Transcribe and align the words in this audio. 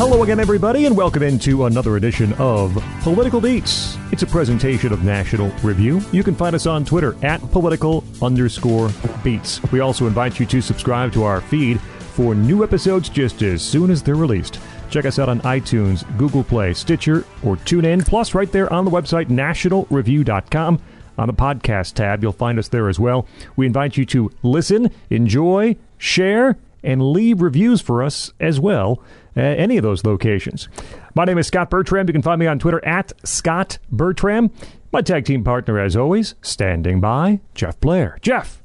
Hello 0.00 0.22
again, 0.22 0.40
everybody, 0.40 0.86
and 0.86 0.96
welcome 0.96 1.22
into 1.22 1.66
another 1.66 1.96
edition 1.98 2.32
of 2.38 2.72
Political 3.02 3.42
Beats. 3.42 3.98
It's 4.12 4.22
a 4.22 4.26
presentation 4.26 4.94
of 4.94 5.04
National 5.04 5.50
Review. 5.62 6.00
You 6.10 6.24
can 6.24 6.34
find 6.34 6.56
us 6.56 6.64
on 6.64 6.86
Twitter 6.86 7.14
at 7.22 7.38
political 7.50 8.02
underscore 8.22 8.88
beats. 9.22 9.62
We 9.64 9.80
also 9.80 10.06
invite 10.06 10.40
you 10.40 10.46
to 10.46 10.62
subscribe 10.62 11.12
to 11.12 11.24
our 11.24 11.42
feed 11.42 11.78
for 12.14 12.34
new 12.34 12.64
episodes 12.64 13.10
just 13.10 13.42
as 13.42 13.60
soon 13.60 13.90
as 13.90 14.02
they're 14.02 14.14
released. 14.14 14.58
Check 14.88 15.04
us 15.04 15.18
out 15.18 15.28
on 15.28 15.42
iTunes, 15.42 16.02
Google 16.16 16.44
Play, 16.44 16.72
Stitcher, 16.72 17.26
or 17.44 17.58
TuneIn. 17.58 18.06
Plus, 18.06 18.34
right 18.34 18.50
there 18.50 18.72
on 18.72 18.86
the 18.86 18.90
website, 18.90 19.26
nationalreview.com. 19.26 20.80
On 21.18 21.26
the 21.26 21.34
podcast 21.34 21.92
tab, 21.92 22.22
you'll 22.22 22.32
find 22.32 22.58
us 22.58 22.68
there 22.68 22.88
as 22.88 22.98
well. 22.98 23.26
We 23.54 23.66
invite 23.66 23.98
you 23.98 24.06
to 24.06 24.32
listen, 24.42 24.90
enjoy, 25.10 25.76
share, 25.98 26.56
and 26.82 27.12
leave 27.12 27.42
reviews 27.42 27.82
for 27.82 28.02
us 28.02 28.32
as 28.40 28.58
well 28.58 29.02
any 29.36 29.76
of 29.76 29.82
those 29.82 30.04
locations. 30.04 30.68
My 31.14 31.24
name 31.24 31.38
is 31.38 31.46
Scott 31.46 31.70
Bertram. 31.70 32.06
You 32.06 32.12
can 32.12 32.22
find 32.22 32.38
me 32.38 32.46
on 32.46 32.58
Twitter 32.58 32.84
at 32.84 33.12
Scott 33.24 33.78
Bertram. 33.90 34.50
My 34.92 35.02
tag 35.02 35.24
team 35.24 35.44
partner, 35.44 35.78
as 35.78 35.96
always, 35.96 36.34
standing 36.42 37.00
by, 37.00 37.40
Jeff 37.54 37.78
Blehar. 37.80 38.20
Jeff. 38.20 38.62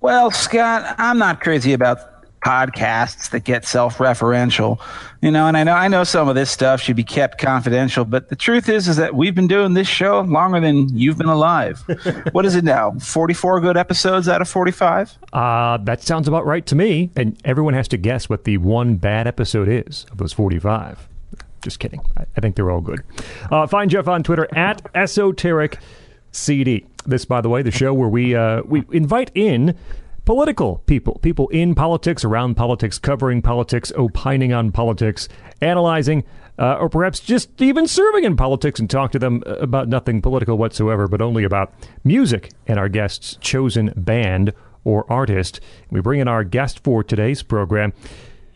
Well, 0.00 0.30
Scott, 0.30 0.94
I'm 0.98 1.18
not 1.18 1.40
crazy 1.40 1.72
about 1.72 2.17
podcasts 2.40 3.30
that 3.30 3.44
get 3.44 3.64
self-referential 3.64 4.80
you 5.20 5.30
know 5.30 5.46
and 5.46 5.56
i 5.56 5.64
know 5.64 5.72
i 5.72 5.88
know 5.88 6.04
some 6.04 6.28
of 6.28 6.34
this 6.34 6.50
stuff 6.50 6.80
should 6.80 6.94
be 6.94 7.02
kept 7.02 7.38
confidential 7.38 8.04
but 8.04 8.28
the 8.28 8.36
truth 8.36 8.68
is 8.68 8.86
is 8.86 8.96
that 8.96 9.14
we've 9.14 9.34
been 9.34 9.48
doing 9.48 9.74
this 9.74 9.88
show 9.88 10.20
longer 10.20 10.60
than 10.60 10.88
you've 10.96 11.18
been 11.18 11.28
alive. 11.28 11.82
What 12.32 12.44
is 12.46 12.54
it 12.54 12.64
now? 12.64 12.92
44 12.92 13.60
good 13.60 13.76
episodes 13.76 14.28
out 14.28 14.40
of 14.40 14.48
45 14.48 15.18
uh 15.32 15.78
that 15.78 16.02
sounds 16.02 16.28
about 16.28 16.46
right 16.46 16.64
to 16.66 16.74
me 16.76 17.10
and 17.16 17.36
everyone 17.44 17.74
has 17.74 17.88
to 17.88 17.96
guess 17.96 18.28
what 18.28 18.44
the 18.44 18.58
one 18.58 18.96
bad 18.96 19.26
episode 19.26 19.68
is 19.68 20.06
of 20.12 20.18
those 20.18 20.32
45 20.32 21.08
just 21.60 21.80
kidding. 21.80 22.00
I, 22.16 22.24
I 22.36 22.40
think 22.40 22.54
they're 22.54 22.70
all 22.70 22.80
good. 22.80 23.02
Uh, 23.50 23.66
find 23.66 23.90
jeff 23.90 24.06
on 24.06 24.22
twitter 24.22 24.46
at 24.56 24.82
esoteric 24.94 25.78
cd 26.30 26.86
this 27.06 27.24
by 27.24 27.40
the 27.40 27.48
way 27.48 27.62
the 27.62 27.70
show 27.70 27.92
where 27.92 28.08
we 28.08 28.34
uh, 28.34 28.62
we 28.64 28.84
invite 28.92 29.30
in 29.34 29.76
political 30.28 30.82
people, 30.84 31.18
people 31.20 31.48
in 31.48 31.74
politics, 31.74 32.22
around 32.22 32.54
politics, 32.54 32.98
covering 32.98 33.40
politics, 33.40 33.90
opining 33.96 34.52
on 34.52 34.70
politics, 34.70 35.26
analyzing, 35.62 36.22
uh, 36.58 36.74
or 36.74 36.90
perhaps 36.90 37.18
just 37.18 37.62
even 37.62 37.86
serving 37.86 38.24
in 38.24 38.36
politics 38.36 38.78
and 38.78 38.90
talk 38.90 39.10
to 39.10 39.18
them 39.18 39.42
about 39.46 39.88
nothing 39.88 40.20
political 40.20 40.58
whatsoever, 40.58 41.08
but 41.08 41.22
only 41.22 41.44
about 41.44 41.72
music 42.04 42.50
and 42.66 42.78
our 42.78 42.90
guest's 42.90 43.36
chosen 43.36 43.90
band 43.96 44.52
or 44.84 45.10
artist. 45.10 45.60
We 45.90 46.02
bring 46.02 46.20
in 46.20 46.28
our 46.28 46.44
guest 46.44 46.84
for 46.84 47.02
today's 47.02 47.42
program. 47.42 47.94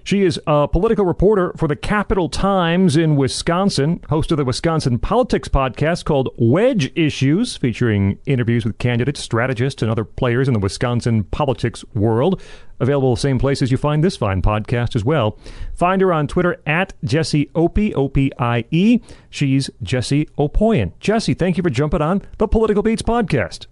She 0.04 0.22
is 0.22 0.40
a 0.46 0.66
political 0.66 1.04
reporter 1.04 1.52
for 1.56 1.68
the 1.68 1.76
Capital 1.76 2.28
Times 2.28 2.96
in 2.96 3.14
Wisconsin, 3.14 4.00
host 4.08 4.32
of 4.32 4.36
the 4.36 4.44
Wisconsin 4.44 4.98
Politics 4.98 5.48
podcast 5.48 6.04
called 6.04 6.30
Wedge 6.36 6.90
Issues, 6.96 7.56
featuring 7.56 8.18
interviews 8.26 8.64
with 8.64 8.78
candidates, 8.78 9.20
strategists, 9.20 9.80
and 9.80 9.90
other 9.90 10.04
players 10.04 10.48
in 10.48 10.54
the 10.54 10.60
Wisconsin 10.60 11.24
politics 11.24 11.84
world. 11.94 12.42
Available 12.80 13.14
the 13.14 13.20
same 13.20 13.38
place 13.38 13.62
as 13.62 13.70
you 13.70 13.76
find 13.76 14.02
this 14.02 14.16
fine 14.16 14.42
podcast 14.42 14.96
as 14.96 15.04
well. 15.04 15.38
Find 15.74 16.02
her 16.02 16.12
on 16.12 16.26
Twitter 16.26 16.60
at 16.66 16.94
Jessie 17.04 17.48
Opie, 17.54 17.94
O-P-I-E. 17.94 19.00
She's 19.30 19.70
Jessie 19.82 20.28
Opoien. 20.36 20.92
Jessie, 20.98 21.34
thank 21.34 21.56
you 21.56 21.62
for 21.62 21.70
jumping 21.70 22.02
on 22.02 22.22
the 22.38 22.48
Political 22.48 22.82
Beats 22.82 23.02
podcast. 23.02 23.66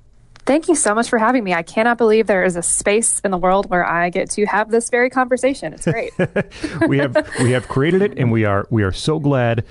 Thank 0.51 0.67
you 0.67 0.75
so 0.75 0.97
much 0.97 1.09
for 1.09 1.21
having 1.21 1.45
me. 1.45 1.55
I 1.55 1.63
cannot 1.63 1.97
believe 1.97 2.27
there 2.27 2.43
is 2.43 2.57
a 2.57 2.63
space 2.63 3.21
in 3.21 3.31
the 3.31 3.37
world 3.37 3.71
where 3.71 3.87
I 3.87 4.11
get 4.11 4.29
to 4.31 4.45
have 4.47 4.73
this 4.73 4.91
very 4.91 5.09
conversation. 5.09 5.73
It's 5.73 5.85
great. 5.85 6.13
we 6.89 6.99
have 6.99 7.15
we 7.41 7.53
have 7.53 7.69
created 7.69 8.03
it, 8.03 8.19
and 8.19 8.33
we 8.33 8.45
are 8.45 8.67
we 8.69 8.83
are 8.83 8.91
so 8.91 9.21
glad 9.21 9.65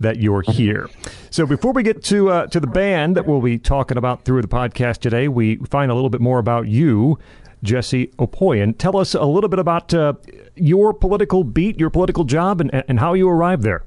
that 0.00 0.20
you're 0.20 0.40
here. 0.40 0.88
So 1.28 1.44
before 1.44 1.74
we 1.74 1.82
get 1.82 2.02
to 2.04 2.30
uh, 2.30 2.46
to 2.46 2.60
the 2.60 2.66
band 2.66 3.14
that 3.18 3.26
we'll 3.26 3.42
be 3.42 3.58
talking 3.58 3.98
about 3.98 4.24
through 4.24 4.40
the 4.40 4.48
podcast 4.48 5.00
today, 5.00 5.28
we 5.28 5.56
find 5.56 5.90
a 5.90 5.94
little 5.94 6.08
bit 6.08 6.22
more 6.22 6.38
about 6.38 6.66
you, 6.66 7.18
Jessie 7.62 8.06
Opoien. 8.18 8.78
Tell 8.78 8.96
us 8.96 9.12
a 9.12 9.26
little 9.26 9.50
bit 9.50 9.58
about 9.58 9.92
uh, 9.92 10.14
your 10.56 10.94
political 10.94 11.44
beat, 11.44 11.78
your 11.78 11.90
political 11.90 12.24
job, 12.24 12.62
and, 12.62 12.70
and 12.88 13.00
how 13.00 13.12
you 13.12 13.28
arrived 13.28 13.64
there. 13.64 13.84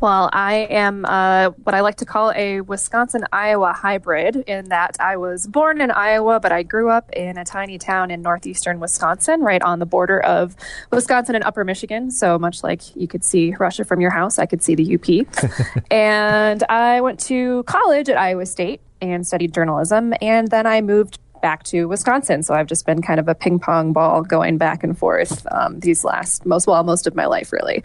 Well, 0.00 0.30
I 0.32 0.68
am 0.70 1.04
uh, 1.04 1.50
what 1.64 1.74
I 1.74 1.80
like 1.80 1.96
to 1.96 2.04
call 2.04 2.32
a 2.36 2.60
Wisconsin 2.60 3.24
Iowa 3.32 3.72
hybrid 3.72 4.36
in 4.36 4.68
that 4.68 4.96
I 5.00 5.16
was 5.16 5.46
born 5.46 5.80
in 5.80 5.90
Iowa, 5.90 6.38
but 6.38 6.52
I 6.52 6.62
grew 6.62 6.88
up 6.88 7.10
in 7.12 7.36
a 7.36 7.44
tiny 7.44 7.78
town 7.78 8.12
in 8.12 8.22
northeastern 8.22 8.78
Wisconsin, 8.78 9.40
right 9.40 9.60
on 9.60 9.80
the 9.80 9.86
border 9.86 10.20
of 10.20 10.54
Wisconsin 10.92 11.34
and 11.34 11.42
upper 11.42 11.64
Michigan. 11.64 12.12
So 12.12 12.38
much 12.38 12.62
like 12.62 12.94
you 12.94 13.08
could 13.08 13.24
see 13.24 13.54
Russia 13.58 13.84
from 13.84 14.00
your 14.00 14.12
house, 14.12 14.38
I 14.38 14.46
could 14.46 14.62
see 14.62 14.76
the 14.76 14.94
UP. 14.94 15.82
and 15.90 16.62
I 16.68 17.00
went 17.00 17.18
to 17.20 17.64
college 17.64 18.08
at 18.08 18.16
Iowa 18.16 18.46
State 18.46 18.80
and 19.00 19.26
studied 19.26 19.52
journalism. 19.52 20.14
And 20.20 20.48
then 20.48 20.66
I 20.66 20.80
moved 20.80 21.18
back 21.40 21.62
to 21.64 21.86
Wisconsin. 21.86 22.42
So 22.42 22.54
I've 22.54 22.66
just 22.66 22.86
been 22.86 23.02
kind 23.02 23.20
of 23.20 23.28
a 23.28 23.34
ping 23.34 23.58
pong 23.58 23.92
ball 23.92 24.22
going 24.22 24.58
back 24.58 24.82
and 24.82 24.96
forth 24.96 25.46
um, 25.52 25.80
these 25.80 26.04
last 26.04 26.44
most 26.46 26.66
well 26.66 26.82
most 26.82 27.06
of 27.06 27.14
my 27.14 27.26
life 27.26 27.52
really. 27.52 27.84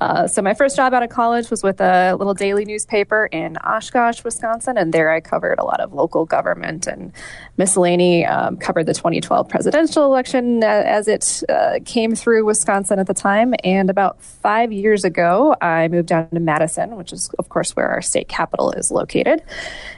Uh, 0.00 0.26
so 0.26 0.42
my 0.42 0.54
first 0.54 0.76
job 0.76 0.92
out 0.92 1.02
of 1.02 1.08
college 1.08 1.50
was 1.50 1.62
with 1.62 1.80
a 1.80 2.14
little 2.18 2.34
daily 2.34 2.64
newspaper 2.64 3.26
in 3.30 3.56
Oshkosh, 3.58 4.24
Wisconsin, 4.24 4.76
and 4.76 4.92
there 4.92 5.10
I 5.10 5.20
covered 5.20 5.58
a 5.58 5.64
lot 5.64 5.80
of 5.80 5.92
local 5.92 6.26
government 6.26 6.86
and 6.86 7.12
miscellany. 7.56 8.26
Um, 8.26 8.56
covered 8.56 8.86
the 8.86 8.94
2012 8.94 9.48
presidential 9.48 10.04
election 10.04 10.64
as 10.64 11.06
it 11.06 11.42
uh, 11.48 11.78
came 11.84 12.14
through 12.14 12.44
Wisconsin 12.44 12.98
at 12.98 13.06
the 13.06 13.14
time. 13.14 13.54
And 13.62 13.88
about 13.88 14.20
five 14.20 14.72
years 14.72 15.04
ago, 15.04 15.54
I 15.60 15.88
moved 15.88 16.08
down 16.08 16.28
to 16.30 16.40
Madison, 16.40 16.96
which 16.96 17.12
is 17.12 17.30
of 17.38 17.48
course 17.48 17.76
where 17.76 17.88
our 17.88 18.02
state 18.02 18.28
capital 18.28 18.72
is 18.72 18.90
located. 18.90 19.42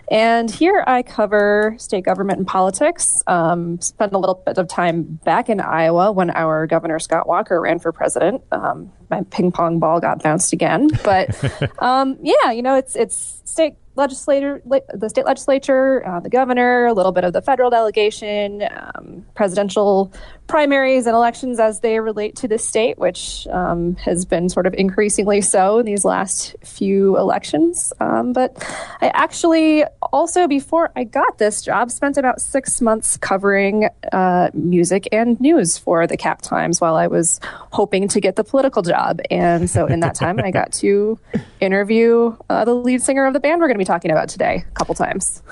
And 0.08 0.50
here 0.50 0.84
I 0.86 1.02
cover 1.02 1.74
state 1.78 2.04
government 2.04 2.38
and 2.38 2.46
politics. 2.46 3.22
Um, 3.26 3.80
spent 3.80 4.12
a 4.12 4.18
little 4.18 4.42
bit 4.46 4.58
of 4.58 4.68
time 4.68 5.02
back 5.24 5.48
in 5.48 5.60
Iowa 5.60 6.12
when 6.12 6.30
our 6.30 6.66
governor 6.66 6.98
Scott 6.98 7.26
Walker 7.26 7.60
ran 7.60 7.78
for 7.78 7.90
president. 7.92 8.42
Um, 8.52 8.92
my 9.10 9.22
ping 9.30 9.52
pong 9.52 9.78
ball 9.78 10.00
got 10.00 10.22
bounced 10.22 10.52
again, 10.52 10.88
but 11.04 11.30
um, 11.82 12.18
yeah, 12.22 12.50
you 12.50 12.62
know, 12.62 12.74
it's 12.74 12.96
it's 12.96 13.40
state 13.44 13.74
legislator, 13.96 14.62
the 14.64 15.08
state 15.08 15.24
legislature, 15.24 16.06
uh, 16.06 16.20
the 16.20 16.30
governor, 16.30 16.86
a 16.86 16.92
little 16.92 17.12
bit 17.12 17.24
of 17.24 17.32
the 17.32 17.42
federal 17.42 17.70
delegation, 17.70 18.62
um, 18.94 19.24
presidential 19.34 20.12
primaries 20.46 21.06
and 21.06 21.14
elections 21.14 21.58
as 21.58 21.80
they 21.80 21.98
relate 21.98 22.36
to 22.36 22.48
the 22.48 22.58
state, 22.58 22.98
which 22.98 23.46
um, 23.50 23.96
has 23.96 24.24
been 24.24 24.48
sort 24.48 24.66
of 24.66 24.74
increasingly 24.74 25.40
so 25.40 25.78
in 25.78 25.86
these 25.86 26.04
last 26.04 26.54
few 26.64 27.16
elections. 27.18 27.92
Um, 28.00 28.32
but 28.32 28.56
I 29.00 29.10
actually 29.14 29.84
also, 30.12 30.46
before 30.46 30.92
I 30.94 31.04
got 31.04 31.38
this 31.38 31.62
job, 31.62 31.90
spent 31.90 32.16
about 32.16 32.40
six 32.40 32.80
months 32.80 33.16
covering 33.16 33.88
uh, 34.12 34.50
music 34.54 35.08
and 35.12 35.40
news 35.40 35.78
for 35.78 36.06
the 36.06 36.16
Cap 36.16 36.42
Times 36.42 36.80
while 36.80 36.96
I 36.96 37.06
was 37.06 37.40
hoping 37.72 38.08
to 38.08 38.20
get 38.20 38.36
the 38.36 38.44
political 38.44 38.82
job. 38.82 39.20
And 39.30 39.68
so 39.68 39.86
in 39.86 40.00
that 40.00 40.14
time, 40.14 40.38
I 40.38 40.50
got 40.50 40.72
to 40.74 41.18
interview 41.60 42.36
uh, 42.48 42.64
the 42.64 42.74
lead 42.74 43.02
singer 43.02 43.26
of 43.26 43.32
the 43.32 43.40
band 43.40 43.60
we're 43.60 43.66
going 43.66 43.74
to 43.74 43.78
be 43.78 43.84
talking 43.86 44.10
about 44.10 44.28
today 44.28 44.64
a 44.68 44.74
couple 44.74 44.94
times. 44.94 45.42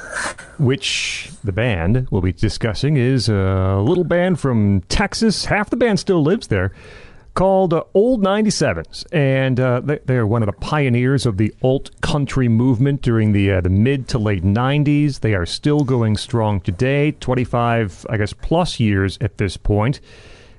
Which 0.58 1.30
the 1.42 1.52
band 1.52 2.08
we'll 2.10 2.20
be 2.20 2.32
discussing 2.32 2.96
is 2.96 3.28
a 3.28 3.80
little 3.82 4.04
band 4.04 4.40
from 4.40 4.82
Texas. 4.82 5.46
Half 5.46 5.70
the 5.70 5.76
band 5.76 6.00
still 6.00 6.22
lives 6.22 6.48
there. 6.48 6.72
Called 7.34 7.74
uh, 7.74 7.82
Old 7.94 8.22
97s, 8.22 9.04
and 9.10 9.58
uh, 9.58 9.80
they, 9.80 10.16
are 10.16 10.26
one 10.26 10.42
of 10.42 10.46
the 10.46 10.52
pioneers 10.52 11.26
of 11.26 11.36
the 11.36 11.52
alt 11.62 11.90
country 12.00 12.46
movement 12.46 13.02
during 13.02 13.32
the 13.32 13.50
uh, 13.50 13.60
the 13.60 13.70
mid 13.70 14.06
to 14.08 14.18
late 14.18 14.44
90s. 14.44 15.18
They 15.18 15.34
are 15.34 15.44
still 15.44 15.80
going 15.80 16.16
strong 16.16 16.60
today, 16.60 17.10
25, 17.10 18.06
I 18.08 18.18
guess, 18.18 18.32
plus 18.32 18.78
years 18.78 19.18
at 19.20 19.38
this 19.38 19.56
point. 19.56 20.00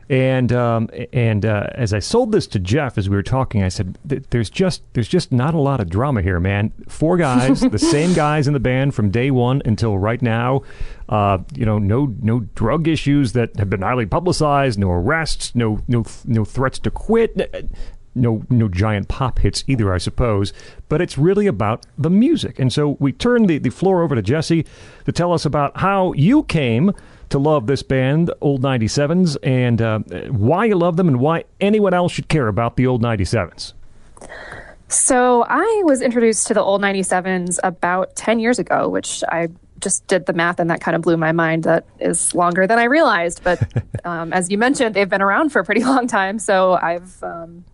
And 0.08 0.54
um, 0.54 0.90
and 1.14 1.46
uh, 1.46 1.68
as 1.74 1.92
I 1.92 1.98
sold 1.98 2.32
this 2.32 2.46
to 2.48 2.60
Jeff 2.60 2.98
as 2.98 3.10
we 3.10 3.16
were 3.16 3.24
talking, 3.24 3.64
I 3.64 3.70
said, 3.70 3.98
"There's 4.04 4.52
just 4.52 4.84
there's 4.94 5.08
just 5.08 5.32
not 5.32 5.56
a 5.56 5.60
lot 5.60 5.80
of 5.80 5.90
drama 5.90 6.22
here, 6.22 6.40
man. 6.40 6.72
Four 6.88 7.18
guys, 7.30 7.62
the 7.62 7.80
same 7.80 8.14
guys 8.14 8.48
in 8.48 8.54
the 8.54 8.60
band 8.60 8.94
from 8.94 9.10
day 9.10 9.32
one 9.32 9.64
until 9.66 9.98
right 9.98 10.22
now. 10.22 10.62
Uh, 11.10 11.40
you 11.56 11.66
know, 11.66 11.80
no 11.80 12.14
no 12.22 12.42
drug 12.54 12.88
issues 12.88 13.34
that 13.34 13.56
have 13.58 13.70
been 13.70 13.82
highly 13.82 14.06
publicized, 14.06 14.78
no 14.78 14.92
arrests, 14.92 15.56
no 15.56 15.80
no 15.88 16.06
no 16.26 16.46
threats 16.46 16.78
to 16.80 16.92
quit." 16.92 17.72
no 18.18 18.46
no 18.50 18.70
giant 18.70 19.10
pop 19.10 19.40
hits 19.40 19.66
either, 19.68 19.94
I 19.94 19.98
suppose. 19.98 20.54
But 20.88 21.02
it's 21.02 21.18
really 21.18 21.48
about 21.48 21.86
the 21.98 22.10
music. 22.10 22.60
And 22.60 22.72
so 22.72 22.96
we 23.00 23.12
turn 23.12 23.48
the, 23.48 23.58
the 23.58 23.70
floor 23.70 24.04
over 24.04 24.16
to 24.16 24.22
Jessie 24.22 24.66
to 25.04 25.12
tell 25.12 25.34
us 25.34 25.46
about 25.46 25.76
how 25.78 26.14
you 26.14 26.44
came 26.44 26.94
to 27.30 27.40
love 27.40 27.68
this 27.68 27.84
band, 27.84 28.32
Old 28.42 28.62
97s, 28.62 29.38
and 29.44 29.82
uh, 29.82 30.00
why 30.30 30.66
you 30.66 30.76
love 30.76 30.98
them 30.98 31.08
and 31.08 31.20
why 31.20 31.46
anyone 31.60 31.94
else 31.94 32.12
should 32.12 32.28
care 32.28 32.48
about 32.48 32.78
the 32.78 32.88
Old 32.88 33.02
97s. 33.02 33.74
So 34.88 35.44
I 35.44 35.82
was 35.86 36.02
introduced 36.02 36.48
to 36.48 36.54
the 36.54 36.62
Old 36.62 36.82
97s 36.82 37.60
about 37.64 38.16
10 38.16 38.40
years 38.40 38.60
ago, 38.60 38.88
which 38.88 39.24
I 39.28 39.50
just 39.80 40.06
did 40.08 40.26
the 40.26 40.34
math 40.34 40.60
and 40.60 40.70
that 40.70 40.82
kind 40.82 40.96
of 40.96 41.02
blew 41.02 41.18
my 41.18 41.32
mind. 41.32 41.64
That 41.64 41.86
is 42.00 42.34
longer 42.34 42.68
than 42.68 42.80
I 42.80 42.86
realized. 42.86 43.44
But 43.44 43.62
um, 44.06 44.32
as 44.32 44.50
you 44.50 44.58
mentioned, 44.58 44.96
they've 44.96 45.10
been 45.10 45.22
around 45.22 45.50
for 45.50 45.60
a 45.60 45.66
pretty 45.66 45.84
long 45.94 46.08
time. 46.08 46.40
So 46.40 46.74
I've. 46.74 47.22
Um, 47.24 47.66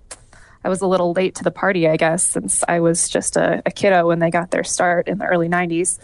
I 0.63 0.69
was 0.69 0.81
a 0.81 0.85
little 0.85 1.11
late 1.13 1.33
to 1.35 1.43
the 1.43 1.49
party, 1.49 1.87
I 1.87 1.97
guess, 1.97 2.23
since 2.23 2.63
I 2.67 2.81
was 2.81 3.09
just 3.09 3.35
a, 3.35 3.63
a 3.65 3.71
kiddo 3.71 4.05
when 4.05 4.19
they 4.19 4.29
got 4.29 4.51
their 4.51 4.63
start 4.63 5.07
in 5.07 5.17
the 5.17 5.25
early 5.25 5.49
90s. 5.49 5.97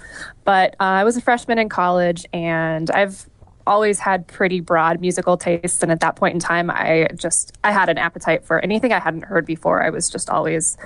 But 0.46 0.72
uh, 0.80 0.84
I 0.84 1.04
was 1.04 1.16
a 1.16 1.22
freshman 1.22 1.60
in 1.60 1.70
college, 1.70 2.26
and 2.34 2.90
I've 2.90 3.30
always 3.68 4.00
had 4.00 4.26
pretty 4.28 4.60
broad 4.60 5.00
musical 5.02 5.38
tastes. 5.38 5.84
And 5.84 5.92
at 5.92 6.00
that 6.00 6.16
point 6.16 6.34
in 6.34 6.40
time, 6.40 6.72
I 6.72 7.08
just 7.16 7.58
I 7.64 7.72
had 7.72 7.90
an 7.90 7.98
appetite 7.98 8.46
for 8.46 8.60
anything 8.60 8.92
I 8.92 9.00
hadn't 9.00 9.26
heard 9.26 9.46
before. 9.46 9.84
I 9.84 9.90
was 9.90 10.10
just 10.10 10.30
always 10.30 10.78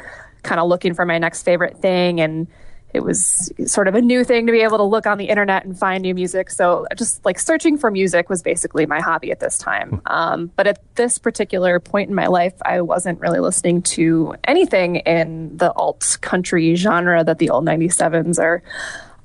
kind 0.43 0.59
of 0.59 0.67
looking 0.67 0.93
for 0.93 1.05
my 1.05 1.17
next 1.17 1.43
favorite 1.43 1.77
thing 1.77 2.19
and 2.19 2.47
it 2.93 3.01
was 3.01 3.51
sort 3.65 3.87
of 3.87 3.95
a 3.95 4.01
new 4.01 4.23
thing 4.23 4.45
to 4.47 4.51
be 4.51 4.61
able 4.61 4.77
to 4.77 4.83
look 4.83 5.05
on 5.05 5.17
the 5.17 5.25
internet 5.25 5.65
and 5.65 5.77
find 5.77 6.01
new 6.01 6.13
music. 6.13 6.49
So 6.49 6.87
just 6.97 7.23
like 7.23 7.39
searching 7.39 7.77
for 7.77 7.89
music 7.89 8.29
was 8.29 8.41
basically 8.41 8.85
my 8.85 8.99
hobby 8.99 9.31
at 9.31 9.39
this 9.39 9.57
time. 9.57 10.01
Hmm. 10.05 10.13
Um, 10.13 10.51
but 10.55 10.67
at 10.67 10.95
this 10.95 11.17
particular 11.17 11.79
point 11.79 12.09
in 12.09 12.15
my 12.15 12.27
life, 12.27 12.53
I 12.63 12.81
wasn't 12.81 13.19
really 13.19 13.39
listening 13.39 13.81
to 13.83 14.35
anything 14.43 14.97
in 14.97 15.55
the 15.55 15.71
alt 15.73 16.17
country 16.21 16.75
genre 16.75 17.23
that 17.23 17.39
the 17.39 17.49
old 17.49 17.65
97s 17.65 18.39
are 18.39 18.61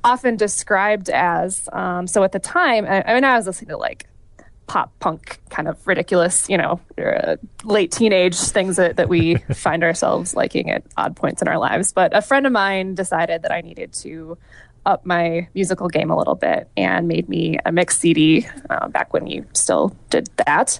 often 0.06 0.36
described 0.36 1.10
as. 1.10 1.68
Um, 1.72 2.06
so 2.06 2.22
at 2.22 2.32
the 2.32 2.38
time, 2.38 2.86
I, 2.86 3.02
I 3.02 3.14
mean, 3.14 3.24
I 3.24 3.36
was 3.36 3.46
listening 3.46 3.70
to 3.70 3.76
like 3.76 4.06
pop 4.66 4.92
punk 5.00 5.40
kind 5.50 5.68
of 5.68 5.84
ridiculous, 5.86 6.48
you 6.48 6.56
know, 6.56 6.80
uh, 6.98 7.36
late 7.64 7.92
teenage 7.92 8.36
things 8.36 8.76
that, 8.76 8.96
that 8.96 9.08
we 9.08 9.36
find 9.54 9.82
ourselves 9.82 10.34
liking 10.34 10.70
at 10.70 10.84
odd 10.96 11.16
points 11.16 11.42
in 11.42 11.48
our 11.48 11.58
lives. 11.58 11.92
But 11.92 12.16
a 12.16 12.22
friend 12.22 12.46
of 12.46 12.52
mine 12.52 12.94
decided 12.94 13.42
that 13.42 13.52
I 13.52 13.60
needed 13.60 13.92
to 13.94 14.38
up 14.84 15.04
my 15.04 15.48
musical 15.52 15.88
game 15.88 16.10
a 16.10 16.16
little 16.16 16.36
bit 16.36 16.68
and 16.76 17.08
made 17.08 17.28
me 17.28 17.58
a 17.66 17.72
mix 17.72 17.98
CD 17.98 18.46
uh, 18.70 18.86
back 18.88 19.12
when 19.12 19.26
you 19.26 19.44
still 19.52 19.96
did 20.10 20.28
that. 20.46 20.78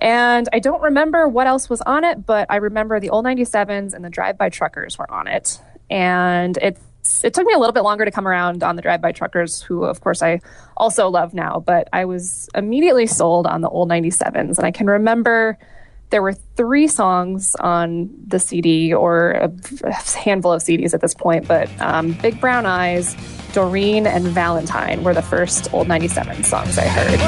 And 0.00 0.48
I 0.52 0.58
don't 0.58 0.82
remember 0.82 1.28
what 1.28 1.46
else 1.46 1.70
was 1.70 1.80
on 1.82 2.02
it, 2.02 2.26
but 2.26 2.48
I 2.50 2.56
remember 2.56 2.98
the 2.98 3.10
old 3.10 3.24
97s 3.24 3.94
and 3.94 4.04
the 4.04 4.10
Drive 4.10 4.36
By 4.36 4.48
Truckers 4.48 4.98
were 4.98 5.08
on 5.08 5.28
it. 5.28 5.60
And 5.88 6.56
it 6.56 6.78
it 7.22 7.34
took 7.34 7.46
me 7.46 7.52
a 7.52 7.58
little 7.58 7.72
bit 7.72 7.82
longer 7.82 8.04
to 8.04 8.10
come 8.10 8.26
around 8.26 8.62
on 8.62 8.76
the 8.76 8.82
drive 8.82 9.00
by 9.00 9.12
truckers 9.12 9.62
who 9.62 9.84
of 9.84 10.00
course 10.00 10.22
i 10.22 10.40
also 10.76 11.08
love 11.08 11.34
now 11.34 11.62
but 11.64 11.88
i 11.92 12.04
was 12.04 12.48
immediately 12.54 13.06
sold 13.06 13.46
on 13.46 13.60
the 13.60 13.68
old 13.68 13.88
97s 13.88 14.56
and 14.56 14.66
i 14.66 14.70
can 14.70 14.86
remember 14.86 15.58
there 16.10 16.22
were 16.22 16.32
three 16.32 16.86
songs 16.86 17.54
on 17.56 18.08
the 18.26 18.38
cd 18.38 18.92
or 18.92 19.32
a 19.32 19.92
handful 20.18 20.52
of 20.52 20.62
cds 20.62 20.94
at 20.94 21.00
this 21.00 21.14
point 21.14 21.46
but 21.46 21.68
um, 21.80 22.12
big 22.22 22.40
brown 22.40 22.66
eyes 22.66 23.16
doreen 23.52 24.06
and 24.06 24.24
valentine 24.28 25.04
were 25.04 25.14
the 25.14 25.22
first 25.22 25.72
old 25.74 25.86
97 25.86 26.42
songs 26.44 26.78
i 26.78 26.86
heard 26.86 27.20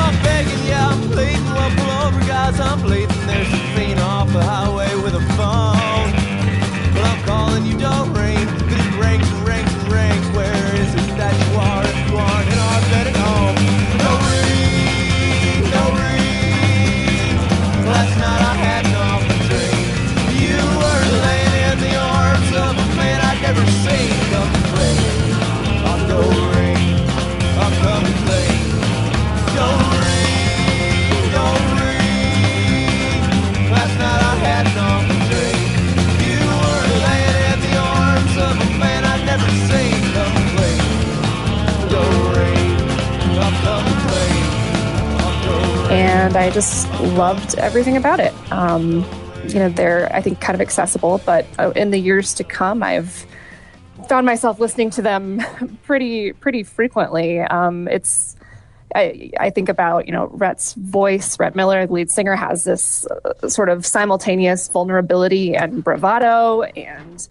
and 46.17 46.37
I 46.37 46.51
just 46.51 46.91
loved 47.01 47.57
everything 47.57 47.97
about 47.97 48.21
it. 48.21 48.33
Um, 48.51 49.05
you 49.49 49.59
know, 49.59 49.69
they're 49.69 50.11
I 50.15 50.23
think 50.23 50.41
kind 50.41 50.55
of 50.55 50.61
accessible, 50.61 51.21
but 51.27 51.47
uh, 51.59 51.73
in 51.77 51.91
the 51.91 51.99
years 51.99 52.33
to 52.35 52.45
come, 52.45 52.83
I've 52.83 53.27
found 54.09 54.25
myself 54.25 54.59
listening 54.59 54.91
to 54.91 55.03
them 55.03 55.43
pretty 55.83 56.33
pretty 56.33 56.63
frequently. 56.63 57.41
Um, 57.41 57.87
it's 57.87 58.35
I, 58.95 59.31
I, 59.39 59.51
think 59.51 59.69
about 59.69 60.07
you 60.07 60.13
know 60.13 60.29
Rhett's 60.29 60.73
voice. 60.73 61.39
Rhett 61.39 61.55
Miller, 61.55 61.87
the 61.87 61.93
lead 61.93 62.11
singer, 62.11 62.35
has 62.35 62.65
this 62.65 63.07
uh, 63.07 63.49
sort 63.49 63.69
of 63.69 63.85
simultaneous 63.85 64.69
vulnerability 64.69 65.55
and 65.55 65.85
bravado, 65.85 66.63
and 66.63 67.29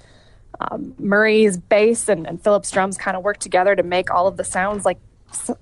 um, 0.59 0.93
Murray's 0.99 1.57
bass 1.57 2.07
and, 2.07 2.27
and 2.27 2.41
drums 2.71 2.97
kind 2.97 3.17
of 3.17 3.23
work 3.23 3.39
together 3.39 3.75
to 3.75 3.83
make 3.83 4.11
all 4.11 4.27
of 4.27 4.37
the 4.37 4.43
sounds 4.43 4.85
like 4.85 4.99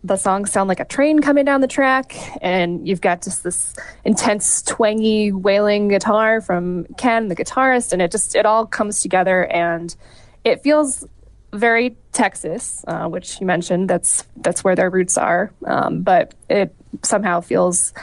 the 0.04 0.18
songs 0.18 0.52
sound 0.52 0.68
like 0.68 0.80
a 0.80 0.86
train 0.86 1.20
coming 1.20 1.46
down 1.46 1.62
the 1.62 1.68
track, 1.68 2.16
and 2.42 2.88
you've 2.88 3.02
got 3.02 3.22
just 3.22 3.44
this 3.44 3.74
intense, 4.04 4.62
twangy, 4.62 5.32
wailing 5.32 5.88
guitar 5.88 6.42
from 6.42 6.86
Ken, 6.98 7.28
the 7.28 7.36
guitarist, 7.36 7.94
and 7.94 8.02
it 8.02 8.12
just 8.12 8.36
it 8.36 8.46
all 8.46 8.66
comes 8.66 9.02
together, 9.02 9.46
and 9.46 9.96
it 10.44 10.64
feels 10.64 11.06
very 11.54 11.96
Texas, 12.12 12.84
uh, 12.88 13.08
which 13.08 13.40
you 13.40 13.48
mentioned. 13.48 13.90
That's 13.90 14.26
that's 14.38 14.64
where 14.64 14.76
their 14.76 14.90
roots 14.90 15.18
are, 15.18 15.52
um, 15.66 16.02
but 16.02 16.34
it 16.50 16.76
somehow 17.04 17.42
feels 17.42 17.94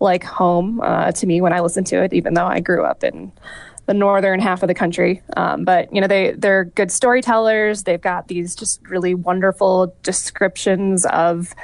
like 0.00 0.22
home 0.22 0.80
uh, 0.80 1.12
to 1.12 1.26
me 1.26 1.40
when 1.40 1.52
I 1.52 1.60
listen 1.60 1.84
to 1.84 2.02
it, 2.02 2.12
even 2.12 2.34
though 2.34 2.46
I 2.46 2.60
grew 2.60 2.84
up 2.84 3.02
in 3.02 3.32
the 3.88 3.94
northern 3.94 4.38
half 4.38 4.62
of 4.62 4.68
the 4.68 4.74
country. 4.74 5.22
Um, 5.34 5.64
but 5.64 5.92
you 5.92 6.00
know, 6.00 6.06
they 6.06 6.32
they're 6.32 6.64
good 6.64 6.92
storytellers. 6.92 7.84
They've 7.84 8.00
got 8.00 8.28
these 8.28 8.54
just 8.54 8.86
really 8.86 9.14
wonderful 9.14 9.96
descriptions 10.02 11.06
of 11.06 11.54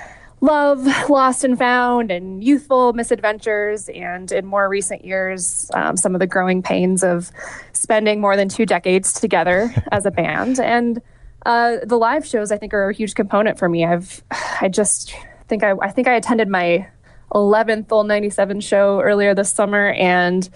love 0.41 0.87
lost 1.09 1.45
and 1.45 1.59
found 1.59 2.11
and 2.11 2.43
youthful 2.43 2.95
misadventures 2.95 3.89
and 3.91 4.33
in 4.33 4.45
more 4.45 4.69
recent 4.69 5.05
years 5.05 5.71
um, 5.75 5.97
some 5.97 6.15
of 6.15 6.19
the 6.19 6.27
growing 6.27 6.61
pains 6.61 7.03
of 7.03 7.31
spending 7.73 8.21
more 8.21 8.37
than 8.37 8.49
two 8.49 8.67
decades 8.67 9.13
together 9.19 9.73
as 9.93 10.05
a 10.05 10.11
band 10.11 10.61
and 10.61 11.01
uh, 11.47 11.77
the 11.87 11.97
live 11.97 12.27
shows 12.27 12.53
i 12.53 12.59
think 12.59 12.75
are 12.75 12.91
a 12.91 12.95
huge 12.95 13.15
component 13.15 13.59
for 13.59 13.71
me 13.71 13.87
i've 13.87 14.23
i 14.61 14.69
just 14.69 15.15
think 15.49 15.63
i, 15.63 15.73
I 15.81 15.91
think 15.91 16.09
i 16.09 16.15
attended 16.15 16.49
my 16.49 16.87
11th 17.33 17.91
old 17.91 18.07
97 18.07 18.61
show 18.61 19.01
earlier 19.01 19.35
this 19.35 19.51
summer 19.51 19.93
and 19.93 20.49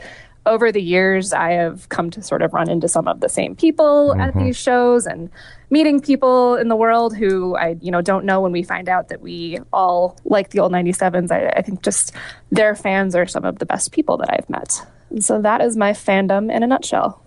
over 0.48 0.72
the 0.72 0.82
years, 0.82 1.32
I 1.32 1.52
have 1.52 1.88
come 1.88 2.10
to 2.10 2.22
sort 2.22 2.42
of 2.42 2.52
run 2.52 2.68
into 2.68 2.88
some 2.88 3.06
of 3.06 3.20
the 3.20 3.28
same 3.28 3.54
people 3.54 4.10
mm-hmm. 4.10 4.20
at 4.20 4.34
these 4.34 4.56
shows 4.56 5.06
and 5.06 5.30
meeting 5.70 6.00
people 6.00 6.56
in 6.56 6.68
the 6.68 6.76
world 6.76 7.16
who 7.16 7.56
I, 7.56 7.76
you 7.80 7.90
know, 7.90 8.00
don't 8.00 8.24
know 8.24 8.40
when 8.40 8.52
we 8.52 8.62
find 8.62 8.88
out 8.88 9.08
that 9.08 9.20
we 9.20 9.58
all 9.72 10.18
like 10.24 10.50
the 10.50 10.60
old 10.60 10.72
97s. 10.72 11.30
I, 11.30 11.48
I 11.50 11.62
think 11.62 11.82
just 11.82 12.12
their 12.50 12.74
fans 12.74 13.14
are 13.14 13.26
some 13.26 13.44
of 13.44 13.58
the 13.58 13.66
best 13.66 13.92
people 13.92 14.16
that 14.18 14.30
I've 14.32 14.48
met. 14.48 14.84
And 15.10 15.24
so 15.24 15.40
that 15.42 15.60
is 15.60 15.76
my 15.76 15.92
fandom 15.92 16.52
in 16.52 16.62
a 16.62 16.66
nutshell. 16.66 17.22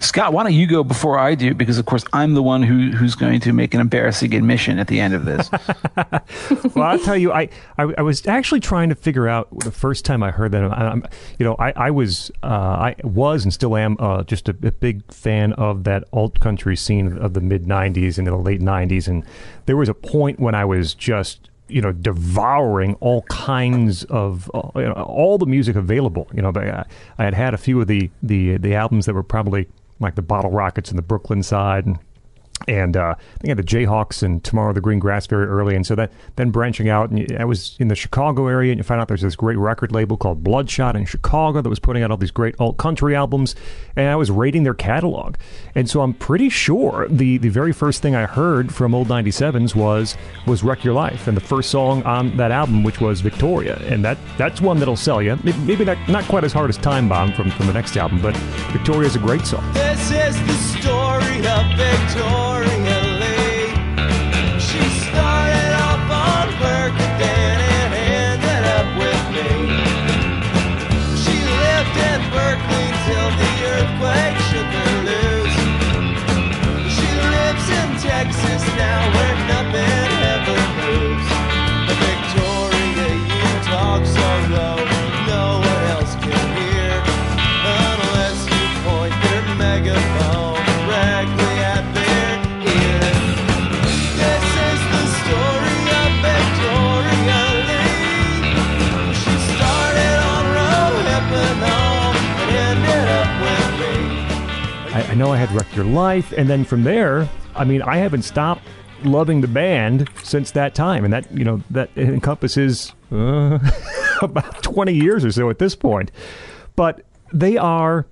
Scott, 0.00 0.32
why 0.32 0.42
don't 0.42 0.54
you 0.54 0.66
go 0.66 0.84
before 0.84 1.18
I 1.18 1.34
do? 1.34 1.54
Because 1.54 1.78
of 1.78 1.86
course 1.86 2.04
I'm 2.12 2.34
the 2.34 2.42
one 2.42 2.62
who 2.62 2.90
who's 2.90 3.14
going 3.14 3.40
to 3.40 3.52
make 3.52 3.74
an 3.74 3.80
embarrassing 3.80 4.34
admission 4.34 4.78
at 4.78 4.88
the 4.88 5.00
end 5.00 5.14
of 5.14 5.24
this. 5.24 5.50
well, 6.74 6.86
I'll 6.86 6.98
tell 6.98 7.16
you, 7.16 7.32
I, 7.32 7.48
I, 7.78 7.92
I 7.98 8.02
was 8.02 8.26
actually 8.26 8.60
trying 8.60 8.88
to 8.88 8.94
figure 8.94 9.28
out 9.28 9.48
the 9.60 9.70
first 9.70 10.04
time 10.04 10.22
I 10.22 10.30
heard 10.30 10.52
that. 10.52 10.64
I'm, 10.64 11.04
you 11.38 11.44
know, 11.44 11.56
I 11.58 11.72
I 11.76 11.90
was 11.90 12.30
uh, 12.42 12.46
I 12.46 12.96
was 13.02 13.44
and 13.44 13.52
still 13.52 13.76
am 13.76 13.96
uh, 13.98 14.22
just 14.24 14.48
a, 14.48 14.56
a, 14.62 14.72
big 14.72 15.10
fan 15.12 15.52
of 15.54 15.84
that 15.84 16.04
alt 16.12 16.40
country 16.40 16.76
scene 16.76 17.16
of 17.18 17.34
the 17.34 17.40
mid 17.40 17.64
'90s 17.64 18.18
and 18.18 18.26
the 18.26 18.36
late 18.36 18.60
'90s, 18.60 19.08
and 19.08 19.24
there 19.66 19.76
was 19.76 19.88
a 19.88 19.94
point 19.94 20.40
when 20.40 20.54
I 20.54 20.64
was 20.64 20.94
just 20.94 21.50
you 21.68 21.80
know 21.80 21.92
devouring 21.92 22.94
all 23.00 23.22
kinds 23.22 24.04
of 24.04 24.50
uh, 24.54 24.70
you 24.76 24.82
know, 24.82 24.92
all 24.92 25.38
the 25.38 25.46
music 25.46 25.76
available. 25.76 26.28
You 26.34 26.42
know, 26.42 26.52
I, 26.54 26.84
I 27.18 27.24
had 27.24 27.34
had 27.34 27.54
a 27.54 27.58
few 27.58 27.80
of 27.80 27.86
the 27.86 28.10
the 28.22 28.56
the 28.58 28.74
albums 28.74 29.06
that 29.06 29.14
were 29.14 29.22
probably 29.22 29.68
like 30.00 30.14
the 30.14 30.22
Bottle 30.22 30.50
Rockets 30.50 30.90
and 30.90 30.98
the 30.98 31.02
Brooklyn 31.02 31.42
Side 31.42 31.86
and 31.86 31.98
and 32.68 32.96
uh, 32.96 33.14
I 33.44 33.48
had 33.48 33.58
the 33.58 33.62
Jayhawks 33.62 34.22
and 34.22 34.42
Tomorrow 34.42 34.72
the 34.72 34.80
Green 34.80 34.98
Grass 34.98 35.26
very 35.26 35.46
early, 35.46 35.76
and 35.76 35.86
so 35.86 35.94
that 35.94 36.10
then 36.36 36.50
branching 36.50 36.88
out, 36.88 37.10
and 37.10 37.36
I 37.38 37.44
was 37.44 37.76
in 37.78 37.88
the 37.88 37.94
Chicago 37.94 38.46
area, 38.48 38.72
and 38.72 38.78
you 38.78 38.82
find 38.82 39.00
out 39.00 39.08
there's 39.08 39.22
this 39.22 39.36
great 39.36 39.58
record 39.58 39.92
label 39.92 40.16
called 40.16 40.42
Bloodshot 40.42 40.96
in 40.96 41.04
Chicago 41.04 41.60
that 41.60 41.68
was 41.68 41.78
putting 41.78 42.02
out 42.02 42.10
all 42.10 42.16
these 42.16 42.30
great 42.30 42.54
alt 42.58 42.76
country 42.76 43.14
albums, 43.14 43.54
and 43.94 44.08
I 44.08 44.16
was 44.16 44.30
rating 44.30 44.62
their 44.62 44.74
catalog, 44.74 45.36
and 45.74 45.88
so 45.88 46.00
I'm 46.00 46.14
pretty 46.14 46.48
sure 46.48 47.06
the 47.08 47.38
the 47.38 47.50
very 47.50 47.72
first 47.72 48.02
thing 48.02 48.14
I 48.14 48.26
heard 48.26 48.74
from 48.74 48.94
old 48.94 49.08
97s 49.08 49.74
was 49.74 50.16
was 50.46 50.62
Wreck 50.62 50.82
Your 50.82 50.94
Life, 50.94 51.28
and 51.28 51.36
the 51.36 51.42
first 51.42 51.70
song 51.70 52.02
on 52.04 52.36
that 52.38 52.50
album, 52.50 52.82
which 52.82 53.00
was 53.00 53.20
Victoria, 53.20 53.76
and 53.84 54.04
that 54.04 54.18
that's 54.38 54.60
one 54.60 54.78
that'll 54.78 54.96
sell 54.96 55.22
you. 55.22 55.38
Maybe 55.44 55.84
not 55.84 55.98
not 56.08 56.24
quite 56.24 56.44
as 56.44 56.52
hard 56.52 56.70
as 56.70 56.78
Time 56.78 57.08
Bomb 57.08 57.32
from 57.34 57.50
from 57.50 57.66
the 57.66 57.74
next 57.74 57.96
album, 57.96 58.20
but 58.22 58.36
Victoria 58.72 59.08
is 59.08 59.16
a 59.16 59.20
great 59.20 59.46
song. 59.46 59.70
This 59.74 60.10
is 60.10 60.46
the 60.46 60.78
story 60.78 61.05
of 61.46 61.76
Victoria. 61.76 62.55
Had 105.46 105.54
Wreck 105.56 105.76
Your 105.76 105.84
Life, 105.84 106.32
and 106.32 106.48
then 106.48 106.64
from 106.64 106.82
there, 106.82 107.28
I 107.54 107.64
mean, 107.64 107.82
I 107.82 107.98
haven't 107.98 108.22
stopped 108.22 108.62
loving 109.04 109.40
the 109.40 109.48
band 109.48 110.08
since 110.22 110.50
that 110.52 110.74
time, 110.74 111.04
and 111.04 111.12
that 111.12 111.30
you 111.32 111.44
know 111.44 111.62
that 111.70 111.90
encompasses 111.96 112.92
uh, 113.12 113.58
about 114.22 114.62
twenty 114.62 114.94
years 114.94 115.24
or 115.24 115.30
so 115.30 115.50
at 115.50 115.58
this 115.58 115.76
point. 115.76 116.10
But 116.74 117.02
they 117.32 117.56
are, 117.56 118.06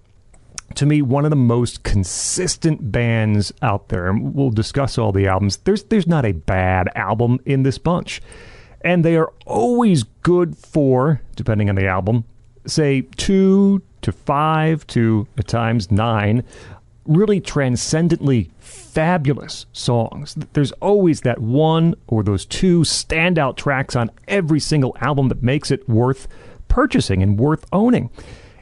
to 0.77 0.87
me, 0.87 1.03
one 1.03 1.25
of 1.25 1.31
the 1.31 1.37
most 1.37 1.83
consistent 1.83 2.93
bands 2.93 3.53
out 3.63 3.89
there, 3.89 4.09
and 4.09 4.35
we'll 4.35 4.51
discuss 4.51 4.97
all 4.97 5.11
the 5.11 5.27
albums. 5.27 5.57
There's 5.59 5.85
there's 5.85 6.07
not 6.07 6.25
a 6.25 6.33
bad 6.33 6.89
album 6.95 7.41
in 7.45 7.65
this 7.65 7.79
bunch, 7.79 8.23
and 8.83 9.05
they 9.05 9.17
are 9.17 9.33
always 9.47 10.05
good 10.23 10.57
for, 10.57 11.21
depending 11.35 11.69
on 11.69 11.75
the 11.75 11.87
album, 11.87 12.25
say 12.67 13.03
two 13.17 13.83
to 14.03 14.13
five 14.13 14.87
to 14.87 15.27
at 15.39 15.49
times 15.49 15.91
nine 15.91 16.45
really 17.07 17.41
transcendently 17.41 18.51
fabulous 18.59 19.67
songs. 19.73 20.35
There's 20.53 20.73
always 20.73 21.23
that 21.23 21.41
one 21.41 21.95
or 22.07 22.23
those 22.23 22.47
two 22.47 22.81
standout 22.81 23.57
tracks 23.57 23.97
on 23.97 24.11
every 24.29 24.61
single 24.61 24.97
album 25.01 25.29
that 25.29 25.43
makes 25.43 25.71
it 25.71 25.89
worth 25.89 26.29
purchasing 26.69 27.23
and 27.23 27.39
worth 27.39 27.65
owning. 27.73 28.11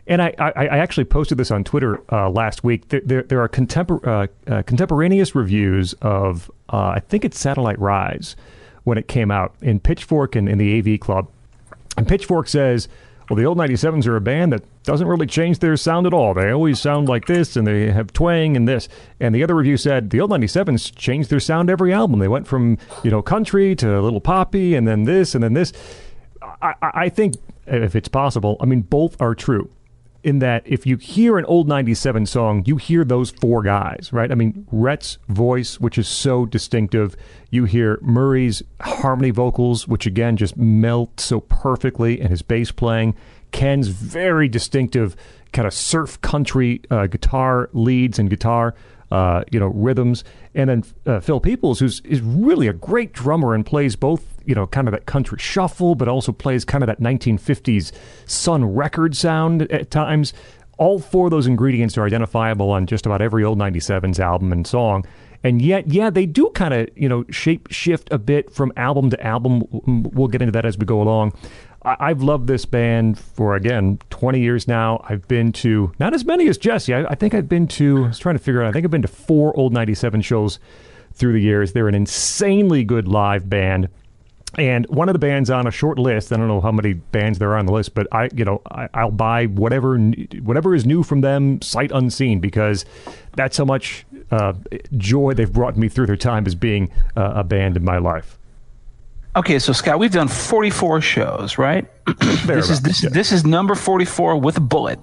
And 0.06 0.20
I, 0.20 0.34
I, 0.38 0.50
I 0.50 0.78
actually 0.78 1.04
posted 1.04 1.38
this 1.38 1.50
on 1.50 1.62
Twitter 1.64 2.00
uh, 2.10 2.28
last 2.28 2.64
week. 2.64 2.88
There, 2.88 3.02
there, 3.04 3.22
there 3.22 3.40
are 3.40 3.48
contempor- 3.48 4.04
uh, 4.06 4.52
uh, 4.52 4.62
contemporaneous 4.62 5.34
reviews 5.34 5.94
of, 6.02 6.50
uh, 6.72 6.94
I 6.96 7.00
think 7.08 7.24
it's 7.24 7.38
Satellite 7.38 7.78
Rise, 7.78 8.34
when 8.84 8.98
it 8.98 9.06
came 9.06 9.30
out 9.30 9.54
in 9.62 9.78
Pitchfork 9.78 10.34
and 10.34 10.48
in 10.48 10.58
the 10.58 10.78
AV 10.78 10.98
Club. 10.98 11.28
And 11.96 12.08
Pitchfork 12.08 12.48
says, 12.48 12.88
well, 13.32 13.38
the 13.38 13.46
old 13.46 13.56
97s 13.56 14.06
are 14.06 14.16
a 14.16 14.20
band 14.20 14.52
that 14.52 14.62
doesn't 14.82 15.08
really 15.08 15.26
change 15.26 15.60
their 15.60 15.74
sound 15.78 16.06
at 16.06 16.12
all. 16.12 16.34
They 16.34 16.50
always 16.50 16.78
sound 16.78 17.08
like 17.08 17.24
this 17.24 17.56
and 17.56 17.66
they 17.66 17.90
have 17.90 18.12
twang 18.12 18.58
and 18.58 18.68
this. 18.68 18.90
And 19.20 19.34
the 19.34 19.42
other 19.42 19.54
review 19.54 19.78
said 19.78 20.10
the 20.10 20.20
old 20.20 20.30
97s 20.32 20.94
changed 20.94 21.30
their 21.30 21.40
sound 21.40 21.70
every 21.70 21.94
album. 21.94 22.18
They 22.18 22.28
went 22.28 22.46
from, 22.46 22.76
you 23.02 23.10
know, 23.10 23.22
country 23.22 23.74
to 23.76 23.98
a 23.98 24.02
little 24.02 24.20
poppy 24.20 24.74
and 24.74 24.86
then 24.86 25.04
this 25.04 25.34
and 25.34 25.42
then 25.42 25.54
this. 25.54 25.72
I, 26.60 26.74
I 26.82 27.08
think, 27.08 27.36
if 27.66 27.96
it's 27.96 28.08
possible, 28.08 28.58
I 28.60 28.66
mean, 28.66 28.82
both 28.82 29.18
are 29.18 29.34
true 29.34 29.70
in 30.22 30.38
that 30.38 30.62
if 30.64 30.86
you 30.86 30.96
hear 30.96 31.38
an 31.38 31.44
old 31.46 31.68
97 31.68 32.26
song, 32.26 32.62
you 32.66 32.76
hear 32.76 33.04
those 33.04 33.30
four 33.30 33.62
guys, 33.62 34.10
right? 34.12 34.30
I 34.30 34.34
mean, 34.34 34.66
Rhett's 34.70 35.18
voice, 35.28 35.80
which 35.80 35.98
is 35.98 36.08
so 36.08 36.46
distinctive. 36.46 37.16
You 37.50 37.64
hear 37.64 37.98
Murray's 38.02 38.62
harmony 38.80 39.30
vocals, 39.30 39.88
which 39.88 40.06
again 40.06 40.36
just 40.36 40.56
melt 40.56 41.20
so 41.20 41.40
perfectly, 41.40 42.20
and 42.20 42.30
his 42.30 42.42
bass 42.42 42.70
playing. 42.70 43.14
Ken's 43.50 43.88
very 43.88 44.48
distinctive 44.48 45.16
kind 45.52 45.66
of 45.66 45.74
surf 45.74 46.20
country 46.22 46.80
uh, 46.90 47.06
guitar 47.06 47.68
leads 47.72 48.18
and 48.18 48.30
guitar. 48.30 48.74
Uh, 49.12 49.44
you 49.50 49.60
know 49.60 49.66
rhythms, 49.66 50.24
and 50.54 50.70
then 50.70 50.84
uh, 51.04 51.20
Phil 51.20 51.38
Peoples, 51.38 51.80
who's 51.80 52.00
is 52.00 52.22
really 52.22 52.66
a 52.66 52.72
great 52.72 53.12
drummer 53.12 53.54
and 53.54 53.66
plays 53.66 53.94
both 53.94 54.32
you 54.44 54.54
know, 54.54 54.66
kind 54.66 54.88
of 54.88 54.92
that 54.92 55.06
country 55.06 55.38
shuffle, 55.38 55.94
but 55.94 56.08
also 56.08 56.32
plays 56.32 56.64
kind 56.64 56.82
of 56.82 56.88
that 56.88 57.00
1950s 57.00 57.92
Sun 58.26 58.64
record 58.64 59.16
sound 59.16 59.62
at 59.70 59.90
times. 59.90 60.32
All 60.78 60.98
four 60.98 61.26
of 61.26 61.30
those 61.30 61.46
ingredients 61.46 61.96
are 61.96 62.04
identifiable 62.04 62.70
on 62.70 62.86
just 62.86 63.06
about 63.06 63.22
every 63.22 63.44
old 63.44 63.58
97's 63.58 64.18
album 64.18 64.52
and 64.52 64.66
song. 64.66 65.04
And 65.44 65.60
yet, 65.60 65.88
yeah, 65.88 66.08
they 66.08 66.26
do 66.26 66.50
kind 66.54 66.72
of, 66.72 66.88
you 66.94 67.08
know, 67.08 67.24
shape 67.30 67.68
shift 67.70 68.08
a 68.12 68.18
bit 68.18 68.52
from 68.52 68.72
album 68.76 69.10
to 69.10 69.26
album. 69.26 69.64
We'll 70.12 70.28
get 70.28 70.40
into 70.40 70.52
that 70.52 70.64
as 70.64 70.78
we 70.78 70.86
go 70.86 71.02
along. 71.02 71.32
I- 71.84 72.08
have 72.08 72.22
loved 72.22 72.46
this 72.46 72.64
band 72.64 73.18
for, 73.18 73.54
again, 73.54 73.98
20 74.10 74.40
years 74.40 74.68
now. 74.68 75.04
I've 75.08 75.26
been 75.28 75.52
to, 75.52 75.92
not 75.98 76.14
as 76.14 76.24
many 76.24 76.48
as 76.48 76.58
Jessie. 76.58 76.94
I, 76.94 77.04
I 77.04 77.14
think 77.14 77.34
I've 77.34 77.48
been 77.48 77.66
to, 77.68 78.04
I 78.04 78.08
was 78.08 78.18
trying 78.18 78.36
to 78.36 78.42
figure 78.42 78.62
out, 78.62 78.68
I 78.68 78.72
think 78.72 78.84
I've 78.84 78.90
been 78.90 79.02
to 79.02 79.08
four 79.08 79.56
old 79.56 79.72
97 79.72 80.22
shows 80.22 80.58
through 81.12 81.32
the 81.32 81.40
years. 81.40 81.72
They're 81.72 81.88
an 81.88 81.94
insanely 81.94 82.84
good 82.84 83.08
live 83.08 83.48
band. 83.48 83.88
And 84.58 84.86
one 84.88 85.08
of 85.08 85.14
the 85.14 85.18
bands 85.18 85.48
on 85.48 85.66
a 85.66 85.70
short 85.70 85.98
list, 85.98 86.30
I 86.30 86.36
don't 86.36 86.48
know 86.48 86.60
how 86.60 86.72
many 86.72 86.92
bands 86.92 87.38
there 87.38 87.52
are 87.52 87.56
on 87.56 87.64
the 87.64 87.72
list, 87.72 87.94
but 87.94 88.06
I, 88.12 88.28
you 88.34 88.44
know, 88.44 88.60
I, 88.70 89.04
will 89.04 89.10
buy 89.10 89.46
whatever 89.46 89.98
whatever 89.98 90.74
is 90.74 90.84
new 90.84 91.02
from 91.02 91.22
them, 91.22 91.62
sight 91.62 91.90
unseen, 91.90 92.38
because 92.38 92.84
that's 93.34 93.56
how 93.56 93.64
much 93.64 94.04
uh, 94.30 94.52
joy 94.98 95.32
they've 95.32 95.52
brought 95.52 95.78
me 95.78 95.88
through 95.88 96.06
their 96.06 96.18
time 96.18 96.46
as 96.46 96.54
being 96.54 96.90
uh, 97.16 97.32
a 97.36 97.44
band 97.44 97.78
in 97.78 97.84
my 97.84 97.96
life. 97.96 98.38
Okay, 99.34 99.58
so 99.58 99.72
Scott, 99.72 99.98
we've 99.98 100.12
done 100.12 100.28
44 100.28 101.00
shows, 101.00 101.56
right? 101.56 101.86
This 102.46 102.70
is 102.70 102.82
this, 102.82 103.02
yeah. 103.02 103.10
this 103.10 103.32
is 103.32 103.44
number 103.44 103.74
44 103.74 104.36
with 104.36 104.56
a 104.56 104.60
bullet. 104.60 104.98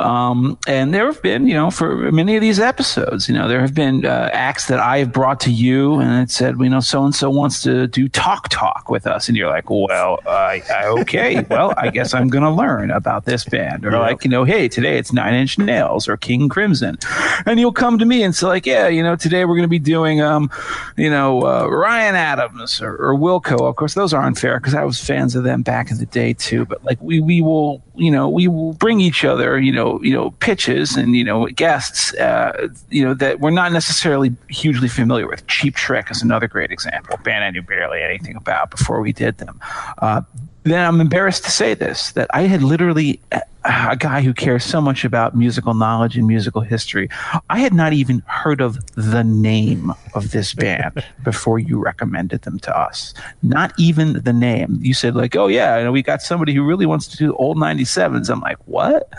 Um, 0.00 0.58
and 0.66 0.94
there 0.94 1.06
have 1.06 1.20
been, 1.22 1.46
you 1.46 1.54
know, 1.54 1.70
for 1.70 2.12
many 2.12 2.36
of 2.36 2.40
these 2.40 2.60
episodes, 2.60 3.28
you 3.28 3.34
know, 3.34 3.48
there 3.48 3.60
have 3.60 3.74
been 3.74 4.04
uh, 4.04 4.30
acts 4.32 4.66
that 4.68 4.78
I 4.78 4.98
have 4.98 5.12
brought 5.12 5.40
to 5.40 5.50
you 5.50 5.98
and 6.00 6.22
it 6.22 6.30
said, 6.30 6.56
you 6.58 6.68
know, 6.68 6.80
so 6.80 7.04
and 7.04 7.14
so 7.14 7.30
wants 7.30 7.62
to 7.62 7.86
do 7.86 8.08
talk 8.08 8.48
talk 8.48 8.88
with 8.88 9.06
us, 9.06 9.28
and 9.28 9.36
you're 9.36 9.48
like, 9.48 9.70
well, 9.70 10.20
uh, 10.26 10.58
okay, 11.00 11.44
well, 11.50 11.74
I 11.76 11.90
guess 11.90 12.14
I'm 12.14 12.28
going 12.28 12.44
to 12.44 12.50
learn 12.50 12.90
about 12.90 13.24
this 13.24 13.44
band, 13.44 13.84
or 13.84 13.92
like, 13.92 14.24
you 14.24 14.30
know, 14.30 14.44
hey, 14.44 14.68
today 14.68 14.98
it's 14.98 15.12
Nine 15.12 15.34
Inch 15.34 15.58
Nails 15.58 16.08
or 16.08 16.16
King 16.16 16.48
Crimson, 16.48 16.98
and 17.46 17.58
you'll 17.58 17.72
come 17.72 17.98
to 17.98 18.04
me 18.04 18.22
and 18.22 18.34
say 18.34 18.46
like, 18.46 18.66
yeah, 18.66 18.88
you 18.88 19.02
know, 19.02 19.16
today 19.16 19.44
we're 19.44 19.54
going 19.54 19.62
to 19.62 19.68
be 19.68 19.78
doing, 19.78 20.20
um, 20.20 20.50
you 20.96 21.10
know, 21.10 21.42
uh, 21.42 21.66
Ryan 21.66 22.14
Adams 22.14 22.80
or, 22.80 22.96
or 22.96 23.14
Wilco. 23.14 23.68
Of 23.68 23.76
course, 23.76 23.94
those 23.94 24.12
aren't 24.12 24.38
fair 24.38 24.58
because 24.58 24.74
I 24.74 24.84
was 24.84 25.02
fans 25.02 25.34
of 25.34 25.44
them 25.44 25.62
back 25.62 25.90
in 25.90 25.98
the 25.98 26.06
day 26.06 26.27
too. 26.34 26.64
But 26.64 26.84
like 26.84 27.00
we 27.00 27.20
we 27.20 27.40
will 27.40 27.82
you 27.94 28.10
know 28.10 28.28
we 28.28 28.48
will 28.48 28.74
bring 28.74 29.00
each 29.00 29.24
other 29.24 29.58
you 29.58 29.72
know 29.72 30.00
you 30.02 30.12
know 30.12 30.30
pitches 30.32 30.96
and 30.96 31.14
you 31.14 31.24
know 31.24 31.46
guests 31.46 32.14
uh, 32.14 32.68
you 32.90 33.04
know 33.04 33.14
that 33.14 33.40
we're 33.40 33.50
not 33.50 33.72
necessarily 33.72 34.34
hugely 34.48 34.88
familiar 34.88 35.26
with. 35.26 35.46
Cheap 35.46 35.74
Trick 35.74 36.10
is 36.10 36.22
another 36.22 36.48
great 36.48 36.70
example. 36.70 37.14
A 37.14 37.22
band 37.22 37.44
I 37.44 37.50
knew 37.50 37.62
barely 37.62 38.02
anything 38.02 38.36
about 38.36 38.70
before 38.70 39.00
we 39.00 39.12
did 39.12 39.38
them. 39.38 39.60
Uh, 39.98 40.22
then 40.64 40.84
I'm 40.84 41.00
embarrassed 41.00 41.44
to 41.44 41.50
say 41.50 41.74
this 41.74 42.12
that 42.12 42.28
I 42.34 42.42
had 42.42 42.62
literally 42.62 43.20
a 43.68 43.96
guy 43.96 44.22
who 44.22 44.32
cares 44.32 44.64
so 44.64 44.80
much 44.80 45.04
about 45.04 45.36
musical 45.36 45.74
knowledge 45.74 46.16
and 46.16 46.26
musical 46.26 46.62
history. 46.62 47.08
I 47.50 47.58
had 47.58 47.74
not 47.74 47.92
even 47.92 48.22
heard 48.26 48.62
of 48.62 48.78
the 48.94 49.22
name 49.22 49.92
of 50.14 50.30
this 50.30 50.54
band 50.54 51.04
before 51.24 51.58
you 51.58 51.78
recommended 51.78 52.42
them 52.42 52.58
to 52.60 52.76
us. 52.76 53.12
Not 53.42 53.72
even 53.78 54.22
the 54.22 54.32
name. 54.32 54.78
You 54.80 54.94
said 54.94 55.14
like, 55.14 55.36
"Oh 55.36 55.48
yeah, 55.48 55.76
you 55.78 55.84
know, 55.84 55.92
we 55.92 56.02
got 56.02 56.22
somebody 56.22 56.54
who 56.54 56.64
really 56.64 56.86
wants 56.86 57.06
to 57.08 57.16
do 57.18 57.34
old 57.36 57.58
97s." 57.58 58.30
I'm 58.30 58.40
like, 58.40 58.58
"What? 58.66 59.12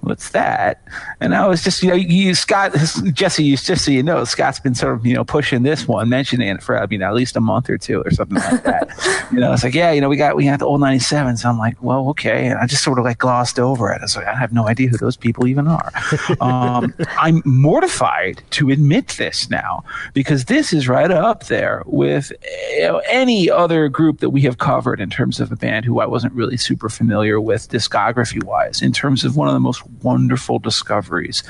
What's 0.00 0.30
that?" 0.30 0.86
And 1.20 1.34
I 1.34 1.48
was 1.48 1.64
just, 1.64 1.82
you 1.82 1.88
know, 1.88 1.94
you 1.94 2.34
Scott 2.34 2.74
Jessie, 3.12 3.44
you 3.44 3.56
just 3.56 3.84
so 3.84 3.90
you 3.90 4.02
know, 4.02 4.24
Scott's 4.24 4.60
been 4.60 4.74
sort 4.74 4.94
of, 4.94 5.06
you 5.06 5.14
know, 5.14 5.24
pushing 5.24 5.62
this 5.62 5.88
one, 5.88 6.08
mentioning 6.10 6.48
it 6.48 6.62
for 6.62 6.76
uh, 6.76 6.82
I 6.82 6.86
mean 6.86 7.02
at 7.02 7.14
least 7.14 7.36
a 7.36 7.40
month 7.40 7.70
or 7.70 7.78
two 7.78 8.02
or 8.02 8.10
something 8.10 8.36
like 8.36 8.64
that. 8.64 9.28
you 9.32 9.40
know, 9.40 9.52
it's 9.52 9.64
like, 9.64 9.74
"Yeah, 9.74 9.92
you 9.92 10.02
know, 10.02 10.10
we 10.10 10.16
got 10.16 10.36
we 10.36 10.44
got 10.44 10.58
the 10.58 10.66
old 10.66 10.82
97s." 10.82 11.44
I'm 11.44 11.58
like, 11.58 11.82
"Well, 11.82 12.08
okay." 12.10 12.48
And 12.48 12.58
I 12.58 12.66
just 12.66 12.84
sort 12.84 12.98
of 12.98 13.04
like 13.06 13.18
glossed 13.18 13.58
over 13.58 13.93
I 14.02 14.34
have 14.34 14.52
no 14.52 14.68
idea 14.68 14.88
who 14.88 14.96
those 14.96 15.16
people 15.16 15.46
even 15.46 15.66
are. 15.66 15.92
Um, 16.40 16.94
I'm 17.18 17.42
mortified 17.44 18.42
to 18.50 18.70
admit 18.70 19.08
this 19.18 19.50
now 19.50 19.84
because 20.12 20.46
this 20.46 20.72
is 20.72 20.88
right 20.88 21.10
up 21.10 21.44
there 21.44 21.82
with 21.86 22.32
you 22.72 22.82
know, 22.82 23.02
any 23.08 23.50
other 23.50 23.88
group 23.88 24.20
that 24.20 24.30
we 24.30 24.42
have 24.42 24.58
covered 24.58 25.00
in 25.00 25.10
terms 25.10 25.40
of 25.40 25.52
a 25.52 25.56
band 25.56 25.84
who 25.84 26.00
I 26.00 26.06
wasn't 26.06 26.32
really 26.34 26.56
super 26.56 26.88
familiar 26.88 27.40
with 27.40 27.68
discography 27.68 28.42
wise, 28.42 28.82
in 28.82 28.92
terms 28.92 29.24
of 29.24 29.36
one 29.36 29.48
of 29.48 29.54
the 29.54 29.60
most 29.60 29.86
wonderful 30.02 30.58
discoveries 30.58 31.42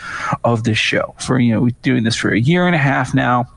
of 0.44 0.64
this 0.64 0.78
show. 0.78 1.14
For, 1.20 1.38
you 1.38 1.54
know, 1.54 1.68
doing 1.82 2.04
this 2.04 2.16
for 2.16 2.30
a 2.30 2.40
year 2.40 2.66
and 2.66 2.74
a 2.74 2.78
half 2.78 3.14
now 3.14 3.48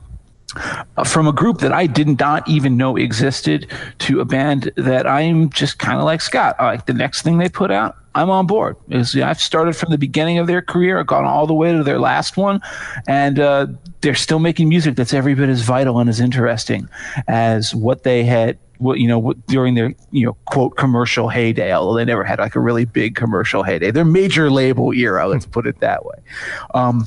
uh, 0.56 1.04
from 1.04 1.28
a 1.28 1.32
group 1.32 1.58
that 1.58 1.72
I 1.72 1.86
did 1.86 2.18
not 2.18 2.48
even 2.48 2.76
know 2.76 2.96
existed 2.96 3.70
to 3.98 4.20
a 4.20 4.24
band 4.24 4.72
that 4.76 5.06
I'm 5.06 5.50
just 5.50 5.78
kind 5.78 5.98
of 5.98 6.04
like 6.04 6.20
Scott. 6.20 6.56
I 6.58 6.64
like 6.66 6.86
the 6.86 6.94
next 6.94 7.22
thing 7.22 7.38
they 7.38 7.48
put 7.48 7.70
out, 7.70 7.96
I'm 8.18 8.30
on 8.30 8.46
board. 8.46 8.76
I've 8.90 9.40
started 9.40 9.76
from 9.76 9.90
the 9.90 9.98
beginning 9.98 10.38
of 10.38 10.48
their 10.48 10.60
career, 10.60 11.02
gone 11.04 11.24
all 11.24 11.46
the 11.46 11.54
way 11.54 11.72
to 11.72 11.84
their 11.84 12.00
last 12.00 12.36
one, 12.36 12.60
and 13.06 13.38
uh, 13.38 13.68
they're 14.00 14.16
still 14.16 14.40
making 14.40 14.68
music 14.68 14.96
that's 14.96 15.14
every 15.14 15.34
bit 15.34 15.48
as 15.48 15.60
vital 15.62 16.00
and 16.00 16.10
as 16.10 16.18
interesting 16.18 16.88
as 17.28 17.74
what 17.74 18.02
they 18.02 18.24
had 18.24 18.58
you 18.80 19.08
know 19.08 19.32
during 19.48 19.74
their 19.74 19.92
you 20.12 20.24
know 20.24 20.36
quote 20.44 20.76
commercial 20.76 21.28
heyday 21.28 21.72
although 21.72 21.96
they 21.96 22.04
never 22.04 22.22
had 22.22 22.38
like 22.38 22.54
a 22.54 22.60
really 22.60 22.84
big 22.84 23.16
commercial 23.16 23.64
heyday 23.64 23.90
their 23.90 24.04
major 24.04 24.52
label 24.52 24.92
era 24.92 25.26
let's 25.26 25.46
put 25.46 25.66
it 25.66 25.80
that 25.80 26.04
way 26.04 26.14
um, 26.74 27.04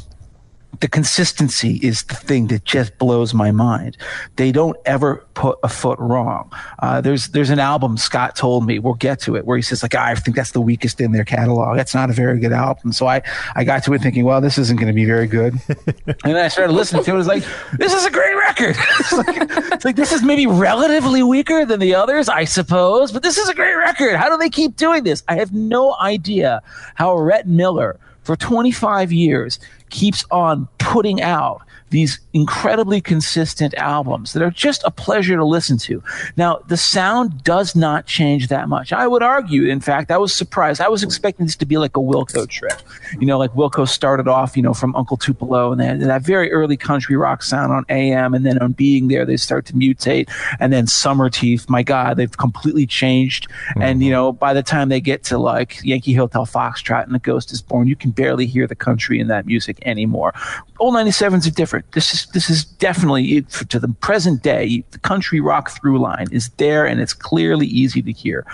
the 0.80 0.88
consistency 0.88 1.80
is 1.84 2.04
the 2.04 2.16
thing 2.16 2.48
that 2.48 2.64
just 2.64 2.98
blows 2.98 3.34
my 3.34 3.52
mind. 3.52 3.98
They 4.38 4.52
don't 4.52 4.78
ever 4.86 5.26
put 5.34 5.60
a 5.64 5.70
foot 5.70 6.00
wrong. 6.00 6.52
Uh, 6.80 7.02
there's 7.02 7.28
there's 7.30 7.50
an 7.50 7.60
album 7.60 7.98
Scott 7.98 8.36
told 8.36 8.66
me 8.66 8.80
we'll 8.80 8.94
get 8.94 9.20
to 9.22 9.36
it 9.36 9.46
where 9.46 9.58
he 9.58 9.62
says 9.62 9.84
like 9.84 9.96
I 9.96 10.16
think 10.16 10.36
that's 10.36 10.52
the 10.52 10.62
weakest 10.62 11.02
in 11.02 11.12
their 11.12 11.26
catalog. 11.26 11.76
That's 11.76 11.94
not 11.94 12.10
a 12.10 12.14
very 12.14 12.40
good 12.40 12.54
album. 12.54 12.94
So 12.94 13.08
I 13.08 13.22
I 13.56 13.64
got 13.64 13.84
to 13.84 13.94
it 13.94 14.02
thinking 14.02 14.24
well 14.24 14.40
this 14.40 14.58
isn't 14.58 14.78
going 14.78 14.88
to 14.88 14.94
be 14.94 15.06
very 15.06 15.28
good, 15.28 15.54
and 15.68 16.16
then 16.24 16.38
I 16.38 16.48
started 16.48 16.74
listening 16.74 17.04
to 17.04 17.12
it. 17.12 17.14
It 17.14 17.18
was 17.18 17.28
like 17.28 17.44
this 17.78 17.94
is 17.94 18.06
a 18.06 18.12
great 18.12 18.36
record. 18.36 18.76
it's, 19.00 19.12
like, 19.12 19.38
it's 19.74 19.86
like 19.86 19.96
this 19.96 20.12
is 20.12 20.24
maybe 20.24 20.48
relatively 20.48 21.22
weaker 21.22 21.66
than 21.66 21.80
the 21.80 21.96
others 21.96 22.30
I 22.30 22.46
suppose, 22.46 23.12
but 23.12 23.24
this 23.24 23.38
is 23.38 23.50
a 23.50 23.54
great 23.54 23.76
record. 23.76 24.16
How 24.16 24.30
do 24.30 24.38
they 24.38 24.50
keep 24.50 24.78
doing 24.78 25.04
this? 25.04 25.24
I 25.28 25.36
have 25.36 25.52
no 25.52 25.96
idea 26.00 26.62
how 26.96 27.18
Rhett 27.18 27.48
Miller 27.48 28.00
for 28.24 28.36
25 28.36 29.12
years 29.12 29.60
keeps 29.92 30.26
on 30.32 30.68
putting 30.80 31.22
out 31.22 31.62
these 31.92 32.20
incredibly 32.34 33.00
consistent 33.00 33.74
albums 33.76 34.34
that 34.34 34.42
are 34.42 34.50
just 34.50 34.82
a 34.86 34.92
pleasure 34.92 35.36
to 35.36 35.46
listen 35.46 35.78
to. 35.78 36.02
Now, 36.38 36.60
the 36.68 36.78
sound 36.78 37.44
does 37.44 37.76
not 37.76 38.08
change 38.08 38.48
that 38.48 38.68
much. 38.68 38.92
I 38.92 39.08
would 39.08 39.22
argue, 39.22 39.68
in 39.68 39.82
fact, 39.82 40.10
I 40.10 40.18
was 40.18 40.34
surprised. 40.34 40.82
I 40.82 40.90
was 40.90 41.04
expecting 41.04 41.46
this 41.46 41.56
to 41.58 41.66
be 41.66 41.78
like 41.78 41.96
a 41.96 42.00
Wilco 42.00 42.48
trip. 42.48 42.82
You 43.20 43.28
know, 43.28 43.38
like 43.38 43.52
Wilco 43.52 43.88
started 43.88 44.28
off, 44.28 44.58
you 44.58 44.64
know, 44.64 44.74
from 44.74 44.96
Uncle 44.96 45.18
Tupelo 45.18 45.72
and 45.72 45.82
then 45.82 46.00
that 46.00 46.24
very 46.24 46.52
early 46.52 46.78
country 46.78 47.16
rock 47.16 47.44
sound 47.44 47.72
on 47.72 47.86
AM, 47.90 48.34
and 48.34 48.46
then 48.46 48.58
on 48.60 48.72
Being 48.72 49.08
There, 49.10 49.26
they 49.26 49.38
start 49.38 49.66
to 49.68 49.74
mutate. 49.74 50.30
And 50.60 50.72
then 50.72 50.86
Summerteeth, 50.86 51.70
my 51.70 51.84
God, 51.84 52.18
they've 52.18 52.38
completely 52.38 52.88
changed. 52.88 53.50
Mm-hmm. 53.50 53.82
And, 53.82 54.04
you 54.04 54.12
know, 54.12 54.32
by 54.32 54.54
the 54.54 54.64
time 54.64 54.90
they 54.90 55.02
get 55.02 55.24
to 55.26 55.38
like 55.38 55.84
Yankee 55.84 56.14
Hotel 56.14 56.46
Foxtrot 56.46 57.04
and 57.04 57.14
The 57.14 57.20
Ghost 57.20 57.52
is 57.52 57.62
Born, 57.62 57.88
you 57.88 57.96
can 57.98 58.12
barely 58.12 58.46
hear 58.46 58.66
the 58.66 58.76
country 58.76 59.20
in 59.20 59.28
that 59.28 59.46
music 59.46 59.78
anymore. 59.86 60.34
Old 60.80 60.96
97s 60.96 61.48
are 61.48 61.52
different. 61.52 61.81
This 61.92 62.14
is 62.14 62.26
this 62.28 62.50
is 62.50 62.64
definitely 62.66 63.42
to 63.42 63.80
the 63.80 63.88
present 63.88 64.44
day. 64.44 64.84
The 64.92 65.00
country 65.00 65.40
rock 65.40 65.72
through 65.72 66.00
line 66.00 66.28
is 66.32 66.50
there, 66.58 66.86
and 66.86 67.00
it's 67.02 67.14
clearly 67.14 67.68
easy 67.68 68.02
to 68.02 68.12
hear. 68.12 68.46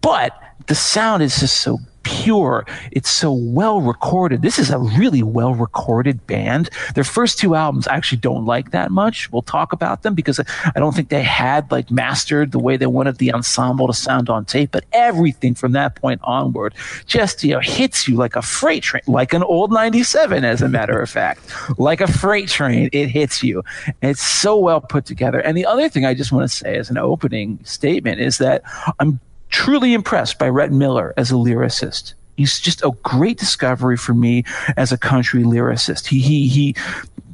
But 0.00 0.38
the 0.66 0.74
sound 0.74 1.22
is 1.22 1.38
just 1.38 1.60
so 1.60 1.78
pure. 2.06 2.64
It's 2.92 3.10
so 3.10 3.32
well 3.32 3.80
recorded. 3.80 4.40
This 4.40 4.60
is 4.60 4.70
a 4.70 4.78
really 4.78 5.24
well 5.24 5.54
recorded 5.54 6.24
band. 6.28 6.70
Their 6.94 7.02
first 7.02 7.36
two 7.36 7.56
albums 7.56 7.88
I 7.88 7.96
actually 7.96 8.18
don't 8.18 8.46
like 8.46 8.70
that 8.70 8.92
much. 8.92 9.30
We'll 9.32 9.42
talk 9.42 9.72
about 9.72 10.02
them 10.02 10.14
because 10.14 10.38
I 10.38 10.78
don't 10.78 10.94
think 10.94 11.08
they 11.08 11.24
had 11.24 11.68
like 11.72 11.90
mastered 11.90 12.52
the 12.52 12.60
way 12.60 12.76
they 12.76 12.86
wanted 12.86 13.18
the 13.18 13.34
ensemble 13.34 13.88
to 13.88 13.92
sound 13.92 14.30
on 14.30 14.44
tape. 14.44 14.70
But 14.70 14.84
everything 14.92 15.56
from 15.56 15.72
that 15.72 15.96
point 15.96 16.20
onward 16.22 16.74
just, 17.06 17.42
you 17.42 17.54
know, 17.54 17.60
hits 17.60 18.06
you 18.06 18.14
like 18.14 18.36
a 18.36 18.42
freight 18.42 18.84
train, 18.84 19.02
like 19.08 19.32
an 19.32 19.42
old 19.42 19.72
97, 19.72 20.44
as 20.44 20.62
a 20.62 20.68
matter 20.68 21.00
of 21.00 21.10
fact, 21.10 21.40
like 21.76 22.00
a 22.00 22.06
freight 22.06 22.48
train. 22.48 22.88
It 22.92 23.08
hits 23.08 23.42
you. 23.42 23.64
It's 24.00 24.22
so 24.22 24.56
well 24.56 24.80
put 24.80 25.06
together. 25.06 25.40
And 25.40 25.56
the 25.56 25.66
other 25.66 25.88
thing 25.88 26.04
I 26.04 26.14
just 26.14 26.30
want 26.30 26.48
to 26.48 26.56
say 26.56 26.76
as 26.76 26.88
an 26.88 26.98
opening 26.98 27.58
statement 27.64 28.20
is 28.20 28.38
that 28.38 28.62
I'm 29.00 29.18
truly 29.48 29.94
impressed 29.94 30.38
by 30.38 30.48
Rhett 30.48 30.72
Miller 30.72 31.14
as 31.16 31.30
a 31.30 31.34
lyricist. 31.34 32.14
He's 32.36 32.60
just 32.60 32.82
a 32.82 32.90
great 33.02 33.38
discovery 33.38 33.96
for 33.96 34.12
me 34.12 34.44
as 34.76 34.92
a 34.92 34.98
country 34.98 35.42
lyricist. 35.42 36.06
He 36.06 36.20
he 36.20 36.48
he 36.48 36.76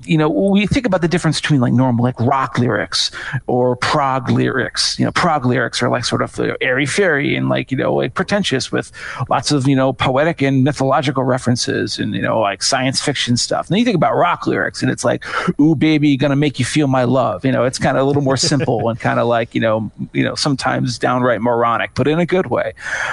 you 0.05 0.19
know, 0.19 0.29
we 0.29 0.67
think 0.67 0.87
about 0.87 1.01
the 1.01 1.09
difference 1.09 1.41
between 1.41 1.61
like 1.61 1.73
normal, 1.73 2.05
like 2.05 2.19
rock 2.21 2.59
lyrics 2.59 3.11
or 3.47 3.77
prog 3.77 4.31
lyrics. 4.31 4.99
You 4.99 5.05
know, 5.05 5.13
prog 5.13 5.47
lyrics 5.47 5.83
are 5.83 5.89
like 5.89 6.05
sort 6.05 6.23
of 6.23 6.37
you 6.39 6.49
know, 6.49 6.57
airy 6.61 6.87
fairy 6.87 7.37
and 7.37 7.49
like, 7.49 7.71
you 7.71 7.77
know, 7.77 7.95
like 7.95 8.15
pretentious 8.15 8.73
with 8.73 8.93
lots 9.29 9.53
of, 9.53 9.67
you 9.67 9.77
know, 9.77 9.93
poetic 9.93 10.43
and 10.43 10.65
mythological 10.65 11.25
references 11.25 11.99
and, 11.99 12.15
you 12.15 12.23
know, 12.23 12.41
like 12.41 12.63
science 12.63 13.01
fiction 13.01 13.37
stuff. 13.37 13.67
And 13.67 13.75
then 13.75 13.79
you 13.79 13.85
think 13.85 13.97
about 13.97 14.15
rock 14.15 14.47
lyrics 14.47 14.83
and 14.83 14.91
it's 14.91 15.05
like, 15.05 15.25
ooh, 15.61 15.75
baby, 15.75 16.17
gonna 16.17 16.37
make 16.37 16.59
you 16.59 16.65
feel 16.65 16.87
my 16.87 17.05
love. 17.05 17.45
You 17.45 17.53
know, 17.53 17.65
it's 17.65 17.79
kind 17.79 17.97
of 17.97 18.03
a 18.03 18.07
little 18.07 18.23
more 18.23 18.37
simple 18.37 18.89
and 18.89 18.99
kind 18.99 19.21
of 19.21 19.27
like, 19.27 19.55
you 19.55 19.61
know, 19.61 19.91
you 20.13 20.25
know, 20.25 20.35
sometimes 20.35 20.99
downright 20.99 21.41
moronic, 21.41 21.95
but 21.95 22.09
in 22.09 22.19
a 22.19 22.27
good 22.27 22.47
way. 22.47 22.73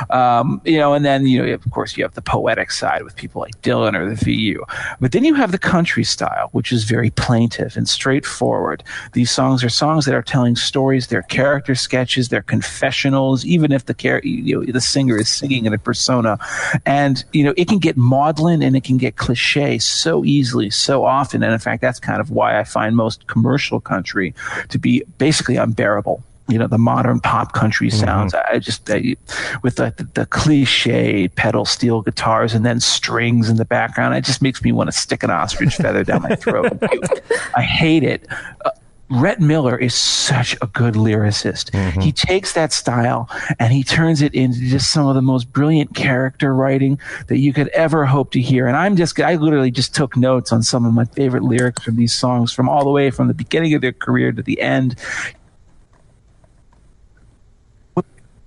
Um, 0.10 0.62
you 0.66 0.78
know, 0.78 0.94
and 0.94 1.06
then, 1.06 1.26
you 1.26 1.46
know, 1.46 1.54
of 1.54 1.72
course, 1.72 1.98
you 1.98 2.04
have 2.04 2.14
the 2.14 2.22
poetic 2.22 2.72
side 2.72 3.04
with 3.04 3.16
people 3.16 3.42
like 3.42 3.62
Dylan 3.62 3.96
or 3.96 4.10
the 4.10 4.16
VU. 4.16 4.64
But 5.00 5.12
then 5.12 5.24
you 5.24 5.34
have 5.36 5.52
the 5.52 5.58
country 5.58 6.04
style, 6.04 6.50
which 6.52 6.72
is 6.72 6.79
is 6.80 6.86
very 6.86 7.10
plaintive 7.12 7.76
and 7.78 7.88
straightforward. 7.88 8.84
These 9.14 9.32
songs 9.32 9.64
are 9.64 9.70
songs 9.70 10.06
that 10.06 10.16
are 10.16 10.22
telling 10.22 10.56
stories. 10.56 11.08
They're 11.08 11.24
character 11.24 11.76
sketches. 11.76 12.30
They're 12.30 12.42
confessionals. 12.42 13.46
Even 13.46 13.72
if 13.72 13.86
the 13.86 13.94
char- 13.94 14.22
you 14.24 14.60
know, 14.60 14.72
the 14.72 14.82
singer 14.82 15.18
is 15.18 15.30
singing 15.30 15.66
in 15.66 15.74
a 15.74 15.78
persona, 15.78 16.38
and 16.86 17.24
you 17.34 17.44
know 17.44 17.54
it 17.58 17.68
can 17.68 17.80
get 17.80 17.98
maudlin 17.98 18.62
and 18.64 18.76
it 18.76 18.84
can 18.84 18.98
get 18.98 19.18
cliche 19.18 19.78
so 19.80 20.24
easily, 20.26 20.70
so 20.70 21.06
often. 21.06 21.44
And 21.44 21.54
in 21.54 21.60
fact, 21.60 21.82
that's 21.82 22.00
kind 22.00 22.22
of 22.22 22.32
why 22.32 22.60
I 22.60 22.64
find 22.64 22.96
most 22.96 23.28
commercial 23.28 23.80
country 23.80 24.34
to 24.70 24.80
be 24.80 25.04
basically 25.18 25.58
unbearable 25.58 26.24
you 26.50 26.58
know 26.58 26.68
the 26.68 26.78
modern 26.78 27.20
pop 27.20 27.54
country 27.54 27.90
mm-hmm. 27.90 28.06
sounds. 28.06 28.34
Mm-hmm. 28.34 28.56
I 28.56 28.60
just 28.60 28.90
I, 28.90 29.16
with 29.64 29.76
the, 29.76 29.94
the, 29.96 30.04
the 30.14 30.26
cliche 30.26 31.28
pedal 31.30 31.66
steel 31.66 32.02
guitars 32.02 32.54
and 32.54 32.66
then 32.66 32.80
strings 32.80 33.50
in 33.50 33.58
the 33.58 33.66
background. 33.66 34.16
It 34.16 34.24
just 34.24 34.42
makes 34.42 34.64
me 34.64 34.72
want 34.72 34.88
to 34.88 34.92
stick 34.92 35.24
an 35.24 35.30
ostrich 35.30 35.76
feather 35.76 36.04
down 36.04 36.24
my 36.24 36.36
throat. 36.36 36.78
I 37.56 37.62
hate 37.62 38.04
it. 38.04 38.28
Uh, 38.66 38.72
Rhett 39.12 39.40
Miller 39.40 39.76
is 39.76 39.96
such 39.96 40.56
a 40.62 40.68
good 40.68 40.94
lyricist. 40.94 41.72
Mm-hmm. 41.72 42.02
He 42.02 42.12
takes 42.12 42.54
that 42.54 42.72
style 42.72 43.28
and 43.58 43.74
he 43.74 43.84
turns 43.84 44.22
it 44.22 44.36
into 44.36 44.60
just 44.60 44.92
some 44.92 45.08
of 45.08 45.16
the 45.16 45.22
most 45.22 45.52
brilliant 45.52 45.96
character 45.96 46.54
writing 46.54 47.00
that 47.28 47.40
you 47.40 47.52
could 47.52 47.70
ever 47.70 48.06
hope 48.06 48.32
to 48.32 48.42
hear. 48.42 48.68
And 48.68 48.78
I'm 48.78 48.96
just, 48.96 49.20
I 49.20 49.36
literally 49.36 49.72
just 49.72 49.96
took 49.96 50.16
notes 50.16 50.52
on 50.52 50.62
some 50.62 50.86
of 50.86 50.94
my 50.94 51.06
favorite 51.06 51.44
lyrics 51.44 51.84
from 51.84 51.96
these 51.96 52.14
songs 52.14 52.54
from 52.54 52.70
all 52.70 52.84
the 52.84 52.92
way 52.92 53.10
from 53.10 53.28
the 53.28 53.34
beginning 53.34 53.74
of 53.74 53.82
their 53.82 53.94
career 53.94 54.32
to 54.32 54.44
the 54.44 54.62
end 54.62 54.96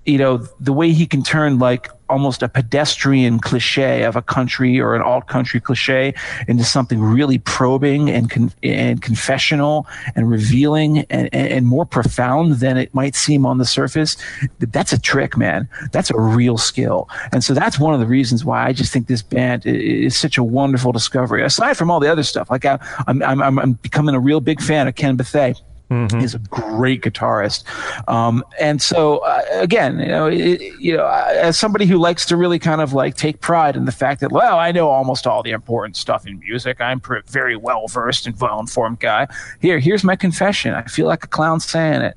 you 0.04 0.18
know, 0.18 0.38
the 0.58 0.72
way 0.72 0.92
he 0.92 1.06
can 1.06 1.22
turn 1.22 1.58
like 1.58 1.88
almost 2.08 2.42
a 2.42 2.48
pedestrian 2.48 3.38
cliche 3.38 4.02
of 4.02 4.16
a 4.16 4.22
country 4.22 4.78
or 4.78 4.94
an 4.94 5.00
alt 5.00 5.28
country 5.28 5.60
cliche 5.60 6.12
into 6.46 6.64
something 6.64 7.00
really 7.00 7.38
probing 7.38 8.10
and 8.10 8.28
con- 8.30 8.52
and 8.62 9.00
confessional 9.00 9.86
and 10.14 10.28
revealing 10.28 11.00
and, 11.08 11.32
and 11.32 11.66
more 11.66 11.86
profound 11.86 12.54
than 12.54 12.76
it 12.76 12.92
might 12.94 13.14
seem 13.14 13.46
on 13.46 13.58
the 13.58 13.64
surface. 13.64 14.16
That's 14.58 14.92
a 14.92 15.00
trick, 15.00 15.36
man. 15.36 15.68
That's 15.92 16.10
a 16.10 16.20
real 16.20 16.58
skill. 16.58 17.08
And 17.32 17.42
so 17.42 17.54
that's 17.54 17.78
one 17.78 17.94
of 17.94 18.00
the 18.00 18.06
reasons 18.06 18.44
why 18.44 18.66
I 18.66 18.72
just 18.72 18.92
think 18.92 19.06
this 19.06 19.22
band 19.22 19.64
is 19.64 20.16
such 20.16 20.36
a 20.36 20.44
wonderful 20.44 20.92
discovery. 20.92 21.42
Aside 21.42 21.76
from 21.76 21.90
all 21.90 22.00
the 22.00 22.10
other 22.10 22.24
stuff, 22.24 22.50
like 22.50 22.64
I, 22.64 22.78
I'm, 23.06 23.22
I'm, 23.22 23.58
I'm 23.58 23.72
becoming 23.74 24.14
a 24.14 24.20
real 24.20 24.40
big 24.40 24.60
fan 24.60 24.86
of 24.88 24.96
Ken 24.96 25.16
Bethea 25.16 25.54
Mm-hmm. 25.92 26.20
He's 26.20 26.34
a 26.34 26.38
great 26.38 27.02
guitarist, 27.02 27.64
um, 28.08 28.42
and 28.58 28.80
so 28.80 29.18
uh, 29.18 29.42
again, 29.52 29.98
you 29.98 30.08
know, 30.08 30.26
it, 30.26 30.60
you 30.80 30.96
know, 30.96 31.06
as 31.06 31.58
somebody 31.58 31.86
who 31.86 31.98
likes 31.98 32.26
to 32.26 32.36
really 32.36 32.58
kind 32.58 32.80
of 32.80 32.92
like 32.92 33.16
take 33.16 33.40
pride 33.40 33.76
in 33.76 33.84
the 33.84 33.92
fact 33.92 34.20
that, 34.20 34.32
well, 34.32 34.58
I 34.58 34.72
know 34.72 34.88
almost 34.88 35.26
all 35.26 35.42
the 35.42 35.50
important 35.50 35.96
stuff 35.96 36.26
in 36.26 36.38
music. 36.38 36.80
I'm 36.80 37.00
very 37.26 37.56
well 37.56 37.86
versed 37.88 38.26
and 38.26 38.40
well 38.40 38.58
informed 38.58 39.00
guy. 39.00 39.28
Here, 39.60 39.78
here's 39.78 40.04
my 40.04 40.16
confession. 40.16 40.74
I 40.74 40.82
feel 40.84 41.06
like 41.06 41.24
a 41.24 41.28
clown 41.28 41.60
saying 41.60 42.02
it. 42.02 42.16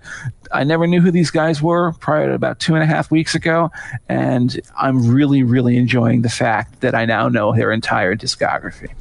I 0.51 0.63
never 0.63 0.87
knew 0.87 1.01
who 1.01 1.11
these 1.11 1.31
guys 1.31 1.61
were 1.61 1.93
prior 1.93 2.27
to 2.29 2.33
about 2.33 2.59
two 2.59 2.75
and 2.75 2.83
a 2.83 2.85
half 2.85 3.11
weeks 3.11 3.35
ago, 3.35 3.71
and 4.07 4.59
I'm 4.77 5.07
really, 5.07 5.43
really 5.43 5.77
enjoying 5.77 6.21
the 6.21 6.29
fact 6.29 6.81
that 6.81 6.93
I 6.93 7.05
now 7.05 7.29
know 7.29 7.53
their 7.53 7.71
entire 7.71 8.15
discography. 8.15 8.91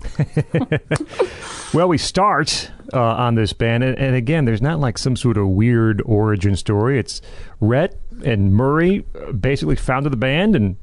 well, 1.75 1.89
we 1.89 1.99
start 1.99 2.71
uh, 2.94 3.14
on 3.16 3.35
this 3.35 3.52
band, 3.52 3.83
and, 3.83 3.98
and, 3.98 4.14
again, 4.14 4.44
there's 4.44 4.62
not 4.62 4.78
like 4.78 4.98
some 4.98 5.16
sort 5.16 5.37
of 5.37 5.48
weird 5.48 6.00
origin 6.07 6.54
story. 6.57 6.98
It's 6.98 7.20
Rhett 7.61 7.98
and 8.24 8.54
Murray 8.54 9.04
basically 9.38 9.76
founded 9.76 10.12
the 10.12 10.16
band 10.16 10.54
and 10.54 10.76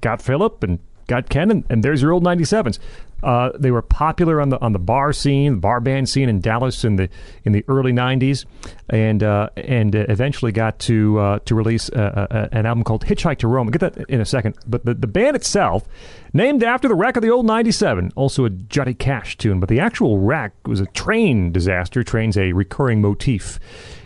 got 0.00 0.20
Philip 0.20 0.62
and 0.62 0.78
got 1.06 1.28
Ken, 1.28 1.50
and, 1.50 1.64
and 1.70 1.82
there's 1.82 2.02
your 2.02 2.12
old 2.12 2.24
97s. 2.24 2.78
Uh, 3.22 3.50
they 3.58 3.70
were 3.70 3.82
popular 3.82 4.40
on 4.42 4.50
the 4.50 4.60
on 4.60 4.72
the 4.72 4.78
bar 4.78 5.10
scene, 5.12 5.54
the 5.54 5.60
bar 5.60 5.80
band 5.80 6.06
scene 6.06 6.28
in 6.28 6.38
Dallas 6.40 6.84
in 6.84 6.96
the 6.96 7.08
in 7.44 7.52
the 7.52 7.64
early 7.66 7.90
'90s, 7.90 8.44
and 8.90 9.22
uh, 9.22 9.48
and 9.56 9.94
eventually 9.94 10.52
got 10.52 10.78
to 10.80 11.18
uh, 11.18 11.38
to 11.46 11.54
release 11.54 11.88
an 11.88 12.66
album 12.66 12.84
called 12.84 13.06
Hitchhike 13.06 13.38
to 13.38 13.48
Rome. 13.48 13.70
Get 13.70 13.80
that 13.80 14.10
in 14.10 14.20
a 14.20 14.26
second. 14.26 14.56
But 14.66 14.84
the, 14.84 14.92
the 14.92 15.06
band 15.06 15.34
itself, 15.34 15.88
named 16.34 16.62
after 16.62 16.88
the 16.88 16.94
wreck 16.94 17.16
of 17.16 17.22
the 17.22 17.30
old 17.30 17.46
'97, 17.46 18.12
also 18.16 18.44
a 18.44 18.50
Johnny 18.50 18.92
Cash 18.92 19.38
tune. 19.38 19.60
But 19.60 19.70
the 19.70 19.80
actual 19.80 20.18
wreck 20.18 20.52
was 20.66 20.80
a 20.80 20.86
train 20.86 21.52
disaster. 21.52 22.04
Train's 22.04 22.36
a 22.36 22.52
recurring 22.52 23.00
motif 23.00 23.58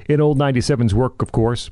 in 0.08 0.20
old 0.20 0.38
97's 0.38 0.94
work, 0.94 1.20
of 1.20 1.32
course. 1.32 1.70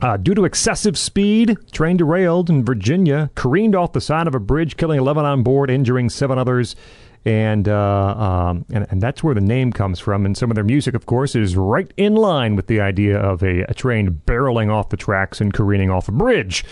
Uh, 0.00 0.16
due 0.16 0.34
to 0.34 0.44
excessive 0.44 0.98
speed, 0.98 1.56
train 1.72 1.96
derailed 1.96 2.50
in 2.50 2.64
Virginia, 2.64 3.30
careened 3.34 3.74
off 3.74 3.92
the 3.92 4.00
side 4.00 4.26
of 4.26 4.34
a 4.34 4.40
bridge, 4.40 4.76
killing 4.76 4.98
11 4.98 5.24
on 5.24 5.42
board, 5.42 5.70
injuring 5.70 6.10
seven 6.10 6.38
others. 6.38 6.76
And, 7.24 7.68
uh, 7.68 8.14
um, 8.16 8.66
and, 8.70 8.86
and 8.90 9.02
that's 9.02 9.24
where 9.24 9.34
the 9.34 9.40
name 9.40 9.72
comes 9.72 9.98
from. 9.98 10.24
And 10.24 10.36
some 10.36 10.50
of 10.50 10.54
their 10.54 10.64
music, 10.64 10.94
of 10.94 11.06
course, 11.06 11.34
is 11.34 11.56
right 11.56 11.90
in 11.96 12.14
line 12.14 12.54
with 12.56 12.68
the 12.68 12.80
idea 12.80 13.18
of 13.18 13.42
a, 13.42 13.62
a 13.62 13.74
train 13.74 14.20
barreling 14.26 14.70
off 14.70 14.90
the 14.90 14.96
tracks 14.96 15.40
and 15.40 15.52
careening 15.52 15.90
off 15.90 16.08
a 16.08 16.12
bridge. 16.12 16.64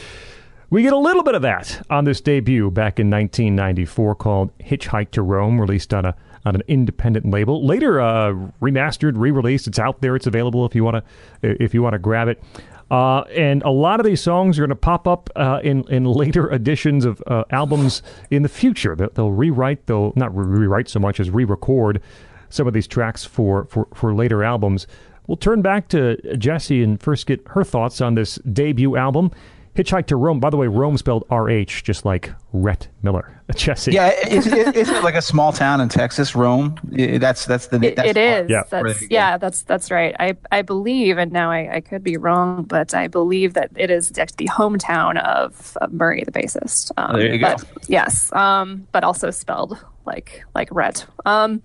We 0.71 0.83
get 0.83 0.93
a 0.93 0.99
little 0.99 1.23
bit 1.23 1.35
of 1.35 1.43
that 1.43 1.85
on 1.91 2.05
this 2.05 2.21
debut 2.21 2.71
back 2.71 3.01
in 3.01 3.11
1994 3.11 4.15
called 4.17 4.59
Hitchhike 4.59 5.11
to 5.13 5.23
Rome, 5.23 5.61
released 5.61 5.93
on 5.93 6.05
a 6.05 6.15
on 6.45 6.55
an 6.55 6.63
independent 6.69 7.31
label. 7.31 7.65
Later, 7.65 8.01
uh, 8.01 8.33
remastered, 8.61 9.15
re-released. 9.17 9.67
It's 9.67 9.79
out 9.79 10.01
there. 10.01 10.17
It's 10.17 10.27
available 10.27 10.67
if 10.67 10.75
you 10.75 10.85
want 10.85 11.05
to 11.43 11.63
if 11.63 11.75
you 11.75 11.83
want 11.83 11.95
to 11.95 11.99
grab 11.99 12.29
it. 12.29 12.43
Uh, 12.91 13.23
and 13.35 13.63
a 13.63 13.71
lot 13.71 13.99
of 13.99 14.07
these 14.07 14.21
songs 14.21 14.59
are 14.59 14.63
going 14.63 14.69
to 14.69 14.77
pop 14.77 15.09
up 15.09 15.31
uh, 15.37 15.61
in 15.63 15.85
in 15.89 16.05
later 16.05 16.51
editions 16.53 17.05
of 17.05 17.23
uh, 17.27 17.45
albums 17.51 18.03
in 18.31 18.43
the 18.43 18.49
future. 18.49 18.95
They'll, 18.95 19.11
they'll, 19.11 19.33
rewrite, 19.33 19.87
they'll 19.87 20.13
not 20.17 20.37
rewrite 20.37 20.89
so 20.89 21.01
much 21.01 21.19
as 21.19 21.31
re-record 21.31 22.03
some 22.51 22.67
of 22.67 22.73
these 22.73 22.87
tracks 22.87 23.25
for, 23.25 23.65
for, 23.67 23.89
for 23.95 24.15
later 24.15 24.45
albums. 24.45 24.87
We'll 25.27 25.37
turn 25.37 25.63
back 25.63 25.89
to 25.89 26.17
Jessie 26.37 26.83
and 26.83 27.03
first 27.03 27.27
get 27.27 27.41
her 27.49 27.65
thoughts 27.65 28.01
on 28.01 28.15
this 28.15 28.37
debut 28.53 28.97
album, 28.97 29.33
Hitchhike 29.77 30.07
to 30.07 30.17
Rome. 30.17 30.39
By 30.39 30.51
the 30.51 30.57
way, 30.57 30.69
Rome 30.69 30.97
spelled 30.97 31.25
R 31.31 31.51
H, 31.51 31.83
just 31.83 32.05
like 32.05 32.33
Rhett 32.53 32.89
Miller. 33.03 33.41
Jessie. 33.57 33.93
Yeah, 33.93 34.11
is, 34.29 34.47
is, 34.47 34.69
isn't 34.69 34.95
it 34.97 35.03
like 35.05 35.17
a 35.17 35.23
small 35.23 35.53
town 35.53 35.81
in 35.81 35.89
Texas, 35.89 36.35
Rome? 36.37 36.77
That's 36.85 37.45
that's 37.45 37.67
the 37.67 37.77
It, 37.83 37.99
it 37.99 38.17
is. 38.17 38.49
Yeah. 38.51 38.63
That's 38.71 39.11
yeah. 39.11 39.37
That's 39.37 39.63
that's 39.63 39.91
right. 39.91 40.15
I 40.21 40.37
I 40.53 40.63
believe, 40.63 41.19
and 41.19 41.33
now 41.33 41.51
I, 41.51 41.77
I 41.77 41.81
could 41.81 42.05
be 42.05 42.17
wrong, 42.17 42.63
but 42.63 42.95
I 42.95 43.09
believe 43.09 43.55
that 43.55 43.71
it 43.77 43.91
is 43.91 44.11
the 44.11 44.47
hometown 44.49 45.21
of, 45.23 45.77
of 45.81 45.93
Murray, 45.93 46.23
the 46.25 46.33
bassist. 46.33 46.93
Um, 46.97 47.17
There 47.17 47.33
you 47.33 47.39
go. 47.39 47.57
but- 47.57 47.65
Yes, 47.89 48.33
um, 48.33 48.87
but 48.93 49.03
also 49.05 49.31
spelled 49.31 49.77
like 50.07 50.45
like 50.55 50.69
Rhett. 50.71 51.05
Um, 51.27 51.63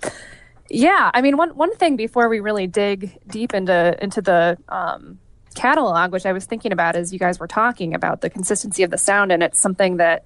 yeah, 0.69 1.12
I 1.13 1.22
mean 1.22 1.38
one 1.38 1.50
one 1.56 1.74
thing 1.76 1.95
before 1.95 2.28
we 2.28 2.39
really 2.39 2.67
dig 2.67 3.17
deep 3.28 3.54
into 3.54 3.95
into 4.04 4.22
the 4.22 4.58
um, 4.69 5.19
catalog, 5.60 6.13
which 6.13 6.26
I 6.26 6.32
was 6.32 6.45
thinking 6.45 6.72
about 6.72 6.95
as 6.95 7.12
you 7.12 7.19
guys 7.19 7.38
were 7.38 7.48
talking 7.48 7.93
about 7.93 8.22
the 8.22 8.30
consistency 8.30 8.82
of 8.84 8.91
the 8.91 8.98
sound, 8.98 9.32
and 9.32 9.43
it's 9.43 9.60
something 9.60 9.98
that 9.98 10.24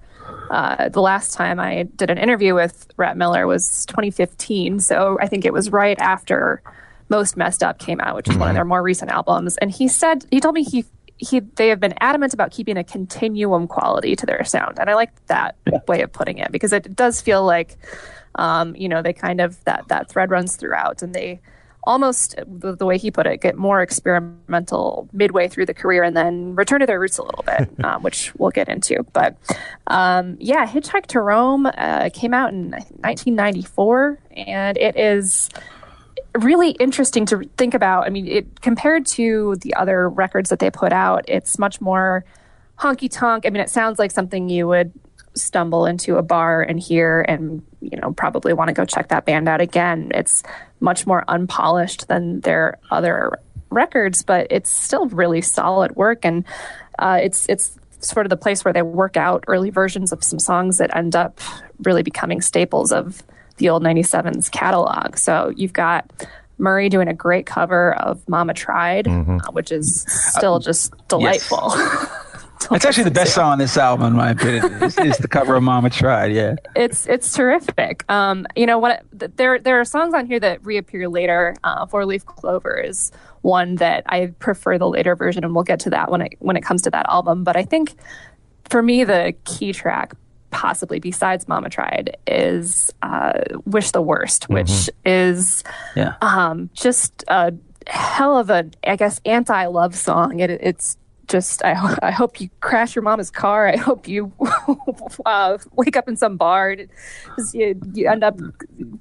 uh, 0.50 0.88
the 0.88 1.00
last 1.00 1.34
time 1.34 1.58
I 1.58 1.88
did 1.96 2.08
an 2.08 2.18
interview 2.18 2.54
with 2.54 2.86
Rhett 2.96 3.16
Miller 3.16 3.46
was 3.46 3.84
2015. 3.86 4.78
So 4.80 5.18
I 5.20 5.26
think 5.26 5.44
it 5.44 5.52
was 5.52 5.72
right 5.72 5.98
after 5.98 6.62
Most 7.08 7.36
Messed 7.36 7.62
Up 7.64 7.78
came 7.78 8.00
out, 8.00 8.14
which 8.14 8.28
is 8.28 8.36
one 8.36 8.48
of 8.48 8.54
their 8.54 8.64
more 8.64 8.82
recent 8.82 9.10
albums. 9.10 9.56
And 9.56 9.70
he 9.72 9.88
said 9.88 10.24
he 10.30 10.40
told 10.40 10.54
me 10.54 10.62
he 10.62 10.84
he 11.16 11.40
they 11.40 11.68
have 11.68 11.80
been 11.80 11.94
adamant 12.00 12.32
about 12.32 12.52
keeping 12.52 12.76
a 12.76 12.84
continuum 12.84 13.66
quality 13.66 14.14
to 14.16 14.26
their 14.26 14.44
sound, 14.44 14.78
and 14.78 14.88
I 14.88 14.94
like 14.94 15.10
that 15.26 15.56
way 15.88 16.02
of 16.02 16.12
putting 16.12 16.38
it 16.38 16.52
because 16.52 16.72
it 16.72 16.94
does 16.94 17.20
feel 17.20 17.44
like 17.44 17.76
um, 18.36 18.76
you 18.76 18.88
know 18.88 19.02
they 19.02 19.12
kind 19.12 19.40
of 19.40 19.62
that 19.64 19.88
that 19.88 20.08
thread 20.08 20.30
runs 20.30 20.56
throughout, 20.56 21.02
and 21.02 21.12
they 21.12 21.40
almost 21.86 22.36
the, 22.46 22.84
way 22.84 22.98
he 22.98 23.10
put 23.10 23.26
it 23.26 23.40
get 23.40 23.56
more 23.56 23.80
experimental 23.80 25.08
midway 25.12 25.48
through 25.48 25.66
the 25.66 25.74
career 25.74 26.02
and 26.02 26.16
then 26.16 26.54
return 26.54 26.80
to 26.80 26.86
their 26.86 27.00
roots 27.00 27.18
a 27.18 27.22
little 27.22 27.44
bit 27.44 27.68
um, 27.84 28.02
which 28.02 28.34
we'll 28.36 28.50
get 28.50 28.68
into. 28.68 29.04
But 29.12 29.36
um, 29.86 30.36
yeah 30.40 30.66
hitchhike 30.66 31.06
to 31.06 31.20
rome 31.20 31.66
uh, 31.66 32.10
came 32.12 32.34
out 32.34 32.52
in 32.52 32.70
1994 32.70 34.18
and 34.36 34.76
it 34.76 34.96
is 34.96 35.48
really 36.38 36.70
interesting 36.72 37.26
to 37.26 37.44
think 37.56 37.74
about. 37.74 38.06
I 38.06 38.10
mean 38.10 38.26
it 38.26 38.60
compared 38.60 39.06
to 39.06 39.56
the 39.60 39.74
other 39.74 40.08
records 40.08 40.50
that 40.50 40.58
they 40.58 40.70
put 40.70 40.92
out 40.92 41.24
it's 41.28 41.58
much 41.58 41.80
more 41.80 42.24
honky 42.78 43.08
tonk 43.10 43.46
i 43.46 43.50
mean 43.50 43.62
it 43.62 43.70
sounds 43.70 44.00
like 44.00 44.10
something 44.10 44.48
you 44.48 44.66
would 44.66 44.92
stumble 45.34 45.86
into 45.86 46.16
a 46.16 46.22
bar 46.22 46.62
and 46.62 46.78
hear 46.78 47.24
and 47.26 47.62
you 47.80 47.98
know 47.98 48.12
probably 48.12 48.52
want 48.52 48.68
to 48.68 48.74
go 48.74 48.84
check 48.84 49.08
that 49.08 49.24
band 49.24 49.48
out 49.48 49.60
again 49.60 50.10
it's 50.14 50.42
much 50.80 51.06
more 51.06 51.24
unpolished 51.26 52.06
than 52.08 52.40
their 52.40 52.78
other 52.90 53.38
records 53.74 54.22
but 54.22 54.46
it's 54.50 54.70
still 54.70 55.06
really 55.08 55.42
solid 55.42 55.94
work. 55.96 56.24
And 56.24 56.44
uh, 56.98 57.18
it's 57.22 57.46
it's 57.48 57.76
sort 58.00 58.24
of 58.26 58.30
the 58.30 58.36
place 58.36 58.64
where 58.64 58.72
they 58.72 58.82
work 58.82 59.16
out 59.16 59.44
early 59.48 59.70
versions 59.70 60.12
of 60.12 60.22
some 60.22 60.38
songs 60.38 60.78
that 60.78 60.94
end 60.94 61.16
up 61.16 61.40
really 61.82 62.02
becoming 62.02 62.40
staples 62.40 62.92
of 62.92 63.22
the 63.56 63.68
old 63.68 63.82
97's 63.82 64.48
catalog. 64.48 65.16
So 65.16 65.52
you've 65.56 65.72
got 65.72 66.10
Murray 66.58 66.88
doing 66.88 67.08
a 67.08 67.14
great 67.14 67.46
cover 67.46 67.94
of 67.94 68.26
Mama 68.28 68.52
Tried, 68.54 69.08
uh, 69.08 69.50
which 69.52 69.72
is 69.72 70.04
still 70.08 70.58
just 70.58 70.92
delightful. 71.08 71.72
It's 72.70 72.84
actually 72.84 73.04
the 73.04 73.10
best 73.10 73.34
song 73.34 73.52
on 73.52 73.58
this 73.58 73.76
album, 73.76 74.06
in 74.08 74.12
my 74.14 74.30
opinion. 74.30 74.64
Is, 74.82 74.98
is 74.98 75.18
the 75.18 75.28
cover 75.28 75.56
of 75.56 75.62
"Mama 75.62 75.90
Tried"? 75.90 76.32
Yeah, 76.32 76.56
it's 76.74 77.06
it's 77.06 77.32
terrific. 77.32 78.10
Um, 78.10 78.46
you 78.56 78.66
know 78.66 78.78
what? 78.78 79.04
There 79.12 79.58
there 79.58 79.80
are 79.80 79.84
songs 79.84 80.14
on 80.14 80.26
here 80.26 80.40
that 80.40 80.64
reappear 80.64 81.08
later. 81.08 81.54
Uh, 81.64 81.86
Four 81.86 82.06
Leaf 82.06 82.24
Clover 82.26 82.76
is 82.76 83.12
one 83.42 83.76
that 83.76 84.04
I 84.06 84.26
prefer 84.38 84.78
the 84.78 84.88
later 84.88 85.16
version, 85.16 85.44
and 85.44 85.54
we'll 85.54 85.64
get 85.64 85.80
to 85.80 85.90
that 85.90 86.10
when 86.10 86.22
it 86.22 86.34
when 86.38 86.56
it 86.56 86.62
comes 86.62 86.82
to 86.82 86.90
that 86.90 87.06
album. 87.08 87.44
But 87.44 87.56
I 87.56 87.64
think 87.64 87.94
for 88.64 88.82
me, 88.82 89.04
the 89.04 89.34
key 89.44 89.72
track, 89.72 90.14
possibly 90.50 90.98
besides 90.98 91.46
Mama 91.48 91.70
Tried, 91.70 92.16
is 92.26 92.92
uh, 93.02 93.40
"Wish 93.66 93.90
the 93.90 94.02
Worst," 94.02 94.48
which 94.48 94.90
is 95.04 95.64
yeah. 95.94 96.14
um, 96.20 96.70
just 96.74 97.24
a 97.28 97.52
hell 97.86 98.38
of 98.38 98.50
a, 98.50 98.70
I 98.86 98.96
guess, 98.96 99.20
anti-love 99.24 99.94
song. 99.94 100.40
It, 100.40 100.50
it's 100.50 100.96
just, 101.34 101.64
I, 101.64 101.96
I 102.00 102.12
hope 102.12 102.40
you 102.40 102.48
crash 102.60 102.94
your 102.94 103.02
mama's 103.02 103.28
car. 103.28 103.66
I 103.66 103.76
hope 103.76 104.06
you 104.06 104.32
uh, 105.26 105.58
wake 105.72 105.96
up 105.96 106.06
in 106.06 106.16
some 106.16 106.36
bar. 106.36 106.70
and 106.70 106.88
You, 107.52 107.80
you 107.92 108.08
end 108.08 108.22
up 108.22 108.38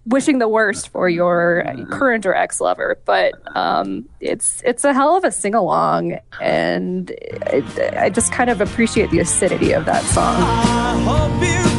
wishing 0.07 0.39
the 0.39 0.47
worst 0.47 0.89
for 0.89 1.07
your 1.09 1.63
current 1.91 2.25
or 2.25 2.33
ex-lover. 2.33 2.97
But 3.05 3.35
um, 3.55 4.09
it's 4.19 4.63
it's 4.65 4.83
a 4.83 4.93
hell 4.93 5.15
of 5.15 5.23
a 5.23 5.31
sing-along, 5.31 6.17
and 6.41 7.11
it, 7.11 7.95
I 7.95 8.09
just 8.09 8.31
kind 8.31 8.49
of 8.49 8.61
appreciate 8.61 9.11
the 9.11 9.19
acidity 9.19 9.73
of 9.73 9.85
that 9.85 10.03
song. 10.05 11.72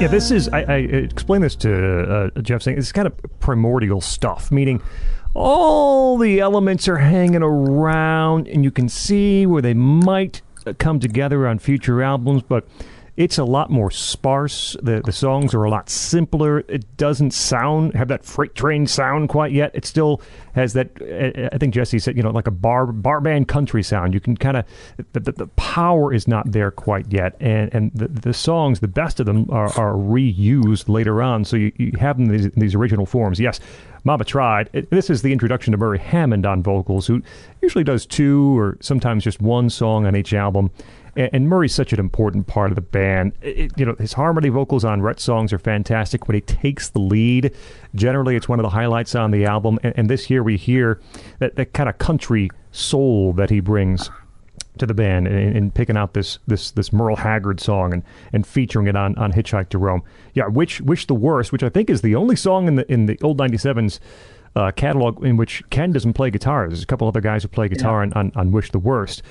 Yeah, 0.00 0.06
this 0.06 0.30
is. 0.30 0.48
I, 0.50 0.60
I 0.62 0.76
explained 0.76 1.42
this 1.42 1.56
to 1.56 2.30
uh, 2.36 2.40
Jeff 2.40 2.62
saying 2.62 2.78
it's 2.78 2.92
kind 2.92 3.08
of 3.08 3.14
primordial 3.40 4.00
stuff, 4.00 4.52
meaning 4.52 4.80
all 5.34 6.18
the 6.18 6.38
elements 6.38 6.86
are 6.86 6.98
hanging 6.98 7.42
around, 7.42 8.46
and 8.46 8.62
you 8.62 8.70
can 8.70 8.88
see 8.88 9.44
where 9.44 9.60
they 9.60 9.74
might 9.74 10.40
uh, 10.66 10.72
come 10.78 11.00
together 11.00 11.48
on 11.48 11.58
future 11.58 12.02
albums, 12.02 12.42
but. 12.42 12.66
It's 13.18 13.36
a 13.36 13.42
lot 13.44 13.68
more 13.68 13.90
sparse. 13.90 14.76
The 14.80 15.02
the 15.04 15.10
songs 15.10 15.52
are 15.52 15.64
a 15.64 15.70
lot 15.70 15.90
simpler. 15.90 16.60
It 16.60 16.96
doesn't 16.96 17.32
sound 17.32 17.94
have 17.94 18.06
that 18.08 18.24
freight 18.24 18.54
train 18.54 18.86
sound 18.86 19.28
quite 19.28 19.50
yet. 19.50 19.72
It 19.74 19.84
still 19.84 20.22
has 20.54 20.74
that. 20.74 20.90
uh, 21.02 21.48
I 21.52 21.58
think 21.58 21.74
Jessie 21.74 21.98
said, 21.98 22.16
you 22.16 22.22
know, 22.22 22.30
like 22.30 22.46
a 22.46 22.52
bar 22.52 22.86
bar 22.86 23.20
band 23.20 23.48
country 23.48 23.82
sound. 23.82 24.14
You 24.14 24.20
can 24.20 24.36
kind 24.36 24.56
of 24.58 24.64
the, 25.14 25.18
the, 25.18 25.32
the 25.32 25.46
power 25.56 26.14
is 26.14 26.28
not 26.28 26.52
there 26.52 26.70
quite 26.70 27.12
yet, 27.12 27.34
and 27.40 27.74
and 27.74 27.90
the, 27.92 28.06
the 28.06 28.32
songs, 28.32 28.78
the 28.78 28.86
best 28.86 29.18
of 29.18 29.26
them 29.26 29.50
are, 29.50 29.66
are 29.76 29.94
reused 29.94 30.88
later 30.88 31.20
on. 31.20 31.44
So 31.44 31.56
you, 31.56 31.72
you 31.76 31.92
have 31.98 32.18
them 32.18 32.26
in 32.26 32.32
these, 32.36 32.46
in 32.46 32.60
these 32.60 32.76
original 32.76 33.04
forms. 33.04 33.40
Yes, 33.40 33.58
Mama 34.04 34.24
tried. 34.24 34.70
It- 34.72 34.90
this 34.90 35.10
is 35.10 35.22
the 35.22 35.32
introduction 35.32 35.72
to 35.72 35.76
Murray 35.76 35.98
Hammond 35.98 36.46
on 36.46 36.62
vocals, 36.62 37.08
who 37.08 37.20
usually 37.62 37.82
does 37.84 38.06
two 38.06 38.56
or 38.56 38.78
sometimes 38.80 39.24
just 39.24 39.40
one 39.42 39.70
song 39.70 40.06
on 40.06 40.14
each 40.14 40.32
album. 40.32 40.70
And, 41.18 41.28
and 41.34 41.48
Murray's 41.48 41.74
such 41.74 41.92
an 41.92 42.00
important 42.00 42.46
part 42.46 42.70
of 42.70 42.76
the 42.76 42.80
band. 42.80 43.32
It- 43.42 43.72
you 43.76 43.84
know, 43.84 43.94
his 43.98 44.14
harmony 44.14 44.48
vocals 44.48 44.84
on 44.84 45.02
Rhett 45.02 45.20
songs 45.20 45.52
are 45.52 45.58
fantastic. 45.58 46.26
When 46.28 46.34
he 46.36 46.40
takes 46.40 46.88
the 46.88 47.00
lead, 47.00 47.54
generally 47.94 48.36
it's 48.36 48.48
one 48.48 48.58
of 48.58 48.62
the 48.62 48.70
highlights 48.70 49.14
on 49.14 49.30
the 49.30 49.44
album. 49.44 49.78
And, 49.82 49.92
and 49.96 50.08
this 50.10 50.30
year 50.30 50.42
we 50.42 50.56
hear 50.56 51.00
that, 51.40 51.56
that 51.56 51.72
kind 51.74 51.88
of 51.88 51.98
country 51.98 52.50
soul 52.72 53.32
that 53.34 53.50
he 53.50 53.60
brings 53.60 54.10
to 54.78 54.86
the 54.86 54.94
band 54.94 55.26
and, 55.26 55.56
and 55.56 55.74
picking 55.74 55.96
out 55.96 56.14
this 56.14 56.38
this 56.46 56.70
this 56.70 56.92
Merle 56.92 57.16
Haggard 57.16 57.58
song 57.60 57.92
and, 57.92 58.02
and 58.32 58.46
featuring 58.46 58.86
it 58.86 58.94
on, 58.94 59.16
on 59.18 59.32
Hitchhike 59.32 59.70
to 59.70 59.78
Rome. 59.78 60.02
Yeah, 60.34 60.46
which 60.46 60.80
which 60.82 61.08
the 61.08 61.14
worst, 61.16 61.50
which 61.50 61.64
I 61.64 61.68
think 61.68 61.90
is 61.90 62.00
the 62.02 62.14
only 62.14 62.36
song 62.36 62.68
in 62.68 62.76
the 62.76 62.92
in 62.92 63.06
the 63.06 63.18
old 63.22 63.38
'97's 63.38 63.98
uh, 64.54 64.70
catalog 64.70 65.24
in 65.24 65.36
which 65.36 65.62
Ken 65.70 65.92
doesn't 65.92 66.12
play 66.12 66.30
guitar. 66.30 66.68
There's 66.68 66.82
a 66.82 66.86
couple 66.86 67.08
other 67.08 67.20
guys 67.20 67.42
who 67.42 67.48
play 67.48 67.68
guitar 67.68 68.02
on, 68.02 68.12
on, 68.12 68.32
on 68.36 68.52
Wish 68.52 68.70
the 68.70 68.78
Worst. 68.78 69.22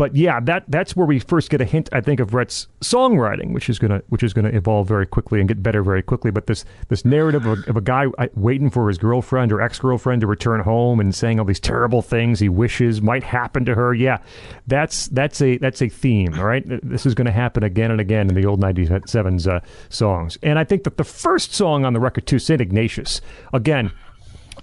But 0.00 0.16
yeah, 0.16 0.40
that 0.40 0.64
that's 0.66 0.96
where 0.96 1.04
we 1.04 1.18
first 1.18 1.50
get 1.50 1.60
a 1.60 1.66
hint, 1.66 1.90
I 1.92 2.00
think, 2.00 2.20
of 2.20 2.32
Rhett's 2.32 2.68
songwriting, 2.80 3.52
which 3.52 3.68
is 3.68 3.78
gonna 3.78 4.00
which 4.08 4.22
is 4.22 4.32
gonna 4.32 4.48
evolve 4.48 4.88
very 4.88 5.04
quickly 5.04 5.40
and 5.40 5.46
get 5.46 5.62
better 5.62 5.82
very 5.82 6.02
quickly. 6.02 6.30
But 6.30 6.46
this 6.46 6.64
this 6.88 7.04
narrative 7.04 7.44
of, 7.44 7.68
of 7.68 7.76
a 7.76 7.82
guy 7.82 8.06
uh, 8.16 8.28
waiting 8.34 8.70
for 8.70 8.88
his 8.88 8.96
girlfriend 8.96 9.52
or 9.52 9.60
ex 9.60 9.78
girlfriend 9.78 10.22
to 10.22 10.26
return 10.26 10.60
home 10.60 11.00
and 11.00 11.14
saying 11.14 11.38
all 11.38 11.44
these 11.44 11.60
terrible 11.60 12.00
things 12.00 12.40
he 12.40 12.48
wishes 12.48 13.02
might 13.02 13.22
happen 13.22 13.66
to 13.66 13.74
her, 13.74 13.92
yeah, 13.92 14.22
that's 14.66 15.08
that's 15.08 15.42
a 15.42 15.58
that's 15.58 15.82
a 15.82 15.90
theme. 15.90 16.32
All 16.38 16.46
right, 16.46 16.64
this 16.66 17.04
is 17.04 17.14
going 17.14 17.26
to 17.26 17.30
happen 17.30 17.62
again 17.62 17.90
and 17.90 18.00
again 18.00 18.30
in 18.30 18.34
the 18.34 18.46
old 18.46 18.58
'97's 18.58 19.46
uh, 19.46 19.60
songs. 19.90 20.38
And 20.42 20.58
I 20.58 20.64
think 20.64 20.84
that 20.84 20.96
the 20.96 21.04
first 21.04 21.52
song 21.52 21.84
on 21.84 21.92
the 21.92 22.00
record 22.00 22.26
too, 22.26 22.38
Saint 22.38 22.62
Ignatius, 22.62 23.20
again 23.52 23.92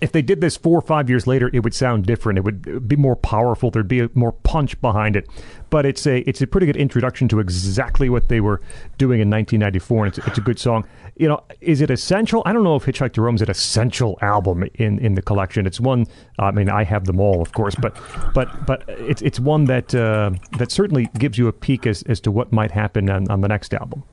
if 0.02 0.12
they 0.12 0.22
did 0.22 0.42
this 0.42 0.58
four 0.58 0.78
or 0.78 0.82
five 0.82 1.10
years 1.10 1.28
later, 1.28 1.50
it 1.54 1.64
would 1.64 1.74
sound 1.74 2.06
different. 2.06 2.38
It 2.38 2.44
would 2.44 2.88
be 2.88 2.96
more 2.96 3.16
powerful. 3.16 3.72
There'd 3.72 3.88
be 3.88 4.08
more 4.14 4.32
punch 4.32 4.80
behind 4.82 5.16
it. 5.16 5.28
But 5.70 5.86
it's 5.86 6.06
a 6.06 6.20
it's 6.30 6.42
a 6.42 6.48
pretty 6.48 6.66
good 6.66 6.78
introduction 6.78 7.28
to 7.30 7.40
exactly 7.40 8.10
what 8.10 8.30
they 8.30 8.40
were 8.40 8.62
doing 8.98 9.20
in 9.20 9.30
1994, 9.30 10.06
and 10.06 10.18
it's, 10.18 10.28
it's 10.28 10.38
a 10.38 10.42
good 10.42 10.60
song. 10.60 10.88
You 11.18 11.28
know, 11.28 11.44
is 11.62 11.82
it 11.82 11.90
essential? 11.90 12.44
I 12.46 12.54
don't 12.54 12.64
know 12.64 12.76
if 12.76 12.86
Hitchhike 12.86 13.14
to 13.14 13.22
Rome 13.22 13.36
is 13.36 13.42
an 13.42 13.50
essential 13.50 14.18
album 14.22 14.64
in, 14.76 15.00
in 15.00 15.16
the 15.16 15.22
collection. 15.22 15.66
It's 15.66 15.80
one. 15.80 16.06
I 16.40 16.52
mean, 16.52 16.70
I 16.70 16.84
have 16.84 17.06
them 17.06 17.20
all, 17.20 17.42
of 17.42 17.52
course, 17.54 17.76
but 17.76 17.98
but 18.34 18.66
but 18.66 18.84
it's 18.88 19.22
it's 19.22 19.40
one 19.40 19.66
that 19.66 19.94
uh, 19.94 20.32
that 20.58 20.72
certainly 20.72 21.10
gives 21.18 21.38
you 21.38 21.48
a 21.48 21.54
peek 21.54 21.86
as, 21.86 22.04
as 22.04 22.22
to 22.22 22.32
what 22.32 22.54
might 22.54 22.72
happen 22.72 23.10
on, 23.10 23.30
on 23.30 23.42
the 23.42 23.48
next 23.48 23.74
album. 23.74 24.04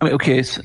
I 0.00 0.06
mean, 0.06 0.14
okay, 0.14 0.42
so, 0.42 0.62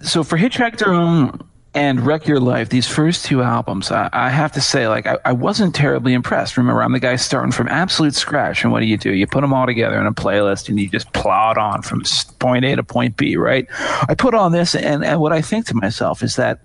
so 0.00 0.22
for 0.22 0.36
Hitchhike 0.36 0.76
to 0.76 0.90
Rome 0.90 1.48
and 1.76 2.06
Wreck 2.06 2.26
Your 2.26 2.40
Life, 2.40 2.70
these 2.70 2.88
first 2.88 3.26
two 3.26 3.42
albums, 3.42 3.90
I, 3.90 4.08
I 4.10 4.30
have 4.30 4.50
to 4.52 4.62
say, 4.62 4.88
like, 4.88 5.06
I, 5.06 5.18
I, 5.26 5.32
wasn't 5.32 5.74
terribly 5.74 6.14
impressed. 6.14 6.56
Remember, 6.56 6.82
I'm 6.82 6.92
the 6.92 7.00
guy 7.00 7.16
starting 7.16 7.52
from 7.52 7.68
absolute 7.68 8.14
scratch, 8.14 8.64
and 8.64 8.72
what 8.72 8.80
do 8.80 8.86
you 8.86 8.96
do? 8.96 9.12
You 9.12 9.26
put 9.26 9.42
them 9.42 9.52
all 9.52 9.66
together 9.66 10.00
in 10.00 10.06
a 10.06 10.12
playlist, 10.12 10.70
and 10.70 10.80
you 10.80 10.88
just 10.88 11.12
plod 11.12 11.58
on 11.58 11.82
from 11.82 12.02
point 12.38 12.64
A 12.64 12.76
to 12.76 12.82
point 12.82 13.18
B, 13.18 13.36
right? 13.36 13.66
I 14.08 14.14
put 14.14 14.32
on 14.32 14.52
this, 14.52 14.74
and, 14.74 15.04
and 15.04 15.20
what 15.20 15.32
I 15.32 15.42
think 15.42 15.66
to 15.66 15.74
myself 15.74 16.22
is 16.22 16.36
that 16.36 16.60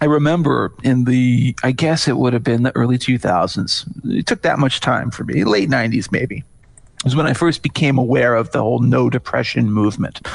I 0.00 0.04
remember 0.04 0.72
in 0.84 1.04
the, 1.04 1.56
I 1.64 1.72
guess 1.72 2.06
it 2.06 2.16
would 2.16 2.32
have 2.32 2.44
been 2.44 2.62
the 2.62 2.76
early 2.76 2.98
2000s. 2.98 4.16
It 4.16 4.26
took 4.26 4.42
that 4.42 4.60
much 4.60 4.80
time 4.80 5.10
for 5.10 5.24
me, 5.24 5.42
late 5.42 5.68
90s 5.68 6.12
maybe 6.12 6.44
was 7.06 7.14
when 7.14 7.26
I 7.26 7.34
first 7.34 7.62
became 7.62 7.98
aware 7.98 8.34
of 8.34 8.50
the 8.50 8.60
whole 8.60 8.80
no 8.80 9.08
depression 9.08 9.70
movement, 9.70 10.26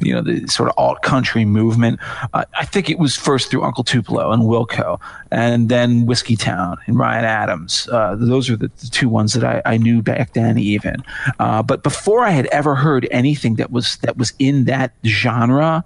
you 0.00 0.14
know, 0.14 0.22
the 0.22 0.46
sort 0.46 0.70
of 0.70 0.74
alt 0.78 1.02
country 1.02 1.44
movement. 1.44 2.00
Uh, 2.32 2.46
I 2.54 2.64
think 2.64 2.88
it 2.88 2.98
was 2.98 3.14
first 3.14 3.50
through 3.50 3.62
Uncle 3.62 3.84
Tupelo 3.84 4.32
and 4.32 4.44
Wilco, 4.44 4.98
and 5.34 5.68
then 5.68 6.06
Whiskeytown 6.06 6.76
and 6.86 6.96
Ryan 6.96 7.24
Adams. 7.24 7.88
Uh, 7.90 8.14
those 8.16 8.48
are 8.48 8.56
the, 8.56 8.68
the, 8.68 8.88
two 8.90 9.08
ones 9.08 9.32
that 9.32 9.42
I, 9.42 9.60
I 9.74 9.76
knew 9.78 10.00
back 10.00 10.32
then, 10.34 10.58
even. 10.58 11.02
Uh, 11.40 11.62
but 11.62 11.82
before 11.82 12.22
I 12.24 12.30
had 12.30 12.46
ever 12.46 12.76
heard 12.76 13.08
anything 13.10 13.56
that 13.56 13.72
was 13.72 13.96
that 13.98 14.16
was 14.16 14.32
in 14.38 14.64
that 14.66 14.92
genre, 15.04 15.82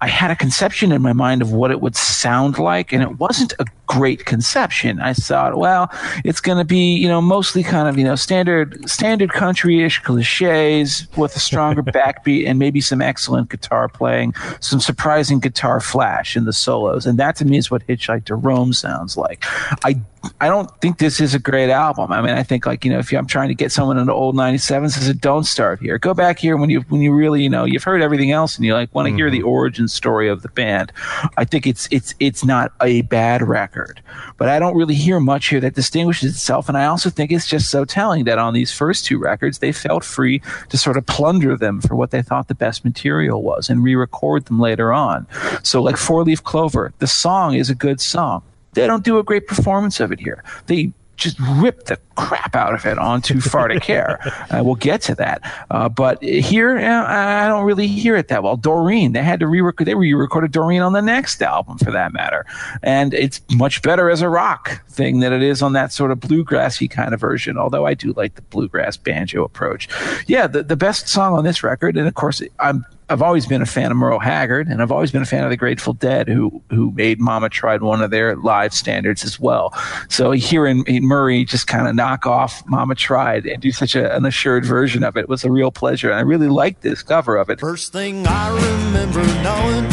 I 0.00 0.06
had 0.06 0.30
a 0.30 0.36
conception 0.36 0.92
in 0.92 1.02
my 1.02 1.12
mind 1.12 1.42
of 1.42 1.52
what 1.52 1.72
it 1.72 1.80
would 1.80 1.96
sound 1.96 2.58
like, 2.58 2.92
and 2.92 3.02
it 3.02 3.18
wasn't 3.18 3.54
a 3.58 3.64
great 3.86 4.24
conception. 4.24 5.00
I 5.00 5.14
thought, 5.14 5.58
well, 5.58 5.90
it's 6.24 6.40
going 6.40 6.58
to 6.58 6.64
be, 6.64 6.94
you 6.94 7.08
know, 7.08 7.20
mostly 7.20 7.62
kind 7.62 7.88
of, 7.88 7.98
you 7.98 8.04
know, 8.04 8.14
standard 8.14 8.88
standard 8.88 9.32
country-ish 9.32 9.98
cliches 9.98 11.08
with 11.16 11.34
a 11.34 11.40
stronger 11.40 11.82
backbeat 11.98 12.46
and 12.46 12.58
maybe 12.58 12.80
some 12.80 13.02
excellent 13.02 13.50
guitar 13.50 13.88
playing, 13.88 14.32
some 14.60 14.80
surprising 14.80 15.40
guitar 15.40 15.80
flash 15.80 16.36
in 16.36 16.44
the 16.44 16.52
solos, 16.52 17.04
and 17.04 17.18
that 17.18 17.34
to 17.36 17.44
me 17.44 17.56
is 17.56 17.68
what 17.68 17.84
Hitchhike 17.88 18.26
to 18.26 18.36
Rome 18.36 18.72
sounds 18.72 18.91
like. 19.16 19.44
I 19.84 20.00
I 20.40 20.48
don't 20.48 20.70
think 20.80 20.98
this 20.98 21.20
is 21.20 21.34
a 21.34 21.38
great 21.38 21.70
album. 21.70 22.12
I 22.12 22.22
mean, 22.22 22.34
I 22.34 22.42
think 22.42 22.66
like 22.66 22.84
you 22.84 22.92
know, 22.92 22.98
if 22.98 23.12
I'm 23.12 23.26
trying 23.26 23.48
to 23.48 23.54
get 23.54 23.72
someone 23.72 23.98
into 23.98 24.12
old 24.12 24.36
'97, 24.36 24.90
says 24.90 25.14
don't 25.16 25.44
start 25.44 25.80
here. 25.80 25.98
Go 25.98 26.14
back 26.14 26.38
here 26.38 26.56
when 26.56 26.70
you 26.70 26.80
when 26.82 27.00
you 27.00 27.12
really 27.12 27.42
you 27.42 27.50
know 27.50 27.64
you've 27.64 27.82
heard 27.82 28.02
everything 28.02 28.30
else 28.30 28.56
and 28.56 28.64
you 28.64 28.74
like 28.74 28.94
want 28.94 29.06
to 29.06 29.10
mm-hmm. 29.10 29.18
hear 29.18 29.30
the 29.30 29.40
mm-hmm. 29.40 29.48
origin 29.48 29.88
story 29.88 30.28
of 30.28 30.42
the 30.42 30.48
band. 30.48 30.92
I 31.36 31.44
think 31.44 31.66
it's 31.66 31.88
it's 31.90 32.14
it's 32.20 32.44
not 32.44 32.72
a 32.80 33.02
bad 33.02 33.42
record, 33.42 34.00
but 34.36 34.48
I 34.48 34.58
don't 34.58 34.76
really 34.76 34.94
hear 34.94 35.18
much 35.18 35.48
here 35.48 35.60
that 35.60 35.74
distinguishes 35.74 36.32
itself. 36.32 36.68
And 36.68 36.78
I 36.78 36.86
also 36.86 37.10
think 37.10 37.32
it's 37.32 37.46
just 37.46 37.70
so 37.70 37.84
telling 37.84 38.24
that 38.24 38.38
on 38.38 38.54
these 38.54 38.72
first 38.72 39.04
two 39.04 39.18
records, 39.18 39.58
they 39.58 39.72
felt 39.72 40.04
free 40.04 40.40
to 40.68 40.78
sort 40.78 40.96
of 40.96 41.06
plunder 41.06 41.56
them 41.56 41.80
for 41.80 41.96
what 41.96 42.10
they 42.10 42.22
thought 42.22 42.48
the 42.48 42.54
best 42.54 42.84
material 42.84 43.42
was 43.42 43.68
and 43.68 43.82
re-record 43.82 44.46
them 44.46 44.60
later 44.60 44.92
on. 44.92 45.26
So 45.62 45.82
like 45.82 45.96
Four 45.96 46.24
Leaf 46.24 46.44
Clover, 46.44 46.92
the 46.98 47.06
song 47.06 47.54
is 47.54 47.70
a 47.70 47.74
good 47.74 48.00
song 48.00 48.42
they 48.72 48.86
don't 48.86 49.04
do 49.04 49.18
a 49.18 49.22
great 49.22 49.46
performance 49.46 50.00
of 50.00 50.12
it 50.12 50.20
here. 50.20 50.42
They 50.66 50.92
just 51.16 51.38
rip 51.56 51.84
the 51.84 51.98
crap 52.16 52.56
out 52.56 52.74
of 52.74 52.84
it 52.84 52.98
on 52.98 53.22
Too 53.22 53.40
Far 53.52 53.68
to 53.68 53.78
Care. 53.78 54.18
uh, 54.50 54.62
we'll 54.64 54.74
get 54.74 55.00
to 55.02 55.14
that. 55.14 55.40
Uh, 55.70 55.88
but 55.88 56.22
here, 56.22 56.76
uh, 56.78 57.04
I 57.06 57.46
don't 57.46 57.64
really 57.64 57.86
hear 57.86 58.16
it 58.16 58.28
that 58.28 58.42
well. 58.42 58.56
Doreen, 58.56 59.12
they 59.12 59.22
had 59.22 59.38
to 59.40 59.46
re-record, 59.46 59.86
they 59.86 59.94
re-recorded 59.94 60.52
Doreen 60.52 60.82
on 60.82 60.92
the 60.92 61.02
next 61.02 61.40
album 61.42 61.78
for 61.78 61.90
that 61.92 62.12
matter. 62.12 62.44
And 62.82 63.14
it's 63.14 63.40
much 63.52 63.82
better 63.82 64.10
as 64.10 64.20
a 64.20 64.28
rock 64.28 64.84
thing 64.88 65.20
than 65.20 65.32
it 65.32 65.42
is 65.42 65.62
on 65.62 65.74
that 65.74 65.92
sort 65.92 66.10
of 66.10 66.18
bluegrassy 66.18 66.90
kind 66.90 67.14
of 67.14 67.20
version, 67.20 67.56
although 67.56 67.86
I 67.86 67.94
do 67.94 68.12
like 68.14 68.34
the 68.34 68.42
bluegrass 68.42 68.96
banjo 68.96 69.44
approach. 69.44 69.88
Yeah, 70.26 70.46
the, 70.46 70.62
the 70.62 70.76
best 70.76 71.08
song 71.08 71.34
on 71.34 71.44
this 71.44 71.62
record, 71.62 71.96
and 71.96 72.08
of 72.08 72.14
course, 72.14 72.42
I'm 72.58 72.84
I've 73.12 73.20
always 73.20 73.44
been 73.44 73.60
a 73.60 73.66
fan 73.66 73.90
of 73.90 73.98
Merle 73.98 74.20
Haggard, 74.20 74.68
and 74.68 74.80
I've 74.80 74.90
always 74.90 75.10
been 75.10 75.20
a 75.20 75.26
fan 75.26 75.44
of 75.44 75.50
the 75.50 75.56
Grateful 75.56 75.92
Dead, 75.92 76.28
who 76.28 76.62
who 76.70 76.92
made 76.92 77.20
Mama 77.20 77.50
Tried 77.50 77.82
one 77.82 78.00
of 78.00 78.10
their 78.10 78.36
live 78.36 78.72
standards 78.72 79.22
as 79.22 79.38
well. 79.38 79.74
So 80.08 80.30
hearing 80.30 80.82
in 80.86 81.04
Murray 81.04 81.44
just 81.44 81.66
kind 81.66 81.86
of 81.86 81.94
knock 81.94 82.26
off 82.26 82.66
Mama 82.66 82.94
Tried 82.94 83.44
and 83.44 83.60
do 83.60 83.70
such 83.70 83.94
a, 83.94 84.16
an 84.16 84.24
assured 84.24 84.64
version 84.64 85.04
of 85.04 85.18
it 85.18 85.28
was 85.28 85.44
a 85.44 85.50
real 85.50 85.70
pleasure, 85.70 86.08
and 86.08 86.18
I 86.18 86.22
really 86.22 86.48
liked 86.48 86.80
this 86.80 87.02
cover 87.02 87.36
of 87.36 87.50
it. 87.50 87.60
First 87.60 87.92
thing 87.92 88.26
I 88.26 88.48
remember 88.48 89.22
knowing 89.42 89.84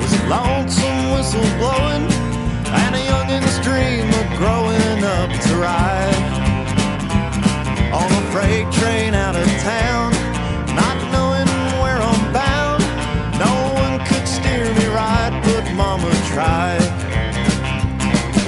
was 0.00 0.12
a 0.12 0.26
lonesome 0.28 1.12
whistle 1.12 1.58
blowing 1.58 2.10
and 2.74 2.96
a 2.96 3.04
youngin's 3.04 3.60
dream 3.60 4.08
of 4.08 4.38
growing 4.38 5.04
up 5.04 5.30
to 5.40 5.54
ride 5.54 5.95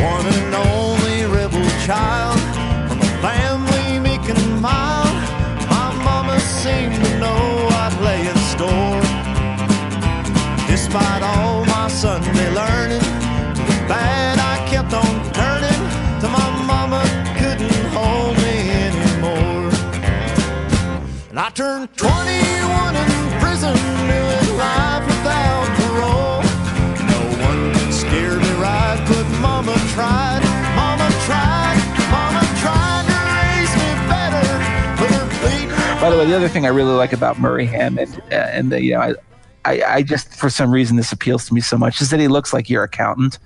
One 0.01 0.27
and 0.27 0.55
only 0.55 1.25
rebel 1.25 1.69
child 1.85 2.39
from 2.89 3.01
a 3.01 3.11
family 3.21 3.99
meek 3.99 4.29
and 4.29 4.63
mild. 4.63 5.13
My 5.69 5.93
mama 6.05 6.39
seemed 6.39 6.95
to 6.95 7.19
know 7.19 7.69
I'd 7.83 7.99
lay 8.01 8.21
in 8.21 8.39
store. 8.55 9.03
Despite 10.69 11.23
all 11.23 11.65
my 11.65 11.89
Sunday 11.89 12.51
learning, 12.51 13.01
to 13.57 13.63
the 13.71 13.79
bad 13.89 14.39
I 14.39 14.65
kept 14.69 14.95
on 14.95 15.15
turning. 15.33 15.83
Till 16.21 16.31
my 16.31 16.49
mama 16.73 17.03
couldn't 17.37 17.87
hold 17.97 18.37
me 18.37 18.57
anymore. 18.87 19.71
And 21.31 21.41
I 21.41 21.51
turned 21.51 21.89
21 21.97 22.58
By 36.09 36.15
the 36.15 36.21
way, 36.21 36.27
the 36.27 36.37
other 36.37 36.49
thing 36.49 36.65
I 36.65 36.71
really 36.71 36.95
like 36.95 37.13
about 37.13 37.39
Murray 37.39 37.67
Hammond, 37.67 38.23
uh, 38.33 38.35
and 38.35 38.73
the, 38.73 38.83
you 38.83 38.95
know, 38.95 39.01
I, 39.03 39.15
I, 39.69 39.97
I, 39.97 40.03
just 40.03 40.33
for 40.35 40.49
some 40.49 40.71
reason 40.71 40.97
this 40.97 41.13
appeals 41.13 41.47
to 41.47 41.55
me 41.55 41.61
so 41.61 41.77
much 41.77 42.01
is 42.01 42.11
that 42.11 42.19
he 42.19 42.29
looks 42.29 42.55
like 42.55 42.71
your 42.71 42.85
accountant. 42.85 43.39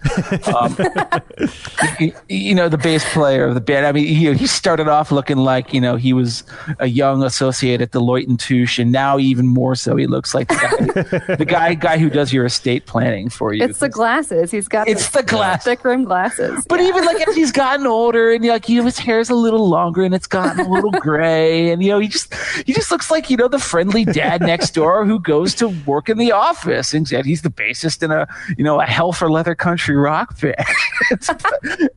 Um, 0.55 0.77
you, 2.01 2.13
you, 2.29 2.55
know, 2.55 2.69
the 2.69 2.79
bass 2.79 3.05
player 3.13 3.47
of 3.47 3.55
the 3.55 3.61
band. 3.61 3.87
I 3.87 3.93
mean, 3.93 4.07
he, 4.07 4.33
he 4.35 4.47
started 4.47 4.87
off 4.87 5.11
looking 5.11 5.39
like 5.39 5.75
you 5.75 5.81
know 5.81 5.97
he 5.97 6.13
was 6.13 6.45
a 6.79 6.87
young 6.87 7.23
associate 7.25 7.81
at 7.81 7.91
Deloitte 7.91 8.29
and 8.29 8.39
Touche, 8.39 8.79
and 8.79 8.93
now 8.93 9.19
even 9.19 9.49
more 9.49 9.75
so, 9.75 9.97
he 9.97 10.07
looks 10.07 10.35
like 10.35 10.49
the 10.49 10.55
guy, 10.55 11.35
the 11.37 11.45
guy, 11.45 11.75
guy 11.75 11.99
who 11.99 12.09
does 12.09 12.33
your 12.33 12.45
estate 12.45 12.87
planning 12.87 13.29
for 13.29 13.53
you. 13.53 13.65
It's 13.65 13.81
the 13.81 13.89
glasses. 13.89 14.51
He's 14.51 14.69
got 14.69 14.89
it's 14.89 15.09
the, 15.09 15.19
the 15.19 15.25
glass 15.25 15.65
thick 15.65 15.85
rim 15.85 16.05
glasses. 16.05 16.65
But 16.69 16.81
yeah. 16.81 16.89
even 16.89 17.05
like 17.05 17.27
as 17.27 17.35
he's 17.35 17.53
gotten 17.53 17.87
older, 17.87 18.33
and 18.33 18.45
like 18.45 18.69
you 18.69 18.79
know, 18.79 18.85
his 18.85 18.99
hair's 18.99 19.31
a 19.31 19.35
little 19.35 19.69
longer, 19.69 20.03
and 20.05 20.15
it's 20.15 20.29
gotten 20.29 20.65
a 20.65 20.69
little 20.69 20.93
gray, 20.93 21.71
and 21.71 21.83
you 21.83 21.91
know, 21.91 21.99
he 21.99 22.09
just 22.09 22.33
he 22.65 22.73
just 22.73 22.91
looks 22.91 23.11
like 23.11 23.29
you 23.29 23.37
know 23.37 23.49
the 23.49 23.59
friendly 23.59 24.05
dad 24.05 24.41
next 24.41 24.75
door 24.75 25.05
who 25.05 25.19
goes 25.19 25.55
to 25.57 25.69
work 25.87 26.09
in 26.13 26.19
the 26.19 26.33
office, 26.33 26.95
and 26.95 27.09
he's 27.09 27.43
the 27.43 27.51
bassist 27.51 28.03
in 28.03 28.11
a 28.11 28.29
you 28.57 28.65
know 28.65 28.81
a 28.81 28.87
hell 28.87 29.13
for 29.13 29.31
leather 29.31 29.55
country 29.55 29.97
rock 29.97 30.39
band. 30.41 30.55
it's, 31.11 31.31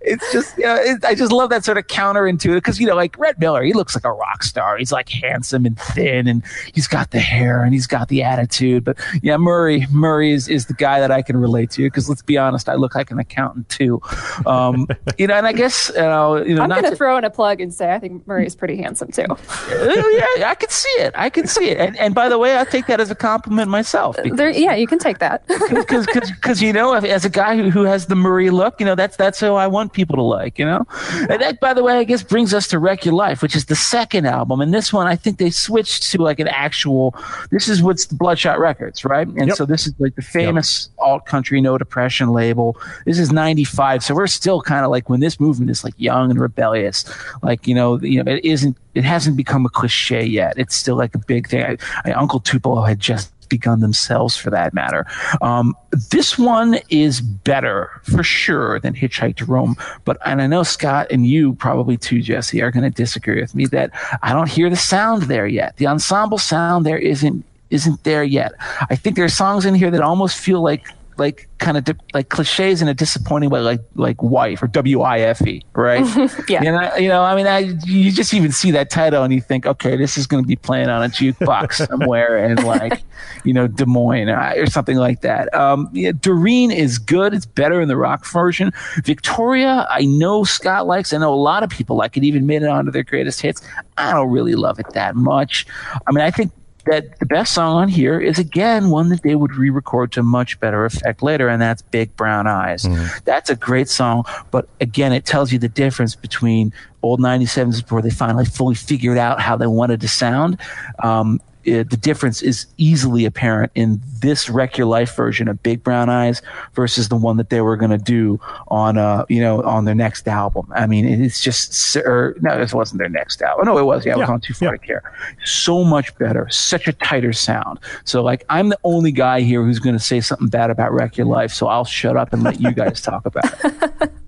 it's 0.02 0.32
just, 0.34 0.58
you 0.58 0.64
know, 0.64 0.76
it, 0.76 1.04
I 1.04 1.16
just 1.16 1.32
love 1.32 1.50
that 1.50 1.66
sort 1.66 1.78
of 1.78 1.88
counterintuitive 1.88 2.56
because, 2.56 2.80
you 2.80 2.88
know, 2.88 2.96
like 2.96 3.18
Rhett 3.18 3.40
Miller, 3.40 3.64
he 3.64 3.74
looks 3.74 3.96
like 3.96 4.06
a 4.06 4.12
rock 4.12 4.44
star. 4.44 4.78
He's 4.78 4.92
like 4.92 5.10
handsome 5.10 5.66
and 5.66 5.80
thin 5.80 6.28
and 6.28 6.44
he's 6.74 6.88
got 6.88 7.12
the 7.12 7.20
hair 7.20 7.64
and 7.64 7.74
he's 7.74 7.88
got 7.88 8.08
the 8.08 8.24
attitude. 8.24 8.84
But 8.84 8.98
yeah, 9.22 9.38
Murray, 9.38 9.86
Murray 9.92 10.32
is, 10.32 10.48
is 10.48 10.66
the 10.68 10.74
guy 10.74 11.00
that 11.00 11.12
I 11.12 11.22
can 11.22 11.38
relate 11.38 11.72
to 11.72 11.84
because 11.84 12.10
let's 12.10 12.22
be 12.22 12.38
honest, 12.38 12.70
I 12.70 12.76
look 12.76 12.96
like 12.96 13.12
an 13.12 13.20
accountant 13.20 13.70
too. 13.70 14.02
Um, 14.46 14.88
you 15.18 15.28
know, 15.28 15.36
and 15.36 15.48
I 15.48 15.54
guess, 15.54 15.92
you 15.96 16.02
know, 16.02 16.38
you 16.38 16.56
know 16.56 16.64
I'm 16.64 16.70
not 16.70 16.76
going 16.76 16.86
to 16.86 16.90
to- 16.92 16.96
throw 16.98 17.18
in 17.18 17.24
a 17.24 17.30
plug 17.30 17.62
and 17.62 17.74
say 17.74 17.94
I 17.94 18.00
think 18.00 18.26
Murray's 18.28 18.56
pretty 18.56 18.78
handsome 18.78 19.12
too. 19.12 19.26
Oh, 19.30 20.36
yeah, 20.38 20.50
I 20.50 20.56
can 20.56 20.70
see 20.70 20.90
it. 20.90 21.14
I 21.16 21.30
can 21.30 21.48
see 21.48 21.70
it. 21.70 21.80
And, 21.80 21.98
and 21.98 22.16
by 22.16 22.30
the 22.30 22.38
way, 22.38 22.58
I 22.58 22.64
take 22.64 22.88
that 22.88 23.00
as 23.00 23.12
a 23.12 23.16
compliment 23.16 23.70
myself. 23.70 23.95
Uh, 23.96 24.12
there, 24.36 24.50
yeah, 24.50 24.76
you 24.76 24.88
can 24.88 25.00
take 25.00 25.20
that. 25.20 25.44
Because, 25.86 26.06
because, 26.08 26.62
you 26.62 26.74
know, 26.74 26.94
as 26.94 27.26
a 27.26 27.30
guy 27.30 27.56
who, 27.56 27.70
who 27.70 27.84
has 27.84 28.06
the 28.08 28.16
Marie 28.16 28.50
look, 28.50 28.80
you 28.80 28.86
know, 28.86 28.96
that's 28.96 29.18
that's 29.18 29.40
who 29.40 29.54
I 29.54 29.68
want 29.68 29.94
people 29.94 30.16
to 30.16 30.22
like, 30.22 30.58
you 30.60 30.66
know. 30.66 30.86
And 31.30 31.42
that, 31.42 31.60
by 31.60 31.74
the 31.74 31.84
way, 31.84 31.98
I 31.98 32.04
guess 32.04 32.24
brings 32.24 32.54
us 32.54 32.68
to 32.70 32.80
Wreck 32.80 33.06
Your 33.06 33.14
Life, 33.14 33.42
which 33.42 33.56
is 33.56 33.66
the 33.66 33.76
second 33.76 34.26
album. 34.26 34.62
And 34.62 34.74
this 34.74 34.92
one, 34.94 35.08
I 35.08 35.16
think 35.16 35.38
they 35.38 35.50
switched 35.50 36.04
to 36.12 36.22
like 36.22 36.40
an 36.40 36.48
actual. 36.48 37.16
This 37.52 37.68
is 37.68 37.82
what's 37.84 38.06
the 38.08 38.16
Bloodshot 38.16 38.60
Records, 38.60 39.04
right? 39.06 39.28
And 39.28 39.48
Yep. 39.48 39.58
so 39.58 39.66
this 39.66 39.86
is 39.88 39.94
like 40.00 40.16
the 40.16 40.22
famous 40.22 40.90
alt 41.00 41.26
country 41.26 41.62
no 41.62 41.78
depression 41.78 42.30
label. 42.30 42.78
This 43.06 43.20
is 43.20 43.32
'95, 43.32 44.04
so 44.04 44.14
we're 44.16 44.28
still 44.28 44.62
kind 44.62 44.86
of 44.86 44.92
like 44.92 45.10
when 45.10 45.20
this 45.20 45.40
movement 45.40 45.70
is 45.72 45.84
like 45.84 45.94
young 45.98 46.30
and 46.32 46.40
rebellious. 46.40 47.06
Like 47.44 47.68
you 47.68 47.76
know, 47.76 48.00
you 48.02 48.24
know, 48.24 48.32
it 48.32 48.44
isn't. 48.46 48.78
It 48.96 49.04
hasn't 49.04 49.36
become 49.36 49.66
a 49.66 49.70
cliche 49.70 50.24
yet. 50.24 50.54
It's 50.58 50.74
still 50.74 50.96
like 50.96 51.14
a 51.16 51.18
big 51.18 51.50
thing. 51.50 51.64
I, 51.66 51.78
I, 52.06 52.12
Uncle 52.14 52.40
Tupelo 52.40 52.82
had 52.84 52.98
just 52.98 53.30
begun 53.46 53.80
themselves 53.80 54.36
for 54.36 54.50
that 54.50 54.74
matter. 54.74 55.06
Um, 55.42 55.76
this 56.12 56.38
one 56.38 56.80
is 56.90 57.22
better 57.22 57.90
for 58.04 58.24
sure 58.24 58.80
than 58.80 58.94
Hitchhike 58.94 59.38
to 59.38 59.46
Rome, 59.46 59.76
but 60.04 60.18
and 60.26 60.42
I 60.42 60.48
know 60.48 60.64
Scott 60.64 61.08
and 61.12 61.26
you 61.26 61.54
probably 61.56 61.98
too, 61.98 62.22
Jessie, 62.22 62.62
are 62.62 62.72
going 62.72 62.84
to 62.84 62.90
disagree 62.90 63.42
with 63.42 63.56
me 63.56 63.66
that 63.68 63.92
I 64.22 64.34
don't 64.34 64.50
hear 64.50 64.70
the 64.70 64.76
sound 64.76 65.24
there 65.24 65.48
yet. 65.48 65.78
The 65.78 65.88
ensemble 65.88 66.38
sound 66.38 66.86
there 66.86 66.98
isn't 66.98 67.46
isn't 67.70 68.04
there 68.04 68.24
yet. 68.24 68.54
I 68.90 68.96
think 68.96 69.16
there 69.16 69.26
are 69.26 69.30
songs 69.30 69.66
in 69.66 69.76
here 69.76 69.92
that 69.92 70.02
almost 70.02 70.38
feel 70.38 70.62
like 70.62 70.88
like 71.18 71.48
kind 71.58 71.78
of 71.78 71.84
di- 71.84 71.94
like 72.14 72.30
cliches 72.30 72.82
in 72.82 72.88
a 72.88 72.94
disappointing 72.94 73.50
way, 73.50 73.60
like 73.60 73.82
like 73.96 74.22
wife 74.22 74.62
or 74.62 74.68
W 74.68 75.02
I 75.02 75.20
F 75.20 75.46
E, 75.46 75.62
right? 75.74 76.06
Yeah. 76.48 76.64
You 76.64 76.72
know, 76.72 76.96
you 76.96 77.10
know, 77.10 77.24
I 77.24 77.36
mean, 77.36 77.48
I, 77.48 77.60
you 77.86 78.12
just 78.12 78.34
even 78.34 78.52
see 78.52 78.72
that 78.72 78.90
title 78.90 79.24
and 79.24 79.34
you 79.34 79.42
think, 79.42 79.66
okay, 79.66 79.96
this 79.96 80.18
is 80.18 80.28
going 80.28 80.44
to 80.44 80.48
be 80.48 80.56
playing 80.56 80.90
on 80.90 81.04
a 81.04 81.08
jukebox 81.08 81.88
somewhere 81.88 82.38
in 82.46 82.64
like, 82.64 83.04
you 83.44 83.54
know, 83.54 83.68
Des 83.68 83.86
Moines 83.86 84.30
or 84.30 84.66
something 84.68 84.98
like 84.98 85.22
that. 85.22 85.54
Um, 85.54 85.90
yeah, 85.92 86.12
Doreen 86.12 86.72
is 86.72 87.00
good. 87.00 87.34
It's 87.34 87.46
better 87.46 87.82
in 87.82 87.88
the 87.88 87.98
rock 87.98 88.26
version. 88.26 88.72
Victoria, 89.04 89.88
I 89.90 90.06
know 90.06 90.44
Scott 90.44 90.88
likes. 90.88 91.14
I 91.14 91.18
know 91.18 91.34
a 91.34 91.36
lot 91.36 91.64
of 91.64 91.70
people 91.70 91.96
like 91.96 92.18
it. 92.18 92.24
Even 92.24 92.46
made 92.46 92.62
it 92.64 92.70
onto 92.70 92.92
their 92.92 93.04
greatest 93.04 93.42
hits. 93.42 93.62
I 93.98 94.14
don't 94.14 94.30
really 94.30 94.56
love 94.56 94.80
it 94.80 94.90
that 94.94 95.16
much. 95.16 95.66
I 96.08 96.12
mean, 96.12 96.24
I 96.24 96.32
think 96.32 96.52
that 96.86 97.20
the 97.20 97.26
best 97.26 97.54
song 97.54 97.76
on 97.78 97.88
here 97.90 98.20
is 98.20 98.40
again 98.40 98.90
one 98.90 99.10
that 99.10 99.24
they 99.24 99.36
would 99.36 99.56
re-record 99.56 100.12
to 100.14 100.24
much 100.24 100.60
better 100.60 100.86
effect 100.86 101.22
later, 101.22 101.48
and 101.50 101.62
that's 101.62 101.82
"Big 101.82 102.16
Brown 102.16 102.48
Eyes." 102.48 102.88
That's 103.26 103.50
a 103.50 103.56
great 103.56 103.90
song, 103.90 104.24
but 104.52 104.68
again, 104.80 105.14
it 105.14 105.26
tells 105.26 105.52
you 105.52 105.60
the 105.60 105.70
difference 105.70 106.16
between 106.16 106.74
old 107.02 107.20
'97s 107.20 107.90
where 107.92 108.02
they 108.02 108.10
finally 108.10 108.46
fully 108.46 108.76
figured 108.76 109.18
out 109.18 109.40
how 109.40 109.56
they 109.56 109.68
wanted 109.68 110.02
to 110.02 110.08
sound. 110.08 110.60
Um, 111.04 111.42
it, 111.66 111.90
the 111.90 111.98
difference 111.98 112.42
is 112.42 112.68
easily 112.78 113.26
apparent 113.26 113.72
in 113.76 114.02
this 114.22 114.50
"Wreck 114.50 114.78
Your 114.78 114.88
Life" 114.88 115.16
version 115.16 115.48
of 115.48 115.62
"Big 115.64 115.84
Brown 115.84 116.10
Eyes" 116.10 116.42
versus 116.74 117.10
the 117.10 117.16
one 117.16 117.38
that 117.38 117.50
they 117.50 117.62
were 117.62 117.76
going 117.76 117.92
to 117.92 117.98
do 117.98 118.40
on, 118.68 118.98
uh, 118.98 119.26
you 119.30 119.42
know, 119.42 119.62
on 119.64 119.86
their 119.86 119.96
next 119.96 120.28
album. 120.28 120.72
I 120.76 120.86
mean, 120.86 121.06
it's 121.06 121.42
just, 121.42 121.96
or, 121.98 122.36
no, 122.42 122.58
this 122.58 122.74
wasn't 122.74 123.00
their 123.00 123.10
next 123.10 123.42
album. 123.42 123.66
No, 123.66 123.78
it 123.78 123.86
was. 123.86 124.06
Yeah, 124.06 124.14
it 124.14 124.20
was 124.20 124.30
on 124.30 124.42
Too 124.42 124.54
Far 124.54 124.68
yeah. 124.68 124.72
to 124.72 124.78
Care. 124.78 125.14
So 125.44 125.84
much 125.84 126.16
better, 126.18 126.48
such 126.50 126.88
a 126.88 126.94
tighter 126.94 127.34
sound. 127.34 127.80
So, 128.04 128.22
like, 128.24 128.46
I'm 128.50 128.70
the 128.70 128.80
only 128.84 129.12
guy 129.12 129.42
here 129.42 129.64
who's 129.64 129.80
going 129.80 129.96
to 129.96 130.04
say 130.04 130.22
something 130.22 130.48
bad 130.48 130.70
about 130.70 130.94
"Wreck 130.94 131.18
Your 131.18 131.28
Life," 131.28 131.52
so 131.52 131.68
I'll 131.68 131.86
shut 131.86 132.16
up 132.16 132.34
and 132.34 132.44
let 132.44 132.60
you 132.60 132.72
guys 132.72 133.02
talk 133.02 133.26
about 133.26 133.46
it. 133.64 134.12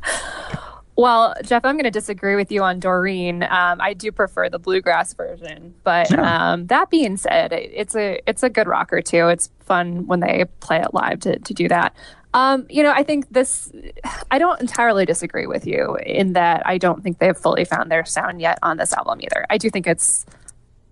Well, 0.97 1.36
Jeff, 1.43 1.63
I'm 1.63 1.75
going 1.75 1.83
to 1.83 1.91
disagree 1.91 2.36
with 2.36 2.51
you 2.51 2.63
on 2.63 2.79
Doreen. 2.79 3.43
Um, 3.43 3.79
I 3.79 3.93
do 3.93 4.12
prefer 4.12 4.49
the 4.49 4.57
bluegrass 4.57 5.13
version, 5.13 5.75
but 5.83 6.10
Yeah. 6.10 6.51
um, 6.53 6.65
that 6.67 6.89
being 6.89 7.17
said, 7.17 7.53
it, 7.53 7.69
it's 7.73 7.95
a 7.95 8.19
it's 8.27 8.41
a 8.41 8.49
good 8.49 8.67
rocker 8.67 9.01
too. 9.01 9.27
It's 9.27 9.49
fun 9.60 10.07
when 10.07 10.21
they 10.21 10.45
play 10.60 10.81
it 10.81 10.93
live 10.93 11.19
to 11.21 11.38
to 11.38 11.53
do 11.53 11.67
that. 11.67 11.95
Um, 12.33 12.65
you 12.69 12.81
know, 12.83 12.91
I 12.91 13.03
think 13.03 13.29
this. 13.31 13.71
I 14.31 14.39
don't 14.39 14.60
entirely 14.60 15.05
disagree 15.05 15.45
with 15.45 15.67
you 15.67 15.97
in 16.03 16.33
that 16.33 16.65
I 16.65 16.79
don't 16.79 17.03
think 17.03 17.19
they've 17.19 17.38
fully 17.38 17.63
found 17.63 17.91
their 17.91 18.03
sound 18.03 18.41
yet 18.41 18.57
on 18.63 18.77
this 18.77 18.91
album 18.91 19.19
either. 19.21 19.45
I 19.51 19.57
do 19.60 19.69
think 19.69 19.86
it's 19.86 20.25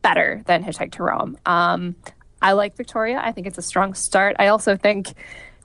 better 0.03 0.43
than 0.45 0.63
Hitchhike 0.63 0.91
to 0.93 1.03
Rome. 1.03 1.35
Um, 1.47 1.95
I 2.43 2.51
like 2.51 2.77
Victoria. 2.77 3.19
I 3.23 3.31
think 3.31 3.47
it's 3.47 3.57
a 3.57 3.61
strong 3.63 3.95
start. 3.95 4.35
I 4.37 4.47
also 4.47 4.77
think 4.77 5.13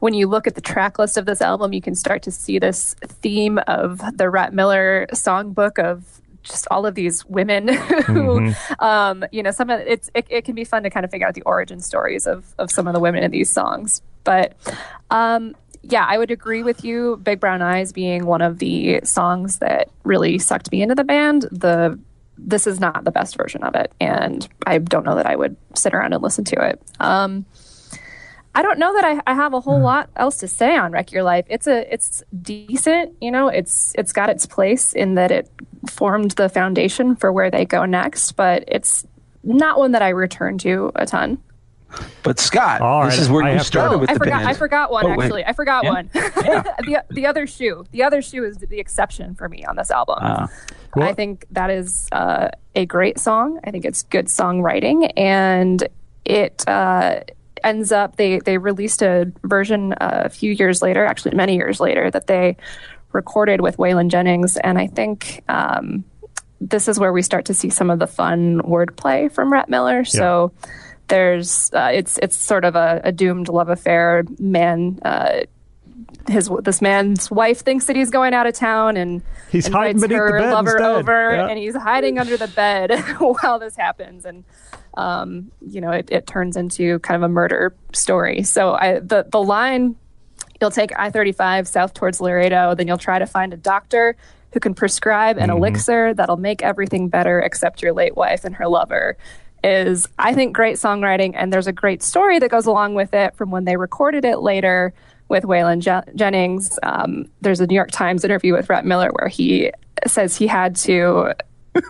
when 0.00 0.14
you 0.14 0.26
look 0.26 0.46
at 0.46 0.54
the 0.54 0.60
track 0.60 0.98
list 0.98 1.16
of 1.16 1.26
this 1.26 1.40
album, 1.40 1.72
you 1.72 1.80
can 1.80 1.94
start 1.94 2.22
to 2.24 2.30
see 2.30 2.58
this 2.58 2.94
theme 3.02 3.58
of 3.66 4.00
the 4.16 4.28
Rhett 4.28 4.52
Miller 4.52 5.06
songbook 5.12 5.78
of 5.78 6.20
just 6.42 6.66
all 6.70 6.86
of 6.86 6.94
these 6.94 7.24
women 7.26 7.68
who, 8.06 8.52
um, 8.78 9.24
you 9.30 9.42
know, 9.42 9.50
some 9.50 9.70
of 9.70 9.80
it's 9.80 10.10
it, 10.14 10.26
it 10.28 10.44
can 10.44 10.54
be 10.54 10.64
fun 10.64 10.82
to 10.82 10.90
kind 10.90 11.04
of 11.04 11.10
figure 11.10 11.26
out 11.26 11.34
the 11.34 11.42
origin 11.42 11.80
stories 11.80 12.26
of 12.26 12.54
of 12.58 12.70
some 12.70 12.86
of 12.86 12.94
the 12.94 13.00
women 13.00 13.22
in 13.22 13.30
these 13.30 13.50
songs. 13.50 14.02
But 14.24 14.54
um, 15.10 15.54
yeah, 15.82 16.06
I 16.08 16.18
would 16.18 16.30
agree 16.30 16.62
with 16.62 16.84
you. 16.84 17.18
Big 17.22 17.40
Brown 17.40 17.62
Eyes 17.62 17.92
being 17.92 18.26
one 18.26 18.42
of 18.42 18.58
the 18.58 19.00
songs 19.04 19.58
that 19.58 19.90
really 20.04 20.38
sucked 20.38 20.72
me 20.72 20.82
into 20.82 20.94
the 20.94 21.04
band. 21.04 21.46
The 21.50 21.98
this 22.38 22.66
is 22.66 22.80
not 22.80 23.04
the 23.04 23.10
best 23.10 23.36
version 23.36 23.62
of 23.62 23.74
it, 23.74 23.92
and 24.00 24.48
I 24.66 24.78
don't 24.78 25.04
know 25.04 25.16
that 25.16 25.26
I 25.26 25.36
would 25.36 25.56
sit 25.74 25.92
around 25.92 26.14
and 26.14 26.22
listen 26.22 26.44
to 26.44 26.68
it. 26.68 26.80
Um, 26.98 27.44
I 28.54 28.62
don't 28.62 28.78
know 28.78 28.92
that 28.94 29.04
I, 29.04 29.20
I 29.30 29.34
have 29.34 29.54
a 29.54 29.60
whole 29.60 29.80
lot 29.80 30.10
else 30.16 30.38
to 30.38 30.48
say 30.48 30.76
on 30.76 30.90
Wreck 30.92 31.12
Your 31.12 31.22
Life. 31.22 31.46
It's 31.48 31.66
a 31.68 31.92
it's 31.92 32.22
decent, 32.42 33.16
you 33.20 33.30
know. 33.30 33.48
It's 33.48 33.94
it's 33.96 34.12
got 34.12 34.28
its 34.28 34.44
place 34.46 34.92
in 34.92 35.14
that 35.14 35.30
it 35.30 35.48
formed 35.88 36.32
the 36.32 36.48
foundation 36.48 37.14
for 37.16 37.32
where 37.32 37.50
they 37.50 37.64
go 37.64 37.84
next, 37.84 38.32
but 38.32 38.64
it's 38.66 39.06
not 39.44 39.78
one 39.78 39.92
that 39.92 40.02
I 40.02 40.08
return 40.10 40.58
to 40.58 40.90
a 40.96 41.06
ton. 41.06 41.38
But 42.22 42.38
Scott, 42.38 42.80
All 42.80 43.04
this 43.04 43.14
right, 43.14 43.20
is 43.22 43.30
where 43.30 43.42
I 43.44 43.48
you 43.48 43.52
have 43.54 43.62
to- 43.62 43.66
started 43.66 43.94
Oh, 43.96 43.98
with 43.98 44.10
I 44.10 44.14
the 44.14 44.18
forgot. 44.20 44.36
band. 44.38 44.48
I 44.48 44.54
forgot 44.54 44.92
one 44.92 45.06
Oh, 45.06 45.08
wait. 45.16 45.24
actually. 45.24 45.44
I 45.44 45.52
forgot 45.52 45.84
Yeah. 45.84 45.90
one. 45.90 46.10
the 46.14 47.04
the 47.10 47.26
other 47.26 47.46
shoe. 47.46 47.84
The 47.92 48.02
other 48.02 48.20
shoe 48.22 48.44
is 48.44 48.58
the 48.58 48.78
exception 48.80 49.34
for 49.34 49.48
me 49.48 49.64
on 49.64 49.76
this 49.76 49.90
album. 49.90 50.18
Ah. 50.20 50.48
I 50.96 51.12
think 51.14 51.46
that 51.52 51.70
is 51.70 52.08
uh, 52.12 52.48
a 52.74 52.84
great 52.86 53.18
song. 53.20 53.60
I 53.64 53.70
think 53.70 53.84
it's 53.84 54.02
good 54.04 54.26
songwriting, 54.26 55.10
and 55.16 55.86
it 56.24 56.64
uh, 56.68 57.20
ends 57.64 57.92
up 57.92 58.16
they 58.16 58.38
they 58.40 58.59
released 58.59 59.03
a 59.03 59.31
version 59.44 59.92
uh, 59.94 60.23
a 60.25 60.29
few 60.29 60.53
years 60.53 60.83
later, 60.83 61.05
actually 61.05 61.35
many 61.35 61.57
years 61.57 61.81
later, 61.81 62.11
that 62.11 62.27
they 62.27 62.57
recorded 63.12 63.61
with 63.61 63.77
Waylon 63.77 64.09
Jennings, 64.09 64.57
and 64.59 64.79
I 64.79 64.87
think. 64.87 65.42
Um, 65.49 66.05
this 66.62 66.88
is 66.88 66.99
where 67.01 67.11
we 67.11 67.23
start 67.23 67.46
to 67.46 67.55
see 67.55 67.70
some 67.70 67.88
of 67.88 67.99
the 67.99 68.07
fun 68.07 68.61
wordplay 68.61 69.33
from 69.33 69.51
Rhett 69.51 69.70
Miller. 69.70 70.05
So 70.05 70.53
there's 71.09 71.73
uh, 71.73 71.88
it's 71.90 72.18
it's 72.18 72.37
sort 72.37 72.66
of 72.66 72.77
a, 72.77 73.01
a 73.03 73.12
doomed 73.12 73.49
love 73.49 73.70
affair. 73.70 74.25
Man, 74.38 74.99
uh, 75.03 75.40
his 76.29 76.51
this 76.62 76.83
man's 76.83 77.31
wife 77.31 77.61
thinks 77.61 77.87
that 77.87 77.96
he's 77.96 78.11
going 78.11 78.35
out 78.35 78.46
of 78.46 78.53
town 78.53 78.99
and 78.99 79.23
He's 79.51 79.68
hiding 79.68 79.96
invites 79.96 80.09
the 80.12 80.16
her 80.18 80.38
bed 80.38 80.53
lover 80.53 80.70
instead. 80.73 80.90
over, 80.96 81.35
Yeah. 81.35 81.46
and 81.49 81.59
he's 81.59 81.75
hiding 81.75 82.18
under 82.18 82.37
the 82.37 82.49
bed 82.49 82.92
while 83.18 83.59
this 83.59 83.75
happens, 83.77 84.27
and 84.27 84.44
um, 84.94 85.50
you 85.66 85.81
know 85.81 85.90
it, 85.90 86.09
it 86.11 86.26
turns 86.26 86.57
into 86.57 86.98
kind 87.00 87.16
of 87.16 87.22
a 87.22 87.33
murder 87.33 87.74
story. 87.92 88.42
So 88.42 88.74
I 88.74 89.00
the 89.00 89.26
the 89.31 89.42
line 89.42 89.96
you'll 90.61 90.70
take 90.70 90.92
I 90.98 91.11
35 91.11 91.66
south 91.66 91.94
towards 91.94 92.20
Laredo, 92.20 92.74
then 92.74 92.87
you'll 92.87 92.98
try 92.98 93.18
to 93.18 93.26
find 93.26 93.53
a 93.53 93.57
doctor 93.57 94.16
who 94.53 94.61
can 94.61 94.74
prescribe 94.74 95.38
an 95.38 95.50
elixir 95.50 96.12
that'll 96.14 96.37
make 96.37 96.62
everything 96.62 97.09
better 97.09 97.40
except 97.40 97.83
your 97.83 97.92
late 97.92 98.16
wife 98.16 98.44
and 98.44 98.55
her 98.57 98.68
lover. 98.68 99.16
Is, 99.62 100.09
I 100.18 100.32
think, 100.34 100.55
great 100.55 100.76
songwriting. 100.76 101.34
And 101.36 101.53
there's 101.53 101.66
a 101.66 101.72
great 101.72 102.03
story 102.03 102.38
that 102.38 102.51
goes 102.51 102.64
along 102.66 102.95
with 102.95 103.12
it 103.12 103.36
from 103.36 103.51
when 103.51 103.66
they 103.66 103.76
recorded 103.76 104.24
it 104.24 104.38
later 104.38 104.95
with 105.28 105.45
Waylon 105.45 105.80
Je- 105.80 106.12
Jennings. 106.14 106.78
Um, 106.82 107.26
there's 107.43 107.61
a 107.61 107.66
New 107.66 107.74
York 107.74 107.91
Times 107.91 108.24
interview 108.24 108.55
with 108.55 108.70
Rhett 108.70 108.86
Miller 108.86 109.11
where 109.12 109.28
he 109.28 109.70
says 110.07 110.36
he 110.36 110.47
had 110.47 110.76
to. 110.76 111.34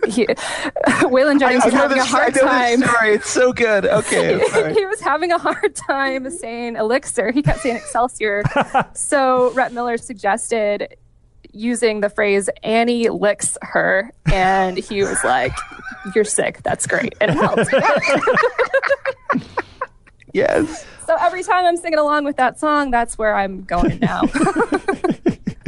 He, 0.09 0.27
Waylon 1.07 1.41
Jennings 1.41 1.65
was 1.65 1.73
I 1.73 1.77
know 1.77 1.83
having 1.83 1.99
a 1.99 2.03
this, 2.03 2.13
I 2.13 2.19
hard 2.19 2.35
know 2.35 2.43
time 2.43 2.81
this 2.81 2.91
story. 2.91 3.15
It's 3.15 3.31
so 3.31 3.53
good. 3.53 3.87
Okay. 3.87 4.35
all 4.35 4.63
right. 4.63 4.75
he 4.77 4.85
was 4.85 5.01
having 5.01 5.33
a 5.33 5.39
hard 5.39 5.75
time 5.75 6.29
saying 6.31 6.77
elixir. 6.77 7.31
He 7.31 7.43
kept 7.43 7.61
saying 7.61 7.77
Excelsior. 7.77 8.43
so 8.95 9.51
Rhett 9.53 9.73
Miller 9.73 9.97
suggested 9.97 10.97
using 11.53 12.01
the 12.01 12.11
phrase 12.11 12.51
Annie 12.63 13.09
licks 13.09 13.57
her. 13.63 14.13
And 14.31 14.77
he 14.77 15.03
was 15.03 15.25
like, 15.25 15.53
You're 16.15 16.25
sick. 16.25 16.63
That's 16.63 16.87
great. 16.87 17.15
And 17.21 17.31
it 17.31 17.37
helped. 17.37 17.73
Yes. 20.33 20.87
so 21.07 21.17
every 21.21 21.43
time 21.43 21.65
I'm 21.65 21.77
singing 21.77 21.99
along 21.99 22.25
with 22.25 22.37
that 22.37 22.61
song, 22.61 22.91
that's 22.91 23.19
where 23.19 23.35
I'm 23.35 23.65
going 23.65 23.99
now. 23.99 24.23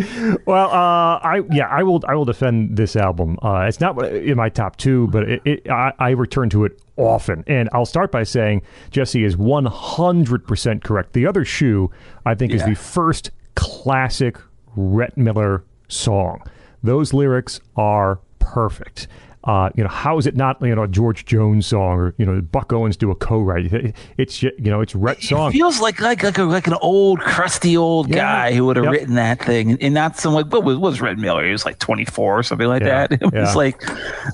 Well, 0.47 0.67
uh, 0.71 1.19
I 1.19 1.43
yeah, 1.51 1.69
I 1.69 1.83
will 1.83 2.03
I 2.07 2.15
will 2.15 2.25
defend 2.25 2.77
this 2.77 2.97
album. 2.97 3.39
Uh, 3.43 3.67
it's 3.69 3.81
not 3.81 4.03
in 4.05 4.37
my 4.37 4.49
top 4.49 4.77
two, 4.77 5.09
but 5.09 5.29
it, 5.29 5.43
it, 5.45 5.71
I, 5.71 5.93
I 5.99 6.11
return 6.11 6.51
to 6.51 6.65
it 6.65 6.81
often, 6.97 7.45
and 7.47 7.69
I'll 7.73 7.87
start 7.87 8.11
by 8.11 8.23
saying 8.23 8.63
Jessie 8.91 9.25
is 9.25 9.37
one 9.37 9.67
hundred 9.67 10.47
percent 10.47 10.85
correct. 10.85 11.13
The 11.13 11.27
other 11.27 11.45
shoe, 11.45 11.91
I 12.27 12.35
think, 12.35 12.53
is 12.53 12.65
the 12.65 12.75
first 12.75 13.31
classic 13.55 14.39
Rhett 14.75 15.17
Miller 15.17 15.65
song. 15.89 16.43
Those 16.83 17.13
lyrics 17.13 17.61
are 17.77 18.19
perfect. 18.39 19.07
Uh, 19.45 19.71
you 19.75 19.83
know, 19.83 19.89
how 19.91 20.19
is 20.19 20.27
it 20.27 20.37
not 20.37 20.61
you 20.63 20.75
know 20.75 20.85
a 20.85 20.89
George 20.89 21.25
Jones 21.25 21.67
song 21.67 21.99
or 21.99 22.15
you 22.17 22.25
know 22.25 22.41
Buck 22.41 22.73
Owens 22.73 22.97
do 22.97 23.11
a 23.11 23.15
co-write? 23.15 23.73
It- 23.73 23.95
It's 24.17 24.43
you 24.43 24.53
know 24.59 24.81
it's 24.81 24.95
Rhett's 24.95 25.29
song. 25.29 25.51
It 25.51 25.55
feels 25.55 25.81
like 25.81 26.01
like 26.01 26.23
like, 26.23 26.39
a, 26.39 26.45
like 26.45 26.67
an 26.69 26.77
old 26.81 27.19
crusty 27.21 27.77
old 27.77 28.09
Yeah. 28.09 28.17
guy 28.17 28.53
who 28.55 28.67
would 28.67 28.77
have 28.77 28.85
Yep. 28.85 28.93
written 28.93 29.15
that 29.17 29.43
thing, 29.45 29.79
and 29.83 29.95
not 29.95 30.17
some 30.19 30.33
like 30.35 30.47
what 30.53 30.63
was, 30.65 30.77
what 30.77 30.91
was 30.93 31.01
Rhett 31.01 31.19
Miller? 31.19 31.45
He 31.45 31.51
was 31.53 31.65
like 31.65 31.79
twenty 31.81 32.05
four 32.05 32.39
or 32.39 32.43
something 32.43 32.69
like 32.69 32.83
Yeah, 32.83 33.09
that. 33.09 33.13
It 33.23 33.25
was 33.25 33.33
yeah. 33.35 33.53
like 33.55 33.83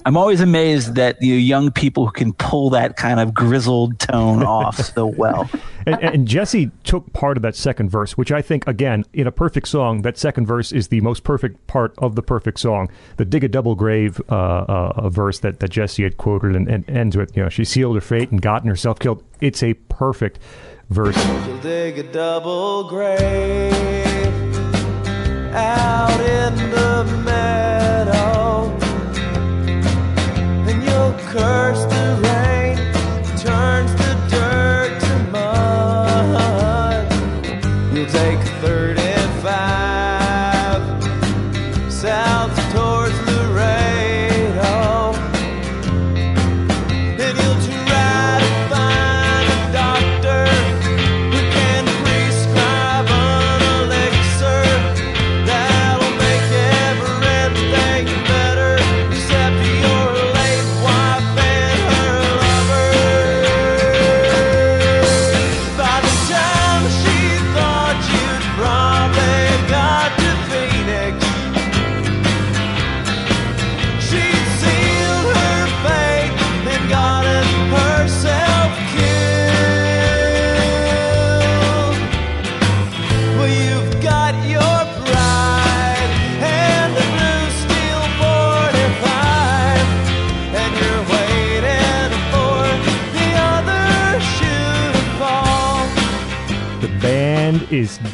I'm 0.05 0.17
always 0.17 0.41
amazed 0.41 0.95
that 0.97 1.17
you 1.23 1.35
know, 1.35 1.39
young 1.39 1.71
people 1.71 2.05
who 2.07 2.13
can 2.13 2.33
pull 2.35 2.71
that 2.71 2.97
kind 2.97 3.19
of 3.21 3.33
grizzled 3.33 3.99
tone 3.99 4.43
off 4.59 4.77
so 4.77 5.07
well. 5.07 5.49
and, 5.87 6.03
and 6.03 6.29
Jessie 6.29 6.71
took 6.85 7.11
part 7.15 7.39
of 7.39 7.43
that 7.43 7.57
second 7.57 7.89
verse, 7.89 8.17
which 8.19 8.31
I 8.31 8.43
think, 8.43 8.67
again, 8.67 9.05
in 9.15 9.27
a 9.27 9.33
perfect 9.33 9.69
song, 9.69 10.03
that 10.03 10.19
second 10.19 10.45
verse 10.47 10.71
is 10.71 10.89
the 10.89 11.01
most 11.01 11.25
perfect 11.25 11.67
part 11.67 11.95
of 11.99 12.15
the 12.15 12.23
perfect 12.23 12.61
song. 12.61 12.91
The 13.17 13.25
dig 13.25 13.43
a 13.45 13.49
double 13.49 13.75
grave 13.75 14.21
uh, 14.29 14.35
uh, 14.35 14.93
uh, 14.99 15.09
verse 15.09 15.39
that, 15.41 15.61
that 15.61 15.71
Jessie 15.71 16.03
had 16.03 16.17
quoted 16.17 16.55
and, 16.57 16.69
and 16.69 16.89
ends 16.89 17.17
with, 17.17 17.37
you 17.37 17.43
know, 17.43 17.49
she 17.49 17.65
sealed 17.65 17.97
her 17.97 18.01
fate 18.01 18.31
and 18.31 18.41
gotten 18.43 18.69
herself 18.69 18.99
killed. 18.99 19.23
It's 19.41 19.63
a 19.63 19.75
perfect 19.75 20.39
verse. 20.91 21.17
You'll 21.47 21.59
dig 21.59 21.99
a 21.99 22.03
double 22.13 22.89
grave 22.89 23.73
out 25.55 26.21
in 26.21 26.55
the 26.71 27.05
meadow, 27.25 28.71
and 30.69 30.83
you'll 30.83 31.15
curse 31.33 31.85
the 31.85 32.21
rain, 32.23 32.38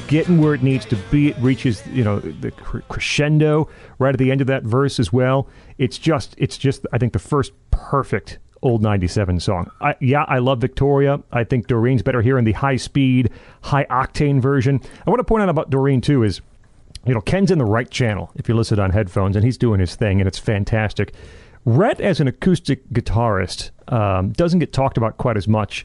getting 0.09 0.41
where 0.41 0.55
it 0.55 0.63
needs 0.63 0.85
to 0.87 0.97
be. 1.11 1.29
It 1.29 1.37
reaches, 1.39 1.87
you 1.89 2.05
know, 2.05 2.19
the 2.19 2.51
crescendo 2.51 3.69
right 3.99 4.15
at 4.15 4.19
the 4.19 4.31
end 4.31 4.41
of 4.41 4.47
that 4.49 4.63
verse 4.63 4.99
as 4.99 5.13
well. 5.13 5.49
It's 5.79 5.99
just, 5.99 6.35
it's 6.39 6.59
just, 6.59 6.87
I 6.93 6.99
think, 6.99 7.13
the 7.13 7.19
first 7.19 7.53
perfect 7.71 8.39
old 8.63 8.83
97 8.83 9.41
song. 9.41 9.71
I, 9.81 9.95
yeah, 10.01 10.25
I 10.27 10.39
love 10.39 10.61
Victoria. 10.61 11.23
I 11.33 11.45
think 11.45 11.67
Doreen's 11.67 12.03
better 12.03 12.23
here 12.23 12.39
in 12.39 12.45
the 12.45 12.53
high 12.53 12.77
speed, 12.77 13.31
high 13.63 13.85
octane 13.85 14.41
version. 14.41 14.81
I 15.07 15.11
want 15.11 15.21
to 15.21 15.25
point 15.25 15.43
out 15.43 15.49
about 15.49 15.71
Doreen, 15.71 16.01
too, 16.01 16.23
is 16.23 16.41
you 17.07 17.15
know, 17.15 17.21
Ken's 17.21 17.51
in 17.51 17.59
the 17.59 17.65
right 17.65 17.91
channel 17.91 18.31
if 18.35 18.49
you 18.49 18.55
listen 18.55 18.79
on 18.79 18.91
headphones, 18.91 19.37
and 19.37 19.45
he's 19.45 19.59
doing 19.59 19.81
his 19.81 19.95
thing, 19.95 20.21
and 20.21 20.27
it's 20.29 20.39
fantastic. 20.39 21.13
Rhett, 21.67 22.01
as 22.01 22.21
an 22.21 22.29
acoustic 22.29 22.89
guitarist, 22.91 23.71
um, 23.93 24.33
doesn't 24.33 24.59
get 24.59 24.73
talked 24.73 24.97
about 24.97 25.17
quite 25.19 25.37
as 25.37 25.49
much, 25.49 25.85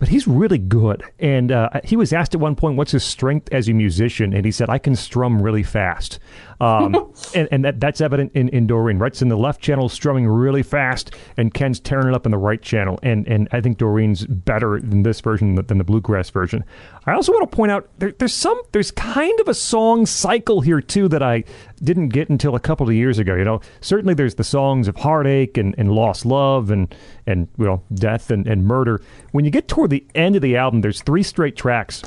but 0.00 0.08
he's 0.08 0.26
really 0.26 0.58
good. 0.58 1.04
And 1.20 1.52
uh, 1.52 1.68
he 1.84 1.94
was 1.94 2.12
asked 2.12 2.34
at 2.34 2.40
one 2.40 2.56
point, 2.56 2.76
"What's 2.76 2.90
his 2.90 3.04
strength 3.04 3.48
as 3.52 3.68
a 3.68 3.72
musician?" 3.72 4.32
And 4.32 4.44
he 4.44 4.50
said, 4.50 4.68
"I 4.68 4.78
can 4.78 4.96
strum 4.96 5.40
really 5.40 5.62
fast." 5.62 6.18
Um, 6.60 7.12
and 7.34 7.48
and 7.50 7.64
that, 7.64 7.80
that's 7.80 8.00
evident 8.00 8.32
in, 8.34 8.48
in 8.50 8.66
Doreen. 8.66 8.98
Rhett's 8.98 9.22
in 9.22 9.28
the 9.28 9.36
left 9.36 9.60
channel, 9.60 9.88
strumming 9.88 10.26
really 10.26 10.62
fast, 10.62 11.14
and 11.36 11.52
Ken's 11.52 11.80
tearing 11.80 12.08
it 12.08 12.14
up 12.14 12.26
in 12.26 12.32
the 12.32 12.38
right 12.38 12.60
channel. 12.60 12.98
And 13.02 13.26
and 13.26 13.48
I 13.52 13.60
think 13.60 13.78
Doreen's 13.78 14.26
better 14.26 14.76
in 14.76 15.02
this 15.02 15.20
version 15.20 15.54
than 15.54 15.78
the 15.78 15.84
bluegrass 15.84 16.30
version. 16.30 16.64
I 17.06 17.12
also 17.12 17.32
want 17.32 17.50
to 17.50 17.56
point 17.56 17.72
out 17.72 17.88
there, 17.98 18.12
there's 18.12 18.34
some 18.34 18.60
there's 18.72 18.90
kind 18.90 19.38
of 19.40 19.48
a 19.48 19.54
song 19.54 20.06
cycle 20.06 20.60
here 20.60 20.80
too 20.80 21.08
that 21.08 21.22
I 21.22 21.44
didn't 21.82 22.10
get 22.10 22.28
until 22.28 22.54
a 22.54 22.60
couple 22.60 22.88
of 22.88 22.94
years 22.94 23.18
ago. 23.18 23.34
You 23.34 23.44
know, 23.44 23.60
certainly 23.80 24.14
there's 24.14 24.34
the 24.34 24.44
songs 24.44 24.86
of 24.88 24.96
heartache 24.96 25.56
and, 25.56 25.74
and 25.78 25.92
lost 25.92 26.26
love 26.26 26.70
and 26.70 26.94
and 27.26 27.48
you 27.58 27.64
know 27.64 27.82
death 27.94 28.30
and, 28.30 28.46
and 28.46 28.64
murder. 28.64 29.00
When 29.32 29.44
you 29.44 29.50
get 29.50 29.68
toward 29.68 29.90
the 29.90 30.06
end 30.14 30.36
of 30.36 30.42
the 30.42 30.56
album, 30.56 30.82
there's 30.82 31.02
three 31.02 31.22
straight 31.22 31.56
tracks 31.56 32.02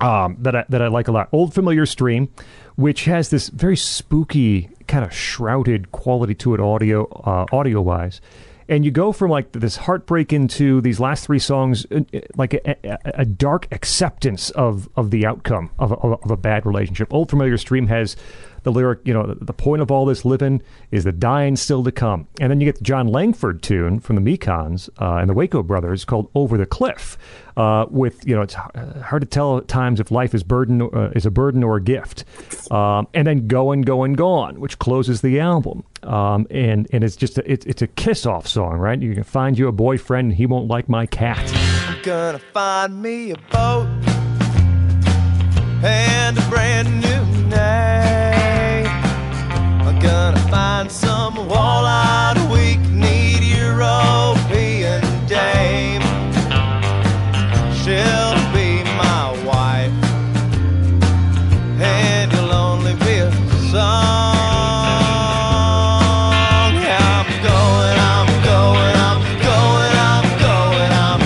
um, 0.00 0.36
that 0.40 0.56
I, 0.56 0.64
that 0.68 0.82
I 0.82 0.88
like 0.88 1.08
a 1.08 1.12
lot. 1.12 1.28
Old 1.32 1.54
Familiar 1.54 1.86
Steam, 1.86 2.28
which 2.76 3.04
has 3.04 3.30
this 3.30 3.48
very 3.48 3.76
spooky 3.76 4.68
kind 4.86 5.04
of 5.04 5.12
shrouded 5.12 5.92
quality 5.92 6.34
to 6.34 6.54
it 6.54 6.60
audio 6.60 7.06
uh, 7.24 7.46
audio 7.52 7.80
wise. 7.80 8.20
And 8.68 8.84
you 8.84 8.90
go 8.90 9.12
from 9.12 9.30
like 9.30 9.52
this 9.52 9.76
heartbreak 9.76 10.32
into 10.32 10.80
these 10.80 10.98
last 10.98 11.26
three 11.26 11.38
songs, 11.38 11.86
uh, 11.90 12.00
uh, 12.14 12.20
like 12.36 12.54
a, 12.54 12.76
a, 12.84 12.98
a 13.20 13.24
dark 13.24 13.68
acceptance 13.70 14.48
of, 14.50 14.88
of 14.96 15.10
the 15.10 15.26
outcome 15.26 15.70
of 15.78 15.92
a, 15.92 15.96
of 15.96 16.30
a 16.30 16.36
bad 16.36 16.64
relationship. 16.64 17.12
Old 17.12 17.28
Familiar 17.28 17.58
Steam 17.58 17.88
has 17.88 18.16
the 18.64 18.72
lyric, 18.72 19.00
you 19.04 19.14
know, 19.14 19.34
the 19.40 19.52
point 19.52 19.80
of 19.80 19.90
all 19.90 20.04
this 20.04 20.24
living 20.24 20.62
is 20.90 21.04
the 21.04 21.12
dying 21.12 21.54
still 21.54 21.84
to 21.84 21.92
come. 21.92 22.26
And 22.40 22.50
then 22.50 22.60
you 22.60 22.64
get 22.64 22.78
the 22.78 22.84
Jon 22.84 23.06
Langford 23.06 23.62
tune 23.62 24.00
from 24.00 24.16
the 24.16 24.22
Mekons 24.22 24.88
uh, 25.00 25.16
and 25.16 25.30
the 25.30 25.34
Waco 25.34 25.62
brothers 25.62 26.04
called 26.04 26.30
Over 26.34 26.58
the 26.58 26.66
Cliff, 26.66 27.16
uh, 27.56 27.86
with, 27.88 28.26
you 28.26 28.34
know, 28.34 28.42
it's 28.42 28.54
hard 28.54 29.22
to 29.22 29.26
tell 29.26 29.58
at 29.58 29.68
times 29.68 30.00
if 30.00 30.10
life 30.10 30.34
is 30.34 30.42
burden 30.42 30.82
uh, 30.82 31.10
is 31.14 31.24
a 31.24 31.30
burden 31.30 31.62
or 31.62 31.76
a 31.76 31.82
gift. 31.82 32.24
Um, 32.72 33.06
and 33.14 33.26
then 33.26 33.46
Going, 33.46 33.82
Going, 33.82 34.14
Gone, 34.14 34.58
which 34.58 34.78
closes 34.78 35.20
the 35.20 35.38
album. 35.40 35.84
Um, 36.02 36.46
and, 36.50 36.88
and 36.92 37.04
it's 37.04 37.16
just, 37.16 37.38
a, 37.38 37.50
it's, 37.50 37.64
it's 37.66 37.82
a 37.82 37.86
kiss 37.86 38.26
off 38.26 38.48
song, 38.48 38.78
right? 38.78 39.00
You 39.00 39.14
can 39.14 39.24
find 39.24 39.58
you 39.58 39.68
a 39.68 39.72
boyfriend, 39.72 40.34
he 40.34 40.46
won't 40.46 40.68
like 40.68 40.88
my 40.88 41.06
cat. 41.06 41.38
I'm 41.86 42.02
gonna 42.02 42.38
find 42.38 43.00
me 43.00 43.30
a 43.30 43.36
boat 43.52 43.86
and 45.84 46.38
a 46.38 46.48
brand 46.48 46.88
new 47.00 47.48
name. 47.48 47.93
Gonna 50.04 50.36
find 50.50 50.92
some 50.92 51.34
wall-eyed, 51.48 52.36
weak-kneed 52.52 53.42
European 53.42 55.00
dame. 55.26 56.02
She'll 57.80 58.36
be 58.52 58.84
my 59.02 59.32
wife, 59.46 59.92
and 61.80 62.30
you'll 62.32 62.52
only 62.52 62.94
be 62.96 63.14
a 63.28 63.30
song. 63.72 63.82
Yeah, 66.84 67.00
I'm 67.16 67.28
going, 67.48 67.98
I'm 68.12 68.28
going, 68.50 68.96
I'm 69.08 69.22
going, 69.48 69.94
I'm 70.12 70.26
going, 70.46 70.92
I'm 71.08 71.22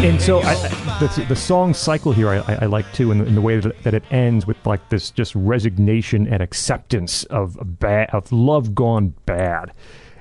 going. 0.00 0.08
And 0.08 0.18
so 0.20 0.34
I, 0.40 0.52
I- 0.54 0.83
the, 1.00 1.26
the 1.28 1.36
song 1.36 1.74
cycle 1.74 2.12
here 2.12 2.28
I, 2.28 2.38
I, 2.38 2.58
I 2.62 2.66
like 2.66 2.90
too, 2.92 3.10
in 3.10 3.18
the, 3.18 3.24
in 3.24 3.34
the 3.34 3.40
way 3.40 3.58
that, 3.58 3.82
that 3.82 3.94
it 3.94 4.04
ends 4.12 4.46
with 4.46 4.56
like 4.64 4.88
this 4.90 5.10
just 5.10 5.34
resignation 5.34 6.26
and 6.26 6.42
acceptance 6.42 7.24
of 7.24 7.58
bad 7.78 8.10
of 8.12 8.30
love 8.30 8.74
gone 8.74 9.14
bad, 9.26 9.72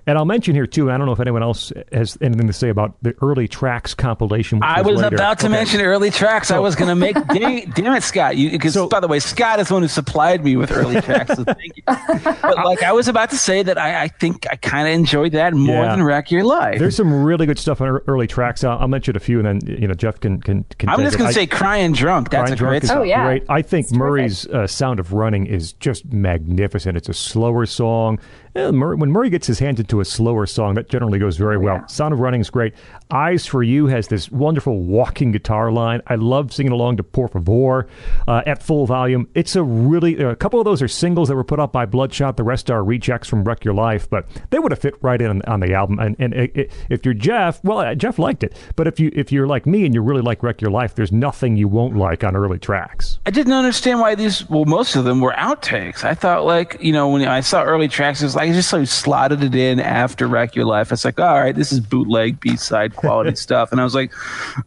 And 0.05 0.17
I'll 0.17 0.25
mention 0.25 0.53
here 0.53 0.67
too. 0.67 0.91
I 0.91 0.97
don't 0.97 1.05
know 1.05 1.13
if 1.13 1.19
anyone 1.21 1.43
else 1.43 1.71
has 1.93 2.17
anything 2.21 2.47
to 2.47 2.53
say 2.53 2.69
about 2.69 2.95
the 3.01 3.15
early 3.21 3.47
tracks 3.47 3.93
compilation. 3.93 4.59
which 4.59 4.67
I 4.67 4.81
was 4.81 5.01
later. 5.01 5.15
about 5.15 5.39
to 5.39 5.45
Okay. 5.47 5.55
mention 5.55 5.81
early 5.81 6.11
tracks. 6.11 6.51
I 6.51 6.59
was 6.59 6.75
going 6.75 6.89
to 6.89 6.95
make. 6.95 7.15
Dang, 7.27 7.71
damn 7.75 7.93
it, 7.95 8.03
Scott! 8.03 8.35
Because 8.35 8.73
So- 8.73 8.89
by 8.89 8.99
the 8.99 9.07
way, 9.07 9.19
Scott 9.19 9.59
is 9.61 9.69
the 9.69 9.73
one 9.75 9.83
who 9.83 9.87
supplied 9.87 10.43
me 10.43 10.55
with 10.57 10.71
early 10.71 10.99
tracks. 11.01 11.35
So 11.35 11.43
thank 11.45 11.77
you. 11.77 11.83
But 11.85 12.65
like 12.65 12.83
I 12.83 12.91
was 12.91 13.07
about 13.07 13.29
to 13.29 13.37
say 13.37 13.63
that 13.63 13.77
I, 13.77 14.03
I 14.03 14.07
think 14.09 14.45
I 14.51 14.55
kind 14.57 14.87
of 14.87 14.93
enjoyed 14.93 15.31
that 15.33 15.53
more 15.53 15.83
Yeah. 15.83 15.95
than 15.95 16.03
Wreck 16.03 16.31
Your 16.31 16.43
Life. 16.43 16.79
There's 16.79 16.95
some 16.97 17.23
really 17.23 17.45
good 17.45 17.57
stuff 17.59 17.79
on 17.79 17.87
early 18.07 18.27
tracks. 18.27 18.63
I'll, 18.63 18.79
I'll 18.79 18.87
mention 18.89 19.15
a 19.15 19.19
few, 19.21 19.39
and 19.39 19.61
then 19.61 19.77
you 19.81 19.87
know 19.87 19.93
Jeff 19.93 20.19
can 20.19 20.41
can. 20.41 20.65
can 20.77 20.89
I'm 20.89 20.99
just 21.01 21.17
going 21.17 21.29
to 21.29 21.33
say 21.33 21.47
"Crying 21.47 21.93
Drunk." 21.93 22.29
That's 22.29 22.49
Brian 22.49 22.53
a 22.53 22.57
great 22.57 22.83
is 22.83 22.89
song. 22.89 22.99
Oh, 22.99 23.03
yeah. 23.03 23.23
great. 23.25 23.43
I 23.49 23.61
think 23.61 23.85
It's. 23.85 23.93
Murry's 23.93 24.47
uh, 24.47 24.67
"Sound 24.67 24.99
of 24.99 25.13
Running" 25.13 25.45
is 25.45 25.71
just 25.73 26.05
magnificent. 26.11 26.97
It's 26.97 27.07
a 27.09 27.13
slower 27.13 27.65
song. 27.65 28.19
Eh, 28.55 28.69
Murry, 28.71 28.95
when 28.97 29.11
Murry 29.11 29.29
gets 29.31 29.47
his 29.47 29.59
hands 29.59 29.79
into 29.79 29.92
a 29.99 30.05
slower 30.05 30.45
song, 30.45 30.75
that 30.75 30.89
generally 30.89 31.19
goes 31.19 31.37
very 31.37 31.57
well. 31.57 31.87
"Sound 31.87 32.13
of 32.13 32.19
Running" 32.19 32.41
is 32.41 32.49
great. 32.49 32.73
"Eyes 33.11 33.45
for 33.45 33.63
You" 33.63 33.87
has 33.87 34.07
this 34.07 34.31
wonderful 34.31 34.79
walking 34.83 35.31
guitar 35.31 35.71
line. 35.71 36.01
I 36.07 36.15
love 36.15 36.51
singing 36.53 36.71
along 36.71 36.97
to 36.97 37.03
"Por 37.03 37.27
Favor" 37.27 37.87
uh, 38.27 38.41
at 38.45 38.61
full 38.63 38.85
volume. 38.85 39.27
It's 39.33 39.55
a 39.55 39.63
really 39.63 40.17
a 40.21 40.35
couple 40.35 40.59
of 40.59 40.65
those 40.65 40.81
are 40.81 40.87
singles 40.87 41.27
that 41.29 41.35
were 41.35 41.43
put 41.43 41.59
up 41.59 41.71
by 41.71 41.85
Bloodshot. 41.85 42.37
The 42.37 42.43
rest 42.43 42.69
are 42.71 42.83
rejects 42.83 43.27
from 43.27 43.43
"Wreck 43.43 43.63
Your 43.65 43.73
Life," 43.73 44.09
but 44.09 44.25
they 44.49 44.59
would 44.59 44.71
have 44.71 44.79
fit 44.79 44.95
right 45.01 45.21
in 45.21 45.29
on, 45.29 45.41
on 45.43 45.59
the 45.59 45.73
album. 45.73 45.99
And, 45.99 46.15
and 46.19 46.33
it, 46.33 46.51
it- 46.55 46.71
if 46.89 47.05
you're 47.05 47.13
Jeff, 47.13 47.63
well, 47.63 47.79
uh, 47.79 47.95
Jeff 47.95 48.17
liked 48.19 48.43
it. 48.43 48.55
But 48.75 48.87
if 48.87 48.99
you 48.99 49.11
if 49.13 49.31
you're 49.31 49.47
like 49.47 49.65
me 49.65 49.85
and 49.85 49.93
you 49.93 50.01
really 50.01 50.21
like 50.21 50.41
"Wreck 50.43 50.61
Your 50.61 50.71
Life," 50.71 50.95
there's 50.95 51.11
nothing 51.11 51.55
you 51.57 51.67
won't 51.67 51.95
like 51.95 52.23
on 52.23 52.35
early 52.35 52.59
tracks. 52.59 53.19
I 53.25 53.31
didn't 53.31 53.53
understand 53.53 53.99
why 53.99 54.15
these. 54.15 54.49
Well, 54.49 54.65
most 54.65 54.95
of 54.95 55.05
them 55.05 55.21
were 55.21 55.33
outtakes. 55.37 56.03
I 56.03 56.13
thought 56.13 56.45
like 56.45 56.77
you 56.81 56.91
know 56.93 57.09
when 57.09 57.27
I 57.27 57.41
saw 57.41 57.63
early 57.63 57.87
tracks, 57.87 58.21
it 58.21 58.25
was 58.25 58.35
like 58.35 58.49
I 58.49 58.53
just 58.53 58.73
like 58.73 58.87
slotted 58.87 59.43
it 59.43 59.55
in 59.55 59.79
after 59.83 60.27
"Wreck 60.27 60.55
Your 60.55 60.65
Life." 60.65 60.91
It's 60.91 61.05
like 61.05 61.19
all 61.19 61.39
right, 61.39 61.55
this 61.55 61.71
is 61.71 61.79
bootleg 61.79 62.39
B 62.39 62.55
side 62.55 62.95
quality 62.95 63.35
stuff, 63.47 63.71
and 63.71 63.79
I 63.79 63.83
was 63.83 63.95
like, 63.95 64.11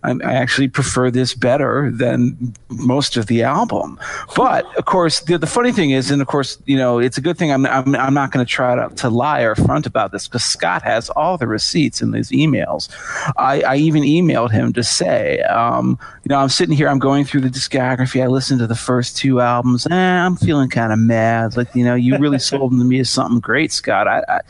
I, 0.02 0.12
I 0.24 0.34
actually 0.34 0.68
prefer 0.68 1.10
this 1.10 1.34
better 1.34 1.90
than 1.90 2.54
most 2.68 3.16
of 3.16 3.26
the 3.26 3.42
album. 3.42 3.98
But 4.34 4.64
of 4.76 4.84
course, 4.84 5.20
the, 5.20 5.38
the 5.38 5.46
funny 5.46 5.72
thing 5.72 5.90
is, 5.90 6.10
and 6.10 6.20
of 6.20 6.28
course, 6.28 6.58
you 6.66 6.76
know, 6.76 6.98
it's 6.98 7.18
a 7.18 7.20
good 7.20 7.38
thing. 7.38 7.52
I'm 7.52 7.66
I'm, 7.66 7.94
I'm 7.96 8.14
not 8.14 8.32
going 8.32 8.44
to 8.44 8.50
try 8.50 8.74
to 8.74 8.94
to 8.96 9.10
lie 9.10 9.40
or 9.40 9.54
front 9.54 9.86
about 9.86 10.12
this 10.12 10.28
because 10.28 10.44
Scott 10.44 10.82
has 10.82 11.10
all 11.10 11.36
the 11.36 11.46
receipts 11.46 12.02
in 12.02 12.10
these 12.10 12.30
emails. 12.30 12.88
I, 13.36 13.62
I 13.62 13.76
even 13.76 14.02
emailed 14.02 14.50
him 14.50 14.72
to 14.74 14.82
say, 14.82 15.40
um, 15.42 15.98
you 16.24 16.28
know, 16.28 16.38
I'm 16.38 16.48
sitting 16.48 16.76
here, 16.76 16.88
I'm 16.88 16.98
going 16.98 17.24
through 17.24 17.42
the 17.42 17.48
discography. 17.48 18.22
I 18.22 18.26
listened 18.26 18.60
to 18.60 18.66
the 18.66 18.74
first 18.74 19.16
two 19.16 19.40
albums. 19.40 19.86
Eh, 19.86 19.94
I'm 19.94 20.36
feeling 20.36 20.68
kind 20.68 20.92
of 20.92 20.98
mad. 20.98 21.56
Like, 21.56 21.74
you 21.74 21.84
know, 21.84 21.94
you 21.94 22.18
really 22.18 22.38
sold 22.50 22.72
them 22.72 22.78
to 22.78 22.84
me 22.84 23.00
as 23.00 23.10
something 23.10 23.40
great, 23.40 23.72
Scott. 23.72 24.08
I, 24.08 24.22
I, 24.28 24.40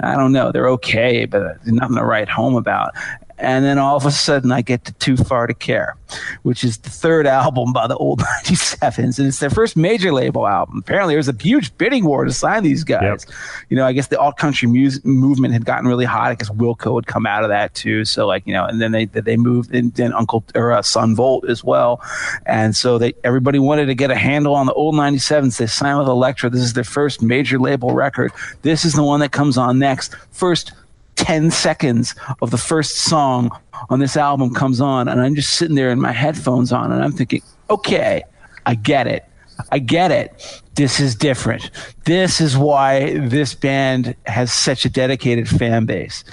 I 0.00 0.14
don't 0.16 0.32
know. 0.32 0.52
They're 0.52 0.68
okay, 0.70 1.24
but 1.24 1.64
nothing 1.66 1.96
to 1.96 2.04
write 2.04 2.28
home 2.28 2.54
about. 2.54 2.92
And 3.38 3.64
then 3.64 3.78
all 3.78 3.96
of 3.96 4.06
a 4.06 4.10
sudden, 4.10 4.50
I 4.50 4.62
get 4.62 4.84
to 4.86 4.92
Too 4.94 5.16
Far 5.16 5.46
to 5.46 5.54
Care, 5.54 5.96
which 6.42 6.64
is 6.64 6.78
the 6.78 6.90
third 6.90 7.26
album 7.26 7.72
by 7.72 7.86
the 7.86 7.96
old 7.96 8.20
97s. 8.44 9.18
And 9.18 9.28
it's 9.28 9.40
their 9.40 9.50
first 9.50 9.76
major 9.76 10.12
label 10.12 10.46
album. 10.46 10.78
Apparently, 10.78 11.12
there 11.12 11.18
was 11.18 11.28
a 11.28 11.36
huge 11.38 11.76
bidding 11.76 12.04
war 12.04 12.24
to 12.24 12.32
sign 12.32 12.62
these 12.62 12.84
guys. 12.84 13.26
You 13.68 13.76
know, 13.76 13.86
I 13.86 13.92
guess 13.92 14.08
the 14.08 14.18
alt 14.18 14.38
country 14.38 14.68
music 14.68 15.04
movement 15.04 15.52
had 15.52 15.64
gotten 15.64 15.86
really 15.86 16.04
hot. 16.04 16.30
I 16.30 16.34
guess 16.34 16.50
Wilco 16.50 16.96
had 16.96 17.06
come 17.06 17.26
out 17.26 17.42
of 17.42 17.50
that 17.50 17.74
too. 17.74 18.04
So, 18.04 18.26
like, 18.26 18.46
you 18.46 18.54
know, 18.54 18.64
and 18.64 18.80
then 18.80 18.92
they 18.92 19.04
they 19.04 19.36
moved, 19.36 19.74
and 19.74 19.92
then 19.94 20.12
Uncle 20.12 20.44
or 20.54 20.72
uh, 20.72 20.82
Son 20.82 21.14
Volt 21.14 21.48
as 21.48 21.62
well. 21.62 22.00
And 22.46 22.74
so 22.74 22.98
they 22.98 23.14
everybody 23.24 23.58
wanted 23.58 23.86
to 23.86 23.94
get 23.94 24.10
a 24.10 24.16
handle 24.16 24.54
on 24.54 24.66
the 24.66 24.74
old 24.74 24.94
97s. 24.94 25.58
They 25.58 25.66
signed 25.66 25.98
with 25.98 26.08
Elektra. 26.08 26.48
This 26.50 26.62
is 26.62 26.72
their 26.72 26.84
first 26.84 27.22
major 27.22 27.58
label 27.58 27.92
record. 27.92 28.32
This 28.62 28.84
is 28.84 28.94
the 28.94 29.02
one 29.02 29.20
that 29.20 29.32
comes 29.32 29.58
on 29.58 29.78
next. 29.78 30.14
First 30.30 30.72
10 31.16 31.50
seconds 31.50 32.14
of 32.40 32.50
the 32.50 32.58
first 32.58 32.96
song 32.96 33.50
on 33.90 33.98
this 33.98 34.16
album 34.16 34.54
comes 34.54 34.80
on 34.80 35.08
and 35.08 35.20
i'm 35.20 35.34
just 35.34 35.54
sitting 35.54 35.74
there 35.74 35.90
in 35.90 36.00
my 36.00 36.12
headphones 36.12 36.72
on 36.72 36.92
and 36.92 37.02
i'm 37.02 37.12
thinking 37.12 37.42
okay 37.70 38.22
i 38.64 38.74
get 38.74 39.06
it. 39.06 39.24
I 39.72 39.78
get 39.78 40.10
it. 40.10 40.62
This 40.74 41.00
is 41.00 41.14
different. 41.14 41.70
This 42.04 42.40
is 42.40 42.56
why 42.56 43.18
this 43.18 43.54
band 43.54 44.14
has 44.26 44.52
such 44.52 44.84
a 44.84 44.90
dedicated 44.90 45.48
fan 45.48 45.86
base. 45.86 46.24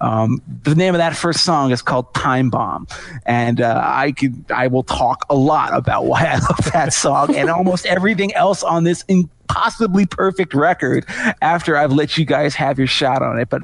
Um, 0.00 0.42
the 0.64 0.74
name 0.74 0.94
of 0.94 0.98
that 0.98 1.14
first 1.14 1.44
song 1.44 1.70
is 1.70 1.80
called 1.80 2.12
time 2.12 2.50
bomb 2.50 2.88
and 3.24 3.60
uh, 3.60 3.80
i 3.84 4.10
could 4.10 4.44
i 4.50 4.66
will 4.66 4.82
talk 4.82 5.24
a 5.30 5.36
lot 5.36 5.72
about 5.76 6.06
why 6.06 6.24
i 6.24 6.34
love 6.34 6.72
that 6.72 6.92
song 6.92 7.36
and 7.36 7.48
almost 7.48 7.86
everything 7.86 8.34
else 8.34 8.64
on 8.64 8.82
this 8.82 9.04
impossibly 9.06 10.04
perfect 10.04 10.54
record 10.54 11.06
after 11.40 11.76
i've 11.76 11.92
let 11.92 12.18
you 12.18 12.24
guys 12.24 12.56
have 12.56 12.78
your 12.78 12.88
shot 12.88 13.22
on 13.22 13.38
it 13.38 13.48
but 13.48 13.62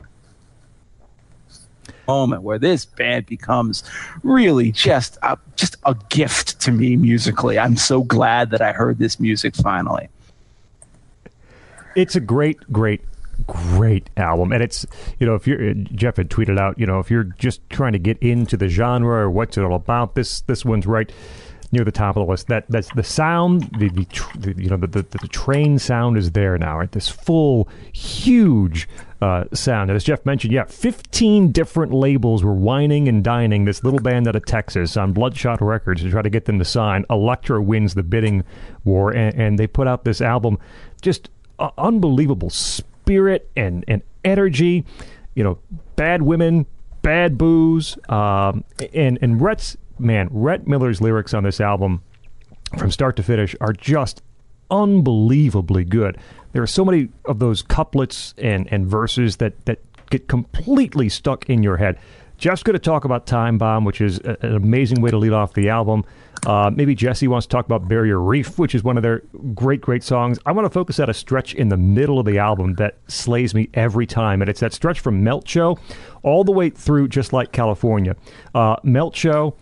moment 2.08 2.42
where 2.42 2.58
this 2.58 2.86
band 2.86 3.26
becomes 3.26 3.84
really 4.22 4.72
just 4.72 5.18
a, 5.22 5.38
just 5.56 5.76
a 5.84 5.94
gift 6.08 6.58
to 6.60 6.72
me 6.72 6.96
musically. 6.96 7.58
I'm 7.58 7.76
so 7.76 8.02
glad 8.02 8.50
that 8.50 8.62
I 8.62 8.72
heard 8.72 8.98
this 8.98 9.20
music 9.20 9.54
finally. 9.54 10.08
It's 11.94 12.16
a 12.16 12.20
great, 12.20 12.58
great, 12.72 13.02
great 13.46 14.08
album, 14.16 14.52
and 14.52 14.62
it's 14.62 14.86
you 15.20 15.26
know 15.26 15.34
if 15.34 15.46
you're 15.46 15.70
uh, 15.70 15.74
Jeff 15.74 16.16
had 16.16 16.30
tweeted 16.30 16.58
out 16.58 16.78
you 16.78 16.86
know 16.86 16.98
if 16.98 17.10
you're 17.10 17.24
just 17.24 17.68
trying 17.70 17.92
to 17.92 17.98
get 17.98 18.18
into 18.18 18.56
the 18.56 18.68
genre 18.68 19.18
or 19.18 19.30
what's 19.30 19.58
it 19.58 19.62
all 19.62 19.74
about, 19.74 20.14
this 20.14 20.40
this 20.42 20.64
one's 20.64 20.86
right 20.86 21.12
near 21.72 21.84
the 21.84 21.92
top 21.92 22.16
of 22.16 22.26
the 22.26 22.30
list. 22.30 22.48
That 22.48 22.64
that's 22.68 22.92
the 22.94 23.02
sound, 23.02 23.62
the, 23.78 23.88
the, 23.88 24.06
the 24.38 24.62
you 24.62 24.68
know 24.68 24.76
the, 24.76 24.86
the 24.86 25.02
the 25.02 25.28
train 25.28 25.78
sound 25.78 26.16
is 26.16 26.32
there 26.32 26.58
now, 26.58 26.78
right? 26.78 26.90
This 26.90 27.08
full, 27.08 27.68
huge 27.92 28.88
uh, 29.20 29.44
sound. 29.52 29.90
And 29.90 29.96
as 29.96 30.04
Jeff 30.04 30.24
mentioned, 30.24 30.52
yeah, 30.52 30.64
15 30.64 31.52
different 31.52 31.92
labels 31.92 32.44
were 32.44 32.54
wining 32.54 33.08
and 33.08 33.24
dining 33.24 33.64
this 33.64 33.82
little 33.82 34.00
band 34.00 34.28
out 34.28 34.36
of 34.36 34.44
Texas 34.44 34.96
on 34.96 35.12
Bloodshot 35.12 35.60
Records 35.60 36.02
to 36.02 36.10
try 36.10 36.22
to 36.22 36.30
get 36.30 36.44
them 36.44 36.58
to 36.58 36.64
sign. 36.64 37.04
Elektra 37.10 37.62
wins 37.62 37.94
the 37.94 38.02
bidding 38.02 38.44
war, 38.84 39.10
and, 39.10 39.34
and 39.40 39.58
they 39.58 39.66
put 39.66 39.88
out 39.88 40.04
this 40.04 40.20
album. 40.20 40.58
Just 41.02 41.30
uh, 41.58 41.70
unbelievable 41.78 42.50
spirit 42.50 43.50
and, 43.56 43.84
and 43.88 44.02
energy. 44.24 44.84
You 45.34 45.44
know, 45.44 45.58
bad 45.96 46.22
women, 46.22 46.66
bad 47.02 47.38
booze, 47.38 47.96
um, 48.08 48.64
and 48.92 49.18
and 49.22 49.40
Rhett's 49.40 49.76
man, 49.98 50.28
Rhett 50.30 50.66
Miller's 50.66 51.00
lyrics 51.00 51.34
on 51.34 51.44
this 51.44 51.60
album 51.60 52.02
from 52.76 52.90
start 52.90 53.16
to 53.16 53.22
finish 53.22 53.56
are 53.60 53.72
just 53.72 54.22
unbelievably 54.70 55.84
good. 55.84 56.18
There 56.52 56.62
are 56.62 56.66
so 56.66 56.84
many 56.84 57.08
of 57.24 57.38
those 57.38 57.62
couplets 57.62 58.34
and, 58.38 58.70
and 58.72 58.86
verses 58.86 59.36
that, 59.36 59.64
that 59.66 59.80
get 60.10 60.28
completely 60.28 61.08
stuck 61.08 61.48
in 61.48 61.62
your 61.62 61.76
head. 61.76 61.98
Jeff's 62.38 62.62
going 62.62 62.74
to 62.74 62.78
talk 62.78 63.04
about 63.04 63.26
Time 63.26 63.58
Bomb, 63.58 63.84
which 63.84 64.00
is 64.00 64.20
a, 64.20 64.36
an 64.42 64.54
amazing 64.54 65.00
way 65.00 65.10
to 65.10 65.18
lead 65.18 65.32
off 65.32 65.54
the 65.54 65.68
album. 65.68 66.04
Uh, 66.46 66.70
maybe 66.72 66.94
Jessie 66.94 67.26
wants 67.26 67.46
to 67.48 67.50
talk 67.50 67.66
about 67.66 67.88
Barrier 67.88 68.20
Reef, 68.20 68.58
which 68.60 68.76
is 68.76 68.84
one 68.84 68.96
of 68.96 69.02
their 69.02 69.22
great, 69.54 69.80
great 69.80 70.04
songs. 70.04 70.38
I 70.46 70.52
want 70.52 70.64
to 70.64 70.70
focus 70.70 71.00
at 71.00 71.08
a 71.08 71.14
stretch 71.14 71.52
in 71.54 71.68
the 71.68 71.76
middle 71.76 72.20
of 72.20 72.26
the 72.26 72.38
album 72.38 72.74
that 72.74 72.96
slays 73.08 73.54
me 73.54 73.68
every 73.74 74.06
time, 74.06 74.40
and 74.40 74.48
it's 74.48 74.60
that 74.60 74.72
stretch 74.72 75.00
from 75.00 75.24
Melt 75.24 75.48
Show 75.48 75.78
all 76.22 76.44
the 76.44 76.52
way 76.52 76.70
through 76.70 77.08
Just 77.08 77.32
Like 77.32 77.50
California. 77.50 78.14
Uh, 78.54 78.76
Melt 78.84 79.16
Show. 79.16 79.56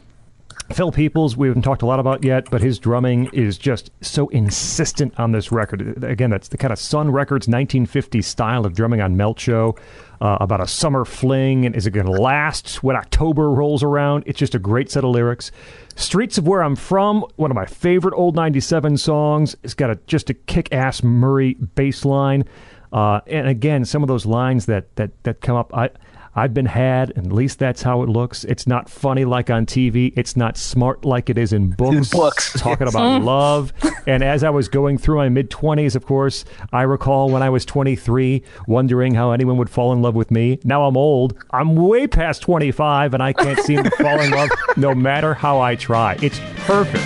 Phil 0.73 0.91
Peoples, 0.91 1.37
we 1.37 1.47
haven't 1.47 1.63
talked 1.63 1.83
a 1.83 1.87
lot 1.87 2.01
about 2.01 2.25
yet, 2.25 2.51
but 2.51 2.61
his 2.61 2.79
drumming 2.79 3.31
is 3.33 3.57
just 3.57 3.91
so 4.01 4.29
insistent 4.29 5.19
on 5.19 5.31
this 5.31 5.53
record. 5.53 6.03
Again, 6.03 6.31
that's 6.31 6.49
the 6.49 6.59
kind 6.59 6.73
of 6.73 6.79
Sun 6.79 7.13
Records 7.13 7.47
1950 7.47 8.21
style 8.23 8.67
of 8.67 8.75
drumming 8.75 9.01
on 9.01 9.17
Melt 9.17 9.39
Show 9.39 9.77
uh, 10.21 10.39
about 10.41 10.61
a 10.61 10.67
summer 10.67 11.05
fling 11.05 11.67
and 11.67 11.77
is 11.77 11.87
it 11.87 11.93
going 11.93 12.07
to 12.07 12.13
last 12.13 12.83
when 12.83 12.97
October 12.97 13.51
rolls 13.51 13.83
around? 13.83 14.25
It's 14.27 14.39
just 14.39 14.55
a 14.57 14.59
great 14.59 14.91
set 14.91 15.05
of 15.05 15.11
lyrics. 15.11 15.53
Streets 15.95 16.37
of 16.37 16.49
Where 16.49 16.63
I'm 16.63 16.77
From, 16.77 17.25
one 17.37 17.51
of 17.51 17.55
my 17.55 17.67
favorite 17.67 18.15
old 18.15 18.35
97 18.35 18.97
songs. 18.97 19.57
It's 19.63 19.75
got 19.75 19.91
a, 19.91 19.97
just 20.07 20.31
a 20.31 20.35
kick 20.35 20.73
ass 20.73 21.03
Murry 21.03 21.55
bass 21.55 22.05
line. 22.05 22.45
Uh, 22.93 23.21
and 23.29 23.47
again, 23.47 23.85
some 23.85 24.03
of 24.03 24.09
those 24.09 24.27
lines 24.27 24.67
that, 24.67 24.95
that, 24.97 25.11
that 25.23 25.41
come 25.41 25.57
up, 25.57 25.73
I. 25.75 25.91
I've 26.37 26.53
been 26.53 26.67
had, 26.67 27.13
and 27.17 27.27
at 27.27 27.33
least 27.33 27.59
that's 27.59 27.83
how 27.83 28.03
it 28.03 28.11
looks. 28.11 28.45
It's 28.45 28.67
not 28.67 28.91
funny 28.91 29.25
like 29.25 29.49
on 29.49 29.65
TV. 29.65 30.13
It's 30.17 30.37
not 30.37 30.59
smart 30.59 31.05
like 31.05 31.31
it 31.31 31.39
is 31.39 31.53
in 31.53 31.71
books. 31.71 32.11
books, 32.11 32.53
Talking 32.61 32.87
yes. 32.87 32.95
about 32.95 33.23
mm. 33.23 33.25
love. 33.25 33.73
And 34.09 34.23
as 34.23 34.45
I 34.45 34.51
was 34.51 34.69
going 34.69 34.99
through 34.99 35.17
my 35.17 35.29
mid 35.29 35.51
20s, 35.51 35.97
of 35.97 36.07
course, 36.07 36.45
I 36.73 36.83
recall 36.83 37.29
when 37.29 37.43
I 37.43 37.51
was 37.51 37.65
23 37.65 38.41
wondering 38.69 39.15
how 39.15 39.33
anyone 39.33 39.57
would 39.57 39.69
fall 39.69 39.93
in 39.93 40.01
love 40.01 40.15
with 40.15 40.31
me. 40.31 40.61
Now 40.63 40.85
I'm 40.85 40.97
old. 40.97 41.37
I'm 41.51 41.75
way 41.75 42.07
past 42.07 42.41
25, 42.43 43.15
and 43.15 43.23
I 43.23 43.33
can't 43.33 43.59
seem 43.59 43.83
to 43.83 43.91
fall 43.91 44.21
in 44.21 44.31
love 44.31 44.51
no 44.77 44.95
matter 44.95 45.35
how 45.35 45.61
I 45.61 45.75
try. 45.75 46.17
It's 46.23 46.39
perfect. 46.67 47.05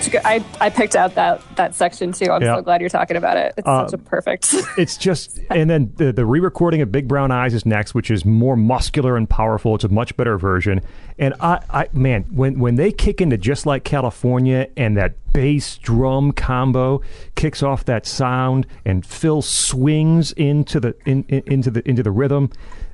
Such 0.00 0.10
good. 0.10 0.22
I, 0.24 0.44
I 0.60 0.70
picked 0.70 0.96
out 0.96 1.14
that 1.16 1.42
that 1.56 1.74
section 1.74 2.12
too. 2.12 2.30
I'm 2.30 2.42
Yeah. 2.42 2.56
so 2.56 2.62
glad 2.62 2.80
you're 2.80 2.90
talking 2.90 3.16
about 3.16 3.36
it. 3.36 3.54
It's 3.56 3.68
um, 3.68 3.88
such 3.88 4.00
a 4.00 4.02
perfect. 4.02 4.54
it's 4.78 4.96
just 4.96 5.38
and 5.50 5.68
then 5.68 5.92
the, 5.96 6.12
the 6.12 6.24
re-recording 6.24 6.80
of 6.80 6.90
big 6.90 7.08
brown 7.08 7.30
eyes 7.30 7.54
is 7.54 7.66
next 7.66 7.94
which 7.94 8.10
is 8.10 8.24
more 8.24 8.56
muscular 8.56 9.16
and 9.16 9.28
powerful 9.28 9.74
it's 9.74 9.84
a 9.84 9.88
much 9.88 10.16
better 10.16 10.38
version 10.38 10.80
and 11.18 11.34
i, 11.40 11.60
I 11.70 11.88
man 11.92 12.24
when 12.30 12.58
when 12.58 12.76
they 12.76 12.92
kick 12.92 13.20
into 13.20 13.36
just 13.36 13.66
like 13.66 13.84
california 13.84 14.68
and 14.76 14.96
that 14.96 15.14
bass 15.32 15.76
drum 15.78 16.32
combo 16.32 17.02
kicks 17.34 17.62
off 17.62 17.84
that 17.84 18.06
sound 18.06 18.66
and 18.84 19.04
phil 19.04 19.42
swings 19.42 20.32
into 20.32 20.80
the 20.80 20.94
in, 21.04 21.24
in, 21.28 21.42
into 21.46 21.70
the 21.70 21.86
into 21.88 22.02
the 22.02 22.10
rhythm 22.12 22.50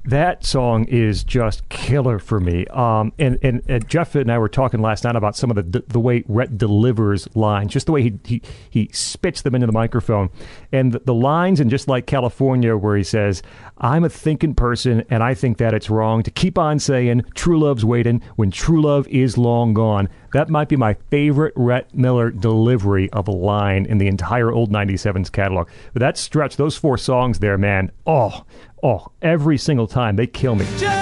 that 0.09 0.43
song 0.43 0.87
is 0.87 1.23
just 1.23 1.69
killer 1.69 2.19
for 2.19 2.41
me. 2.41 2.65
Um, 2.69 3.13
and, 3.19 3.39
and, 3.43 3.63
and 3.69 3.87
Jeff 3.89 4.15
and 4.15 4.33
I 4.33 4.39
were 4.39 4.49
talking 4.49 4.81
last 4.81 5.05
night 5.05 5.17
about 5.17 5.37
some 5.37 5.51
of 5.51 5.57
the 5.57 5.85
the 5.87 6.01
way 6.01 6.25
Rhett 6.27 6.57
delivers 6.57 7.29
lines, 7.37 7.73
just 7.73 7.87
the 7.87 7.93
way 7.93 8.03
he 8.03 8.19
he, 8.25 8.43
he 8.71 8.89
spits 8.91 9.43
them 9.43 9.55
into 9.55 9.67
the 9.67 9.73
microphone, 9.73 10.31
and 10.73 10.93
the, 10.93 11.01
the 11.01 11.15
lines 11.15 11.61
and 11.61 11.71
just 11.71 11.89
like 11.89 12.07
California, 12.07 12.75
where 12.75 12.97
he 12.97 13.05
says, 13.05 13.43
"I'm 13.77 14.03
a 14.03 14.09
thinking 14.09 14.55
person, 14.55 15.05
and 15.11 15.23
I 15.23 15.35
think 15.35 15.59
that 15.59 15.75
it's 15.75 15.91
wrong 15.91 16.23
to 16.23 16.31
keep 16.31 16.57
on 16.57 16.79
saying 16.79 17.25
true 17.35 17.59
love's 17.59 17.85
waiting 17.85 18.23
when 18.37 18.51
true 18.51 18.81
love 18.81 19.07
is 19.09 19.37
long 19.37 19.75
gone." 19.75 20.09
That 20.33 20.51
might 20.51 20.69
be 20.69 20.77
my 20.77 20.95
favorite 21.11 21.55
Rhett 21.57 21.95
Miller 21.95 22.31
delivery 22.31 23.09
of 23.11 23.29
a 23.29 23.33
line 23.33 23.87
in 23.87 23.97
the 23.97 24.09
entire 24.09 24.53
old 24.53 24.71
97's 24.71 25.31
catalog. 25.31 25.69
But 25.95 26.01
that 26.01 26.19
stretch, 26.19 26.57
those 26.57 26.77
four 26.77 26.99
songs 26.99 27.39
there, 27.39 27.57
man, 27.57 27.91
oh, 28.07 28.45
oh, 28.83 29.07
every 29.23 29.59
single 29.59 29.87
time 29.87 30.17
they 30.17 30.27
kill 30.27 30.55
me. 30.55 30.67
Just 30.79 30.98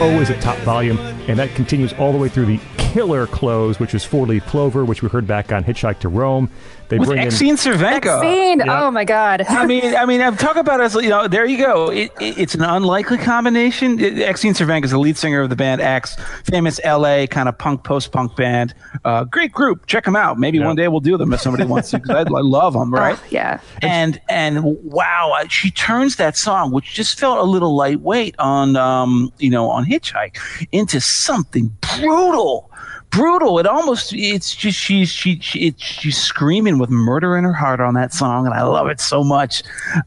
always 0.00 0.30
at 0.30 0.40
top 0.40 0.58
volume, 0.58 0.98
and 1.28 1.38
that 1.38 1.50
continues 1.50 1.92
all 1.94 2.12
the 2.12 2.18
way 2.18 2.28
through 2.28 2.46
the 2.46 2.60
killer 2.76 3.26
close, 3.26 3.78
which 3.80 3.94
is 3.94 4.04
Four 4.04 4.26
Leaf 4.26 4.44
Clover, 4.46 4.84
which 4.84 5.02
we 5.02 5.08
heard 5.08 5.26
back 5.26 5.52
on 5.52 5.64
Hitchhike 5.64 5.98
to 6.00 6.08
Rome. 6.08 6.50
They 6.88 6.98
With 6.98 7.08
bring 7.08 7.22
in 7.22 7.28
Exene 7.28 7.54
Cervenka. 7.54 8.20
Scene. 8.20 8.60
Yeah. 8.60 8.86
Oh 8.86 8.90
my 8.90 9.04
god. 9.04 9.42
I 9.48 9.66
mean, 9.66 9.94
I 9.94 10.06
mean, 10.06 10.20
I'm 10.22 10.36
talking 10.36 10.60
about 10.60 10.80
as 10.80 10.94
you 10.94 11.08
know. 11.08 11.28
There 11.28 11.44
you 11.44 11.58
go. 11.58 11.90
It, 11.90 12.10
it, 12.20 12.38
it's 12.38 12.54
an 12.54 12.62
unlikely 12.62 13.18
combination. 13.18 13.98
It, 14.00 14.14
Exene 14.14 14.52
Cervenka 14.56 14.84
is 14.86 14.92
the 14.92 14.98
lead 14.98 15.16
singer 15.18 15.42
of 15.42 15.50
the 15.50 15.56
band 15.56 15.80
X, 15.80 16.16
famous 16.44 16.80
L.A. 16.84 17.26
kind 17.26 17.48
of 17.48 17.58
punk 17.58 17.84
post 17.84 18.10
punk 18.12 18.34
band. 18.36 18.74
Uh, 19.04 19.24
great 19.24 19.52
group. 19.52 19.86
Check 19.86 20.04
them 20.04 20.16
out. 20.16 20.38
Maybe 20.38 20.58
Yeah. 20.58 20.66
one 20.66 20.76
day 20.76 20.88
we'll 20.88 21.00
do 21.00 21.16
them 21.18 21.32
if 21.32 21.40
somebody 21.40 21.64
wants 21.64 21.90
to. 21.90 21.98
Because 21.98 22.16
I, 22.16 22.20
I 22.20 22.40
love 22.40 22.72
them. 22.72 22.92
Right. 22.98 23.18
Oh, 23.18 23.26
yeah. 23.30 23.60
and 23.82 24.20
and 24.28 24.64
wow, 24.82 25.34
she 25.48 25.70
turns 25.70 26.16
that 26.16 26.36
song, 26.36 26.70
which 26.72 26.94
just 26.94 27.18
felt 27.18 27.38
a 27.38 27.42
little 27.42 27.76
lightweight 27.76 28.34
on 28.38 28.76
um, 28.76 29.32
you 29.38 29.50
know 29.50 29.68
on 29.70 29.84
Hitchhike, 29.84 30.38
into 30.72 31.00
something 31.00 31.76
brutal, 31.80 32.67
brutal. 33.10 33.58
It 33.58 33.66
almost 33.66 34.12
it's 34.12 34.54
just 34.54 34.78
she's 34.78 35.08
she, 35.08 35.38
she 35.40 35.68
it's, 35.68 35.82
she's 35.82 36.16
screaming 36.16 36.78
with 36.78 36.90
murder 36.90 37.36
in 37.36 37.44
her 37.44 37.52
heart 37.52 37.80
on 37.80 37.94
that 37.94 38.12
song, 38.12 38.46
and 38.46 38.54
I 38.54 38.62
love 38.62 38.88
it 38.88 39.00
so 39.00 39.24
much. 39.24 39.62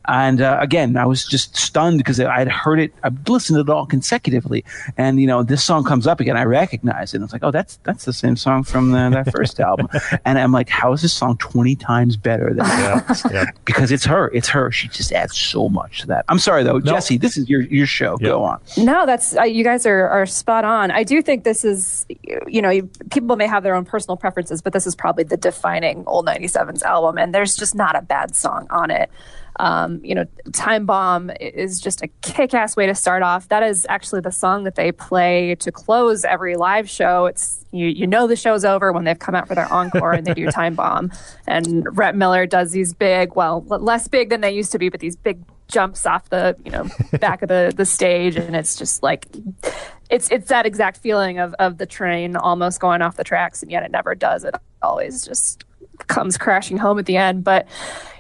And 0.08 0.42
uh, 0.42 0.58
again, 0.62 0.98
I 0.98 1.06
was 1.06 1.26
just 1.26 1.56
stunned 1.56 1.98
because 1.98 2.20
I'd 2.20 2.48
heard 2.48 2.80
it, 2.80 2.94
I'd 3.04 3.28
listened 3.28 3.58
to 3.58 3.62
it 3.62 3.70
all 3.76 3.86
consecutively, 3.86 4.64
and 4.98 5.20
you 5.20 5.28
know 5.28 5.44
this 5.44 5.64
song 5.64 5.84
comes 5.84 6.08
up 6.08 6.20
again, 6.20 6.38
I 6.38 6.44
recognize 6.44 7.14
it. 7.14 7.18
And 7.18 7.24
it's 7.24 7.34
like, 7.34 7.44
oh, 7.44 7.52
that's 7.52 7.78
that's 7.84 8.06
the 8.06 8.14
same 8.14 8.36
song 8.36 8.64
from 8.64 8.92
the, 8.92 9.10
that 9.10 9.32
first 9.32 9.60
album, 9.60 9.88
and 10.26 10.38
I'm 10.38 10.52
like, 10.52 10.70
how 10.70 10.94
is 10.94 11.02
this 11.02 11.14
song 11.14 11.38
twenty 11.38 11.76
times 11.76 12.18
better 12.18 12.54
than 12.54 12.66
Yeah, 12.66 13.16
yeah. 13.32 13.46
because 13.66 13.92
it's 13.92 14.06
her. 14.06 14.30
It's 14.34 14.50
her. 14.50 14.72
She 14.72 14.88
just 14.88 15.12
adds 15.12 15.38
so 15.38 15.70
much 15.70 16.02
to 16.02 16.08
that. 16.08 16.26
I'm 16.30 16.40
sorry 16.40 16.64
though, 16.64 16.80
Jessie. 16.80 17.18
This 17.18 17.38
is 17.38 17.50
your 17.50 17.62
your 17.62 17.86
show. 17.88 18.18
Yeah. 18.20 18.30
Go 18.30 18.44
on. 18.44 18.60
No, 18.78 19.06
that's 19.06 19.36
uh, 19.38 19.44
you 19.44 19.64
guys 19.64 19.86
are 19.86 20.08
are 20.10 20.26
spot 20.26 20.66
on. 20.66 20.92
I 20.92 21.04
do 21.04 21.22
think 21.22 21.44
this 21.44 21.64
is, 21.66 22.06
you 22.48 22.62
know, 22.62 22.70
you, 22.70 22.90
people 23.10 23.36
may 23.36 23.48
have 23.48 23.64
their 23.64 23.76
own 23.76 23.86
personal 23.86 24.18
preferences, 24.18 24.62
but 24.62 24.74
this 24.74 24.88
is 24.88 24.96
probably 24.96 25.24
the 25.24 25.38
defining 25.38 26.04
old 26.08 26.26
97's 26.28 26.84
album, 26.84 27.18
and 27.18 27.34
there's 27.34 27.56
just 27.56 27.76
not 27.76 27.96
a 27.96 28.02
bad 28.02 28.36
song 28.36 28.68
on 28.70 28.92
it. 28.92 29.10
Um, 29.58 30.04
you 30.04 30.16
know, 30.16 30.26
Time 30.54 30.86
Bomb 30.86 31.30
is 31.40 31.82
just 31.82 32.02
a 32.02 32.08
kick-ass 32.22 32.76
way 32.76 32.86
to 32.88 32.96
start 32.96 33.22
off. 33.22 33.50
That 33.50 33.64
is 33.64 33.86
actually 33.90 34.22
the 34.22 34.32
song 34.32 34.64
that 34.64 34.76
they 34.76 34.92
play 34.92 35.56
to 35.56 35.72
close 35.72 36.24
every 36.24 36.56
live 36.56 36.90
show. 36.90 37.26
It's 37.26 37.66
you, 37.72 37.88
you 37.88 38.08
know 38.08 38.28
the 38.28 38.36
show's 38.36 38.64
over 38.66 38.92
when 38.92 39.04
they've 39.04 39.20
come 39.20 39.36
out 39.36 39.48
for 39.48 39.56
their 39.56 39.72
encore 39.72 40.14
and 40.14 40.26
they 40.26 40.34
do 40.34 40.48
Time 40.52 40.76
Bomb. 40.76 41.12
And 41.48 41.86
Rhett 41.98 42.16
Miller 42.16 42.46
does 42.46 42.72
these 42.72 42.94
big, 42.94 43.36
well, 43.36 43.64
less 43.68 44.08
big 44.08 44.30
than 44.30 44.42
they 44.42 44.52
used 44.52 44.72
to 44.72 44.80
be, 44.80 44.90
but 44.90 45.00
these 45.00 45.16
big 45.16 45.44
jumps 45.72 46.06
off 46.06 46.30
the 46.30 46.56
you 46.66 46.72
know 46.72 46.88
back 47.20 47.42
of 47.42 47.50
the 47.50 47.74
the 47.76 47.86
stage, 47.86 48.36
and 48.36 48.56
it's 48.56 48.76
just 48.76 49.02
like 49.02 49.26
it's 50.12 50.30
it's 50.30 50.50
that 50.50 50.66
exact 50.66 50.98
feeling 50.98 51.40
of 51.40 51.56
of 51.56 51.78
the 51.78 51.86
train 51.86 52.36
almost 52.36 52.80
going 52.80 53.02
off 53.02 53.16
the 53.16 53.24
tracks, 53.24 53.64
and 53.64 53.72
yet 53.72 53.82
it 53.82 53.92
never 53.92 54.14
does. 54.14 54.44
It 54.44 54.54
always 54.82 55.26
just 55.26 55.64
comes 56.08 56.38
crashing 56.38 56.78
home 56.78 57.00
at 57.00 57.06
the 57.06 57.18
end. 57.18 57.44
But 57.44 57.68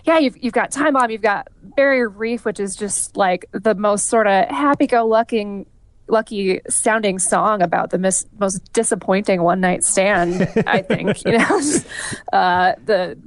yeah, 0.06 0.18
you've 0.18 0.42
you've 0.42 0.54
got 0.54 0.72
Time 0.72 0.94
Bomb, 0.94 1.12
you've 1.12 1.22
got 1.22 1.50
Barrier 1.76 2.10
Reef, 2.10 2.46
which 2.46 2.60
is 2.60 2.76
just 2.76 3.18
like 3.18 3.46
the 3.52 3.76
most 3.76 4.08
sort 4.08 4.26
of 4.26 4.48
happy-go-lucky 4.50 5.68
lucky 6.08 6.60
sounding 6.68 7.20
song 7.20 7.62
about 7.62 7.90
the 7.90 7.98
mis- 7.98 8.26
most 8.38 8.74
disappointing 8.74 9.42
one 9.42 9.62
night 9.62 9.82
stand 9.82 10.42
i 10.68 10.82
think 10.82 11.24
you 11.24 11.38
know 11.38 11.62
uh, 12.34 12.74
the 12.84 13.18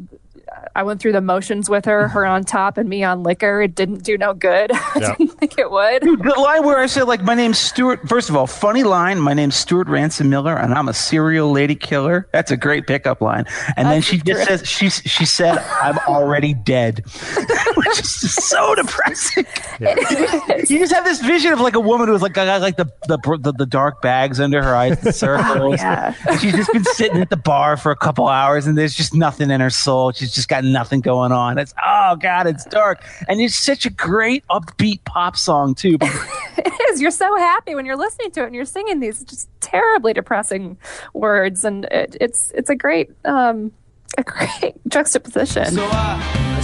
I 0.76 0.82
went 0.82 1.00
through 1.00 1.12
the 1.12 1.20
motions 1.20 1.68
with 1.70 1.84
her, 1.84 2.08
her 2.08 2.26
on 2.26 2.44
top 2.44 2.78
and 2.78 2.88
me 2.88 3.04
on 3.04 3.22
liquor. 3.22 3.62
It 3.62 3.74
didn't 3.74 4.02
do 4.02 4.18
no 4.18 4.34
good. 4.34 4.72
I 4.74 4.92
Yeah. 5.00 5.14
didn't 5.16 5.38
think 5.38 5.58
it 5.58 5.70
would. 5.70 6.02
The 6.02 6.34
line 6.38 6.64
where 6.64 6.78
I 6.78 6.86
said 6.86 7.04
like 7.04 7.22
my 7.22 7.34
name's 7.34 7.58
Stuart. 7.58 8.08
First 8.08 8.28
of 8.30 8.36
all, 8.36 8.46
funny 8.46 8.82
line. 8.82 9.20
My 9.20 9.34
name's 9.34 9.56
Stuart 9.56 9.88
Ransom 9.88 10.30
Miller, 10.30 10.56
and 10.56 10.74
I'm 10.74 10.88
a 10.88 10.94
serial 10.94 11.50
lady 11.52 11.74
killer. 11.74 12.28
That's 12.32 12.50
a 12.50 12.56
great 12.56 12.86
pickup 12.86 13.20
line. 13.20 13.44
And 13.76 13.86
then 13.86 13.96
That's 14.00 14.06
she 14.06 14.16
just 14.18 14.24
great. 14.46 14.46
says 14.48 14.68
she 14.68 14.90
she 14.90 15.24
said 15.26 15.58
I'm 15.58 15.98
already 16.08 16.54
dead, 16.54 17.04
which 17.76 18.00
is 18.00 18.34
so 18.34 18.74
depressing. 18.76 19.46
You 20.68 20.78
just 20.78 20.92
have 20.92 21.04
this 21.04 21.20
vision 21.20 21.52
of 21.52 21.60
like 21.60 21.74
a 21.74 21.80
woman 21.80 22.08
who's 22.08 22.22
like 22.22 22.32
got 22.34 22.60
like 22.60 22.76
the 22.76 22.86
the 23.08 23.18
the, 23.40 23.52
the 23.52 23.66
dark 23.66 24.02
bags 24.02 24.40
under 24.40 24.62
her 24.62 24.74
eyes, 24.74 25.00
the 25.00 25.08
oh, 25.08 25.12
circles. 25.12 25.80
yeah. 25.80 26.14
And 26.28 26.40
she's 26.40 26.54
just 26.54 26.72
been 26.72 26.84
sitting 26.84 27.20
at 27.20 27.30
the 27.30 27.36
bar 27.36 27.76
for 27.76 27.90
a 27.92 27.96
couple 27.96 28.28
hours, 28.28 28.66
and 28.66 28.76
there's 28.76 28.94
just 28.94 29.14
nothing 29.14 29.50
in 29.50 29.60
her 29.60 29.70
soul. 29.70 30.12
She's 30.12 30.32
just 30.32 30.43
got 30.48 30.64
nothing 30.64 31.00
going 31.00 31.32
on. 31.32 31.58
It's 31.58 31.74
oh 31.84 32.16
god, 32.16 32.46
it's 32.46 32.64
dark, 32.64 33.04
and 33.28 33.40
it's 33.40 33.56
such 33.56 33.86
a 33.86 33.90
great 33.90 34.44
upbeat 34.48 35.04
pop 35.04 35.36
song 35.36 35.74
too. 35.74 35.98
It 36.56 36.72
is. 36.90 37.02
You're 37.02 37.10
so 37.10 37.36
happy 37.36 37.74
when 37.74 37.84
you're 37.84 37.96
listening 37.96 38.30
to 38.32 38.42
it 38.42 38.46
and 38.46 38.54
you're 38.54 38.64
singing 38.64 39.00
these 39.00 39.24
just 39.24 39.48
terribly 39.60 40.12
depressing 40.12 40.78
words, 41.12 41.64
and 41.64 41.84
it, 41.86 42.16
it's 42.20 42.52
it's 42.52 42.70
a 42.70 42.76
great 42.76 43.10
um, 43.24 43.72
a 44.16 44.22
great 44.22 44.74
juxtaposition. 44.88 45.66
So 45.66 45.84
I, 45.84 46.22
I 46.56 46.60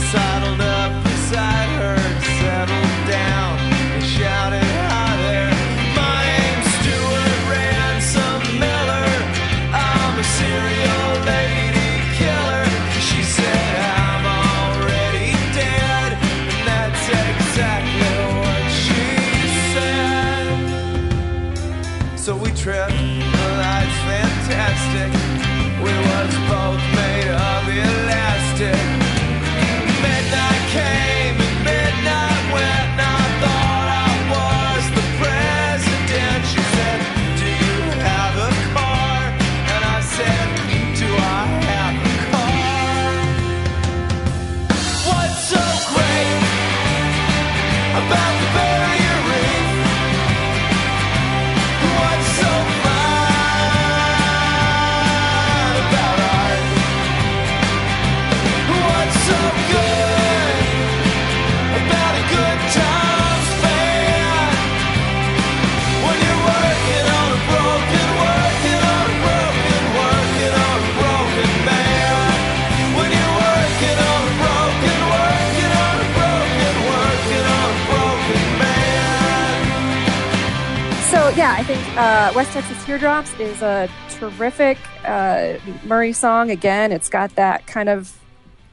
West 82.41 82.53
Texas 82.53 82.84
Teardrops 82.86 83.38
is 83.38 83.61
a 83.61 83.86
terrific 84.09 84.78
uh, 85.05 85.59
Murry 85.84 86.14
song. 86.14 86.51
Again, 86.51 86.91
it's 86.91 87.11
got 87.11 87.34
that 87.34 87.66
kind 87.66 87.91
of 87.91 88.18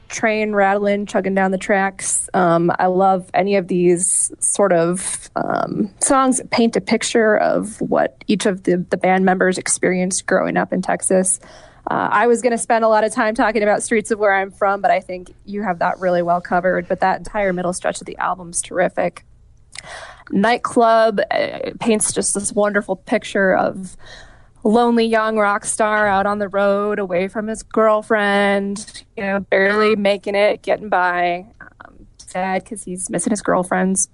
train 0.08 0.54
rattling, 0.54 1.04
chugging 1.04 1.34
down 1.34 1.50
the 1.50 1.58
tracks. 1.58 2.30
Um, 2.32 2.72
I 2.78 2.86
love 2.86 3.30
any 3.34 3.56
of 3.56 3.68
these 3.68 4.32
sort 4.40 4.72
of 4.72 5.28
um, 5.36 5.92
songs 6.00 6.38
that 6.38 6.48
paint 6.48 6.76
a 6.76 6.80
picture 6.80 7.36
of 7.36 7.78
what 7.82 8.24
each 8.26 8.46
of 8.46 8.62
the, 8.62 8.78
the 8.88 8.96
band 8.96 9.26
members 9.26 9.58
experienced 9.58 10.24
growing 10.24 10.56
up 10.56 10.72
in 10.72 10.80
Texas. 10.80 11.38
Uh, 11.90 12.08
I 12.10 12.26
was 12.26 12.40
going 12.40 12.52
to 12.52 12.58
spend 12.58 12.86
a 12.86 12.88
lot 12.88 13.04
of 13.04 13.12
time 13.12 13.34
talking 13.34 13.62
about 13.62 13.82
Streets 13.82 14.10
of 14.10 14.18
Where 14.18 14.34
I'm 14.34 14.50
From, 14.50 14.80
but 14.80 14.90
I 14.90 15.00
think 15.00 15.34
you 15.44 15.62
have 15.62 15.80
that 15.80 15.98
really 15.98 16.22
well 16.22 16.40
covered. 16.40 16.88
But 16.88 17.00
that 17.00 17.18
entire 17.18 17.52
middle 17.52 17.74
stretch 17.74 18.00
of 18.00 18.06
the 18.06 18.16
album's 18.16 18.62
terrific. 18.62 19.26
Nightclub 20.30 21.20
uh, 21.30 21.70
paints 21.80 22.12
just 22.12 22.34
this 22.34 22.52
wonderful 22.52 22.96
picture 22.96 23.56
of 23.56 23.96
lonely 24.64 25.06
young 25.06 25.38
rock 25.38 25.64
star 25.64 26.06
out 26.06 26.26
on 26.26 26.38
the 26.38 26.48
road 26.48 26.98
away 26.98 27.28
from 27.28 27.46
his 27.46 27.62
girlfriend, 27.62 29.04
you 29.16 29.22
know, 29.22 29.40
barely 29.40 29.96
making 29.96 30.34
it, 30.34 30.62
getting 30.62 30.88
by. 30.88 31.46
Um, 31.84 32.06
sad 32.18 32.64
because 32.64 32.84
he's 32.84 33.08
missing 33.08 33.30
his 33.30 33.42
girlfriend's 33.42 34.08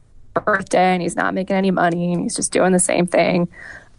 birthday 0.44 0.92
and 0.92 1.02
he's 1.02 1.16
not 1.16 1.34
making 1.34 1.56
any 1.56 1.70
money 1.70 2.12
and 2.12 2.22
he's 2.22 2.36
just 2.36 2.52
doing 2.52 2.72
the 2.72 2.78
same 2.78 3.06
thing 3.06 3.48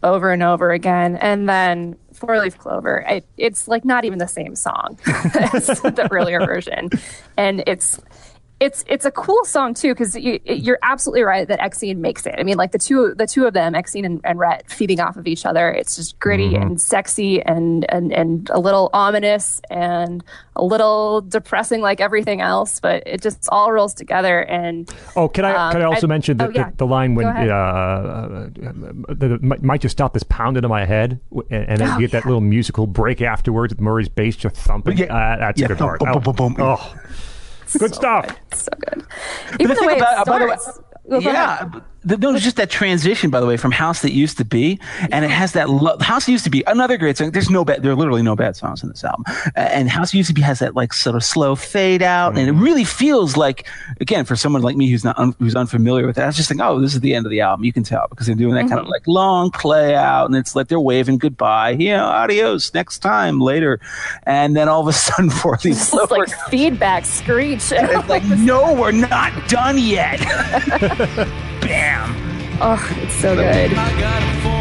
over 0.04 0.32
and 0.32 0.44
over 0.44 0.72
again. 0.72 1.18
And 1.18 1.50
then 1.50 1.98
Four 2.14 2.40
Leaf 2.40 2.58
Clover, 2.58 3.06
I, 3.08 3.24
it's 3.38 3.68
like 3.68 3.84
not 3.84 4.06
even 4.06 4.20
the 4.20 4.28
same 4.28 4.56
song 4.56 4.98
as 5.54 5.68
the 5.68 6.08
earlier 6.12 6.40
version. 6.46 6.90
And 7.38 7.64
it's 7.68 8.00
it's 8.62 8.86
it's 8.88 9.04
a 9.04 9.12
cool 9.12 9.44
song 9.44 9.74
too 9.74 9.94
because 9.94 10.16
you, 10.16 10.40
you're 10.46 10.80
absolutely 10.82 11.24
right 11.24 11.46
that 11.48 11.60
Exene 11.60 11.98
makes 11.98 12.26
it. 12.26 12.36
I 12.38 12.44
mean, 12.44 12.56
like 12.58 12.72
the 12.72 12.78
two 12.80 13.14
the 13.14 13.28
two 13.28 13.46
of 13.46 13.54
them, 13.54 13.74
Exene 13.74 14.06
and, 14.06 14.22
and 14.24 14.40
Rhett, 14.40 14.70
feeding 14.72 15.02
off 15.02 15.18
of 15.18 15.28
each 15.28 15.46
other. 15.46 15.70
It's 15.70 15.98
just 15.98 16.18
gritty 16.20 16.56
and 16.56 16.80
sexy 16.80 17.42
and, 17.42 17.86
and 17.92 18.14
and 18.14 18.50
a 18.52 18.60
little 18.60 18.90
ominous 18.94 19.62
and 19.70 20.24
a 20.56 20.64
little 20.64 21.20
depressing, 21.20 21.82
like 21.82 22.00
everything 22.00 22.40
else. 22.40 22.80
But 22.80 23.04
it 23.06 23.22
just 23.22 23.50
all 23.50 23.74
rolls 23.74 23.94
together. 23.94 24.40
And 24.40 24.90
Oh, 25.18 25.28
can 25.28 25.44
I 25.44 25.54
Um, 25.68 25.72
can 25.74 25.82
I 25.82 25.86
also 25.86 26.08
I- 26.08 26.10
mention 26.10 26.38
the, 26.38 26.46
oh, 26.48 26.52
yeah. 26.56 26.70
the, 26.70 26.78
the 26.78 26.88
line 26.88 27.16
when 27.16 27.28
uh, 27.28 27.30
uh, 27.32 28.50
the, 29.10 29.38
the, 29.40 29.58
might 29.62 29.82
just 29.82 29.92
stop 29.98 30.14
this 30.14 30.24
pounding 30.24 30.64
in 30.64 30.70
my 30.70 30.86
head, 30.86 31.20
and, 31.50 31.70
and 31.70 31.78
then 31.82 31.90
Oh, 31.90 31.94
you 31.96 32.00
get 32.08 32.12
that 32.12 32.26
little 32.26 32.42
musical 32.42 32.88
break 32.88 33.22
afterwards 33.22 33.74
with 33.74 33.82
Murry's 33.82 34.10
bass 34.10 34.36
just 34.36 34.56
thumping. 34.56 34.98
Yeah. 34.98 35.14
Uh, 35.14 35.38
that's 35.40 35.60
Yeah, 35.60 35.66
a 35.66 35.68
good 35.70 35.78
thump, 35.78 35.90
part. 35.90 36.00
boom, 36.00 36.10
Oh, 36.16 36.20
boom, 36.20 36.36
boom, 36.36 36.54
boom. 36.54 36.66
oh, 36.80 36.96
good 37.80 37.94
so 37.94 38.02
stuff. 38.02 38.28
good. 38.28 38.58
So 38.58 38.72
good. 38.90 39.06
Even 39.60 39.68
the, 39.70 39.76
thing 39.76 39.88
way 39.88 39.98
about- 39.98 40.28
it 40.28 40.30
by 40.32 40.40
the 40.40 40.46
way- 40.48 40.58
starts. 40.58 40.80
Oh, 41.12 41.20
yeah, 41.20 41.66
ahead. 41.66 41.84
The, 42.06 42.18
no, 42.18 42.34
it's 42.36 42.44
just 42.44 42.58
that 42.58 42.70
transition, 42.70 43.32
by 43.32 43.40
the 43.40 43.48
way, 43.48 43.58
from 43.58 43.72
House 43.72 44.02
That 44.04 44.14
Used 44.14 44.38
to 44.38 44.46
Be, 44.46 44.80
and 45.12 45.26
it 45.26 45.32
has 45.32 45.54
that 45.54 45.70
lo- 45.70 45.98
House 46.00 46.30
Used 46.30 46.44
to 46.44 46.50
Be, 46.52 46.64
another 46.68 46.98
great 46.98 47.18
song. 47.18 47.32
There's 47.32 47.50
no 47.50 47.66
bad, 47.66 47.82
there 47.82 47.92
are 47.92 47.96
literally 47.96 48.22
no 48.22 48.36
bad 48.36 48.56
songs 48.56 48.84
in 48.84 48.90
this 48.90 49.04
album, 49.04 49.26
and 49.56 49.90
House 49.90 50.14
Used 50.14 50.28
to 50.28 50.34
Be 50.34 50.42
has 50.42 50.60
that 50.60 50.76
like 50.76 50.94
sort 50.94 51.16
of 51.16 51.24
slow 51.24 51.56
fade 51.56 52.04
out, 52.04 52.38
and 52.38 52.48
it 52.48 52.52
mm-hmm. 52.52 52.64
really 52.64 52.84
feels 52.84 53.36
like, 53.36 53.68
again, 54.00 54.24
for 54.24 54.36
someone 54.36 54.62
like 54.62 54.76
me 54.76 54.90
who's 54.90 55.04
not 55.04 55.18
un- 55.18 55.36
who's 55.40 55.56
unfamiliar 55.56 56.06
with 56.06 56.16
that, 56.18 56.24
I 56.24 56.28
was 56.28 56.36
just 56.38 56.48
think, 56.48 56.62
oh, 56.62 56.80
this 56.80 56.94
is 56.94 57.00
the 57.00 57.16
end 57.16 57.26
of 57.26 57.32
the 57.32 57.42
album. 57.42 57.66
You 57.66 57.74
can 57.74 57.84
tell 57.84 58.08
because 58.10 58.28
they're 58.28 58.36
doing 58.36 58.54
that 58.54 58.62
kind 58.62 58.74
of 58.74 58.80
mm-hmm. 58.82 58.92
like 58.92 59.08
long 59.08 59.50
play 59.50 59.96
out, 59.96 60.26
and 60.26 60.36
it's 60.36 60.56
like 60.56 60.68
they're 60.68 60.80
waving 60.80 61.18
goodbye, 61.18 61.72
you 61.72 61.90
know, 61.90 62.06
adios, 62.06 62.72
next 62.74 63.00
time, 63.00 63.40
later, 63.40 63.80
and 64.24 64.56
then 64.56 64.70
all 64.70 64.82
of 64.82 64.88
a 64.88 64.94
sudden, 64.94 65.30
for 65.46 65.58
these 65.58 65.92
It's 65.92 66.12
like 66.12 66.30
feedback 66.50 67.06
screech. 67.06 67.72
it's 67.72 68.10
like, 68.10 68.24
no, 68.26 68.74
we're 68.76 68.92
not 68.92 69.50
done 69.50 69.80
yet. 69.80 70.20
Bam. 71.68 72.16
oh, 72.62 72.98
it's 73.02 73.14
so 73.16 73.36
good. 73.36 74.55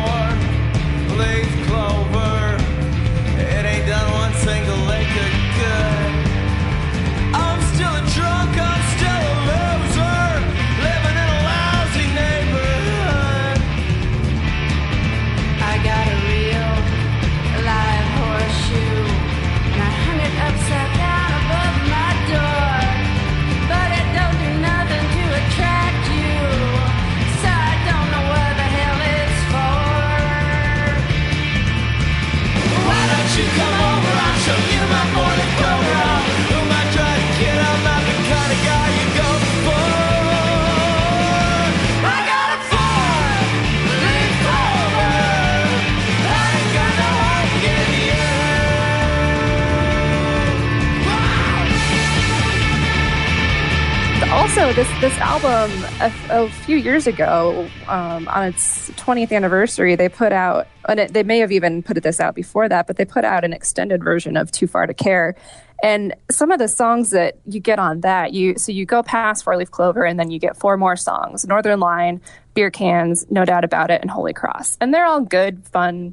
Also 54.45 54.75
this 54.75 55.01
this 55.01 55.17
album 55.21 55.71
a, 56.03 56.13
a 56.29 56.51
few 56.51 56.77
years 56.77 57.07
ago 57.07 57.67
um, 57.89 58.29
on 58.29 58.45
its 58.45 58.91
20th 58.91 59.33
anniversary 59.33 59.97
they 59.97 60.07
put 60.07 60.33
out 60.33 60.67
and 60.87 61.01
it, 61.01 61.15
they 61.15 61.23
may 61.23 61.39
have 61.39 61.51
even 61.51 61.83
put 61.83 62.03
this 62.03 62.21
out 62.21 62.35
before 62.35 62.69
that 62.69 62.87
but 62.87 62.99
they 62.99 63.07
put 63.07 63.25
out 63.25 63.43
an 63.43 63.55
extended 63.55 64.05
version 64.05 64.37
of 64.37 64.53
too 64.53 64.67
far 64.67 64.87
to 64.87 64.93
care. 64.93 65.35
And 65.83 66.15
some 66.31 66.51
of 66.51 66.59
the 66.59 66.69
songs 66.69 67.09
that 67.09 67.39
you 67.47 67.59
get 67.59 67.79
on 67.79 68.03
that 68.03 68.35
you 68.35 68.59
so 68.59 68.71
you 68.71 68.85
go 68.85 69.03
past 69.03 69.45
four 69.45 69.57
leaf 69.57 69.71
clover 69.71 70.05
and 70.05 70.21
then 70.21 70.31
you 70.31 70.39
get 70.39 70.59
four 70.59 70.77
more 70.77 70.95
songs 70.95 71.47
northern 71.47 71.81
line 71.81 72.21
beer 72.53 72.71
cans 72.71 73.25
no 73.31 73.47
doubt 73.47 73.65
about 73.65 73.91
it 73.91 74.03
and 74.03 74.11
holy 74.11 74.35
cross. 74.35 74.77
And 74.79 74.93
they're 74.93 75.07
all 75.07 75.23
good 75.23 75.67
fun 75.69 76.13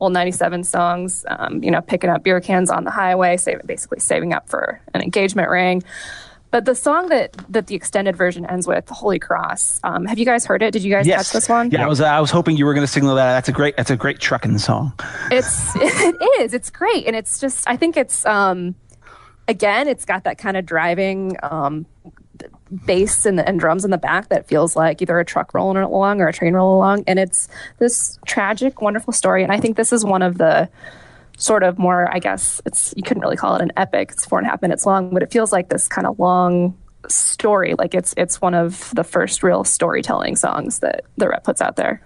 old 0.00 0.12
97 0.12 0.64
songs 0.64 1.24
um, 1.28 1.62
you 1.62 1.70
know 1.70 1.80
picking 1.80 2.10
up 2.10 2.24
beer 2.24 2.40
cans 2.40 2.70
on 2.70 2.82
the 2.82 2.90
highway 2.90 3.36
saving, 3.36 3.66
basically 3.66 4.00
saving 4.00 4.32
up 4.32 4.48
for 4.48 4.80
an 4.94 5.00
engagement 5.00 5.48
ring 5.48 5.84
but 6.50 6.64
the 6.64 6.74
song 6.74 7.08
that 7.08 7.32
that 7.48 7.66
the 7.66 7.74
extended 7.74 8.16
version 8.16 8.46
ends 8.46 8.66
with, 8.66 8.88
"Holy 8.88 9.18
Cross," 9.18 9.80
um, 9.84 10.04
have 10.06 10.18
you 10.18 10.24
guys 10.24 10.46
heard 10.46 10.62
it? 10.62 10.72
Did 10.72 10.82
you 10.82 10.90
guys 10.92 11.06
Yes. 11.06 11.26
catch 11.28 11.32
this 11.34 11.48
one? 11.48 11.70
Yeah, 11.70 11.84
I 11.84 11.88
was 11.88 12.00
I 12.00 12.20
was 12.20 12.30
hoping 12.30 12.56
you 12.56 12.64
were 12.66 12.74
going 12.74 12.86
to 12.86 12.92
signal 12.92 13.14
that. 13.16 13.32
That's 13.34 13.48
a 13.48 13.52
great 13.52 13.76
that's 13.76 13.90
a 13.90 13.96
great 13.96 14.18
trucking 14.20 14.58
song. 14.58 14.92
It's 15.30 15.74
it 15.76 16.16
is. 16.40 16.54
It's 16.54 16.70
great, 16.70 17.06
and 17.06 17.14
it's 17.14 17.38
just 17.38 17.68
I 17.68 17.76
think 17.76 17.96
it's 17.96 18.24
um 18.26 18.74
again, 19.46 19.88
it's 19.88 20.04
got 20.04 20.24
that 20.24 20.38
kind 20.38 20.56
of 20.56 20.64
driving 20.66 21.36
um 21.42 21.86
bass 22.86 23.24
and, 23.26 23.40
and 23.40 23.58
drums 23.58 23.84
in 23.84 23.90
the 23.90 23.98
back 23.98 24.28
that 24.28 24.46
feels 24.46 24.76
like 24.76 25.00
either 25.02 25.18
a 25.18 25.24
truck 25.24 25.54
rolling 25.54 25.76
along 25.82 26.20
or 26.20 26.28
a 26.28 26.32
train 26.32 26.54
rolling 26.54 26.76
along, 26.76 27.04
and 27.06 27.18
it's 27.18 27.48
this 27.78 28.18
tragic, 28.26 28.80
wonderful 28.80 29.12
story. 29.12 29.42
And 29.42 29.50
I 29.52 29.58
think 29.58 29.76
this 29.76 29.92
is 29.92 30.04
one 30.04 30.22
of 30.22 30.38
the 30.38 30.68
sort 31.38 31.62
of 31.62 31.78
more, 31.78 32.12
I 32.14 32.18
guess 32.18 32.60
it's 32.66 32.92
you 32.96 33.02
couldn't 33.02 33.22
really 33.22 33.36
call 33.36 33.56
it 33.56 33.62
an 33.62 33.72
epic. 33.76 34.10
It's 34.12 34.26
four 34.26 34.38
and 34.38 34.46
a 34.46 34.50
half 34.50 34.60
minutes 34.60 34.84
long, 34.84 35.10
but 35.10 35.22
it 35.22 35.32
feels 35.32 35.52
like 35.52 35.68
this 35.70 35.88
kind 35.88 36.06
of 36.06 36.18
long 36.18 36.76
story. 37.08 37.74
Like 37.78 37.94
it's 37.94 38.12
it's 38.16 38.40
one 38.40 38.54
of 38.54 38.90
the 38.94 39.04
first 39.04 39.42
real 39.42 39.64
storytelling 39.64 40.36
songs 40.36 40.80
that 40.80 41.04
the 41.16 41.28
Rhett 41.28 41.44
puts 41.44 41.62
out 41.62 41.76
there. 41.76 42.02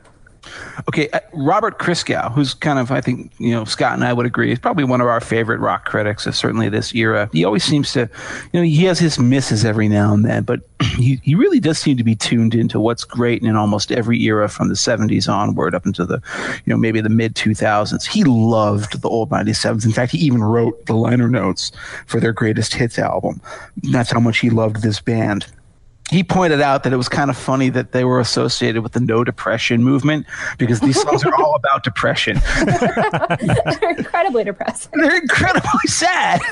Okay, 0.89 1.09
uh, 1.11 1.21
Robert 1.33 1.79
Christgau, 1.79 2.33
who's 2.33 2.55
kind 2.55 2.79
of, 2.79 2.91
I 2.91 3.01
think, 3.01 3.33
you 3.39 3.53
know, 3.53 3.65
Scott 3.65 3.95
and 3.95 4.05
I 4.05 4.13
would 4.13 4.27
agree, 4.27 4.53
is 4.53 4.59
probably 4.59 4.85
one 4.85 5.01
of 5.01 5.07
our 5.07 5.21
favorite 5.21 5.61
rock 5.61 5.85
critics 5.85 6.27
of 6.27 6.35
certainly 6.35 6.69
this 6.69 6.95
era. 6.95 7.29
He 7.33 7.45
always 7.45 7.65
seems 7.65 7.93
to, 7.93 8.09
you 8.53 8.61
know, 8.61 8.63
he 8.63 8.85
has 8.85 8.99
his 8.99 9.19
misses 9.19 9.65
every 9.65 9.89
now 9.89 10.13
and 10.13 10.25
then, 10.25 10.43
but 10.43 10.61
he, 10.97 11.21
he 11.23 11.35
really 11.35 11.61
does 11.61 11.79
seem 11.79 11.97
to 11.97 12.05
be 12.05 12.15
tuned 12.15 12.55
into 12.55 12.81
what's 12.81 13.05
great 13.05 13.43
in 13.43 13.57
almost 13.57 13.93
every 13.93 14.21
era 14.23 14.49
from 14.49 14.69
the 14.69 14.75
70s 14.75 15.33
onward 15.33 15.75
up 15.75 15.87
into 15.87 16.05
the, 16.05 16.21
you 16.65 16.73
know, 16.73 16.77
maybe 16.77 17.01
the 17.01 17.09
mid 17.09 17.35
2000s. 17.35 18.07
He 18.07 18.25
loved 18.25 19.01
the 19.01 19.09
old 19.09 19.31
97s. 19.31 19.85
In 19.85 19.93
fact, 19.93 20.13
he 20.13 20.19
even 20.19 20.43
wrote 20.43 20.87
the 20.87 20.95
liner 20.95 21.29
notes 21.29 21.73
for 22.07 22.21
their 22.21 22.33
greatest 22.33 22.75
hits 22.75 22.99
album. 22.99 23.41
That's 23.91 24.11
how 24.11 24.21
much 24.21 24.39
he 24.39 24.51
loved 24.51 24.83
this 24.83 25.01
band 25.01 25.47
he 26.13 26.23
pointed 26.23 26.61
out 26.61 26.83
that 26.83 26.93
it 26.93 26.97
was 26.97 27.09
kind 27.09 27.31
of 27.31 27.39
funny 27.39 27.71
that 27.71 27.93
they 27.93 28.05
were 28.05 28.21
associated 28.21 28.83
with 28.83 28.93
the 28.93 29.01
no 29.01 29.25
depression 29.25 29.83
movement 29.83 30.27
because 30.59 30.81
these 30.81 31.01
songs 31.01 31.25
are 31.25 31.35
all 31.35 31.55
about 31.55 31.85
depression. 31.85 32.39
They're 32.67 33.95
incredibly 33.97 34.45
depressing. 34.45 34.93
They're 34.95 35.17
incredibly 35.17 35.87
sad. 35.87 36.43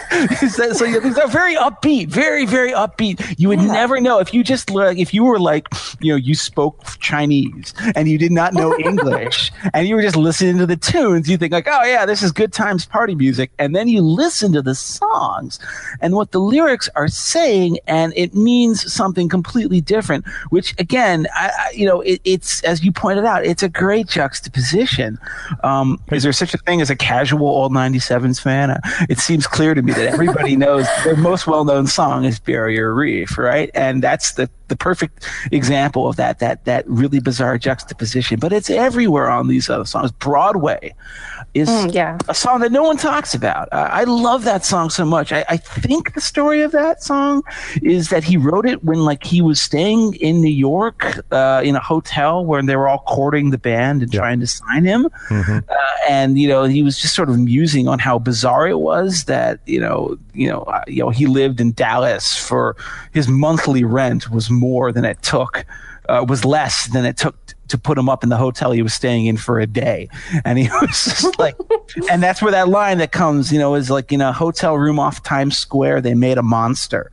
so, 0.49 0.87
yeah, 0.87 1.01
these 1.01 1.19
are 1.19 1.29
very 1.29 1.57
upbeat, 1.57 2.09
very, 2.09 2.47
very 2.47 2.73
upbeat. 2.73 3.35
You 3.39 3.49
would 3.49 3.59
never 3.59 4.01
know 4.01 4.19
if 4.19 4.33
you 4.33 4.43
just 4.43 4.71
like 4.71 4.97
if 4.97 5.13
you 5.13 5.25
were 5.25 5.39
like, 5.39 5.69
you 6.01 6.13
know, 6.13 6.17
you 6.17 6.35
spoke 6.35 6.83
Chinese 6.99 7.75
and 7.95 8.09
you 8.09 8.17
did 8.17 8.33
not 8.33 8.55
know 8.55 8.75
English 8.79 9.53
and 9.75 9.87
you 9.87 9.95
were 9.95 10.03
just 10.03 10.17
listening 10.17 10.57
to 10.57 10.67
the 10.67 10.77
tunes, 10.77 11.29
you 11.29 11.37
think 11.37 11.53
like, 11.53 11.69
oh 11.71 11.85
yeah, 11.85 12.07
this 12.07 12.23
is 12.23 12.33
good 12.33 12.55
times 12.55 12.87
party 12.87 13.15
music. 13.15 13.51
And 13.59 13.77
then 13.77 13.89
you 13.89 14.01
listen 14.01 14.55
to 14.55 14.63
the 14.63 14.75
songs 14.75 15.59
and 16.01 16.15
what 16.15 16.33
the 16.33 16.41
lyrics 16.41 16.89
are 16.97 17.09
saying, 17.09 17.79
and 17.87 18.15
it 18.17 18.35
means 18.35 18.91
something 18.91 19.29
completely 19.29 19.50
completely 19.51 19.81
different. 19.81 20.27
Which 20.51 20.79
again, 20.79 21.27
I, 21.35 21.51
I, 21.59 21.71
you 21.73 21.87
know, 21.87 22.01
it, 22.03 22.21
it's 22.25 22.63
as 22.63 22.85
you 22.85 22.93
pointed 22.93 23.25
out, 23.25 23.45
it's 23.45 23.63
a 23.63 23.69
great 23.69 24.07
juxtaposition. 24.07 25.19
Um, 25.65 26.01
is 26.13 26.23
there 26.23 26.33
such 26.33 26.55
a 26.55 26.59
thing 26.59 26.81
as 26.81 26.91
a 26.91 26.97
casual 26.97 27.49
old 27.49 27.73
'97s 27.73 28.41
fan? 28.41 28.71
Uh, 28.71 28.81
it 29.09 29.19
seems 29.19 29.47
clear 29.47 29.75
to 29.75 29.83
me 29.83 29.93
that 29.93 30.07
everybody 30.07 30.57
knows 30.65 30.87
their 31.05 31.17
most 31.17 31.47
well-known 31.47 31.87
song 31.87 32.25
is 32.25 32.39
"Barrier 32.39 32.95
Reef," 32.95 33.37
right? 33.37 33.71
And 33.75 34.03
that's 34.03 34.33
the 34.35 34.49
the 34.69 34.77
perfect 34.77 35.27
example 35.51 36.09
of 36.09 36.17
that 36.17 36.39
that 36.39 36.65
that 36.65 36.89
really 36.89 37.21
bizarre 37.21 37.59
juxtaposition. 37.59 38.39
But 38.39 38.53
it's 38.53 38.71
everywhere 38.71 39.29
on 39.29 39.49
these 39.49 39.69
other 39.69 39.85
songs. 39.85 40.13
Broadway 40.13 40.95
is 41.55 41.69
Mm, 41.69 41.93
yeah. 41.95 42.17
a 42.29 42.35
song 42.35 42.61
that 42.61 42.71
no 42.73 42.83
one 42.85 42.97
talks 42.97 43.35
about. 43.35 43.69
Uh, 43.73 43.89
I 43.91 44.05
love 44.05 44.45
that 44.45 44.65
song 44.65 44.89
so 44.91 45.05
much. 45.05 45.33
I, 45.33 45.45
I 45.49 45.57
think 45.57 46.15
the 46.15 46.21
story 46.21 46.63
of 46.63 46.71
that 46.73 47.03
song 47.03 47.43
is 47.83 48.09
that 48.11 48.23
he 48.25 48.37
wrote 48.37 48.67
it 48.67 48.85
when 48.85 49.01
like 49.05 49.25
he 49.25 49.43
was 49.43 49.61
staying 49.61 50.15
in 50.15 50.41
New 50.41 50.49
York 50.71 51.21
uh, 51.33 51.61
in 51.65 51.75
a 51.77 51.81
hotel 51.81 52.45
where 52.45 52.63
they 52.63 52.77
were 52.77 52.89
all 52.89 53.01
courting 53.09 53.51
the 53.51 53.59
band 53.59 54.03
and 54.03 54.13
Yeah. 54.15 54.21
trying 54.21 54.41
to 54.41 54.47
sign 54.47 54.85
him. 54.85 55.09
Uh, 55.31 55.61
and 56.09 56.39
you 56.39 56.49
know 56.49 56.65
he 56.65 56.83
was 56.83 56.99
just 56.99 57.15
sort 57.15 57.29
of 57.29 57.39
musing 57.39 57.89
on 57.89 57.99
how 57.99 58.19
bizarre 58.19 58.67
it 58.69 58.79
was 58.79 59.25
that 59.25 59.61
you 59.67 59.81
know 59.81 60.17
you 60.35 60.49
know 60.49 60.63
uh, 60.63 60.83
you 60.87 61.03
know 61.03 61.11
he 61.11 61.27
lived 61.27 61.61
in 61.61 61.73
Dallas 61.73 62.37
for 62.37 62.77
his 63.13 63.29
monthly 63.29 63.85
rent 63.85 64.31
was 64.31 64.51
more 64.51 64.93
than 64.93 65.05
it 65.05 65.21
took 65.23 65.65
uh, 66.09 66.25
was 66.27 66.45
less 66.45 66.87
than 66.89 67.05
it 67.05 67.17
took 67.17 67.35
t- 67.47 67.55
to 67.71 67.79
put 67.79 67.97
him 67.99 68.09
up 68.09 68.23
in 68.23 68.29
the 68.29 68.37
hotel 68.37 68.71
he 68.73 68.83
was 68.83 68.93
staying 68.95 69.27
in 69.27 69.37
for 69.37 69.59
a 69.59 69.67
day 69.67 70.09
and 70.45 70.59
he 70.59 70.69
was 70.81 71.05
just 71.05 71.39
like 71.39 71.57
and 72.11 72.23
that's 72.23 72.43
where 72.43 72.53
that 72.53 72.69
line 72.69 72.99
that 72.99 73.13
comes 73.13 73.51
you 73.53 73.59
know 73.59 73.75
is 73.75 73.91
like 73.91 74.13
in 74.13 74.21
a 74.21 74.33
hotel 74.33 74.77
room 74.77 74.99
off 74.99 75.23
Times 75.23 75.59
Square 75.59 76.03
they 76.03 76.15
made 76.15 76.39
a 76.39 76.43
monster 76.43 77.11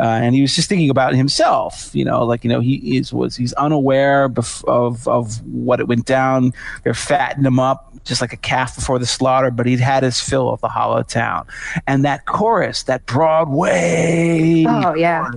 uh, 0.00 0.02
and 0.02 0.34
he 0.34 0.40
was 0.40 0.52
just 0.52 0.68
thinking 0.68 0.90
about 0.90 1.14
himself, 1.14 1.94
you 1.94 2.04
know, 2.04 2.24
like 2.24 2.42
you 2.42 2.50
know 2.50 2.58
he 2.58 2.96
is 2.96 3.12
was 3.12 3.36
he's 3.36 3.52
unaware 3.52 4.28
bef- 4.28 4.64
of 4.64 5.06
of 5.06 5.40
what 5.46 5.78
it 5.78 5.86
went 5.86 6.04
down. 6.06 6.52
They're 6.82 6.92
fattening 6.92 7.46
him 7.46 7.60
up 7.60 7.92
just 8.04 8.20
like 8.20 8.32
a 8.32 8.36
calf 8.36 8.74
before 8.74 8.98
the 8.98 9.06
slaughter, 9.06 9.52
but 9.52 9.64
he'd 9.64 9.78
had 9.78 10.02
his 10.02 10.20
fill 10.20 10.50
of 10.52 10.60
the 10.60 10.68
hollow 10.68 11.04
town. 11.04 11.46
And 11.86 12.04
that 12.04 12.26
chorus, 12.26 12.82
that 12.82 13.06
Broadway, 13.06 14.64
Oh 14.66 14.94
yeah. 14.94 15.30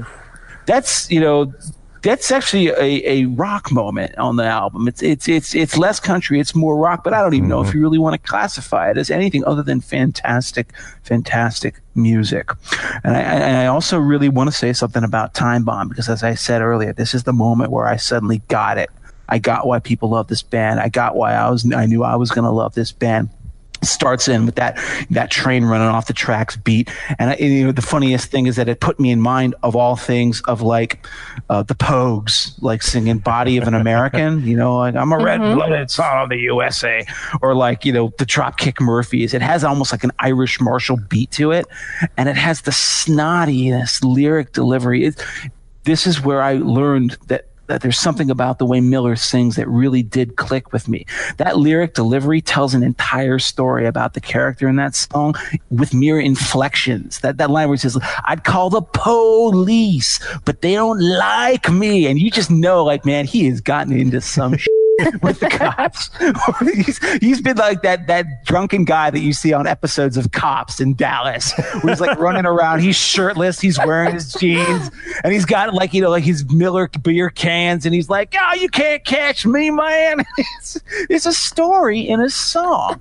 that's 0.65 1.09
you 1.11 1.19
know 1.19 1.53
that's 2.01 2.31
actually 2.31 2.67
a, 2.69 3.01
a 3.05 3.25
rock 3.25 3.71
moment 3.71 4.17
on 4.17 4.35
the 4.35 4.45
album. 4.45 4.87
It's 4.87 5.01
it's 5.01 5.27
it's 5.27 5.55
it's 5.55 5.77
less 5.77 5.99
country, 5.99 6.39
it's 6.39 6.55
more 6.55 6.77
rock, 6.77 7.03
but 7.03 7.13
I 7.13 7.21
don't 7.21 7.33
even 7.33 7.49
know 7.49 7.61
if 7.61 7.69
mm-hmm. 7.69 7.77
you 7.77 7.83
really 7.83 7.97
want 7.97 8.21
to 8.21 8.29
classify 8.29 8.89
it 8.89 8.97
as 8.97 9.11
anything 9.11 9.43
other 9.45 9.63
than 9.63 9.81
fantastic, 9.81 10.73
fantastic 11.03 11.81
music. 11.95 12.51
And 13.03 13.15
I, 13.15 13.21
and 13.21 13.57
I 13.57 13.65
also 13.67 13.97
really 13.97 14.29
want 14.29 14.49
to 14.49 14.55
say 14.55 14.73
something 14.73 15.03
about 15.03 15.33
Time 15.33 15.63
Bomb 15.63 15.89
because, 15.89 16.09
as 16.09 16.23
I 16.23 16.35
said 16.35 16.61
earlier, 16.61 16.93
this 16.93 17.13
is 17.13 17.23
the 17.23 17.33
moment 17.33 17.71
where 17.71 17.87
I 17.87 17.97
suddenly 17.97 18.41
got 18.47 18.77
it. 18.77 18.89
I 19.27 19.37
got 19.37 19.67
why 19.67 19.79
people 19.79 20.09
love 20.09 20.27
this 20.27 20.41
band. 20.41 20.79
I 20.79 20.89
got 20.89 21.15
why 21.15 21.33
I 21.33 21.49
was 21.49 21.71
I 21.71 21.85
knew 21.85 22.03
I 22.03 22.15
was 22.15 22.31
going 22.31 22.45
to 22.45 22.51
love 22.51 22.73
this 22.73 22.91
band 22.91 23.29
starts 23.81 24.27
in 24.27 24.45
with 24.45 24.55
that 24.55 24.77
that 25.09 25.31
train 25.31 25.65
running 25.65 25.87
off 25.87 26.07
the 26.07 26.13
tracks 26.13 26.55
beat 26.57 26.89
and, 27.17 27.29
I, 27.29 27.33
and, 27.33 27.53
you 27.53 27.65
know 27.65 27.71
the 27.71 27.81
funniest 27.81 28.29
thing 28.31 28.47
is 28.47 28.55
that 28.55 28.67
it 28.67 28.79
put 28.79 28.99
me 28.99 29.11
in 29.11 29.21
mind 29.21 29.55
of 29.63 29.75
all 29.75 29.95
things 29.95 30.41
of 30.47 30.61
like 30.61 31.05
uh, 31.49 31.63
the 31.63 31.75
Pogues 31.75 32.61
like 32.61 32.81
singing 32.81 33.17
"Body 33.19 33.57
of 33.57 33.67
an 33.67 33.73
American," 33.73 34.45
you 34.45 34.55
know, 34.55 34.77
like 34.77 34.95
I'm 34.95 35.11
a 35.11 35.17
red-blooded 35.17 35.89
son 35.89 36.23
of 36.23 36.29
the 36.29 36.37
USA, 36.37 37.05
or 37.41 37.55
like 37.55 37.85
you 37.85 37.91
know 37.91 38.13
the 38.17 38.25
Dropkick 38.25 38.79
Murphys. 38.79 39.33
It 39.33 39.41
has 39.41 39.63
almost 39.63 39.91
like 39.91 40.03
an 40.03 40.11
Irish 40.19 40.59
martial 40.59 40.97
beat 40.97 41.31
to 41.31 41.51
it, 41.51 41.65
and 42.17 42.29
it 42.29 42.35
has 42.35 42.61
the 42.61 42.71
snottiness 42.71 44.03
lyric 44.03 44.53
delivery. 44.53 45.05
It, 45.05 45.25
this 45.83 46.05
is 46.05 46.21
where 46.21 46.41
I 46.41 46.53
learned 46.53 47.17
that 47.27 47.47
that 47.69 47.81
there's 47.81 47.99
something 47.99 48.29
about 48.29 48.59
the 48.59 48.65
way 48.65 48.81
Miller 48.81 49.15
sings 49.15 49.55
that 49.55 49.67
really 49.67 50.03
did 50.03 50.35
click 50.35 50.73
with 50.73 50.87
me. 50.87 51.05
That 51.37 51.57
lyric 51.57 51.93
delivery 51.93 52.41
tells 52.41 52.73
an 52.73 52.83
entire 52.83 53.39
story 53.39 53.85
about 53.85 54.15
the 54.15 54.21
character 54.21 54.67
in 54.67 54.75
that 54.75 54.95
song 54.95 55.35
with 55.69 55.93
mere 55.93 56.19
inflections. 56.19 57.19
That 57.19 57.37
that 57.37 57.49
line 57.49 57.69
where 57.69 57.75
he 57.75 57.79
says, 57.79 57.97
"I'd 58.25 58.43
call 58.43 58.69
the 58.69 58.81
police, 58.81 60.19
but 60.45 60.61
they 60.61 60.73
don't 60.73 60.99
like 60.99 61.71
me," 61.71 62.07
and 62.07 62.19
you 62.19 62.31
just 62.31 62.51
know, 62.51 62.83
like, 62.83 63.05
man, 63.05 63.25
he 63.25 63.47
has 63.47 63.61
gotten 63.61 63.93
into 63.93 64.19
some. 64.19 64.57
shit 64.57 64.78
with 65.21 65.39
the 65.39 65.49
cops. 65.49 66.09
he's, 66.85 66.97
he's 67.19 67.41
been 67.41 67.57
like 67.57 67.81
that 67.81 68.07
that 68.07 68.25
drunken 68.45 68.85
guy 68.85 69.09
that 69.09 69.19
you 69.19 69.33
see 69.33 69.53
on 69.53 69.67
episodes 69.67 70.17
of 70.17 70.31
Cops 70.31 70.79
in 70.79 70.93
Dallas, 70.95 71.53
he's 71.83 72.01
like 72.01 72.17
running 72.19 72.45
around. 72.45 72.81
He's 72.81 72.95
shirtless. 72.95 73.59
He's 73.59 73.77
wearing 73.79 74.13
his 74.13 74.33
jeans, 74.33 74.89
and 75.23 75.33
he's 75.33 75.45
got 75.45 75.73
like 75.73 75.93
you 75.93 76.01
know 76.01 76.09
like 76.09 76.23
his 76.23 76.45
Miller 76.51 76.89
beer 77.01 77.29
cans, 77.29 77.85
and 77.85 77.93
he's 77.93 78.09
like, 78.09 78.35
"Oh, 78.39 78.53
you 78.55 78.69
can't 78.69 79.03
catch 79.05 79.45
me, 79.45 79.69
man." 79.71 80.23
It's, 80.57 80.79
it's 81.09 81.25
a 81.25 81.33
story 81.33 81.99
in 81.99 82.19
a 82.21 82.29
song. 82.29 82.99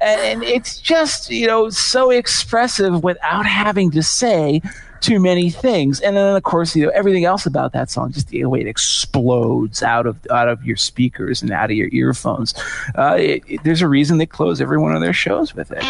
And 0.00 0.42
it's 0.42 0.80
just 0.80 1.30
you 1.30 1.46
know 1.46 1.70
so 1.70 2.10
expressive 2.10 3.02
without 3.02 3.46
having 3.46 3.90
to 3.92 4.02
say 4.02 4.62
too 5.00 5.18
many 5.20 5.50
things. 5.50 6.00
And 6.00 6.16
then 6.16 6.36
of 6.36 6.42
course, 6.42 6.74
you 6.76 6.84
know, 6.84 6.92
everything 6.94 7.24
else 7.24 7.46
about 7.46 7.72
that 7.72 7.90
song, 7.90 8.12
just 8.12 8.28
the 8.28 8.44
way 8.46 8.60
it 8.60 8.66
explodes 8.66 9.82
out 9.82 10.06
of 10.06 10.16
out 10.30 10.48
of 10.48 10.64
your 10.64 10.76
speakers 10.76 11.42
and 11.42 11.50
out 11.50 11.70
of 11.70 11.76
your 11.76 11.88
earphones. 11.92 12.54
Uh, 12.96 13.16
it, 13.18 13.42
it- 13.46 13.60
there's 13.64 13.82
a 13.82 13.88
reason 13.88 14.18
they 14.18 14.26
close 14.26 14.60
every 14.60 14.78
one 14.78 14.94
of 14.94 15.00
their 15.00 15.12
shows 15.12 15.54
with 15.54 15.70
it. 15.74 15.82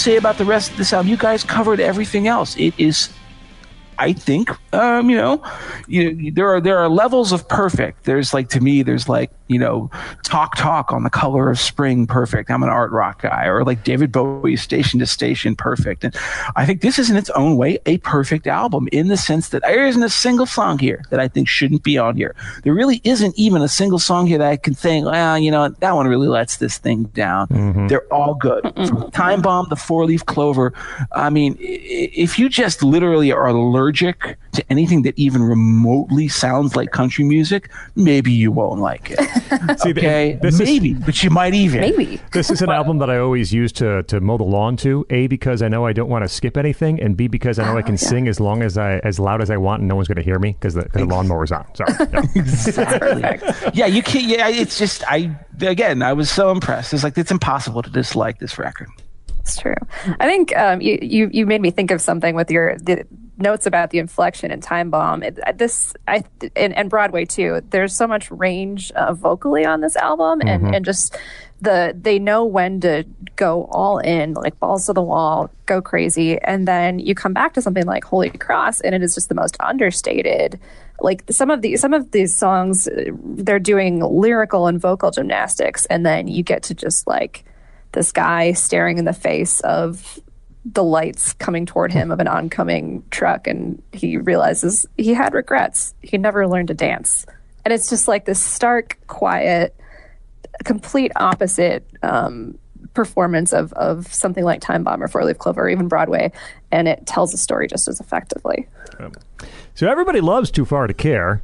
Say 0.00 0.16
about 0.16 0.38
the 0.38 0.44
rest 0.44 0.72
of 0.72 0.76
this 0.78 0.92
album? 0.92 1.08
You 1.08 1.16
guys 1.16 1.44
covered 1.44 1.80
everything 1.80 2.26
else. 2.26 2.56
It 2.56 2.74
is. 2.78 3.10
I 3.98 4.14
think, 4.14 4.50
um, 4.72 5.10
you 5.10 5.16
know, 5.16 5.44
you, 5.86 6.32
there 6.32 6.48
are 6.48 6.60
there 6.60 6.78
are 6.78 6.88
levels 6.88 7.32
of 7.32 7.46
perfect. 7.48 8.04
There's 8.04 8.32
like 8.32 8.48
to 8.50 8.60
me, 8.60 8.82
there's 8.82 9.08
like 9.08 9.30
you 9.50 9.58
know, 9.58 9.90
talk 10.22 10.56
talk 10.56 10.92
on 10.92 11.02
the 11.02 11.10
color 11.10 11.50
of 11.50 11.58
spring, 11.58 12.06
perfect. 12.06 12.50
I'm 12.50 12.62
an 12.62 12.68
art 12.68 12.92
rock 12.92 13.22
guy, 13.22 13.46
or 13.46 13.64
like 13.64 13.84
David 13.84 14.12
Bowie, 14.12 14.56
Station 14.56 15.00
to 15.00 15.06
Station, 15.06 15.56
perfect. 15.56 16.04
And 16.04 16.14
I 16.56 16.64
think 16.64 16.80
this 16.82 16.98
is 16.98 17.10
in 17.10 17.16
its 17.16 17.30
own 17.30 17.56
way 17.56 17.78
a 17.86 17.98
perfect 17.98 18.46
album 18.46 18.88
in 18.92 19.08
the 19.08 19.16
sense 19.16 19.48
that 19.50 19.62
there 19.62 19.86
isn't 19.86 20.02
a 20.02 20.08
single 20.08 20.46
song 20.46 20.78
here 20.78 21.02
that 21.10 21.18
I 21.20 21.28
think 21.28 21.48
shouldn't 21.48 21.82
be 21.82 21.98
on 21.98 22.16
here. 22.16 22.34
There 22.62 22.72
really 22.74 23.00
isn't 23.04 23.34
even 23.36 23.60
a 23.62 23.68
single 23.68 23.98
song 23.98 24.26
here 24.26 24.38
that 24.38 24.48
I 24.50 24.56
can 24.56 24.74
think, 24.74 25.06
well, 25.06 25.36
you 25.38 25.50
know, 25.50 25.68
that 25.68 25.94
one 25.94 26.06
really 26.06 26.28
lets 26.28 26.58
this 26.58 26.78
thing 26.78 27.04
down. 27.12 27.48
Mm-hmm. 27.48 27.88
They're 27.88 28.06
all 28.12 28.34
good. 28.34 28.62
From 28.86 29.10
Time 29.10 29.42
Bomb, 29.42 29.66
the 29.68 29.76
Four 29.76 30.04
Leaf 30.06 30.24
Clover. 30.26 30.72
I 31.12 31.28
mean, 31.28 31.58
i- 31.60 31.64
i- 31.64 32.10
if 32.14 32.38
you 32.38 32.48
just 32.48 32.82
literally 32.84 33.32
are 33.32 33.48
allergic 33.48 34.38
to 34.52 34.64
anything 34.70 35.02
that 35.02 35.18
even 35.18 35.42
remotely 35.42 36.28
sounds 36.28 36.76
like 36.76 36.92
country 36.92 37.24
music, 37.24 37.70
maybe 37.96 38.30
you 38.32 38.52
won't 38.52 38.80
like 38.80 39.10
it. 39.10 39.18
See, 39.78 39.92
the- 39.92 40.00
Okay, 40.00 40.38
this 40.42 40.54
is- 40.54 40.60
maybe, 40.68 40.94
but 40.94 41.22
you 41.22 41.30
might 41.30 41.54
even. 41.54 41.80
Maybe. 41.80 42.20
This 42.32 42.50
is 42.50 42.62
an 42.62 42.70
album 42.70 42.98
that 42.98 43.10
I 43.10 43.18
always 43.18 43.52
use 43.52 43.72
to 43.72 44.02
to 44.04 44.20
mow 44.20 44.36
the 44.38 44.44
lawn 44.44 44.76
to. 44.78 45.04
A 45.10 45.26
because 45.26 45.62
I 45.62 45.68
know 45.68 45.86
I 45.86 45.92
don't 45.92 46.08
want 46.08 46.24
to 46.24 46.28
skip 46.28 46.56
anything, 46.56 47.00
and 47.00 47.16
B 47.16 47.26
because 47.28 47.58
I 47.58 47.64
know 47.64 47.76
I 47.76 47.82
can 47.82 47.96
sing 47.96 48.28
as 48.28 48.40
long 48.40 48.62
as 48.62 48.76
I 48.78 48.98
as 48.98 49.18
loud 49.18 49.42
as 49.42 49.50
I 49.50 49.56
want, 49.56 49.80
and 49.80 49.88
no 49.88 49.96
one's 49.96 50.08
going 50.08 50.16
to 50.16 50.22
hear 50.22 50.38
me 50.38 50.52
because 50.52 50.74
the, 50.74 50.82
'cause 50.82 50.92
the 51.02 51.06
lawnmower's 51.06 51.52
on. 51.52 51.66
So 51.74 51.84
yeah. 52.12 52.22
Exactly. 52.34 53.70
yeah, 53.74 53.86
you 53.86 54.02
can't. 54.02 54.26
Yeah, 54.26 54.48
it's 54.48 54.78
just 54.78 55.04
I 55.08 55.36
again. 55.60 56.02
I 56.02 56.12
was 56.12 56.30
so 56.30 56.50
impressed. 56.50 56.92
It's 56.94 57.04
like 57.04 57.16
it's 57.18 57.30
impossible 57.30 57.82
to 57.82 57.90
dislike 57.90 58.38
this 58.38 58.58
record. 58.58 58.88
It's 59.40 59.56
true. 59.56 59.74
I 60.20 60.26
think 60.26 60.56
um, 60.56 60.80
you, 60.80 60.98
you 61.00 61.30
you 61.32 61.46
made 61.46 61.60
me 61.60 61.70
think 61.70 61.90
of 61.90 62.00
something 62.00 62.34
with 62.34 62.50
your 62.50 62.76
the 62.78 63.04
notes 63.40 63.66
about 63.66 63.90
the 63.90 63.98
inflection 63.98 64.50
and 64.50 64.62
time 64.62 64.90
bomb. 64.90 65.22
Uh, 65.22 65.52
this 65.52 65.94
I 66.06 66.24
and, 66.56 66.76
and 66.76 66.90
Broadway 66.90 67.24
too. 67.24 67.60
There's 67.70 67.94
so 67.94 68.06
much 68.06 68.30
range 68.30 68.90
uh, 68.92 69.14
vocally 69.14 69.64
on 69.64 69.80
this 69.80 69.96
album, 69.96 70.40
and 70.44 70.74
and 70.74 70.84
just 70.84 71.16
the 71.60 71.94
they 72.00 72.18
know 72.18 72.44
when 72.44 72.80
to 72.80 73.04
go 73.36 73.68
all 73.70 73.98
in, 73.98 74.34
like 74.34 74.58
balls 74.58 74.86
to 74.86 74.92
the 74.92 75.02
wall, 75.02 75.50
go 75.66 75.80
crazy, 75.82 76.38
and 76.40 76.66
then 76.66 76.98
you 76.98 77.14
come 77.14 77.32
back 77.32 77.54
to 77.54 77.62
something 77.62 77.86
like 77.86 78.04
Holy 78.04 78.30
Cross, 78.30 78.80
and 78.80 78.94
it 78.94 79.02
is 79.02 79.14
just 79.14 79.28
the 79.28 79.34
most 79.34 79.56
understated. 79.60 80.58
Like 81.00 81.24
some 81.30 81.50
of 81.50 81.62
the 81.62 81.76
some 81.76 81.94
of 81.94 82.10
these 82.10 82.34
songs, 82.34 82.88
uh, 82.88 83.10
they're 83.24 83.58
doing 83.58 84.00
lyrical 84.00 84.66
and 84.66 84.80
vocal 84.80 85.10
gymnastics, 85.10 85.86
and 85.86 86.04
then 86.04 86.28
you 86.28 86.42
get 86.42 86.62
to 86.64 86.74
just 86.74 87.06
like 87.06 87.44
this 87.92 88.12
guy 88.12 88.52
staring 88.52 88.98
in 88.98 89.04
the 89.04 89.12
face 89.12 89.60
of 89.60 90.20
the 90.64 90.84
lights 90.84 91.32
coming 91.34 91.64
toward 91.66 91.92
him 91.92 92.10
of 92.10 92.20
an 92.20 92.28
oncoming 92.28 93.02
truck 93.10 93.46
and 93.46 93.82
he 93.92 94.18
realizes 94.18 94.86
he 94.98 95.14
had 95.14 95.32
regrets. 95.32 95.94
He 96.02 96.18
never 96.18 96.46
learned 96.46 96.68
to 96.68 96.74
dance. 96.74 97.24
And 97.64 97.72
it's 97.72 97.88
just 97.88 98.08
like 98.08 98.24
this 98.24 98.42
stark 98.42 98.98
quiet 99.06 99.74
complete 100.64 101.12
opposite 101.16 101.86
um, 102.02 102.58
performance 102.94 103.52
of, 103.52 103.72
of 103.74 104.12
something 104.12 104.44
like 104.44 104.60
time 104.60 104.84
bomb 104.84 105.02
or 105.02 105.08
four 105.08 105.24
leaf 105.24 105.38
clover 105.38 105.62
or 105.62 105.68
even 105.68 105.88
broadway. 105.88 106.32
And 106.70 106.88
it 106.88 107.06
tells 107.06 107.32
a 107.34 107.38
story 107.38 107.66
just 107.66 107.88
as 107.88 108.00
effectively. 108.00 108.68
So 109.74 109.88
everybody 109.88 110.20
loves 110.20 110.50
Too 110.50 110.64
Far 110.64 110.86
to 110.86 110.94
Care. 110.94 111.42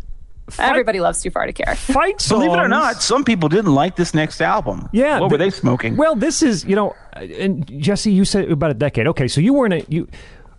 Everybody 0.58 1.00
loves 1.00 1.20
too 1.20 1.30
far 1.30 1.46
to 1.46 1.52
care 1.52 1.74
Fight 1.74 2.20
songs. 2.20 2.40
Believe 2.40 2.56
it 2.56 2.62
or 2.62 2.68
not, 2.68 3.02
some 3.02 3.24
people 3.24 3.48
didn't 3.48 3.74
like 3.74 3.96
this 3.96 4.14
next 4.14 4.40
album. 4.40 4.88
Yeah, 4.92 5.20
what 5.20 5.30
were 5.30 5.38
they 5.38 5.50
smoking? 5.50 5.96
Well, 5.96 6.14
this 6.14 6.42
is 6.42 6.64
you 6.64 6.76
know, 6.76 6.94
and 7.14 7.66
Jessie, 7.80 8.12
you 8.12 8.24
said 8.24 8.50
about 8.50 8.70
a 8.70 8.74
decade. 8.74 9.06
Okay, 9.08 9.28
so 9.28 9.40
you 9.40 9.54
weren't 9.54 9.74
a 9.74 9.84
you. 9.88 10.08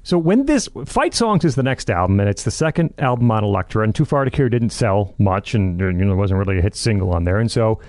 So 0.04 0.18
when 0.18 0.46
this 0.46 0.70
Fight 0.86 1.14
Songs 1.14 1.44
is 1.44 1.56
the 1.56 1.64
next 1.64 1.90
album, 1.90 2.20
and 2.20 2.30
it's 2.30 2.44
the 2.44 2.52
second 2.52 2.94
album 2.98 3.30
on 3.32 3.44
Elektra, 3.44 3.84
and 3.84 3.94
Too 3.94 4.06
Far 4.06 4.24
to 4.24 4.32
Care 4.32 4.50
didn't 4.50 4.70
sell 4.70 5.14
much, 5.18 5.54
and 5.54 5.80
you 5.80 5.92
know, 5.92 6.08
there 6.08 6.16
wasn't 6.16 6.40
really 6.40 6.60
a 6.60 6.62
hit 6.62 6.76
single 6.76 7.12
on 7.12 7.24
there, 7.24 7.38
and 7.40 7.52
so. 7.52 7.80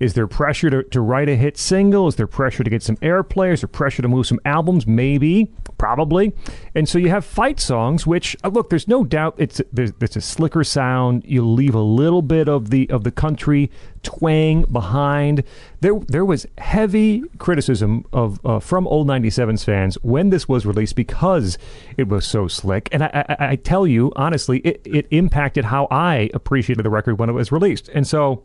Is 0.00 0.14
there 0.14 0.26
pressure 0.26 0.68
to, 0.68 0.82
to 0.82 1.00
write 1.00 1.28
a 1.28 1.36
hit 1.36 1.56
single? 1.56 2.08
Is 2.08 2.16
there 2.16 2.26
pressure 2.26 2.64
to 2.64 2.70
get 2.70 2.82
some 2.82 2.96
airplay? 2.96 3.52
Is 3.52 3.60
there 3.60 3.68
pressure 3.68 4.02
to 4.02 4.08
move 4.08 4.26
some 4.26 4.40
albums? 4.44 4.84
Maybe, 4.84 5.52
probably. 5.82 6.32
And 6.76 6.88
so 6.88 6.96
you 6.96 7.08
have 7.08 7.24
fight 7.24 7.58
songs, 7.58 8.06
which 8.06 8.36
uh, 8.44 8.50
look, 8.50 8.70
there's 8.70 8.86
no 8.86 9.02
doubt 9.02 9.34
it's 9.36 9.60
there's, 9.72 9.90
a 10.00 10.20
slicker 10.20 10.62
sound. 10.62 11.24
You 11.26 11.44
leave 11.44 11.74
a 11.74 11.80
little 11.80 12.22
bit 12.22 12.48
of 12.48 12.70
the 12.70 12.88
of 12.88 13.02
the 13.02 13.10
country 13.10 13.68
twang 14.04 14.62
behind. 14.70 15.42
There 15.80 15.98
there 16.06 16.24
was 16.24 16.46
heavy 16.58 17.24
criticism 17.38 18.06
of 18.12 18.38
uh, 18.46 18.60
from 18.60 18.86
old 18.86 19.08
97's 19.08 19.64
fans 19.64 19.98
when 20.02 20.30
this 20.30 20.48
was 20.48 20.64
released 20.64 20.94
because 20.94 21.58
it 21.96 22.06
was 22.06 22.24
so 22.24 22.46
slick. 22.46 22.88
And 22.92 23.02
I, 23.02 23.24
I, 23.28 23.36
I 23.48 23.56
tell 23.56 23.84
you 23.84 24.12
honestly, 24.14 24.60
it, 24.60 24.82
it 24.84 25.08
impacted 25.10 25.64
how 25.64 25.88
I 25.90 26.30
appreciated 26.32 26.84
the 26.84 26.90
record 26.90 27.18
when 27.18 27.28
it 27.28 27.32
was 27.32 27.50
released. 27.50 27.88
And 27.88 28.06
so 28.06 28.44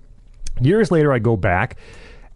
years 0.59 0.89
later, 0.89 1.13
I 1.13 1.19
go 1.19 1.37
back. 1.37 1.77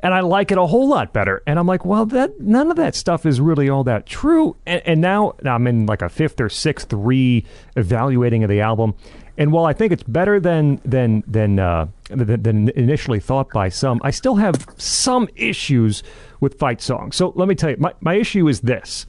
And 0.04 0.14
I 0.14 0.22
like 0.22 0.52
it 0.52 0.58
a 0.58 0.66
whole 0.66 0.88
lot 0.88 1.14
better. 1.14 1.44
And 1.46 1.60
I'm 1.60 1.68
like, 1.68 1.86
well, 1.86 2.06
that 2.08 2.40
none 2.40 2.72
of 2.72 2.78
that 2.78 2.96
stuff 2.96 3.26
is 3.26 3.40
really 3.40 3.70
all 3.70 3.84
that 3.84 4.06
true. 4.06 4.56
And, 4.66 4.82
and 4.86 5.02
now 5.02 5.36
I'm 5.46 5.68
in 5.68 5.86
like 5.86 6.02
a 6.02 6.10
fifth 6.10 6.42
or 6.42 6.50
sixth 6.50 6.92
re-evaluating 6.92 8.44
of 8.44 8.50
the 8.50 8.62
album. 8.62 8.96
And 9.38 9.52
while 9.52 9.66
I 9.66 9.74
think 9.74 9.92
it's 9.92 10.04
better 10.04 10.40
than 10.40 10.82
than 10.84 11.24
than 11.28 11.60
uh, 11.60 11.88
than, 12.10 12.42
than 12.42 12.70
initially 12.70 13.20
thought 13.20 13.50
by 13.50 13.70
some, 13.70 14.00
I 14.04 14.12
still 14.12 14.36
have 14.36 14.68
some 14.78 15.30
issues 15.36 16.04
with 16.40 16.60
fight 16.60 16.82
songs. 16.82 17.16
So 17.16 17.34
let 17.36 17.48
me 17.48 17.56
tell 17.56 17.70
you, 17.70 17.78
my, 17.80 17.94
my 18.02 18.16
issue 18.16 18.48
is 18.48 18.62
this. 18.62 19.06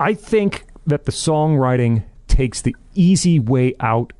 I 0.00 0.14
think 0.14 0.64
that 0.86 1.04
the 1.04 1.12
songwriting 1.12 2.04
takes 2.28 2.62
the 2.62 2.74
easy 2.94 3.38
way 3.38 3.74
out 3.80 4.12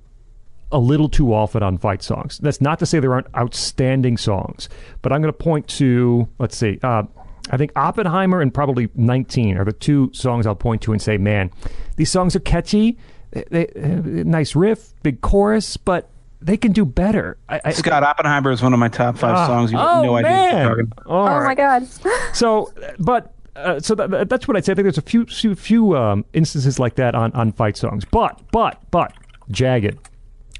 a 0.72 0.78
little 0.78 1.08
too 1.08 1.32
often 1.32 1.62
on 1.62 1.78
fight 1.78 2.02
songs. 2.02 2.38
That's 2.38 2.60
not 2.60 2.78
to 2.80 2.86
say 2.86 2.98
there 3.00 3.12
aren't 3.14 3.28
outstanding 3.36 4.16
songs, 4.16 4.68
but 5.02 5.12
I'm 5.12 5.20
going 5.22 5.32
to 5.32 5.38
point 5.38 5.68
to, 5.68 6.28
let's 6.38 6.56
see, 6.56 6.78
uh, 6.82 7.04
I 7.50 7.56
think 7.56 7.72
Oppenheimer 7.76 8.40
and 8.40 8.52
probably 8.52 8.88
19 8.94 9.56
are 9.58 9.64
the 9.64 9.72
two 9.72 10.10
songs 10.14 10.46
I'll 10.46 10.54
point 10.54 10.82
to 10.82 10.92
and 10.92 11.00
say, 11.02 11.18
man, 11.18 11.50
these 11.96 12.10
songs 12.10 12.34
are 12.34 12.40
catchy, 12.40 12.96
they, 13.30 13.44
they, 13.50 13.66
uh, 13.68 14.00
nice 14.24 14.56
riff, 14.56 14.94
big 15.02 15.20
chorus, 15.20 15.76
but 15.76 16.08
they 16.40 16.56
can 16.56 16.72
do 16.72 16.84
better. 16.84 17.36
I, 17.48 17.60
I, 17.66 17.72
Scott 17.72 18.02
Oppenheimer 18.02 18.50
is 18.50 18.62
one 18.62 18.72
of 18.72 18.78
my 18.78 18.88
top 18.88 19.16
five 19.18 19.34
Ah, 19.36 19.46
songs. 19.46 19.72
You 19.72 19.78
oh, 19.78 19.80
have 19.96 20.04
no 20.04 20.16
idea. 20.16 20.30
man. 20.30 20.66
you're 20.66 20.68
talking. 20.76 20.92
Oh 21.06 21.24
right. 21.24 21.44
my 21.44 21.54
god 21.54 21.86
So, 22.34 22.72
but 22.98 23.32
uh, 23.56 23.80
so 23.80 23.94
that, 23.94 24.10
that- 24.10 24.28
that's 24.28 24.46
what 24.48 24.56
I'd 24.56 24.64
say. 24.64 24.72
I 24.72 24.74
think 24.74 24.84
there's 24.84 24.98
a 24.98 25.02
few 25.02 25.24
few, 25.26 25.54
few 25.54 25.96
um, 25.96 26.24
instances 26.34 26.78
like 26.78 26.96
that 26.96 27.14
on 27.14 27.32
on 27.32 27.52
fight 27.52 27.76
songs. 27.76 28.04
But 28.04 28.40
but 28.52 28.78
but 28.90 29.12
jagged, 29.50 29.98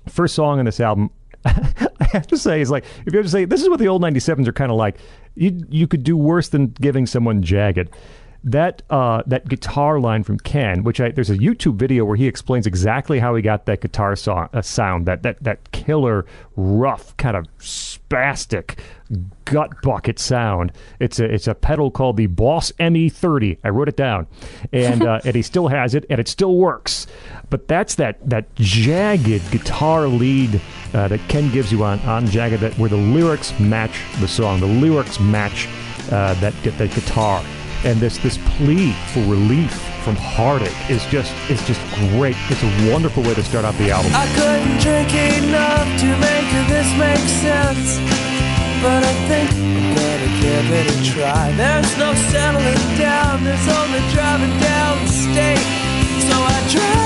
first 0.08 0.34
song 0.34 0.58
on 0.58 0.64
this 0.64 0.80
album. 0.80 1.10
I 1.44 2.06
have 2.12 2.26
to 2.28 2.38
say 2.38 2.60
is 2.60 2.70
like 2.70 2.84
if 3.06 3.12
you 3.12 3.18
have 3.18 3.26
to 3.26 3.30
say 3.30 3.44
this 3.44 3.62
is 3.62 3.68
what 3.68 3.78
the 3.78 3.88
old 3.88 4.02
97s 4.02 4.46
are 4.46 4.52
kind 4.52 4.70
of 4.70 4.76
like. 4.76 4.98
You 5.34 5.64
you 5.68 5.86
could 5.86 6.04
do 6.04 6.16
worse 6.16 6.48
than 6.48 6.68
giving 6.68 7.06
someone 7.06 7.42
jagged. 7.42 7.90
That 8.46 8.82
uh, 8.90 9.22
that 9.26 9.48
guitar 9.48 9.98
line 9.98 10.22
from 10.22 10.38
Ken, 10.38 10.84
which 10.84 11.00
I, 11.00 11.10
there's 11.10 11.30
a 11.30 11.38
YouTube 11.38 11.76
video 11.76 12.04
where 12.04 12.16
he 12.16 12.26
explains 12.26 12.66
exactly 12.66 13.18
how 13.18 13.34
he 13.34 13.40
got 13.40 13.64
that 13.64 13.80
guitar 13.80 14.14
song, 14.16 14.50
uh, 14.52 14.60
sound, 14.60 15.06
that 15.06 15.22
that 15.22 15.42
that 15.42 15.72
killer, 15.72 16.26
rough, 16.54 17.16
kind 17.16 17.38
of 17.38 17.46
spastic, 17.56 18.78
gut 19.46 19.70
bucket 19.82 20.18
sound. 20.18 20.72
It's 21.00 21.18
a 21.20 21.24
it's 21.24 21.48
a 21.48 21.54
pedal 21.54 21.90
called 21.90 22.18
the 22.18 22.26
Boss 22.26 22.70
ME30. 22.72 23.58
I 23.64 23.70
wrote 23.70 23.88
it 23.88 23.96
down, 23.96 24.26
and 24.72 25.02
uh, 25.02 25.20
and 25.24 25.34
he 25.34 25.40
still 25.40 25.68
has 25.68 25.94
it, 25.94 26.04
and 26.10 26.20
it 26.20 26.28
still 26.28 26.54
works. 26.56 27.06
But 27.48 27.66
that's 27.66 27.94
that 27.94 28.28
that 28.28 28.54
jagged 28.56 29.50
guitar 29.52 30.06
lead 30.06 30.60
uh, 30.92 31.08
that 31.08 31.20
Ken 31.28 31.50
gives 31.50 31.72
you 31.72 31.82
on 31.82 31.98
on 32.00 32.26
Jagged, 32.26 32.60
that 32.60 32.76
where 32.78 32.90
the 32.90 32.96
lyrics 32.96 33.58
match 33.58 34.02
the 34.20 34.28
song, 34.28 34.60
the 34.60 34.66
lyrics 34.66 35.18
match 35.18 35.66
uh, 36.10 36.34
that 36.34 36.52
that 36.62 36.90
guitar 36.94 37.42
and 37.84 38.00
this 38.00 38.18
this 38.18 38.38
plea 38.56 38.92
for 39.12 39.20
relief 39.20 39.72
from 40.02 40.16
heartache 40.16 40.74
is 40.90 41.04
just 41.06 41.32
is 41.50 41.62
just 41.66 41.80
great. 42.12 42.36
It's 42.48 42.62
a 42.62 42.92
wonderful 42.92 43.22
way 43.22 43.34
to 43.34 43.42
start 43.42 43.64
out 43.64 43.74
the 43.74 43.90
album. 43.90 44.10
I 44.14 44.26
couldn't 44.34 44.80
drink 44.80 45.12
enough 45.12 45.88
to 46.00 46.08
make 46.18 46.48
this 46.68 46.88
make 46.98 47.24
sense. 47.44 48.00
But 48.82 49.04
I 49.04 49.14
think 49.28 49.50
I'm 49.52 49.94
gonna 49.96 50.32
give 50.40 50.66
it 50.72 50.86
a 50.92 50.96
try. 51.12 51.52
There's 51.52 51.96
no 51.96 52.12
settling 52.32 52.98
down, 52.98 53.44
there's 53.44 53.68
only 53.68 54.00
driving 54.12 54.54
down 54.60 55.04
the 55.04 55.12
state. 55.12 55.64
So 56.28 56.36
I 56.36 56.68
drive. 56.70 57.03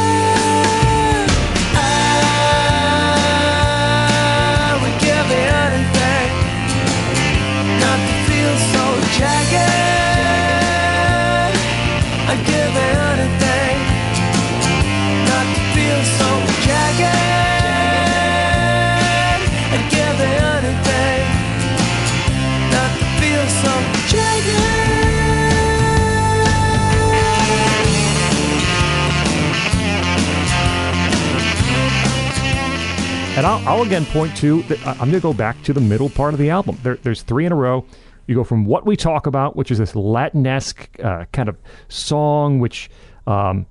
And 33.39 33.47
I'll, 33.47 33.69
I'll 33.69 33.83
again 33.83 34.05
point 34.07 34.37
to, 34.39 34.63
the, 34.63 34.77
I'm 34.85 34.99
going 34.99 35.13
to 35.13 35.21
go 35.21 35.33
back 35.33 35.63
to 35.63 35.73
the 35.73 35.81
middle 35.81 36.11
part 36.11 36.35
of 36.35 36.41
the 36.41 36.51
album. 36.51 36.77
There, 36.83 36.97
there's 36.97 37.23
three 37.23 37.47
in 37.47 37.53
a 37.53 37.55
row. 37.55 37.85
You 38.27 38.35
go 38.35 38.43
from 38.43 38.65
What 38.65 38.85
We 38.85 38.97
Talk 38.97 39.29
About, 39.29 39.55
which 39.55 39.71
is 39.71 39.79
this 39.79 39.95
Latinesque 39.95 40.89
uh, 41.01 41.25
kind 41.33 41.49
of 41.49 41.57
song, 41.89 42.59
which 42.59 42.91
um, 43.29 43.67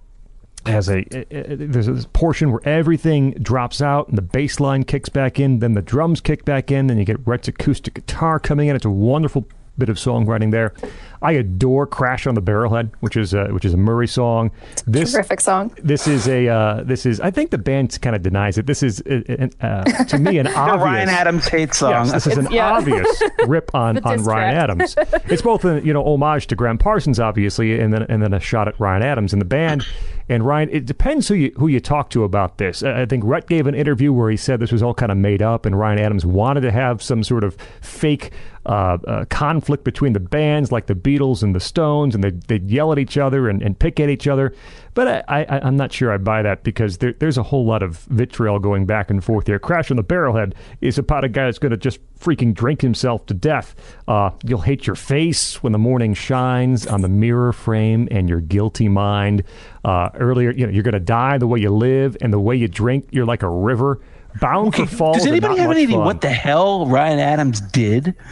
has 0.65 0.89
a- 0.89 1.03
there's 1.03 1.87
this 1.87 2.05
portion 2.13 2.53
where 2.53 2.65
everything 2.65 3.31
drops 3.41 3.81
out 3.81 4.07
and 4.07 4.17
the 4.17 4.21
bass 4.21 4.61
line 4.61 4.85
kicks 4.85 5.09
back 5.09 5.37
in, 5.37 5.59
then 5.59 5.73
the 5.73 5.81
drums 5.81 6.21
kick 6.21 6.45
back 6.45 6.71
in, 6.71 6.87
then 6.87 6.97
you 6.97 7.03
get 7.03 7.27
Rhett's 7.27 7.49
acoustic 7.49 7.95
guitar 7.95 8.39
coming 8.39 8.69
in. 8.69 8.75
It's 8.77 8.85
a 8.85 8.89
wonderful 8.89 9.45
bit 9.77 9.89
of 9.89 9.97
songwriting 9.97 10.51
there. 10.51 10.73
I 11.21 11.33
adore 11.33 11.87
"Crash 11.87 12.27
on 12.27 12.35
the 12.35 12.41
Barrelhead," 12.41 12.91
which 12.99 13.17
is 13.17 13.33
a, 13.33 13.47
which 13.47 13.65
is 13.65 13.73
a 13.73 13.77
Murry 13.77 14.07
song. 14.07 14.51
This 14.85 15.13
Terrific 15.13 15.41
song. 15.41 15.73
this 15.81 16.07
is 16.07 16.27
a 16.27 16.47
uh, 16.47 16.83
this 16.83 17.05
is 17.05 17.19
I 17.19 17.31
think 17.31 17.51
the 17.51 17.57
band 17.57 17.97
kind 18.01 18.15
of 18.15 18.21
denies 18.21 18.57
it. 18.57 18.65
This 18.65 18.83
is 18.83 19.01
uh, 19.01 19.47
uh, 19.61 19.83
to 19.83 20.17
me 20.19 20.37
an 20.37 20.47
obvious 20.55 20.85
Ryan 20.85 21.09
Adams 21.09 21.47
hate 21.47 21.73
song. 21.73 21.91
Yes, 21.91 22.11
this 22.11 22.27
is 22.27 22.37
an 22.37 22.47
yeah. 22.51 22.71
obvious 22.71 23.21
rip 23.47 23.73
on, 23.73 23.97
on 23.99 24.23
Ryan. 24.23 24.55
Adams. 24.55 24.95
It's 25.29 25.41
both 25.41 25.65
a 25.65 25.81
you 25.83 25.93
know 25.93 26.03
homage 26.03 26.47
to 26.47 26.55
Gram 26.55 26.77
Parsons, 26.77 27.19
obviously, 27.19 27.79
and 27.79 27.93
then 27.93 28.03
and 28.03 28.21
then 28.21 28.33
a 28.33 28.39
shot 28.39 28.67
at 28.67 28.79
Ryan 28.79 29.03
Adams 29.03 29.33
and 29.33 29.41
the 29.41 29.45
band. 29.45 29.85
And 30.29 30.45
Ryan, 30.45 30.69
it 30.71 30.85
depends 30.85 31.27
who 31.27 31.35
you 31.35 31.51
who 31.57 31.67
you 31.67 31.79
talk 31.79 32.09
to 32.11 32.23
about 32.23 32.57
this. 32.57 32.83
I 32.83 33.01
I 33.01 33.05
think 33.05 33.23
Rhett 33.25 33.47
gave 33.47 33.67
an 33.67 33.75
interview 33.75 34.11
where 34.13 34.29
he 34.29 34.37
said 34.37 34.59
this 34.59 34.71
was 34.71 34.83
all 34.83 34.93
kind 34.93 35.11
of 35.11 35.17
made 35.17 35.41
up, 35.41 35.65
and 35.65 35.77
Ryan 35.77 35.99
Adams 35.99 36.25
wanted 36.25 36.61
to 36.61 36.71
have 36.71 37.01
some 37.01 37.23
sort 37.23 37.43
of 37.43 37.57
fake 37.81 38.31
uh, 38.67 38.97
uh, 39.07 39.25
conflict 39.29 39.85
between 39.85 40.11
the 40.11 40.19
bands, 40.19 40.73
like 40.73 40.87
the 40.87 40.93
Beatles 40.93 41.41
and 41.41 41.55
the 41.55 41.59
Stones, 41.59 42.13
and 42.13 42.21
they'd, 42.23 42.41
they'd 42.43 42.69
yell 42.69 42.91
at 42.91 42.99
each 42.99 43.17
other 43.17 43.47
and, 43.47 43.61
and 43.61 43.79
pick 43.79 43.97
at 43.99 44.09
each 44.09 44.27
other. 44.27 44.53
But 44.93 45.25
I, 45.29 45.43
I, 45.43 45.59
I'm 45.59 45.77
not 45.77 45.93
sure 45.93 46.11
I 46.11 46.17
buy 46.17 46.41
that 46.41 46.63
because 46.63 46.97
there, 46.97 47.13
there's 47.13 47.37
a 47.37 47.43
whole 47.43 47.65
lot 47.65 47.81
of 47.81 47.99
vitriol 48.09 48.59
going 48.59 48.85
back 48.85 49.09
and 49.09 49.23
forth 49.23 49.47
here. 49.47 49.57
Crash 49.57 49.89
on 49.89 49.95
the 49.95 50.03
Barrelhead 50.03 50.53
is 50.81 50.97
about 50.97 51.23
a 51.23 51.29
guy 51.29 51.45
that's 51.45 51.59
going 51.59 51.71
to 51.71 51.77
just 51.77 51.99
freaking 52.19 52.53
drink 52.53 52.81
himself 52.81 53.25
to 53.27 53.33
death. 53.33 53.73
Uh, 54.05 54.31
you'll 54.43 54.61
hate 54.61 54.85
your 54.85 54.95
face 54.97 55.63
when 55.63 55.71
the 55.71 55.79
morning 55.79 56.13
shines 56.13 56.85
on 56.85 57.01
the 57.01 57.09
mirror 57.09 57.53
frame 57.53 58.07
and 58.11 58.27
your 58.27 58.41
guilty 58.41 58.89
mind. 58.89 59.43
Uh, 59.85 60.09
earlier, 60.15 60.51
you 60.51 60.65
know, 60.65 60.73
you're 60.73 60.83
going 60.83 60.93
to 60.93 60.99
die 60.99 61.37
the 61.37 61.47
way 61.47 61.59
you 61.59 61.69
live 61.69 62.17
and 62.19 62.33
the 62.33 62.39
way 62.39 62.55
you 62.55 62.67
drink. 62.67 63.07
You're 63.11 63.25
like 63.25 63.43
a 63.43 63.49
river 63.49 64.01
bound 64.39 64.75
for 64.75 64.85
falls. 64.85 65.17
Does 65.17 65.25
anybody 65.25 65.57
have 65.57 65.67
much 65.67 65.75
any 65.77 65.83
idea 65.85 65.97
fun. 65.97 66.05
what 66.05 66.21
the 66.21 66.29
hell 66.29 66.85
Ryan 66.85 67.19
Adams 67.19 67.61
did? 67.61 68.15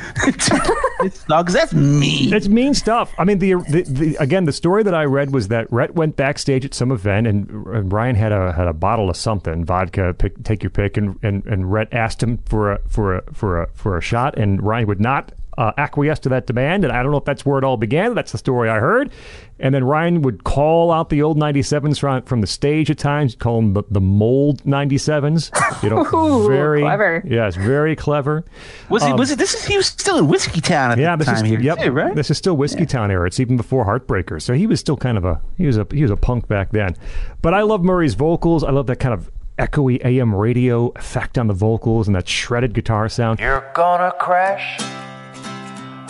Because 0.97 1.53
that's 1.53 1.73
mean. 1.73 2.33
It's 2.33 2.47
mean 2.47 2.73
stuff. 2.73 3.13
I 3.17 3.25
mean, 3.25 3.39
the, 3.39 3.53
the 3.69 3.83
the 3.83 4.15
again, 4.15 4.45
the 4.45 4.53
story 4.53 4.81
that 4.83 4.95
I 4.95 5.03
read 5.03 5.33
was 5.33 5.49
that 5.49 5.71
Rhett 5.71 5.93
went 5.93 6.15
backstage 6.15 6.65
at 6.65 6.73
some 6.73 6.91
event, 6.91 7.27
and, 7.27 7.49
and 7.67 7.91
Ryan 7.91 8.15
had 8.15 8.31
a 8.31 8.53
had 8.53 8.67
a 8.67 8.73
bottle 8.73 9.09
of 9.09 9.17
something, 9.17 9.65
vodka, 9.65 10.15
pick, 10.17 10.41
take 10.43 10.63
your 10.63 10.69
pick, 10.69 10.97
and, 10.97 11.19
and 11.21 11.45
and 11.45 11.71
Rhett 11.71 11.93
asked 11.93 12.23
him 12.23 12.37
for 12.45 12.71
a 12.71 12.79
for 12.87 13.17
a 13.17 13.33
for 13.33 13.61
a 13.61 13.67
for 13.73 13.97
a 13.97 14.01
shot, 14.01 14.37
and 14.37 14.63
Ryan 14.63 14.87
would 14.87 15.01
not 15.01 15.33
uh, 15.57 15.71
acquiesce 15.77 16.19
to 16.19 16.29
that 16.29 16.47
demand, 16.47 16.83
and 16.83 16.93
I 16.93 17.01
don't 17.01 17.11
know 17.11 17.17
if 17.17 17.25
that's 17.25 17.45
where 17.45 17.57
it 17.57 17.63
all 17.63 17.77
began. 17.77 18.13
That's 18.13 18.31
the 18.31 18.37
story 18.37 18.69
I 18.69 18.79
heard. 18.79 19.11
And 19.57 19.73
then 19.73 19.85
Ryan 19.85 20.21
would 20.23 20.43
call 20.43 20.91
out 20.91 21.09
the 21.09 21.21
old 21.21 21.37
97s 21.37 21.97
from, 21.97 22.23
from 22.23 22.41
the 22.41 22.47
stage 22.47 22.91
at 22.91 22.97
times, 22.97 23.35
call 23.35 23.61
them 23.61 23.73
the, 23.73 23.83
the 23.89 24.01
mold 24.01 24.63
97s. 24.63 25.49
You 25.81 25.89
know, 25.89 26.05
Ooh, 26.13 26.47
very 26.47 26.81
clever. 26.81 27.23
Yes, 27.25 27.55
very 27.55 27.95
clever. 27.95 28.43
was 28.89 29.03
he? 29.03 29.13
Was 29.13 29.31
it? 29.31 29.37
This 29.37 29.53
is 29.53 29.65
he 29.65 29.77
was 29.77 29.85
still 29.87 30.17
in 30.17 30.27
Whiskeytown 30.27 30.91
at 30.91 30.93
Um, 30.93 30.99
Yeah, 30.99 31.15
the 31.15 31.23
this 31.23 31.33
time 31.33 31.45
is 31.45 31.51
here, 31.51 31.61
yep. 31.61 31.79
too, 31.79 31.91
right? 31.91 32.13
This 32.13 32.29
is 32.29 32.37
still 32.37 32.57
Whiskeytown 32.57 33.11
era. 33.11 33.27
It's 33.27 33.39
even 33.39 33.55
before 33.55 33.85
Heartbreakers. 33.85 34.41
So 34.41 34.53
he 34.53 34.67
was 34.67 34.81
still 34.81 34.97
kind 34.97 35.17
of 35.17 35.23
a 35.23 35.39
he 35.57 35.65
was 35.65 35.77
a 35.77 35.87
he 35.91 36.01
was 36.01 36.11
a 36.11 36.17
punk 36.17 36.47
back 36.49 36.71
then. 36.71 36.95
But 37.41 37.53
I 37.53 37.61
love 37.61 37.81
Murry's 37.81 38.13
vocals. 38.15 38.63
I 38.63 38.71
love 38.71 38.87
that 38.87 38.99
kind 38.99 39.13
of 39.13 39.31
echoey 39.57 40.03
AM 40.03 40.35
radio 40.35 40.89
effect 40.97 41.37
on 41.37 41.47
the 41.47 41.53
vocals 41.53 42.07
and 42.07 42.15
that 42.15 42.27
shredded 42.27 42.73
guitar 42.73 43.07
sound. 43.07 43.39
You're 43.39 43.71
gonna 43.73 44.11
crash 44.19 44.81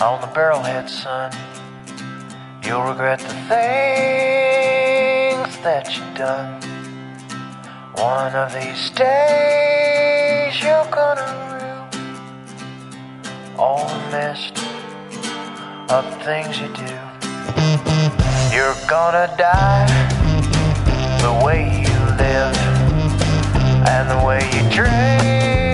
on 0.02 0.20
the 0.20 0.28
barrelhead, 0.28 0.90
son. 0.90 1.32
You'll 2.66 2.82
regret 2.82 3.20
the 3.20 3.28
things 3.28 3.46
that 5.62 5.96
you've 5.96 6.16
done. 6.16 6.60
One 7.94 8.34
of 8.34 8.52
these 8.54 8.90
days, 8.90 10.60
you're 10.64 10.90
gonna 10.90 11.28
rue 11.54 11.86
all 13.56 13.88
the 13.88 14.00
messed 14.10 14.58
up 15.92 16.06
things 16.24 16.60
you 16.60 16.70
do. 16.70 16.92
You're 18.52 18.76
gonna 18.88 19.28
die 19.38 19.86
the 21.22 21.34
way 21.46 21.70
you 21.84 22.00
live 22.18 22.58
and 23.88 24.10
the 24.10 24.18
way 24.26 24.42
you 24.56 24.64
drink. 24.72 25.65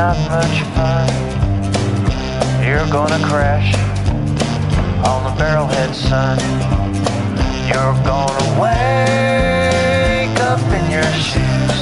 Not 0.00 0.16
much 0.30 0.62
fun. 0.76 1.08
You're 2.64 2.88
gonna 2.88 3.22
crash 3.22 3.74
on 5.10 5.20
the 5.26 5.32
barrelhead, 5.38 5.92
son. 5.94 6.38
You're 7.68 7.96
gonna 8.12 8.48
wake 8.62 10.38
up 10.50 10.62
in 10.78 10.84
your 10.96 11.10
shoes. 11.28 11.78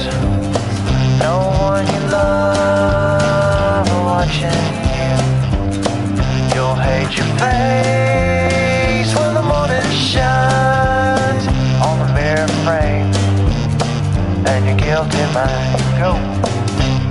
No 1.25 1.35
one 1.69 1.85
you 1.93 2.01
love 2.11 3.87
watching 4.11 4.65
you. 4.97 5.15
You'll 6.53 6.79
hate 6.89 7.13
your 7.19 7.31
face 7.43 9.11
when 9.17 9.31
the 9.33 9.45
morning 9.53 9.89
shines 10.11 11.45
on 11.87 11.95
the 12.03 12.09
mirror 12.17 12.51
frame 12.65 13.09
and 14.45 14.61
your 14.65 14.75
guilty 14.75 15.25
mind. 15.33 15.78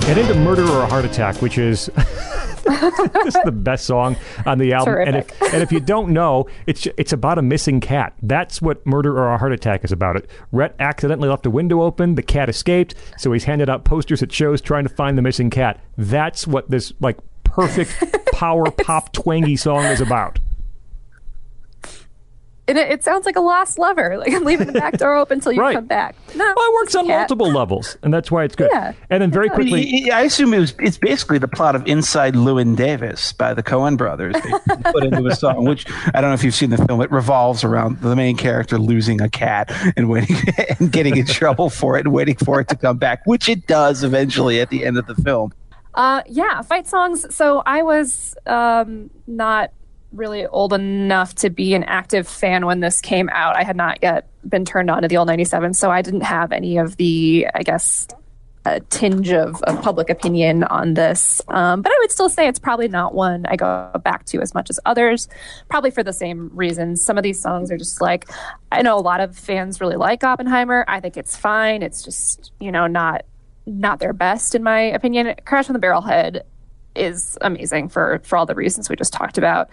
Get 0.09 0.17
into 0.17 0.33
Murder 0.33 0.67
or 0.67 0.81
a 0.81 0.87
Heart 0.87 1.05
Attack, 1.05 1.39
which 1.39 1.59
is 1.59 1.85
this 1.93 3.35
is 3.35 3.37
the 3.45 3.51
best 3.53 3.85
song 3.85 4.15
on 4.43 4.57
the 4.57 4.73
album. 4.73 4.95
And 5.05 5.15
if, 5.17 5.53
and 5.53 5.61
if 5.61 5.71
you 5.71 5.79
don't 5.79 6.09
know, 6.09 6.47
it's 6.65 6.87
it's 6.97 7.13
about 7.13 7.37
a 7.37 7.43
missing 7.43 7.79
cat. 7.79 8.15
That's 8.23 8.59
what 8.59 8.83
Murder 8.87 9.15
or 9.15 9.31
a 9.31 9.37
Heart 9.37 9.53
Attack 9.53 9.85
is 9.85 9.91
about. 9.91 10.15
It. 10.15 10.27
Rhett 10.51 10.73
accidentally 10.79 11.29
left 11.29 11.45
a 11.45 11.51
window 11.51 11.83
open. 11.83 12.15
The 12.15 12.23
cat 12.23 12.49
escaped, 12.49 12.95
so 13.19 13.31
he's 13.33 13.43
handed 13.43 13.69
out 13.69 13.85
posters 13.85 14.23
at 14.23 14.31
shows 14.31 14.61
trying 14.61 14.85
to 14.85 14.89
find 14.89 15.15
the 15.15 15.21
missing 15.21 15.51
cat. 15.51 15.79
That's 15.95 16.47
what 16.47 16.71
this 16.71 16.91
like 16.99 17.19
perfect 17.43 17.93
power 18.33 18.71
pop 18.71 19.13
twangy 19.13 19.57
song 19.57 19.83
is 19.83 20.01
about. 20.01 20.39
And 22.69 22.77
it, 22.77 22.89
it 22.91 23.03
sounds 23.03 23.25
like 23.25 23.35
a 23.35 23.41
lost 23.41 23.77
lover. 23.79 24.17
Like 24.19 24.33
I'm 24.33 24.43
leaving 24.43 24.67
the 24.67 24.73
back 24.73 24.97
door 24.97 25.15
open 25.15 25.39
until 25.39 25.51
you 25.51 25.59
Right. 25.61 25.75
come 25.75 25.85
back. 25.85 26.15
No, 26.35 26.45
Well, 26.45 26.65
it 26.69 26.73
works 26.75 26.93
on 26.95 27.07
cat. 27.07 27.19
multiple 27.21 27.51
levels, 27.51 27.97
and 28.03 28.13
that's 28.13 28.29
why 28.31 28.43
it's 28.43 28.55
good. 28.55 28.69
Yeah. 28.71 28.93
And 29.09 29.21
then 29.21 29.31
very 29.31 29.49
I 29.49 29.53
I, 29.53 29.57
mean, 29.57 29.69
quickly, 29.69 30.11
I- 30.11 30.19
I 30.19 30.21
assume 30.23 30.53
it 30.53 30.59
was. 30.59 30.73
It's 30.79 30.97
basically 30.97 31.37
the 31.39 31.47
plot 31.47 31.75
of 31.75 31.85
Inside 31.87 32.35
Llewyn 32.35 32.75
Davis 32.75 33.33
by 33.33 33.53
the 33.53 33.63
Coen 33.63 33.97
Brothers. 33.97 34.35
They 34.35 34.91
put 34.91 35.03
into 35.03 35.25
a 35.25 35.35
song, 35.35 35.65
which 35.65 35.85
I 36.13 36.21
don't 36.21 36.29
know 36.29 36.33
if 36.33 36.43
you've 36.43 36.53
seen 36.55 36.69
the 36.69 36.77
film. 36.85 37.01
It 37.01 37.11
revolves 37.11 37.63
around 37.63 38.01
the 38.01 38.15
main 38.15 38.37
character 38.37 38.77
losing 38.77 39.19
a 39.21 39.29
cat 39.29 39.71
and 39.97 40.09
waiting 40.09 40.35
and 40.79 40.91
getting 40.91 41.17
in 41.17 41.25
trouble 41.25 41.69
for 41.69 41.97
it 41.97 42.05
and 42.05 42.13
waiting 42.13 42.35
for 42.35 42.59
it 42.59 42.67
to 42.69 42.75
come 42.75 42.97
back, 42.97 43.25
which 43.25 43.49
it 43.49 43.65
does 43.67 44.03
eventually 44.03 44.59
at 44.61 44.69
the 44.69 44.85
end 44.85 44.97
of 44.97 45.07
the 45.07 45.15
film. 45.15 45.51
Uh, 45.95 46.21
yeah, 46.27 46.61
fight 46.61 46.87
songs. 46.87 47.33
So 47.35 47.63
I 47.65 47.81
was 47.81 48.35
um, 48.45 49.09
not 49.27 49.71
really 50.11 50.45
old 50.47 50.73
enough 50.73 51.35
to 51.35 51.49
be 51.49 51.73
an 51.73 51.83
active 51.83 52.27
fan 52.27 52.65
when 52.65 52.79
this 52.79 53.01
came 53.01 53.29
out. 53.29 53.55
I 53.55 53.63
had 53.63 53.75
not 53.75 53.99
yet 54.01 54.27
been 54.47 54.65
turned 54.65 54.89
on 54.89 55.03
to 55.03 55.07
the 55.07 55.17
old 55.17 55.27
97, 55.27 55.73
so 55.73 55.91
I 55.91 56.01
didn't 56.01 56.21
have 56.21 56.51
any 56.51 56.77
of 56.77 56.97
the, 56.97 57.47
I 57.53 57.63
guess, 57.63 58.07
a 58.65 58.79
tinge 58.81 59.31
of, 59.31 59.61
of 59.63 59.81
public 59.81 60.09
opinion 60.09 60.63
on 60.65 60.93
this. 60.93 61.41
Um, 61.47 61.81
but 61.81 61.91
I 61.91 61.97
would 61.99 62.11
still 62.11 62.29
say 62.29 62.47
it's 62.47 62.59
probably 62.59 62.87
not 62.87 63.13
one 63.13 63.45
I 63.45 63.55
go 63.55 63.91
back 64.03 64.25
to 64.25 64.41
as 64.41 64.53
much 64.53 64.69
as 64.69 64.79
others, 64.85 65.27
probably 65.69 65.91
for 65.91 66.03
the 66.03 66.13
same 66.13 66.51
reasons. 66.53 67.03
Some 67.03 67.17
of 67.17 67.23
these 67.23 67.41
songs 67.41 67.71
are 67.71 67.77
just 67.77 68.01
like, 68.01 68.29
I 68.71 68.81
know 68.81 68.97
a 68.97 69.01
lot 69.01 69.21
of 69.21 69.37
fans 69.37 69.79
really 69.79 69.95
like 69.95 70.23
Oppenheimer. 70.23 70.85
I 70.87 70.99
think 70.99 71.17
it's 71.17 71.35
fine. 71.35 71.83
It's 71.83 72.03
just, 72.03 72.51
you 72.59 72.71
know, 72.71 72.87
not 72.87 73.25
not 73.65 73.99
their 73.99 74.13
best 74.13 74.55
in 74.55 74.63
my 74.63 74.79
opinion. 74.79 75.35
Crash 75.45 75.69
on 75.69 75.73
the 75.73 75.79
Barrelhead 75.79 76.41
is 76.99 77.37
amazing 77.41 77.89
for 77.89 78.19
for 78.23 78.37
all 78.37 78.45
the 78.45 78.55
reasons 78.55 78.89
we 78.89 78.95
just 78.95 79.13
talked 79.13 79.37
about. 79.37 79.69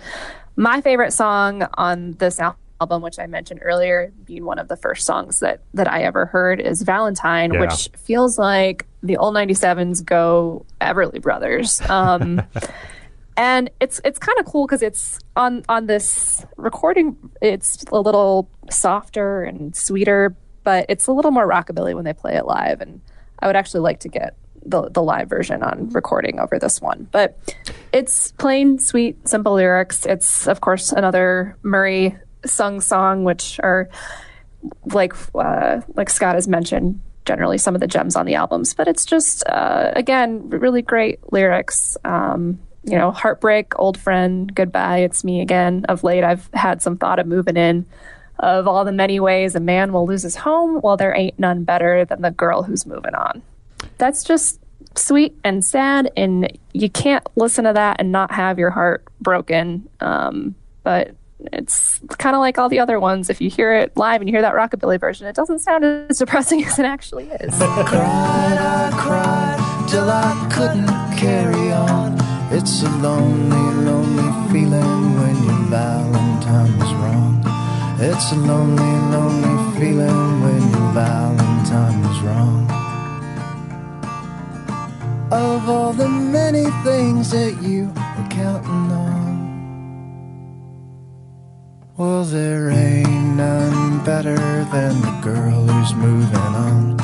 My 0.56 0.80
favorite 0.80 1.12
song 1.12 1.66
on 1.74 2.12
this 2.12 2.40
album, 2.40 3.02
which 3.02 3.18
I 3.18 3.26
mentioned 3.26 3.60
earlier, 3.62 4.12
being 4.24 4.44
one 4.44 4.58
of 4.58 4.68
the 4.68 4.76
first 4.76 5.04
songs 5.06 5.40
that 5.40 5.60
that 5.74 5.90
I 5.90 6.02
ever 6.04 6.26
heard, 6.26 6.60
is 6.60 6.82
Valentine, 6.82 7.52
Yeah. 7.52 7.60
which 7.60 7.90
feels 7.96 8.38
like 8.38 8.86
the 9.02 9.16
old 9.18 9.34
97s 9.34 10.04
go 10.04 10.64
Everly 10.80 11.20
Brothers. 11.20 11.80
Um, 11.90 12.42
and 13.36 13.70
it's 13.80 14.00
it's 14.04 14.18
kind 14.18 14.38
of 14.38 14.46
cool 14.46 14.66
because 14.66 14.82
it's 14.82 15.18
on 15.36 15.62
on 15.68 15.86
this 15.86 16.44
recording. 16.56 17.16
It's 17.42 17.84
a 17.92 18.00
little 18.00 18.48
softer 18.70 19.42
and 19.44 19.76
sweeter, 19.76 20.34
but 20.64 20.86
it's 20.88 21.06
a 21.06 21.12
little 21.12 21.30
more 21.30 21.46
rockabilly 21.46 21.94
when 21.94 22.04
they 22.04 22.14
play 22.14 22.34
it 22.36 22.46
live. 22.46 22.80
And 22.80 23.00
I 23.38 23.46
would 23.46 23.56
actually 23.56 23.80
like 23.80 24.00
to 24.00 24.08
get 24.08 24.34
the 24.64 24.88
the 24.90 25.02
live 25.02 25.28
version 25.28 25.62
on 25.62 25.90
recording 25.90 26.38
over 26.40 26.58
this 26.58 26.80
one. 26.80 27.08
But 27.10 27.38
it's 27.92 28.32
plain, 28.32 28.78
sweet, 28.78 29.28
simple 29.28 29.54
lyrics. 29.54 30.06
It's 30.06 30.46
of 30.46 30.60
course 30.60 30.92
another 30.92 31.56
Murry 31.62 32.16
sung 32.44 32.80
song, 32.80 33.24
which 33.24 33.60
are 33.62 33.88
like 34.86 35.14
uh, 35.34 35.80
like 35.94 36.10
Scott 36.10 36.34
has 36.34 36.48
mentioned, 36.48 37.00
generally 37.24 37.58
some 37.58 37.74
of 37.74 37.80
the 37.80 37.86
gems 37.86 38.16
on 38.16 38.26
the 38.26 38.34
albums. 38.34 38.74
But 38.74 38.88
it's 38.88 39.04
just 39.04 39.46
uh, 39.46 39.92
again 39.94 40.48
really 40.50 40.82
great 40.82 41.32
lyrics. 41.32 41.96
Um, 42.04 42.58
you 42.84 42.96
know, 42.96 43.10
heartbreak, 43.10 43.78
old 43.80 43.98
friend, 43.98 44.54
goodbye, 44.54 44.98
it's 44.98 45.24
me 45.24 45.40
again. 45.40 45.84
Of 45.88 46.04
late, 46.04 46.22
I've 46.22 46.48
had 46.54 46.80
some 46.80 46.96
thought 46.96 47.18
of 47.18 47.26
moving 47.26 47.56
in. 47.56 47.84
Of 48.38 48.68
all 48.68 48.84
the 48.84 48.92
many 48.92 49.18
ways 49.18 49.56
a 49.56 49.60
man 49.60 49.92
will 49.92 50.06
lose 50.06 50.22
his 50.22 50.36
home, 50.36 50.80
well, 50.82 50.96
there 50.96 51.16
ain't 51.16 51.38
none 51.38 51.64
better 51.64 52.04
than 52.04 52.20
the 52.22 52.30
girl 52.30 52.62
who's 52.62 52.86
moving 52.86 53.14
on. 53.14 53.42
That's 53.98 54.24
just 54.24 54.60
sweet 54.94 55.36
and 55.44 55.64
sad, 55.64 56.10
and 56.16 56.58
you 56.72 56.88
can't 56.90 57.26
listen 57.36 57.64
to 57.64 57.72
that 57.72 57.96
and 58.00 58.12
not 58.12 58.30
have 58.32 58.58
your 58.58 58.70
heart 58.70 59.04
broken. 59.20 59.88
Um, 60.00 60.54
but 60.82 61.14
it's 61.52 62.00
kind 62.18 62.34
of 62.34 62.40
like 62.40 62.58
all 62.58 62.68
the 62.68 62.78
other 62.78 62.98
ones. 62.98 63.28
If 63.30 63.40
you 63.40 63.50
hear 63.50 63.74
it 63.74 63.96
live 63.96 64.20
and 64.20 64.28
you 64.28 64.32
hear 64.32 64.42
that 64.42 64.54
rockabilly 64.54 64.98
version, 64.98 65.26
it 65.26 65.34
doesn't 65.34 65.60
sound 65.60 65.84
as 65.84 66.18
depressing 66.18 66.64
as 66.64 66.78
it 66.78 66.86
actually 66.86 67.24
is. 67.24 67.58
cried, 67.58 68.58
I 68.58 68.90
cried 68.96 69.88
till 69.88 70.10
I 70.10 70.48
couldn't 70.52 71.18
carry 71.18 71.72
on. 71.72 72.16
It's 72.52 72.82
a 72.82 72.88
lonely, 72.98 73.84
lonely 73.84 74.52
feeling 74.52 75.20
when 75.20 75.44
your 75.44 75.66
Valentine 75.68 76.78
was 76.78 76.94
wrong. 76.94 77.42
It's 77.98 78.32
a 78.32 78.36
lonely, 78.36 78.82
lonely 79.10 79.78
feeling 79.78 80.42
when 80.42 80.70
your 80.70 80.92
Valentine 80.92 81.45
Of 85.32 85.68
all 85.68 85.92
the 85.92 86.08
many 86.08 86.70
things 86.84 87.32
that 87.32 87.60
you 87.60 87.88
were 87.88 88.28
counting 88.30 88.92
on. 88.92 89.26
Well, 91.96 92.22
there 92.22 92.70
ain't 92.70 93.36
none 93.36 94.04
better 94.04 94.36
than 94.36 95.00
the 95.00 95.20
girl 95.24 95.66
who's 95.66 95.94
moving 95.94 96.36
on. 96.36 96.96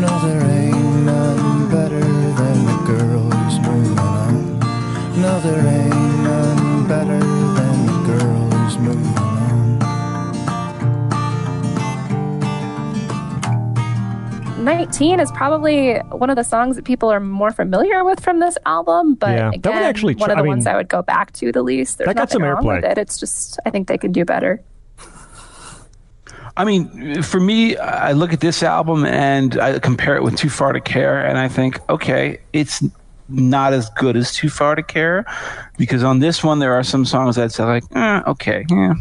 No, 0.00 0.18
there 0.20 0.42
ain't 0.50 1.04
none 1.04 1.68
better 1.70 2.00
than 2.00 2.64
the 2.64 2.78
girl 2.86 3.30
who's 3.30 3.60
moving 3.60 3.98
on. 3.98 4.60
No, 5.20 5.38
there 5.40 5.66
ain't 5.66 5.87
19 14.68 15.18
is 15.20 15.30
probably 15.32 15.96
one 16.10 16.28
of 16.30 16.36
the 16.36 16.42
songs 16.44 16.76
that 16.76 16.84
people 16.84 17.10
are 17.10 17.20
more 17.20 17.50
familiar 17.50 18.04
with 18.04 18.20
from 18.20 18.38
this 18.40 18.58
album, 18.66 19.14
but 19.14 19.30
Yeah, 19.30 19.36
that 19.36 19.46
would 19.46 19.66
again, 19.66 19.82
actually 19.82 20.14
one 20.16 20.30
of 20.30 20.36
the 20.36 20.42
I 20.44 20.46
ones 20.46 20.66
mean, 20.66 20.74
I 20.74 20.76
would 20.76 20.88
go 20.88 21.00
back 21.02 21.32
to 21.34 21.50
the 21.50 21.62
least. 21.62 21.98
There's 21.98 22.06
that 22.08 22.16
got 22.16 22.22
nothing 22.22 22.32
some 22.34 22.42
wrong 22.42 22.62
airplay. 22.62 22.82
with 22.82 22.84
it. 22.92 22.98
It's 22.98 23.18
just 23.18 23.58
I 23.64 23.70
think 23.70 23.88
they 23.88 23.96
could 23.98 24.12
do 24.12 24.24
better. 24.24 24.60
I 26.56 26.64
mean, 26.64 27.22
for 27.22 27.38
me, 27.40 27.76
I 27.76 28.12
look 28.12 28.32
at 28.32 28.40
this 28.40 28.62
album 28.62 29.04
and 29.06 29.58
I 29.60 29.78
compare 29.78 30.16
it 30.16 30.24
with 30.24 30.36
Too 30.36 30.50
Far 30.50 30.72
to 30.72 30.80
Care, 30.80 31.24
and 31.24 31.38
I 31.38 31.46
think, 31.48 31.78
okay, 31.88 32.40
it's 32.52 32.82
not 33.28 33.72
as 33.72 33.88
good 33.90 34.16
as 34.16 34.32
Too 34.34 34.48
Far 34.48 34.74
to 34.74 34.82
Care, 34.82 35.24
because 35.76 36.02
on 36.02 36.18
this 36.18 36.42
one 36.42 36.58
there 36.58 36.74
are 36.74 36.82
some 36.82 37.04
songs 37.04 37.36
that 37.36 37.52
say 37.52 37.62
like, 37.62 37.84
eh, 37.94 38.22
okay, 38.26 38.66
yeah, 38.70 38.94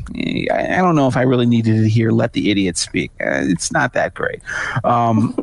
I 0.54 0.76
I 0.78 0.82
don't 0.84 0.96
know 0.96 1.08
if 1.08 1.18
I 1.18 1.24
really 1.24 1.46
needed 1.48 1.82
to 1.82 1.90
hear 1.90 2.12
"Let 2.12 2.34
the 2.34 2.52
Idiot 2.52 2.78
Speak." 2.78 3.12
Uh, 3.20 3.42
It's 3.54 3.72
not 3.72 3.94
that 3.94 4.14
great, 4.14 4.42
um, 4.84 5.36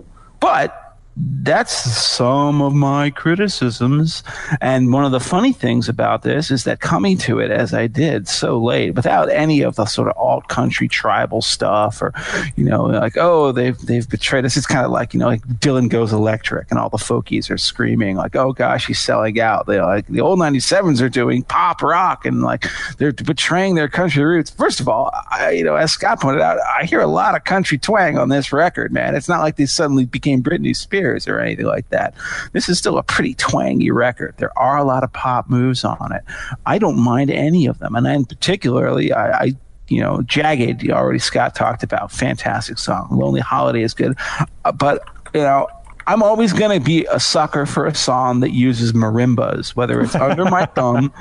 but 0.45 0.84
that's 1.17 1.73
some 1.73 2.61
of 2.61 2.75
my 2.75 3.11
criticisms. 3.11 4.25
And 4.61 4.93
one 4.93 5.05
of 5.05 5.13
the 5.13 5.21
funny 5.21 5.53
things 5.53 5.89
about 5.89 6.23
this 6.23 6.51
is 6.51 6.65
that 6.65 6.81
coming 6.81 7.17
to 7.19 7.39
it 7.39 7.51
as 7.51 7.73
I 7.73 7.87
did 7.87 8.27
so 8.27 8.59
late, 8.59 8.95
without 8.95 9.31
any 9.31 9.63
of 9.63 9.77
the 9.77 9.85
sort 9.85 10.09
of 10.09 10.17
alt 10.17 10.49
country 10.49 10.89
tribal 10.89 11.41
stuff, 11.41 12.03
or 12.03 12.13
you 12.57 12.65
know, 12.65 12.85
like 12.85 13.17
oh 13.17 13.53
they've 13.53 13.79
they've 13.79 14.09
betrayed 14.09 14.45
us. 14.45 14.57
It's 14.57 14.67
kind 14.67 14.85
of 14.85 14.91
like 14.91 15.15
you 15.15 15.21
know, 15.21 15.27
like 15.27 15.43
Dylan 15.61 15.89
goes 15.89 16.13
electric, 16.13 16.71
and 16.71 16.81
all 16.81 16.89
the 16.89 16.97
folkies 16.97 17.51
are 17.51 17.59
screaming 17.59 18.17
like, 18.17 18.35
oh 18.35 18.53
gosh, 18.53 18.87
he's 18.87 18.99
selling 18.99 19.41
out. 19.41 19.67
They 19.67 19.81
like 19.81 20.07
the 20.09 20.21
old 20.21 20.41
'97s 20.41 21.01
are 21.01 21.09
doing 21.09 21.45
pop 21.45 21.81
rock, 21.81 22.27
and 22.27 22.43
like 22.43 22.67
they're 22.99 23.13
betraying 23.13 23.77
their 23.77 23.89
country 23.89 24.25
roots. 24.25 24.51
First 24.51 24.81
of 24.81 24.89
all, 24.89 25.13
I, 25.31 25.51
you 25.51 25.63
know, 25.63 25.77
as 25.77 25.93
Scott 25.93 26.21
pointed 26.21 26.43
out, 26.43 26.59
I 26.77 26.85
hear 26.85 27.01
a 27.01 27.07
lot 27.07 27.37
of 27.37 27.45
country 27.45 27.79
twang 27.79 28.19
on 28.19 28.31
this 28.31 28.53
record, 28.53 28.93
man. 28.93 29.15
It's 29.15 29.29
not 29.29 29.41
like 29.41 29.57
they 29.57 29.67
suddenly 29.67 30.07
became 30.07 30.43
Britney 30.43 30.75
Spears 30.75 31.04
or 31.05 31.39
anything 31.39 31.67
like 31.67 31.89
that. 31.91 32.15
This 32.53 32.69
is 32.69 32.79
still 32.79 32.99
a 32.99 33.03
pretty 33.03 33.35
twangy 33.35 33.91
record. 33.91 34.35
There 34.39 34.57
are 34.59 34.77
a 34.77 34.85
lot 34.85 35.05
of 35.05 35.13
pop 35.13 35.49
moves 35.49 35.85
on 35.85 36.13
it. 36.13 36.23
I 36.67 36.79
don't 36.79 36.99
mind 36.99 37.31
any 37.31 37.67
of 37.67 37.79
them, 37.79 37.95
and 37.95 38.05
then 38.05 38.25
particularly, 38.25 39.13
I. 39.13 39.45
I 39.45 39.53
you 39.89 40.01
know, 40.01 40.23
Jagged, 40.23 40.83
you 40.83 40.93
already 40.93 41.19
Scott 41.19 41.55
talked 41.55 41.83
about, 41.83 42.11
fantastic 42.11 42.79
song. 42.79 43.07
Lonely 43.11 43.43
Holiday 43.43 43.83
is 43.83 43.93
good. 43.93 44.17
Uh, 44.65 44.73
but, 44.73 45.07
you 45.35 45.43
know, 45.43 45.69
I'm 46.07 46.23
always 46.23 46.53
going 46.53 46.79
to 46.79 46.85
be 46.85 47.07
a 47.11 47.19
sucker 47.21 47.67
for 47.67 47.87
a 47.87 47.95
song 47.95 48.41
that 48.41 48.53
uses 48.53 48.93
marimbas, 48.93 49.77
whether 49.77 50.01
it's 50.01 50.15
Under 50.15 50.45
My 50.47 50.65
Thumb 50.75 51.13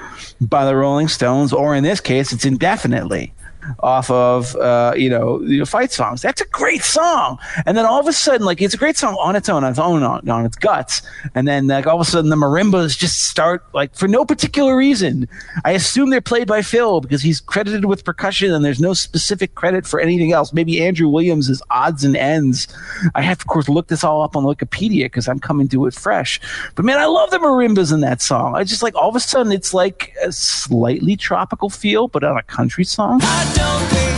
by 0.41 0.65
the 0.65 0.75
Rolling 0.75 1.07
Stones, 1.07 1.53
or 1.53 1.75
in 1.75 1.83
this 1.83 1.99
case, 1.99 2.31
it's 2.31 2.45
Indefinitely 2.45 3.33
off 3.79 4.09
of 4.09 4.55
uh, 4.55 4.93
you 4.95 5.09
know 5.09 5.39
the 5.39 5.65
fight 5.65 5.91
songs. 5.91 6.21
That's 6.21 6.41
a 6.41 6.47
great 6.47 6.81
song. 6.81 7.37
And 7.65 7.77
then 7.77 7.85
all 7.85 7.99
of 7.99 8.07
a 8.07 8.13
sudden, 8.13 8.45
like 8.45 8.61
it's 8.61 8.73
a 8.73 8.77
great 8.77 8.97
song 8.97 9.15
on 9.19 9.35
its 9.35 9.49
own, 9.49 9.63
on 9.63 9.71
its 9.71 9.79
own, 9.79 10.03
on, 10.03 10.27
on 10.27 10.45
its 10.45 10.55
guts. 10.55 11.01
And 11.35 11.47
then 11.47 11.67
like 11.67 11.85
all 11.85 11.95
of 11.95 12.01
a 12.01 12.09
sudden, 12.09 12.29
the 12.29 12.35
marimbas 12.35 12.97
just 12.97 13.21
start 13.29 13.63
like 13.73 13.95
for 13.95 14.07
no 14.07 14.25
particular 14.25 14.75
reason. 14.75 15.27
I 15.63 15.71
assume 15.71 16.09
they're 16.09 16.21
played 16.21 16.47
by 16.47 16.61
Phil 16.61 17.01
because 17.01 17.21
he's 17.21 17.39
credited 17.39 17.85
with 17.85 18.03
percussion, 18.03 18.51
and 18.51 18.65
there's 18.65 18.81
no 18.81 18.93
specific 18.93 19.55
credit 19.55 19.85
for 19.85 19.99
anything 19.99 20.31
else. 20.31 20.53
Maybe 20.53 20.83
Andrew 20.83 21.07
Williams 21.07 21.49
is 21.49 21.61
odds 21.69 22.03
and 22.03 22.17
ends. 22.17 22.67
I 23.15 23.21
have 23.21 23.43
of 23.43 23.47
course, 23.47 23.67
look 23.67 23.87
this 23.87 24.05
all 24.05 24.21
up 24.21 24.37
on 24.37 24.45
Wikipedia 24.45 25.05
because 25.05 25.27
I'm 25.27 25.39
coming 25.39 25.67
to 25.69 25.85
it 25.85 25.93
fresh. 25.93 26.39
But 26.75 26.85
man, 26.85 26.97
I 26.97 27.05
love 27.05 27.29
the 27.29 27.39
marimbas 27.39 27.93
in 27.93 27.99
that 27.99 28.21
song. 28.21 28.55
I 28.55 28.63
just 28.63 28.81
like 28.81 28.95
all 28.95 29.09
of 29.09 29.17
a 29.17 29.19
sudden 29.19 29.51
it's 29.51 29.73
like 29.73 30.13
a 30.23 30.31
slightly 30.31 31.17
tropical 31.17 31.69
feel, 31.69 32.07
but 32.07 32.23
on 32.23 32.37
a 32.37 32.43
country 32.43 32.85
song. 32.85 33.19
I 33.21 33.52
don't 33.53 33.93
mean 33.93 34.12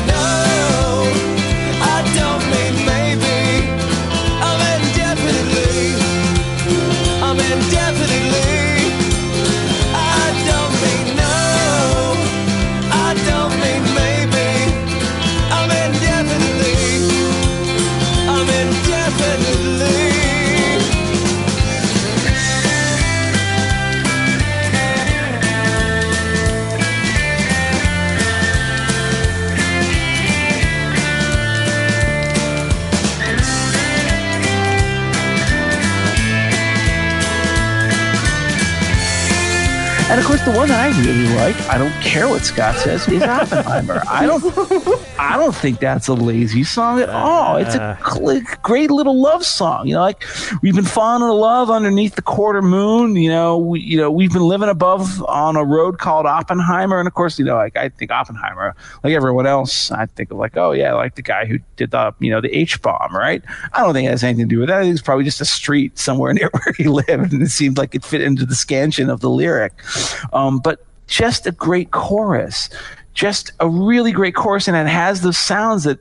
the 40.45 40.51
one 40.51 40.67
that 40.67 40.80
I 40.80 41.01
really 41.01 41.35
like, 41.35 41.59
I 41.69 41.80
don't 41.80 41.91
care 42.03 42.27
what 42.27 42.43
Scott 42.43 42.76
says, 42.76 43.07
is 43.07 43.23
Oppenheimer. 43.23 44.03
I 44.07 44.27
don't, 44.27 44.43
I 45.19 45.38
don't 45.38 45.55
think 45.55 45.80
that's 45.80 46.07
a 46.07 46.13
lazy 46.13 46.63
song 46.63 47.01
at 47.01 47.09
all. 47.09 47.57
It's 47.57 47.73
a 47.73 47.81
uh. 47.81 48.13
cl- 48.13 48.41
great 48.61 48.91
little 48.91 49.19
love 49.19 49.43
song. 49.43 49.88
You 49.88 49.95
know, 49.95 50.01
like 50.01 50.23
we've 50.61 50.76
been 50.76 50.85
falling 50.85 51.23
in 51.23 51.35
love 51.35 51.72
underneath 51.72 52.13
the 52.13 52.22
quarter 52.22 52.61
moon. 52.61 53.15
You 53.15 53.30
know, 53.30 53.57
we, 53.57 53.80
you 53.80 53.97
know, 53.97 54.11
we've 54.11 54.31
been 54.31 54.43
living 54.43 54.69
above 54.69 55.23
on 55.23 55.55
a 55.55 55.63
road 55.63 55.97
called 55.97 56.27
Oppenheimer. 56.27 56.99
And 56.99 57.07
of 57.07 57.15
course, 57.15 57.39
you 57.39 57.45
know, 57.45 57.55
like 57.55 57.76
I 57.76 57.89
think 57.89 58.11
Oppenheimer, 58.11 58.76
like 59.03 59.13
everyone 59.13 59.47
else, 59.47 59.89
I 59.89 60.05
think 60.05 60.30
of 60.30 60.38
like, 60.38 60.57
oh 60.57 60.73
yeah, 60.73 60.93
like 60.93 61.15
the 61.15 61.23
guy 61.23 61.45
who 61.45 61.57
did 61.76 61.89
the, 61.89 62.13
you 62.19 62.30
know, 62.30 62.39
the 62.39 62.55
H 62.55 62.84
bomb, 62.84 63.15
right? 63.15 63.41
I 63.73 63.81
don't 63.81 63.95
think 63.95 64.07
it 64.07 64.11
has 64.11 64.23
anything 64.23 64.47
to 64.47 64.55
do 64.55 64.59
with 64.59 64.69
that. 64.69 64.81
I 64.81 64.84
think 64.84 64.93
it's 64.93 65.01
probably 65.01 65.26
just 65.26 65.41
a 65.41 65.45
street 65.45 65.97
somewhere 65.97 66.34
near 66.35 66.51
where 66.51 66.76
he 66.77 66.84
lived, 66.84 67.34
and 67.34 67.41
it 67.41 67.49
seemed 67.49 67.80
like 67.80 67.95
it 67.95 68.05
fit 68.05 68.22
into 68.22 68.45
the 68.45 68.53
scansion 68.53 69.09
of 69.09 69.22
the 69.22 69.30
lyric. 69.30 69.73
Um, 70.35 70.59
but 70.59 70.85
just 71.07 71.47
a 71.47 71.51
great 71.51 71.89
chorus, 71.91 72.69
just 73.13 73.51
a 73.59 73.67
really 73.69 74.11
great 74.11 74.35
chorus, 74.35 74.67
and 74.67 74.77
it 74.77 74.87
has 74.87 75.21
those 75.21 75.37
sounds 75.37 75.85
that 75.85 75.99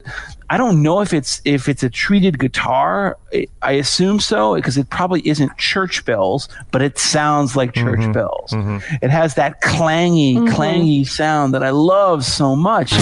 I 0.51 0.59
don't 0.59 0.83
know 0.83 1.01
if 1.01 1.15
it's 1.15 1.41
if 1.45 1.69
it's 1.69 1.83
a 1.83 1.89
treated 1.89 2.39
guitar. 2.39 3.17
I- 3.33 3.47
I 3.63 3.73
assume 3.73 4.21
so 4.21 4.57
because 4.57 4.77
it 4.77 4.91
probably 4.91 5.27
isn't 5.27 5.57
church 5.57 6.05
bells, 6.05 6.49
but 6.71 6.83
it 6.83 6.99
sounds 6.99 7.57
like 7.57 7.73
church 7.73 8.01
mm-hmm. 8.01 8.13
bells. 8.13 8.51
Mm-hmm. 8.51 8.97
It 9.03 9.11
has 9.11 9.35
that 9.37 9.63
clangy, 9.63 10.35
mm-hmm. 10.35 10.55
clangy 10.55 11.07
sound 11.07 11.55
that 11.55 11.63
I 11.63 11.71
love 11.71 12.25
so 12.25 12.55
much. 12.55 12.93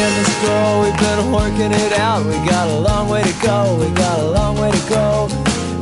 And 0.00 0.14
this 0.14 0.42
girl, 0.42 0.82
we've 0.82 0.96
been 0.96 1.32
working 1.32 1.72
it 1.72 1.92
out. 1.98 2.24
We 2.24 2.36
got 2.48 2.68
a 2.68 2.78
long 2.78 3.08
way 3.08 3.22
to 3.22 3.34
go, 3.42 3.76
we 3.80 3.90
got 3.96 4.20
a 4.20 4.30
long 4.30 4.56
way 4.56 4.70
to 4.70 4.88
go. 4.88 5.26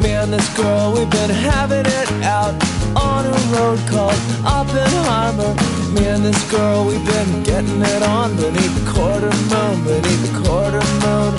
Me 0.01 0.13
and 0.13 0.33
this 0.33 0.49
girl, 0.57 0.95
we've 0.95 1.11
been 1.11 1.29
having 1.29 1.85
it 1.85 2.11
out 2.25 2.55
on 2.97 3.27
a 3.27 3.37
road 3.53 3.79
called 3.91 4.17
Oppenheimer. 4.43 5.53
Me 5.93 6.07
and 6.09 6.25
this 6.25 6.51
girl, 6.51 6.87
we've 6.87 7.05
been 7.05 7.43
getting 7.43 7.83
it 7.83 8.03
on 8.03 8.35
beneath 8.37 8.75
the 8.81 8.91
quarter 8.91 9.33
moon, 9.53 9.85
beneath 9.85 10.23
the 10.25 10.49
quarter 10.49 10.81
moon. 11.05 11.33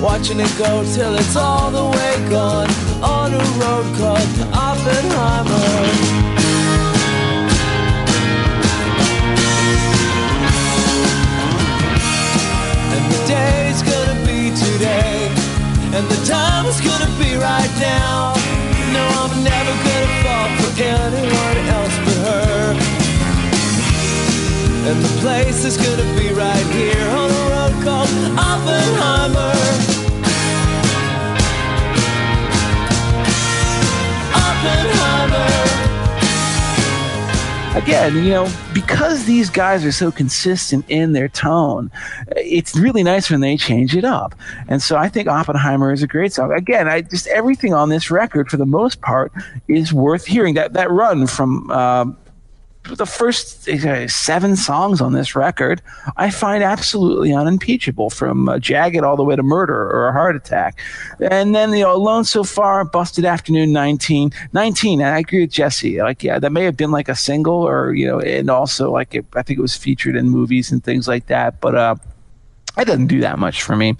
Watching 0.00 0.38
it 0.38 0.54
go 0.56 0.84
till 0.94 1.16
it's 1.16 1.34
all 1.34 1.72
the 1.72 1.86
way 1.98 2.30
gone 2.30 2.70
on 3.02 3.34
a 3.34 3.42
road 3.58 3.86
called 3.98 4.30
Oppenheimer. 4.54 6.09
today, 14.80 15.28
and 15.92 16.08
the 16.08 16.20
time 16.24 16.64
is 16.64 16.80
gonna 16.80 17.10
be 17.18 17.34
right 17.36 17.72
now. 17.80 18.32
No, 18.96 19.04
I'm 19.22 19.44
never 19.44 19.72
gonna 19.86 20.12
fall 20.24 20.48
for 20.56 20.72
anyone 20.82 21.58
else 21.76 21.96
but 22.04 22.18
her. 22.24 22.76
And 24.88 25.04
the 25.04 25.12
place 25.20 25.64
is 25.66 25.76
gonna 25.76 26.08
be 26.18 26.32
right 26.32 26.66
here 26.78 27.06
on 27.20 27.28
a 27.30 27.42
road 27.52 27.74
called 27.84 28.10
Oppenheimer. 28.38 29.54
Oppenheimer 34.48 35.69
again, 37.74 38.16
you 38.16 38.30
know, 38.30 38.52
because 38.74 39.24
these 39.24 39.50
guys 39.50 39.84
are 39.84 39.92
so 39.92 40.10
consistent 40.10 40.84
in 40.88 41.12
their 41.12 41.28
tone, 41.28 41.90
it's 42.36 42.76
really 42.76 43.02
nice 43.02 43.30
when 43.30 43.40
they 43.40 43.56
change 43.56 43.96
it 43.96 44.04
up. 44.04 44.34
And 44.68 44.82
so 44.82 44.96
I 44.96 45.08
think 45.08 45.28
Oppenheimer 45.28 45.92
is 45.92 46.02
a 46.02 46.06
great 46.06 46.32
song. 46.32 46.52
Again, 46.52 46.88
I 46.88 47.02
just 47.02 47.26
everything 47.28 47.74
on 47.74 47.88
this 47.88 48.10
record, 48.10 48.50
for 48.50 48.56
the 48.56 48.66
most 48.66 49.00
part, 49.00 49.32
is 49.68 49.92
worth 49.92 50.26
hearing. 50.26 50.54
That 50.54 50.72
that 50.74 50.90
run 50.90 51.26
from. 51.26 51.70
Um, 51.70 52.16
the 52.84 53.06
first 53.06 53.68
uh, 53.68 54.08
seven 54.08 54.56
songs 54.56 55.00
on 55.00 55.12
this 55.12 55.36
record, 55.36 55.82
I 56.16 56.30
find 56.30 56.62
absolutely 56.62 57.32
unimpeachable, 57.32 58.10
from 58.10 58.48
uh, 58.48 58.58
Jagged 58.58 59.02
all 59.02 59.16
the 59.16 59.24
way 59.24 59.36
to 59.36 59.42
Murder 59.42 59.74
or 59.74 60.08
a 60.08 60.12
Heart 60.12 60.36
Attack. 60.36 60.80
And 61.20 61.54
then, 61.54 61.72
you 61.72 61.80
know, 61.80 61.94
Alone 61.94 62.24
So 62.24 62.42
Far, 62.42 62.84
Busted 62.84 63.24
Afternoon 63.24 63.72
19. 63.72 64.32
19, 64.52 65.00
and 65.00 65.10
I 65.10 65.18
agree 65.18 65.42
with 65.42 65.50
Jessie. 65.50 66.00
Like, 66.00 66.22
yeah, 66.22 66.38
that 66.38 66.52
may 66.52 66.64
have 66.64 66.76
been 66.76 66.90
like 66.90 67.08
a 67.08 67.14
single 67.14 67.54
or, 67.54 67.92
you 67.92 68.06
know, 68.06 68.20
and 68.20 68.50
also 68.50 68.90
like 68.90 69.14
it, 69.14 69.26
I 69.34 69.42
think 69.42 69.58
it 69.58 69.62
was 69.62 69.76
featured 69.76 70.16
in 70.16 70.30
movies 70.30 70.72
and 70.72 70.82
things 70.82 71.06
like 71.06 71.26
that. 71.26 71.60
But, 71.60 71.74
uh, 71.74 71.96
it 72.78 72.86
doesn't 72.86 73.08
do 73.08 73.20
that 73.20 73.38
much 73.38 73.62
for 73.62 73.76
me. 73.76 73.96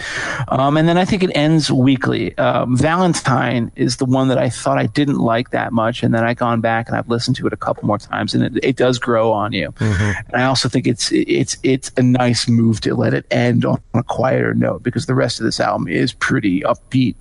Um, 0.49 0.77
and 0.77 0.89
then 0.89 0.97
I 0.97 1.05
think 1.05 1.23
it 1.23 1.31
ends 1.35 1.71
weekly. 1.71 2.37
Um, 2.39 2.77
Valentine 2.77 3.73
is 3.77 3.97
the 3.97 4.05
one 4.05 4.29
that 4.29 4.39
I 4.39 4.49
thought 4.49 4.79
I 4.79 4.87
didn't 4.87 5.19
like 5.19 5.51
that 5.51 5.73
much. 5.73 6.03
And 6.03 6.15
then 6.15 6.25
I've 6.25 6.37
gone 6.37 6.61
back 6.61 6.89
and 6.89 6.97
I've 6.97 7.09
listened 7.09 7.37
to 7.37 7.47
it 7.47 7.53
a 7.53 7.57
couple 7.57 7.87
more 7.87 7.99
times 7.99 8.35
and 8.35 8.45
it, 8.45 8.65
it 8.65 8.77
does 8.77 8.99
grow 8.99 9.33
on 9.33 9.53
you. 9.53 9.73
And 9.81 10.35
I 10.35 10.45
also 10.45 10.69
think 10.69 10.87
it's, 10.87 11.11
it's, 11.13 11.57
it's 11.63 11.91
a 11.97 12.03
nice 12.03 12.49
move 12.49 12.81
to 12.83 12.95
let 12.95 13.13
it 13.13 13.27
end 13.31 13.65
on 13.65 13.81
a 13.95 14.03
quieter 14.03 14.55
note 14.55 14.83
because 14.83 15.07
the 15.07 15.15
rest 15.15 15.41
of 15.41 15.45
this 15.45 15.61
album 15.61 15.89
is 15.89 16.13
pretty 16.13 16.61
upbeat. 16.61 17.17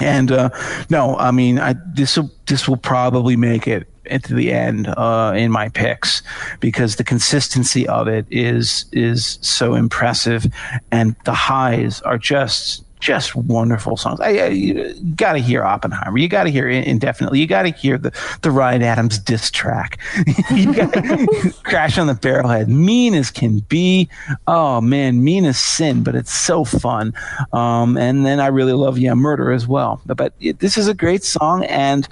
And 0.00 0.30
uh, 0.30 0.50
no, 0.90 1.16
I 1.16 1.30
mean, 1.30 1.58
I, 1.58 1.74
this 1.94 2.18
will 2.18 2.30
this 2.46 2.68
will 2.68 2.76
probably 2.76 3.36
make 3.36 3.66
it 3.66 3.88
into 4.06 4.34
the 4.34 4.52
end 4.52 4.88
uh, 4.96 5.32
in 5.36 5.50
my 5.50 5.68
picks 5.68 6.22
because 6.60 6.96
the 6.96 7.04
consistency 7.04 7.86
of 7.88 8.08
it 8.08 8.26
is 8.30 8.86
is 8.92 9.38
so 9.42 9.74
impressive, 9.74 10.46
and 10.90 11.16
the 11.24 11.34
highs 11.34 12.00
are 12.02 12.18
just 12.18 12.84
just 12.98 13.36
wonderful 13.36 13.96
songs. 13.96 14.20
I, 14.20 14.30
I 14.30 14.46
you 14.48 14.94
got 15.14 15.34
to 15.34 15.38
hear 15.38 15.62
Oppenheimer. 15.62 16.18
You 16.18 16.28
got 16.28 16.44
to 16.44 16.50
hear 16.50 16.68
indefinitely. 16.68 17.40
You 17.40 17.46
got 17.46 17.62
to 17.62 17.70
hear 17.70 17.98
the 17.98 18.12
the 18.42 18.50
Ryan 18.50 18.82
Adams 18.82 19.18
diss 19.18 19.50
track. 19.50 19.98
you 20.50 20.74
got 20.74 20.92
to 20.92 21.54
Crash 21.62 21.98
on 21.98 22.06
the 22.06 22.14
Barrelhead. 22.14 22.68
Mean 22.68 23.14
as 23.14 23.30
can 23.30 23.60
be. 23.60 24.08
Oh 24.46 24.80
man, 24.80 25.22
mean 25.22 25.44
as 25.44 25.58
sin, 25.58 26.02
but 26.02 26.14
it's 26.14 26.32
so 26.32 26.64
fun. 26.64 27.12
Um, 27.52 27.96
and 27.96 28.24
then 28.24 28.40
I 28.40 28.46
really 28.46 28.72
love 28.72 28.98
Yeah 28.98 29.14
Murder 29.14 29.52
as 29.52 29.66
well. 29.66 30.00
But, 30.06 30.16
but 30.16 30.32
it, 30.40 30.58
this 30.60 30.76
is 30.76 30.88
a 30.88 30.94
great 30.94 31.22
song 31.22 31.64
and 31.66 32.08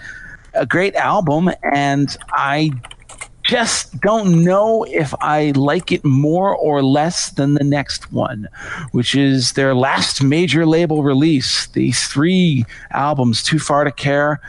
a 0.55 0.67
great 0.67 0.95
album, 0.95 1.51
and 1.73 2.17
I 2.31 2.71
just 3.45 4.01
don't 4.01 4.43
know 4.43 4.85
if 4.85 5.15
I 5.21 5.53
like 5.55 5.93
it 5.93 6.05
more 6.05 6.55
or 6.57 6.83
less 6.83 7.31
than 7.31 7.55
the 7.55 7.65
next 7.65 8.11
one, 8.11 8.49
which 8.93 9.15
is 9.15 9.53
their 9.53 9.75
last 9.75 10.23
major 10.23 10.65
label 10.65 11.03
release. 11.03 11.67
These 11.69 12.07
three 12.09 12.65
albums, 12.91 13.43
Too 13.43 13.59
Far 13.59 13.85
to 13.85 13.93
Care, 13.93 14.41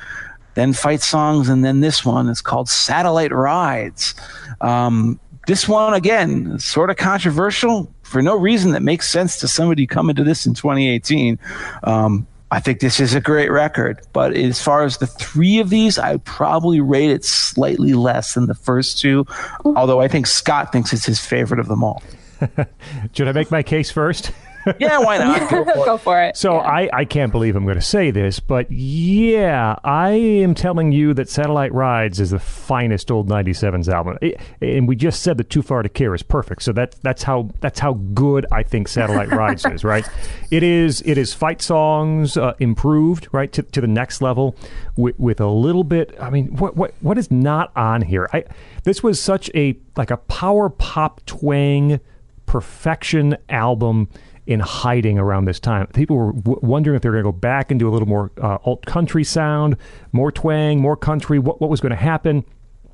then 0.54 0.72
Fight 0.72 1.02
Songs, 1.02 1.50
and 1.50 1.64
then 1.64 1.82
this 1.82 2.06
one 2.06 2.30
is 2.30 2.42
called 2.42 2.70
Satellite 2.70 3.34
Rides. 3.34 4.16
Um, 4.62 5.20
this 5.48 5.68
one, 5.68 5.94
again, 5.94 6.58
sort 6.58 6.90
of 6.90 6.96
controversial 6.96 7.94
for 8.04 8.22
no 8.22 8.36
reason 8.36 8.72
that 8.72 8.82
makes 8.82 9.10
sense 9.10 9.38
to 9.40 9.48
somebody 9.48 9.86
coming 9.86 10.16
to 10.16 10.24
this 10.24 10.46
in 10.46 10.54
2018. 10.54 11.38
Um, 11.84 12.26
I 12.52 12.60
think 12.60 12.80
this 12.80 13.00
is 13.00 13.16
a 13.16 13.22
great 13.22 13.52
record, 13.52 14.02
but 14.14 14.34
as 14.36 14.62
far 14.62 14.84
as 14.84 14.98
the 14.98 15.08
three 15.08 15.60
of 15.60 15.70
these, 15.70 15.98
I 15.98 16.18
probably 16.18 16.80
rate 16.80 17.10
it 17.10 17.26
slightly 17.26 17.94
less 17.94 18.34
than 18.34 18.46
the 18.46 18.54
first 18.54 19.00
two. 19.00 19.26
Although 19.66 20.00
I 20.00 20.08
think 20.08 20.28
Scott 20.28 20.72
thinks 20.72 20.94
it's 20.94 21.06
his 21.06 21.20
favorite 21.20 21.60
of 21.60 21.68
them 21.68 21.84
all. 21.84 22.04
Should 23.14 23.28
I 23.28 23.32
make 23.32 23.50
my 23.50 23.64
case 23.64 23.90
first? 23.90 24.32
Yeah, 24.80 25.00
why 25.00 25.18
not? 25.18 25.50
Go 25.50 25.64
for 25.64 25.72
it. 25.72 25.86
Go 25.86 25.98
for 25.98 26.22
it. 26.24 26.38
So 26.38 26.54
Yeah. 26.56 26.60
I, 26.60 26.90
I 26.94 27.06
can't 27.06 27.32
believe 27.32 27.56
I'm 27.56 27.64
going 27.66 27.76
to 27.76 27.82
say 27.82 28.12
this, 28.12 28.40
but 28.40 28.72
yeah, 28.72 29.76
I 29.84 30.12
am 30.12 30.54
telling 30.56 30.92
you 30.92 31.14
that 31.14 31.30
Satellite 31.30 31.74
Rides 31.74 32.20
is 32.20 32.32
the 32.32 32.40
finest 32.40 33.12
old 33.12 33.30
'97s 33.30 33.88
album, 33.88 34.18
It- 34.22 34.40
and 34.62 34.88
we 34.88 34.96
just 34.96 35.22
said 35.22 35.38
that 35.38 35.50
Too 35.50 35.62
Far 35.62 35.84
to 35.84 35.90
Care 35.90 36.14
is 36.16 36.24
perfect. 36.24 36.64
So 36.64 36.72
that 36.74 36.96
that's 37.04 37.24
how 37.24 37.50
that's 37.62 37.80
how 37.80 37.94
good 38.14 38.46
I 38.52 38.64
think 38.64 38.88
Satellite 38.88 39.30
Rides 39.32 39.66
is. 39.66 39.84
Right? 39.84 40.08
It 40.52 40.64
is 40.64 41.02
it 41.06 41.18
is 41.18 41.34
fight 41.34 41.62
songs 41.62 42.36
uh, 42.38 42.54
improved 42.60 43.28
right 43.32 43.52
to, 43.54 43.62
to 43.64 43.82
the 43.82 43.88
next 43.88 44.22
level 44.22 44.56
with, 44.96 45.20
with 45.20 45.40
a 45.40 45.48
little 45.48 45.84
bit. 45.84 46.16
I 46.20 46.30
mean, 46.30 46.56
what 46.58 46.76
what 46.76 46.94
what 47.02 47.18
is 47.18 47.30
not 47.30 47.72
on 47.76 48.02
here? 48.02 48.30
I 48.34 48.46
this 48.84 49.04
was 49.04 49.22
such 49.22 49.50
a 49.56 49.78
like 49.96 50.12
a 50.12 50.18
power 50.18 50.70
pop 50.70 51.24
twang 51.26 52.00
perfection 52.46 53.36
album 53.50 54.08
in 54.48 54.60
hiding 54.60 55.18
around 55.18 55.46
this 55.46 55.60
time. 55.60 55.88
People 55.88 56.18
were 56.18 56.34
w- 56.34 56.60
wondering 56.62 56.96
if 56.96 57.02
they 57.02 57.10
were 57.10 57.16
going 57.16 57.26
to 57.26 57.32
go 57.32 57.38
back 57.38 57.72
and 57.72 57.80
do 57.80 57.90
a 57.90 57.92
little 57.92 58.08
more 58.08 58.32
uh, 58.42 58.58
alt 58.64 58.86
country 58.86 59.24
sound, 59.24 59.76
more 60.12 60.32
twang, 60.32 60.80
more 60.80 60.96
country. 60.96 61.40
What 61.40 61.60
what 61.60 61.70
was 61.70 61.82
going 61.82 61.92
to 61.92 61.96
happen? 61.96 62.46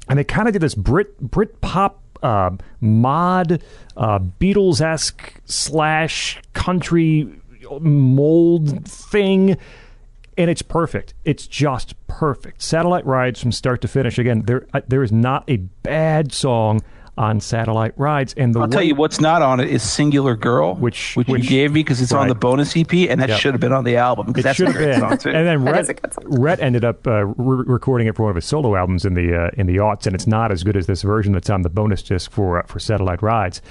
And 0.07 0.18
they 0.18 0.23
kind 0.23 0.48
of 0.48 0.53
did 0.53 0.61
this 0.61 0.76
Brit 0.76 1.19
Brit 1.19 1.61
pop 1.61 2.02
uh, 2.23 2.52
mod 2.80 3.61
uh, 3.98 4.19
Beatles 4.19 4.82
esque 4.82 5.41
slash 5.45 6.40
country 6.53 7.30
mold 7.80 8.88
thing. 8.88 9.57
And 10.38 10.49
it's 10.49 10.61
perfect. 10.61 11.14
It's 11.26 11.45
just 11.45 11.95
perfect. 12.07 12.61
Satellite 12.61 13.06
rides 13.06 13.41
from 13.41 13.52
start 13.52 13.82
to 13.82 13.88
finish. 13.88 14.18
Again, 14.18 14.44
there 14.44 14.65
uh, 14.73 14.82
there 14.88 15.03
is 15.03 15.11
not 15.11 15.44
a 15.49 15.57
bad 15.57 16.32
song 16.32 16.82
on 17.18 17.40
Satellite 17.40 17.94
Rides. 17.98 18.34
And 18.38 18.56
the 18.56 18.62
I'll 18.62 18.68
tell 18.68 18.82
you 18.82 18.96
what's 18.96 19.20
not 19.20 19.42
on 19.42 19.60
it 19.60 19.70
is 19.70 19.84
Singular 19.84 20.36
Girl, 20.36 20.76
Which- 20.76 21.16
which, 21.16 21.28
which- 21.28 21.44
you 21.44 21.50
gave 21.50 21.72
me 21.74 21.82
because 21.82 22.02
it's 22.02 22.14
on 22.14 22.28
the 22.30 22.36
bonus 22.36 22.76
EP, 22.76 22.92
and 23.10 23.20
that 23.22 23.30
Yep. 23.30 23.40
should 23.40 23.54
have 23.54 23.62
been 23.62 23.74
on 23.74 23.84
the 23.84 23.98
album 23.98 24.28
because 24.28 24.42
It 24.42 24.44
that's 24.44 24.58
should 24.58 24.68
a 24.68 24.72
have 24.72 24.78
great 24.78 24.92
been. 24.92 25.00
song 25.02 25.18
too. 25.18 25.30
And 25.30 25.46
then 25.48 25.64
Rhett, 25.66 25.82
is 25.82 25.90
a 25.90 25.94
good 25.94 26.14
song. 26.14 26.24
Rhett 26.28 26.60
ended 26.62 26.86
up 26.86 27.06
uh, 27.06 27.26
re- 27.26 27.64
recording 27.68 28.08
it 28.08 28.16
for 28.16 28.24
one 28.24 28.30
of 28.30 28.36
his 28.36 28.46
solo 28.46 28.76
albums 28.76 29.04
in 29.06 29.14
the 29.14 29.36
uh, 29.36 29.50
in 29.56 29.68
the 29.68 29.78
aughts, 29.78 30.06
and 30.08 30.16
it's 30.16 30.26
not 30.28 30.52
as 30.52 30.64
good 30.64 30.78
as 30.78 30.88
this 30.88 31.02
version 31.02 31.34
that's 31.34 31.50
on 31.50 31.62
the 31.64 31.70
bonus 31.70 32.02
disc 32.02 32.32
for 32.32 32.60
uh, 32.60 32.64
for 32.66 32.80
Satellite 32.80 33.22
Rides. 33.22 33.62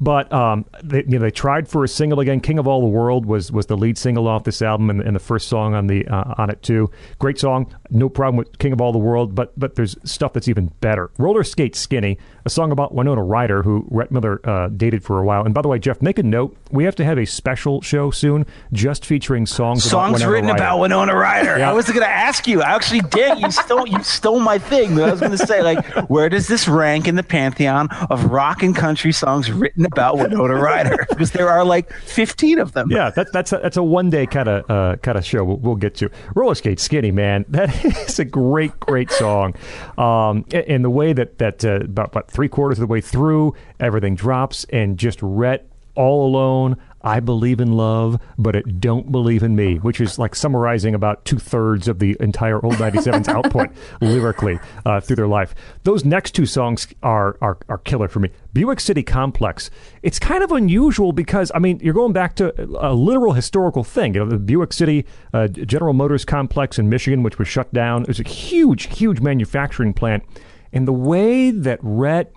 But 0.00 0.32
um, 0.32 0.64
they, 0.82 0.98
you 1.04 1.10
know, 1.10 1.18
they 1.20 1.30
tried 1.30 1.68
for 1.68 1.84
a 1.84 1.88
single 1.88 2.20
again. 2.20 2.40
"King 2.40 2.58
of 2.58 2.66
All 2.66 2.80
the 2.80 2.88
World" 2.88 3.26
was 3.26 3.52
was 3.52 3.66
the 3.66 3.76
lead 3.76 3.96
single 3.96 4.26
off 4.28 4.44
this 4.44 4.60
album, 4.60 4.90
and, 4.90 5.00
and 5.00 5.14
the 5.14 5.20
first 5.20 5.48
song 5.48 5.74
on 5.74 5.86
the 5.86 6.06
uh, 6.08 6.34
on 6.36 6.50
it 6.50 6.62
too. 6.62 6.90
Great 7.18 7.38
song, 7.38 7.72
no 7.90 8.08
problem 8.08 8.36
with 8.36 8.58
"King 8.58 8.72
of 8.72 8.80
All 8.80 8.92
the 8.92 8.98
World," 8.98 9.34
but 9.34 9.58
but 9.58 9.76
there's 9.76 9.96
stuff 10.04 10.32
that's 10.32 10.48
even 10.48 10.72
better. 10.80 11.10
"Roller 11.18 11.44
Skate 11.44 11.76
Skinny," 11.76 12.18
a 12.44 12.50
song 12.50 12.72
about 12.72 12.94
Winona 12.94 13.22
Ryder, 13.22 13.62
who 13.62 13.86
Rhett 13.90 14.10
Miller 14.10 14.40
uh, 14.44 14.68
dated 14.68 15.04
for 15.04 15.20
a 15.20 15.24
while. 15.24 15.44
And 15.44 15.54
by 15.54 15.62
the 15.62 15.68
way, 15.68 15.78
Jeff, 15.78 16.02
make 16.02 16.18
a 16.18 16.22
note: 16.22 16.56
we 16.70 16.84
have 16.84 16.96
to 16.96 17.04
have 17.04 17.18
a 17.18 17.24
special 17.24 17.80
show 17.80 18.10
soon, 18.10 18.46
just 18.72 19.06
featuring 19.06 19.46
songs. 19.46 19.84
Songs 19.84 20.14
Winona 20.14 20.30
written 20.32 20.50
Ryder. 20.50 20.62
about 20.62 20.80
Winona 20.80 21.14
Ryder. 21.16 21.58
Yeah. 21.58 21.70
I 21.70 21.72
was 21.72 21.86
going 21.86 22.00
to 22.00 22.08
ask 22.08 22.46
you. 22.46 22.62
I 22.62 22.74
actually 22.74 23.00
did. 23.00 23.38
You 23.38 23.50
stole. 23.50 23.86
You 23.86 24.02
stole 24.02 24.40
my 24.40 24.58
thing. 24.58 25.00
I 25.00 25.10
was 25.10 25.20
going 25.20 25.32
to 25.32 25.46
say, 25.46 25.62
like, 25.62 25.84
where 26.10 26.28
does 26.28 26.48
this 26.48 26.66
rank 26.68 27.06
in 27.06 27.14
the 27.14 27.22
pantheon 27.22 27.88
of 28.10 28.26
rock 28.26 28.62
and 28.62 28.74
country 28.74 29.12
songs 29.12 29.50
written 29.52 29.83
about 29.84 30.18
Winona 30.18 30.54
Ryder? 30.54 31.06
Because 31.14 31.30
there 31.30 31.48
are 31.48 31.64
like 31.64 31.92
fifteen 31.92 32.58
of 32.58 32.72
them. 32.72 32.90
Yeah, 32.90 33.10
that, 33.10 33.32
that's 33.32 33.52
a, 33.52 33.58
that's 33.58 33.76
a 33.76 33.82
one 33.82 34.10
day 34.10 34.26
kind 34.26 34.48
of 34.48 34.70
uh, 34.70 34.96
kind 34.96 35.16
of 35.16 35.24
show. 35.24 35.44
We'll, 35.44 35.58
we'll 35.58 35.76
get 35.76 35.94
to 35.96 36.10
roller 36.34 36.54
skate 36.54 36.80
skinny 36.80 37.10
man. 37.10 37.44
That 37.54 37.84
is 37.84 38.18
a 38.18 38.24
great 38.24 38.78
great 38.80 39.10
song, 39.10 39.54
um, 39.96 40.44
and 40.52 40.84
the 40.84 40.90
way 40.90 41.12
that 41.12 41.38
that 41.38 41.64
uh, 41.64 41.76
about, 41.76 42.08
about 42.08 42.30
three 42.30 42.48
quarters 42.48 42.78
of 42.78 42.80
the 42.80 42.92
way 42.92 43.00
through 43.00 43.54
everything 43.78 44.16
drops 44.16 44.64
and 44.70 44.98
just 44.98 45.20
Rhett 45.22 45.68
all 45.94 46.26
alone. 46.26 46.76
I 47.04 47.20
believe 47.20 47.60
in 47.60 47.72
love, 47.72 48.18
but 48.38 48.56
it 48.56 48.80
don't 48.80 49.12
believe 49.12 49.42
in 49.42 49.54
me, 49.54 49.76
which 49.76 50.00
is 50.00 50.18
like 50.18 50.34
summarizing 50.34 50.94
about 50.94 51.26
two 51.26 51.38
thirds 51.38 51.86
of 51.86 51.98
the 51.98 52.16
entire 52.18 52.64
old 52.64 52.76
97's 52.76 53.28
output 53.28 53.68
lyrically 54.00 54.58
uh, 54.86 55.00
through 55.00 55.16
their 55.16 55.26
life. 55.26 55.54
Those 55.82 56.02
next 56.06 56.30
two 56.34 56.46
songs 56.46 56.88
are, 57.02 57.36
are 57.42 57.58
are 57.68 57.76
killer 57.76 58.08
for 58.08 58.20
me. 58.20 58.30
Buick 58.54 58.80
City 58.80 59.02
Complex. 59.02 59.70
It's 60.02 60.18
kind 60.18 60.42
of 60.42 60.50
unusual 60.50 61.12
because 61.12 61.52
I 61.54 61.58
mean 61.58 61.78
you're 61.82 61.92
going 61.92 62.14
back 62.14 62.36
to 62.36 62.54
a 62.80 62.94
literal 62.94 63.34
historical 63.34 63.84
thing. 63.84 64.14
You 64.14 64.24
know, 64.24 64.30
the 64.30 64.38
Buick 64.38 64.72
City 64.72 65.04
uh, 65.34 65.48
General 65.48 65.92
Motors 65.92 66.24
complex 66.24 66.78
in 66.78 66.88
Michigan, 66.88 67.22
which 67.22 67.38
was 67.38 67.48
shut 67.48 67.70
down, 67.74 68.02
it 68.02 68.08
was 68.08 68.20
a 68.20 68.28
huge, 68.28 68.96
huge 68.96 69.20
manufacturing 69.20 69.92
plant, 69.92 70.24
and 70.72 70.88
the 70.88 70.92
way 70.92 71.50
that 71.50 71.80
Rhett 71.82 72.32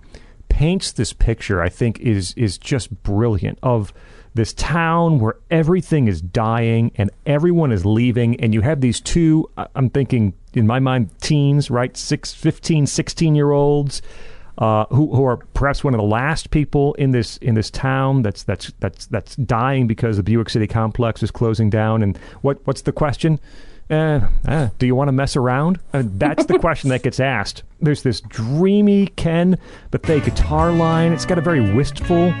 paints 0.58 0.90
this 0.90 1.12
picture, 1.12 1.62
I 1.62 1.68
think, 1.68 2.00
is 2.00 2.34
is 2.36 2.58
just 2.58 3.04
brilliant 3.04 3.60
of 3.62 3.92
this 4.34 4.52
town 4.52 5.20
where 5.20 5.36
everything 5.52 6.08
is 6.08 6.20
dying 6.20 6.90
and 6.96 7.12
everyone 7.26 7.70
is 7.70 7.86
leaving 7.86 8.38
and 8.40 8.52
you 8.52 8.60
have 8.60 8.80
these 8.80 9.00
two 9.00 9.48
i'm 9.74 9.88
thinking 9.88 10.32
in 10.52 10.66
my 10.66 10.78
mind 10.78 11.10
teens 11.20 11.70
right 11.70 11.96
six 11.96 12.34
15 12.34 12.86
16 12.86 13.34
year 13.34 13.50
olds 13.50 14.02
uh, 14.58 14.84
who, 14.90 15.14
who 15.14 15.24
are 15.24 15.38
perhaps 15.54 15.82
one 15.82 15.94
of 15.94 15.98
the 15.98 16.06
last 16.06 16.50
people 16.50 16.94
in 16.94 17.12
this 17.12 17.36
in 17.38 17.54
this 17.54 17.70
town 17.70 18.22
that's 18.22 18.42
that's 18.42 18.72
that's 18.80 19.06
that's 19.06 19.36
dying 19.36 19.86
because 19.86 20.16
the 20.16 20.22
Buick 20.22 20.50
City 20.50 20.66
complex 20.66 21.22
is 21.22 21.30
closing 21.30 21.70
down. 21.70 22.02
And 22.02 22.18
what 22.42 22.58
what's 22.66 22.82
the 22.82 22.90
question? 22.90 23.38
Uh, 23.90 24.20
uh, 24.46 24.68
do 24.78 24.86
you 24.86 24.94
want 24.94 25.08
to 25.08 25.12
mess 25.12 25.36
around? 25.36 25.78
Uh, 25.92 26.02
that's 26.04 26.46
the 26.46 26.58
question 26.58 26.90
that 26.90 27.02
gets 27.02 27.20
asked. 27.20 27.62
There's 27.80 28.02
this 28.02 28.20
dreamy 28.20 29.06
Ken 29.08 29.58
Bethea 29.90 30.20
guitar 30.20 30.72
line. 30.72 31.12
It's 31.12 31.24
got 31.24 31.38
a 31.38 31.42
very 31.42 31.74
wistful 31.74 32.32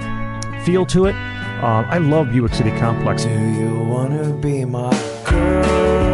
feel 0.64 0.84
to 0.86 1.06
it. 1.06 1.14
Uh, 1.14 1.84
I 1.88 1.98
love 1.98 2.30
Buick 2.30 2.54
City 2.54 2.70
Complex. 2.78 3.24
Do 3.24 3.30
you 3.30 3.78
wanna 3.80 4.32
be 4.34 4.64
my 4.64 4.90
girl? 5.24 6.07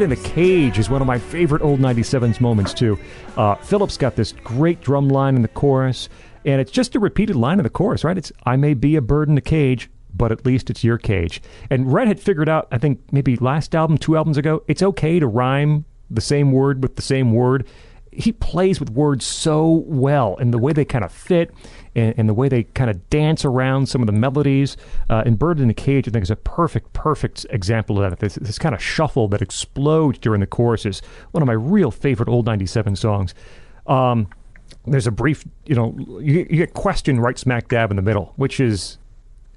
Bird 0.00 0.12
in 0.12 0.18
a 0.18 0.22
Cage 0.22 0.78
is 0.78 0.88
one 0.88 1.02
of 1.02 1.06
my 1.06 1.18
favorite 1.18 1.60
old 1.60 1.78
97s 1.78 2.40
moments, 2.40 2.72
too. 2.72 2.98
Uh, 3.36 3.54
Philip's 3.56 3.98
got 3.98 4.16
this 4.16 4.32
great 4.32 4.80
drum 4.80 5.10
line 5.10 5.36
in 5.36 5.42
the 5.42 5.48
chorus, 5.48 6.08
and 6.46 6.58
it's 6.58 6.70
just 6.70 6.94
a 6.94 6.98
repeated 6.98 7.36
line 7.36 7.58
in 7.58 7.64
the 7.64 7.70
chorus, 7.70 8.02
right? 8.02 8.16
It's, 8.16 8.32
I 8.46 8.56
may 8.56 8.72
be 8.72 8.96
a 8.96 9.02
bird 9.02 9.28
in 9.28 9.36
a 9.36 9.42
cage, 9.42 9.90
but 10.14 10.32
at 10.32 10.46
least 10.46 10.70
it's 10.70 10.82
your 10.82 10.96
cage. 10.96 11.42
And 11.68 11.92
Rhett 11.92 12.08
had 12.08 12.18
figured 12.18 12.48
out, 12.48 12.66
I 12.72 12.78
think 12.78 13.00
maybe 13.12 13.36
last 13.36 13.74
album, 13.74 13.98
two 13.98 14.16
albums 14.16 14.38
ago, 14.38 14.62
it's 14.68 14.82
okay 14.82 15.18
to 15.18 15.26
rhyme 15.26 15.84
the 16.08 16.22
same 16.22 16.50
word 16.50 16.82
with 16.82 16.96
the 16.96 17.02
same 17.02 17.34
word. 17.34 17.66
He 18.12 18.32
plays 18.32 18.80
with 18.80 18.90
words 18.90 19.24
so 19.24 19.84
well, 19.86 20.36
and 20.38 20.52
the 20.52 20.58
way 20.58 20.72
they 20.72 20.84
kind 20.84 21.04
of 21.04 21.12
fit, 21.12 21.52
and, 21.94 22.14
and 22.16 22.28
the 22.28 22.34
way 22.34 22.48
they 22.48 22.64
kind 22.64 22.90
of 22.90 23.08
dance 23.08 23.44
around 23.44 23.88
some 23.88 24.02
of 24.02 24.06
the 24.06 24.12
melodies. 24.12 24.76
Uh, 25.08 25.22
and 25.24 25.38
Bird 25.38 25.60
in 25.60 25.70
a 25.70 25.74
Cage, 25.74 26.08
I 26.08 26.10
think, 26.10 26.24
is 26.24 26.30
a 26.30 26.36
perfect, 26.36 26.92
perfect 26.92 27.46
example 27.50 28.02
of 28.02 28.10
that. 28.10 28.18
This, 28.18 28.34
this 28.34 28.58
kind 28.58 28.74
of 28.74 28.82
shuffle 28.82 29.28
that 29.28 29.42
explodes 29.42 30.18
during 30.18 30.40
the 30.40 30.46
choruses. 30.46 31.02
One 31.30 31.42
of 31.42 31.46
my 31.46 31.52
real 31.52 31.90
favorite 31.90 32.28
old 32.28 32.46
97 32.46 32.96
songs. 32.96 33.34
Um, 33.86 34.28
there's 34.86 35.06
a 35.06 35.12
brief, 35.12 35.44
you 35.66 35.74
know, 35.74 35.94
you, 36.20 36.46
you 36.50 36.56
get 36.56 36.74
questioned 36.74 37.22
right 37.22 37.38
smack 37.38 37.68
dab 37.68 37.90
in 37.90 37.96
the 37.96 38.02
middle, 38.02 38.32
which 38.36 38.60
is 38.60 38.98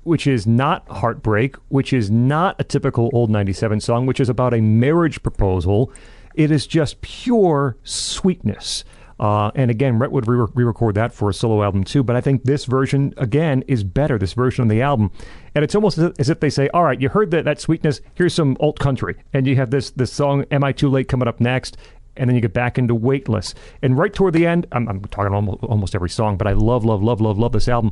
which 0.04 0.28
is 0.28 0.46
not 0.46 0.88
heartbreak, 0.90 1.56
which 1.70 1.94
is 1.94 2.12
not 2.12 2.60
a 2.60 2.64
typical 2.64 3.10
old 3.14 3.30
97 3.30 3.80
song, 3.80 4.06
which 4.06 4.20
is 4.20 4.30
about 4.30 4.54
a 4.54 4.62
marriage 4.62 5.24
proposal. 5.24 5.92
It 6.36 6.52
is 6.52 6.68
just 6.68 7.02
pure 7.02 7.78
sweetness. 7.84 8.84
Uh, 9.20 9.52
and 9.56 9.70
again, 9.70 10.00
Rhett 10.00 10.12
would 10.12 10.28
re 10.28 10.64
record 10.64 10.96
that 10.96 11.14
for 11.14 11.30
a 11.30 11.34
solo 11.34 11.64
album 11.64 11.84
too. 11.84 12.04
But 12.04 12.16
I 12.16 12.22
think 12.22 12.44
this 12.44 12.66
version, 12.66 13.14
again, 13.18 13.64
is 13.68 13.84
better, 13.84 14.18
this 14.18 14.34
version 14.34 14.64
of 14.64 14.70
the 14.70 14.82
album. 14.82 15.12
And 15.56 15.64
it's 15.64 15.76
almost 15.76 15.98
as 15.98 16.30
if- 16.30 16.40
they 16.40 16.50
say, 16.50 16.68
all 16.74 16.84
right, 16.84 17.00
you 17.00 17.10
heard 17.10 17.32
that, 17.32 17.46
that 17.46 17.62
sweetness, 17.62 18.02
here's 18.16 18.34
some 18.34 18.58
alt 18.60 18.80
country. 18.80 19.16
And 19.32 19.48
you 19.48 19.56
have 19.56 19.70
this, 19.70 19.92
this 19.92 20.12
song, 20.12 20.46
Am 20.52 20.64
I 20.64 20.72
Too 20.72 20.90
Late, 20.90 21.08
coming 21.08 21.28
up 21.28 21.40
next 21.40 21.78
and 22.16 22.30
then 22.30 22.36
you 22.36 22.42
get 22.42 22.54
back 22.54 22.78
into 22.78 22.94
Weightless. 22.94 23.54
And 23.82 23.98
right 23.98 24.14
toward 24.14 24.34
the 24.34 24.46
end, 24.46 24.68
I'm, 24.72 24.88
I'm 24.88 25.02
talking 25.06 25.34
almost, 25.34 25.64
almost 25.64 25.96
every 25.96 26.10
song, 26.10 26.38
but 26.38 26.48
I 26.48 26.54
love, 26.54 26.86
love, 26.86 27.02
love, 27.02 27.22
love, 27.22 27.40
love 27.40 27.52
this 27.54 27.68
album. 27.68 27.92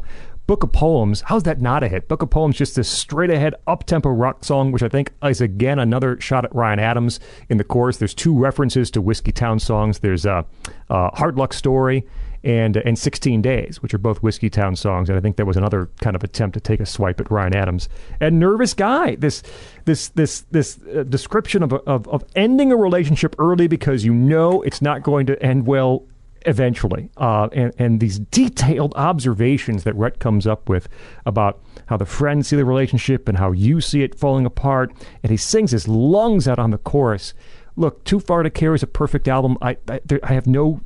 Book 0.51 0.63
of 0.63 0.73
Poems, 0.73 1.21
how's 1.27 1.43
that 1.43 1.61
not 1.61 1.81
a 1.81 1.87
hit? 1.87 2.09
Book 2.09 2.21
of 2.21 2.29
Poems, 2.29 2.57
just 2.57 2.75
this 2.75 2.89
straight 2.89 3.29
ahead, 3.29 3.55
up 3.67 3.85
tempo 3.85 4.09
rock 4.09 4.43
song, 4.43 4.73
which 4.73 4.83
I 4.83 4.89
think 4.89 5.13
is 5.23 5.39
again 5.39 5.79
another 5.79 6.19
shot 6.19 6.43
at 6.43 6.53
Ryan 6.53 6.77
Adams 6.77 7.21
in 7.47 7.55
the 7.55 7.63
chorus. 7.63 7.95
There's 7.95 8.13
two 8.13 8.37
references 8.37 8.91
to 8.91 9.01
Whiskeytown 9.01 9.61
songs. 9.61 9.99
There's 9.99 10.25
uh, 10.25 10.43
Hard 10.89 11.37
Luck 11.37 11.53
Story 11.53 12.05
and 12.43 12.75
and 12.75 12.99
16 12.99 13.41
Days, 13.41 13.81
which 13.81 13.93
are 13.93 13.97
both 13.97 14.21
Whiskeytown 14.21 14.77
songs, 14.77 15.07
and 15.07 15.17
I 15.17 15.21
think 15.21 15.37
that 15.37 15.45
was 15.45 15.55
another 15.55 15.89
kind 16.01 16.17
of 16.17 16.23
attempt 16.25 16.55
to 16.55 16.59
take 16.59 16.81
a 16.81 16.85
swipe 16.85 17.21
at 17.21 17.31
Ryan 17.31 17.55
Adams. 17.55 17.87
And 18.19 18.37
Nervous 18.37 18.73
Guy, 18.73 19.15
this 19.15 19.43
this 19.85 20.09
this 20.09 20.41
this 20.51 20.79
uh, 20.93 21.03
description 21.03 21.63
of, 21.63 21.71
a, 21.71 21.77
of 21.83 22.09
of 22.09 22.25
ending 22.35 22.73
a 22.73 22.75
relationship 22.75 23.37
early 23.39 23.67
because 23.67 24.03
you 24.03 24.13
know 24.13 24.61
it's 24.63 24.81
not 24.81 25.01
going 25.01 25.27
to 25.27 25.41
end 25.41 25.65
well 25.65 26.03
eventually, 26.45 27.09
uh, 27.17 27.49
and 27.53 27.73
and 27.77 27.99
these 27.99 28.19
detailed 28.19 28.93
observations 28.95 29.83
that 29.83 29.95
Rhett 29.95 30.19
comes 30.19 30.47
up 30.47 30.69
with 30.69 30.87
about 31.25 31.61
how 31.87 31.97
the 31.97 32.05
friends 32.05 32.47
see 32.47 32.55
the 32.55 32.65
relationship 32.65 33.27
and 33.27 33.37
how 33.37 33.51
you 33.51 33.81
see 33.81 34.03
it 34.03 34.15
falling 34.15 34.45
apart, 34.45 34.91
and 35.23 35.31
he 35.31 35.37
sings 35.37 35.71
his 35.71 35.87
lungs 35.87 36.47
out 36.47 36.59
on 36.59 36.71
the 36.71 36.77
chorus. 36.77 37.33
Look, 37.75 38.03
Too 38.03 38.19
Far 38.19 38.43
to 38.43 38.49
Care 38.49 38.73
is 38.73 38.83
a 38.83 38.87
perfect 38.87 39.27
album. 39.27 39.57
I 39.61 39.77
I, 39.87 39.99
there, 40.05 40.19
I 40.23 40.33
have 40.33 40.47
no 40.47 40.81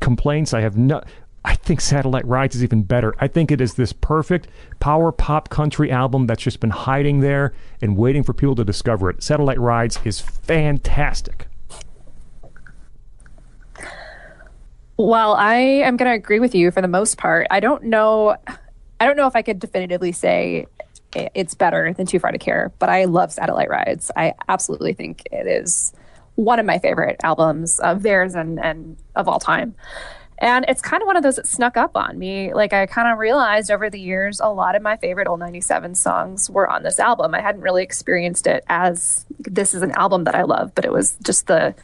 complaints. 0.00 0.54
I 0.54 0.60
have 0.60 0.76
no. 0.76 1.02
I 1.42 1.54
think 1.54 1.80
Satellite 1.80 2.26
Rides 2.26 2.54
is 2.54 2.62
even 2.62 2.82
better. 2.82 3.14
I 3.18 3.26
think 3.26 3.50
it 3.50 3.62
is 3.62 3.74
this 3.74 3.94
perfect 3.94 4.46
power 4.78 5.10
pop 5.10 5.48
country 5.48 5.90
album 5.90 6.26
that's 6.26 6.42
just 6.42 6.60
been 6.60 6.70
hiding 6.70 7.20
there 7.20 7.54
and 7.80 7.96
waiting 7.96 8.22
for 8.22 8.34
people 8.34 8.54
to 8.56 8.64
discover 8.64 9.08
it. 9.08 9.22
Satellite 9.22 9.58
Rides 9.58 9.98
is 10.04 10.20
fantastic. 10.20 11.46
Well, 15.00 15.32
I 15.32 15.56
am 15.56 15.96
going 15.96 16.10
to 16.10 16.14
agree 16.14 16.40
with 16.40 16.54
you 16.54 16.70
for 16.70 16.82
the 16.82 16.88
most 16.88 17.16
part. 17.16 17.46
I 17.50 17.60
don't 17.60 17.84
know. 17.84 18.36
I 19.00 19.06
don't 19.06 19.16
know 19.16 19.26
if 19.26 19.34
I 19.34 19.40
could 19.40 19.58
definitively 19.58 20.12
say 20.12 20.66
it's 21.14 21.54
better 21.54 21.94
than 21.94 22.04
Too 22.04 22.18
Far 22.18 22.32
to 22.32 22.38
Care, 22.38 22.70
but 22.78 22.90
I 22.90 23.06
love 23.06 23.32
Satellite 23.32 23.70
Rides. 23.70 24.10
I 24.14 24.34
absolutely 24.46 24.92
think 24.92 25.22
it 25.32 25.46
is 25.46 25.94
one 26.34 26.58
of 26.58 26.66
my 26.66 26.78
favorite 26.78 27.16
albums 27.24 27.80
of 27.80 28.02
theirs 28.02 28.34
and, 28.34 28.60
and 28.62 28.98
of 29.16 29.26
all 29.26 29.40
time. 29.40 29.74
And 30.36 30.66
it's 30.68 30.82
kind 30.82 31.02
of 31.02 31.06
one 31.06 31.16
of 31.16 31.22
those 31.22 31.36
that 31.36 31.46
snuck 31.46 31.78
up 31.78 31.96
on 31.96 32.18
me. 32.18 32.52
Like 32.52 32.74
I 32.74 32.84
kind 32.84 33.08
of 33.08 33.18
realized 33.18 33.70
over 33.70 33.88
the 33.88 34.00
years, 34.00 34.38
a 34.38 34.48
lot 34.48 34.76
of 34.76 34.82
my 34.82 34.98
favorite 34.98 35.28
old 35.28 35.40
97 35.40 35.94
songs 35.94 36.50
were 36.50 36.68
on 36.68 36.82
this 36.82 36.98
album. 36.98 37.34
I 37.34 37.40
hadn't 37.40 37.62
really 37.62 37.82
experienced 37.82 38.46
it 38.46 38.64
as 38.68 39.24
this 39.38 39.72
is 39.72 39.80
an 39.80 39.92
album 39.92 40.24
that 40.24 40.34
I 40.34 40.42
love, 40.42 40.74
but 40.74 40.84
it 40.84 40.92
was 40.92 41.16
just 41.22 41.46
the 41.46 41.74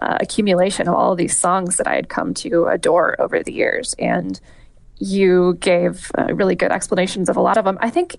uh, 0.00 0.18
accumulation 0.20 0.88
of 0.88 0.94
all 0.94 1.12
of 1.12 1.18
these 1.18 1.36
songs 1.36 1.76
that 1.76 1.86
I 1.86 1.94
had 1.94 2.08
come 2.08 2.34
to 2.34 2.66
adore 2.66 3.20
over 3.20 3.42
the 3.42 3.52
years. 3.52 3.94
And 3.98 4.40
you 4.98 5.56
gave 5.60 6.10
uh, 6.16 6.32
really 6.34 6.54
good 6.54 6.72
explanations 6.72 7.28
of 7.28 7.36
a 7.36 7.40
lot 7.40 7.56
of 7.56 7.64
them. 7.64 7.78
I 7.80 7.90
think 7.90 8.16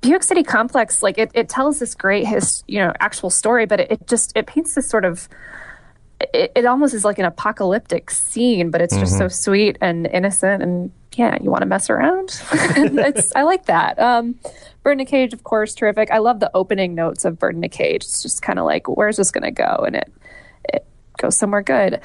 Buick 0.00 0.22
City 0.22 0.42
Complex, 0.42 1.02
like 1.02 1.18
it, 1.18 1.30
it 1.34 1.48
tells 1.48 1.78
this 1.78 1.94
great 1.94 2.26
his, 2.26 2.64
you 2.66 2.78
know, 2.78 2.92
actual 3.00 3.30
story, 3.30 3.66
but 3.66 3.80
it, 3.80 3.92
it 3.92 4.06
just 4.06 4.36
it 4.36 4.46
paints 4.46 4.74
this 4.74 4.88
sort 4.88 5.04
of 5.04 5.28
it, 6.20 6.52
it 6.54 6.66
almost 6.66 6.94
is 6.94 7.04
like 7.04 7.18
an 7.18 7.24
apocalyptic 7.24 8.10
scene, 8.10 8.70
but 8.70 8.80
it's 8.80 8.96
just 8.96 9.16
so 9.16 9.28
sweet 9.28 9.78
and 9.80 10.06
innocent 10.06 10.62
and 10.62 10.90
yeah, 11.16 11.36
you 11.42 11.50
want 11.50 11.62
to 11.62 11.66
mess 11.66 11.90
around. 11.90 12.40
It's 12.52 13.34
I 13.34 13.42
like 13.42 13.66
that. 13.66 13.98
Um, 13.98 14.38
Bird 14.82 14.92
in 14.92 15.00
a 15.00 15.04
Cage, 15.04 15.32
of 15.32 15.44
course, 15.44 15.74
terrific. 15.74 16.10
I 16.10 16.18
love 16.18 16.40
the 16.40 16.50
opening 16.54 16.94
notes 16.94 17.24
of 17.24 17.38
Bird 17.38 17.56
in 17.56 17.64
a 17.64 17.68
Cage. 17.68 18.04
It's 18.04 18.22
just 18.22 18.42
kind 18.42 18.58
of 18.58 18.64
like, 18.64 18.88
where's 18.88 19.16
this 19.16 19.30
going 19.30 19.44
to 19.44 19.50
go? 19.50 19.84
And 19.86 19.96
it 19.96 20.12
goes 21.20 21.36
somewhere 21.36 21.62
good. 21.62 22.00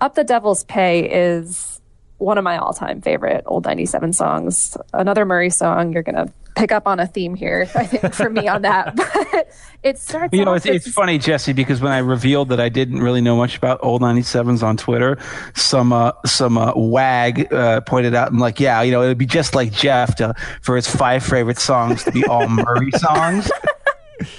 Up 0.00 0.14
the 0.14 0.24
Devil's 0.24 0.64
Pay 0.64 1.10
is 1.10 1.80
one 2.18 2.38
of 2.38 2.44
my 2.44 2.56
all-time 2.58 3.00
favorite 3.00 3.44
old 3.46 3.64
97 3.64 4.12
songs. 4.12 4.76
Another 4.92 5.24
Murry 5.24 5.50
song. 5.50 5.92
You're 5.92 6.02
going 6.02 6.26
to 6.26 6.32
pick 6.56 6.72
up 6.72 6.86
on 6.86 6.98
a 6.98 7.06
theme 7.06 7.34
here, 7.34 7.68
I 7.74 7.86
think, 7.86 8.14
for 8.14 8.30
me 8.30 8.48
on 8.48 8.62
that. 8.62 8.96
But 9.36 9.48
it 9.82 9.98
starts 9.98 10.32
You 10.32 10.44
know, 10.44 10.54
it's, 10.54 10.66
it's 10.66 10.90
funny, 10.90 11.18
Jessie, 11.18 11.52
because 11.52 11.80
when 11.80 11.92
I 11.92 11.98
revealed 11.98 12.48
that 12.48 12.60
I 12.60 12.68
didn't 12.68 13.00
really 13.00 13.20
know 13.20 13.36
much 13.36 13.56
about 13.56 13.78
old 13.82 14.00
97s 14.02 14.62
on 14.62 14.76
Twitter, 14.76 15.18
some 15.54 15.92
uh, 15.92 16.12
some 16.24 16.56
uh, 16.56 16.72
wag 16.74 17.52
uh, 17.52 17.82
pointed 17.82 18.14
out 18.14 18.30
and 18.30 18.40
like, 18.40 18.58
yeah, 18.58 18.82
you 18.82 18.92
know, 18.92 19.02
it 19.02 19.08
would 19.08 19.18
be 19.18 19.26
just 19.26 19.54
like 19.54 19.72
Jeff 19.72 20.16
to, 20.16 20.34
for 20.62 20.76
his 20.76 20.88
five 20.88 21.22
favorite 21.22 21.58
songs 21.58 22.04
to 22.04 22.10
be 22.12 22.24
all 22.24 22.48
Murry 22.48 22.90
songs. 22.92 23.50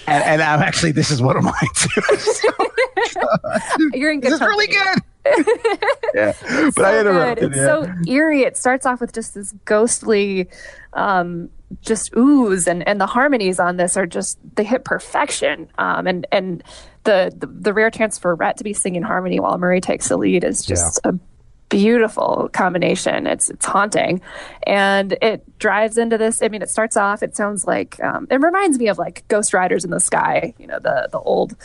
and, 0.07 0.23
and 0.23 0.41
I'm 0.41 0.61
actually 0.61 0.91
this 0.91 1.11
is 1.11 1.21
one 1.21 1.37
of 1.37 1.43
mine 1.43 1.53
too. 1.73 2.01
So, 2.17 2.49
You're 3.93 4.11
in 4.11 4.19
good 4.19 4.31
this 4.31 4.41
is 4.41 4.47
really 4.47 4.67
good. 4.67 4.97
yeah, 6.15 6.33
but 6.41 6.73
so 6.73 6.83
I 6.83 6.91
good. 6.91 7.07
interrupted. 7.07 7.49
It's 7.49 7.57
yeah. 7.57 7.65
so 7.65 7.93
eerie. 8.07 8.41
It 8.41 8.57
starts 8.57 8.85
off 8.85 9.01
with 9.01 9.13
just 9.13 9.35
this 9.35 9.53
ghostly, 9.65 10.49
um, 10.93 11.49
just 11.81 12.15
ooze, 12.17 12.67
and 12.67 12.87
and 12.87 12.99
the 12.99 13.05
harmonies 13.05 13.59
on 13.59 13.77
this 13.77 13.97
are 13.97 14.05
just 14.05 14.39
they 14.55 14.63
hit 14.63 14.83
perfection. 14.83 15.69
Um, 15.77 16.07
and 16.07 16.27
and 16.31 16.63
the 17.03 17.31
the, 17.35 17.47
the 17.47 17.73
rare 17.73 17.91
chance 17.91 18.17
for 18.17 18.35
Rhett 18.35 18.57
to 18.57 18.63
be 18.63 18.73
singing 18.73 19.03
harmony 19.03 19.39
while 19.39 19.57
Murry 19.57 19.81
takes 19.81 20.09
the 20.09 20.17
lead 20.17 20.43
is 20.43 20.65
just 20.65 20.99
a 21.03 21.17
beautiful 21.69 22.49
combination. 22.53 23.27
It's 23.27 23.49
it's 23.49 23.65
haunting, 23.65 24.21
and 24.63 25.17
it 25.21 25.59
drives 25.59 25.97
into 25.97 26.17
this. 26.17 26.41
I 26.41 26.47
mean, 26.47 26.61
it 26.61 26.69
starts 26.69 26.97
off. 26.97 27.23
It 27.23 27.35
sounds 27.35 27.65
like 27.65 28.01
um, 28.03 28.27
it 28.29 28.41
reminds 28.41 28.79
me 28.79 28.87
of 28.87 28.97
like 28.97 29.27
Ghost 29.27 29.53
Riders 29.53 29.85
in 29.85 29.91
the 29.91 29.99
Sky. 29.99 30.53
You 30.57 30.67
know, 30.67 30.79
the 30.79 31.09
the 31.11 31.19
old. 31.19 31.55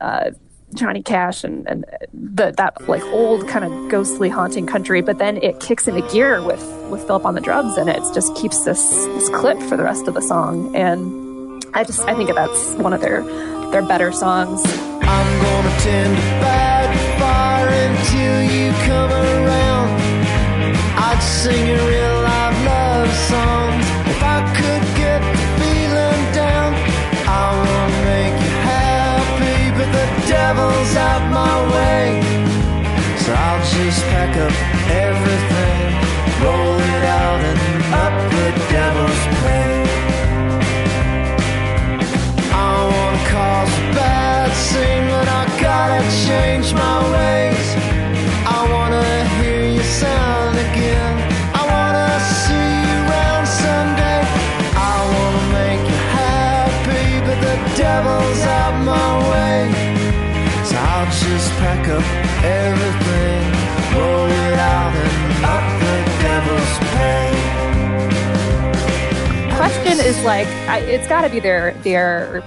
Uh, 0.00 0.30
Johnny 0.74 1.00
Cash 1.00 1.44
and, 1.44 1.66
and 1.68 1.84
the, 2.12 2.52
that 2.56 2.88
like 2.88 3.02
old 3.04 3.46
kind 3.48 3.64
of 3.64 3.88
ghostly 3.88 4.28
haunting 4.28 4.66
country, 4.66 5.00
but 5.00 5.18
then 5.18 5.36
it 5.36 5.60
kicks 5.60 5.86
into 5.86 6.02
gear 6.08 6.42
with 6.42 6.60
with 6.90 7.06
Philip 7.06 7.24
on 7.24 7.34
the 7.34 7.40
drums, 7.40 7.76
and 7.78 7.88
it 7.88 8.02
just 8.12 8.34
keeps 8.34 8.64
this 8.64 8.82
this 9.06 9.28
clip 9.28 9.58
for 9.62 9.76
the 9.76 9.84
rest 9.84 10.08
of 10.08 10.14
the 10.14 10.20
song. 10.20 10.74
And 10.74 11.64
I 11.72 11.84
just 11.84 12.00
I 12.00 12.14
think 12.14 12.34
that's 12.34 12.72
one 12.72 12.92
of 12.92 13.00
their 13.00 13.22
their 13.70 13.82
better 13.82 14.10
songs. 14.10 14.60
I'm 14.66 15.42
gonna 15.42 15.76
tend 15.80 16.16
to 16.16 17.16
fire 17.20 17.68
until 17.68 18.42
you 18.42 18.72
come 18.86 19.10
around. 19.12 19.35
I'd 21.16 21.22
sing 21.22 21.66
you 21.66 21.76
real 21.76 22.20
life 22.20 22.58
love 22.66 23.10
songs 23.32 23.86
if 24.12 24.22
I 24.22 24.38
could 24.58 24.84
get 25.00 25.20
the 25.32 25.38
feeling 25.58 26.24
down. 26.34 26.74
I 27.24 27.44
wanna 27.56 28.00
make 28.04 28.36
you 28.44 28.54
happy, 28.68 29.60
but 29.78 29.88
the 29.96 30.06
devil's 30.28 30.94
out 30.94 31.24
my 31.32 31.56
way. 31.72 32.20
So 33.24 33.32
I'll 33.32 33.64
just 33.64 34.02
pack 34.12 34.36
up 34.36 34.75
like 70.26 70.48
I, 70.68 70.80
it's 70.80 71.06
got 71.06 71.20
to 71.20 71.30
be 71.30 71.38
their 71.38 71.70
their 71.84 72.42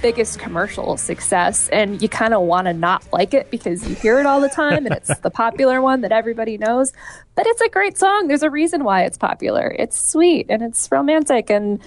biggest 0.00 0.38
commercial 0.38 0.96
success, 0.96 1.68
and 1.70 2.00
you 2.00 2.08
kind 2.08 2.32
of 2.32 2.42
want 2.42 2.68
to 2.68 2.72
not 2.72 3.04
like 3.12 3.34
it 3.34 3.50
because 3.50 3.88
you 3.88 3.96
hear 3.96 4.20
it 4.20 4.26
all 4.26 4.40
the 4.40 4.48
time, 4.48 4.86
and 4.86 4.94
it's 4.94 5.18
the 5.22 5.30
popular 5.30 5.82
one 5.82 6.02
that 6.02 6.12
everybody 6.12 6.58
knows. 6.58 6.92
But 7.34 7.48
it's 7.48 7.60
a 7.60 7.68
great 7.70 7.98
song. 7.98 8.28
There's 8.28 8.44
a 8.44 8.50
reason 8.50 8.84
why 8.84 9.02
it's 9.02 9.18
popular. 9.18 9.74
It's 9.76 10.00
sweet 10.00 10.46
and 10.48 10.62
it's 10.62 10.88
romantic, 10.92 11.50
and 11.50 11.82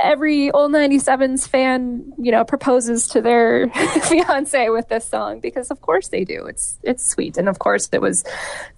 every 0.00 0.50
old 0.50 0.72
97's 0.72 1.46
fan, 1.46 2.14
you 2.16 2.32
know, 2.32 2.42
proposes 2.42 3.06
to 3.08 3.20
their 3.20 3.68
fiance 4.08 4.70
with 4.70 4.88
this 4.88 5.06
song 5.06 5.40
because 5.40 5.70
of 5.70 5.82
course 5.82 6.08
they 6.08 6.24
do. 6.24 6.46
It's 6.46 6.78
it's 6.82 7.04
sweet. 7.04 7.36
And 7.36 7.48
of 7.48 7.58
course 7.58 7.88
it 7.92 8.00
was 8.00 8.24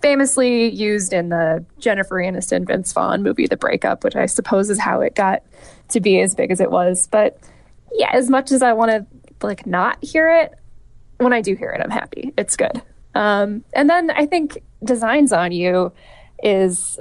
famously 0.01 0.69
used 0.69 1.13
in 1.13 1.29
the 1.29 1.65
Jennifer 1.79 2.17
Aniston 2.17 2.67
Vince 2.67 2.93
Vaughn 2.93 3.23
movie 3.23 3.47
The 3.47 3.57
Breakup, 3.57 4.05
which 4.05 4.17
I 4.17 4.27
suppose 4.27 4.69
is 4.69 4.81
how 4.81 5.01
it 5.01 5.15
got 5.15 5.45
to 5.93 6.01
be 6.01 6.21
as 6.21 6.35
big 6.35 6.51
as 6.51 6.61
it 6.61 6.71
was. 6.71 7.07
But 7.07 7.39
yeah, 7.93 8.11
as 8.13 8.29
much 8.29 8.53
as 8.53 8.63
I 8.63 8.73
want 8.73 8.91
to 8.91 9.07
like 9.47 9.67
not 9.67 10.03
hear 10.03 10.31
it, 10.31 10.55
when 11.19 11.33
I 11.33 11.41
do 11.41 11.55
hear 11.55 11.71
it, 11.71 11.81
I'm 11.83 11.91
happy. 11.91 12.33
It's 12.37 12.57
good. 12.57 12.83
Um, 13.15 13.65
and 13.73 13.89
then 13.89 14.11
I 14.11 14.27
think 14.27 14.63
Designs 14.85 15.33
on 15.33 15.53
You 15.53 15.93
is 16.43 16.99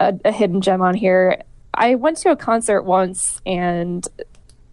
a, 0.00 0.14
a 0.24 0.32
hidden 0.32 0.60
gem 0.60 0.80
on 0.80 0.94
here. 0.94 1.42
I 1.74 1.94
went 1.94 2.16
to 2.18 2.30
a 2.30 2.36
concert 2.36 2.82
once 2.82 3.40
and 3.44 4.06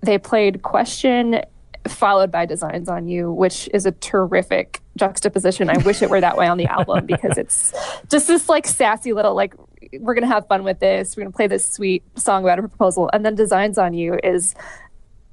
they 0.02 0.18
played 0.18 0.62
Question 0.62 1.42
followed 1.88 2.32
by 2.32 2.46
Designs 2.46 2.90
on 2.90 3.08
You, 3.08 3.32
which 3.32 3.70
is 3.74 3.86
a 3.86 3.92
terrific 3.92 4.82
juxtaposition. 4.98 5.70
I 5.70 5.78
wish 5.78 6.02
it 6.02 6.10
were 6.10 6.22
that 6.22 6.38
way 6.38 6.48
on 6.48 6.58
the 6.58 6.66
album 6.66 7.06
because 7.06 7.38
it's 7.38 7.74
just 8.10 8.28
this 8.28 8.50
like 8.50 8.66
sassy 8.66 9.14
little 9.14 9.36
like 9.36 9.54
we're 10.00 10.14
gonna 10.14 10.28
have 10.28 10.48
fun 10.48 10.64
with 10.64 10.80
this. 10.80 11.16
We're 11.16 11.24
gonna 11.24 11.34
play 11.36 11.48
this 11.48 11.70
sweet 11.70 12.04
song 12.18 12.44
about 12.44 12.60
a 12.60 12.62
proposal, 12.62 13.10
and 13.14 13.26
then 13.26 13.36
Designs 13.36 13.78
on 13.78 13.94
You 13.94 14.18
is 14.24 14.56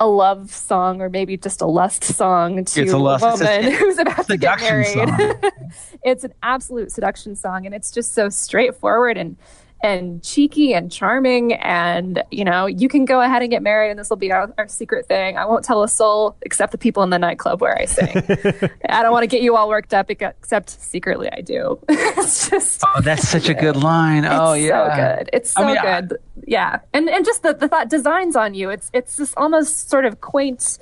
a 0.01 0.07
love 0.07 0.53
song 0.53 1.01
or 1.01 1.09
maybe 1.09 1.37
just 1.37 1.61
a 1.61 1.67
lust 1.67 2.03
song 2.03 2.65
to 2.65 2.83
a 2.93 2.97
lust- 2.99 3.25
it's 3.25 3.41
a 3.41 3.45
woman 3.45 3.73
who's 3.73 3.99
about 3.99 4.27
to 4.27 4.37
get 4.37 4.59
married. 4.61 4.97
it's 6.03 6.25
an 6.25 6.35
absolute 6.43 6.91
seduction 6.91 7.37
song, 7.37 7.67
and 7.67 7.75
it's 7.75 7.91
just 7.93 8.13
so 8.13 8.29
straightforward 8.29 9.17
and 9.17 9.37
and 9.83 10.23
cheeky 10.23 10.75
and 10.75 10.93
charming 10.93 11.55
and 11.55 12.23
you 12.31 12.45
know 12.45 12.67
you 12.67 12.89
can 12.89 13.05
go 13.05 13.21
ahead 13.21 13.43
and 13.43 13.51
get 13.51 13.63
married 13.63 13.91
and 13.91 13.99
this 13.99 14.09
will 14.09 14.17
be 14.17 14.31
our, 14.31 14.53
our 14.57 14.69
secret 14.69 15.07
thing 15.07 15.37
i 15.37 15.45
won't 15.45 15.65
tell 15.65 15.83
a 15.83 15.89
soul 15.89 16.37
except 16.43 16.71
the 16.71 16.79
people 16.79 17.03
in 17.03 17.11
the 17.11 17.19
nightclub 17.19 17.61
where 17.61 17.77
i 17.77 17.85
sing 17.85 18.09
i 18.89 19.03
don't 19.03 19.11
want 19.11 19.25
to 19.25 19.27
get 19.27 19.43
you 19.43 19.57
all 19.57 19.69
worked 19.69 19.93
up 19.93 20.09
except 20.11 20.71
secretly 20.71 21.29
i 21.33 21.41
do 21.41 21.79
it's 21.89 22.49
just 22.49 22.83
Oh, 22.95 23.01
that's 23.01 23.29
such 23.29 23.49
a 23.49 23.55
good 23.55 23.77
line. 23.91 24.25
oh 24.25 24.53
yeah. 24.53 24.85
it's 24.87 24.95
so 24.95 24.97
good. 24.97 25.31
It's 25.33 25.51
so 25.53 25.63
I 25.63 25.67
mean, 25.67 25.79
I- 25.79 26.01
good. 26.03 26.19
yeah, 26.47 26.79
and 26.93 27.09
and 27.09 27.25
just 27.25 27.43
the 27.43 27.53
the 27.55 27.69
thought 27.69 27.89
designs 27.89 28.37
on 28.37 28.55
you. 28.55 28.71
It's 28.71 28.91
it's 28.93 29.17
this 29.17 29.33
almost 29.37 29.89
sort 29.91 30.05
of 30.05 30.21
quaint, 30.21 30.79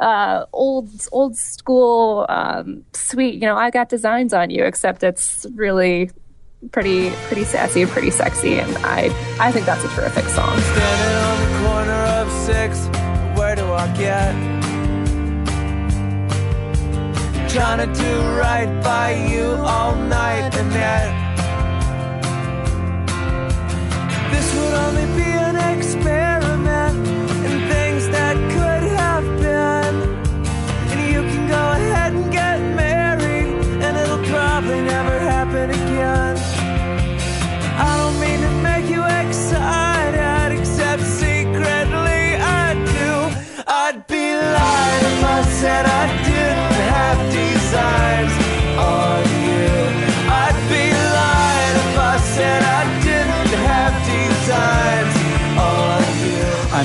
uh, 0.00 0.44
old 0.52 0.90
old 1.12 1.36
school, 1.36 2.26
um, 2.28 2.84
sweet. 2.92 3.34
You 3.34 3.40
know, 3.48 3.56
I 3.56 3.70
got 3.70 3.88
designs 3.88 4.32
on 4.34 4.50
you, 4.50 4.64
except 4.64 5.02
it's 5.02 5.46
really 5.54 6.10
pretty 6.72 7.10
pretty 7.26 7.44
sassy, 7.44 7.86
pretty 7.86 8.10
sexy, 8.10 8.58
and 8.58 8.76
I 8.78 9.10
I 9.40 9.52
think 9.52 9.66
that's 9.66 9.84
a 9.84 9.88
terrific 9.88 10.24
song. 10.24 10.58
Standing 10.58 11.16
on 11.28 11.36
the 11.42 11.68
corner 11.68 12.00
of 12.18 12.30
six, 12.32 12.86
where 13.38 13.56
do 13.56 13.66
I 13.72 13.86
get? 13.96 14.54
Trying 17.54 17.78
to 17.86 18.00
do 18.00 18.12
right 18.36 18.82
by 18.82 19.14
you 19.30 19.44
all 19.44 19.94
night 19.94 20.52
and 20.56 20.72
yet 20.72 21.24
This 24.32 24.54
would 24.56 24.74
only 24.74 25.06
be 25.16 25.22
an 25.22 25.54
if 45.66 45.86
I 45.86 46.23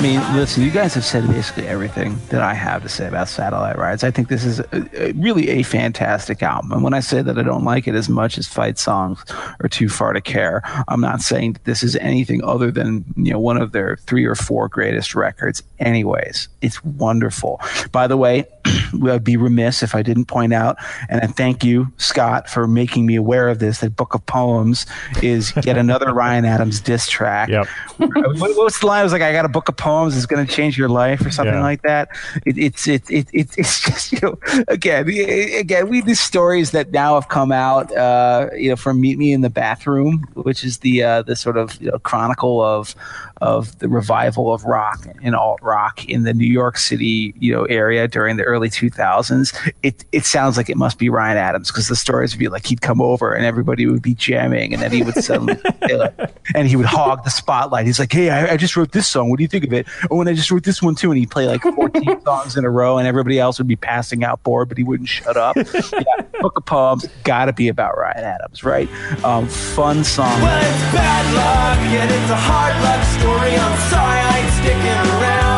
I 0.00 0.02
mean, 0.02 0.34
listen, 0.34 0.62
you 0.62 0.70
guys 0.70 0.94
have 0.94 1.04
said 1.04 1.28
basically 1.28 1.66
everything 1.66 2.18
that 2.30 2.40
I 2.40 2.54
have 2.54 2.82
to 2.84 2.88
say 2.88 3.06
about 3.06 3.28
Satellite 3.28 3.76
Rides. 3.76 4.02
I 4.02 4.10
think 4.10 4.28
this 4.28 4.46
is 4.46 4.58
a, 4.58 4.88
a, 4.94 5.12
really 5.12 5.50
a 5.50 5.62
fantastic 5.62 6.42
album. 6.42 6.72
And 6.72 6.82
when 6.82 6.94
I 6.94 7.00
say 7.00 7.20
that 7.20 7.38
I 7.38 7.42
don't 7.42 7.64
like 7.64 7.86
it 7.86 7.94
as 7.94 8.08
much 8.08 8.38
as 8.38 8.48
Fight 8.48 8.78
Songs 8.78 9.22
or 9.62 9.68
Too 9.68 9.90
Far 9.90 10.14
to 10.14 10.22
Care, 10.22 10.62
I'm 10.88 11.02
not 11.02 11.20
saying 11.20 11.52
that 11.52 11.64
this 11.64 11.82
is 11.82 11.96
anything 11.96 12.42
other 12.42 12.70
than, 12.70 13.04
you 13.14 13.30
know, 13.30 13.38
one 13.38 13.58
of 13.58 13.72
their 13.72 13.96
three 14.06 14.24
or 14.24 14.34
four 14.34 14.68
greatest 14.68 15.14
records. 15.14 15.62
Anyways, 15.80 16.48
it's 16.62 16.82
wonderful. 16.82 17.60
By 17.92 18.06
the 18.06 18.16
way, 18.16 18.46
I'd 19.04 19.22
be 19.22 19.36
remiss 19.36 19.82
if 19.82 19.94
I 19.94 20.00
didn't 20.00 20.24
point 20.26 20.54
out, 20.54 20.78
and 21.10 21.20
I 21.20 21.26
thank 21.26 21.62
you, 21.62 21.92
Scott, 21.98 22.48
for 22.48 22.66
making 22.66 23.04
me 23.04 23.16
aware 23.16 23.50
of 23.50 23.58
this, 23.58 23.80
that 23.80 23.96
Book 23.96 24.14
of 24.14 24.24
Poems 24.24 24.86
is 25.22 25.52
yet 25.62 25.76
another 25.76 26.14
Ryan 26.14 26.46
Adams 26.46 26.80
diss 26.80 27.06
track. 27.06 27.50
Yep. 27.50 27.66
what, 27.98 28.38
what 28.38 28.56
was 28.56 28.78
the 28.78 28.86
line? 28.86 29.00
It 29.00 29.04
was 29.04 29.12
like, 29.12 29.20
I 29.20 29.32
got 29.32 29.44
a 29.44 29.48
book 29.48 29.68
of 29.68 29.76
poems 29.76 29.89
that's 30.08 30.26
going 30.26 30.46
to 30.46 30.52
change 30.52 30.78
your 30.78 30.88
life 30.88 31.24
or 31.24 31.30
something 31.30 31.54
Yeah. 31.54 31.60
like 31.62 31.82
that. 31.82 32.08
It, 32.46 32.56
it's, 32.58 32.86
it, 32.86 33.08
it, 33.10 33.28
it, 33.32 33.48
it's 33.58 33.80
just, 33.86 34.12
you 34.12 34.18
know, 34.22 34.38
again, 34.68 35.08
again, 35.08 35.88
we, 35.88 36.00
these 36.00 36.20
stories 36.20 36.70
that 36.72 36.90
now 36.90 37.14
have 37.14 37.28
come 37.28 37.52
out, 37.52 37.94
uh, 37.96 38.48
you 38.56 38.70
know, 38.70 38.76
from 38.76 39.00
Meet 39.00 39.18
Me 39.18 39.32
in 39.32 39.40
the 39.42 39.50
Bathroom, 39.50 40.26
which 40.34 40.64
is 40.64 40.78
the, 40.78 41.02
uh, 41.02 41.22
the 41.22 41.36
sort 41.36 41.56
of, 41.56 41.80
you 41.80 41.90
know, 41.90 41.98
chronicle 41.98 42.60
of, 42.62 42.94
of 43.40 43.78
the 43.78 43.88
revival 43.88 44.52
of 44.52 44.64
rock 44.64 45.06
and 45.22 45.34
alt 45.34 45.58
rock 45.62 46.04
in 46.08 46.24
the 46.24 46.34
New 46.34 46.46
York 46.46 46.76
City, 46.76 47.34
you 47.38 47.52
know, 47.52 47.64
area 47.64 48.06
during 48.06 48.36
the 48.36 48.42
early 48.42 48.68
2000s. 48.68 49.72
It 49.82 50.04
it 50.12 50.24
sounds 50.24 50.56
like 50.56 50.68
it 50.68 50.76
must 50.76 50.98
be 50.98 51.08
Ryan 51.08 51.38
Adams 51.38 51.70
because 51.70 51.88
the 51.88 51.96
stories 51.96 52.34
would 52.34 52.38
be 52.38 52.48
like 52.48 52.66
he'd 52.66 52.82
come 52.82 53.00
over 53.00 53.32
and 53.32 53.44
everybody 53.44 53.86
would 53.86 54.02
be 54.02 54.14
jamming, 54.14 54.74
and 54.74 54.82
then 54.82 54.92
he 54.92 55.02
would 55.02 55.14
suddenly 55.14 55.56
and 56.54 56.68
he 56.68 56.76
would 56.76 56.86
hog 56.86 57.24
the 57.24 57.30
spotlight. 57.30 57.86
He's 57.86 57.98
like, 57.98 58.12
"Hey, 58.12 58.30
I, 58.30 58.52
I 58.52 58.56
just 58.56 58.76
wrote 58.76 58.92
this 58.92 59.08
song. 59.08 59.30
What 59.30 59.38
do 59.38 59.42
you 59.42 59.48
think 59.48 59.64
of 59.64 59.72
it? 59.72 59.86
Oh, 60.10 60.20
and 60.20 60.28
I 60.28 60.34
just 60.34 60.50
wrote 60.50 60.64
this 60.64 60.82
one 60.82 60.94
too." 60.94 61.10
And 61.10 61.18
he'd 61.18 61.30
play 61.30 61.46
like 61.46 61.62
14 61.62 62.20
songs 62.24 62.56
in 62.56 62.64
a 62.64 62.70
row, 62.70 62.98
and 62.98 63.06
everybody 63.08 63.38
else 63.38 63.58
would 63.58 63.68
be 63.68 63.76
passing 63.76 64.24
out 64.24 64.42
bored, 64.42 64.68
but 64.68 64.76
he 64.78 64.84
wouldn't 64.84 65.08
shut 65.08 65.36
up. 65.36 65.56
yeah, 65.56 66.22
Book 66.40 66.56
of 66.56 66.64
Poems 66.66 67.06
got 67.24 67.46
to 67.46 67.52
be 67.52 67.68
about 67.68 67.96
Ryan 67.96 68.24
Adams, 68.24 68.62
right? 68.64 68.88
Um, 69.24 69.46
fun 69.48 70.04
song. 70.04 70.40
Well, 70.42 70.60
story. 73.30 73.54
I'm 73.56 73.78
sorry 73.90 74.20
I 74.20 74.38
ain't 74.38 74.52
sticking 74.52 75.20
around. 75.20 75.49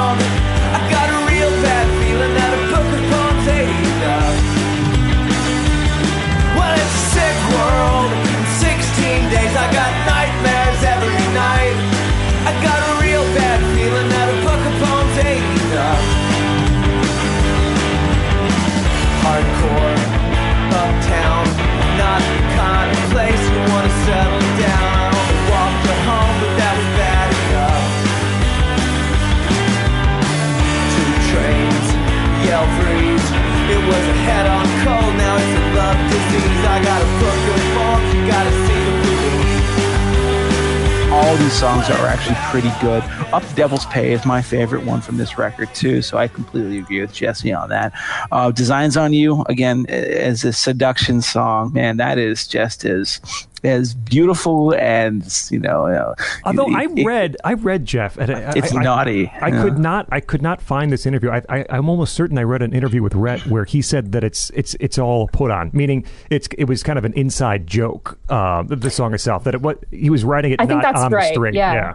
All 41.33 41.39
these 41.39 41.59
songs 41.59 41.89
are 41.89 42.07
actually 42.09 42.37
pretty 42.51 42.71
good. 42.83 43.03
Up 43.33 43.43
the 43.43 43.55
Devil's 43.55 43.87
Pay 43.87 44.13
is 44.13 44.27
my 44.27 44.43
favorite 44.43 44.85
one 44.85 45.01
from 45.01 45.17
this 45.17 45.39
record 45.39 45.75
too, 45.75 46.03
so 46.03 46.19
I 46.19 46.29
completely 46.29 46.77
agree 46.77 47.01
with 47.01 47.15
Jessie 47.15 47.55
on 47.55 47.71
that. 47.71 47.95
Uh, 48.31 48.51
Designs 48.51 48.99
on 48.99 49.15
You 49.15 49.43
again 49.49 49.87
as 49.89 50.45
a 50.45 50.53
seduction 50.53 51.23
song, 51.23 51.73
man, 51.73 51.97
that 51.97 52.19
is 52.19 52.47
just 52.47 52.85
as 52.85 53.19
as 53.65 53.95
beautiful 53.95 54.75
and 54.75 55.23
you 55.51 55.59
know. 55.59 55.87
You 55.87 55.93
know 55.93 56.15
Although 56.45 56.67
it- 56.69 56.75
I 56.75 56.83
it- 56.85 57.05
read, 57.07 57.37
I 57.45 57.55
read 57.55 57.85
Jeff. 57.85 58.17
And 58.19 58.31
I, 58.31 58.53
It's 58.57 58.75
I, 58.75 58.81
I- 58.81 58.83
naughty, 58.83 59.29
I, 59.41 59.49
yeah. 59.49 59.63
could 59.63 59.79
not, 59.79 60.07
I 60.11 60.21
could 60.21 60.43
not 60.43 60.61
find 60.61 60.91
this 60.91 61.07
interview. 61.07 61.31
I, 61.31 61.43
I, 61.49 61.65
I'm 61.71 61.89
almost 61.89 62.15
certain 62.15 62.39
I 62.39 62.43
read 62.43 62.63
an 62.63 62.73
interview 62.73 63.03
with 63.03 63.15
Rhett 63.15 63.47
where 63.47 63.65
he 63.65 63.83
said 63.83 64.13
that 64.13 64.25
it's, 64.25 64.51
it's, 64.51 64.75
it's 64.81 64.99
all 64.99 65.29
put 65.29 65.51
on, 65.51 65.71
meaning 65.73 66.05
it's, 66.31 66.49
it 66.59 66.65
was 66.65 66.83
kind 66.83 66.99
of 66.99 67.05
an 67.05 67.13
inside 67.15 67.67
joke. 67.67 68.19
Uh, 68.29 68.63
the, 68.63 68.77
the 68.77 68.91
song 68.91 69.15
itself 69.15 69.45
that 69.45 69.55
it 69.55 69.61
what 69.63 69.85
he 69.91 70.11
was 70.11 70.25
writing 70.25 70.53
it 70.53 70.61
I 70.61 70.67
think 70.67 70.83
not 70.83 70.93
that's 70.95 71.05
on 71.05 71.13
right, 71.13 71.29
the 71.29 71.35
string. 71.35 71.55
yeah. 71.55 71.95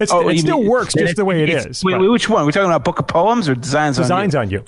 It's, 0.00 0.10
Oh, 0.10 0.28
it 0.28 0.32
you 0.34 0.38
still 0.40 0.58
mean- 0.60 0.68
works 0.70 0.94
just 0.94 1.14
the 1.16 1.24
way 1.24 1.44
it's- 1.44 1.84
Wait, 1.84 1.92
but 1.96 2.10
which 2.10 2.28
one? 2.28 2.44
We're 2.44 2.50
talking 2.52 2.68
about 2.68 2.82
Book 2.82 2.98
of 2.98 3.06
Poems 3.06 3.48
or 3.48 3.54
Designs, 3.54 3.98
designs 3.98 4.34
on 4.34 4.42
on 4.42 4.50
you. 4.50 4.64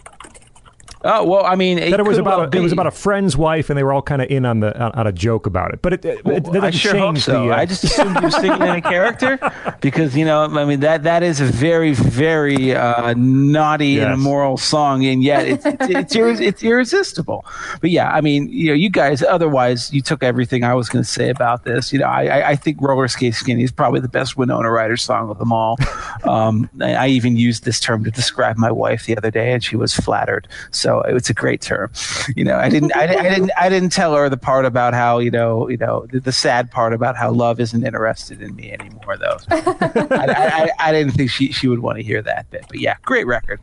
Oh 1.07 1.23
well, 1.25 1.45
I 1.45 1.55
mean, 1.55 1.79
That 1.79 2.01
it 2.01 2.07
was 2.07 2.17
about 2.17 2.39
well 2.39 2.49
a, 2.51 2.57
it 2.57 2.63
was 2.63 2.73
about 2.73 2.87
a 2.87 2.91
friend's 2.91 3.37
wife, 3.37 3.69
and 3.69 3.79
they 3.79 3.83
were 3.83 3.93
all 3.93 4.01
kind 4.01 4.23
of 4.23 4.31
in 4.31 4.47
on 4.47 4.61
the 4.61 4.75
on, 4.83 4.93
on 4.93 5.07
a 5.07 5.13
joke 5.13 5.45
about 5.45 5.75
it. 5.75 5.83
But 5.83 5.93
it, 5.93 6.05
it, 6.05 6.19
it, 6.25 6.25
that 6.25 6.49
I 6.65 6.71
doesn't 6.71 6.73
sure 6.73 6.97
hope 6.97 7.19
so. 7.19 7.47
the. 7.47 7.53
uh, 7.53 7.57
I 7.57 7.67
just 7.67 7.85
assumed 7.85 8.17
you 8.17 8.23
were 8.23 8.31
sticking 8.31 8.63
in 8.63 8.77
a 8.77 8.81
character 8.81 9.39
because 9.83 10.17
you 10.17 10.25
know, 10.25 10.45
I 10.45 10.65
mean 10.65 10.81
that 10.81 11.03
that 11.03 11.23
is 11.23 11.43
a 11.43 11.45
very 11.45 11.93
very 11.93 12.75
uh, 12.75 13.13
naughty 13.19 13.99
and 13.99 14.15
immoral 14.15 14.57
song, 14.57 15.05
and 15.05 15.23
yet 15.23 15.47
it's 15.47 15.67
it's 15.67 15.89
it's, 15.91 16.17
irre- 16.17 16.41
it's 16.41 16.63
irresistible. 16.63 17.45
But 17.83 17.91
yeah, 17.91 18.11
I 18.11 18.23
mean, 18.23 18.49
you 18.49 18.69
know, 18.69 18.75
you 18.75 18.89
guys. 18.89 19.23
Otherwise, 19.23 19.93
you 19.93 20.01
took 20.01 20.23
everything 20.23 20.65
I 20.65 20.73
was 20.73 20.89
going 20.89 21.05
to 21.05 21.11
say 21.11 21.29
about 21.29 21.65
this. 21.65 21.93
You 21.93 21.99
know, 21.99 22.07
I 22.07 22.25
I, 22.25 22.49
I 22.51 22.57
think 22.57 22.81
Roller 22.81 23.09
Skate 23.09 23.35
Skinny 23.35 23.63
is 23.63 23.73
probably 23.73 24.01
the 24.01 24.09
best 24.09 24.39
Winona 24.39 24.71
Ryder 24.71 24.97
song 24.97 25.29
of 25.31 25.39
them 25.39 25.53
all. 25.53 25.77
Um, 26.25 26.71
I, 26.81 26.95
I 26.95 27.07
even 27.09 27.37
used 27.37 27.65
this 27.65 27.79
term 27.79 28.03
to 28.05 28.11
describe 28.11 28.57
my 28.57 28.71
wife 28.71 29.05
the 29.05 29.15
other 29.17 29.31
day, 29.31 29.53
and 29.53 29.63
she 29.63 29.77
was 29.77 29.93
flattered. 29.95 30.49
So 30.71 30.94
it's 31.01 31.31
a 31.31 31.35
great 31.35 31.61
term. 31.61 31.91
You 32.37 32.45
know, 32.45 32.57
I 32.57 32.69
didn't 32.69 32.95
I, 32.97 33.03
I 33.03 33.23
didn't 33.23 33.51
I 33.59 33.69
didn't 33.69 33.91
tell 33.91 34.15
her 34.15 34.29
the 34.29 34.37
part 34.37 34.65
about 34.65 34.95
how 34.95 35.19
you 35.19 35.31
know 35.31 35.69
you 35.69 35.77
know 35.77 36.07
the, 36.11 36.21
the 36.21 36.33
sad 36.33 36.71
part 36.71 36.93
about 36.93 37.17
how 37.17 37.31
love 37.31 37.61
isn't 37.61 37.85
interested 37.85 38.41
in 38.41 38.55
me 38.57 38.73
anymore 38.73 39.17
though. 39.17 39.39
I, 39.51 40.07
I, 40.11 40.27
I, 40.29 40.71
I 40.79 40.93
didn't 40.93 41.13
think 41.13 41.31
she 41.31 41.53
she 41.53 41.69
would 41.69 41.81
want 41.81 41.99
to 41.99 42.03
hear 42.03 42.23
that 42.23 42.51
bit. 42.51 42.65
But 42.69 42.81
yeah, 42.81 42.97
great 43.03 43.27
record. 43.27 43.61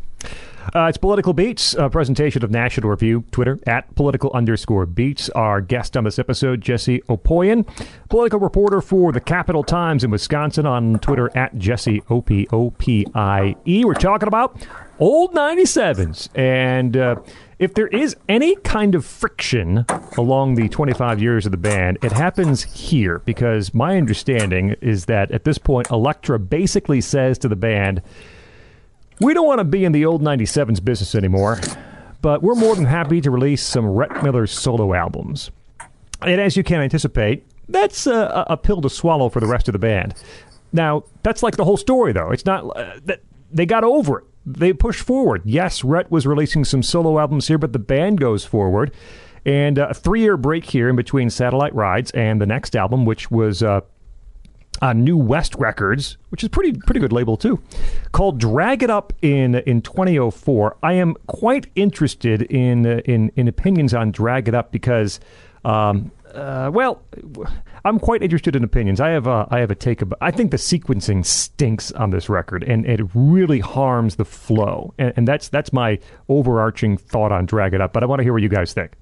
Uh, 0.73 0.85
it's 0.85 0.97
Political 0.97 1.33
Beats, 1.33 1.73
a 1.73 1.89
presentation 1.89 2.43
of 2.43 2.51
National 2.51 2.89
Review, 2.89 3.23
Twitter, 3.31 3.59
at 3.65 3.93
political 3.95 4.31
underscore 4.33 4.85
beats. 4.85 5.27
Our 5.29 5.59
guest 5.59 5.97
on 5.97 6.03
this 6.03 6.19
episode, 6.19 6.61
Jessie 6.61 7.01
Opoien, 7.09 7.67
political 8.09 8.39
reporter 8.39 8.79
for 8.79 9.11
the 9.11 9.19
Capital 9.19 9.63
Times 9.63 10.03
in 10.03 10.11
Wisconsin, 10.11 10.65
on 10.65 10.99
Twitter, 10.99 11.35
at 11.35 11.57
Jesse 11.57 12.03
O-P-O-P-I-E. 12.09 13.85
We're 13.85 13.93
talking 13.95 14.27
about 14.27 14.65
old 14.99 15.33
97s. 15.33 16.29
And 16.35 16.95
uh, 16.95 17.15
if 17.59 17.73
there 17.73 17.87
is 17.87 18.15
any 18.29 18.55
kind 18.57 18.95
of 18.95 19.03
friction 19.03 19.85
along 20.15 20.55
the 20.55 20.69
25 20.69 21.21
years 21.21 21.45
of 21.45 21.51
the 21.51 21.57
band, 21.57 21.97
it 22.03 22.11
happens 22.11 22.63
here 22.63 23.19
because 23.25 23.73
my 23.73 23.97
understanding 23.97 24.75
is 24.79 25.05
that 25.05 25.31
at 25.31 25.43
this 25.43 25.57
point, 25.57 25.89
Elektra 25.89 26.39
basically 26.39 27.01
says 27.01 27.37
to 27.39 27.49
the 27.49 27.55
band, 27.55 28.01
we 29.21 29.33
don't 29.33 29.45
want 29.45 29.59
to 29.59 29.63
be 29.63 29.85
in 29.85 29.91
the 29.91 30.05
old 30.05 30.21
97s 30.21 30.83
business 30.83 31.15
anymore, 31.15 31.59
but 32.21 32.41
we're 32.41 32.55
more 32.55 32.75
than 32.75 32.85
happy 32.85 33.21
to 33.21 33.31
release 33.31 33.63
some 33.63 33.85
Rhett 33.85 34.23
Miller 34.23 34.47
solo 34.47 34.93
albums. 34.93 35.51
And 36.21 36.41
as 36.41 36.57
you 36.57 36.63
can 36.63 36.81
anticipate, 36.81 37.45
that's 37.69 38.07
a, 38.07 38.45
a 38.49 38.57
pill 38.57 38.81
to 38.81 38.89
swallow 38.89 39.29
for 39.29 39.39
the 39.39 39.47
rest 39.47 39.67
of 39.67 39.73
the 39.73 39.79
band. 39.79 40.15
Now, 40.73 41.03
that's 41.23 41.43
like 41.43 41.57
the 41.57 41.65
whole 41.65 41.77
story, 41.77 42.13
though. 42.13 42.31
It's 42.31 42.45
not 42.45 42.65
uh, 42.77 42.99
that 43.05 43.21
they 43.51 43.65
got 43.65 43.83
over 43.83 44.19
it. 44.19 44.25
They 44.45 44.73
pushed 44.73 45.01
forward. 45.01 45.41
Yes, 45.45 45.83
Rhett 45.83 46.09
was 46.09 46.25
releasing 46.25 46.65
some 46.65 46.81
solo 46.81 47.19
albums 47.19 47.47
here, 47.47 47.57
but 47.57 47.73
the 47.73 47.79
band 47.79 48.19
goes 48.19 48.43
forward. 48.43 48.91
And 49.45 49.77
uh, 49.77 49.87
a 49.89 49.93
three 49.93 50.21
year 50.21 50.37
break 50.37 50.65
here 50.65 50.89
in 50.89 50.95
between 50.95 51.29
Satellite 51.29 51.73
Rides 51.75 52.11
and 52.11 52.41
the 52.41 52.45
next 52.45 52.75
album, 52.75 53.05
which 53.05 53.29
was 53.29 53.61
uh, 53.61 53.81
on 54.81 55.03
New 55.03 55.17
West 55.17 55.55
Records, 55.55 56.17
which 56.29 56.43
is 56.43 56.49
pretty 56.49 56.73
pretty 56.73 56.99
good 56.99 57.11
label 57.11 57.37
too, 57.37 57.61
called 58.11 58.39
"Drag 58.39 58.83
It 58.83 58.89
Up" 58.89 59.13
in 59.21 59.55
in 59.55 59.81
2004. 59.81 60.77
I 60.81 60.93
am 60.93 61.15
quite 61.27 61.67
interested 61.75 62.41
in 62.43 62.85
uh, 62.85 63.01
in 63.05 63.31
in 63.35 63.47
opinions 63.47 63.93
on 63.93 64.11
"Drag 64.11 64.47
It 64.47 64.55
Up" 64.55 64.71
because, 64.71 65.19
um, 65.65 66.11
uh, 66.33 66.71
well, 66.73 67.01
I'm 67.85 67.99
quite 67.99 68.23
interested 68.23 68.55
in 68.55 68.63
opinions. 68.63 68.99
I 68.99 69.09
have 69.09 69.27
a, 69.27 69.47
I 69.51 69.59
have 69.59 69.71
a 69.71 69.75
take 69.75 70.01
about. 70.01 70.17
I 70.21 70.31
think 70.31 70.51
the 70.51 70.57
sequencing 70.57 71.25
stinks 71.25 71.91
on 71.91 72.09
this 72.09 72.29
record, 72.29 72.63
and 72.63 72.85
it 72.85 73.01
really 73.13 73.59
harms 73.59 74.15
the 74.15 74.25
flow. 74.25 74.93
And, 74.97 75.13
and 75.15 75.27
that's 75.27 75.49
that's 75.49 75.73
my 75.73 75.99
overarching 76.29 76.97
thought 76.97 77.31
on 77.31 77.45
"Drag 77.45 77.73
It 77.73 77.81
Up." 77.81 77.93
But 77.93 78.03
I 78.03 78.05
want 78.07 78.19
to 78.19 78.23
hear 78.23 78.33
what 78.33 78.41
you 78.41 78.49
guys 78.49 78.73
think. 78.73 78.93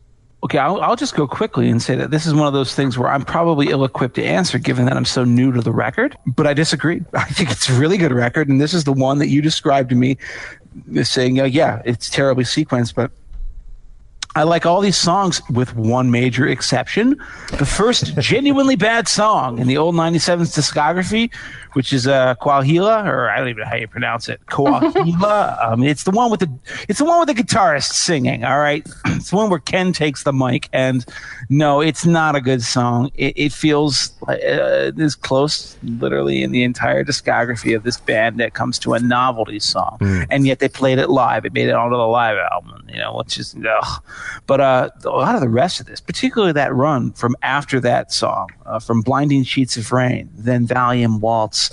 Okay, 0.41 0.57
I'll, 0.57 0.80
I'll 0.82 0.95
just 0.95 1.16
go 1.16 1.28
quickly 1.28 1.70
and 1.70 1.82
say 1.82 1.95
that 1.95 2.11
this 2.11 2.26
is 2.26 2.34
one 2.34 2.48
of 2.48 2.53
those 2.53 2.74
things 2.74 2.98
where 2.98 3.10
I'm 3.10 3.26
probably 3.26 3.70
ill 3.70 3.84
equipped 3.84 4.16
to 4.16 4.24
answer 4.24 4.57
given 4.57 4.86
that 4.86 4.95
I'm 4.95 5.06
so 5.06 5.26
new 5.26 5.52
to 5.52 5.61
the 5.61 5.72
record, 5.72 6.18
but 6.26 6.48
I 6.48 6.53
disagree. 6.53 7.03
I 7.14 7.26
think 7.26 7.52
it's 7.52 7.70
a 7.70 7.74
really 7.74 7.98
good 7.98 8.14
record, 8.14 8.48
and 8.48 8.61
this 8.61 8.74
is 8.74 8.86
the 8.86 8.94
one 8.94 9.18
that 9.20 9.28
you 9.28 9.41
described 9.41 9.90
to 9.90 9.95
me 9.95 10.18
saying, 11.03 11.41
uh, 11.41 11.44
yeah, 11.44 11.82
it's 11.84 12.10
terribly 12.10 12.45
sequenced, 12.45 12.95
but 12.95 13.11
I 14.40 14.44
like 14.44 14.66
all 14.66 14.80
these 14.80 14.95
songs 14.95 15.41
with 15.49 15.76
one 15.76 16.11
major 16.11 16.48
exception. 16.48 17.18
The 17.57 17.66
first 17.66 18.18
genuinely 18.20 18.78
bad 18.78 19.10
song 19.10 19.60
in 19.60 19.68
the 19.68 19.76
old 19.76 19.95
97's 19.95 20.56
discography, 20.56 21.30
which 21.74 21.91
is 21.91 22.07
uh, 22.07 22.36
Coahuila, 22.36 23.06
or 23.06 23.30
I 23.30 23.40
don't 23.40 23.49
even 23.49 23.64
know 23.64 23.70
how 23.70 23.76
you 23.76 23.90
pronounce 23.90 24.30
it. 24.30 24.40
Coahuila. 24.45 25.61
um, 25.74 25.84
it's 25.84 26.03
the 26.03 26.11
one 26.11 26.32
with 26.32 26.40
the 26.40 26.49
it's 26.88 26.99
the 26.99 27.06
one 27.06 27.20
with 27.20 27.36
the 27.36 27.44
guitarist 27.44 27.91
singing. 27.91 28.45
All 28.45 28.60
right, 28.60 28.88
it's 29.07 29.32
the 29.32 29.36
one 29.36 29.49
where 29.49 29.60
Ken 29.60 29.91
takes 29.91 30.24
the 30.24 30.32
mic, 30.32 30.70
and 30.72 31.06
no, 31.49 31.82
it's 31.82 32.06
not 32.06 32.38
a 32.38 32.41
good 32.41 32.61
song. 32.61 33.11
It, 33.16 33.34
it 33.36 33.52
feels 33.52 34.14
like, 34.26 34.41
uh, 34.45 34.91
this 34.95 35.16
close, 35.16 35.78
literally, 35.84 36.44
in 36.44 36.52
the 36.52 36.64
entire 36.64 37.03
discography 37.03 37.76
of 37.76 37.84
this 37.84 37.98
band 37.98 38.40
that 38.40 38.53
comes 38.53 38.80
to 38.80 38.94
a 38.94 38.99
novelty 38.99 39.60
song, 39.60 39.98
and 40.30 40.48
yet 40.48 40.60
they 40.60 40.70
played 40.70 40.98
it 40.98 41.10
live. 41.10 41.44
It 41.44 41.52
made 41.52 41.68
it 41.68 41.76
onto 41.76 41.98
the 41.98 42.07
live 42.07 42.38
album. 42.38 42.88
You 42.88 42.99
know, 42.99 43.18
which 43.18 43.38
is 43.38 43.53
ugh. 43.70 44.03
But 44.47 44.61
uh, 44.61 44.89
a 45.03 45.10
lot 45.10 45.35
of 45.35 45.41
the 45.41 45.49
rest 45.49 45.80
of 45.80 45.85
this, 45.85 46.01
particularly 46.01 46.53
that 46.53 46.73
run 46.73 47.11
from 47.14 47.35
after 47.41 47.80
that 47.81 48.11
song, 48.11 48.49
uh, 48.65 48.80
from 48.80 49.01
Blinding 49.01 49.43
Sheets 49.43 49.77
of 49.77 49.91
Rain, 49.91 50.30
then 50.34 50.68
Valium 50.68 51.19
Waltz, 51.19 51.72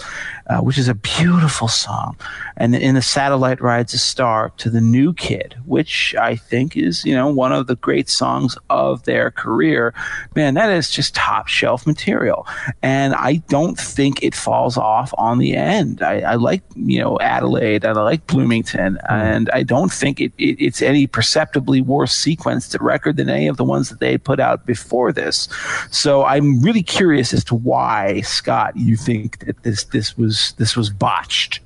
uh, 0.48 0.58
which 0.58 0.78
is 0.78 0.88
a 0.88 0.94
beautiful 0.94 1.68
song, 1.68 2.16
and 2.56 2.74
in 2.74 2.94
the 2.94 3.02
Satellite 3.02 3.60
Rides 3.60 3.94
a 3.94 3.98
Star 3.98 4.50
to 4.56 4.70
the 4.70 4.80
New 4.80 5.12
Kid, 5.12 5.56
which 5.66 6.14
I 6.18 6.36
think 6.36 6.76
is 6.76 7.04
you 7.04 7.14
know 7.14 7.28
one 7.28 7.52
of 7.52 7.66
the 7.66 7.76
great 7.76 8.08
songs 8.08 8.56
of 8.70 9.04
their 9.04 9.30
career. 9.30 9.92
Man, 10.34 10.54
that 10.54 10.70
is 10.70 10.90
just 10.90 11.14
top 11.14 11.48
shelf 11.48 11.86
material, 11.86 12.46
and 12.82 13.14
I 13.14 13.36
don't 13.48 13.78
think 13.78 14.22
it 14.22 14.34
falls 14.34 14.76
off 14.76 15.12
on 15.18 15.38
the 15.38 15.54
end. 15.54 16.02
I, 16.02 16.20
I 16.20 16.34
like 16.36 16.62
you 16.74 17.00
know 17.00 17.18
Adelaide, 17.20 17.84
and 17.84 17.98
I 17.98 18.02
like 18.02 18.26
Bloomington, 18.26 18.98
and 19.08 19.50
I 19.50 19.62
don't 19.62 19.92
think 19.92 20.20
it, 20.20 20.32
it, 20.38 20.56
it's 20.60 20.80
any 20.80 21.06
perceptibly 21.06 21.80
worse 21.80 22.14
sequenced 22.36 22.76
record 22.80 23.16
than 23.16 23.28
any 23.28 23.48
of 23.48 23.56
the 23.56 23.64
ones 23.64 23.88
that 23.88 24.00
they 24.00 24.18
put 24.18 24.40
out 24.40 24.66
before 24.66 25.12
this. 25.12 25.48
So 25.90 26.24
I'm 26.24 26.60
really 26.62 26.82
curious 26.82 27.32
as 27.32 27.44
to 27.44 27.54
why 27.54 28.20
Scott 28.22 28.76
you 28.76 28.96
think 28.96 29.40
that 29.46 29.62
this 29.62 29.84
this 29.84 30.16
was 30.16 30.54
this 30.58 30.76
was 30.76 30.90
botched 30.90 31.60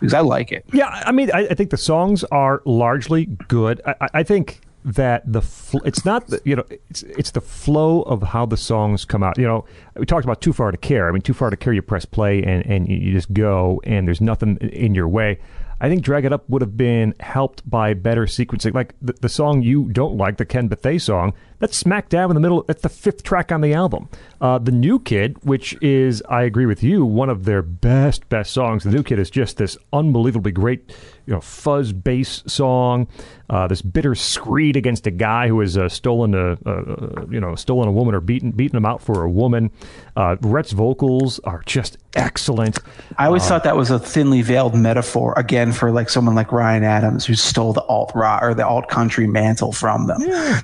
because 0.00 0.14
I 0.14 0.20
like 0.20 0.50
it. 0.52 0.64
Yeah, 0.72 0.88
I 1.06 1.12
mean, 1.12 1.30
I, 1.32 1.46
I 1.48 1.54
think 1.54 1.70
the 1.70 1.76
songs 1.76 2.24
are 2.24 2.60
largely 2.64 3.26
good. 3.48 3.80
I, 3.86 4.08
I- 4.14 4.22
think 4.22 4.60
that 4.84 5.22
the 5.32 5.40
fl- 5.40 5.78
it's 5.84 6.04
not 6.04 6.26
the, 6.26 6.40
you 6.44 6.56
know 6.56 6.64
it's 6.90 7.04
it's 7.04 7.30
the 7.30 7.40
flow 7.40 8.02
of 8.02 8.20
how 8.22 8.44
the 8.44 8.56
songs 8.56 9.04
come 9.04 9.22
out. 9.22 9.38
You 9.38 9.46
know, 9.46 9.64
we 9.94 10.06
talked 10.06 10.24
about 10.24 10.40
too 10.40 10.52
far 10.52 10.72
to 10.72 10.76
care. 10.76 11.08
I 11.08 11.12
mean, 11.12 11.22
too 11.22 11.34
far 11.34 11.50
to 11.50 11.56
care. 11.56 11.72
You 11.72 11.82
press 11.82 12.04
play 12.04 12.42
and 12.42 12.66
and 12.66 12.88
you 12.88 13.12
just 13.12 13.32
go, 13.32 13.80
and 13.84 14.08
there's 14.08 14.20
nothing 14.20 14.56
in 14.56 14.92
your 14.94 15.06
way. 15.06 15.38
I 15.82 15.88
think 15.88 16.02
Drag 16.02 16.24
It 16.24 16.32
Up 16.32 16.48
would 16.48 16.62
have 16.62 16.76
been 16.76 17.12
helped 17.18 17.68
by 17.68 17.92
better 17.92 18.26
sequencing. 18.26 18.72
Like 18.72 18.94
the, 19.02 19.14
the 19.14 19.28
song 19.28 19.62
you 19.62 19.88
don't 19.88 20.16
like, 20.16 20.36
the 20.36 20.44
Ken 20.44 20.68
Bethea 20.68 21.00
song, 21.00 21.34
that's 21.58 21.76
smack 21.76 22.08
dab 22.08 22.30
in 22.30 22.34
the 22.34 22.40
middle. 22.40 22.62
That's 22.62 22.82
the 22.82 22.88
fifth 22.88 23.24
track 23.24 23.50
on 23.50 23.62
the 23.62 23.74
album. 23.74 24.08
Uh, 24.40 24.58
the 24.58 24.70
New 24.70 25.00
Kid, 25.00 25.36
which 25.42 25.76
is, 25.82 26.22
I 26.28 26.42
agree 26.44 26.66
with 26.66 26.84
you, 26.84 27.04
one 27.04 27.28
of 27.28 27.46
their 27.46 27.62
best, 27.62 28.28
best 28.28 28.52
songs. 28.52 28.84
The 28.84 28.90
New 28.90 29.02
Kid 29.02 29.18
is 29.18 29.28
just 29.28 29.56
this 29.56 29.76
unbelievably 29.92 30.52
great, 30.52 30.94
you 31.32 31.36
know, 31.36 31.40
fuzz 31.40 31.94
bass 31.94 32.42
song. 32.46 33.08
Uh, 33.48 33.66
this 33.66 33.80
bitter 33.82 34.14
screed 34.14 34.76
against 34.76 35.06
a 35.06 35.10
guy 35.10 35.48
who 35.48 35.60
has 35.60 35.76
uh, 35.78 35.88
stolen 35.88 36.34
a, 36.34 36.52
uh, 36.68 37.24
you 37.30 37.40
know, 37.40 37.54
stolen 37.54 37.88
a 37.88 37.92
woman 37.92 38.14
or 38.14 38.20
beaten 38.20 38.50
beaten 38.50 38.76
him 38.76 38.84
out 38.84 39.00
for 39.00 39.22
a 39.24 39.30
woman. 39.30 39.70
Uh, 40.14 40.36
Rhett's 40.42 40.72
vocals 40.72 41.38
are 41.40 41.62
just 41.64 41.96
excellent. 42.14 42.78
I 43.18 43.26
always 43.26 43.46
thought 43.46 43.64
that 43.64 43.76
was 43.76 43.90
a 43.90 43.98
thinly 43.98 44.42
veiled 44.42 44.74
metaphor 44.74 45.32
again 45.38 45.72
for 45.72 45.90
like 45.90 46.10
someone 46.10 46.34
like 46.34 46.52
Ryan 46.52 46.84
Adams 46.84 47.24
who 47.24 47.34
stole 47.34 47.72
the 47.72 47.82
alt 47.84 48.12
rock 48.14 48.42
or 48.42 48.52
the 48.54 48.66
alt 48.66 48.88
country 48.88 49.26
mantle 49.26 49.72
from 49.72 50.06
them. 50.08 50.20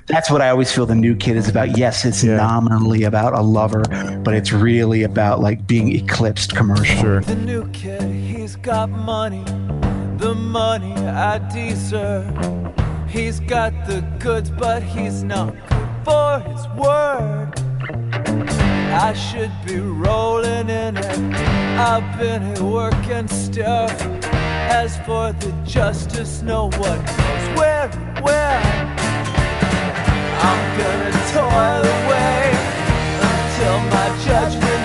That's 0.07 0.29
what 0.29 0.41
I 0.41 0.49
always 0.49 0.71
feel 0.71 0.85
the 0.85 0.93
new 0.95 1.15
kid 1.15 1.35
is 1.37 1.47
about. 1.49 1.77
Yes, 1.77 2.05
it's 2.05 2.23
Yeah. 2.23 2.37
nominally 2.37 3.03
about 3.03 3.33
a 3.33 3.41
lover, 3.41 3.83
but 4.23 4.35
it's 4.35 4.51
really 4.51 5.01
about 5.03 5.39
like 5.41 5.65
being 5.65 5.95
eclipsed 5.95 6.55
commercial. 6.55 6.99
Sure. 7.01 7.21
The 7.21 7.35
new 7.35 7.67
kid, 7.69 8.01
he's 8.03 8.55
got 8.55 8.89
money, 8.89 9.43
the 9.43 9.98
money 10.49 10.95
I 10.95 11.37
deserve. 11.53 12.35
He's 13.07 13.39
got 13.39 13.71
the 13.85 14.01
goods, 14.19 14.49
but 14.49 14.81
he's 14.81 15.23
not 15.23 15.53
good 15.69 15.89
for 16.03 16.39
his 16.39 16.67
word. 16.69 17.53
I 19.07 19.13
should 19.13 19.51
be 19.65 19.79
rolling 19.79 20.69
in 20.69 20.97
it. 20.97 21.05
I've 21.77 22.17
been 22.17 22.41
here 22.55 22.63
working 22.63 23.27
stuff. 23.27 23.93
As 24.81 24.97
for 25.05 25.33
the 25.33 25.51
justice, 25.65 26.41
no 26.41 26.69
one 26.87 26.99
knows 27.05 27.45
where 27.57 27.89
and 27.91 28.19
when. 28.25 28.61
I'm 30.47 30.61
gonna 30.79 31.11
toil 31.33 31.83
away 31.97 32.41
until 33.29 33.77
my 33.93 34.07
judgment 34.25 34.78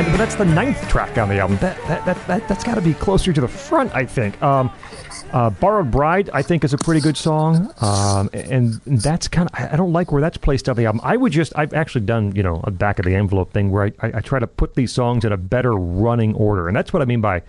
and, 0.00 0.12
but 0.12 0.16
that's 0.16 0.34
the 0.34 0.44
ninth 0.46 0.88
track 0.88 1.18
on 1.18 1.28
the 1.28 1.38
album. 1.38 1.58
That 1.58 1.76
that 1.86 2.04
that, 2.06 2.26
that 2.26 2.48
that's 2.48 2.64
got 2.64 2.76
to 2.76 2.80
be 2.80 2.94
closer 2.94 3.32
to 3.32 3.40
the 3.40 3.48
front, 3.48 3.94
I 3.94 4.06
think. 4.06 4.40
Um, 4.42 4.72
uh, 5.32 5.50
Borrowed 5.50 5.90
Bride, 5.90 6.30
I 6.32 6.42
think, 6.42 6.64
is 6.64 6.72
a 6.72 6.78
pretty 6.78 7.00
good 7.00 7.16
song, 7.16 7.72
um, 7.80 8.30
and 8.32 8.80
that's 8.86 9.28
kind 9.28 9.48
of 9.48 9.60
I 9.60 9.74
I 9.74 9.76
don't 9.76 9.92
like 9.92 10.10
where 10.10 10.22
that's 10.22 10.38
placed 10.38 10.68
on 10.68 10.76
the 10.76 10.86
album. 10.86 11.02
I 11.04 11.16
would 11.16 11.32
just 11.32 11.52
I've 11.54 11.74
actually 11.74 12.06
done 12.06 12.34
you 12.34 12.42
know 12.42 12.60
a 12.64 12.70
back 12.70 12.98
of 12.98 13.04
the 13.04 13.14
envelope 13.14 13.52
thing 13.52 13.70
where 13.70 13.84
I, 13.84 13.92
I, 14.00 14.12
I 14.14 14.20
try 14.20 14.38
to 14.38 14.46
put 14.46 14.74
these 14.74 14.92
songs 14.92 15.24
in 15.24 15.32
a 15.32 15.36
better 15.36 15.72
running 15.72 16.34
order, 16.34 16.66
and 16.66 16.76
that's 16.76 16.92
what 16.92 17.02
I 17.02 17.04
mean 17.04 17.20
by 17.20 17.42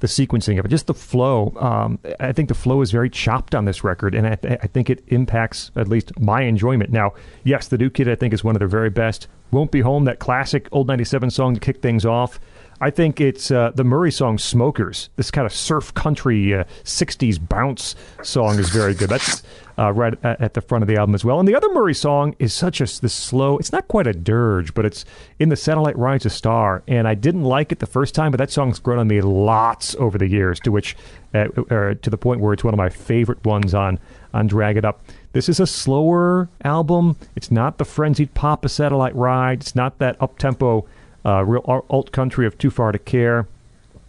the 0.00 0.06
sequencing 0.06 0.58
of 0.58 0.64
it, 0.64 0.68
just 0.68 0.86
the 0.86 0.94
flow. 0.94 1.52
Um, 1.58 1.98
I 2.20 2.32
think 2.32 2.48
the 2.48 2.54
flow 2.54 2.82
is 2.82 2.90
very 2.90 3.10
chopped 3.10 3.54
on 3.54 3.64
this 3.64 3.84
record, 3.84 4.14
and 4.14 4.26
I, 4.26 4.38
I 4.62 4.66
think 4.66 4.90
it 4.90 5.02
impacts 5.08 5.70
at 5.76 5.88
least 5.88 6.18
my 6.18 6.42
enjoyment. 6.42 6.90
Now, 6.90 7.14
yes, 7.44 7.68
the 7.68 7.78
New 7.78 7.90
Kid 7.90 8.08
I 8.08 8.14
think 8.14 8.32
is 8.34 8.44
one 8.44 8.54
of 8.54 8.58
their 8.58 8.68
very 8.68 8.90
best. 8.90 9.28
Won't 9.50 9.70
Be 9.70 9.80
Home, 9.80 10.04
that 10.04 10.18
classic 10.18 10.68
old 10.72 10.88
'97 10.88 11.30
song 11.30 11.54
to 11.54 11.60
kick 11.60 11.80
things 11.80 12.04
off. 12.04 12.40
I 12.80 12.90
think 12.90 13.20
it's 13.20 13.50
uh, 13.50 13.70
the 13.74 13.84
Murry 13.84 14.12
song 14.12 14.38
"Smokers." 14.38 15.08
This 15.16 15.30
kind 15.30 15.46
of 15.46 15.52
surf 15.52 15.94
country 15.94 16.54
uh, 16.54 16.64
'60s 16.84 17.38
bounce 17.48 17.94
song 18.22 18.58
is 18.58 18.68
very 18.68 18.94
good. 18.94 19.08
That's 19.08 19.42
uh, 19.78 19.92
right 19.92 20.14
at, 20.22 20.54
the 20.54 20.60
front 20.60 20.82
of 20.82 20.88
the 20.88 20.96
album 20.96 21.14
as 21.14 21.24
well. 21.24 21.38
And 21.38 21.48
the 21.48 21.54
other 21.54 21.72
Murry 21.72 21.94
song 21.94 22.34
is 22.38 22.52
such 22.52 22.80
a 22.80 22.86
slow. 22.86 23.58
It's 23.58 23.72
not 23.72 23.88
quite 23.88 24.06
a 24.06 24.12
dirge, 24.12 24.74
but 24.74 24.84
it's 24.84 25.04
in 25.38 25.48
the 25.48 25.56
Satellite 25.56 25.96
Rides 25.96 26.26
a 26.26 26.30
Star. 26.30 26.82
And 26.86 27.08
I 27.08 27.14
didn't 27.14 27.44
like 27.44 27.72
it 27.72 27.78
the 27.78 27.86
first 27.86 28.14
time, 28.14 28.30
but 28.30 28.38
that 28.38 28.50
song's 28.50 28.78
grown 28.78 28.98
on 28.98 29.08
me 29.08 29.20
lots 29.20 29.94
over 29.96 30.18
the 30.18 30.28
years. 30.28 30.60
To 30.60 30.70
which, 30.70 30.96
uh, 31.34 31.46
to 31.46 32.10
the 32.10 32.18
point 32.18 32.40
where 32.40 32.52
it's 32.52 32.64
one 32.64 32.74
of 32.74 32.78
my 32.78 32.88
favorite 32.88 33.44
ones 33.44 33.74
on 33.74 33.98
on 34.34 34.46
Drag 34.46 34.76
It 34.76 34.84
Up. 34.84 35.02
This 35.32 35.48
is 35.48 35.60
a 35.60 35.66
slower 35.66 36.50
album. 36.62 37.16
It's 37.34 37.50
not 37.50 37.78
the 37.78 37.86
frenzied 37.86 38.34
pop 38.34 38.66
of 38.66 38.70
Satellite 38.70 39.14
Ride. 39.14 39.60
It's 39.62 39.74
not 39.74 39.98
that 39.98 40.20
up 40.20 40.38
tempo 40.38 40.86
uh, 41.26 41.44
real 41.44 41.62
alt 41.90 42.12
country 42.12 42.46
of 42.46 42.56
Too 42.56 42.70
Far 42.70 42.92
to 42.92 42.98
Care. 42.98 43.48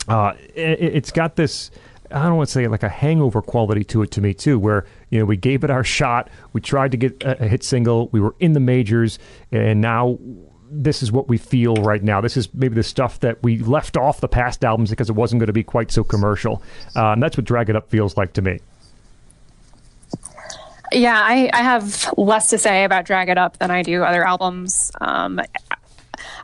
Uh, 0.07 0.33
it, 0.53 0.79
it's 0.79 1.11
got 1.11 1.35
this. 1.35 1.71
I 2.11 2.23
don't 2.23 2.37
want 2.37 2.47
to 2.47 2.53
say 2.53 2.67
like 2.67 2.83
a 2.83 2.89
hangover 2.89 3.41
quality 3.41 3.83
to 3.85 4.01
it 4.03 4.11
to 4.11 4.21
me 4.21 4.33
too, 4.33 4.59
where 4.59 4.85
you 5.09 5.19
know 5.19 5.25
we 5.25 5.35
gave 5.35 5.63
it 5.63 5.69
our 5.69 5.83
shot, 5.83 6.29
we 6.53 6.61
tried 6.61 6.91
to 6.91 6.97
get 6.97 7.21
a, 7.23 7.43
a 7.43 7.47
hit 7.47 7.63
single, 7.63 8.07
we 8.09 8.21
were 8.21 8.35
in 8.39 8.53
the 8.53 8.59
majors, 8.59 9.19
and 9.51 9.81
now 9.81 10.17
this 10.69 11.01
is 11.01 11.11
what 11.11 11.27
we 11.27 11.37
feel 11.37 11.75
right 11.75 12.03
now. 12.03 12.21
This 12.21 12.37
is 12.37 12.53
maybe 12.53 12.75
the 12.75 12.83
stuff 12.83 13.19
that 13.21 13.41
we 13.41 13.59
left 13.59 13.97
off 13.97 14.21
the 14.21 14.27
past 14.27 14.63
albums 14.63 14.89
because 14.89 15.09
it 15.09 15.15
wasn't 15.15 15.39
going 15.39 15.47
to 15.47 15.53
be 15.53 15.63
quite 15.63 15.91
so 15.91 16.03
commercial, 16.03 16.61
uh, 16.95 17.11
and 17.11 17.23
that's 17.23 17.35
what 17.35 17.45
Drag 17.45 17.69
It 17.69 17.75
Up 17.75 17.89
feels 17.89 18.15
like 18.15 18.33
to 18.33 18.41
me. 18.41 18.59
Yeah, 20.93 21.19
I, 21.21 21.49
I 21.51 21.63
have 21.63 22.13
less 22.15 22.49
to 22.51 22.57
say 22.57 22.85
about 22.85 23.05
Drag 23.05 23.27
It 23.27 23.37
Up 23.37 23.57
than 23.57 23.71
I 23.71 23.81
do 23.81 24.03
other 24.03 24.25
albums. 24.25 24.89
Um, 25.01 25.41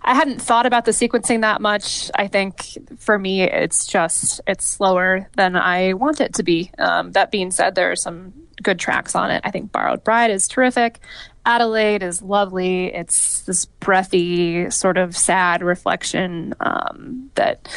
I 0.03 0.15
hadn't 0.15 0.41
thought 0.41 0.65
about 0.65 0.85
the 0.85 0.91
sequencing 0.91 1.41
that 1.41 1.61
much. 1.61 2.11
I 2.15 2.27
think 2.27 2.77
for 2.97 3.17
me, 3.17 3.43
it's 3.43 3.85
just 3.85 4.41
it's 4.45 4.65
slower 4.65 5.29
than 5.37 5.55
I 5.55 5.93
want 5.93 6.19
it 6.19 6.33
to 6.35 6.43
be. 6.43 6.71
Um, 6.77 7.11
that 7.13 7.31
being 7.31 7.51
said, 7.51 7.75
there 7.75 7.91
are 7.91 7.95
some 7.95 8.33
good 8.61 8.79
tracks 8.79 9.15
on 9.15 9.31
it. 9.31 9.41
I 9.43 9.51
think 9.51 9.71
Borrowed 9.71 10.03
Bride 10.03 10.31
is 10.31 10.47
terrific. 10.47 10.99
Adelaide 11.45 12.03
is 12.03 12.21
lovely. 12.21 12.93
It's 12.93 13.41
this 13.41 13.65
breathy, 13.65 14.69
sort 14.69 14.97
of 14.97 15.15
sad 15.15 15.61
reflection 15.61 16.53
um, 16.59 17.31
that 17.35 17.67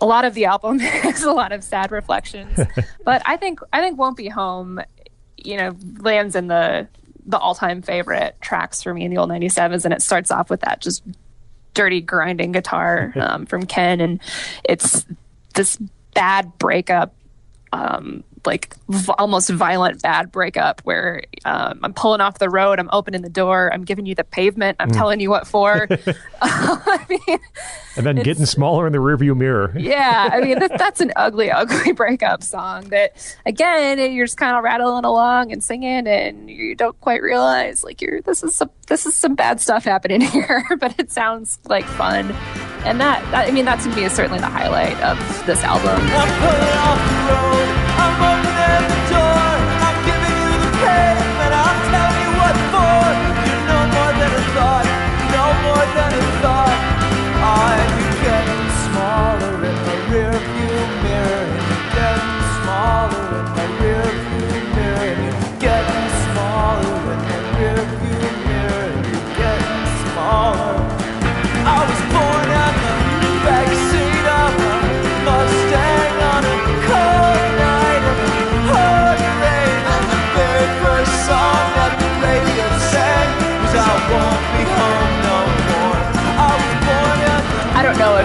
a 0.00 0.06
lot 0.06 0.24
of 0.24 0.34
the 0.34 0.46
album 0.46 0.80
is 0.80 1.22
a 1.22 1.32
lot 1.32 1.52
of 1.52 1.62
sad 1.62 1.90
reflections. 1.90 2.58
but 3.04 3.22
I 3.26 3.36
think 3.36 3.60
I 3.72 3.80
think 3.80 3.98
Won't 3.98 4.16
Be 4.16 4.28
Home, 4.28 4.80
you 5.36 5.56
know, 5.56 5.76
lands 5.98 6.36
in 6.36 6.48
the 6.48 6.88
the 7.26 7.38
all 7.38 7.54
time 7.54 7.82
favorite 7.82 8.36
tracks 8.40 8.82
for 8.82 8.92
me 8.92 9.04
in 9.04 9.10
the 9.10 9.18
old 9.18 9.30
97s. 9.30 9.84
And 9.84 9.94
it 9.94 10.02
starts 10.02 10.30
off 10.30 10.50
with 10.50 10.60
that 10.62 10.80
just 10.80 11.02
dirty 11.74 12.00
grinding 12.00 12.52
guitar 12.52 13.12
um, 13.16 13.46
from 13.46 13.66
Ken. 13.66 14.00
And 14.00 14.20
it's 14.64 15.06
this 15.54 15.78
bad 16.14 16.58
breakup 16.58 17.14
um, 17.72 18.24
like 18.44 18.74
v- 18.88 19.12
almost 19.18 19.50
violent 19.50 20.02
bad 20.02 20.32
breakup 20.32 20.80
where 20.82 21.22
um, 21.44 21.80
I'm 21.82 21.92
pulling 21.94 22.20
off 22.20 22.38
the 22.38 22.50
road, 22.50 22.78
I'm 22.78 22.90
opening 22.92 23.22
the 23.22 23.28
door, 23.30 23.70
I'm 23.72 23.84
giving 23.84 24.04
you 24.06 24.14
the 24.14 24.24
pavement, 24.24 24.76
I'm 24.80 24.90
telling 24.90 25.20
you 25.20 25.30
what 25.30 25.46
for. 25.46 25.88
I 26.42 27.06
mean, 27.08 27.38
And 27.96 28.04
then 28.06 28.16
getting 28.16 28.46
smaller 28.46 28.86
in 28.86 28.92
the 28.92 28.98
rearview 28.98 29.36
mirror. 29.36 29.72
yeah, 29.78 30.28
I 30.32 30.40
mean 30.40 30.58
that, 30.58 30.76
that's 30.78 31.00
an 31.00 31.12
ugly, 31.16 31.50
ugly 31.50 31.92
breakup 31.92 32.42
song. 32.42 32.88
That 32.88 33.14
again, 33.46 34.12
you're 34.12 34.26
just 34.26 34.38
kind 34.38 34.56
of 34.56 34.64
rattling 34.64 35.04
along 35.04 35.52
and 35.52 35.62
singing, 35.62 36.06
and 36.06 36.50
you 36.50 36.74
don't 36.74 37.00
quite 37.00 37.22
realize 37.22 37.84
like 37.84 38.00
you're 38.02 38.20
this 38.22 38.42
is 38.42 38.56
some 38.56 38.70
this 38.88 39.06
is 39.06 39.14
some 39.14 39.34
bad 39.34 39.60
stuff 39.60 39.84
happening 39.84 40.20
here, 40.20 40.64
but 40.80 40.98
it 40.98 41.12
sounds 41.12 41.58
like 41.68 41.84
fun, 41.84 42.32
and 42.84 43.00
that, 43.00 43.22
that 43.30 43.48
I 43.48 43.52
mean 43.52 43.64
that 43.66 43.80
to 43.82 43.88
me 43.94 44.04
is 44.04 44.12
certainly 44.12 44.40
the 44.40 44.46
highlight 44.46 45.00
of 45.00 45.46
this 45.46 45.62
album. 45.62 46.00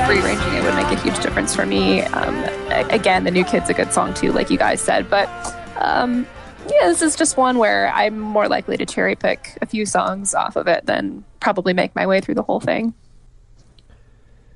Rearranging 0.07 0.53
it 0.53 0.63
would 0.63 0.75
make 0.75 0.87
a 0.87 1.01
huge 1.01 1.19
difference 1.19 1.53
for 1.53 1.65
me. 1.65 2.01
Um, 2.01 2.35
again, 2.89 3.25
the 3.25 3.31
new 3.31 3.43
kid's 3.43 3.69
a 3.69 3.73
good 3.73 3.91
song 3.91 4.13
too, 4.13 4.31
like 4.31 4.49
you 4.49 4.57
guys 4.57 4.79
said, 4.79 5.09
but 5.09 5.27
um, 5.77 6.25
yeah, 6.69 6.87
this 6.87 7.01
is 7.01 7.15
just 7.15 7.35
one 7.35 7.57
where 7.57 7.91
I'm 7.93 8.17
more 8.17 8.47
likely 8.47 8.77
to 8.77 8.85
cherry 8.85 9.15
pick 9.15 9.57
a 9.61 9.65
few 9.65 9.85
songs 9.85 10.33
off 10.33 10.55
of 10.55 10.67
it 10.67 10.85
than 10.85 11.25
probably 11.41 11.73
make 11.73 11.93
my 11.93 12.07
way 12.07 12.21
through 12.21 12.35
the 12.35 12.43
whole 12.43 12.61
thing. 12.61 12.93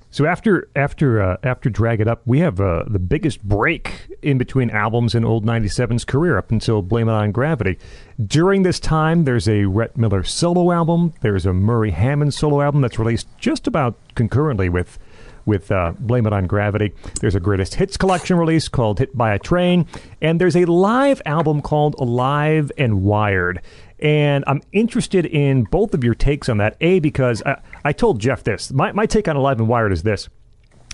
So 0.10 0.26
after 0.26 0.70
after 0.76 1.22
uh, 1.22 1.38
after 1.42 1.70
Drag 1.70 2.02
It 2.02 2.08
Up, 2.08 2.22
we 2.26 2.40
have 2.40 2.60
uh, 2.60 2.84
the 2.86 3.00
biggest 3.00 3.42
break 3.44 4.10
in 4.22 4.38
between 4.38 4.70
albums 4.70 5.16
in 5.16 5.24
Old 5.24 5.46
97's 5.46 6.04
career 6.04 6.38
up 6.38 6.52
until 6.52 6.82
Blame 6.82 7.08
It 7.08 7.14
on 7.14 7.32
Gravity. 7.32 7.78
During 8.22 8.64
this 8.64 8.78
time, 8.78 9.24
there's 9.24 9.48
a 9.48 9.66
Rhett 9.66 9.96
Miller 9.98 10.24
solo 10.24 10.74
album. 10.74 11.14
There's 11.22 11.46
a 11.46 11.54
Murry 11.54 11.92
Hammond 11.92 12.34
solo 12.34 12.62
album 12.62 12.82
that's 12.82 13.00
released 13.00 13.28
just 13.38 13.68
about 13.68 13.96
concurrently 14.14 14.68
with 14.68 15.00
with 15.46 15.72
uh, 15.72 15.94
Blame 16.00 16.28
It 16.28 16.34
on 16.34 16.48
Gravity. 16.48 16.94
There's 17.20 17.36
a 17.36 17.40
greatest 17.40 17.76
hits 17.76 17.98
collection 17.98 18.38
release 18.38 18.68
called 18.68 19.00
Hit 19.00 19.16
by 19.18 19.34
a 19.34 19.40
Train, 19.40 19.86
and 20.22 20.40
there's 20.42 20.56
a 20.56 20.66
live 20.66 21.22
album 21.26 21.62
called 21.62 21.96
Alive 22.00 22.72
and 22.78 23.04
Wired. 23.04 23.62
And 24.00 24.44
I'm 24.48 24.62
interested 24.72 25.26
in 25.28 25.64
both 25.66 25.94
of 25.94 26.04
your 26.04 26.16
takes 26.16 26.50
on 26.50 26.58
that. 26.58 26.76
A, 26.82 27.00
because 27.00 27.44
I, 27.46 27.62
I 27.86 27.94
told 27.94 28.20
Jeff 28.20 28.44
this. 28.44 28.72
My, 28.72 28.92
my 28.94 29.06
take 29.06 29.28
on 29.28 29.36
Alive 29.36 29.60
and 29.60 29.68
Wired 29.68 29.92
is 29.94 30.02
this. 30.04 30.28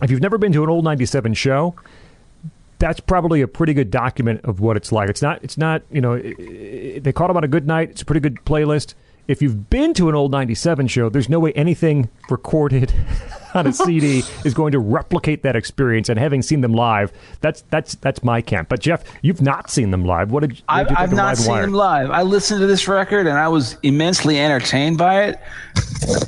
If 0.02 0.12
you've 0.12 0.22
never 0.22 0.38
been 0.38 0.52
to 0.54 0.64
an 0.64 0.70
old 0.70 0.84
97 0.84 1.34
show, 1.34 1.74
that's 2.80 3.00
probably 3.00 3.42
a 3.42 3.48
pretty 3.48 3.74
good 3.74 3.90
document 3.90 4.42
of 4.44 4.60
what 4.60 4.78
it's 4.78 4.92
like. 4.92 5.10
It's 5.10 5.22
not, 5.22 5.44
it's 5.44 5.58
not, 5.58 5.82
you 5.92 6.02
know, 6.02 6.14
i- 6.16 6.36
i- 6.38 7.00
they 7.00 7.12
caught 7.12 7.30
him 7.32 7.38
on 7.38 7.44
a 7.44 7.48
good 7.48 7.66
night. 7.66 7.90
It's 7.92 8.02
a 8.02 8.06
pretty 8.06 8.20
good 8.20 8.36
playlist. 8.46 8.94
If 9.28 9.42
you've 9.42 9.70
been 9.70 9.94
to 9.96 10.10
an 10.10 10.16
old 10.16 10.32
97 10.32 10.88
show, 10.88 11.10
there's 11.10 11.28
no 11.30 11.40
way 11.40 11.52
anything 11.54 12.10
recorded 12.30 12.94
on 13.54 13.68
a 13.68 13.74
CD 13.74 14.24
is 14.46 14.54
going 14.54 14.72
to 14.72 14.80
replicate 14.80 15.44
that 15.44 15.56
experience. 15.56 16.10
And 16.10 16.20
having 16.20 16.42
seen 16.42 16.62
them 16.62 16.74
live, 16.74 17.12
that's 17.42 17.62
that's 17.70 17.96
that's 17.96 18.24
my 18.24 18.42
camp. 18.42 18.70
But 18.70 18.80
Jeff, 18.80 19.04
you've 19.22 19.42
not 19.42 19.70
seen 19.70 19.92
them 19.92 20.06
live. 20.06 20.32
What 20.32 20.42
did, 20.42 20.52
what 20.52 20.64
I've, 20.70 20.88
think 20.88 21.00
I've 21.00 21.12
of 21.12 21.18
not 21.18 21.38
seen 21.38 21.52
Wire? 21.52 21.64
him 21.64 21.74
live. 21.74 22.12
I 22.12 22.22
listened 22.24 22.62
to 22.62 22.68
this 22.68 22.88
record 22.88 23.28
and 23.28 23.38
I 23.38 23.48
was 23.48 23.78
immensely 23.84 24.40
entertained 24.40 24.98
by 24.98 25.24
it, 25.24 25.40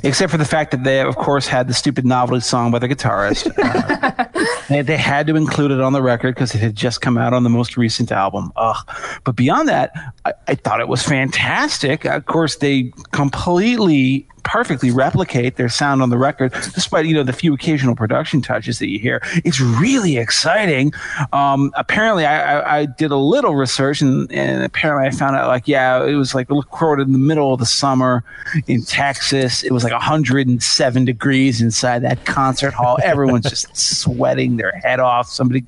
except 0.02 0.30
for 0.30 0.38
the 0.38 0.44
fact 0.44 0.70
that 0.72 0.84
they, 0.84 1.00
of 1.00 1.16
course, 1.16 1.46
had 1.46 1.68
the 1.68 1.74
stupid 1.74 2.04
novelty 2.04 2.40
song 2.40 2.70
by 2.70 2.78
the 2.78 2.88
guitarist. 2.88 3.50
Uh, 3.70 4.24
they, 4.68 4.82
they 4.82 4.96
had 4.96 5.26
to 5.26 5.36
include 5.36 5.70
it 5.70 5.80
on 5.80 5.92
the 5.92 6.02
record 6.02 6.34
because 6.34 6.54
it 6.54 6.58
had 6.58 6.74
just 6.74 7.00
come 7.00 7.18
out 7.18 7.32
on 7.34 7.42
the 7.42 7.50
most 7.50 7.76
recent 7.76 8.10
album. 8.10 8.52
Ugh. 8.56 8.76
But 9.24 9.36
beyond 9.36 9.68
that, 9.68 9.92
I, 10.24 10.32
I 10.48 10.54
thought 10.54 10.80
it 10.80 10.88
was 10.88 11.02
fantastic. 11.02 12.04
Of 12.04 12.26
course, 12.26 12.56
they 12.56 12.92
completely 13.12 14.26
perfectly 14.42 14.90
replicate 14.90 15.56
their 15.56 15.68
sound 15.68 16.02
on 16.02 16.10
the 16.10 16.18
record, 16.18 16.52
despite 16.52 17.06
you 17.06 17.14
know 17.14 17.19
the 17.24 17.32
few 17.32 17.54
occasional 17.54 17.94
production 17.94 18.42
touches 18.42 18.78
that 18.78 18.88
you 18.88 18.98
hear. 18.98 19.20
It's 19.44 19.60
really 19.60 20.18
exciting. 20.18 20.92
Um, 21.32 21.72
apparently, 21.76 22.26
I, 22.26 22.58
I, 22.58 22.78
I 22.80 22.86
did 22.86 23.10
a 23.10 23.16
little 23.16 23.54
research, 23.54 24.00
and, 24.00 24.30
and 24.32 24.62
apparently, 24.62 25.06
I 25.06 25.10
found 25.10 25.36
out 25.36 25.48
like 25.48 25.68
yeah, 25.68 26.04
it 26.04 26.14
was 26.14 26.34
like 26.34 26.50
recorded 26.50 27.06
in 27.06 27.12
the 27.12 27.18
middle 27.18 27.52
of 27.52 27.60
the 27.60 27.66
summer 27.66 28.24
in 28.66 28.82
Texas. 28.82 29.62
It 29.62 29.72
was 29.72 29.84
like 29.84 29.92
107 29.92 31.04
degrees 31.04 31.60
inside 31.60 32.00
that 32.00 32.24
concert 32.24 32.74
hall. 32.74 32.98
Everyone's 33.02 33.48
just 33.48 33.74
sweating 33.76 34.56
their 34.56 34.72
head 34.72 35.00
off. 35.00 35.28
Somebody, 35.28 35.64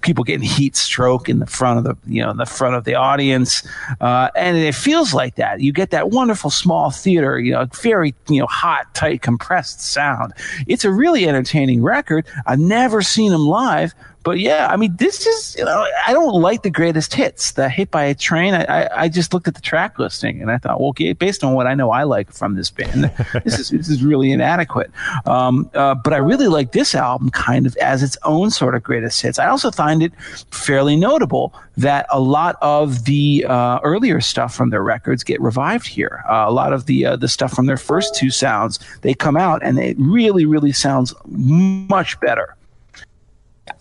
people 0.00 0.24
getting 0.24 0.46
heat 0.46 0.76
stroke 0.76 1.28
in 1.28 1.38
the 1.38 1.46
front 1.46 1.78
of 1.78 1.84
the 1.84 1.96
you 2.12 2.22
know 2.22 2.30
in 2.30 2.36
the 2.36 2.46
front 2.46 2.74
of 2.74 2.84
the 2.84 2.94
audience, 2.94 3.66
uh, 4.00 4.30
and 4.34 4.56
it 4.56 4.74
feels 4.74 5.14
like 5.14 5.36
that. 5.36 5.60
You 5.60 5.72
get 5.72 5.90
that 5.90 6.10
wonderful 6.10 6.50
small 6.50 6.90
theater, 6.90 7.38
you 7.38 7.52
know, 7.52 7.66
very 7.82 8.14
you 8.28 8.40
know 8.40 8.46
hot, 8.46 8.92
tight, 8.94 9.22
compressed 9.22 9.80
sound. 9.80 10.32
It's 10.66 10.83
a 10.84 10.90
really 10.90 11.26
entertaining 11.26 11.82
record. 11.82 12.26
I've 12.46 12.58
never 12.58 13.02
seen 13.02 13.32
him 13.32 13.46
live. 13.46 13.94
But 14.24 14.40
yeah, 14.40 14.68
I 14.70 14.76
mean, 14.76 14.96
this 14.96 15.26
is, 15.26 15.54
you 15.58 15.66
know, 15.66 15.86
I 16.06 16.14
don't 16.14 16.40
like 16.40 16.62
the 16.62 16.70
greatest 16.70 17.12
hits. 17.12 17.52
The 17.52 17.68
hit 17.68 17.90
by 17.90 18.04
a 18.04 18.14
train, 18.14 18.54
I, 18.54 18.64
I, 18.64 19.02
I 19.02 19.08
just 19.08 19.34
looked 19.34 19.46
at 19.46 19.54
the 19.54 19.60
track 19.60 19.98
listing 19.98 20.40
and 20.40 20.50
I 20.50 20.56
thought, 20.56 20.80
well, 20.80 20.88
okay, 20.88 21.12
based 21.12 21.44
on 21.44 21.52
what 21.52 21.66
I 21.66 21.74
know 21.74 21.90
I 21.90 22.04
like 22.04 22.32
from 22.32 22.54
this 22.54 22.70
band, 22.70 23.04
this 23.44 23.58
is, 23.58 23.68
this 23.68 23.88
is 23.90 24.02
really 24.02 24.32
inadequate. 24.32 24.90
Um, 25.26 25.70
uh, 25.74 25.94
but 25.94 26.14
I 26.14 26.16
really 26.16 26.48
like 26.48 26.72
this 26.72 26.94
album 26.94 27.30
kind 27.30 27.66
of 27.66 27.76
as 27.76 28.02
its 28.02 28.16
own 28.22 28.50
sort 28.50 28.74
of 28.74 28.82
greatest 28.82 29.20
hits. 29.20 29.38
I 29.38 29.48
also 29.48 29.70
find 29.70 30.02
it 30.02 30.12
fairly 30.50 30.96
notable 30.96 31.52
that 31.76 32.06
a 32.10 32.20
lot 32.20 32.56
of 32.62 33.04
the 33.04 33.44
uh, 33.46 33.78
earlier 33.82 34.22
stuff 34.22 34.54
from 34.54 34.70
their 34.70 34.82
records 34.82 35.22
get 35.22 35.38
revived 35.40 35.86
here. 35.86 36.24
Uh, 36.30 36.44
a 36.46 36.52
lot 36.52 36.72
of 36.72 36.86
the 36.86 37.04
uh, 37.04 37.16
the 37.16 37.28
stuff 37.28 37.52
from 37.52 37.66
their 37.66 37.76
first 37.76 38.14
two 38.14 38.30
sounds, 38.30 38.78
they 39.02 39.12
come 39.12 39.36
out 39.36 39.62
and 39.62 39.78
it 39.78 39.96
really, 39.98 40.46
really 40.46 40.72
sounds 40.72 41.12
much 41.26 42.18
better. 42.20 42.56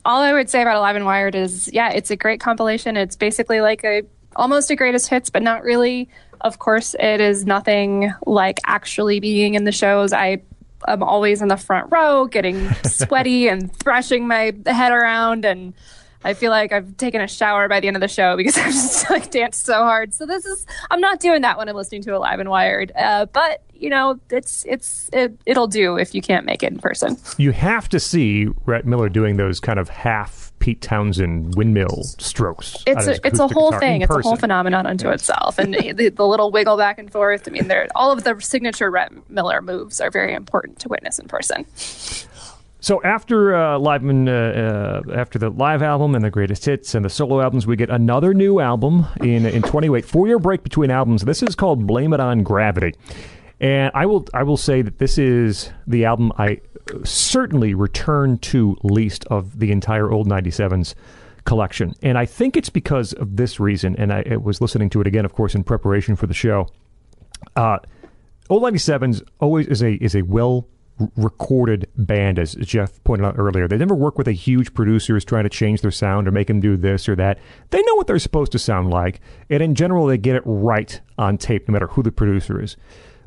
All 0.06 0.22
I 0.22 0.34
would 0.34 0.50
say 0.50 0.62
about 0.62 0.78
Alive 0.78 0.96
and 0.96 1.06
Wired 1.06 1.36
is, 1.36 1.72
yeah, 1.74 1.92
it's 1.92 2.12
a 2.12 2.16
great 2.16 2.40
compilation. 2.40 2.98
It's 2.98 3.16
basically 3.16 3.62
like 3.62 3.84
a 3.84 4.04
almost 4.36 4.72
a 4.72 4.76
greatest 4.76 5.10
hits, 5.10 5.30
but 5.30 5.42
not 5.42 5.64
really. 5.64 6.10
Of 6.42 6.60
course, 6.60 6.96
it 7.00 7.22
is 7.22 7.46
nothing 7.46 8.14
like 8.26 8.60
actually 8.66 9.20
being 9.20 9.56
in 9.56 9.64
the 9.64 9.72
shows. 9.72 10.12
I 10.12 10.42
am 10.88 11.04
always 11.04 11.42
in 11.42 11.48
the 11.48 11.58
front 11.58 11.92
row, 11.92 12.26
getting 12.26 12.74
sweaty 12.84 13.48
and 13.48 13.74
thrashing 13.78 14.28
my 14.28 14.54
head 14.66 14.92
around, 14.92 15.46
and 15.46 15.74
I 16.26 16.34
feel 16.34 16.52
like 16.52 16.72
I've 16.72 16.98
taken 16.98 17.22
a 17.22 17.28
shower 17.28 17.68
by 17.70 17.80
the 17.80 17.88
end 17.88 17.96
of 17.96 18.02
the 18.02 18.08
show 18.08 18.36
because 18.36 18.58
I've 18.58 18.74
just 18.74 19.10
like 19.10 19.32
danced 19.32 19.66
so 19.66 19.76
hard. 19.76 20.14
So 20.14 20.26
this 20.26 20.46
is 20.46 20.66
I'm 20.92 21.00
not 21.00 21.20
doing 21.20 21.42
that 21.42 21.58
when 21.58 21.70
I'm 21.70 21.76
listening 21.76 22.02
to 22.04 22.16
Alive 22.16 22.40
and 22.40 22.50
Wired, 22.50 22.92
uh, 22.96 23.26
but 23.28 23.64
you 23.84 23.90
know, 23.90 24.18
it's 24.30 24.64
it's 24.66 25.10
it, 25.12 25.38
it'll 25.46 25.68
do 25.68 25.98
if 25.98 26.16
you 26.16 26.22
can't 26.22 26.46
make 26.46 26.64
it 26.64 26.72
in 26.72 26.80
person. 26.80 27.18
You 27.38 27.52
have 27.52 27.90
to 27.90 28.00
see 28.00 28.48
Rhett 28.66 28.86
Miller 28.86 29.10
doing 29.10 29.36
those 29.36 29.60
kind 29.60 29.78
of 29.78 29.90
half 29.90 30.54
Pete 30.60 30.82
Townshend 30.82 31.56
windmill 31.56 32.04
strokes. 32.18 32.82
it's 32.88 33.08
a 33.08 33.28
it's 33.28 33.40
a 33.40 33.48
whole 33.50 33.74
thing. 33.74 33.98
in 33.98 34.02
It's 34.04 34.16
a 34.16 34.22
whole 34.22 34.38
phenomenon 34.38 34.86
unto 34.88 35.10
itself, 35.10 35.60
and 35.60 35.74
the, 35.98 36.08
the 36.08 36.26
little 36.26 36.50
wiggle 36.50 36.78
back 36.78 36.98
and 36.98 37.12
forth. 37.12 37.46
I 37.46 37.52
mean, 37.52 37.68
they're 37.68 37.90
all 37.94 38.14
of 38.14 38.24
the 38.24 38.40
signature 38.40 38.90
Rhett 38.90 39.12
Miller 39.30 39.62
moves 39.62 40.00
are 40.00 40.10
very 40.10 40.34
important 40.34 40.80
to 40.80 40.88
witness 40.88 41.20
in 41.20 41.28
person. 41.28 41.66
So 42.80 43.02
after 43.04 43.56
uh, 43.56 43.80
live 43.80 44.06
uh, 44.06 44.32
uh, 44.32 45.02
after 45.14 45.40
the 45.40 45.50
live 45.50 45.82
album 45.82 46.16
and 46.16 46.24
the 46.24 46.30
greatest 46.30 46.64
hits 46.64 46.96
and 46.96 47.04
the 47.04 47.10
solo 47.10 47.42
albums, 47.42 47.68
we 47.68 47.76
get 47.76 47.90
another 47.90 48.34
new 48.34 48.62
album 48.62 49.08
in 49.20 49.46
in 49.46 49.62
28. 49.62 50.06
Four 50.06 50.28
year 50.28 50.40
break 50.40 50.64
between 50.64 50.90
albums. 50.90 51.24
This 51.24 51.44
is 51.44 51.54
called 51.54 51.86
Blame 51.86 52.14
It 52.14 52.22
on 52.22 52.44
Gravity, 52.44 52.94
and 53.64 53.90
I 53.96 54.06
will 54.06 54.28
I 54.34 54.44
will 54.44 54.58
say 54.58 54.84
that 54.84 55.00
this 55.00 55.18
is 55.18 55.72
the 55.88 56.06
album 56.06 56.32
I 56.38 56.60
certainly 57.04 57.74
return 57.74 58.38
to 58.40 58.78
least 58.84 59.26
of 59.28 59.58
the 59.58 59.72
entire 59.72 60.12
old 60.12 60.28
97s 60.28 60.94
collection, 61.46 61.94
and 62.04 62.18
I 62.18 62.26
think 62.26 62.58
it's 62.58 62.70
because 62.70 63.14
of 63.14 63.38
this 63.38 63.60
reason. 63.60 63.96
And 63.98 64.14
I, 64.14 64.24
I 64.30 64.36
was 64.36 64.62
listening 64.62 64.90
to 64.92 65.02
it 65.02 65.08
again, 65.08 65.26
of 65.26 65.34
course, 65.34 65.56
in 65.56 65.64
preparation 65.64 66.16
for 66.16 66.28
the 66.28 66.34
show. 66.34 66.68
Uh, 67.56 67.80
Old 68.50 68.64
97s 68.64 69.24
always 69.40 69.68
is 69.68 69.82
a 69.82 69.94
is 69.94 70.16
a 70.16 70.22
well 70.24 70.68
recorded 71.16 71.90
band, 71.96 72.38
as 72.38 72.54
Jeff 72.56 73.04
pointed 73.04 73.26
out 73.26 73.36
earlier. 73.38 73.68
They 73.68 73.78
never 73.78 73.96
work 73.96 74.18
with 74.18 74.28
a 74.28 74.34
huge 74.34 74.74
producer 74.74 75.14
who's 75.14 75.26
trying 75.26 75.46
to 75.46 75.50
change 75.50 75.82
their 75.82 75.92
sound 75.92 76.28
or 76.28 76.32
make 76.32 76.48
them 76.48 76.60
do 76.60 76.78
this 76.78 77.08
or 77.10 77.16
that. 77.16 77.40
They 77.72 77.82
know 77.82 77.96
what 77.96 78.08
they're 78.08 78.20
supposed 78.20 78.52
to 78.52 78.60
sound 78.60 78.90
like, 78.90 79.22
and 79.50 79.64
in 79.64 79.76
general, 79.76 80.06
they 80.06 80.18
get 80.18 80.36
it 80.36 80.44
right 80.46 81.00
on 81.18 81.38
tape, 81.38 81.68
no 81.68 81.72
matter 81.72 81.88
who 81.88 82.04
the 82.04 82.12
producer 82.12 82.62
is. 82.62 82.76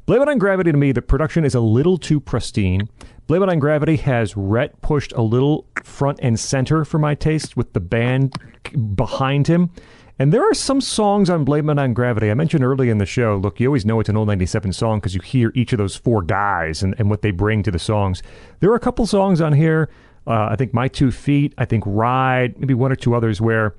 Blame 0.07 0.23
It 0.23 0.29
on 0.29 0.39
Gravity 0.39 0.71
to 0.71 0.79
me, 0.79 0.93
the 0.93 1.03
production 1.03 1.45
is 1.45 1.57
a 1.57 1.61
little 1.61 1.99
too 1.99 2.21
pristine. 2.21 2.89
Blame 3.27 3.43
It 3.43 3.49
on 3.49 3.59
Gravity 3.59 3.97
has 3.97 4.37
Rhett 4.37 4.81
pushed 4.81 5.13
a 5.15 5.21
little 5.21 5.67
front 5.83 6.21
and 6.23 6.39
center 6.39 6.85
for 6.85 7.01
my 7.01 7.17
taste 7.17 7.57
with 7.57 7.73
the 7.73 7.81
band 7.81 8.33
behind 8.95 9.49
him. 9.49 9.73
And 10.17 10.33
there 10.33 10.49
are 10.49 10.55
some 10.55 10.81
songs 10.81 11.29
on 11.29 11.45
Blame 11.45 11.69
It 11.71 11.81
on 11.81 11.93
Gravity. 11.93 12.31
I 12.31 12.35
mentioned 12.35 12.63
early 12.63 12.89
in 12.89 12.99
the 12.99 13.05
show, 13.05 13.37
look, 13.37 13.59
you 13.59 13.67
always 13.67 13.85
know 13.85 13.99
it's 13.99 14.09
an 14.09 14.17
old 14.17 14.29
97 14.29 14.73
song 14.75 15.01
because 15.01 15.17
you 15.17 15.21
hear 15.23 15.51
each 15.57 15.73
of 15.73 15.79
those 15.79 15.97
four 15.97 16.23
guys 16.23 16.85
and, 16.85 16.95
and 17.01 17.11
what 17.11 17.23
they 17.23 17.33
bring 17.33 17.65
to 17.65 17.73
the 17.73 17.81
songs. 17.81 18.23
There 18.61 18.71
are 18.71 18.77
a 18.77 18.81
couple 18.81 19.05
songs 19.07 19.41
on 19.41 19.55
here, 19.55 19.91
uh, 20.29 20.51
I 20.53 20.55
think 20.55 20.73
My 20.73 20.87
Two 20.87 21.11
Feet, 21.11 21.53
I 21.59 21.65
think 21.65 21.83
Ride, 21.85 22.61
maybe 22.61 22.75
one 22.75 22.93
or 22.93 22.97
two 22.97 23.17
others 23.17 23.41
where 23.41 23.75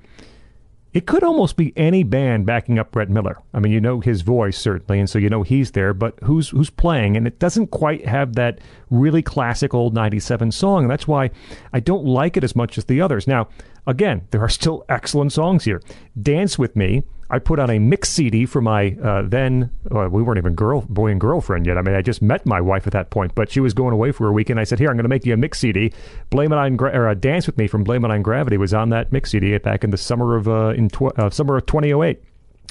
it 0.98 1.06
could 1.06 1.22
almost 1.22 1.56
be 1.56 1.72
any 1.76 2.02
band 2.02 2.44
backing 2.44 2.76
up 2.76 2.96
Rhett 2.96 3.08
Miller. 3.08 3.38
I 3.54 3.60
mean, 3.60 3.70
you 3.70 3.80
know 3.80 4.00
his 4.00 4.22
voice 4.22 4.58
certainly, 4.58 4.98
and 4.98 5.08
so 5.08 5.20
you 5.20 5.30
know 5.30 5.44
he's 5.44 5.70
there, 5.70 5.94
but 5.94 6.18
who's 6.24 6.48
who's 6.48 6.70
playing? 6.70 7.16
And 7.16 7.24
it 7.24 7.38
doesn't 7.38 7.68
quite 7.68 8.04
have 8.04 8.34
that 8.34 8.58
really 8.90 9.22
classic 9.22 9.74
old 9.74 9.94
'97 9.94 10.50
song, 10.50 10.82
and 10.82 10.90
that's 10.90 11.06
why 11.06 11.30
I 11.72 11.78
don't 11.78 12.04
like 12.04 12.36
it 12.36 12.42
as 12.42 12.56
much 12.56 12.76
as 12.78 12.86
the 12.86 13.00
others. 13.00 13.28
Now, 13.28 13.46
again, 13.86 14.26
there 14.32 14.42
are 14.42 14.48
still 14.48 14.84
excellent 14.88 15.32
songs 15.32 15.66
here. 15.66 15.80
"Dance 16.20 16.58
with 16.58 16.74
Me." 16.74 17.04
I 17.30 17.38
put 17.38 17.58
on 17.58 17.68
a 17.68 17.78
mix 17.78 18.08
CD 18.08 18.46
for 18.46 18.60
my 18.60 18.96
uh, 19.02 19.22
then 19.22 19.70
well, 19.90 20.08
we 20.08 20.22
weren't 20.22 20.38
even 20.38 20.54
girl 20.54 20.82
boy 20.88 21.10
and 21.10 21.20
girlfriend 21.20 21.66
yet. 21.66 21.76
I 21.76 21.82
mean, 21.82 21.94
I 21.94 22.02
just 22.02 22.22
met 22.22 22.46
my 22.46 22.60
wife 22.60 22.86
at 22.86 22.92
that 22.94 23.10
point, 23.10 23.34
but 23.34 23.50
she 23.50 23.60
was 23.60 23.74
going 23.74 23.92
away 23.92 24.12
for 24.12 24.28
a 24.28 24.32
weekend. 24.32 24.58
I 24.58 24.64
said, 24.64 24.78
"Here, 24.78 24.88
I'm 24.88 24.96
going 24.96 25.04
to 25.04 25.10
make 25.10 25.26
you 25.26 25.34
a 25.34 25.36
mix 25.36 25.58
CD. 25.58 25.92
Blame 26.30 26.52
it 26.52 26.56
on 26.56 26.76
gra- 26.76 26.96
or 26.98 27.08
uh, 27.08 27.14
Dance 27.14 27.46
with 27.46 27.58
Me 27.58 27.66
from 27.66 27.84
Blame 27.84 28.04
It 28.04 28.10
on 28.10 28.22
Gravity 28.22 28.56
was 28.56 28.72
on 28.72 28.88
that 28.90 29.12
mix 29.12 29.30
CD 29.32 29.56
back 29.58 29.84
in 29.84 29.90
the 29.90 29.98
summer 29.98 30.36
of 30.36 30.48
uh, 30.48 30.68
in 30.76 30.88
tw- 30.88 31.18
uh, 31.18 31.28
summer 31.30 31.56
of 31.56 31.66
2008." 31.66 32.22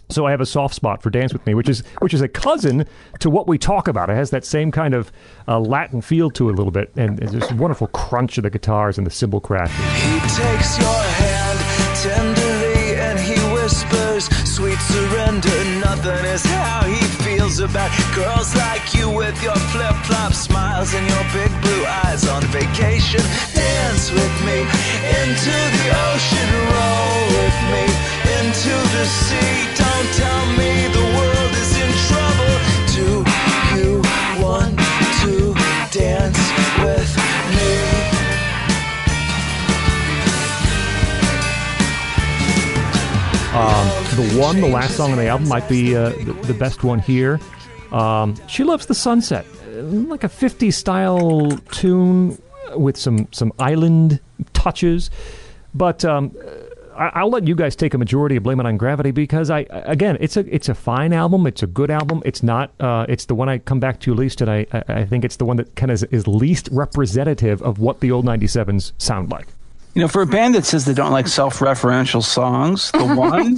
So 0.09 0.25
I 0.25 0.31
have 0.31 0.39
a 0.39 0.45
soft 0.45 0.73
spot 0.73 1.03
for 1.03 1.09
Dance 1.09 1.33
with 1.33 1.45
Me, 1.45 1.53
which 1.53 1.67
is 1.67 1.83
which 1.99 2.13
is 2.13 2.21
a 2.21 2.29
cousin 2.29 2.85
to 3.19 3.29
what 3.29 3.47
we 3.47 3.57
talk 3.57 3.87
about. 3.89 4.09
It 4.09 4.15
has 4.15 4.29
that 4.29 4.45
same 4.45 4.71
kind 4.71 4.93
of 4.93 5.11
uh, 5.47 5.59
Latin 5.59 6.01
feel 6.01 6.31
to 6.31 6.49
it 6.49 6.53
a 6.53 6.55
little 6.55 6.71
bit, 6.71 6.91
and 6.95 7.19
this 7.19 7.51
wonderful 7.51 7.87
crunch 7.87 8.37
of 8.37 8.43
the 8.43 8.49
guitars 8.49 8.97
and 8.97 9.05
the 9.05 9.11
cymbal 9.11 9.41
crash. 9.41 9.71
Surrender. 15.41 15.79
Nothing 15.79 16.25
is 16.25 16.45
how 16.45 16.83
he 16.85 17.01
feels 17.23 17.59
about 17.59 17.91
girls 18.15 18.55
like 18.55 18.93
you 18.93 19.09
with 19.09 19.41
your 19.43 19.55
flip 19.71 19.95
flop 20.05 20.33
smiles 20.33 20.93
and 20.93 21.07
your 21.07 21.23
big 21.33 21.51
blue 21.61 21.85
eyes 21.85 22.27
on 22.27 22.41
vacation. 22.43 23.21
Dance 23.53 24.11
with 24.11 24.35
me 24.45 24.61
into 25.21 25.55
the 25.75 25.85
ocean, 26.09 26.49
roll 26.73 27.21
with 27.37 27.59
me 27.71 27.85
into 28.39 28.75
the 28.95 29.05
sea. 29.05 29.67
Don't 29.75 30.09
tell 30.13 30.45
me 30.57 30.87
the 30.93 31.05
world 31.17 31.51
is 31.63 31.73
in 31.83 31.91
trouble. 32.07 32.53
Do 32.95 33.07
you 33.75 34.01
want 34.43 34.86
Um, 43.57 43.87
the 44.15 44.37
one, 44.39 44.61
the 44.61 44.67
last 44.67 44.95
song 44.95 45.11
on 45.13 45.17
the 45.17 45.25
album, 45.25 45.47
might 45.47 45.67
be 45.67 45.95
uh, 45.95 46.09
the, 46.09 46.33
the 46.45 46.53
best 46.53 46.83
one 46.83 46.99
here. 46.99 47.39
Um, 47.91 48.35
she 48.47 48.63
loves 48.63 48.85
the 48.85 48.93
sunset, 48.93 49.47
Uh, 49.65 49.81
like 49.81 50.23
a 50.23 50.29
50s 50.29 50.75
style 50.75 51.49
tune 51.71 52.37
with 52.75 52.97
some 52.97 53.27
some 53.31 53.51
island 53.57 54.19
touches. 54.53 55.09
But 55.73 56.05
um, 56.05 56.35
I, 56.95 57.09
I'll 57.15 57.31
let 57.31 57.47
you 57.47 57.55
guys 57.55 57.75
take 57.75 57.95
a 57.95 57.97
majority 57.97 58.35
of 58.35 58.43
blame 58.43 58.59
it 58.59 58.67
on 58.67 58.77
gravity 58.77 59.09
because 59.09 59.49
I 59.49 59.65
again, 59.69 60.17
it's 60.19 60.37
a 60.37 60.41
it's 60.53 60.69
a 60.69 60.75
fine 60.75 61.11
album. 61.11 61.47
It's 61.47 61.63
a 61.63 61.67
good 61.67 61.89
album. 61.89 62.21
It's 62.25 62.43
not. 62.43 62.69
Uh, 62.79 63.07
it's 63.09 63.25
the 63.25 63.33
one 63.33 63.49
I 63.49 63.57
come 63.57 63.79
back 63.79 63.99
to 64.01 64.13
least, 64.13 64.39
and 64.39 64.51
I 64.51 64.67
I, 64.87 65.03
think 65.05 65.25
it's 65.25 65.37
the 65.37 65.45
one 65.45 65.57
that 65.57 65.75
kind 65.75 65.91
of 65.91 66.03
is 66.13 66.27
least 66.27 66.69
representative 66.71 67.63
of 67.63 67.79
what 67.79 68.01
the 68.01 68.11
old 68.11 68.25
97s 68.25 68.91
sound 68.99 69.31
like. 69.31 69.47
You 69.93 70.01
know, 70.01 70.07
for 70.07 70.21
a 70.21 70.27
band 70.27 70.55
that 70.55 70.65
says 70.65 70.85
they 70.85 70.93
don't 70.93 71.11
like 71.11 71.27
self-referential 71.27 72.23
songs, 72.23 72.91
the 72.91 73.05
one, 73.15 73.57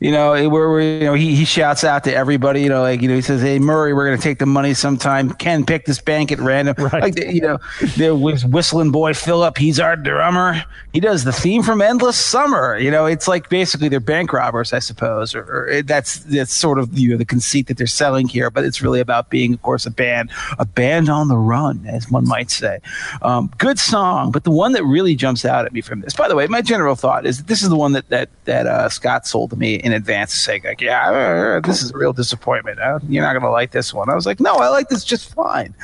you 0.00 0.10
know, 0.10 0.30
where, 0.48 0.70
where 0.70 0.80
you 0.80 1.04
know 1.04 1.14
he, 1.14 1.34
he 1.36 1.44
shouts 1.44 1.84
out 1.84 2.04
to 2.04 2.14
everybody, 2.14 2.62
you 2.62 2.68
know, 2.70 2.80
like 2.80 3.02
you 3.02 3.08
know 3.08 3.14
he 3.14 3.20
says, 3.20 3.42
"Hey 3.42 3.58
Murry, 3.58 3.92
we're 3.92 4.06
going 4.06 4.16
to 4.16 4.22
take 4.22 4.38
the 4.38 4.46
money 4.46 4.72
sometime. 4.72 5.30
Ken, 5.34 5.64
pick 5.66 5.84
this 5.84 6.00
bank 6.00 6.32
at 6.32 6.38
random." 6.40 6.74
Right. 6.78 7.02
Like 7.02 7.18
you 7.18 7.42
know, 7.42 7.58
there 7.96 8.14
was 8.14 8.44
whistling 8.44 8.90
boy 8.90 9.12
Philip. 9.14 9.58
He's 9.58 9.78
our 9.78 9.94
drummer. 9.96 10.64
He 10.94 11.00
does 11.00 11.24
the 11.24 11.32
theme 11.32 11.62
from 11.62 11.82
Endless 11.82 12.16
Summer. 12.16 12.78
You 12.78 12.90
know, 12.90 13.04
it's 13.06 13.28
like 13.28 13.48
basically 13.50 13.88
they're 13.88 14.00
bank 14.00 14.32
robbers, 14.32 14.72
I 14.72 14.78
suppose, 14.78 15.34
or, 15.34 15.42
or 15.42 15.68
it- 15.68 15.86
that's 15.86 16.20
that's 16.20 16.52
sort 16.54 16.78
of 16.78 16.98
you 16.98 17.10
know 17.10 17.16
the 17.18 17.24
conceit 17.26 17.66
that 17.66 17.76
they're 17.76 17.86
selling 17.86 18.26
here. 18.26 18.50
But 18.50 18.64
it's 18.64 18.80
really 18.80 19.00
about 19.00 19.28
being, 19.28 19.52
of 19.52 19.62
course, 19.62 19.84
a 19.84 19.90
band, 19.90 20.30
a 20.58 20.64
band 20.64 21.08
on 21.10 21.28
the 21.28 21.36
run, 21.36 21.84
as 21.86 22.10
one 22.10 22.26
might 22.26 22.50
say. 22.50 22.80
Um, 23.22 23.52
good 23.58 23.78
song, 23.78 24.30
but 24.30 24.44
the 24.44 24.50
one 24.50 24.72
that 24.72 24.84
really 24.84 25.14
jumps 25.14 25.44
out 25.44 25.66
at 25.66 25.72
me 25.74 25.82
from 25.82 26.00
this. 26.00 26.14
By 26.14 26.26
the 26.28 26.34
way, 26.36 26.46
my 26.46 26.62
general 26.62 26.94
thought 26.96 27.26
is 27.26 27.38
that 27.38 27.46
this 27.48 27.62
is 27.62 27.68
the 27.68 27.76
one 27.76 27.92
that 27.92 28.08
that 28.08 28.30
that 28.46 28.66
uh, 28.66 28.88
Scott 28.88 29.26
sold 29.26 29.50
to 29.50 29.56
me 29.56 29.74
in 29.90 29.96
advance, 29.96 30.34
saying 30.34 30.62
like, 30.64 30.80
"Yeah, 30.80 31.10
uh, 31.10 31.60
this 31.60 31.82
is 31.82 31.90
a 31.90 31.96
real 31.96 32.12
disappointment. 32.12 32.78
Uh, 32.78 32.98
you're 33.08 33.24
not 33.24 33.32
going 33.32 33.42
to 33.42 33.50
like 33.50 33.72
this 33.72 33.92
one." 33.92 34.08
I 34.10 34.14
was 34.14 34.26
like, 34.26 34.40
"No, 34.40 34.54
I 34.54 34.68
like 34.68 34.88
this 34.88 35.04
just 35.04 35.34
fine." 35.34 35.74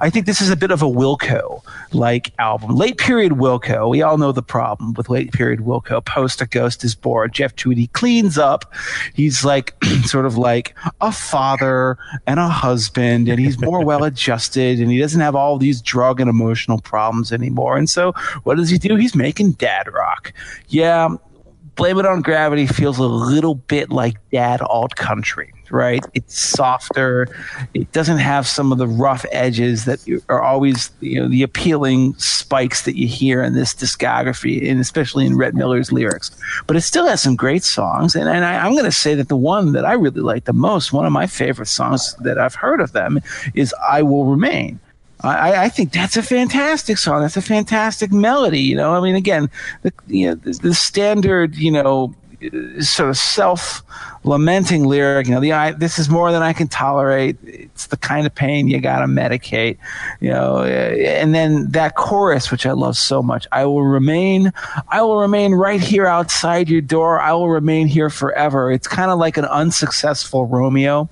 I 0.00 0.10
think 0.10 0.26
this 0.26 0.40
is 0.40 0.50
a 0.50 0.56
bit 0.56 0.70
of 0.70 0.82
a 0.82 0.86
Wilco 0.86 1.62
like 1.92 2.32
album, 2.38 2.76
late 2.76 2.98
period 2.98 3.32
Wilco. 3.32 3.88
We 3.90 4.02
all 4.02 4.18
know 4.18 4.32
the 4.32 4.42
problem 4.42 4.94
with 4.94 5.08
late 5.08 5.32
period 5.32 5.60
Wilco. 5.60 6.04
Post 6.04 6.40
a 6.40 6.46
Ghost 6.46 6.84
Is 6.84 6.94
Born. 6.94 7.30
Jeff 7.32 7.56
Tweedy 7.56 7.88
cleans 7.88 8.38
up. 8.38 8.72
He's 9.14 9.44
like 9.44 9.74
sort 10.04 10.26
of 10.26 10.36
like 10.36 10.74
a 11.00 11.12
father 11.12 11.98
and 12.26 12.38
a 12.38 12.48
husband, 12.48 13.28
and 13.28 13.38
he's 13.38 13.60
more 13.60 13.84
well 13.84 14.04
adjusted, 14.04 14.80
and 14.80 14.90
he 14.90 14.98
doesn't 14.98 15.20
have 15.20 15.34
all 15.34 15.58
these 15.58 15.80
drug 15.80 16.20
and 16.20 16.30
emotional 16.30 16.80
problems 16.80 17.32
anymore. 17.32 17.76
And 17.76 17.88
so, 17.88 18.12
what 18.44 18.56
does 18.56 18.70
he 18.70 18.78
do? 18.78 18.96
He's 18.96 19.14
making 19.14 19.52
dad 19.52 19.92
rock. 19.92 20.32
Yeah, 20.68 21.16
Blame 21.76 21.98
It 21.98 22.06
on 22.06 22.22
Gravity 22.22 22.66
feels 22.66 22.98
a 22.98 23.04
little 23.04 23.54
bit 23.54 23.90
like 23.90 24.16
dad 24.30 24.62
alt 24.62 24.96
country, 24.96 25.52
right? 25.70 26.02
It's 26.14 26.40
softer. 26.40 27.28
It 27.74 27.92
doesn't 27.92 28.16
have 28.16 28.46
some 28.46 28.72
of 28.72 28.78
the 28.78 28.86
rough 28.86 29.26
edges 29.30 29.84
that 29.84 30.00
are 30.30 30.42
always, 30.42 30.90
you 31.00 31.20
know, 31.20 31.28
the 31.28 31.42
appealing 31.42 32.14
spikes 32.14 32.82
that 32.82 32.96
you 32.96 33.06
hear 33.06 33.42
in 33.42 33.52
this 33.52 33.74
discography, 33.74 34.68
and 34.70 34.80
especially 34.80 35.26
in 35.26 35.36
Rhett 35.36 35.54
Miller's 35.54 35.92
lyrics. 35.92 36.30
But 36.66 36.76
it 36.76 36.80
still 36.80 37.06
has 37.06 37.20
some 37.20 37.36
great 37.36 37.62
songs. 37.62 38.14
And, 38.14 38.26
and 38.26 38.44
I, 38.44 38.56
I'm 38.64 38.72
going 38.72 38.84
to 38.84 38.92
say 38.92 39.14
that 39.14 39.28
the 39.28 39.36
one 39.36 39.72
that 39.72 39.84
I 39.84 39.92
really 39.92 40.22
like 40.22 40.44
the 40.44 40.54
most, 40.54 40.94
one 40.94 41.04
of 41.04 41.12
my 41.12 41.26
favorite 41.26 41.68
songs 41.68 42.14
that 42.20 42.38
I've 42.38 42.54
heard 42.54 42.80
of 42.80 42.92
them, 42.92 43.20
is 43.54 43.74
I 43.86 44.02
Will 44.02 44.24
Remain. 44.24 44.80
I, 45.20 45.64
I 45.64 45.68
think 45.68 45.92
that's 45.92 46.16
a 46.16 46.22
fantastic 46.22 46.98
song. 46.98 47.22
That's 47.22 47.36
a 47.36 47.42
fantastic 47.42 48.12
melody. 48.12 48.60
You 48.60 48.76
know, 48.76 48.94
I 48.94 49.00
mean, 49.00 49.16
again, 49.16 49.50
the 49.82 49.92
you 50.06 50.28
know, 50.28 50.34
the, 50.34 50.52
the 50.52 50.74
standard, 50.74 51.56
you 51.56 51.70
know, 51.70 52.14
sort 52.80 53.10
of 53.10 53.16
self 53.16 53.82
lamenting 54.24 54.84
lyric. 54.84 55.26
You 55.26 55.34
know, 55.34 55.40
the 55.40 55.52
I, 55.52 55.72
this 55.72 55.98
is 55.98 56.08
more 56.08 56.32
than 56.32 56.42
I 56.42 56.52
can 56.52 56.68
tolerate. 56.68 57.36
It's 57.44 57.86
the 57.86 57.96
kind 57.96 58.26
of 58.26 58.34
pain 58.34 58.68
you 58.68 58.80
got 58.80 59.00
to 59.00 59.06
medicate. 59.06 59.78
You 60.20 60.30
know, 60.30 60.58
uh, 60.58 60.64
and 60.64 61.34
then 61.34 61.70
that 61.70 61.96
chorus, 61.96 62.50
which 62.50 62.66
I 62.66 62.72
love 62.72 62.96
so 62.96 63.22
much. 63.22 63.46
I 63.52 63.64
will 63.64 63.84
remain. 63.84 64.52
I 64.88 65.02
will 65.02 65.18
remain 65.18 65.52
right 65.52 65.80
here 65.80 66.06
outside 66.06 66.68
your 66.68 66.80
door. 66.80 67.20
I 67.20 67.32
will 67.32 67.50
remain 67.50 67.86
here 67.86 68.10
forever. 68.10 68.70
It's 68.70 68.88
kind 68.88 69.10
of 69.10 69.18
like 69.18 69.36
an 69.36 69.44
unsuccessful 69.44 70.46
Romeo 70.46 71.08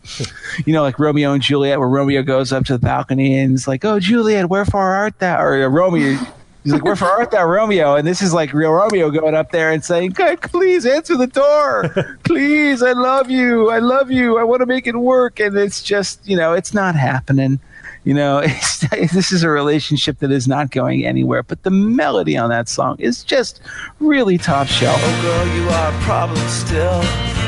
you 0.65 0.73
know, 0.73 0.83
like 0.83 0.99
Romeo 0.99 1.33
and 1.33 1.43
Juliet, 1.43 1.79
where 1.79 1.89
Romeo 1.89 2.23
goes 2.23 2.53
up 2.53 2.65
to 2.67 2.75
the 2.75 2.79
balcony 2.79 3.39
and 3.39 3.55
is 3.55 3.69
like, 3.69 3.85
"Oh, 3.85 3.99
Juliet, 3.99 4.49
wherefore 4.49 4.83
art 4.83 5.19
thou?" 5.19 5.41
Or 5.41 5.63
uh, 5.63 5.69
Romeo, 5.69 6.19
he's 6.65 6.73
like, 6.73 6.85
"Wherefore 6.85 7.09
art 7.09 7.31
thou, 7.31 7.45
Romeo?" 7.47 7.95
And 7.95 8.07
this 8.07 8.21
is 8.21 8.35
like 8.35 8.53
real 8.53 8.73
Romeo 8.73 9.11
going 9.11 9.35
up 9.35 9.53
there 9.53 9.71
and 9.71 9.85
saying, 9.85 10.11
"God, 10.11 10.41
please 10.41 10.85
answer 10.85 11.17
the 11.17 11.27
door, 11.27 11.89
please, 12.25 12.83
I 12.83 12.93
love 12.93 13.31
you, 13.31 13.71
I 13.71 13.79
love 13.79 14.11
you, 14.11 14.39
I 14.39 14.45
want 14.45 14.61
to 14.61 14.67
make 14.67 14.87
it 14.87 14.97
work." 14.97 15.39
And 15.39 15.57
it's 15.57 15.83
just, 15.83 16.27
you 16.27 16.37
know, 16.37 16.53
it's 16.53 16.75
not 16.75 16.95
happening. 16.97 17.61
You 18.05 18.13
know, 18.13 18.41
this 18.91 19.33
is 19.33 19.43
a 19.43 19.49
relationship 19.49 20.19
that 20.19 20.31
is 20.31 20.47
not 20.47 20.71
going 20.71 21.07
anywhere. 21.07 21.43
But 21.43 21.63
the 21.63 21.71
melody 21.71 22.37
on 22.37 22.51
that 22.51 22.69
song 22.69 22.97
is 22.99 23.25
just 23.25 23.61
really 24.01 24.39
top 24.39 24.67
shelf. 24.67 25.01
Oh, 25.03 25.23
girl, 25.23 25.55
you 25.57 25.69
are 25.69 25.93
a 25.93 26.03
problem 26.05 26.47
still. 26.49 27.03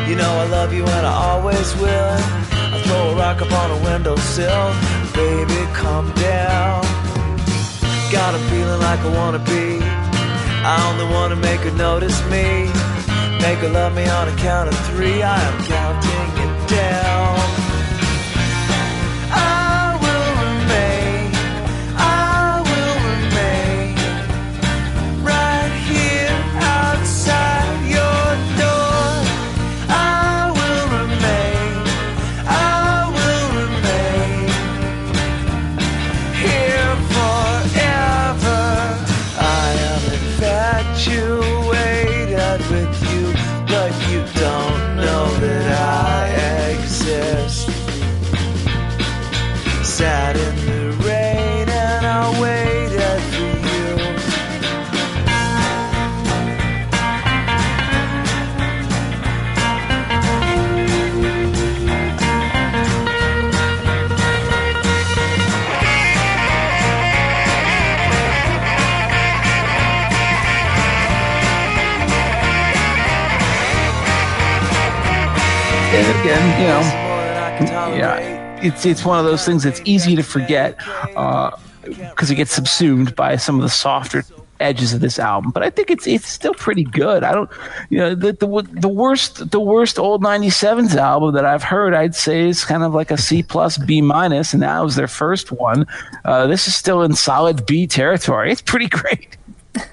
You 0.08 0.14
know 0.14 0.30
I 0.30 0.46
love 0.46 0.72
you 0.72 0.84
and 0.84 1.06
I 1.06 1.12
always 1.12 1.74
will. 1.76 2.16
I 2.62 2.80
throw 2.84 3.10
a 3.10 3.16
rock 3.16 3.42
up 3.42 3.52
on 3.52 3.70
a 3.72 3.84
windowsill. 3.84 4.72
Baby, 5.12 5.66
calm 5.74 6.12
down. 6.12 6.95
Got 8.12 8.36
a 8.36 8.38
feeling 8.50 8.80
like 8.80 9.00
I 9.00 9.08
wanna 9.08 9.40
be. 9.40 9.80
I 9.82 10.90
only 10.90 11.12
wanna 11.12 11.34
make 11.34 11.60
her 11.60 11.72
notice 11.72 12.18
me. 12.26 12.70
Make 13.40 13.58
her 13.58 13.68
love 13.68 13.94
me 13.94 14.08
on 14.08 14.28
a 14.28 14.36
count 14.36 14.68
of 14.68 14.78
three. 14.86 15.22
I 15.22 15.36
am 15.36 15.64
counting 15.64 16.30
it 16.44 16.68
down. 16.68 17.45
It's 78.90 79.04
one 79.04 79.18
of 79.18 79.24
those 79.24 79.44
things 79.44 79.62
that's 79.62 79.80
easy 79.84 80.16
to 80.16 80.22
forget 80.22 80.78
because 81.84 82.30
it 82.30 82.34
gets 82.36 82.52
subsumed 82.52 83.14
by 83.14 83.36
some 83.36 83.56
of 83.56 83.62
the 83.62 83.68
softer 83.68 84.24
edges 84.60 84.92
of 84.92 85.00
this 85.00 85.18
album. 85.18 85.50
But 85.50 85.62
I 85.62 85.70
think 85.70 85.90
it's 85.90 86.06
it's 86.06 86.28
still 86.28 86.54
pretty 86.54 86.84
good. 86.84 87.24
I 87.24 87.32
don't, 87.32 87.50
you 87.90 87.98
know, 87.98 88.14
the 88.14 88.32
the, 88.32 88.68
the 88.80 88.88
worst 88.88 89.50
the 89.50 89.60
worst 89.60 89.98
old 89.98 90.22
'97s 90.22 90.94
album 90.96 91.34
that 91.34 91.44
I've 91.44 91.62
heard, 91.62 91.94
I'd 91.94 92.14
say 92.14 92.48
is 92.48 92.64
kind 92.64 92.82
of 92.82 92.94
like 92.94 93.10
a 93.10 93.18
C 93.18 93.42
plus 93.42 93.78
B 93.78 94.00
minus, 94.00 94.52
and 94.52 94.62
that 94.62 94.80
was 94.80 94.96
their 94.96 95.08
first 95.08 95.52
one. 95.52 95.86
Uh, 96.24 96.46
this 96.46 96.66
is 96.66 96.74
still 96.74 97.02
in 97.02 97.14
solid 97.14 97.66
B 97.66 97.86
territory. 97.86 98.50
It's 98.50 98.62
pretty 98.62 98.88
great. 98.88 99.36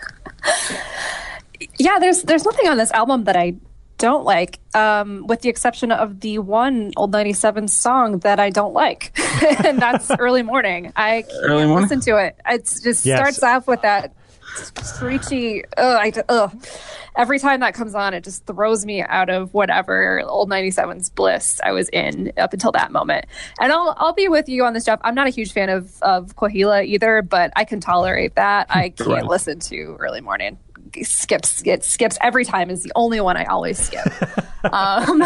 Yeah, 1.80 1.98
there's 2.00 2.24
there's 2.24 2.46
nothing 2.46 2.70
on 2.70 2.78
this 2.78 2.92
album 2.92 3.24
that 3.24 3.36
I 3.36 3.56
don't 4.04 4.26
like, 4.26 4.60
um, 4.76 5.28
with 5.28 5.40
the 5.42 5.50
exception 5.50 5.90
of 5.92 6.20
the 6.20 6.40
one 6.40 6.92
old 6.98 7.12
'97 7.14 7.70
song 7.70 8.20
that 8.20 8.38
I 8.38 8.50
don't 8.50 8.74
like, 8.74 9.18
and 9.66 9.80
that's 9.82 10.12
"Early 10.20 10.44
Morning." 10.44 10.92
I 10.98 11.22
can't 11.22 11.32
Early 11.44 11.66
Morning? 11.68 11.84
listen 11.90 12.02
to 12.02 12.18
it. 12.18 12.36
It 12.46 12.64
just 12.84 13.06
Yes. 13.06 13.18
starts 13.20 13.42
off 13.44 13.66
with 13.66 13.82
that 13.84 14.14
screechy. 14.82 15.64
Ugh, 15.78 15.98
I, 16.00 16.12
ugh. 16.30 16.66
Every 17.16 17.40
time 17.40 17.60
that 17.62 17.74
comes 17.76 17.96
on, 17.96 18.14
it 18.14 18.24
just 18.24 18.46
throws 18.46 18.86
me 18.86 19.02
out 19.04 19.30
of 19.30 19.54
whatever 19.54 20.22
old 20.26 20.50
97's 20.50 21.10
bliss 21.10 21.60
I 21.64 21.72
was 21.72 21.90
in 21.90 22.32
up 22.38 22.54
until 22.54 22.72
that 22.74 22.92
moment. 22.92 23.26
And 23.60 23.72
I'll 23.72 23.96
I'll 23.98 24.14
be 24.14 24.28
with 24.28 24.50
you 24.50 24.66
on 24.66 24.74
this, 24.74 24.86
Jeff. 24.86 25.00
I'm 25.04 25.16
not 25.16 25.28
a 25.28 25.30
huge 25.32 25.54
fan 25.54 25.70
of 25.70 26.02
of 26.02 26.36
Coahuila 26.36 26.86
either, 26.86 27.22
but 27.22 27.52
I 27.56 27.64
can 27.66 27.80
tolerate 27.80 28.36
that. 28.36 28.68
I 28.70 28.90
can't 28.98 29.10
Right. 29.10 29.26
listen 29.26 29.60
to 29.62 29.96
Early 30.00 30.22
Morning. 30.22 30.58
Skips 31.02 31.62
it 31.66 31.84
skips 31.84 32.18
every 32.22 32.46
time. 32.46 32.70
Is 32.70 32.84
the 32.84 32.92
only 32.96 33.20
one 33.20 33.38
I 33.38 33.46
always 33.46 33.80
skip. 33.80 34.06
um, 34.74 35.24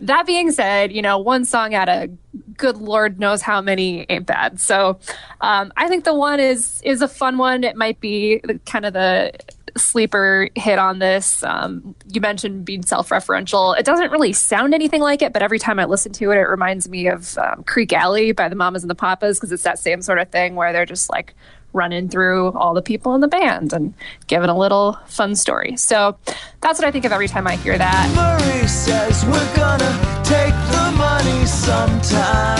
that 0.00 0.26
being 0.26 0.50
said, 0.50 0.92
you 0.92 1.02
know, 1.02 1.18
one 1.18 1.44
song 1.44 1.74
out 1.74 1.88
of 1.88 2.10
good 2.56 2.76
Lord 2.76 3.18
knows 3.18 3.42
how 3.42 3.60
many 3.60 4.06
ain't 4.08 4.26
bad. 4.26 4.60
So 4.60 4.98
um, 5.40 5.72
I 5.76 5.88
think 5.88 6.04
the 6.04 6.14
one 6.14 6.40
is 6.40 6.80
is 6.82 7.02
a 7.02 7.08
fun 7.08 7.38
one. 7.38 7.64
It 7.64 7.76
might 7.76 8.00
be 8.00 8.42
kind 8.66 8.84
of 8.84 8.92
the 8.92 9.32
sleeper 9.76 10.48
hit 10.54 10.78
on 10.78 10.98
this. 10.98 11.42
Um, 11.42 11.94
you 12.08 12.20
mentioned 12.20 12.64
being 12.64 12.82
self-referential. 12.82 13.78
It 13.78 13.84
doesn't 13.84 14.10
really 14.10 14.32
sound 14.32 14.74
anything 14.74 15.00
like 15.00 15.22
it, 15.22 15.32
but 15.32 15.42
every 15.42 15.58
time 15.58 15.78
I 15.78 15.84
listen 15.84 16.12
to 16.12 16.30
it, 16.32 16.36
it 16.36 16.48
reminds 16.48 16.88
me 16.88 17.08
of 17.08 17.38
um, 17.38 17.62
Creeque 17.64 17.92
Alley 17.92 18.32
by 18.32 18.48
the 18.48 18.56
Mamas 18.56 18.82
and 18.82 18.90
the 18.90 18.94
Papas 18.94 19.38
because 19.38 19.52
it's 19.52 19.62
that 19.62 19.78
same 19.78 20.02
sort 20.02 20.18
of 20.18 20.28
thing 20.30 20.54
where 20.54 20.72
they're 20.72 20.86
just 20.86 21.10
like 21.10 21.34
running 21.72 22.08
through 22.08 22.52
all 22.52 22.74
the 22.74 22.82
people 22.82 23.14
in 23.14 23.20
the 23.20 23.28
band 23.28 23.72
and 23.72 23.94
giving 24.26 24.50
a 24.50 24.56
little 24.56 24.98
fun 25.06 25.36
story. 25.36 25.76
So 25.76 26.16
that's 26.60 26.78
what 26.78 26.86
I 26.86 26.90
think 26.90 27.04
of 27.04 27.12
every 27.12 27.28
time 27.28 27.46
I 27.46 27.56
hear 27.56 27.76
that. 27.78 28.12
Murry 28.14 28.66
says 28.68 29.24
we're 29.24 29.56
gonna 29.56 29.92
take 30.24 30.54
the 30.70 30.94
money 30.96 31.46
sometime. 31.46 32.58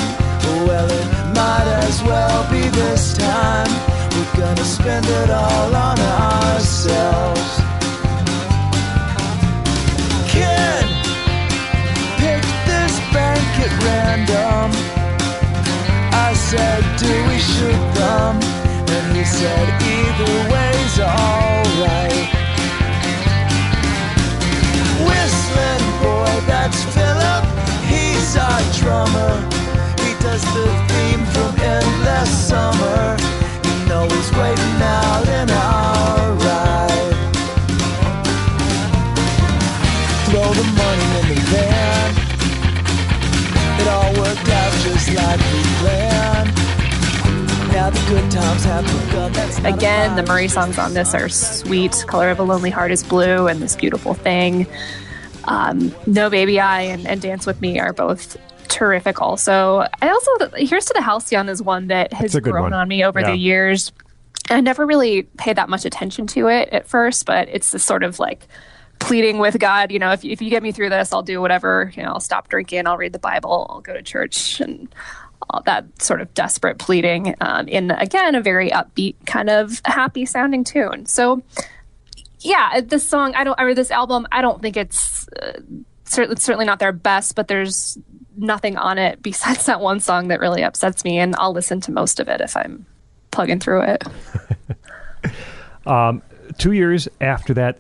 Well, 0.67 0.91
it 0.91 1.35
might 1.35 1.69
as 1.85 2.03
well 2.03 2.51
be 2.51 2.69
this 2.69 3.17
time. 3.17 3.69
We're 4.13 4.41
gonna 4.41 4.65
spend 4.65 5.07
it 5.07 5.31
all 5.31 5.75
on 5.75 5.99
ourselves. 5.99 7.61
Random. 13.83 14.71
I 16.13 16.35
said, 16.35 16.83
do 16.99 17.29
we 17.29 17.39
shoot 17.39 17.95
them? 17.95 18.60
And 18.93 19.17
he 19.17 19.25
said, 19.25 19.67
either 19.83 20.33
way's 20.53 20.99
alright. 20.99 22.29
Whistling 25.07 25.87
boy, 26.03 26.35
that's 26.47 26.83
Philip. 26.95 27.45
He's 27.87 28.37
our 28.37 28.63
drummer. 28.81 29.35
He 30.03 30.13
does 30.21 30.43
the 30.57 30.67
theme 30.91 31.25
from 31.35 31.53
Endless 31.61 32.31
Summer. 32.49 33.17
You 33.65 33.89
know 33.89 34.09
he's 34.09 34.31
waiting 34.33 34.83
out 34.83 35.29
in 35.29 35.51
our 35.51 36.20
Again, 49.65 50.17
the. 50.17 50.23
Murry 50.31 50.49
songs 50.49 50.79
on 50.79 50.95
this 50.95 51.15
are 51.15 51.29
sweet. 51.29 51.93
Color 52.07 52.31
of 52.31 52.39
a 52.39 52.43
Lonely 52.43 52.71
Heart 52.71 52.93
is 52.93 53.03
Blue 53.03 53.47
and 53.49 53.61
This 53.61 53.75
Beautiful 53.77 54.15
Thing. 54.15 54.67
Um, 55.45 55.95
no 56.07 56.31
Baby 56.31 56.61
I 56.61 56.83
and, 56.83 57.07
and 57.07 57.21
Dance 57.21 57.47
With 57.47 57.61
Me 57.61 57.79
are 57.81 57.93
both 57.93 58.37
terrific 58.69 59.21
also. 59.21 59.87
I 60.01 60.09
also, 60.09 60.31
Here's 60.57 60.85
to 60.87 60.93
the 60.95 61.03
Halcyon 61.03 61.49
is 61.49 61.63
one 61.63 61.89
that 61.89 62.13
has 62.13 62.33
That's 62.33 62.35
a 62.37 62.41
good 62.41 62.53
grown 62.53 62.65
one. 62.65 62.73
on 62.75 62.87
me 62.89 63.05
over 63.05 63.21
Yeah. 63.21 63.33
the 63.33 63.37
years. 63.37 63.93
I 64.49 64.61
never 64.61 64.87
really 64.87 65.23
paid 65.23 65.57
that 65.57 65.69
much 65.69 65.85
attention 65.85 66.27
to 66.29 66.49
it 66.49 66.69
at 66.71 66.87
first, 66.87 67.27
but 67.27 67.49
it's 67.49 67.71
this 67.73 67.85
sort 67.85 68.03
of 68.03 68.19
like 68.19 68.47
pleading 69.01 69.39
with 69.39 69.59
God, 69.59 69.91
you 69.91 69.99
know, 69.99 70.13
if, 70.13 70.25
if 70.25 70.43
you 70.43 70.51
get 70.51 70.63
me 70.63 70.73
through 70.73 70.91
this, 70.91 71.13
I'll 71.13 71.23
do 71.23 71.41
whatever, 71.41 71.91
you 71.97 72.03
know, 72.03 72.11
I'll 72.11 72.21
stop 72.21 72.49
drinking, 72.49 72.87
I'll 72.87 72.99
read 72.99 73.13
the 73.13 73.19
Bible, 73.19 73.67
I'll 73.71 73.81
go 73.81 73.95
to 73.95 74.03
church 74.03 74.61
and 74.61 74.95
all 75.25 75.30
that 75.65 75.85
sort 76.03 76.21
of 76.21 76.33
desperate 76.35 76.79
pleading 76.79 77.35
um, 77.41 77.69
in, 77.69 77.91
again, 77.91 78.35
a 78.35 78.41
very 78.41 78.71
upbeat, 78.71 79.17
kind 79.27 79.51
of 79.51 79.81
happy 79.85 80.25
sounding 80.25 80.65
tune. 80.65 81.07
So, 81.07 81.43
yeah, 82.41 82.81
this 82.81 83.09
song, 83.09 83.35
I 83.35 83.45
don't, 83.45 83.61
or 83.61 83.75
this 83.75 83.91
album, 83.91 84.27
I 84.33 84.43
don't 84.43 84.63
think 84.63 84.77
it's 84.77 85.29
uh, 85.29 85.61
certainly, 86.05 86.41
certainly 86.41 86.67
not 86.67 86.79
their 86.79 86.93
best, 86.93 87.35
but 87.35 87.49
there's 87.49 87.99
nothing 88.37 88.77
on 88.77 88.99
it 88.99 89.23
besides 89.23 89.67
that 89.67 89.81
one 89.81 90.01
song 90.01 90.29
that 90.29 90.41
really 90.41 90.63
upsets 90.63 91.05
me, 91.05 91.19
and 91.19 91.35
I'll 91.39 91.53
listen 91.53 91.81
to 91.83 91.93
most 91.93 92.21
of 92.21 92.29
it 92.29 92.41
if 92.41 92.57
I'm 92.57 92.87
plugging 93.31 93.61
through 93.61 93.83
it. 93.83 94.05
two 96.59 96.73
years 96.73 97.09
after 97.21 97.55
that, 97.55 97.79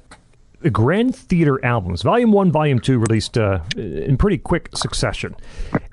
Grand 0.68 1.16
Theater 1.16 1.64
albums, 1.64 2.02
Volume 2.02 2.32
One, 2.32 2.52
Volume 2.52 2.80
Two, 2.80 2.98
released 2.98 3.38
uh, 3.38 3.60
in 3.76 4.18
pretty 4.18 4.36
quick 4.36 4.68
succession. 4.76 5.34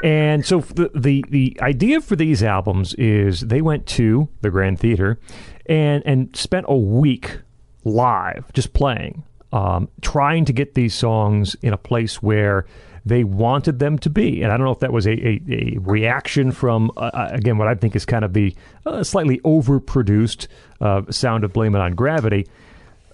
And 0.03 0.45
so 0.45 0.60
the, 0.60 0.91
the 0.94 1.23
the 1.30 1.57
idea 1.61 2.02
for 2.02 2.18
these 2.18 2.44
albums 2.44 2.94
is 2.95 3.41
they 3.41 3.61
went 3.61 3.85
to 3.85 4.27
the 4.41 4.49
Grand 4.49 4.80
Theater 4.80 5.19
and 5.68 6.03
and 6.06 6.35
spent 6.35 6.65
a 6.68 6.76
week 6.76 7.39
live, 7.85 8.52
just 8.52 8.73
playing, 8.73 9.23
um, 9.53 9.88
trying 10.02 10.44
to 10.44 10.52
get 10.52 10.73
these 10.73 10.94
songs 10.94 11.56
in 11.61 11.72
a 11.72 11.77
place 11.77 12.22
where 12.22 12.65
they 13.06 13.23
wanted 13.23 13.80
them 13.80 13.98
to 13.99 14.10
be. 14.10 14.41
And 14.44 14.52
I 14.52 14.57
don't 14.57 14.65
know 14.65 14.73
if 14.73 14.80
that 14.80 14.91
was 14.91 15.07
a, 15.07 15.11
a, 15.11 15.41
a 15.49 15.77
reaction 15.80 16.52
from, 16.52 16.91
uh, 16.98 17.10
uh, 17.14 17.30
again, 17.31 17.57
what 17.57 17.69
I 17.69 17.76
think 17.76 17.95
is 17.95 18.06
kind 18.06 18.26
of 18.26 18.34
the 18.34 18.53
uh, 18.85 19.02
slightly 19.02 19.39
overproduced 19.45 20.48
uh, 20.81 21.03
sound 21.10 21.45
of 21.45 21.53
Blame 21.53 21.73
It 21.73 21.80
on 21.80 21.95
Gravity. 21.95 22.48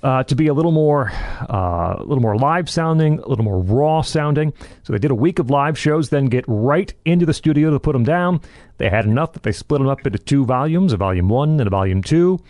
Uh, 0.04 0.22
to 0.22 0.36
be 0.36 0.48
a 0.48 0.54
little 0.54 0.74
more, 0.74 1.10
uh, 1.50 1.96
a 1.98 2.04
little 2.04 2.22
more 2.22 2.36
live 2.36 2.70
sounding, 2.70 3.20
a 3.20 3.28
little 3.30 3.46
more 3.46 3.62
raw 3.62 4.02
sounding. 4.02 4.52
So 4.84 4.92
they 4.92 5.00
did 5.00 5.12
a 5.12 5.16
week 5.16 5.40
of 5.40 5.50
live 5.50 5.80
shows, 5.80 6.10
then 6.10 6.26
get 6.26 6.44
right 6.46 6.94
into 7.06 7.26
the 7.26 7.34
studio 7.34 7.72
to 7.72 7.80
put 7.80 7.94
them 7.94 8.04
down. 8.04 8.42
They 8.80 8.90
had 8.90 9.06
enough 9.06 9.32
that 9.32 9.44
they 9.44 9.54
split 9.54 9.80
them 9.80 9.88
up 9.88 10.06
into 10.06 10.20
two 10.20 10.44
volumes, 10.44 10.92
a 10.92 10.98
volume 10.98 11.30
one 11.30 11.58
and 11.58 11.68
a 11.68 11.70
volume 11.70 12.04
two. 12.04 12.42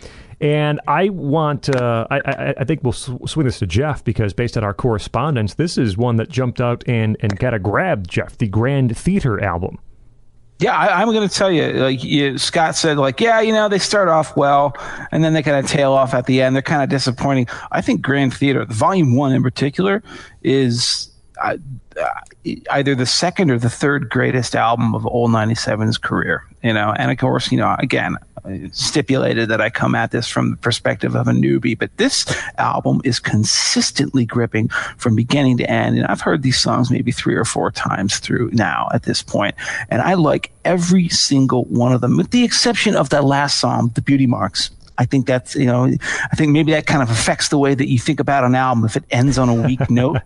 And 0.42 0.82
I 0.88 1.10
want, 1.10 1.70
uh, 1.74 2.08
I, 2.10 2.22
I, 2.26 2.54
I 2.58 2.64
think 2.64 2.82
we'll 2.84 2.92
sw- 2.92 3.12
swing 3.28 3.46
this 3.46 3.60
to 3.60 3.68
Jeff 3.68 4.04
because 4.04 4.34
based 4.34 4.58
on 4.58 4.64
our 4.64 4.74
correspondence, 4.74 5.54
this 5.54 5.78
is 5.78 5.96
one 5.96 6.16
that 6.16 6.30
jumped 6.30 6.60
out 6.60 6.84
and, 6.88 7.18
and 7.20 7.40
kind 7.40 7.54
of 7.54 7.62
grabbed 7.62 8.10
Jeff, 8.10 8.36
the 8.38 8.48
Grand 8.48 8.98
Theater 8.98 9.44
album. 9.44 9.78
Yeah, 10.60 10.78
I, 10.78 11.02
I'm 11.02 11.12
going 11.12 11.28
to 11.28 11.34
tell 11.34 11.52
you. 11.52 11.74
Like 11.74 12.04
you, 12.04 12.38
Scott 12.38 12.76
said, 12.76 12.98
like 12.98 13.20
yeah, 13.20 13.42
you 13.42 13.52
know, 13.52 13.68
they 13.68 13.80
start 13.80 14.08
off 14.08 14.38
well, 14.38 14.76
and 15.12 15.24
then 15.24 15.34
they 15.34 15.44
kind 15.44 15.64
of 15.64 15.70
tail 15.70 15.94
off 15.94 16.14
at 16.14 16.26
the 16.26 16.42
end. 16.42 16.56
They're 16.56 16.62
kind 16.62 16.84
of 16.84 16.90
disappointing. 16.90 17.48
I 17.72 17.82
think 17.82 18.02
Grand 18.02 18.34
Theater, 18.34 18.64
the 18.66 18.74
Volume 18.74 19.16
One 19.16 19.34
in 19.34 19.44
particular, 19.44 20.04
is 20.42 21.10
either 22.72 22.96
the 22.96 23.06
second 23.06 23.52
or 23.52 23.58
the 23.58 23.70
third 23.70 24.10
greatest 24.10 24.56
album 24.56 24.96
of 24.96 25.06
old 25.06 25.32
97's 25.32 25.98
career. 25.98 26.46
You 26.64 26.74
know, 26.74 26.94
and 26.98 27.12
of 27.12 27.18
course, 27.18 27.52
you 27.52 27.58
know, 27.58 27.76
again, 27.80 28.18
stipulated 28.72 29.50
that 29.50 29.62
I 29.62 29.70
come 29.70 29.96
at 29.96 30.12
this 30.12 30.28
from 30.28 30.52
the 30.52 30.58
perspective 30.58 31.16
of 31.16 31.28
a 31.28 31.32
newbie, 31.32 31.78
but 31.78 31.96
this 31.98 32.26
album 32.58 33.02
is 33.04 33.20
consistently 33.20 34.26
gripping 34.26 34.70
from 34.98 35.16
beginning 35.16 35.58
to 35.58 35.70
end. 35.70 35.98
And 35.98 36.06
I've 36.08 36.22
heard 36.22 36.42
these 36.42 36.60
songs 36.60 36.90
maybe 36.90 37.12
three 37.12 37.36
or 37.36 37.46
four 37.46 37.72
times 37.72 38.20
through 38.20 38.52
now 38.54 38.90
at 38.94 39.04
this 39.04 39.22
point, 39.22 39.56
and 39.90 40.02
I 40.02 40.14
like 40.16 40.52
every 40.66 41.10
single 41.10 41.66
one 41.66 41.94
of 41.94 42.02
them, 42.02 42.18
with 42.18 42.32
the 42.32 42.44
exception 42.44 42.96
of 42.96 43.10
that 43.10 43.24
last 43.24 43.60
song, 43.60 43.92
"The 43.94 44.02
Beauty 44.02 44.28
Marks." 44.28 44.72
I 44.98 45.06
think 45.06 45.26
that's 45.26 45.56
you 45.56 45.66
know 45.66 45.86
I 45.86 46.36
think 46.36 46.52
maybe 46.52 46.72
that 46.72 46.86
kind 46.86 47.02
of 47.02 47.10
affects 47.10 47.50
the 47.50 47.58
way 47.58 47.74
that 47.74 47.88
you 47.88 47.98
think 47.98 48.20
about 48.20 48.44
an 48.44 48.56
album 48.56 48.86
if 48.86 48.96
it 48.96 49.04
ends 49.12 49.38
on 49.38 49.50
a 49.50 49.54
weak 49.54 49.90
note, 49.90 50.22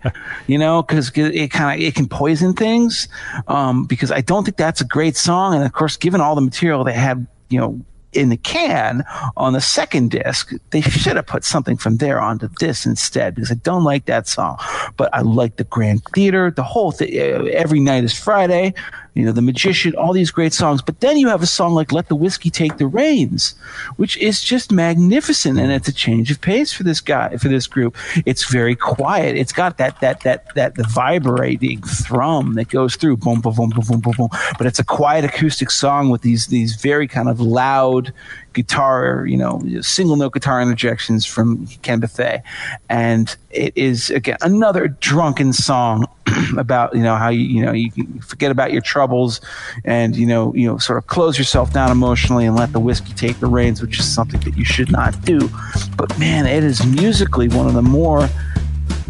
you 0.48 0.58
know, 0.58 0.84
because 0.84 1.12
it 1.16 1.52
kind 1.52 1.80
of 1.80 1.86
it 1.86 1.96
can 1.96 2.08
poison 2.08 2.54
things. 2.54 3.08
Um, 3.48 3.86
because 3.86 4.12
I 4.12 4.22
don't 4.22 4.44
think 4.44 4.58
that's 4.58 4.82
a 4.82 4.86
great 4.86 5.16
song, 5.16 5.56
and 5.56 5.64
of 5.64 5.74
course, 5.74 5.98
given 5.98 6.22
all 6.22 6.36
the 6.36 6.42
material 6.42 6.84
they 6.84 6.94
had, 6.94 7.28
you 7.50 7.60
know. 7.60 7.82
In 8.14 8.30
the 8.30 8.38
can 8.38 9.04
on 9.36 9.54
the 9.54 9.62
second 9.62 10.10
disc, 10.10 10.52
they 10.72 10.82
should 10.82 11.18
have 11.18 11.28
put 11.28 11.44
something 11.44 11.78
from 11.78 11.98
there 11.98 12.20
onto 12.20 12.48
this 12.60 12.86
instead 12.86 13.36
because 13.36 13.52
I 13.52 13.56
don't 13.56 13.84
like 13.84 14.06
that 14.06 14.28
song. 14.28 14.58
But 14.96 15.14
I 15.14 15.22
like 15.22 15.58
the 15.58 15.66
Grand 15.66 16.04
Theater, 16.16 16.50
the 16.50 16.64
whole 16.64 16.92
thing. 16.92 17.14
Every 17.14 17.80
night 17.80 18.06
is 18.06 18.18
Friday, 18.18 18.74
you 19.18 19.26
know, 19.26 19.32
The 19.32 19.42
Magician, 19.42 19.96
all 19.96 20.14
these 20.14 20.30
great 20.30 20.54
songs. 20.54 20.84
But 20.84 21.00
then 21.00 21.18
you 21.18 21.28
have 21.28 21.42
a 21.42 21.48
song 21.48 21.74
like 21.74 21.92
Let 21.92 22.08
the 22.08 22.16
Whiskey 22.16 22.52
Take 22.52 22.78
the 22.78 22.86
Reins, 22.86 23.56
which 23.96 24.16
is 24.18 24.44
just 24.44 24.72
magnificent. 24.72 25.58
And 25.58 25.72
it's 25.72 25.88
a 25.88 25.94
change 25.94 26.30
of 26.30 26.40
pace 26.40 26.72
for 26.72 26.84
this 26.84 27.02
guy, 27.02 27.36
for 27.38 27.48
this 27.48 27.66
group. 27.66 27.96
It's 28.28 28.46
very 28.46 28.76
quiet. 28.76 29.36
It's 29.36 29.52
got 29.52 29.80
that, 29.80 30.00
that, 30.02 30.22
that, 30.22 30.54
that, 30.54 30.76
the 30.76 30.84
vibrating 30.84 31.82
thrum 31.82 32.54
that 32.54 32.70
goes 32.70 32.96
through 32.96 33.18
boom, 33.18 33.42
boom, 33.42 33.56
boom, 33.56 33.70
boom, 33.72 33.86
boom, 33.88 34.02
boom, 34.02 34.14
boom. 34.16 34.30
But 34.60 34.68
it's 34.68 34.78
a 34.78 34.86
quiet 34.86 35.26
acoustic 35.26 35.72
song 35.72 36.10
with 36.10 36.22
these, 36.22 36.48
these 36.48 36.76
very 36.76 37.08
kind 37.08 37.28
of 37.28 37.42
loud 37.42 38.14
guitar, 38.58 39.24
you 39.28 39.38
know, 39.38 39.62
single 39.82 40.16
note 40.16 40.34
guitar 40.34 40.60
interjections 40.60 41.28
from 41.28 41.68
Ken 41.84 42.00
Bethea. 42.00 42.42
And 42.90 43.34
it 43.52 43.72
is, 43.78 44.10
again, 44.10 44.38
another 44.42 44.88
drunken 44.88 45.54
song 45.54 46.08
about, 46.58 46.96
you 46.96 47.04
know, 47.04 47.16
how 47.16 47.30
you, 47.30 47.42
you 47.42 47.64
know, 47.64 47.72
you 47.72 47.92
forget 48.20 48.50
about 48.50 48.74
your 48.74 48.82
troubles 48.82 49.42
and, 49.86 50.16
you 50.16 50.26
know, 50.26 50.54
you 50.56 50.68
know, 50.68 50.80
sort 50.80 50.98
of 50.98 51.06
close 51.06 51.38
yourself 51.38 51.72
down 51.72 51.92
emotionally 51.92 52.48
and 52.48 52.56
let 52.56 52.74
the 52.74 52.80
whiskey 52.80 53.14
take 53.14 53.40
the 53.40 53.48
reins, 53.48 53.80
which 53.80 54.00
is 54.00 54.12
something 54.12 54.40
that 54.42 54.58
you 54.58 54.66
should 54.66 54.92
not 54.92 55.22
do. 55.24 55.50
But 55.96 56.18
man, 56.18 56.48
it 56.48 56.64
is 56.64 56.84
musically 56.84 57.48
one 57.48 57.68
of 57.68 57.76
the 57.76 57.84
more 57.84 58.28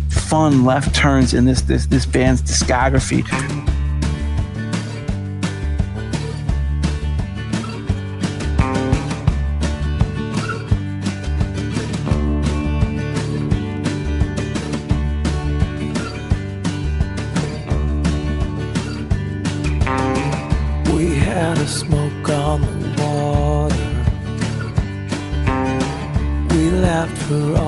fun 0.10 0.66
left 0.66 0.94
turns 0.94 1.34
in 1.34 1.46
this, 1.46 1.62
this, 1.62 1.86
this 1.86 2.06
band's 2.06 2.42
discography. 2.42 3.24
Laughed 27.30 27.67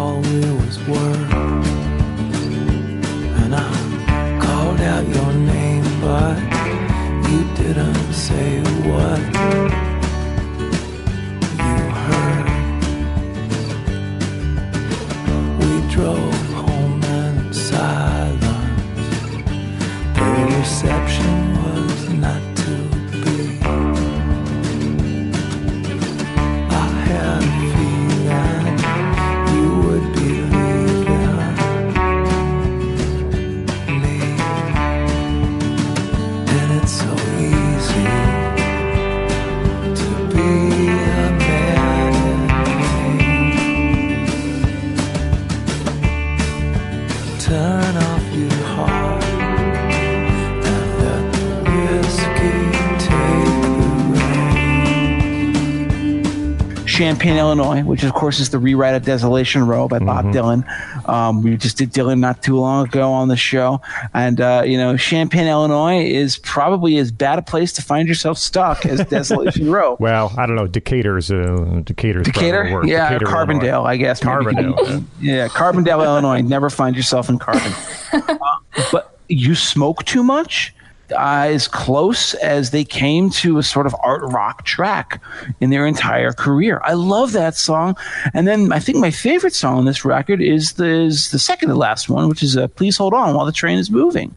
Champaign, 57.29 57.39
Illinois, 57.39 57.83
which 57.83 58.03
of 58.03 58.13
course 58.13 58.39
is 58.39 58.49
the 58.49 58.59
rewrite 58.59 58.95
of 58.95 59.03
Desolation 59.03 59.67
Row 59.67 59.87
by 59.87 59.99
Bob 59.99 60.25
Dylan. 60.25 60.67
Um, 61.07 61.41
we 61.43 61.57
just 61.57 61.77
did 61.77 61.91
Dylan 61.91 62.19
not 62.19 62.41
too 62.43 62.57
long 62.57 62.87
ago 62.87 63.11
on 63.11 63.27
the 63.27 63.37
show, 63.37 63.81
and 64.13 64.41
uh, 64.41 64.63
you 64.65 64.77
know, 64.77 64.97
Champaign, 64.97 65.47
Illinois 65.47 66.03
is 66.03 66.37
probably 66.39 66.97
as 66.97 67.11
bad 67.11 67.39
a 67.39 67.41
place 67.41 67.73
to 67.73 67.81
find 67.81 68.07
yourself 68.07 68.37
stuck 68.37 68.85
as 68.85 69.05
Desolation 69.05 69.71
Row. 69.71 69.97
Well, 69.99 70.33
I 70.37 70.45
don't 70.45 70.55
know. 70.55 70.67
Decatur's 70.67 71.31
uh, 71.31 71.81
Decatur's 71.83 72.25
Decatur, 72.25 72.83
yeah, 72.85 73.09
Decatur, 73.09 73.25
Carbondale, 73.25 73.61
Illinois. 73.63 73.83
I 73.85 73.97
guess. 73.97 74.19
Carbondale. 74.19 75.03
yeah. 75.19 75.35
yeah, 75.35 75.47
Carbondale, 75.47 76.03
Illinois. 76.03 76.41
Never 76.41 76.69
find 76.69 76.95
yourself 76.95 77.29
in 77.29 77.39
Carbon. 77.39 77.73
Uh, 78.11 78.83
but 78.91 79.19
you 79.27 79.53
smoke 79.53 80.03
too 80.05 80.23
much. 80.23 80.73
As 81.17 81.67
close 81.67 82.33
as 82.35 82.71
they 82.71 82.83
came 82.83 83.29
to 83.31 83.57
a 83.57 83.63
sort 83.63 83.85
of 83.85 83.95
art 84.03 84.21
rock 84.23 84.65
track 84.65 85.21
in 85.59 85.69
their 85.69 85.85
entire 85.87 86.31
career. 86.31 86.81
I 86.83 86.93
love 86.93 87.31
that 87.33 87.55
song. 87.55 87.95
And 88.33 88.47
then 88.47 88.71
I 88.71 88.79
think 88.79 88.97
my 88.97 89.11
favorite 89.11 89.53
song 89.53 89.77
on 89.77 89.85
this 89.85 90.05
record 90.05 90.41
is 90.41 90.73
the, 90.73 90.85
is 90.85 91.31
the 91.31 91.39
second 91.39 91.69
to 91.69 91.75
last 91.75 92.09
one, 92.09 92.29
which 92.29 92.43
is 92.43 92.57
uh, 92.57 92.67
Please 92.67 92.97
Hold 92.97 93.13
On 93.13 93.33
While 93.33 93.45
the 93.45 93.51
Train 93.51 93.77
is 93.77 93.89
Moving. 93.89 94.35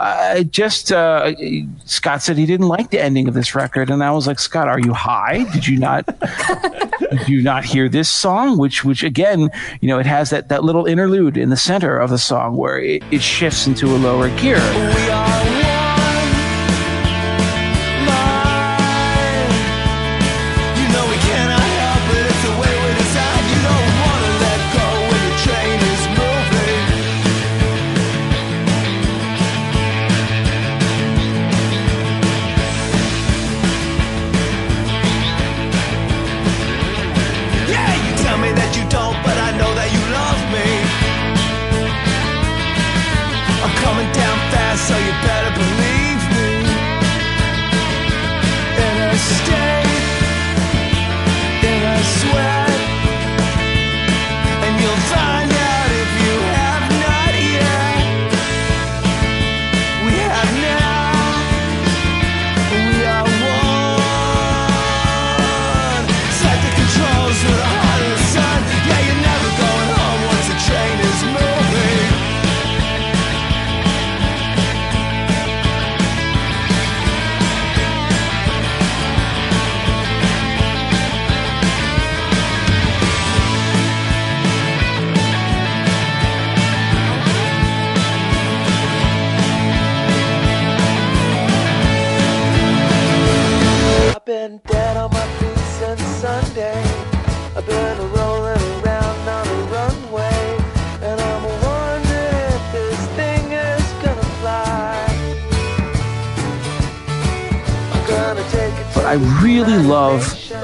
I 0.00 0.44
just 0.44 0.92
uh, 0.92 1.32
Scott 1.84 2.22
said 2.22 2.36
he 2.36 2.46
didn't 2.46 2.68
like 2.68 2.90
the 2.90 3.02
ending 3.02 3.26
of 3.26 3.34
this 3.34 3.54
record, 3.54 3.90
and 3.90 4.04
I 4.04 4.12
was 4.12 4.28
like, 4.28 4.38
Scott, 4.38 4.68
are 4.68 4.78
you 4.78 4.92
high? 4.92 5.44
Did 5.52 5.66
you 5.66 5.76
not? 5.76 6.06
did 7.10 7.28
you 7.28 7.42
not 7.42 7.64
hear 7.64 7.88
this 7.88 8.08
song? 8.08 8.58
Which, 8.58 8.84
which 8.84 9.02
again, 9.02 9.50
you 9.80 9.88
know, 9.88 9.98
it 9.98 10.06
has 10.06 10.30
that 10.30 10.50
that 10.50 10.62
little 10.62 10.86
interlude 10.86 11.36
in 11.36 11.50
the 11.50 11.56
center 11.56 11.98
of 11.98 12.10
the 12.10 12.18
song 12.18 12.56
where 12.56 12.78
it, 12.78 13.02
it 13.10 13.22
shifts 13.22 13.66
into 13.66 13.86
a 13.86 13.98
lower 13.98 14.28
gear. 14.38 14.58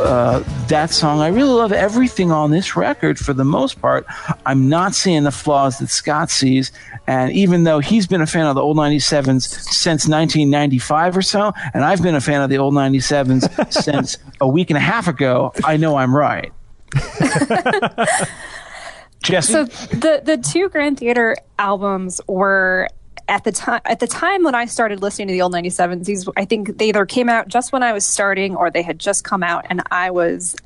Uh, 0.04 0.44
that 0.68 0.90
song. 0.90 1.20
I 1.20 1.28
really 1.28 1.48
love 1.48 1.72
everything 1.72 2.30
on 2.30 2.50
this 2.50 2.76
record 2.76 3.18
for 3.18 3.32
the 3.32 3.44
most 3.44 3.80
part. 3.80 4.04
I'm 4.44 4.68
not 4.68 4.94
seeing 4.94 5.24
the 5.24 5.30
flaws 5.30 5.78
that 5.78 5.88
Scott 5.88 6.30
sees. 6.30 6.72
And 7.06 7.32
even 7.32 7.64
though 7.64 7.78
he's 7.78 8.06
been 8.06 8.20
a 8.20 8.26
fan 8.26 8.46
of 8.46 8.54
the 8.54 8.60
old 8.60 8.76
97s 8.76 9.48
since 9.48 10.06
1995 10.06 11.16
or 11.16 11.22
so, 11.22 11.54
and 11.72 11.84
I've 11.84 12.02
been 12.02 12.14
a 12.14 12.20
fan 12.20 12.42
of 12.42 12.50
the 12.50 12.58
old 12.58 12.74
97s 12.74 13.72
since 13.82 14.18
a 14.42 14.46
week 14.46 14.68
and 14.68 14.76
a 14.76 14.80
half 14.80 15.08
ago, 15.08 15.54
I 15.64 15.78
know 15.78 15.96
I'm 15.96 16.14
right. 16.14 16.52
Jessie? 19.22 19.54
So 19.54 19.64
the 19.64 20.20
the 20.22 20.36
two 20.36 20.68
Grand 20.68 20.98
Theater 20.98 21.34
albums 21.58 22.20
were 22.28 22.88
at 23.28 23.44
the 23.44 23.52
time 23.52 23.80
at 23.84 24.00
the 24.00 24.06
time 24.06 24.42
when 24.42 24.54
I 24.54 24.66
started 24.66 25.00
listening 25.02 25.28
to 25.28 25.32
the 25.32 25.42
old 25.42 25.52
97s 25.52 26.04
these 26.04 26.28
I 26.36 26.44
think 26.44 26.78
they 26.78 26.88
either 26.88 27.06
came 27.06 27.28
out 27.28 27.48
just 27.48 27.72
when 27.72 27.82
I 27.82 27.92
was 27.92 28.04
starting 28.04 28.54
or 28.54 28.70
they 28.70 28.82
had 28.82 28.98
just 28.98 29.24
come 29.24 29.42
out 29.42 29.66
and 29.70 29.82
I 29.90 30.10
was 30.10 30.56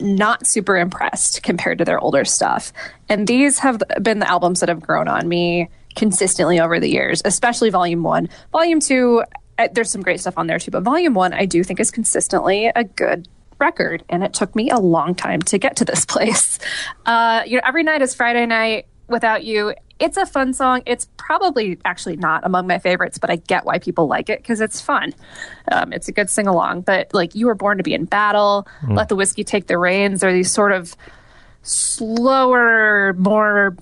not 0.00 0.46
super 0.46 0.76
impressed 0.76 1.42
compared 1.42 1.78
to 1.78 1.84
their 1.84 2.00
older 2.00 2.24
stuff. 2.24 2.72
And 3.08 3.26
these 3.26 3.58
have 3.60 3.82
been 4.02 4.18
the 4.18 4.28
albums 4.28 4.60
that 4.60 4.68
have 4.68 4.80
grown 4.80 5.08
on 5.08 5.28
me 5.28 5.68
consistently 5.94 6.58
over 6.58 6.80
the 6.80 6.88
years, 6.88 7.22
especially 7.24 7.70
Volume 7.70 8.02
1. 8.02 8.28
Volume 8.52 8.80
2 8.80 9.22
uh, 9.56 9.68
there's 9.72 9.88
some 9.88 10.02
great 10.02 10.18
stuff 10.18 10.36
on 10.36 10.48
there 10.48 10.58
too, 10.58 10.72
but 10.72 10.82
Volume 10.82 11.14
1 11.14 11.32
I 11.32 11.46
do 11.46 11.62
think 11.62 11.78
is 11.78 11.90
consistently 11.90 12.66
a 12.74 12.82
good 12.82 13.28
record 13.60 14.02
and 14.08 14.24
it 14.24 14.34
took 14.34 14.54
me 14.56 14.68
a 14.70 14.78
long 14.78 15.14
time 15.14 15.40
to 15.42 15.58
get 15.58 15.76
to 15.76 15.84
this 15.84 16.04
place. 16.06 16.58
Uh, 17.06 17.42
you 17.46 17.56
know, 17.56 17.62
every 17.64 17.82
night 17.82 18.02
is 18.02 18.14
Friday 18.14 18.46
night 18.46 18.86
without 19.08 19.44
you. 19.44 19.74
It's 19.98 20.16
a 20.16 20.26
fun 20.26 20.52
song. 20.52 20.82
It's 20.86 21.06
probably 21.16 21.78
actually 21.84 22.16
not 22.16 22.44
among 22.44 22.66
my 22.66 22.78
favorites, 22.78 23.18
but 23.18 23.30
I 23.30 23.36
get 23.36 23.64
why 23.64 23.78
people 23.78 24.06
like 24.06 24.28
it 24.28 24.42
because 24.42 24.60
it's 24.60 24.80
fun. 24.80 25.14
Um, 25.70 25.92
it's 25.92 26.08
a 26.08 26.12
good 26.12 26.28
sing 26.28 26.46
along. 26.46 26.82
But 26.82 27.14
like, 27.14 27.34
you 27.34 27.46
were 27.46 27.54
born 27.54 27.78
to 27.78 27.84
be 27.84 27.94
in 27.94 28.04
battle. 28.04 28.66
Let 28.88 29.08
the 29.08 29.16
whiskey 29.16 29.44
take 29.44 29.66
the 29.66 29.78
reins. 29.78 30.20
They're 30.20 30.32
these 30.32 30.50
sort 30.50 30.72
of 30.72 30.96
slower, 31.62 33.14
more 33.14 33.76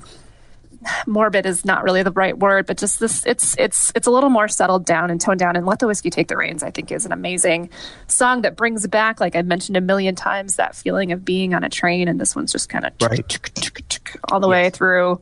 morbid 1.07 1.47
is 1.47 1.65
not 1.65 1.85
really 1.85 2.03
the 2.03 2.11
right 2.11 2.39
word, 2.39 2.67
but 2.67 2.79
just 2.79 3.01
this 3.01 3.25
it's 3.27 3.57
it's 3.59 3.93
it's 3.95 4.07
a 4.07 4.11
little 4.11 4.31
more 4.31 4.49
settled 4.49 4.85
down 4.85 5.11
and 5.11 5.21
toned 5.21 5.39
down 5.39 5.57
and 5.57 5.67
let 5.67 5.79
the 5.79 5.87
whiskey 5.87 6.11
take 6.11 6.29
the 6.29 6.37
reins, 6.37 6.63
I 6.63 6.71
think 6.71 6.91
is 6.91 7.07
an 7.07 7.13
amazing 7.13 7.71
song 8.07 8.43
that 8.43 8.57
brings 8.57 8.87
back, 8.87 9.21
like 9.21 9.37
I 9.37 9.43
mentioned 9.43 9.77
a 9.77 9.81
million 9.81 10.15
times, 10.15 10.57
that 10.57 10.75
feeling 10.75 11.13
of 11.13 11.25
being 11.25 11.55
on 11.55 11.65
a 11.65 11.69
train 11.69 12.09
and 12.09 12.21
this 12.21 12.35
one's 12.35 12.53
just 12.53 12.69
kind 12.69 12.85
of 12.85 12.93
right. 13.01 13.39
all 14.31 14.41
the 14.41 14.49
way 14.49 14.71
through. 14.71 15.21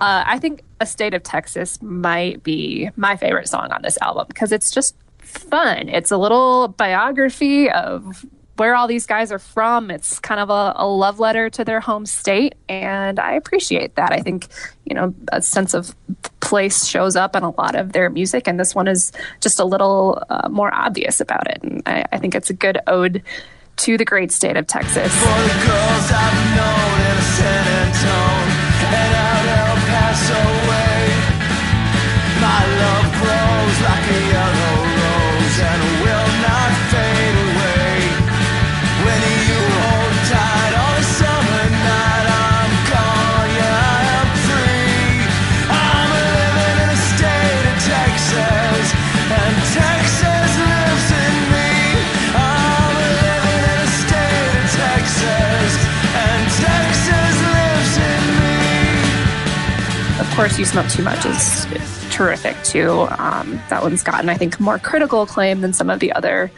Uh, 0.00 0.22
I 0.26 0.38
think 0.38 0.62
A 0.80 0.86
State 0.86 1.14
of 1.14 1.22
Texas 1.22 1.82
might 1.82 2.42
be 2.42 2.90
my 2.96 3.16
favorite 3.16 3.48
song 3.48 3.72
on 3.72 3.82
this 3.82 3.98
album 4.00 4.26
because 4.28 4.52
it's 4.52 4.70
just 4.70 4.94
fun. 5.18 5.88
It's 5.88 6.10
a 6.10 6.16
little 6.16 6.68
biography 6.68 7.70
of 7.70 8.24
where 8.56 8.74
all 8.74 8.88
these 8.88 9.06
guys 9.06 9.30
are 9.30 9.38
from. 9.38 9.90
It's 9.90 10.18
kind 10.18 10.40
of 10.40 10.50
a, 10.50 10.72
a 10.76 10.86
love 10.86 11.20
letter 11.20 11.48
to 11.50 11.64
their 11.64 11.80
home 11.80 12.06
state, 12.06 12.54
and 12.68 13.18
I 13.20 13.32
appreciate 13.32 13.94
that. 13.94 14.12
I 14.12 14.20
think, 14.20 14.48
you 14.84 14.94
know, 14.94 15.14
a 15.32 15.40
sense 15.40 15.74
of 15.74 15.94
place 16.40 16.84
shows 16.86 17.14
up 17.14 17.36
in 17.36 17.42
a 17.44 17.50
lot 17.50 17.74
of 17.74 17.92
their 17.92 18.10
music, 18.10 18.48
and 18.48 18.58
this 18.58 18.74
one 18.74 18.88
is 18.88 19.12
just 19.40 19.60
a 19.60 19.64
little 19.64 20.22
uh, 20.28 20.48
more 20.48 20.74
obvious 20.74 21.20
about 21.20 21.48
it. 21.48 21.62
And 21.62 21.82
I, 21.86 22.04
I 22.12 22.18
think 22.18 22.34
it's 22.34 22.50
a 22.50 22.54
good 22.54 22.78
ode 22.86 23.22
to 23.76 23.96
the 23.96 24.04
great 24.04 24.32
state 24.32 24.56
of 24.56 24.66
Texas. 24.66 25.12
Course, 60.38 60.56
You 60.56 60.66
Smoke 60.66 60.86
Too 60.86 61.02
Much 61.02 61.26
is 61.26 61.66
terrific 62.12 62.54
too. 62.62 63.08
Um, 63.18 63.60
that 63.70 63.82
one's 63.82 64.04
gotten, 64.04 64.28
I 64.28 64.36
think, 64.36 64.60
more 64.60 64.78
critical 64.78 65.22
acclaim 65.22 65.62
than 65.62 65.72
some 65.72 65.90
of 65.90 65.98
the 65.98 66.12
other 66.12 66.52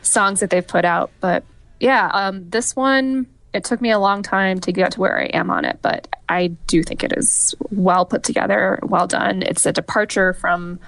songs 0.00 0.40
that 0.40 0.48
they've 0.48 0.66
put 0.66 0.86
out. 0.86 1.10
But 1.20 1.44
yeah, 1.78 2.08
um, 2.14 2.48
this 2.48 2.74
one, 2.74 3.26
it 3.52 3.64
took 3.64 3.82
me 3.82 3.90
a 3.90 3.98
long 3.98 4.22
time 4.22 4.60
to 4.60 4.72
get 4.72 4.92
to 4.92 5.00
where 5.00 5.20
I 5.20 5.24
am 5.24 5.50
on 5.50 5.66
it, 5.66 5.78
but 5.82 6.08
I 6.30 6.46
do 6.68 6.82
think 6.82 7.04
it 7.04 7.12
is 7.14 7.54
well 7.70 8.06
put 8.06 8.22
together, 8.22 8.78
well 8.82 9.06
done. 9.06 9.42
It's 9.42 9.66
a 9.66 9.74
departure 9.74 10.32
from 10.32 10.80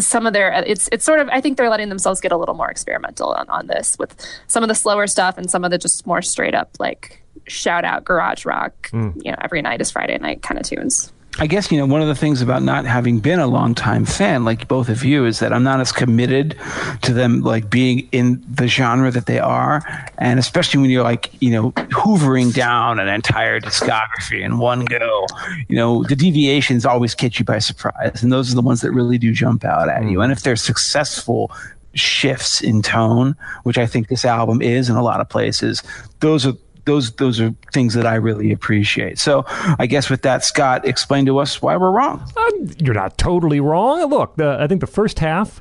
some 0.00 0.26
of 0.26 0.34
their 0.34 0.52
it's 0.66 0.86
it's 0.92 1.06
sort 1.06 1.20
of 1.20 1.30
I 1.30 1.40
think 1.40 1.56
they're 1.56 1.70
letting 1.70 1.88
themselves 1.88 2.20
get 2.20 2.32
a 2.32 2.36
little 2.36 2.54
more 2.54 2.70
experimental 2.70 3.32
on, 3.32 3.48
on 3.48 3.68
this 3.68 3.98
with 3.98 4.14
some 4.48 4.62
of 4.62 4.68
the 4.68 4.74
slower 4.74 5.06
stuff 5.06 5.38
and 5.38 5.50
some 5.50 5.64
of 5.64 5.70
the 5.70 5.78
just 5.78 6.06
more 6.06 6.20
straight 6.20 6.54
up 6.54 6.76
like 6.78 7.22
shout 7.46 7.84
out 7.84 8.04
garage 8.04 8.44
rock, 8.44 8.90
mm. 8.90 9.14
you 9.24 9.30
know, 9.30 9.38
every 9.40 9.62
night 9.62 9.80
is 9.80 9.90
Friday 9.90 10.18
night 10.18 10.42
kind 10.42 10.58
of 10.58 10.66
tunes. 10.66 11.12
I 11.38 11.46
guess 11.46 11.70
you 11.70 11.76
know 11.76 11.84
one 11.84 12.00
of 12.00 12.08
the 12.08 12.14
things 12.14 12.40
about 12.40 12.62
not 12.62 12.86
having 12.86 13.20
been 13.20 13.40
a 13.40 13.46
longtime 13.46 14.06
fan, 14.06 14.44
like 14.44 14.68
both 14.68 14.88
of 14.88 15.04
you, 15.04 15.26
is 15.26 15.40
that 15.40 15.52
I'm 15.52 15.62
not 15.62 15.80
as 15.80 15.92
committed 15.92 16.56
to 17.02 17.12
them 17.12 17.42
like 17.42 17.68
being 17.68 18.08
in 18.10 18.42
the 18.48 18.66
genre 18.68 19.10
that 19.10 19.26
they 19.26 19.38
are, 19.38 19.82
and 20.16 20.38
especially 20.38 20.80
when 20.80 20.88
you're 20.88 21.02
like 21.02 21.30
you 21.40 21.50
know 21.50 21.72
hoovering 21.72 22.54
down 22.54 22.98
an 22.98 23.08
entire 23.08 23.60
discography 23.60 24.42
in 24.42 24.58
one 24.58 24.86
go, 24.86 25.26
you 25.68 25.76
know 25.76 26.04
the 26.04 26.16
deviations 26.16 26.86
always 26.86 27.14
catch 27.14 27.38
you 27.38 27.44
by 27.44 27.58
surprise, 27.58 28.22
and 28.22 28.32
those 28.32 28.50
are 28.50 28.54
the 28.54 28.62
ones 28.62 28.80
that 28.80 28.92
really 28.92 29.18
do 29.18 29.32
jump 29.32 29.62
out 29.62 29.90
at 29.90 30.02
you. 30.04 30.18
Mm. 30.18 30.24
And 30.24 30.32
if 30.32 30.42
they're 30.42 30.56
successful 30.56 31.52
shifts 31.92 32.62
in 32.62 32.80
tone, 32.82 33.36
which 33.64 33.78
I 33.78 33.86
think 33.86 34.08
this 34.08 34.24
album 34.24 34.62
is 34.62 34.88
in 34.88 34.96
a 34.96 35.02
lot 35.02 35.20
of 35.20 35.28
places, 35.28 35.82
those 36.20 36.46
are 36.46 36.54
those 36.86 37.12
those 37.12 37.40
are 37.40 37.54
things 37.72 37.94
that 37.94 38.06
I 38.06 38.14
really 38.14 38.52
appreciate. 38.52 39.18
So 39.18 39.44
I 39.78 39.86
guess 39.86 40.08
with 40.08 40.22
that, 40.22 40.44
Scott, 40.44 40.86
explain 40.86 41.26
to 41.26 41.38
us 41.38 41.60
why 41.60 41.76
we're 41.76 41.90
wrong. 41.90 42.26
Um, 42.36 42.70
you're 42.78 42.94
not 42.94 43.18
totally 43.18 43.60
wrong. 43.60 44.08
Look, 44.08 44.36
the, 44.36 44.56
I 44.58 44.66
think 44.66 44.80
the 44.80 44.86
first 44.86 45.18
half 45.18 45.60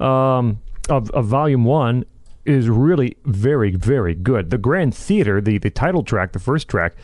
um, 0.00 0.58
of, 0.88 1.10
of 1.10 1.26
Volume 1.26 1.64
One 1.64 2.04
is 2.44 2.68
really 2.68 3.16
very, 3.24 3.70
very 3.76 4.14
good. 4.14 4.50
The 4.50 4.58
Grand 4.58 4.94
Theater, 4.94 5.40
the 5.40 5.58
the 5.58 5.70
title 5.70 6.02
track, 6.02 6.32
the 6.32 6.40
first 6.40 6.68
track, 6.68 6.94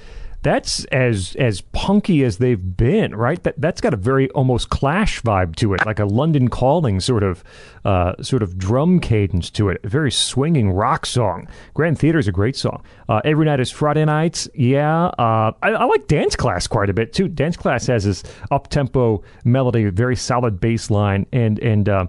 that's 0.43 0.85
as 0.87 1.35
as 1.37 1.61
punky 1.61 2.23
as 2.23 2.39
they've 2.39 2.77
been, 2.77 3.15
right? 3.15 3.43
That 3.43 3.61
that's 3.61 3.81
got 3.81 3.93
a 3.93 3.97
very 3.97 4.31
almost 4.31 4.71
Clash 4.71 5.21
vibe 5.23 5.57
to 5.57 5.75
it, 5.75 5.85
like 5.85 5.99
a 5.99 6.05
London 6.05 6.49
Calling 6.49 7.01
sort 7.01 7.23
of 7.23 7.43
uh, 7.85 8.15
sort 8.23 8.43
of 8.43 8.57
drum 8.57 9.01
cadence 9.01 9.51
to 9.51 9.69
it. 9.69 9.81
A 9.83 9.89
very 9.89 10.13
swinging 10.13 10.71
rock 10.71 11.07
song. 11.07 11.49
Grand 11.75 11.99
Theater 11.99 12.19
is 12.19 12.29
a 12.29 12.33
great 12.33 12.57
song. 12.57 12.83
Uh, 13.09 13.21
Every 13.25 13.47
night 13.47 13.61
is 13.61 13.71
Friday 13.71 14.05
nights. 14.05 14.49
Yeah, 14.55 15.07
uh, 15.07 15.53
I, 15.63 15.71
I 15.71 15.85
like 15.85 16.07
Dance 16.07 16.37
Class 16.37 16.67
quite 16.67 16.89
a 16.89 16.95
bit 16.95 17.13
too. 17.13 17.29
Dance 17.29 17.57
Class 17.57 17.87
has 17.89 18.05
this 18.05 18.23
up 18.51 18.69
tempo 18.69 19.23
melody, 19.45 19.85
very 19.91 20.17
solid 20.17 20.61
bass 20.61 20.91
line, 20.91 21.27
and 21.33 21.59
and 21.59 21.89
uh, 21.89 22.07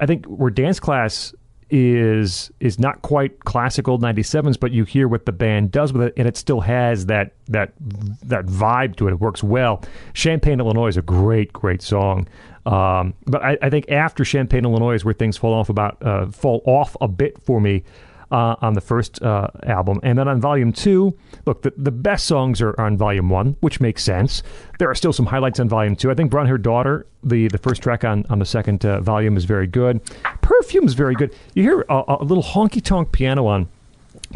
I 0.00 0.06
think 0.06 0.26
where 0.26 0.50
Dance 0.50 0.80
Class 0.80 1.34
is 1.70 2.50
is 2.60 2.78
not 2.78 3.02
quite 3.02 3.40
classical 3.40 3.98
97s 3.98 4.58
but 4.58 4.70
you 4.70 4.84
hear 4.84 5.08
what 5.08 5.26
the 5.26 5.32
band 5.32 5.72
does 5.72 5.92
with 5.92 6.02
it 6.02 6.14
and 6.16 6.28
it 6.28 6.36
still 6.36 6.60
has 6.60 7.06
that 7.06 7.32
that 7.48 7.72
that 7.78 8.46
vibe 8.46 8.96
to 8.96 9.08
it. 9.08 9.12
It 9.12 9.20
works 9.20 9.42
well. 9.42 9.82
Champaign 10.14 10.60
illinois 10.60 10.88
is 10.88 10.96
a 10.96 11.02
great 11.02 11.52
great 11.52 11.82
song. 11.82 12.28
Um, 12.64 13.14
but 13.26 13.42
I, 13.44 13.58
I 13.62 13.70
think 13.70 13.90
after 13.90 14.24
Champaign 14.24 14.64
illinois 14.64 14.94
is 14.94 15.04
where 15.04 15.14
things 15.14 15.36
fall 15.36 15.54
off 15.54 15.68
about 15.68 16.02
uh, 16.02 16.26
fall 16.26 16.62
off 16.66 16.96
a 17.00 17.08
bit 17.08 17.40
for 17.42 17.60
me 17.60 17.84
uh, 18.30 18.56
on 18.60 18.74
the 18.74 18.80
first 18.80 19.22
uh, 19.22 19.48
album. 19.62 20.00
And 20.02 20.18
then 20.18 20.28
on 20.28 20.40
volume 20.40 20.72
two, 20.72 21.16
look, 21.46 21.62
the, 21.62 21.72
the 21.76 21.90
best 21.90 22.26
songs 22.26 22.60
are 22.60 22.78
on 22.80 22.96
volume 22.96 23.30
one, 23.30 23.56
which 23.60 23.80
makes 23.80 24.02
sense. 24.02 24.42
There 24.78 24.90
are 24.90 24.94
still 24.94 25.12
some 25.12 25.26
highlights 25.26 25.60
on 25.60 25.68
volume 25.68 25.96
two. 25.96 26.10
I 26.10 26.14
think 26.14 26.30
Brown 26.30 26.46
Haired 26.46 26.62
Daughter, 26.62 27.06
the, 27.22 27.48
the 27.48 27.58
first 27.58 27.82
track 27.82 28.04
on, 28.04 28.24
on 28.28 28.38
the 28.38 28.44
second 28.44 28.84
uh, 28.84 29.00
volume, 29.00 29.36
is 29.36 29.44
very 29.44 29.66
good. 29.66 30.00
Perfume 30.42 30.84
is 30.86 30.94
very 30.94 31.14
good. 31.14 31.34
You 31.54 31.62
hear 31.62 31.84
a, 31.88 32.16
a 32.20 32.24
little 32.24 32.44
honky 32.44 32.82
tonk 32.82 33.12
piano 33.12 33.46
on 33.46 33.68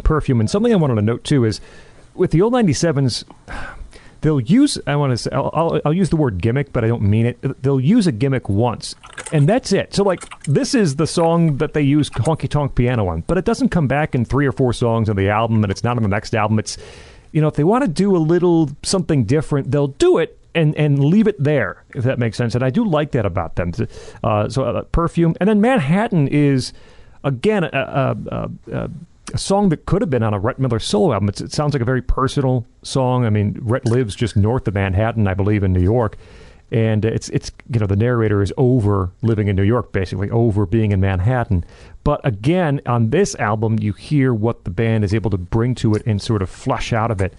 Perfume. 0.03 0.39
And 0.39 0.49
something 0.49 0.71
I 0.71 0.77
wanted 0.77 0.95
to 0.95 1.01
note 1.01 1.23
too 1.23 1.43
is 1.45 1.59
with 2.13 2.31
the 2.31 2.41
old 2.41 2.53
97s, 2.53 3.25
they'll 4.21 4.39
use 4.39 4.79
I 4.87 4.95
want 4.95 5.11
to 5.11 5.17
say 5.17 5.31
I'll, 5.31 5.51
I'll, 5.53 5.81
I'll 5.85 5.93
use 5.93 6.09
the 6.09 6.15
word 6.15 6.41
gimmick, 6.41 6.71
but 6.71 6.83
I 6.83 6.87
don't 6.87 7.01
mean 7.01 7.25
it. 7.25 7.61
They'll 7.61 7.79
use 7.79 8.07
a 8.07 8.11
gimmick 8.11 8.49
once, 8.49 8.95
and 9.31 9.47
that's 9.47 9.71
it. 9.71 9.93
So 9.93 10.03
like 10.03 10.21
this 10.45 10.73
is 10.73 10.95
the 10.95 11.07
song 11.07 11.57
that 11.57 11.73
they 11.73 11.81
use 11.81 12.09
honky 12.09 12.49
tonk 12.49 12.75
piano 12.75 13.07
on, 13.07 13.21
but 13.27 13.37
it 13.37 13.45
doesn't 13.45 13.69
come 13.69 13.87
back 13.87 14.15
in 14.15 14.25
three 14.25 14.45
or 14.45 14.51
four 14.51 14.73
songs 14.73 15.09
on 15.09 15.15
the 15.15 15.29
album, 15.29 15.63
and 15.63 15.71
it's 15.71 15.83
not 15.83 15.97
on 15.97 16.03
the 16.03 16.09
next 16.09 16.33
album. 16.33 16.59
It's 16.59 16.77
you 17.31 17.41
know 17.41 17.47
if 17.47 17.55
they 17.55 17.63
want 17.63 17.83
to 17.83 17.89
do 17.89 18.15
a 18.15 18.19
little 18.19 18.69
something 18.83 19.25
different, 19.25 19.71
they'll 19.71 19.87
do 19.87 20.17
it. 20.17 20.37
And, 20.53 20.75
and 20.75 21.01
leave 21.01 21.27
it 21.27 21.41
there 21.41 21.81
if 21.95 22.03
that 22.03 22.19
makes 22.19 22.35
sense 22.35 22.55
and 22.55 22.61
I 22.61 22.71
do 22.71 22.83
like 22.83 23.11
that 23.11 23.25
about 23.25 23.55
them. 23.55 23.71
Uh, 24.21 24.49
so 24.49 24.65
uh, 24.65 24.81
perfume 24.81 25.33
and 25.39 25.47
then 25.47 25.61
Manhattan 25.61 26.27
is 26.27 26.73
again 27.23 27.63
a, 27.63 28.17
a, 28.69 28.89
a 29.31 29.37
song 29.37 29.69
that 29.69 29.85
could 29.85 30.01
have 30.01 30.09
been 30.09 30.23
on 30.23 30.33
a 30.33 30.39
Rhett 30.39 30.59
Miller 30.59 30.79
solo 30.79 31.13
album. 31.13 31.29
It's, 31.29 31.41
it 31.41 31.51
sounds 31.51 31.73
like 31.73 31.81
a 31.81 31.85
very 31.85 32.01
personal 32.01 32.65
song. 32.83 33.25
I 33.25 33.29
mean, 33.29 33.57
Rhett 33.61 33.85
lives 33.85 34.15
just 34.15 34.35
north 34.35 34.67
of 34.67 34.73
Manhattan, 34.73 35.27
I 35.27 35.33
believe, 35.33 35.63
in 35.63 35.73
New 35.73 35.81
York, 35.81 36.17
and 36.71 37.03
it's 37.03 37.29
it's 37.29 37.51
you 37.71 37.79
know 37.79 37.87
the 37.87 37.95
narrator 37.95 38.41
is 38.41 38.53
over 38.57 39.11
living 39.21 39.47
in 39.47 39.55
New 39.55 39.63
York, 39.63 39.91
basically 39.91 40.29
over 40.29 40.65
being 40.65 40.91
in 40.91 40.99
Manhattan. 41.01 41.65
But 42.03 42.25
again, 42.25 42.81
on 42.85 43.09
this 43.09 43.35
album, 43.35 43.77
you 43.79 43.93
hear 43.93 44.33
what 44.33 44.63
the 44.63 44.71
band 44.71 45.03
is 45.03 45.13
able 45.13 45.29
to 45.31 45.37
bring 45.37 45.75
to 45.75 45.93
it 45.93 46.03
and 46.05 46.21
sort 46.21 46.41
of 46.41 46.49
flush 46.49 46.93
out 46.93 47.11
of 47.11 47.21
it. 47.21 47.33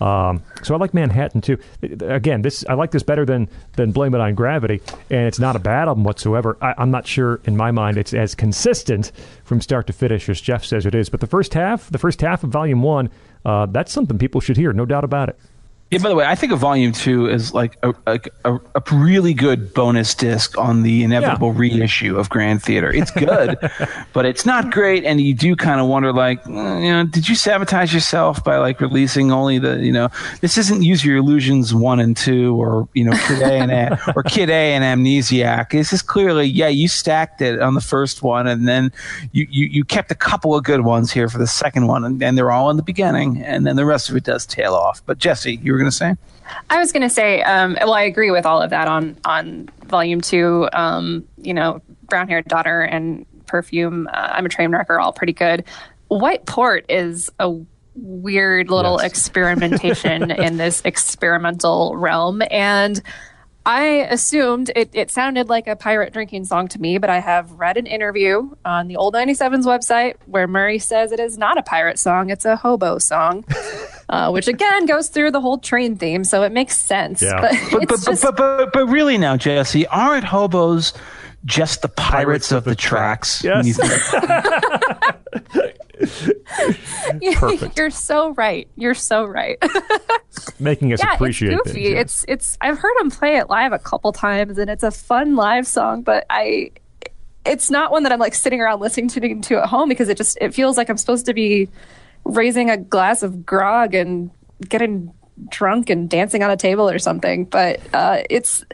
Um, 0.00 0.42
so 0.62 0.74
I 0.74 0.78
like 0.78 0.94
Manhattan 0.94 1.40
too. 1.40 1.58
Again, 1.82 2.42
this 2.42 2.64
I 2.68 2.74
like 2.74 2.90
this 2.92 3.02
better 3.02 3.24
than 3.24 3.48
than 3.76 3.92
Blame 3.92 4.14
It 4.14 4.20
on 4.20 4.34
Gravity, 4.34 4.80
and 5.10 5.26
it's 5.26 5.38
not 5.38 5.56
a 5.56 5.58
bad 5.58 5.88
album 5.88 6.04
whatsoever. 6.04 6.56
I, 6.60 6.74
I'm 6.78 6.90
not 6.90 7.06
sure 7.06 7.40
in 7.44 7.56
my 7.56 7.70
mind 7.70 7.98
it's 7.98 8.14
as 8.14 8.34
consistent 8.34 9.12
from 9.44 9.60
start 9.60 9.86
to 9.88 9.92
finish 9.92 10.28
as 10.28 10.40
Jeff 10.40 10.64
says 10.64 10.86
it 10.86 10.94
is. 10.94 11.08
But 11.08 11.20
the 11.20 11.26
first 11.26 11.54
half, 11.54 11.90
the 11.90 11.98
first 11.98 12.20
half 12.20 12.44
of 12.44 12.50
Volume 12.50 12.82
One, 12.82 13.10
uh, 13.44 13.66
that's 13.66 13.92
something 13.92 14.18
people 14.18 14.40
should 14.40 14.56
hear, 14.56 14.72
no 14.72 14.86
doubt 14.86 15.04
about 15.04 15.28
it. 15.30 15.38
Yeah, 15.90 16.00
by 16.02 16.10
the 16.10 16.14
way, 16.14 16.26
I 16.26 16.34
think 16.34 16.52
of 16.52 16.58
Volume 16.58 16.92
Two 16.92 17.30
as 17.30 17.54
like 17.54 17.78
a, 17.82 17.94
a, 18.06 18.20
a, 18.74 18.82
really 18.92 19.32
good 19.32 19.72
bonus 19.72 20.14
disc 20.14 20.58
on 20.58 20.82
the 20.82 21.02
inevitable 21.02 21.52
reissue 21.54 22.18
of 22.18 22.28
Grand 22.28 22.62
Theater. 22.62 22.92
It's 22.92 23.10
good, 23.10 23.56
but 24.12 24.26
it's 24.26 24.44
not 24.44 24.70
great, 24.70 25.06
and 25.06 25.18
you 25.18 25.32
do 25.32 25.56
kind 25.56 25.80
of 25.80 25.86
wonder, 25.86 26.12
like, 26.12 26.44
mm, 26.44 26.84
you 26.84 26.92
know, 26.92 27.06
did 27.06 27.26
you 27.26 27.34
sabotage 27.34 27.94
yourself 27.94 28.44
by 28.44 28.58
like 28.58 28.82
releasing 28.82 29.32
only 29.32 29.58
the, 29.58 29.78
you 29.78 29.90
know, 29.90 30.10
this 30.42 30.58
isn't 30.58 30.82
Use 30.82 31.06
Your 31.06 31.16
Illusions 31.16 31.74
one 31.74 32.00
and 32.00 32.14
two, 32.14 32.54
or 32.60 32.86
you 32.92 33.04
know, 33.04 33.16
Kid 33.26 33.40
A 33.40 33.52
and 33.54 33.70
A, 33.72 34.12
or 34.16 34.22
Kid 34.24 34.50
A 34.50 34.74
and 34.74 34.84
Amnesiac. 34.84 35.70
This 35.70 35.94
is 35.94 36.02
clearly, 36.02 36.44
yeah, 36.44 36.68
you 36.68 36.86
stacked 36.88 37.40
it 37.40 37.62
on 37.62 37.72
the 37.72 37.80
first 37.80 38.22
one, 38.22 38.46
and 38.46 38.68
then 38.68 38.92
you 39.32 39.46
you, 39.48 39.64
you 39.64 39.84
kept 39.86 40.10
a 40.10 40.14
couple 40.14 40.54
of 40.54 40.64
good 40.64 40.82
ones 40.82 41.10
here 41.10 41.30
for 41.30 41.38
the 41.38 41.46
second 41.46 41.86
one, 41.86 42.04
and, 42.04 42.22
and 42.22 42.36
they're 42.36 42.50
all 42.50 42.68
in 42.68 42.76
the 42.76 42.82
beginning, 42.82 43.42
and 43.42 43.66
then 43.66 43.76
the 43.76 43.86
rest 43.86 44.10
of 44.10 44.16
it 44.16 44.24
does 44.24 44.44
tail 44.44 44.74
off. 44.74 45.00
But 45.06 45.16
Jessie, 45.16 45.58
you 45.62 45.77
were 45.78 45.82
going 45.84 45.90
to 45.90 45.96
say? 45.96 46.14
I 46.70 46.78
was 46.78 46.92
going 46.92 47.02
to 47.02 47.10
say, 47.10 47.42
um, 47.42 47.76
well, 47.80 47.94
I 47.94 48.02
agree 48.02 48.30
with 48.30 48.44
all 48.46 48.60
of 48.60 48.70
that 48.70 48.88
on 48.88 49.16
on 49.24 49.68
volume 49.86 50.20
two. 50.20 50.68
Um, 50.72 51.26
you 51.36 51.54
know, 51.54 51.80
brown 52.02 52.28
haired 52.28 52.46
daughter 52.46 52.82
and 52.82 53.24
perfume. 53.46 54.08
Uh, 54.12 54.28
I'm 54.32 54.46
a 54.46 54.48
train 54.48 54.70
wreck 54.70 54.90
are 54.90 55.00
all 55.00 55.12
pretty 55.12 55.32
good. 55.32 55.64
White 56.08 56.46
port 56.46 56.86
is 56.88 57.30
a 57.38 57.54
weird 57.94 58.70
little 58.70 58.98
Yes. 59.00 59.10
experimentation 59.10 60.30
in 60.46 60.56
this 60.56 60.80
experimental 60.84 61.96
realm, 61.96 62.42
and 62.50 63.00
I 63.66 64.06
assumed 64.08 64.70
it, 64.74 64.88
it 64.94 65.10
sounded 65.10 65.50
like 65.50 65.66
a 65.66 65.76
pirate 65.76 66.14
drinking 66.14 66.46
song 66.46 66.68
to 66.68 66.80
me, 66.80 66.96
but 66.96 67.10
I 67.10 67.18
have 67.20 67.50
read 67.52 67.76
an 67.76 67.84
interview 67.86 68.50
on 68.64 68.88
the 68.88 68.96
old 68.96 69.12
97's 69.14 69.66
website 69.66 70.14
where 70.24 70.46
Murry 70.46 70.78
says 70.78 71.12
it 71.12 71.20
is 71.20 71.36
not 71.36 71.58
a 71.58 71.62
pirate 71.62 71.98
song, 71.98 72.30
it's 72.30 72.46
a 72.46 72.56
hobo 72.56 72.96
song, 72.98 73.44
uh, 74.08 74.30
which 74.30 74.48
again 74.48 74.86
goes 74.86 75.08
through 75.08 75.30
the 75.30 75.40
whole 75.40 75.58
train 75.58 75.96
theme, 75.96 76.24
so 76.24 76.42
it 76.42 76.52
makes 76.52 76.76
sense. 76.78 77.22
Yeah. 77.22 77.40
But, 77.40 77.52
But, 77.70 77.88
but, 77.88 78.00
just, 78.04 78.22
but, 78.22 78.36
but, 78.36 78.72
but 78.72 78.86
really 78.86 79.18
now, 79.18 79.36
Jessie, 79.36 79.86
aren't 79.88 80.24
hobos 80.24 80.92
just 81.44 81.82
the 81.82 81.88
pirates, 81.88 82.50
of, 82.52 82.64
the, 82.64 82.74
tracks? 82.74 83.44
Yes. 83.44 83.66
You 83.66 83.74
think- 83.74 83.92
Perfect. 87.38 87.76
you're 87.76 87.90
so 87.90 88.30
right. 88.34 88.68
You're 88.76 88.94
so 88.94 89.24
right. 89.24 89.58
Making 90.60 90.92
us 90.92 91.00
yeah, 91.00 91.14
appreciate 91.14 91.52
it's 91.54 91.62
goofy. 91.64 91.82
things. 91.82 91.90
yeah. 91.94 92.00
It's 92.00 92.24
it's. 92.28 92.58
I've 92.60 92.78
heard 92.78 92.96
him 93.00 93.10
play 93.10 93.36
it 93.36 93.48
live 93.50 93.72
a 93.72 93.78
couple 93.78 94.12
times, 94.12 94.58
and 94.58 94.70
it's 94.70 94.82
a 94.82 94.90
fun 94.90 95.34
live 95.36 95.66
song. 95.66 96.02
But 96.02 96.24
I, 96.30 96.70
it's 97.44 97.70
not 97.70 97.90
one 97.90 98.04
that 98.04 98.12
I'm 98.12 98.20
like 98.20 98.34
sitting 98.34 98.60
around 98.60 98.80
listening 98.80 99.08
to 99.08 99.40
to 99.48 99.58
at 99.62 99.68
home 99.68 99.88
because 99.88 100.08
it 100.08 100.16
just 100.16 100.38
it 100.40 100.54
feels 100.54 100.76
like 100.76 100.88
I'm 100.88 100.96
supposed 100.98 101.26
to 101.26 101.34
be 101.34 101.68
raising 102.28 102.70
a 102.70 102.76
glass 102.76 103.22
of 103.22 103.44
grog 103.44 103.94
and 103.94 104.30
getting 104.68 105.12
drunk 105.48 105.90
and 105.90 106.08
dancing 106.08 106.42
on 106.42 106.50
a 106.50 106.56
table 106.56 106.88
or 106.88 106.98
something. 106.98 107.44
But 107.44 107.80
uh, 107.94 108.22
it's 108.28 108.64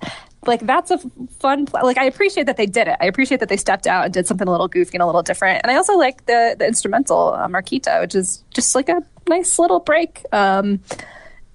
like 0.47 0.61
that's 0.61 0.91
a 0.91 0.99
fun 1.39 1.65
pl- 1.65 1.81
like 1.85 1.97
i 1.97 2.05
appreciate 2.05 2.45
that 2.45 2.59
they 2.59 2.67
did 2.67 2.89
it. 2.89 2.97
I 3.01 3.07
appreciate 3.07 3.41
that 3.41 3.49
they 3.49 3.57
stepped 3.57 3.87
out 3.87 4.05
and 4.05 4.13
did 4.13 4.27
something 4.27 4.47
a 4.47 4.51
little 4.51 4.69
goofy 4.69 4.95
and 4.95 5.03
a 5.03 5.07
little 5.07 5.23
different. 5.23 5.61
And 5.63 5.71
i 5.71 5.77
also 5.77 5.97
like 5.97 6.27
the 6.27 6.57
the 6.59 6.67
instrumental 6.67 7.33
uh, 7.33 7.49
marquita 7.49 8.01
which 8.01 8.15
is 8.15 8.45
just 8.53 8.75
like 8.75 8.91
a 8.91 9.03
nice 9.27 9.59
little 9.59 9.81
break. 9.81 10.25
Um 10.33 10.81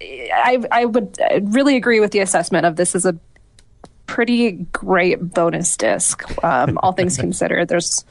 i 0.02 0.58
i 0.72 0.84
would 0.84 1.16
really 1.42 1.76
agree 1.76 2.00
with 2.00 2.10
the 2.10 2.18
assessment 2.18 2.66
of 2.66 2.74
this 2.74 2.94
is 2.96 3.04
a 3.06 3.16
pretty 4.06 4.52
great 4.72 5.20
bonus 5.20 5.76
disc 5.76 6.24
um 6.42 6.78
all 6.82 6.92
things 6.92 7.16
considered. 7.26 7.68
There's 7.68 8.04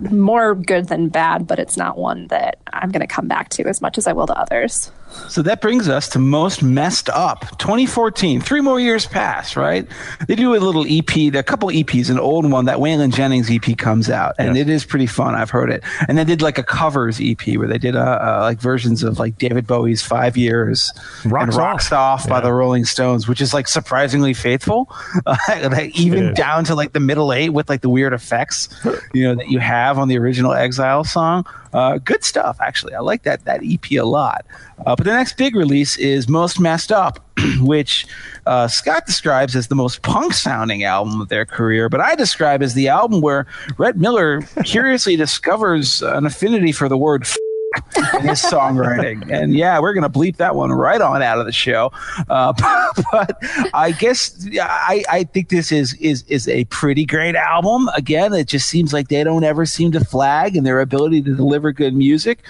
more 0.00 0.54
good 0.54 0.88
than 0.88 1.08
bad 1.08 1.46
but 1.46 1.58
it's 1.58 1.76
not 1.76 1.96
one 1.96 2.26
that 2.28 2.58
i'm 2.72 2.90
going 2.90 3.00
to 3.00 3.06
come 3.06 3.28
back 3.28 3.48
to 3.48 3.64
as 3.66 3.80
much 3.80 3.98
as 3.98 4.06
i 4.06 4.12
will 4.12 4.26
to 4.26 4.38
others 4.38 4.92
So 5.28 5.42
that 5.42 5.60
brings 5.60 5.88
us 5.88 6.08
to 6.10 6.18
most 6.18 6.62
messed 6.62 7.08
up 7.10 7.40
2014. 7.58 8.40
Three 8.40 8.60
more 8.60 8.80
years 8.80 9.06
pass, 9.06 9.56
right? 9.56 9.86
They 10.28 10.34
do 10.34 10.54
a 10.54 10.58
little 10.58 10.84
EP, 10.88 11.34
a 11.34 11.42
couple 11.42 11.68
EPs, 11.68 12.10
an 12.10 12.18
old 12.18 12.50
one 12.50 12.64
that 12.66 12.78
Waylon 12.78 13.12
Jennings 13.14 13.50
EP 13.50 13.76
comes 13.76 14.10
out, 14.10 14.34
and 14.38 14.56
Yes. 14.56 14.66
it 14.66 14.70
is 14.70 14.84
pretty 14.84 15.06
fun. 15.06 15.34
I've 15.34 15.50
heard 15.50 15.70
it. 15.70 15.82
And 16.08 16.18
they 16.18 16.24
did 16.24 16.42
like 16.42 16.58
a 16.58 16.62
covers 16.62 17.20
EP 17.20 17.56
where 17.56 17.68
they 17.68 17.78
did 17.78 17.96
uh, 17.96 18.00
uh, 18.00 18.38
like 18.42 18.60
versions 18.60 19.02
of 19.02 19.18
like 19.18 19.38
David 19.38 19.66
Bowie's 19.66 20.02
Five 20.02 20.36
Years 20.36 20.92
Rocks 21.24 21.48
and 21.54 21.56
Rocks 21.56 21.92
Off. 21.92 22.22
Off, 22.22 22.28
by 22.28 22.36
Yeah. 22.38 22.40
the 22.42 22.52
Rolling 22.52 22.84
Stones, 22.84 23.28
which 23.28 23.40
is 23.40 23.52
like 23.54 23.68
surprisingly 23.68 24.34
faithful, 24.34 24.88
uh, 25.26 25.36
even 25.94 26.28
is. 26.30 26.36
down 26.36 26.64
to 26.64 26.74
like 26.74 26.92
the 26.92 27.00
middle 27.00 27.32
eight 27.32 27.50
with 27.50 27.68
like 27.68 27.82
the 27.82 27.88
weird 27.90 28.12
effects, 28.12 28.68
you 29.12 29.24
know, 29.24 29.34
that 29.34 29.48
you 29.48 29.58
have 29.58 29.98
on 29.98 30.08
the 30.08 30.18
original 30.18 30.52
Exile 30.52 31.04
song. 31.04 31.44
Uh, 31.72 31.98
good 31.98 32.24
stuff, 32.24 32.58
actually. 32.60 32.94
I 32.94 33.00
like 33.00 33.22
that 33.22 33.44
that 33.44 33.60
EP 33.64 33.92
a 33.92 34.02
lot. 34.02 34.44
Uh, 34.86 34.96
but 34.96 35.04
the 35.04 35.12
next 35.12 35.36
big 35.36 35.54
release 35.54 35.96
is 35.98 36.28
Most 36.28 36.58
Messed 36.58 36.90
Up, 36.90 37.24
which 37.60 38.06
uh, 38.46 38.66
Scott 38.66 39.06
describes 39.06 39.54
as 39.54 39.68
the 39.68 39.74
most 39.74 40.02
punk 40.02 40.32
sounding 40.32 40.84
album 40.84 41.20
of 41.20 41.28
their 41.28 41.46
career, 41.46 41.88
but 41.88 42.00
I 42.00 42.14
describe 42.14 42.62
as 42.62 42.74
the 42.74 42.88
album 42.88 43.20
where 43.20 43.46
Rhett 43.78 43.96
Miller 43.96 44.42
curiously 44.64 45.16
discovers 45.16 46.02
an 46.02 46.26
affinity 46.26 46.72
for 46.72 46.88
the 46.88 46.96
word 46.96 47.22
f- 47.22 47.36
in 48.18 48.28
his 48.28 48.42
songwriting. 48.42 49.28
And 49.40 49.54
yeah, 49.54 49.78
we're 49.78 49.94
going 49.94 50.10
to 50.10 50.18
bleep 50.18 50.36
that 50.36 50.56
one 50.56 50.72
right 50.72 51.00
on 51.00 51.22
out 51.22 51.38
of 51.38 51.46
the 51.46 51.52
show. 51.52 51.92
Uh, 52.28 52.52
but 53.12 53.38
I 53.72 53.92
guess 53.92 54.46
I, 54.60 55.04
I 55.08 55.24
think 55.24 55.50
this 55.50 55.70
is, 55.70 55.94
is, 55.94 56.24
is 56.24 56.48
a 56.48 56.64
pretty 56.64 57.04
great 57.04 57.36
album. 57.36 57.88
Again, 57.94 58.32
it 58.32 58.48
just 58.48 58.68
seems 58.68 58.92
like 58.92 59.08
they 59.08 59.22
don't 59.22 59.44
ever 59.44 59.66
seem 59.66 59.92
to 59.92 60.04
flag 60.04 60.56
in 60.56 60.64
their 60.64 60.80
ability 60.80 61.22
to 61.22 61.34
deliver 61.36 61.72
good 61.72 61.94
music. 61.94 62.40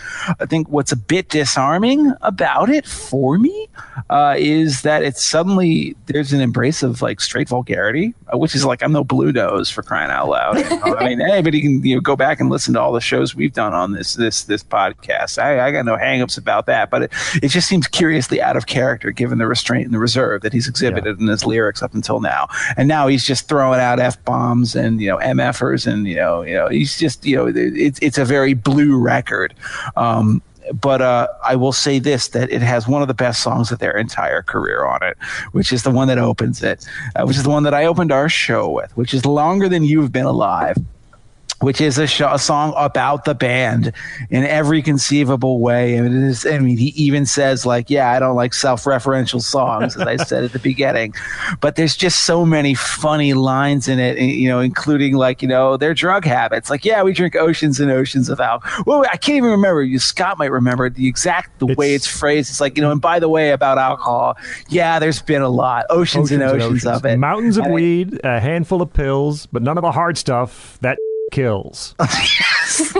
I 0.40 0.46
think 0.46 0.68
what's 0.68 0.90
a 0.90 0.96
bit 0.96 1.28
disarming 1.28 2.12
about 2.22 2.70
it 2.70 2.86
for 2.86 3.38
me 3.38 3.68
uh, 4.08 4.36
is 4.38 4.82
that 4.82 5.02
it's 5.02 5.24
suddenly 5.24 5.96
there's 6.06 6.32
an 6.32 6.40
embrace 6.40 6.82
of 6.82 7.02
like 7.02 7.20
straight 7.20 7.48
vulgarity, 7.48 8.14
uh, 8.32 8.38
which 8.38 8.54
is 8.54 8.64
like 8.64 8.82
I'm 8.82 8.92
no 8.92 9.04
blue 9.04 9.32
nose 9.32 9.70
for 9.70 9.82
crying 9.82 10.10
out 10.10 10.28
loud. 10.28 10.56
I 10.56 11.08
mean, 11.08 11.20
anybody 11.30 11.60
can 11.60 11.84
you 11.84 11.96
know 11.96 12.00
go 12.00 12.16
back 12.16 12.40
and 12.40 12.48
listen 12.48 12.74
to 12.74 12.80
all 12.80 12.92
the 12.92 13.00
shows 13.00 13.34
we've 13.34 13.52
done 13.52 13.74
on 13.74 13.92
this 13.92 14.14
this 14.14 14.44
this 14.44 14.62
podcast. 14.62 15.09
I, 15.38 15.66
I 15.66 15.70
got 15.70 15.84
no 15.84 15.96
hangups 15.96 16.38
about 16.38 16.66
that, 16.66 16.90
but 16.90 17.02
it, 17.02 17.12
it 17.42 17.48
just 17.48 17.68
seems 17.68 17.86
curiously 17.86 18.40
out 18.40 18.56
of 18.56 18.66
character 18.66 19.10
given 19.10 19.38
the 19.38 19.46
restraint 19.46 19.84
and 19.86 19.94
the 19.94 19.98
reserve 19.98 20.42
that 20.42 20.52
he's 20.52 20.68
exhibited 20.68 21.20
in 21.20 21.26
his 21.26 21.44
lyrics 21.44 21.82
up 21.82 21.94
until 21.94 22.20
now. 22.20 22.48
And 22.76 22.88
now 22.88 23.06
he's 23.06 23.24
just 23.24 23.48
throwing 23.48 23.80
out 23.80 23.98
f 23.98 24.22
bombs 24.24 24.74
and 24.74 25.00
you 25.00 25.08
know 25.08 25.18
mfers 25.18 25.86
and 25.86 26.06
you 26.06 26.16
know 26.16 26.42
you 26.42 26.54
know 26.54 26.68
he's 26.68 26.98
just 26.98 27.24
you 27.24 27.36
know 27.36 27.52
it's 27.54 27.98
it's 28.00 28.18
a 28.18 28.24
very 28.24 28.54
blue 28.54 28.96
record. 28.96 29.54
Um, 29.96 30.42
but 30.72 31.02
uh, 31.02 31.28
I 31.44 31.56
will 31.56 31.72
say 31.72 31.98
this: 31.98 32.28
that 32.28 32.50
it 32.50 32.62
has 32.62 32.86
one 32.86 33.02
of 33.02 33.08
the 33.08 33.14
best 33.14 33.42
songs 33.42 33.72
of 33.72 33.78
their 33.78 33.96
entire 33.96 34.42
career 34.42 34.84
on 34.84 35.02
it, 35.02 35.16
which 35.52 35.72
is 35.72 35.82
the 35.82 35.90
one 35.90 36.08
that 36.08 36.18
opens 36.18 36.62
it, 36.62 36.86
uh, 37.16 37.24
which 37.24 37.36
is 37.36 37.42
the 37.42 37.50
one 37.50 37.64
that 37.64 37.74
I 37.74 37.86
opened 37.86 38.12
our 38.12 38.28
show 38.28 38.70
with, 38.70 38.96
which 38.96 39.14
is 39.14 39.24
"Longer 39.26 39.68
Than 39.68 39.84
You've 39.84 40.12
Been 40.12 40.26
Alive." 40.26 40.76
Which 41.60 41.80
is 41.80 41.98
a, 41.98 42.06
sh- 42.06 42.22
a 42.24 42.38
song 42.38 42.72
about 42.76 43.24
the 43.24 43.34
band 43.34 43.92
in 44.30 44.44
every 44.44 44.82
conceivable 44.82 45.60
way. 45.60 45.94
And 45.96 46.06
it 46.06 46.12
is, 46.28 46.46
I 46.46 46.58
mean, 46.58 46.76
he 46.78 46.88
even 46.96 47.26
says 47.26 47.66
like, 47.66 47.90
yeah, 47.90 48.10
I 48.10 48.18
don't 48.18 48.36
like 48.36 48.54
self-referential 48.54 49.42
songs, 49.42 49.96
as 49.96 50.02
I 50.06 50.16
said 50.24 50.44
at 50.44 50.52
the 50.52 50.58
beginning, 50.58 51.14
but 51.60 51.76
there's 51.76 51.96
just 51.96 52.24
so 52.24 52.44
many 52.46 52.74
funny 52.74 53.34
lines 53.34 53.88
in 53.88 53.98
it, 53.98 54.18
you 54.18 54.48
know, 54.48 54.60
including 54.60 55.14
like, 55.16 55.42
you 55.42 55.48
know, 55.48 55.76
their 55.76 55.94
drug 55.94 56.24
habits. 56.24 56.70
Like, 56.70 56.84
yeah, 56.84 57.02
we 57.02 57.12
drink 57.12 57.36
oceans 57.36 57.78
and 57.80 57.90
oceans 57.90 58.28
of 58.28 58.40
alcohol. 58.40 58.84
Well, 58.86 59.04
I 59.12 59.16
can't 59.16 59.36
even 59.36 59.50
remember. 59.50 59.82
You, 59.82 59.98
Scott 59.98 60.38
might 60.38 60.50
remember 60.50 60.88
the 60.90 61.06
exact, 61.08 61.58
the 61.58 61.66
way 61.66 61.94
It's- 61.94 62.00
it's 62.00 62.06
phrased. 62.06 62.48
It's 62.50 62.60
like, 62.60 62.76
you 62.78 62.82
know, 62.82 62.90
and 62.92 63.00
by 63.00 63.18
the 63.18 63.28
way, 63.28 63.50
about 63.50 63.76
alcohol, 63.76 64.36
yeah, 64.70 64.98
there's 64.98 65.20
been 65.20 65.42
a 65.42 65.48
lot, 65.50 65.84
oceans, 65.90 66.32
and 66.32 66.42
oceans, 66.42 66.86
of 66.86 67.04
it. 67.04 67.18
Mountains 67.18 67.58
of 67.58 67.64
And 67.64 67.72
it- 67.72 67.74
weed, 67.74 68.20
a 68.24 68.40
handful 68.40 68.80
of 68.80 68.90
pills, 68.92 69.44
but 69.46 69.62
none 69.62 69.76
of 69.76 69.82
the 69.82 69.92
hard 69.92 70.16
stuff. 70.16 70.78
That 70.80 70.98
kills. 71.30 71.94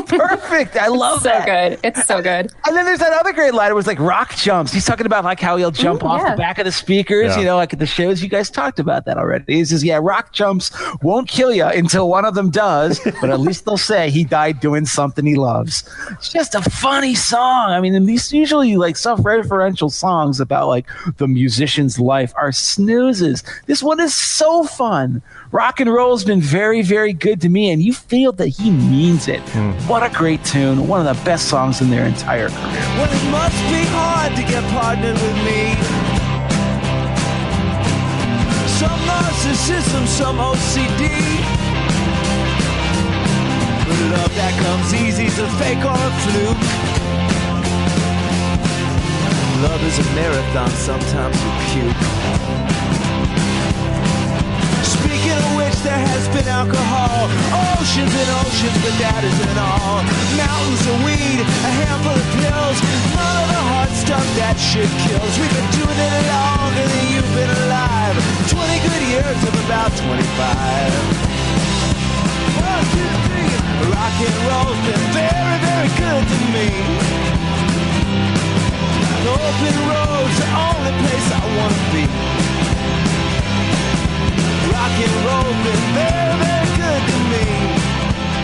Perfect. 0.07 0.77
I 0.77 0.89
love 0.89 1.23
so 1.23 1.29
that. 1.29 1.47
good. 1.47 1.81
It's 1.85 2.07
so 2.07 2.21
good. 2.23 2.53
And 2.67 2.77
then 2.77 2.85
there's 2.85 2.99
that 2.99 3.13
other 3.13 3.33
great 3.33 3.55
line. 3.55 3.71
It 3.71 3.75
was 3.75 3.87
like 3.87 3.99
rock 3.99 4.35
jumps. 4.37 4.73
He's 4.73 4.85
talking 4.85 5.07
about 5.07 5.25
like 5.25 5.41
how 5.41 5.57
he'll 5.57 5.71
jump 5.71 6.03
Ooh, 6.03 6.07
off 6.07 6.23
yeah. 6.23 6.33
the 6.33 6.37
back 6.37 6.59
of 6.59 6.65
the 6.65 6.73
speakers, 6.73 7.29
Yeah. 7.35 7.39
you 7.39 7.45
know, 7.45 7.57
like 7.57 7.73
at 7.73 7.79
the 7.79 7.87
shows. 7.87 8.23
You 8.23 8.29
guys 8.29 8.51
talked 8.51 8.79
about 8.79 9.05
that 9.07 9.17
already. 9.17 9.57
He 9.57 9.65
says, 9.65 9.85
yeah, 9.85 9.99
rock 10.03 10.33
jumps 10.33 10.71
won't 11.03 11.29
kill 11.29 11.53
you 11.53 11.65
until 11.65 12.09
one 12.09 12.25
of 12.25 12.35
them 12.35 12.51
does, 12.51 13.01
but 13.21 13.31
at 13.31 13.41
least 13.41 13.65
they'll 13.65 13.77
say 13.77 14.11
he 14.11 14.25
died 14.25 14.61
doing 14.61 14.87
something 14.87 15.25
he 15.25 15.37
loves. 15.37 15.89
It's 16.13 16.31
just 16.33 16.55
a 16.55 16.63
funny 16.63 17.15
song. 17.15 17.71
I 17.71 17.81
mean, 17.81 17.95
and 17.95 18.09
these 18.09 18.33
usually 18.33 18.77
like 18.77 18.97
self-referential 18.97 19.91
songs 19.91 20.41
about 20.41 20.69
like 20.69 20.87
the 21.19 21.29
musician's 21.29 21.99
life 21.99 22.33
are 22.37 22.53
snoozes. 22.53 23.43
This 23.67 23.83
one 23.83 24.01
is 24.01 24.15
so 24.15 24.65
fun. 24.65 25.23
Rock 25.53 25.81
and 25.81 25.93
roll 25.93 26.13
has 26.13 26.25
been 26.25 26.41
very, 26.41 26.81
very 26.81 27.13
good 27.13 27.41
to 27.41 27.49
me, 27.49 27.73
and 27.73 27.83
you 27.83 27.93
feel 27.93 28.31
that 28.35 28.47
he 28.47 28.71
means 28.71 29.27
it. 29.27 29.41
Hmm. 29.51 29.73
What 29.89 30.05
a 30.05 30.09
great 30.09 30.45
tune. 30.45 30.87
One 30.87 31.05
of 31.05 31.17
the 31.17 31.25
best 31.25 31.49
songs 31.49 31.81
in 31.81 31.91
their 31.91 32.07
entire 32.07 32.51
career. 32.51 32.87
Well, 32.95 33.11
it 33.11 33.31
must 33.33 33.59
be 33.67 33.83
hard 33.91 34.37
to 34.37 34.43
get 34.43 34.63
partnered 34.71 35.19
with 35.19 35.39
me. 35.43 35.75
Some 38.79 39.01
narcissism, 39.11 40.07
some 40.07 40.39
OCD. 40.39 41.11
But 43.89 43.99
love 44.15 44.33
that 44.39 44.55
comes 44.63 44.95
easy 44.95 45.27
is 45.27 45.39
a 45.41 45.51
fake 45.59 45.83
or 45.83 45.99
a 45.99 46.11
fluke. 46.23 46.63
Love 49.67 49.83
is 49.83 49.99
a 49.99 50.15
marathon, 50.15 50.71
sometimes 50.71 51.37
you 51.75 51.91
puke. 51.91 52.70
There 55.81 55.97
has 55.97 56.29
been 56.29 56.45
alcohol. 56.45 57.25
Oceans 57.81 58.13
and 58.13 58.31
oceans, 58.45 58.77
but 58.85 58.93
that 59.01 59.25
isn't 59.25 59.57
all. 59.57 60.05
Mountains 60.37 60.85
of 60.85 60.97
weed, 61.09 61.41
a 61.41 61.71
handful 61.73 62.13
of 62.13 62.27
pills. 62.37 62.77
None 63.17 63.37
of 63.41 63.49
the 63.49 63.63
hard 63.65 63.89
stuff 63.97 64.21
that 64.37 64.61
shit 64.61 64.93
kills. 65.09 65.33
We've 65.41 65.49
been 65.49 65.73
doing 65.81 65.97
it 65.97 66.15
longer 66.29 66.85
than 66.85 67.05
you've 67.09 67.33
been 67.33 67.49
alive. 67.65 68.13
20 68.53 68.61
good 68.61 69.05
years 69.09 69.41
of 69.41 69.57
about 69.65 69.89
25. 69.97 70.21
One, 72.61 72.85
two, 72.93 73.11
three. 73.33 73.53
Rock 73.89 74.17
and 74.21 74.37
roll's 74.53 74.81
been 74.85 75.05
very, 75.17 75.57
very 75.65 75.91
good 75.97 76.25
to 76.29 76.39
me. 76.53 76.69
The 79.25 79.33
open 79.33 79.75
road's 79.89 80.37
the 80.45 80.49
only 80.61 80.93
place 81.09 81.27
I 81.33 81.41
wanna 81.57 81.81
be. 81.89 82.50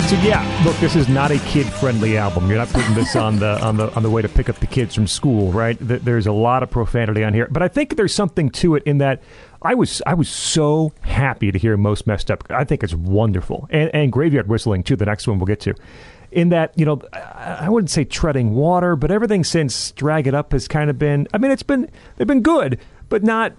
So 0.09 0.15
yeah, 0.23 0.63
look, 0.65 0.77
this 0.77 0.95
is 0.95 1.09
not 1.09 1.33
a 1.33 1.39
kid-friendly 1.41 2.17
album. 2.17 2.49
You're 2.49 2.59
not 2.59 2.69
putting 2.69 2.95
this 2.95 3.17
on 3.17 3.41
the 3.41 3.61
on 3.61 3.77
the 3.77 3.93
on 3.97 4.05
the 4.05 4.11
way 4.11 4.23
to 4.23 4.29
pick 4.29 4.49
up 4.49 4.57
the 4.61 4.67
kids 4.69 4.95
from 4.95 5.09
school, 5.09 5.51
right? 5.51 5.77
There's 5.81 6.29
a 6.29 6.33
lot 6.33 6.63
of 6.63 6.71
profanity 6.71 7.25
on 7.25 7.35
here, 7.35 7.49
but 7.51 7.61
I 7.61 7.67
think 7.67 7.97
there's 7.97 8.15
something 8.15 8.51
to 8.51 8.77
it 8.77 8.85
in 8.85 8.99
that 8.99 9.21
I 9.63 9.75
was 9.75 10.03
I 10.07 10.15
was 10.15 10.29
so 10.29 10.93
happy 11.01 11.51
to 11.51 11.59
hear 11.59 11.77
most 11.77 12.07
messed 12.07 12.31
up. 12.31 12.45
I 12.51 12.63
think 12.63 12.85
it's 12.85 12.95
wonderful, 12.95 13.67
and 13.69 13.91
and 13.93 14.13
graveyard 14.13 14.47
whistling 14.47 14.85
too. 14.85 14.95
The 14.95 15.07
next 15.07 15.27
one 15.27 15.41
we'll 15.41 15.47
get 15.47 15.59
to. 15.63 15.75
In 16.31 16.51
that, 16.51 16.73
you 16.79 16.85
know, 16.85 17.01
I 17.13 17.63
I 17.63 17.69
wouldn't 17.69 17.91
say 17.91 18.05
treading 18.05 18.55
water, 18.55 18.95
but 18.95 19.11
everything 19.11 19.43
since 19.43 19.91
Drag 19.91 20.29
It 20.29 20.35
Up 20.35 20.53
has 20.53 20.69
kind 20.69 20.89
of 20.89 21.01
been. 21.01 21.27
I 21.35 21.39
mean, 21.39 21.51
it's 21.51 21.65
been 21.65 21.91
they've 22.15 22.29
been 22.29 22.43
good, 22.43 22.79
but 23.09 23.25
not 23.25 23.55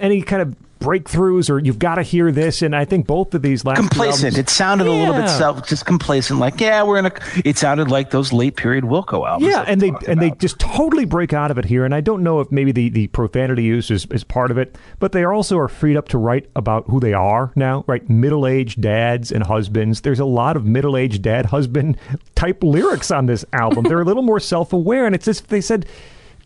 any 0.00 0.20
kind 0.22 0.42
of 0.42 0.56
breakthroughs 0.80 1.48
or 1.50 1.58
you've 1.58 1.78
got 1.78 1.96
to 1.96 2.02
hear 2.02 2.30
this. 2.30 2.62
And 2.62 2.74
I 2.76 2.84
think 2.84 3.06
both 3.06 3.34
of 3.34 3.42
these 3.42 3.64
last 3.64 3.78
complacent. 3.78 4.24
albums- 4.34 4.38
It 4.38 4.48
sounded 4.50 4.86
a 4.86 4.90
little 4.92 5.14
bit 5.14 5.28
self, 5.28 5.66
just 5.66 5.86
complacent. 5.86 6.38
Like, 6.40 6.60
yeah, 6.60 6.82
we're 6.82 6.98
in 6.98 7.06
a. 7.06 7.12
It 7.44 7.58
sounded 7.58 7.90
like 7.90 8.10
those 8.10 8.32
late 8.32 8.56
period 8.56 8.84
Wilco 8.84 9.26
albums. 9.26 9.50
Yeah, 9.52 9.64
and 9.66 9.80
they 9.80 9.92
and 10.06 10.20
they 10.20 10.30
just 10.32 10.58
totally 10.58 11.04
break 11.04 11.32
out 11.32 11.50
of 11.50 11.58
it 11.58 11.64
here. 11.64 11.84
And 11.84 11.94
I 11.94 12.00
don't 12.00 12.22
know 12.22 12.40
if 12.40 12.50
maybe 12.52 12.72
the, 12.72 12.88
the 12.88 13.06
profanity 13.08 13.62
use 13.64 13.90
is, 13.90 14.06
is 14.10 14.24
part 14.24 14.50
of 14.50 14.58
it, 14.58 14.76
but 14.98 15.12
they 15.12 15.24
also 15.24 15.58
are 15.58 15.68
freed 15.68 15.96
up 15.96 16.08
to 16.08 16.18
write 16.18 16.48
about 16.56 16.86
who 16.88 17.00
they 17.00 17.12
are 17.12 17.52
now, 17.56 17.84
right? 17.86 18.08
Middle 18.08 18.46
aged 18.46 18.80
dads 18.80 19.32
and 19.32 19.44
husbands. 19.44 20.02
There's 20.02 20.20
a 20.20 20.24
lot 20.24 20.56
of 20.56 20.64
middle 20.64 20.96
aged 20.96 21.22
dad 21.22 21.46
husband 21.46 21.96
type 22.34 22.62
lyrics 22.62 23.10
on 23.10 23.26
this 23.26 23.44
album. 23.52 23.84
They're 23.84 24.00
a 24.00 24.04
little 24.04 24.22
more 24.22 24.40
self 24.40 24.72
aware, 24.72 25.06
and 25.06 25.14
it's 25.14 25.24
just 25.24 25.48
they 25.48 25.60
said. 25.60 25.86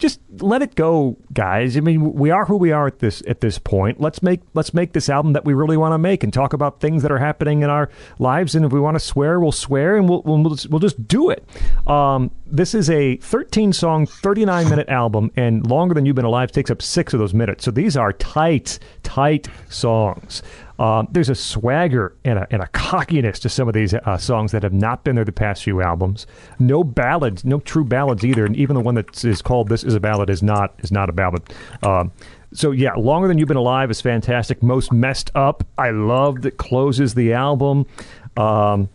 Just 0.01 0.18
let 0.39 0.62
it 0.62 0.77
go, 0.77 1.18
guys. 1.35 1.77
I 1.77 1.81
mean, 1.81 2.14
we 2.14 2.31
are 2.31 2.47
who 2.47 2.56
we 2.56 2.72
are 2.72 2.86
at 2.86 3.01
this 3.01 3.22
at 3.28 3.43
this 3.43 3.59
point. 3.59 4.01
Let's 4.01 4.22
make 4.22 4.40
let's 4.55 4.72
make 4.72 4.94
this 4.94 5.10
album 5.10 5.35
that 5.35 5.44
we 5.44 5.52
really 5.52 5.77
want 5.77 5.93
to 5.93 5.98
make 5.98 6.24
and 6.24 6.32
talk 6.32 6.55
about 6.55 6.81
things 6.81 7.02
that 7.02 7.12
are 7.12 7.18
happening 7.18 7.60
in 7.60 7.68
our 7.68 7.90
lives. 8.18 8.55
And 8.55 8.64
if 8.64 8.72
we 8.72 8.81
want 8.81 8.94
to 8.94 9.01
swear, 9.01 9.39
we'll 9.39 9.52
swear, 9.52 9.98
and 9.98 10.09
we'll 10.09 10.22
we'll, 10.22 10.55
just, 10.55 10.70
we'll 10.70 10.81
just 10.81 11.06
do 11.06 11.28
it. 11.28 11.47
Um, 11.86 12.31
this 12.47 12.74
is 12.74 12.89
a 12.89 13.16
13 13.18 13.74
song, 13.74 14.06
39 14.06 14.70
minute 14.70 14.89
album, 14.89 15.31
and 15.36 15.66
longer 15.66 15.94
than 15.94 16.06
you've 16.06 16.16
been 16.16 16.24
alive 16.24 16.51
takes 16.51 16.70
up 16.70 16.81
six 16.81 17.12
of 17.12 17.20
those 17.20 17.35
minutes. 17.35 17.64
So 17.64 17.70
these 17.70 17.94
are 17.94 18.14
tight, 18.14 18.78
tight 19.02 19.48
songs. 19.68 20.43
Um, 20.81 21.09
there's 21.12 21.28
a 21.28 21.35
swagger 21.35 22.16
and 22.24 22.39
a, 22.39 22.47
and 22.51 22.62
a 22.62 22.66
cockiness 22.69 23.39
to 23.40 23.51
some 23.51 23.69
of 23.69 23.74
these 23.74 23.93
uh, 23.93 24.16
songs 24.16 24.51
that 24.52 24.62
have 24.62 24.73
not 24.73 25.05
been 25.05 25.15
there 25.15 25.27
the 25.27 25.31
past 25.31 25.62
few 25.62 25.82
albums. 25.82 26.27
No 26.59 26.82
ballads, 26.82 27.44
no 27.44 27.61
true 27.61 27.85
ballads 27.85 28.24
either, 28.24 28.47
and 28.47 28.57
even 28.57 28.74
the 28.74 28.81
one 28.81 28.94
that 28.94 29.23
is 29.24 29.43
called 29.43 29.69
"This 29.69 29.85
Is 29.85 29.94
a 29.94 30.01
Ballad" 30.01 30.31
is 30.31 30.43
not 30.43 30.74
is 30.78 30.90
not 30.90 31.11
a 31.11 31.12
ballad. 31.12 31.43
Um, 31.82 32.12
so 32.55 32.70
yeah, 32.70 32.94
longer 32.94 33.28
than 33.28 33.36
you've 33.36 33.47
been 33.48 33.57
alive 33.59 33.90
is 33.90 34.01
fantastic. 34.01 34.62
Most 34.62 34.90
messed 34.90 35.31
up, 35.35 35.62
I 35.77 35.90
love 35.90 36.40
that 36.43 36.57
closes 36.57 37.12
the 37.15 37.35
album. 37.35 37.85
Um, 38.39 38.89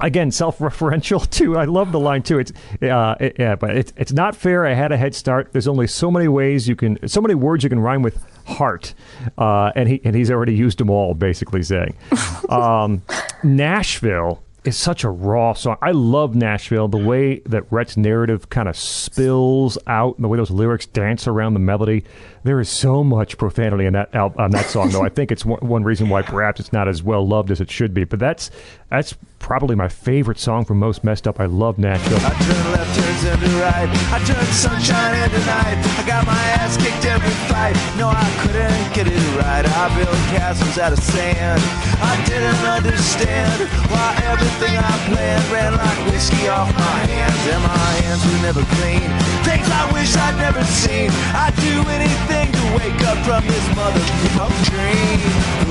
again 0.00 0.30
self-referential 0.30 1.28
too 1.30 1.56
i 1.56 1.64
love 1.64 1.92
the 1.92 1.98
line 1.98 2.22
too 2.22 2.38
it's 2.38 2.52
uh 2.82 3.14
it- 3.18 3.36
yeah 3.38 3.56
but 3.56 3.74
it's 3.74 3.90
it's 3.96 4.12
not 4.12 4.36
fair 4.36 4.66
i 4.66 4.74
had 4.74 4.92
a 4.92 4.96
head 4.98 5.14
start 5.14 5.50
there's 5.52 5.66
only 5.66 5.86
so 5.86 6.10
many 6.10 6.28
ways 6.28 6.68
you 6.68 6.76
can 6.76 6.98
so 7.08 7.22
many 7.22 7.34
words 7.34 7.64
you 7.64 7.70
can 7.70 7.80
rhyme 7.80 8.02
with 8.02 8.22
heart 8.48 8.94
uh 9.36 9.70
and 9.76 9.88
he 9.88 10.00
and 10.04 10.16
he's 10.16 10.30
already 10.30 10.54
used 10.54 10.78
them 10.78 10.90
all 10.90 11.14
basically 11.14 11.62
saying 11.62 11.94
um 12.48 13.02
nashville 13.42 14.42
is 14.64 14.76
such 14.76 15.04
a 15.04 15.08
raw 15.08 15.52
song. 15.54 15.76
I 15.80 15.92
love 15.92 16.34
Nashville. 16.34 16.88
The 16.88 16.98
way 16.98 17.38
that 17.46 17.70
Rhett's 17.72 17.96
narrative 17.96 18.50
kind 18.50 18.68
of 18.68 18.76
spills 18.76 19.78
out, 19.86 20.16
and 20.16 20.24
the 20.24 20.28
way 20.28 20.36
those 20.36 20.50
lyrics 20.50 20.86
dance 20.86 21.26
around 21.26 21.54
the 21.54 21.60
melody. 21.60 22.04
There 22.44 22.60
is 22.60 22.68
so 22.68 23.02
much 23.04 23.36
profanity 23.38 23.86
in 23.86 23.92
that 23.94 24.14
al- 24.14 24.34
on 24.38 24.50
that 24.52 24.66
song, 24.66 24.90
though. 24.90 25.04
I 25.04 25.08
think 25.08 25.32
it's 25.32 25.44
one, 25.44 25.60
one 25.60 25.84
reason 25.84 26.08
why 26.08 26.22
perhaps 26.34 26.60
it's 26.60 26.72
not 26.72 26.88
as 26.88 27.02
well 27.02 27.26
loved 27.26 27.50
as 27.50 27.60
it 27.60 27.70
should 27.70 27.92
be. 27.94 28.04
But 28.04 28.18
that's 28.20 28.50
that's 28.90 29.14
probably 29.38 29.76
my 29.76 29.88
favorite 29.88 30.38
song 30.38 30.64
from 30.64 30.78
Most 30.78 31.04
Messed 31.04 31.26
Up. 31.28 31.40
I 31.40 31.46
love 31.46 31.78
Nashville. 31.78 32.18
I 32.22 32.30
turn 32.30 32.72
left, 32.72 32.90
turns 32.98 33.24
into 33.24 33.50
right. 33.60 33.88
I 34.12 34.18
turn 34.24 34.44
sunshine 34.52 35.14
into 35.24 35.38
night. 35.46 35.78
I 35.98 36.04
got 36.06 36.26
my 36.26 36.42
ass 36.58 36.76
kicked 36.76 37.04
every 37.04 37.30
fight. 37.48 37.76
No, 37.98 38.08
I 38.08 38.26
couldn't 38.42 38.94
get 38.94 39.06
it 39.06 39.22
right. 39.36 39.64
I 39.66 39.84
built 39.96 40.16
castles 40.34 40.78
out 40.78 40.92
of 40.92 40.98
sand. 41.00 41.60
I 42.00 42.14
didn't 42.26 42.62
understand 42.64 43.68
why 43.90 44.14
everything 44.24 44.76
I 44.76 44.94
planned 45.10 45.44
ran 45.50 45.72
like 45.76 45.98
whiskey 46.12 46.48
off 46.48 46.72
my 46.74 46.98
hands. 47.08 47.42
And 47.48 47.62
my 47.62 47.92
hands 48.04 48.22
were 48.24 48.42
never 48.42 48.62
clean. 48.80 49.08
Things 49.44 49.68
I 49.70 49.90
wish 49.92 50.14
I'd 50.16 50.36
never 50.36 50.62
seen. 50.64 51.10
I'd 51.34 51.54
do 51.56 51.82
anything 51.88 52.27
to 52.52 52.64
wake 52.76 53.00
up 53.08 53.18
from 53.24 53.42
this 53.46 53.66
motherfucking 53.72 54.64
dream. 54.70 55.18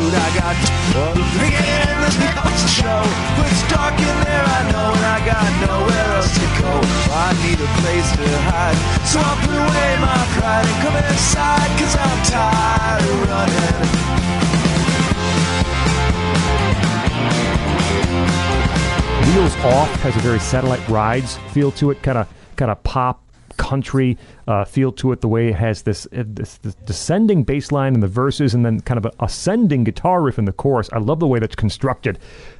I 0.09 0.29
got 0.39 0.55
house 2.47 2.65
show. 2.71 3.01
It's 3.45 3.63
dark 3.71 3.97
in 3.99 4.17
there, 4.25 4.45
I 4.45 4.61
know, 4.71 4.89
and 4.93 5.05
I 5.05 5.19
got 5.25 5.45
nowhere 5.67 6.07
else 6.15 6.33
to 6.33 6.47
go. 6.61 6.71
I 7.13 7.33
need 7.43 7.59
a 7.59 7.69
place 7.81 8.09
to 8.17 8.27
hide. 8.49 8.77
So 9.05 9.19
I 9.19 9.33
put 9.45 9.55
away 9.55 9.89
my 10.01 10.21
pride 10.37 10.65
and 10.65 10.77
come 10.83 10.97
inside, 10.97 11.69
cause 11.79 11.95
I'm 12.05 12.19
tired 12.25 13.03
of 13.03 13.17
running. 13.29 14.07
Wheels 19.27 19.55
Off 19.65 19.91
has 20.01 20.15
a 20.15 20.19
very 20.19 20.39
Satellite 20.39 20.87
Rides 20.89 21.37
feel 21.51 21.71
to 21.73 21.91
it, 21.91 22.01
kind 22.01 22.17
of 22.17 22.27
kind 22.55 22.71
of 22.71 22.81
pop 22.83 23.26
country 23.57 24.17
uh, 24.47 24.63
feel 24.65 24.91
to 24.93 25.11
it. 25.11 25.21
The 25.21 25.27
way 25.27 25.49
it 25.49 25.55
has 25.55 25.81
this, 25.81 26.05
uh, 26.07 26.23
this, 26.25 26.57
this 26.59 26.75
descending 26.85 27.43
bass 27.43 27.71
line 27.71 27.93
in 27.93 27.99
the 27.99 28.07
verses, 28.07 28.53
and 28.53 28.65
then 28.65 28.79
kind 28.81 28.97
of 28.97 29.05
an 29.05 29.11
ascending 29.19 29.83
guitar 29.83 30.21
riff 30.21 30.39
in 30.39 30.45
the 30.45 30.53
chorus. 30.53 30.89
I 30.93 30.99
love 30.99 31.19
the 31.19 31.27
way 31.27 31.39
that's 31.39 31.55
constructed. 31.55 32.19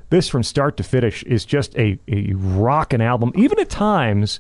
this 0.10 0.30
from 0.30 0.44
start 0.44 0.78
to 0.78 0.84
finish 0.84 1.24
is 1.24 1.46
just 1.46 1.76
a, 1.78 2.00
a 2.08 2.34
rockin' 2.34 3.02
album. 3.02 3.32
Even 3.36 3.60
at 3.60 3.70
times, 3.70 4.40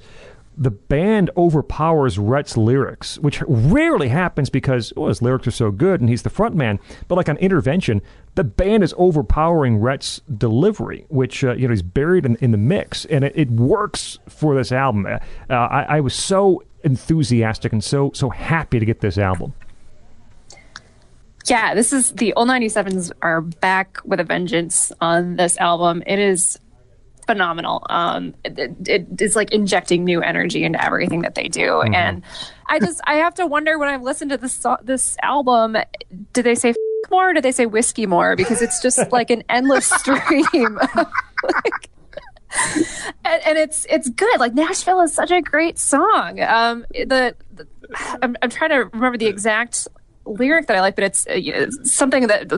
the 0.58 0.72
band 0.72 1.30
overpowers 1.38 2.18
Rhett's 2.18 2.58
lyrics, 2.58 3.20
which 3.20 3.44
rarely 3.48 4.10
happens 4.10 4.50
because 4.50 4.92
well, 4.98 5.08
his 5.08 5.22
lyrics 5.22 5.48
are 5.48 5.52
so 5.52 5.70
good 5.70 6.02
and 6.02 6.10
he's 6.10 6.24
the 6.24 6.32
front 6.32 6.56
man. 6.56 6.80
But 7.08 7.16
like 7.16 7.30
on 7.30 7.38
Intervention, 7.38 8.02
the 8.34 8.44
band 8.44 8.84
is 8.84 8.94
overpowering 8.98 9.78
Rhett's 9.78 10.22
delivery, 10.36 11.06
which 11.10 11.44
uh, 11.44 11.54
you 11.54 11.68
know 11.68 11.72
he's 11.72 11.84
buried 11.84 12.26
in, 12.26 12.36
in 12.38 12.52
the 12.52 12.58
mix, 12.58 13.06
and 13.06 13.24
it, 13.24 13.34
it 13.36 13.52
works 13.52 14.18
for 14.28 14.56
this 14.56 14.72
album. 14.72 15.06
Uh, 15.06 15.20
I, 15.54 15.98
I 15.98 16.00
was 16.00 16.16
so 16.16 16.64
enthusiastic 16.84 17.72
and 17.72 17.84
so 17.84 18.12
so 18.14 18.30
happy 18.30 18.80
to 18.80 18.86
get 18.86 19.02
this 19.02 19.18
album. 19.18 19.54
Yeah, 21.46 21.76
this 21.76 21.94
is 21.94 22.12
the 22.12 22.34
old 22.34 22.50
97s 22.50 23.12
are 23.22 23.40
back 23.40 24.00
with 24.04 24.20
a 24.20 24.24
vengeance 24.26 24.92
on 25.00 25.38
this 25.38 25.58
album. 25.60 26.04
It 26.06 26.20
is 26.20 26.60
phenomenal. 27.28 27.86
Um, 27.90 28.34
it, 28.44 28.76
it 28.88 29.22
is 29.22 29.36
like 29.36 29.52
injecting 29.52 30.04
new 30.04 30.22
energy 30.22 30.64
into 30.64 30.84
everything 30.84 31.22
that 31.22 31.36
they 31.36 31.48
do, 31.48 31.82
and 31.82 32.24
I 32.68 32.80
just 32.80 33.02
I 33.06 33.16
have 33.16 33.36
to 33.36 33.46
wonder 33.46 33.78
when 33.78 33.90
I've 33.90 34.02
listened 34.02 34.32
to 34.32 34.38
this 34.38 34.66
this 34.84 35.18
album, 35.22 35.78
did 36.34 36.44
they 36.44 36.56
say 36.56 36.70
f- 36.70 36.76
more? 37.12 37.30
Or 37.30 37.34
did 37.34 37.44
they 37.44 37.52
say 37.52 37.66
whiskey 37.66 38.06
more? 38.06 38.36
Because 38.36 38.62
it's 38.62 38.82
just 38.82 39.00
like 39.12 39.30
an 39.30 39.44
endless 39.50 39.88
stream. 39.90 40.78
of, 40.78 40.96
like, 41.44 41.90
and, 43.26 43.42
and 43.46 43.58
it's 43.58 43.86
it's 43.90 44.10
good. 44.10 44.40
Like 44.40 44.54
Nashville 44.54 45.02
is 45.02 45.14
such 45.14 45.32
a 45.32 45.42
great 45.42 45.78
song. 45.78 46.40
Um, 46.40 46.86
the, 46.92 47.36
the 47.54 47.68
I'm, 48.22 48.36
I'm 48.42 48.50
trying 48.50 48.72
to 48.72 48.90
remember 48.94 49.18
the 49.18 49.28
exact 49.28 49.88
lyric 50.26 50.68
that 50.68 50.76
I 50.76 50.82
like, 50.82 50.96
but 50.96 51.06
it's, 51.06 51.26
uh, 51.28 51.34
it's 51.36 51.94
something 51.94 52.28
that 52.28 52.52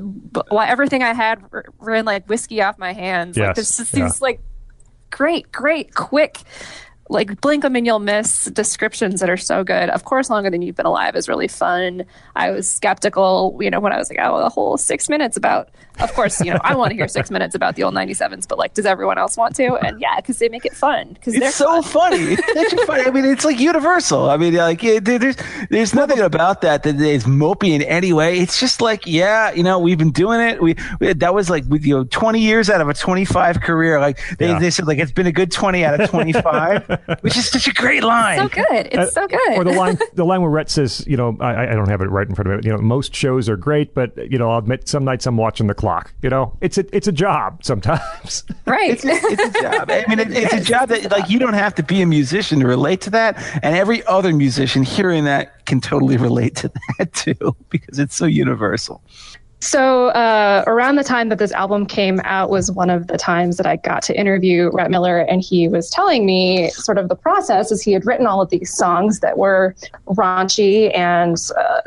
well, 0.50 0.62
everything 0.62 1.04
I 1.04 1.14
had 1.14 1.44
r- 1.52 1.66
ran 1.80 2.06
like 2.06 2.28
whiskey 2.28 2.62
off 2.62 2.78
my 2.80 2.94
hands. 2.94 3.38
Yes, 3.38 3.48
Like 3.48 3.56
there's 3.56 3.78
just 3.78 3.94
yeah. 3.96 4.06
these 4.06 4.22
like 4.22 4.42
great, 5.10 5.52
great, 5.52 5.94
quick. 5.96 6.38
Like 7.12 7.42
blink 7.42 7.64
them 7.64 7.76
and 7.76 7.86
you'll 7.88 7.98
miss 8.00 8.46
descriptions 8.46 9.20
that 9.20 9.30
are 9.32 9.38
so 9.38 9.64
good. 9.64 9.90
Of 9.90 10.06
course, 10.06 10.30
longer 10.30 10.50
than 10.52 10.62
you've 10.62 10.76
been 10.76 10.86
alive 10.86 11.16
is 11.16 11.28
really 11.28 11.48
fun. 11.48 12.06
I 12.36 12.52
was 12.52 12.70
skeptical, 12.70 13.58
you 13.62 13.72
know, 13.72 13.80
when 13.80 13.92
I 13.92 13.98
was 13.98 14.10
like, 14.10 14.20
oh, 14.22 14.36
a 14.36 14.50
whole 14.50 14.78
six 14.78 15.10
minutes 15.10 15.36
about. 15.36 15.70
Of 16.00 16.14
course, 16.14 16.40
you 16.40 16.54
know, 16.54 16.60
I 16.64 16.76
want 16.76 16.92
to 16.92 16.96
hear 16.96 17.10
six 17.10 17.30
minutes 17.30 17.56
about 17.56 17.76
the 17.76 17.84
old 17.84 17.94
'97s, 17.94 18.48
but 18.48 18.58
like, 18.58 18.74
does 18.74 18.86
everyone 18.86 19.18
else 19.18 19.36
want 19.36 19.54
to? 19.58 19.74
And 19.86 20.00
yeah, 20.00 20.16
because 20.16 20.38
they 20.40 20.48
make 20.48 20.66
it 20.66 20.74
fun. 20.74 21.10
Because 21.14 21.34
they're 21.34 21.50
It's 21.50 21.58
so 21.58 21.82
fun. 21.82 22.12
funny. 22.14 22.34
It's 22.40 22.58
actually 22.58 22.86
funny. 22.86 23.04
I 23.04 23.12
mean, 23.12 23.26
it's 23.26 23.44
like 23.44 23.60
universal. 23.60 24.30
I 24.30 24.38
mean, 24.38 24.54
like 24.56 24.82
it, 24.82 25.04
there's 25.04 25.36
there's 25.70 25.94
nothing 25.94 26.20
about 26.20 26.62
that 26.62 26.84
that 26.84 26.96
is 27.02 27.26
mopey 27.26 27.72
in 27.72 27.82
any 27.82 28.14
way. 28.14 28.40
It's 28.40 28.62
just 28.62 28.80
like, 28.82 29.06
yeah, 29.06 29.52
you 29.52 29.62
know, 29.64 29.78
we've 29.78 29.98
been 29.98 30.12
doing 30.12 30.40
it. 30.40 30.62
We, 30.62 30.76
we 31.02 31.12
that 31.12 31.34
was 31.34 31.50
like 31.50 31.66
with 31.68 31.84
you 31.86 31.98
know 31.98 32.04
20 32.06 32.40
years 32.40 32.70
out 32.70 32.80
of 32.80 32.88
a 32.88 32.94
25 32.94 33.60
career. 33.60 34.00
Like 34.00 34.20
they, 34.38 34.48
Yeah. 34.50 34.60
they 34.60 34.70
said, 34.70 34.88
like 34.88 35.00
it's 35.00 35.12
been 35.12 35.28
a 35.28 35.34
good 35.34 35.52
20 35.52 35.84
out 35.84 36.00
of 36.00 36.10
25, 36.10 36.88
which 37.22 37.38
is 37.38 37.50
such 37.50 37.68
a 37.68 37.74
great 37.74 38.04
line. 38.04 38.38
so 38.38 38.48
good. 38.48 38.88
It's 38.88 38.98
uh, 38.98 39.12
so 39.12 39.28
good. 39.28 39.58
Or 39.58 39.64
the 39.64 39.72
line, 39.72 39.98
the 40.14 40.26
line 40.26 40.42
where 40.42 40.52
Rhett 40.52 40.70
says, 40.70 41.06
you 41.08 41.18
know, 41.18 41.38
I, 41.40 41.72
I 41.72 41.74
don't 41.74 41.90
have 41.90 42.02
it 42.02 42.10
right 42.10 42.28
in 42.28 42.36
front 42.36 42.52
of 42.52 42.58
me. 42.58 42.70
You 42.70 42.76
know, 42.76 42.82
most 42.82 43.16
shows 43.16 43.50
are 43.50 43.58
great, 43.58 43.94
but 43.94 44.16
you 44.32 44.38
know, 44.38 44.52
I'll 44.52 44.60
admit 44.60 44.88
some 44.88 45.04
nights 45.04 45.26
I'm 45.26 45.38
watching 45.38 45.68
the 45.68 45.74
clock. 45.74 46.14
You 46.22 46.30
know, 46.30 46.58
it's 46.62 46.78
a 46.78 46.96
it's 46.96 47.08
a 47.08 47.12
job 47.12 47.64
sometimes. 47.64 48.44
right. 48.66 48.92
It's 48.92 49.06
a, 49.06 49.10
it's 49.12 49.58
a 49.58 49.62
job. 49.62 49.90
I 49.90 50.06
mean, 50.08 50.20
it, 50.20 50.32
it's 50.32 50.54
a 50.54 50.62
job 50.62 50.90
that 50.90 51.12
like 51.12 51.30
you 51.30 51.40
don't 51.40 51.54
have 51.54 51.76
to 51.76 51.84
be 51.84 52.02
a 52.02 52.06
musician 52.06 52.60
to 52.60 52.68
relate 52.68 53.02
to 53.02 53.10
that, 53.12 53.38
and 53.64 53.76
every 53.76 54.06
other 54.06 54.34
musician 54.34 54.84
hearing 54.84 55.26
that 55.26 55.66
can 55.66 55.82
totally 55.82 56.18
relate 56.18 56.56
to 56.56 56.72
that 56.98 57.14
too 57.14 57.56
because 57.70 58.00
it's 58.00 58.16
so 58.16 58.26
universal. 58.26 59.02
So, 59.62 60.08
uh, 60.10 60.64
around 60.68 60.96
the 60.96 61.04
time 61.04 61.30
that 61.30 61.38
this 61.38 61.52
album 61.52 61.86
came 61.86 62.22
out 62.24 62.50
was 62.50 62.72
one 62.72 62.90
of 62.90 63.08
the 63.08 63.18
times 63.18 63.58
that 63.58 63.66
I 63.66 63.76
got 63.76 64.02
to 64.04 64.18
interview 64.18 64.70
Rhett 64.72 64.90
Miller, 64.90 65.20
and 65.20 65.42
he 65.42 65.68
was 65.68 65.90
telling 65.90 66.26
me 66.26 66.70
sort 66.70 66.98
of 66.98 67.10
the 67.10 67.16
process 67.16 67.72
as 67.72 67.82
he 67.82 67.92
had 67.92 68.06
written 68.06 68.26
all 68.26 68.42
of 68.42 68.50
these 68.50 68.74
songs 68.74 69.20
that 69.20 69.38
were 69.38 69.76
raunchy 70.08 70.96
and 70.98 71.36
uh, 71.58 71.82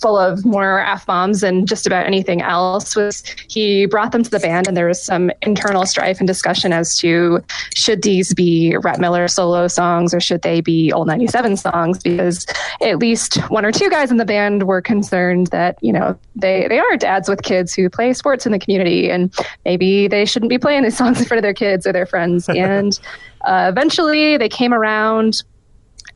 full 0.00 0.16
of 0.18 0.44
more 0.46 0.80
f 0.80 1.04
bombs 1.04 1.42
than 1.42 1.66
just 1.66 1.86
about 1.86 2.06
anything 2.06 2.40
else. 2.40 2.96
Was 2.96 3.22
he 3.48 3.84
brought 3.84 4.12
them 4.12 4.22
to 4.22 4.30
the 4.30 4.40
band, 4.40 4.66
and 4.66 4.76
there 4.76 4.86
was 4.86 5.02
some 5.02 5.30
internal 5.42 5.84
strife 5.84 6.20
and 6.20 6.26
discussion 6.26 6.72
as 6.72 6.96
to 6.98 7.44
should 7.74 8.02
these 8.02 8.32
be 8.32 8.76
Rhett 8.82 8.98
Miller 8.98 9.28
solo 9.28 9.68
songs 9.68 10.14
or 10.14 10.20
should 10.20 10.42
they 10.42 10.60
be 10.60 10.92
old 10.92 11.06
97 11.06 11.56
songs? 11.56 12.02
Because 12.02 12.46
at 12.80 12.98
least 12.98 13.36
one 13.50 13.64
or 13.64 13.72
two 13.72 13.90
guys 13.90 14.10
in 14.10 14.16
the 14.16 14.24
band 14.24 14.64
were 14.64 14.80
concerned 14.80 15.48
that, 15.48 15.76
you 15.82 15.92
know, 15.92 16.18
they, 16.34 16.66
they 16.68 16.78
are 16.78 16.96
dads 17.10 17.28
with 17.28 17.42
kids 17.42 17.74
who 17.74 17.90
play 17.90 18.12
sports 18.12 18.46
in 18.46 18.52
the 18.52 18.58
community 18.58 19.10
and 19.10 19.34
maybe 19.64 20.06
they 20.06 20.24
shouldn't 20.24 20.48
be 20.48 20.58
playing 20.58 20.84
these 20.84 20.96
songs 21.02 21.18
in 21.18 21.26
front 21.26 21.38
of 21.38 21.42
their 21.42 21.54
kids 21.54 21.86
or 21.86 21.92
their 21.92 22.06
friends. 22.06 22.48
And 22.60 23.00
uh, 23.46 23.66
eventually 23.72 24.36
they 24.36 24.48
came 24.48 24.74
around. 24.74 25.42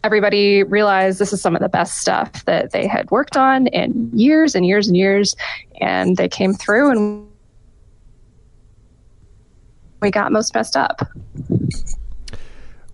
Everybody 0.04 0.62
realized 0.62 1.18
this 1.18 1.32
is 1.32 1.40
some 1.40 1.56
of 1.56 1.62
the 1.62 1.70
best 1.70 1.96
stuff 1.96 2.44
that 2.44 2.72
they 2.72 2.86
had 2.86 3.10
worked 3.10 3.36
on 3.36 3.66
in 3.68 4.10
years 4.12 4.54
and 4.54 4.66
years 4.66 4.86
and 4.86 4.96
years. 4.96 5.34
And 5.80 6.16
they 6.16 6.28
came 6.28 6.52
through 6.52 6.90
and 6.90 7.26
we 10.02 10.10
got 10.10 10.32
most 10.32 10.54
messed 10.54 10.76
up. 10.76 11.00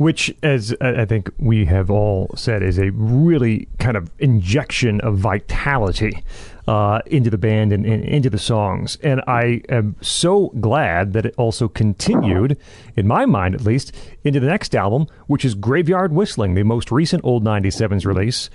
Which, 0.00 0.34
as 0.42 0.74
I 0.80 1.04
think 1.04 1.28
we 1.38 1.66
have 1.66 1.90
all 1.90 2.30
said, 2.34 2.62
is 2.62 2.78
a 2.78 2.88
really 2.92 3.68
kind 3.78 3.98
of 3.98 4.10
injection 4.18 4.98
of 5.02 5.18
vitality 5.18 6.24
uh, 6.66 7.00
into 7.04 7.28
the 7.28 7.36
band 7.36 7.70
and, 7.70 7.84
and 7.84 8.02
into 8.02 8.30
the 8.30 8.38
songs. 8.38 8.96
And 9.02 9.20
I 9.26 9.60
am 9.68 9.96
so 10.00 10.54
glad 10.58 11.12
that 11.12 11.26
it 11.26 11.34
also 11.36 11.68
continued, 11.68 12.56
in 12.96 13.06
my 13.06 13.26
mind 13.26 13.54
at 13.54 13.60
least, 13.60 13.94
into 14.24 14.40
the 14.40 14.46
next 14.46 14.74
album, 14.74 15.06
which 15.26 15.44
is 15.44 15.54
Graveyard 15.54 16.14
Whistling, 16.14 16.54
the 16.54 16.62
most 16.62 16.90
recent 16.90 17.22
Old 17.22 17.44
97s 17.44 18.06
release. 18.06 18.48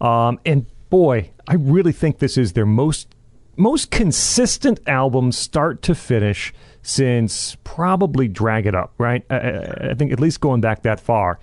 Um, 0.00 0.38
and 0.46 0.66
boy, 0.88 1.32
I 1.48 1.54
really 1.54 1.90
think 1.90 2.20
this 2.20 2.38
is 2.38 2.52
their 2.52 2.64
most 2.64 3.12
most 3.56 3.90
consistent 3.90 4.80
album 4.86 5.30
start 5.30 5.82
to 5.82 5.94
finish 5.94 6.54
since 6.82 7.56
probably 7.64 8.28
drag 8.28 8.66
it 8.66 8.74
up 8.74 8.92
right 8.98 9.24
I- 9.30 9.90
I, 9.90 9.94
think 9.94 10.12
at 10.12 10.20
least 10.20 10.40
going 10.40 10.60
back 10.60 10.82
that 10.82 11.00
far 11.00 11.38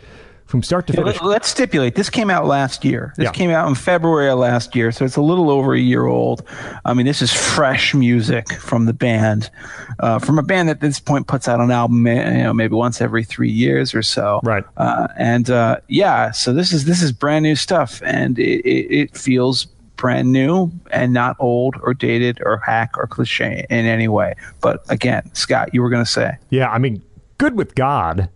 from 0.46 0.64
start 0.64 0.88
to 0.88 0.94
finish 0.94 1.22
Let- 1.22 1.26
Let's 1.30 1.48
stipulate. 1.50 1.94
This 1.94 2.10
came 2.10 2.32
out 2.32 2.48
last 2.48 2.84
year. 2.84 3.14
This 3.18 3.26
Yeah. 3.26 3.32
came 3.32 3.52
out 3.52 3.68
in 3.70 3.76
February 3.76 4.32
of 4.32 4.40
last 4.40 4.76
year, 4.76 4.92
so 4.92 5.06
it's 5.06 5.16
a 5.16 5.22
little 5.22 5.52
over 5.52 5.76
a 5.76 5.80
year 5.80 6.08
old. 6.08 6.42
I 6.84 6.96
mean, 6.96 7.06
this 7.06 7.22
is 7.22 7.32
fresh 7.32 7.94
music 7.94 8.54
from 8.54 8.88
the 8.88 8.94
band, 8.94 9.52
uh, 10.00 10.18
from 10.18 10.40
a 10.40 10.42
band 10.42 10.68
that 10.70 10.78
at 10.78 10.82
this 10.82 11.00
point 11.00 11.28
puts 11.28 11.48
out 11.48 11.60
an 11.60 11.70
album, 11.70 12.08
you 12.08 12.16
know, 12.16 12.52
maybe 12.52 12.74
once 12.74 13.00
every 13.00 13.24
three 13.24 13.52
years 13.52 13.94
or 13.94 14.02
so. 14.02 14.40
Right. 14.42 14.64
Uh, 14.76 15.08
and 15.20 15.52
uh, 15.52 15.78
yeah, 15.88 16.32
so 16.32 16.52
this 16.52 16.74
is 16.74 16.86
this 16.86 17.04
is 17.04 17.12
brand 17.12 17.44
new 17.44 17.56
stuff, 17.56 18.02
and 18.04 18.40
it, 18.40 18.62
it, 18.66 18.92
it 19.02 19.16
feels 19.18 19.68
brand 20.00 20.32
new 20.32 20.72
and 20.92 21.14
not 21.14 21.36
old 21.40 21.76
or 21.84 21.94
dated 21.94 22.40
or 22.46 22.58
hack 22.66 22.92
or 22.98 23.06
cliche 23.06 23.66
in 23.70 23.86
any 23.86 24.08
way. 24.08 24.34
But 24.62 24.84
again, 24.90 25.30
Scott, 25.36 25.74
you 25.74 25.82
were 25.82 25.90
going 25.90 26.06
to 26.06 26.10
say. 26.10 26.38
yeah 26.50 26.70
i 26.72 26.78
mean 26.78 27.02
good 27.38 27.56
with 27.56 27.76
god 27.76 28.30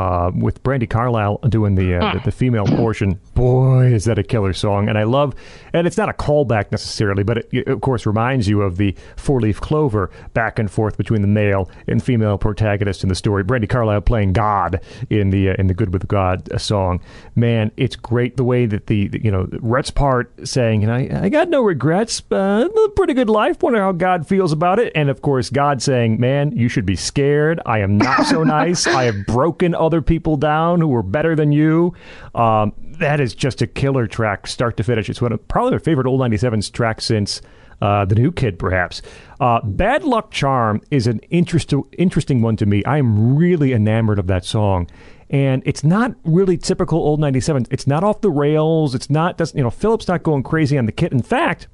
uh, 0.00 0.30
with 0.34 0.62
Brandi 0.62 0.88
Carlile 0.88 1.38
doing 1.48 1.74
the, 1.74 1.94
uh, 1.94 2.14
the 2.14 2.20
the 2.24 2.32
female 2.32 2.64
portion, 2.64 3.20
boy, 3.34 3.84
is 3.84 4.06
that 4.06 4.18
a 4.18 4.22
killer 4.22 4.54
song! 4.54 4.88
And 4.88 4.96
I 4.96 5.02
love, 5.02 5.34
and 5.74 5.86
it's 5.86 5.98
not 5.98 6.08
a 6.08 6.14
callback 6.14 6.72
necessarily, 6.72 7.22
but 7.22 7.38
it, 7.38 7.48
it, 7.52 7.68
of 7.68 7.82
course 7.82 8.06
reminds 8.06 8.48
you 8.48 8.62
of 8.62 8.78
the 8.78 8.96
four 9.16 9.40
leaf 9.40 9.60
clover 9.60 10.10
back 10.32 10.58
and 10.58 10.70
forth 10.70 10.96
between 10.96 11.20
the 11.20 11.28
male 11.28 11.70
and 11.86 12.02
female 12.02 12.38
protagonist 12.38 13.02
in 13.02 13.10
the 13.10 13.14
story. 13.14 13.44
Brandi 13.44 13.68
Carlile 13.68 14.00
playing 14.00 14.32
God 14.32 14.80
in 15.10 15.28
the 15.28 15.50
uh, 15.50 15.54
in 15.58 15.66
the 15.66 15.74
Good 15.74 15.92
with 15.92 16.08
God 16.08 16.50
uh, 16.50 16.56
song. 16.56 17.00
Man, 17.34 17.70
it's 17.76 17.96
great 17.96 18.38
the 18.38 18.44
way 18.44 18.64
that 18.64 18.86
the, 18.86 19.08
the 19.08 19.22
you 19.22 19.30
know 19.30 19.48
Rhett's 19.60 19.90
part 19.90 20.32
saying, 20.48 20.82
"And 20.82 20.92
I 20.92 21.24
I 21.24 21.28
got 21.28 21.50
no 21.50 21.60
regrets, 21.60 22.22
uh, 22.32 22.68
a 22.86 22.88
pretty 22.96 23.12
good 23.12 23.28
life. 23.28 23.62
Wonder 23.62 23.82
how 23.82 23.92
God 23.92 24.26
feels 24.26 24.52
about 24.52 24.78
it." 24.78 24.92
And 24.94 25.10
of 25.10 25.20
course, 25.20 25.50
God 25.50 25.82
saying, 25.82 26.18
"Man, 26.18 26.52
you 26.56 26.70
should 26.70 26.86
be 26.86 26.96
scared. 26.96 27.60
I 27.66 27.80
am 27.80 27.98
not 27.98 28.24
so 28.24 28.44
nice. 28.60 28.86
I 28.86 29.04
have 29.04 29.26
broken 29.26 29.74
other 29.74 29.89
people 30.00 30.36
down 30.36 30.80
who 30.80 30.88
were 30.88 31.02
better 31.02 31.34
than 31.34 31.52
you." 31.52 31.94
Um, 32.34 32.72
that 32.98 33.18
is 33.20 33.34
just 33.34 33.62
a 33.62 33.66
killer 33.66 34.06
track, 34.06 34.46
start 34.46 34.76
to 34.76 34.82
finish. 34.84 35.08
It's 35.08 35.20
one 35.22 35.32
of 35.32 35.48
probably 35.48 35.72
my 35.72 35.78
favorite 35.78 36.06
old 36.06 36.20
'97s 36.20 36.70
track 36.72 37.00
since 37.00 37.42
uh, 37.82 38.04
the 38.04 38.14
new 38.14 38.30
kid, 38.30 38.58
perhaps. 38.58 39.00
Uh, 39.40 39.60
Bad 39.64 40.04
Luck 40.04 40.30
Charm 40.30 40.82
is 40.90 41.06
an 41.06 41.18
interest- 41.30 41.72
interesting 41.96 42.42
one 42.42 42.56
to 42.56 42.66
me. 42.66 42.84
I 42.84 42.98
am 42.98 43.36
really 43.36 43.72
enamored 43.72 44.18
of 44.18 44.26
that 44.26 44.44
song. 44.44 44.86
And 45.30 45.62
it's 45.64 45.82
not 45.84 46.14
really 46.24 46.58
typical 46.58 46.98
old 46.98 47.20
97. 47.20 47.66
It's 47.70 47.86
not 47.86 48.02
off 48.04 48.20
the 48.20 48.30
rails. 48.30 48.94
It's 48.96 49.08
not, 49.08 49.38
doesn't, 49.38 49.56
you 49.56 49.62
know, 49.62 49.70
Philip's 49.70 50.08
not 50.08 50.22
going 50.24 50.42
crazy 50.42 50.76
on 50.76 50.86
the 50.86 50.92
kit. 50.92 51.12
In 51.12 51.22
fact, 51.22 51.68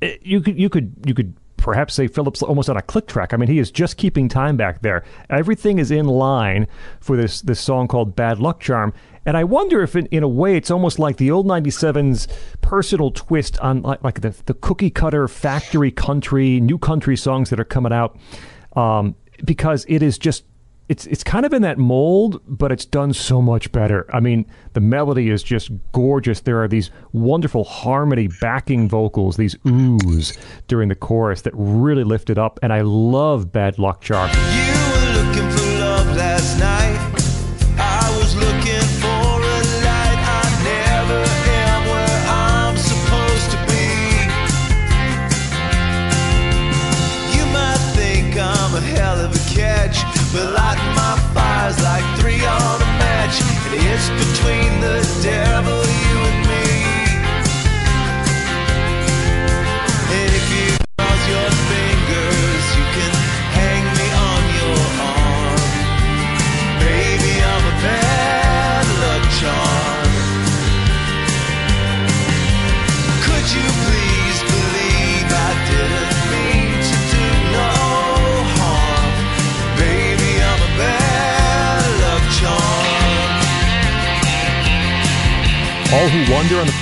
it- 0.00 0.20
you 0.24 0.40
could, 0.40 0.56
you 0.58 0.68
could, 0.68 0.94
you 1.04 1.14
could 1.14 1.34
perhaps 1.64 1.94
say 1.94 2.06
Philip's 2.06 2.42
almost 2.42 2.68
on 2.68 2.76
a 2.76 2.82
click 2.82 3.06
track. 3.06 3.32
I 3.32 3.38
mean, 3.38 3.48
he 3.48 3.58
is 3.58 3.70
just 3.70 3.96
keeping 3.96 4.28
time 4.28 4.58
back 4.58 4.82
there. 4.82 5.02
Everything 5.30 5.78
is 5.78 5.90
in 5.90 6.04
line 6.04 6.66
for 7.00 7.16
this, 7.16 7.40
this 7.40 7.58
song 7.58 7.88
called 7.88 8.14
Bad 8.14 8.38
Luck 8.38 8.60
Charm. 8.60 8.92
And 9.24 9.34
I 9.34 9.44
wonder 9.44 9.82
if, 9.82 9.96
in, 9.96 10.04
in 10.08 10.22
a 10.22 10.28
way, 10.28 10.58
it's 10.58 10.70
almost 10.70 10.98
like 10.98 11.16
the 11.16 11.30
old 11.30 11.46
97's 11.46 12.28
personal 12.60 13.10
twist 13.12 13.58
on 13.60 13.80
like, 13.80 14.04
like 14.04 14.20
the, 14.20 14.36
the 14.44 14.52
cookie 14.52 14.90
cutter 14.90 15.26
factory 15.26 15.90
country, 15.90 16.60
new 16.60 16.76
country 16.76 17.16
songs 17.16 17.48
that 17.48 17.58
are 17.58 17.64
coming 17.64 17.94
out. 17.94 18.18
Um, 18.76 19.16
because 19.42 19.86
it 19.88 20.02
is 20.02 20.18
just 20.18 20.44
it's 20.88 21.06
it's 21.06 21.24
kind 21.24 21.46
of 21.46 21.52
in 21.52 21.62
that 21.62 21.78
mold, 21.78 22.42
but 22.46 22.70
it's 22.70 22.84
done 22.84 23.12
so 23.12 23.40
much 23.40 23.72
better. 23.72 24.06
I 24.12 24.20
mean, 24.20 24.46
the 24.74 24.80
melody 24.80 25.30
is 25.30 25.42
just 25.42 25.70
gorgeous. 25.92 26.40
There 26.40 26.62
are 26.62 26.68
these 26.68 26.90
wonderful 27.12 27.64
harmony 27.64 28.28
backing 28.40 28.88
vocals, 28.88 29.36
these 29.36 29.54
oohs 29.64 30.38
during 30.68 30.88
the 30.88 30.94
chorus 30.94 31.42
that 31.42 31.52
really 31.54 32.04
lift 32.04 32.28
it 32.28 32.38
up, 32.38 32.58
and 32.62 32.72
I 32.72 32.82
love 32.82 33.50
Bad 33.52 33.78
Luck 33.78 34.02
Charm. 34.02 34.30
You 34.30 34.83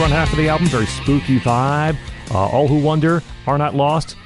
front 0.02 0.14
half 0.14 0.32
of 0.32 0.36
the 0.36 0.48
album, 0.48 0.66
very 0.66 0.86
spooky 0.86 1.38
vibe. 1.38 1.96
Uh, 2.32 2.48
All 2.48 2.66
Who 2.66 2.82
Wonder 2.82 3.22
are 3.46 3.56
not 3.56 3.76
lost, 3.76 4.16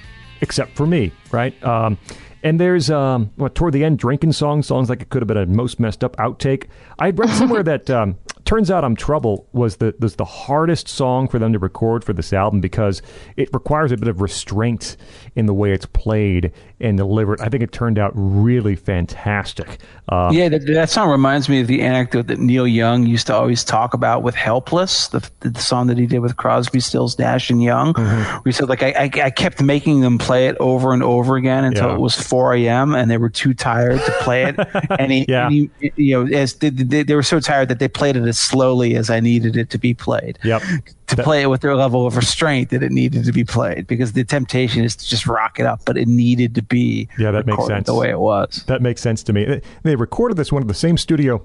except 0.40 0.74
for 0.74 0.86
me, 0.86 1.12
right? 1.32 1.62
Um, 1.62 1.98
and 2.42 2.58
there's 2.58 2.88
um, 2.88 3.30
what 3.36 3.54
toward 3.54 3.74
the 3.74 3.84
end, 3.84 3.98
drinking 3.98 4.32
songs, 4.32 4.66
songs 4.66 4.88
like 4.88 5.02
it 5.02 5.10
could 5.10 5.20
have 5.20 5.26
been 5.26 5.36
a 5.36 5.44
most 5.44 5.78
messed 5.78 6.02
up 6.02 6.16
outtake. 6.16 6.68
I 6.98 7.10
read 7.10 7.28
somewhere 7.28 7.62
that 7.64 7.90
um, 7.90 8.16
turns 8.46 8.70
out 8.70 8.84
I'm 8.84 8.96
Trouble 8.96 9.46
was 9.52 9.76
the 9.76 9.94
was 10.00 10.16
the 10.16 10.24
hardest 10.24 10.88
song 10.88 11.28
for 11.28 11.38
them 11.38 11.52
to 11.52 11.58
record 11.58 12.04
for 12.04 12.14
this 12.14 12.32
album 12.32 12.62
because 12.62 13.02
it 13.36 13.50
requires 13.52 13.92
a 13.92 13.98
bit 13.98 14.08
of 14.08 14.22
restraint 14.22 14.96
in 15.34 15.44
the 15.44 15.52
way 15.52 15.72
it's 15.72 15.84
played 15.84 16.52
and 16.78 16.98
delivered. 16.98 17.40
I 17.40 17.48
think 17.48 17.62
it 17.62 17.72
turned 17.72 17.98
out 17.98 18.12
really 18.14 18.76
fantastic. 18.76 19.78
Uh, 20.08 20.30
Yeah, 20.32 20.48
that, 20.50 20.66
that 20.66 20.90
song 20.90 21.10
reminds 21.10 21.48
me 21.48 21.60
of 21.60 21.66
the 21.66 21.80
anecdote 21.82 22.26
that 22.28 22.38
Neil 22.38 22.66
Young 22.66 23.06
used 23.06 23.26
to 23.28 23.34
always 23.34 23.64
talk 23.64 23.94
about 23.94 24.22
with 24.22 24.34
"Helpless," 24.34 25.08
the, 25.08 25.28
the 25.40 25.58
song 25.60 25.86
that 25.88 25.98
he 25.98 26.06
did 26.06 26.18
with 26.20 26.36
Crosby, 26.36 26.80
Stills, 26.80 27.18
Nash 27.18 27.48
and 27.50 27.62
Young. 27.62 27.94
Where 27.94 28.40
he 28.44 28.52
said, 28.52 28.68
like, 28.68 28.82
I, 28.82 28.88
I, 28.90 29.10
I 29.24 29.30
kept 29.30 29.62
making 29.62 30.00
them 30.02 30.18
play 30.18 30.48
it 30.48 30.56
over 30.60 30.92
and 30.92 31.02
over 31.02 31.36
again 31.36 31.64
until 31.64 31.88
Yeah. 31.88 31.94
it 31.94 32.00
was 32.00 32.14
4 32.20 32.54
a.m. 32.54 32.94
and 32.94 33.10
they 33.10 33.16
were 33.18 33.30
too 33.30 33.54
tired 33.54 33.98
to 34.04 34.12
play 34.20 34.44
it. 34.44 34.56
and 34.98 35.10
he, 35.10 35.24
Yeah. 35.28 35.46
and 35.46 35.54
he 35.80 35.92
you 35.96 36.24
know, 36.26 36.36
as 36.36 36.54
they, 36.54 36.70
they, 36.70 37.02
they 37.02 37.14
were 37.14 37.22
so 37.22 37.40
tired 37.40 37.68
that 37.68 37.78
they 37.78 37.88
played 37.88 38.16
it 38.16 38.24
as 38.24 38.38
slowly 38.38 38.96
as 38.96 39.08
I 39.10 39.20
needed 39.20 39.56
it 39.56 39.70
to 39.70 39.78
be 39.78 39.94
played. 39.94 40.38
Yep. 40.44 40.62
To 41.08 41.22
play 41.22 41.42
it 41.42 41.46
with 41.46 41.60
their 41.60 41.76
level 41.76 42.06
of 42.06 42.16
restraint 42.16 42.70
that 42.70 42.82
it 42.82 42.90
needed 42.90 43.24
to 43.24 43.32
be 43.32 43.44
played, 43.44 43.86
because 43.86 44.12
the 44.12 44.24
temptation 44.24 44.82
is 44.84 44.96
to 44.96 45.06
just 45.06 45.26
rock 45.26 45.60
it 45.60 45.66
up, 45.66 45.82
but 45.84 45.96
it 45.96 46.08
needed 46.08 46.54
to 46.56 46.62
be 46.62 47.08
Yeah, 47.18 47.30
that 47.30 47.46
makes 47.46 47.64
sense. 47.66 47.86
the 47.86 47.94
way 47.94 48.10
it 48.10 48.18
was. 48.18 48.64
That 48.66 48.82
makes 48.82 49.00
sense 49.02 49.22
to 49.24 49.32
me. 49.32 49.44
They- 49.44 49.62
They 49.84 49.94
recorded 49.96 50.36
this 50.36 50.50
one 50.52 50.62
at 50.62 50.68
the 50.68 50.74
same 50.74 50.96
studio 50.98 51.42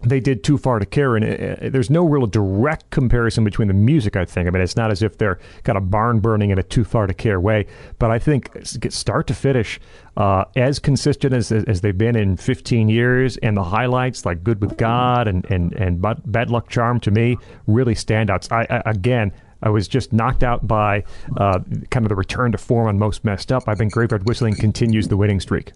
they 0.00 0.20
did 0.20 0.42
Too 0.42 0.58
Far 0.58 0.78
to 0.78 0.86
Care, 0.86 1.16
and 1.16 1.24
uh, 1.24 1.68
there's 1.70 1.90
no 1.90 2.04
real 2.04 2.26
direct 2.26 2.90
comparison 2.90 3.44
between 3.44 3.68
the 3.68 3.74
music. 3.74 4.16
I 4.16 4.24
think. 4.24 4.46
I 4.46 4.50
mean, 4.50 4.62
it's 4.62 4.76
not 4.76 4.90
as 4.90 5.02
if 5.02 5.18
they're 5.18 5.38
kind 5.64 5.76
of 5.76 5.90
barn 5.90 6.20
burning 6.20 6.50
in 6.50 6.58
a 6.58 6.62
Too 6.62 6.84
Far 6.84 7.06
to 7.06 7.14
Care 7.14 7.40
way, 7.40 7.66
but 7.98 8.10
I 8.10 8.18
think 8.18 8.50
start 8.64 9.26
to 9.28 9.34
finish, 9.34 9.80
uh, 10.16 10.44
as 10.56 10.78
consistent 10.78 11.34
as 11.34 11.52
as 11.52 11.80
they've 11.80 11.96
been 11.96 12.16
in 12.16 12.36
15 12.36 12.88
years, 12.88 13.36
and 13.38 13.56
the 13.56 13.64
highlights 13.64 14.24
like 14.24 14.42
Good 14.42 14.60
with 14.60 14.76
God 14.76 15.28
and 15.28 15.44
and 15.50 15.72
and 15.74 16.00
Bad 16.26 16.50
Luck 16.50 16.68
Charm 16.68 17.00
to 17.00 17.10
me 17.10 17.36
really 17.66 17.94
standouts. 17.94 18.50
I, 18.50 18.66
I 18.70 18.90
again. 18.90 19.32
I 19.64 19.68
was 19.68 19.86
just 19.86 20.12
knocked 20.12 20.42
out 20.42 20.66
by 20.66 21.04
uh, 21.36 21.60
kind 21.90 22.04
of 22.04 22.08
the 22.08 22.16
return 22.16 22.50
to 22.50 22.58
form 22.58 22.88
on 22.88 22.98
Most 22.98 23.24
Messed 23.24 23.52
Up. 23.52 23.68
I 23.68 23.76
think 23.76 23.92
Graveyard 23.92 24.26
Whistling 24.26 24.56
continues 24.56 25.06
the 25.06 25.16
winning 25.16 25.38
streak. 25.38 25.70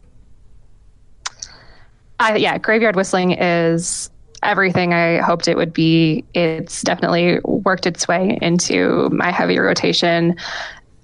I, 2.20 2.36
yeah, 2.36 2.58
graveyard 2.58 2.96
whistling 2.96 3.32
is 3.32 4.10
everything 4.42 4.94
I 4.94 5.18
hoped 5.18 5.48
it 5.48 5.56
would 5.56 5.72
be. 5.72 6.24
It's 6.34 6.82
definitely 6.82 7.40
worked 7.44 7.86
its 7.86 8.06
way 8.08 8.38
into 8.40 9.10
my 9.10 9.30
heavy 9.30 9.58
rotation. 9.58 10.36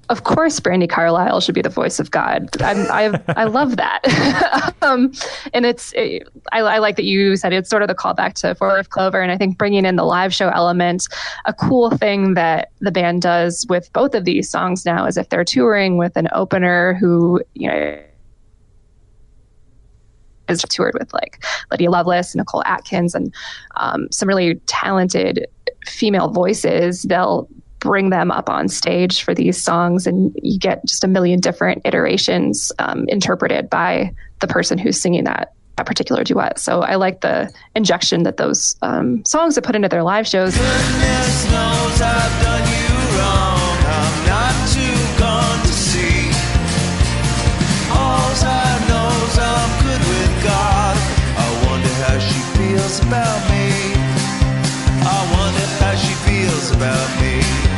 Of 0.08 0.24
course, 0.24 0.60
Brandi 0.60 0.90
Carlile 0.90 1.40
should 1.40 1.54
be 1.54 1.62
the 1.62 1.70
voice 1.70 1.98
of 1.98 2.10
God. 2.10 2.48
I'm, 2.60 2.86
I 2.90 3.18
I 3.28 3.44
love 3.44 3.76
that, 3.76 4.74
um, 4.82 5.12
and 5.54 5.64
it's 5.64 5.92
it, 5.94 6.28
I, 6.50 6.58
I 6.58 6.78
like 6.78 6.96
that 6.96 7.04
you 7.04 7.36
said 7.36 7.52
it's 7.52 7.70
sort 7.70 7.82
of 7.82 7.88
the 7.88 7.94
callback 7.94 8.34
to 8.34 8.54
Four 8.54 8.74
Leaf 8.76 8.90
Clover, 8.90 9.22
and 9.22 9.32
I 9.32 9.38
think 9.38 9.56
bringing 9.56 9.86
in 9.86 9.96
the 9.96 10.04
live 10.04 10.34
show 10.34 10.48
element. 10.50 11.08
A 11.46 11.54
cool 11.54 11.90
thing 11.90 12.34
that 12.34 12.72
the 12.80 12.90
band 12.90 13.22
does 13.22 13.64
with 13.70 13.90
both 13.92 14.14
of 14.14 14.24
these 14.24 14.50
songs 14.50 14.84
now 14.84 15.06
is 15.06 15.16
if 15.16 15.30
they're 15.30 15.44
touring 15.44 15.96
with 15.96 16.16
an 16.16 16.28
opener 16.32 16.94
who 16.94 17.40
you 17.54 17.68
know 17.68 17.98
has 20.48 20.62
toured 20.62 20.94
with 20.98 21.12
like 21.12 21.44
Lydia 21.70 21.90
Loveless, 21.90 22.34
Nicole 22.34 22.62
Atkins, 22.64 23.14
and 23.14 23.34
um, 23.76 24.08
some 24.10 24.28
really 24.28 24.56
talented 24.66 25.46
female 25.86 26.28
voices. 26.28 27.02
They'll 27.02 27.48
bring 27.78 28.10
them 28.10 28.30
up 28.30 28.48
on 28.48 28.68
stage 28.68 29.22
for 29.22 29.34
these 29.34 29.60
songs, 29.60 30.06
and 30.06 30.32
you 30.42 30.58
get 30.58 30.84
just 30.84 31.04
a 31.04 31.08
million 31.08 31.40
different 31.40 31.82
iterations 31.84 32.72
um, 32.78 33.08
interpreted 33.08 33.68
by 33.68 34.14
the 34.40 34.46
person 34.46 34.78
who's 34.78 35.00
singing 35.00 35.24
that. 35.24 35.52
That 35.78 35.86
particular 35.86 36.22
duet. 36.22 36.58
So 36.58 36.82
I 36.82 36.96
like 36.96 37.22
the 37.22 37.50
injection 37.74 38.24
that 38.24 38.36
those 38.36 38.76
um, 38.82 39.24
songs 39.24 39.54
have 39.54 39.64
put 39.64 39.74
into 39.74 39.88
their 39.88 40.02
live 40.02 40.26
shows. 40.28 40.54
About 53.12 53.50
me. 53.50 53.92
I 55.04 55.18
wonder 55.36 55.66
how 55.84 55.94
she 55.94 56.14
feels 56.24 56.70
about 56.70 57.10
me. 57.20 57.71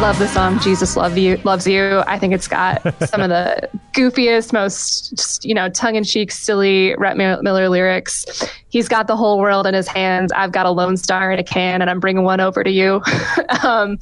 Love 0.00 0.18
the 0.18 0.28
song 0.28 0.58
"Jesus 0.60 0.96
Love 0.96 1.18
You 1.18 1.36
Loves 1.44 1.66
You." 1.66 2.02
I 2.06 2.18
think 2.18 2.32
it's 2.32 2.48
got 2.48 2.80
some 3.10 3.20
of 3.20 3.28
the 3.28 3.68
goofiest, 3.92 4.50
most 4.50 5.44
you 5.44 5.52
know 5.52 5.68
tongue-in-cheek, 5.68 6.32
silly 6.32 6.94
Rhett 6.96 7.18
Miller 7.18 7.68
lyrics. 7.68 8.24
He's 8.70 8.88
got 8.88 9.08
the 9.08 9.16
whole 9.16 9.38
world 9.38 9.66
in 9.66 9.74
his 9.74 9.86
hands. 9.86 10.32
I've 10.32 10.52
got 10.52 10.64
a 10.64 10.70
Lone 10.70 10.96
Star 10.96 11.30
in 11.30 11.38
a 11.38 11.44
can, 11.44 11.82
and 11.82 11.90
I'm 11.90 12.00
bringing 12.00 12.24
one 12.24 12.40
over 12.40 12.64
to 12.64 12.70
you. 12.70 13.02
um, 13.62 13.98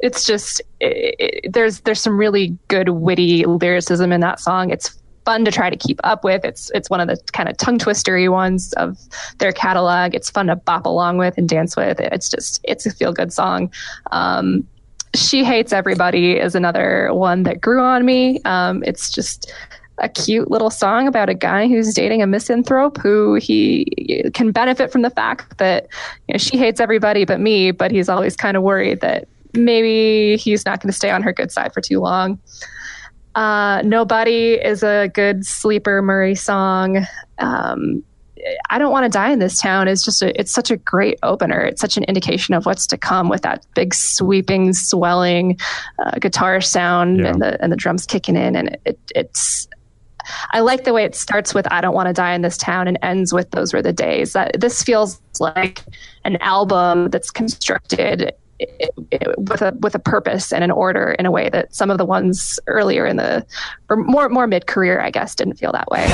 it's 0.00 0.24
just 0.24 0.62
it, 0.80 1.16
it, 1.18 1.52
there's 1.52 1.80
there's 1.80 2.00
some 2.00 2.16
really 2.16 2.56
good 2.68 2.88
witty 2.88 3.44
lyricism 3.44 4.10
in 4.10 4.22
that 4.22 4.40
song. 4.40 4.70
It's 4.70 4.98
fun 5.26 5.44
to 5.44 5.50
try 5.50 5.68
to 5.68 5.76
keep 5.76 6.00
up 6.02 6.24
with. 6.24 6.46
It's 6.46 6.70
it's 6.74 6.88
one 6.88 7.00
of 7.00 7.08
the 7.08 7.18
kind 7.32 7.50
of 7.50 7.58
tongue 7.58 7.78
twistery 7.78 8.30
ones 8.30 8.72
of 8.74 8.98
their 9.36 9.52
catalog. 9.52 10.14
It's 10.14 10.30
fun 10.30 10.46
to 10.46 10.56
bop 10.56 10.86
along 10.86 11.18
with 11.18 11.36
and 11.36 11.46
dance 11.46 11.76
with. 11.76 12.00
It's 12.00 12.30
just 12.30 12.58
it's 12.64 12.86
a 12.86 12.90
feel 12.90 13.12
good 13.12 13.34
song. 13.34 13.70
Um, 14.12 14.66
she 15.14 15.44
hates 15.44 15.72
everybody 15.72 16.38
is 16.38 16.54
another 16.54 17.10
one 17.12 17.42
that 17.42 17.60
grew 17.60 17.80
on 17.80 18.04
me. 18.04 18.40
Um, 18.44 18.82
it's 18.86 19.10
just 19.10 19.52
a 19.98 20.08
cute 20.08 20.50
little 20.50 20.70
song 20.70 21.06
about 21.06 21.28
a 21.28 21.34
guy 21.34 21.68
who's 21.68 21.94
dating 21.94 22.22
a 22.22 22.26
misanthrope 22.26 22.98
who 22.98 23.34
he 23.34 24.24
can 24.34 24.50
benefit 24.50 24.90
from 24.90 25.02
the 25.02 25.10
fact 25.10 25.58
that 25.58 25.86
you 26.28 26.34
know, 26.34 26.38
she 26.38 26.56
hates 26.56 26.80
everybody 26.80 27.24
but 27.24 27.40
me, 27.40 27.70
but 27.70 27.90
he's 27.90 28.08
always 28.08 28.34
kind 28.34 28.56
of 28.56 28.62
worried 28.62 29.00
that 29.00 29.28
maybe 29.52 30.36
he's 30.36 30.64
not 30.64 30.80
going 30.80 30.90
to 30.90 30.96
stay 30.96 31.10
on 31.10 31.22
her 31.22 31.32
good 31.32 31.52
side 31.52 31.72
for 31.72 31.80
too 31.80 32.00
long. 32.00 32.38
Uh, 33.34 33.82
Nobody 33.82 34.54
is 34.54 34.82
a 34.82 35.08
good 35.14 35.44
sleeper 35.46 36.02
Murry 36.02 36.34
song. 36.34 37.06
Um, 37.38 38.02
I 38.70 38.78
don't 38.78 38.90
want 38.90 39.04
to 39.04 39.08
die 39.10 39.30
in 39.30 39.38
this 39.38 39.60
town 39.60 39.86
is 39.88 40.02
just 40.02 40.20
a, 40.22 40.38
it's 40.40 40.50
such 40.50 40.70
a 40.70 40.76
great 40.76 41.18
opener. 41.22 41.60
It's 41.60 41.80
such 41.80 41.96
an 41.96 42.04
indication 42.04 42.54
of 42.54 42.66
what's 42.66 42.86
to 42.88 42.98
come 42.98 43.28
with 43.28 43.42
that 43.42 43.64
big 43.74 43.94
sweeping, 43.94 44.72
swelling 44.72 45.58
uh, 46.04 46.18
guitar 46.18 46.60
sound 46.60 47.20
Yeah. 47.20 47.28
and 47.28 47.40
the 47.42 47.62
and 47.62 47.70
the 47.72 47.76
drums 47.76 48.06
kicking 48.06 48.36
in, 48.36 48.56
and 48.56 48.76
it, 48.84 48.98
it's. 49.14 49.68
I 50.52 50.60
like 50.60 50.84
the 50.84 50.92
way 50.92 51.04
it 51.04 51.14
starts 51.14 51.52
with 51.54 51.66
"I 51.72 51.80
don't 51.80 51.94
want 51.94 52.06
to 52.08 52.12
die 52.12 52.32
in 52.34 52.42
this 52.42 52.56
town" 52.56 52.88
and 52.88 52.98
ends 53.02 53.32
with 53.32 53.50
"Those 53.50 53.72
were 53.72 53.82
the 53.82 53.92
days." 53.92 54.32
That 54.34 54.60
this 54.60 54.82
feels 54.82 55.20
like 55.40 55.82
an 56.24 56.36
album 56.38 57.10
that's 57.10 57.30
constructed 57.30 58.32
i- 58.60 58.66
i- 59.12 59.18
with 59.36 59.62
a 59.62 59.72
with 59.80 59.94
a 59.96 59.98
purpose 59.98 60.52
and 60.52 60.62
an 60.62 60.70
order 60.70 61.12
in 61.18 61.26
a 61.26 61.30
way 61.30 61.48
that 61.50 61.74
some 61.74 61.90
of 61.90 61.98
the 61.98 62.04
ones 62.04 62.58
earlier 62.68 63.04
in 63.06 63.16
the 63.16 63.44
or 63.88 63.96
more 63.96 64.28
more 64.28 64.46
mid 64.46 64.66
career, 64.68 65.00
I 65.00 65.10
guess, 65.10 65.34
didn't 65.34 65.54
feel 65.54 65.72
that 65.72 65.90
way. 65.90 66.06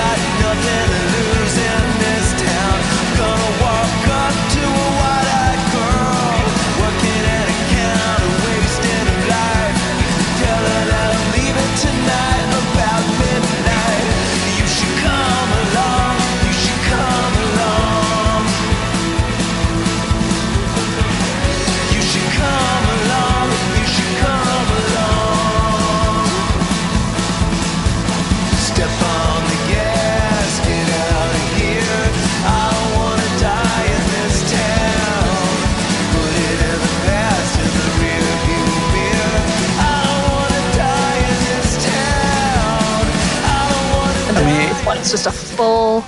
Is 45.15 45.25
just 45.25 45.27
a 45.27 45.57
full 45.57 46.05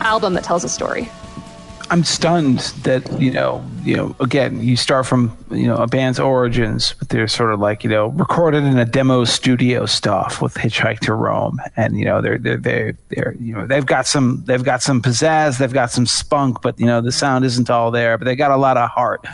album 0.00 0.34
that 0.34 0.44
tells 0.44 0.64
a 0.64 0.68
story. 0.68 1.08
I'm 1.90 2.04
stunned 2.04 2.58
that 2.82 3.18
you 3.18 3.30
know, 3.30 3.64
you 3.82 3.96
know, 3.96 4.14
again, 4.20 4.60
you 4.62 4.76
start 4.76 5.06
from 5.06 5.34
you 5.50 5.66
know 5.66 5.76
a 5.76 5.86
band's 5.86 6.20
origins, 6.20 6.94
but 6.98 7.08
they're 7.08 7.28
sort 7.28 7.54
of 7.54 7.60
like 7.60 7.82
you 7.82 7.88
know 7.88 8.08
recorded 8.08 8.64
in 8.64 8.76
a 8.76 8.84
demo 8.84 9.24
studio 9.24 9.86
stuff 9.86 10.42
with 10.42 10.54
Hitchhike 10.54 10.98
to 11.00 11.14
Rome, 11.14 11.58
and 11.76 11.98
you 11.98 12.04
know 12.04 12.20
they're 12.20 12.36
they're 12.36 12.58
they're, 12.58 12.98
they're 13.08 13.34
you 13.40 13.54
know 13.54 13.66
they've 13.66 13.86
got 13.86 14.06
some 14.06 14.42
they've 14.44 14.64
got 14.64 14.82
some 14.82 15.00
pizzazz, 15.00 15.58
they've 15.58 15.72
got 15.72 15.90
some 15.90 16.04
spunk, 16.04 16.60
but 16.60 16.78
you 16.78 16.84
know 16.84 17.00
the 17.00 17.12
sound 17.12 17.46
isn't 17.46 17.70
all 17.70 17.90
there, 17.90 18.18
but 18.18 18.26
they 18.26 18.36
got 18.36 18.50
a 18.50 18.56
lot 18.56 18.76
of 18.76 18.90
heart. 18.90 19.24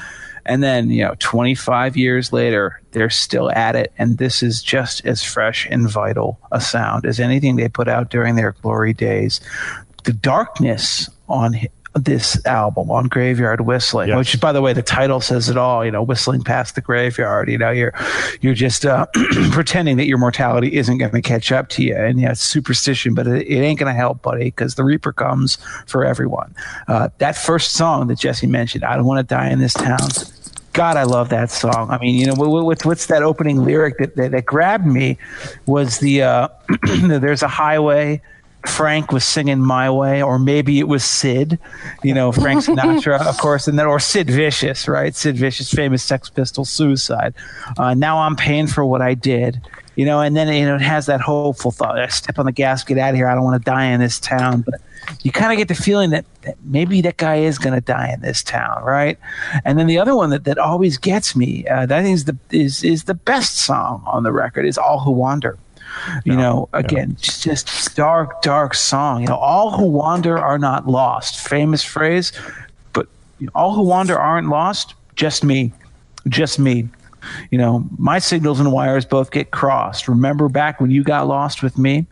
And 0.46 0.62
then 0.62 0.90
you 0.90 1.02
know, 1.04 1.14
25 1.18 1.96
years 1.96 2.32
later, 2.32 2.80
they're 2.92 3.10
still 3.10 3.50
at 3.52 3.76
it, 3.76 3.92
and 3.98 4.18
this 4.18 4.42
is 4.42 4.62
just 4.62 5.04
as 5.06 5.22
fresh 5.22 5.66
and 5.70 5.88
vital 5.88 6.38
a 6.52 6.60
sound 6.60 7.06
as 7.06 7.18
anything 7.20 7.56
they 7.56 7.68
put 7.68 7.88
out 7.88 8.10
during 8.10 8.36
their 8.36 8.52
glory 8.62 8.92
days. 8.92 9.40
The 10.04 10.12
darkness 10.12 11.08
on 11.28 11.54
this 11.96 12.44
album 12.44 12.90
on 12.90 13.06
Graveyard 13.06 13.60
Whistling, 13.60 14.08
Yes. 14.08 14.16
which 14.18 14.40
by 14.40 14.50
the 14.50 14.60
way, 14.60 14.72
the 14.72 14.82
title 14.82 15.20
says 15.20 15.48
it 15.48 15.56
all. 15.56 15.84
You 15.84 15.92
know, 15.92 16.02
whistling 16.02 16.42
past 16.42 16.74
the 16.74 16.80
graveyard. 16.80 17.48
You 17.48 17.56
know, 17.56 17.70
you're 17.70 17.94
you're 18.40 18.52
just 18.54 18.84
uh, 18.84 19.06
pretending 19.52 19.96
that 19.98 20.06
your 20.06 20.18
mortality 20.18 20.74
isn't 20.76 20.98
going 20.98 21.12
to 21.12 21.22
catch 21.22 21.52
up 21.52 21.68
to 21.70 21.84
you, 21.84 21.94
and 21.96 22.18
yeah, 22.20 22.32
it's 22.32 22.40
superstition, 22.40 23.14
but 23.14 23.28
it, 23.28 23.46
it 23.46 23.60
ain't 23.60 23.78
going 23.78 23.92
to 23.92 23.96
help, 23.96 24.22
buddy, 24.22 24.46
because 24.46 24.74
the 24.74 24.82
Reaper 24.82 25.12
comes 25.12 25.56
for 25.86 26.04
everyone. 26.04 26.52
Uh, 26.88 27.10
that 27.18 27.36
first 27.36 27.74
song 27.74 28.08
that 28.08 28.18
Jessie 28.18 28.48
mentioned, 28.48 28.84
"I 28.84 28.96
Don't 28.96 29.04
Want 29.06 29.26
to 29.26 29.34
Die 29.34 29.48
in 29.50 29.60
This 29.60 29.74
Town." 29.74 29.98
God, 30.74 30.96
I 30.96 31.04
love 31.04 31.28
that 31.28 31.52
song. 31.52 31.88
I 31.88 31.98
mean, 31.98 32.16
you 32.16 32.26
know, 32.26 32.34
what, 32.34 32.64
what, 32.64 32.84
what's 32.84 33.06
that 33.06 33.22
opening 33.22 33.64
lyric 33.64 33.96
that, 33.98 34.16
that, 34.16 34.32
that 34.32 34.44
grabbed 34.44 34.84
me 34.84 35.16
was 35.66 35.98
the 35.98 36.22
uh, 36.22 36.48
"There's 37.02 37.42
a 37.42 37.48
highway." 37.48 38.20
Frank 38.66 39.12
was 39.12 39.24
singing 39.24 39.60
"My 39.60 39.88
Way," 39.88 40.22
or 40.22 40.38
maybe 40.38 40.80
it 40.80 40.88
was 40.88 41.04
Sid, 41.04 41.58
you 42.02 42.12
know, 42.12 42.32
Frank 42.32 42.64
Sinatra, 42.64 43.20
of 43.24 43.38
course, 43.40 43.68
and 43.68 43.78
then 43.78 43.86
or 43.86 44.00
Sid 44.00 44.28
Vicious, 44.28 44.88
right? 44.88 45.14
Sid 45.14 45.36
Vicious, 45.36 45.70
famous 45.70 46.02
Sex 46.02 46.28
Pistols 46.28 46.70
suicide. 46.70 47.34
Uh, 47.78 47.94
now 47.94 48.18
I'm 48.18 48.34
paying 48.34 48.66
for 48.66 48.84
what 48.84 49.00
I 49.00 49.14
did, 49.14 49.60
you 49.94 50.04
know, 50.04 50.20
and 50.20 50.36
then 50.36 50.48
you 50.48 50.64
know 50.64 50.74
it 50.74 50.80
has 50.80 51.06
that 51.06 51.20
hopeful 51.20 51.70
thought: 51.70 52.00
I 52.00 52.08
step 52.08 52.38
on 52.38 52.46
the 52.46 52.52
gas, 52.52 52.82
get 52.82 52.98
out 52.98 53.10
of 53.10 53.16
here. 53.16 53.28
I 53.28 53.34
don't 53.34 53.44
want 53.44 53.62
to 53.62 53.70
die 53.70 53.86
in 53.86 54.00
this 54.00 54.18
town, 54.18 54.62
but 54.62 54.80
you 55.22 55.32
kind 55.32 55.52
of 55.52 55.58
get 55.58 55.68
the 55.68 55.74
feeling 55.74 56.10
that, 56.10 56.24
that 56.42 56.56
maybe 56.64 57.00
that 57.02 57.16
guy 57.16 57.36
is 57.36 57.58
going 57.58 57.74
to 57.74 57.80
die 57.80 58.10
in 58.12 58.20
this 58.20 58.42
town, 58.42 58.82
right? 58.82 59.18
And 59.64 59.78
then 59.78 59.86
the 59.86 59.98
other 59.98 60.14
one 60.14 60.30
that, 60.30 60.44
that 60.44 60.58
always 60.58 60.98
gets 60.98 61.34
me, 61.34 61.66
uh, 61.68 61.86
that 61.86 61.98
I 61.98 62.02
think 62.02 62.14
is 62.14 62.24
the 62.24 62.36
is 62.50 62.84
is 62.84 63.04
the 63.04 63.14
best 63.14 63.56
song 63.56 64.02
on 64.06 64.22
the 64.22 64.32
record 64.32 64.66
is 64.66 64.78
"All 64.78 65.00
Who 65.00 65.10
Wander." 65.10 65.58
You 66.24 66.36
know, 66.36 66.68
again, 66.72 67.16
just, 67.20 67.44
just 67.44 67.94
dark, 67.94 68.42
dark 68.42 68.74
song. 68.74 69.20
You 69.20 69.28
know, 69.28 69.36
all 69.36 69.70
who 69.76 69.86
wander 69.86 70.36
are 70.36 70.58
not 70.58 70.88
lost. 70.88 71.38
Famous 71.38 71.84
phrase, 71.84 72.32
but 72.92 73.06
you 73.38 73.46
know, 73.46 73.52
all 73.54 73.74
who 73.74 73.82
wander 73.82 74.18
aren't 74.18 74.48
lost. 74.48 74.94
Just 75.14 75.44
me, 75.44 75.72
just 76.28 76.58
me. 76.58 76.88
You 77.50 77.58
know, 77.58 77.86
my 77.98 78.18
signals 78.18 78.60
and 78.60 78.72
wires 78.72 79.04
both 79.04 79.30
get 79.30 79.50
crossed. 79.50 80.08
Remember 80.08 80.48
back 80.48 80.80
when 80.80 80.90
you 80.90 81.02
got 81.02 81.26
lost 81.26 81.62
with 81.62 81.78
me? 81.78 82.06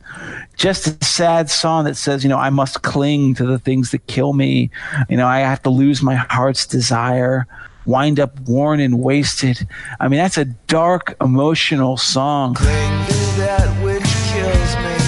Just 0.57 0.87
a 0.87 1.05
sad 1.05 1.51
song 1.51 1.85
that 1.85 1.97
says, 1.97 2.23
you 2.23 2.29
know, 2.29 2.39
I 2.39 2.51
must 2.51 2.83
cling 2.83 3.35
to 3.35 3.47
the 3.47 3.59
things 3.59 3.91
that 3.91 4.07
kill 4.07 4.33
me. 4.33 4.71
You 5.09 5.17
know, 5.17 5.27
I 5.27 5.41
have 5.41 5.63
to 5.63 5.71
lose 5.71 6.03
my 6.03 6.15
heart's 6.15 6.67
desire, 6.67 7.47
wind 7.87 8.21
up 8.21 8.39
worn 8.41 8.81
and 8.81 9.01
wasted. 9.01 9.67
I 10.01 10.09
mean, 10.09 10.19
that's 10.19 10.39
a 10.39 10.45
dark, 10.45 11.17
emotional 11.21 11.97
song. 11.97 12.55
cling 12.55 13.07
to 13.07 13.15
that 13.39 13.69
which 13.83 14.03
kills 14.33 14.77
me. 14.85 15.03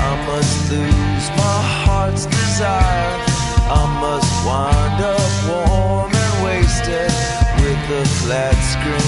I 0.00 0.26
must 0.26 0.70
lose 0.70 1.28
my 1.36 1.62
heart's 1.84 2.26
desire. 2.26 3.38
I 3.70 3.84
must 4.00 4.32
wind 4.46 5.02
up 5.04 5.28
warm 5.46 6.12
and 6.14 6.44
wasted 6.44 7.12
with 7.60 8.00
a 8.00 8.04
flat 8.20 8.56
screen 8.72 9.07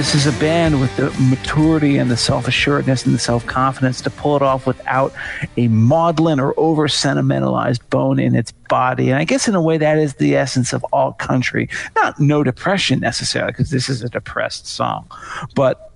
this 0.00 0.14
is 0.14 0.26
a 0.26 0.40
band 0.40 0.80
with 0.80 0.96
the 0.96 1.10
maturity 1.28 1.98
and 1.98 2.10
the 2.10 2.16
self-assuredness 2.16 3.04
and 3.04 3.14
the 3.14 3.18
self-confidence 3.18 4.00
to 4.00 4.08
pull 4.08 4.34
it 4.34 4.40
off 4.40 4.66
without 4.66 5.12
a 5.58 5.68
maudlin 5.68 6.40
or 6.40 6.54
over 6.56 6.88
sentimentalized 6.88 7.86
bone 7.90 8.18
in 8.18 8.34
its 8.34 8.50
body. 8.50 9.10
And 9.10 9.18
i 9.18 9.24
guess 9.24 9.46
in 9.46 9.54
a 9.54 9.60
way 9.60 9.76
that 9.76 9.98
is 9.98 10.14
the 10.14 10.36
essence 10.36 10.72
of 10.72 10.86
alt 10.94 11.18
country. 11.18 11.68
Not 11.96 12.18
no 12.18 12.42
depression 12.42 13.00
necessarily 13.00 13.52
because 13.52 13.68
this 13.68 13.90
is 13.90 14.02
a 14.02 14.08
depressed 14.08 14.66
song 14.66 15.06
but 15.54 15.92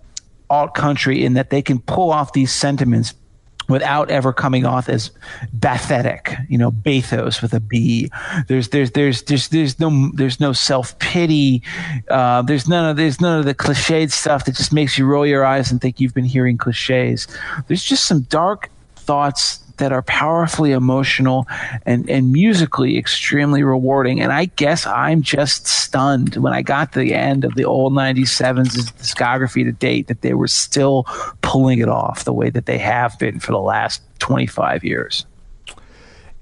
alt 0.51 0.75
country 0.75 1.25
in 1.25 1.33
that 1.33 1.49
they 1.49 1.63
can 1.63 1.81
pull 1.81 2.13
off 2.13 2.35
these 2.35 2.53
sentiments 2.53 3.15
without 3.69 4.11
ever 4.11 4.33
coming 4.33 4.67
off 4.67 4.89
as 4.89 5.11
pathetic, 5.61 6.35
you 6.49 6.59
know, 6.59 6.71
bathos 6.71 7.41
with 7.41 7.53
a 7.55 7.61
B. 7.61 8.11
There's 8.49 8.69
there's 8.69 8.91
there's 8.93 9.23
there's 9.23 9.49
there's 9.49 9.81
no 9.81 10.11
there's 10.15 10.41
no 10.41 10.53
self 10.53 10.99
pity. 10.99 11.63
Uh, 12.09 12.43
there's 12.43 12.69
none 12.69 12.91
of 12.91 12.97
there's 12.97 13.21
none 13.21 13.39
of 13.39 13.45
the 13.45 13.55
cliched 13.55 14.13
stuff 14.13 14.45
that 14.45 14.55
just 14.55 14.73
makes 14.73 14.99
you 14.99 15.07
roll 15.07 15.27
your 15.27 15.45
eyes 15.45 15.71
and 15.71 15.81
think 15.81 16.01
you've 16.01 16.15
been 16.15 16.25
hearing 16.25 16.59
cliches. 16.59 17.27
There's 17.69 17.85
just 17.85 18.05
some 18.05 18.23
dark 18.23 18.71
thoughts 18.97 19.64
that 19.79 19.93
are 19.93 20.03
powerfully 20.03 20.73
emotional 20.73 21.47
and, 21.85 22.09
and 22.09 22.33
musically 22.33 22.97
extremely 22.99 23.63
rewarding. 23.63 24.21
And 24.21 24.33
I 24.33 24.47
guess 24.47 24.87
I'm 24.87 25.23
just 25.23 25.67
stunned 25.67 26.37
when 26.37 26.53
I 26.53 26.63
got 26.63 26.93
to 26.93 26.99
the 26.99 27.15
end 27.15 27.45
of 27.45 27.55
the 27.55 27.65
old 27.65 27.93
97's 27.93 28.93
discography 28.93 29.65
to 29.65 29.73
date 29.73 30.09
that 30.09 30.23
they 30.23 30.35
were 30.35 30.49
still 30.49 31.05
pulling 31.43 31.79
it 31.79 31.89
off 31.89 32.25
the 32.25 32.33
way 32.33 32.51
that 32.51 32.67
they 32.67 32.79
have 32.79 33.19
been 33.19 33.41
for 33.41 33.53
the 33.53 33.59
last 33.59 34.03
25 34.21 34.85
years. 34.85 35.27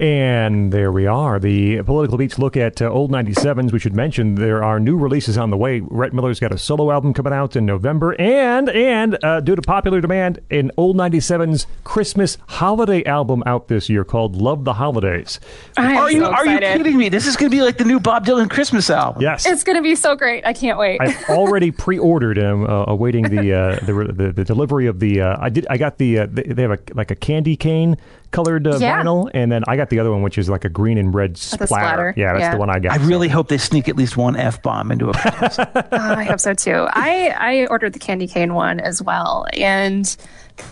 And 0.02 0.72
there 0.72 0.90
we 0.90 1.06
are. 1.06 1.38
The 1.38 1.80
Political 1.84 2.18
Beats 2.18 2.36
look 2.36 2.56
at 2.56 2.82
uh, 2.82 2.90
old 2.90 3.12
97s. 3.12 3.70
We 3.70 3.78
should 3.78 3.94
mention 3.94 4.34
there 4.34 4.64
are 4.64 4.80
new 4.80 4.96
releases 4.96 5.38
on 5.38 5.50
the 5.50 5.56
way. 5.56 5.78
Rhett 5.78 6.12
Miller's 6.12 6.40
got 6.40 6.50
a 6.50 6.58
solo 6.58 6.90
album 6.90 7.14
coming 7.14 7.32
out 7.32 7.54
in 7.54 7.64
November. 7.64 8.20
And, 8.20 8.68
and 8.70 9.16
uh, 9.22 9.38
due 9.38 9.54
to 9.54 9.62
popular 9.62 10.00
demand, 10.00 10.40
an 10.50 10.72
old 10.76 10.96
97s 10.96 11.66
Christmas 11.84 12.36
holiday 12.48 13.04
album 13.04 13.44
out 13.46 13.68
this 13.68 13.88
year 13.88 14.02
called 14.02 14.34
Love 14.34 14.64
the 14.64 14.74
Holidays. 14.74 15.38
I 15.76 15.92
am 15.92 15.96
Are 15.98 16.10
you 16.10 16.18
so 16.18 16.32
are 16.32 16.46
you 16.46 16.58
kidding 16.58 16.98
me? 16.98 17.08
This 17.08 17.28
is 17.28 17.36
going 17.36 17.52
to 17.52 17.56
be 17.56 17.62
like 17.62 17.78
the 17.78 17.84
new 17.84 18.00
Bob 18.00 18.26
Dylan 18.26 18.50
Christmas 18.50 18.90
album. 18.90 19.22
Yes. 19.22 19.46
It's 19.46 19.62
going 19.62 19.76
to 19.76 19.82
be 19.82 19.94
so 19.94 20.16
great. 20.16 20.44
I 20.44 20.52
can't 20.52 20.80
wait. 20.80 21.00
I've 21.00 21.30
already 21.30 21.70
pre-ordered 21.70 22.38
and 22.38 22.66
uh, 22.66 22.86
awaiting 22.88 23.28
the, 23.28 23.52
uh, 23.52 23.76
the 23.86 24.12
the 24.12 24.32
the 24.32 24.44
delivery 24.44 24.88
of 24.88 24.98
the. 24.98 25.20
Uh, 25.20 25.36
I 25.38 25.48
did. 25.48 25.64
I 25.70 25.76
got 25.76 25.98
the. 25.98 26.18
Uh, 26.18 26.26
they, 26.28 26.42
they 26.42 26.62
have 26.62 26.72
a 26.72 26.78
like 26.94 27.12
a 27.12 27.16
candy 27.16 27.56
cane 27.56 27.96
colored 28.32 28.66
uh, 28.66 28.78
Yeah. 28.78 29.02
vinyl, 29.02 29.30
and 29.32 29.52
then 29.52 29.62
I 29.68 29.76
got 29.76 29.90
the 29.90 30.00
other 30.00 30.10
one, 30.10 30.22
which 30.22 30.38
is 30.38 30.48
like 30.48 30.64
a 30.64 30.68
green 30.68 30.98
and 30.98 31.14
red 31.14 31.36
splatter. 31.38 31.66
splatter. 31.66 32.14
Yeah, 32.16 32.32
that's 32.32 32.42
Yeah. 32.42 32.50
the 32.52 32.58
one 32.58 32.70
I 32.70 32.80
got. 32.80 32.98
I 32.98 33.04
really 33.04 33.28
hope 33.28 33.46
they 33.48 33.58
sneak 33.58 33.88
at 33.88 33.96
least 33.96 34.16
one 34.16 34.34
f 34.36 34.60
bomb 34.62 34.90
into 34.90 35.10
a. 35.10 35.12
Oh, 35.92 36.14
I 36.14 36.24
hope 36.24 36.40
so 36.40 36.54
too. 36.54 36.86
I 36.90 37.34
I 37.38 37.66
ordered 37.66 37.92
the 37.92 37.98
candy 38.00 38.26
cane 38.26 38.54
one 38.54 38.80
as 38.80 39.00
well, 39.02 39.46
and 39.52 40.16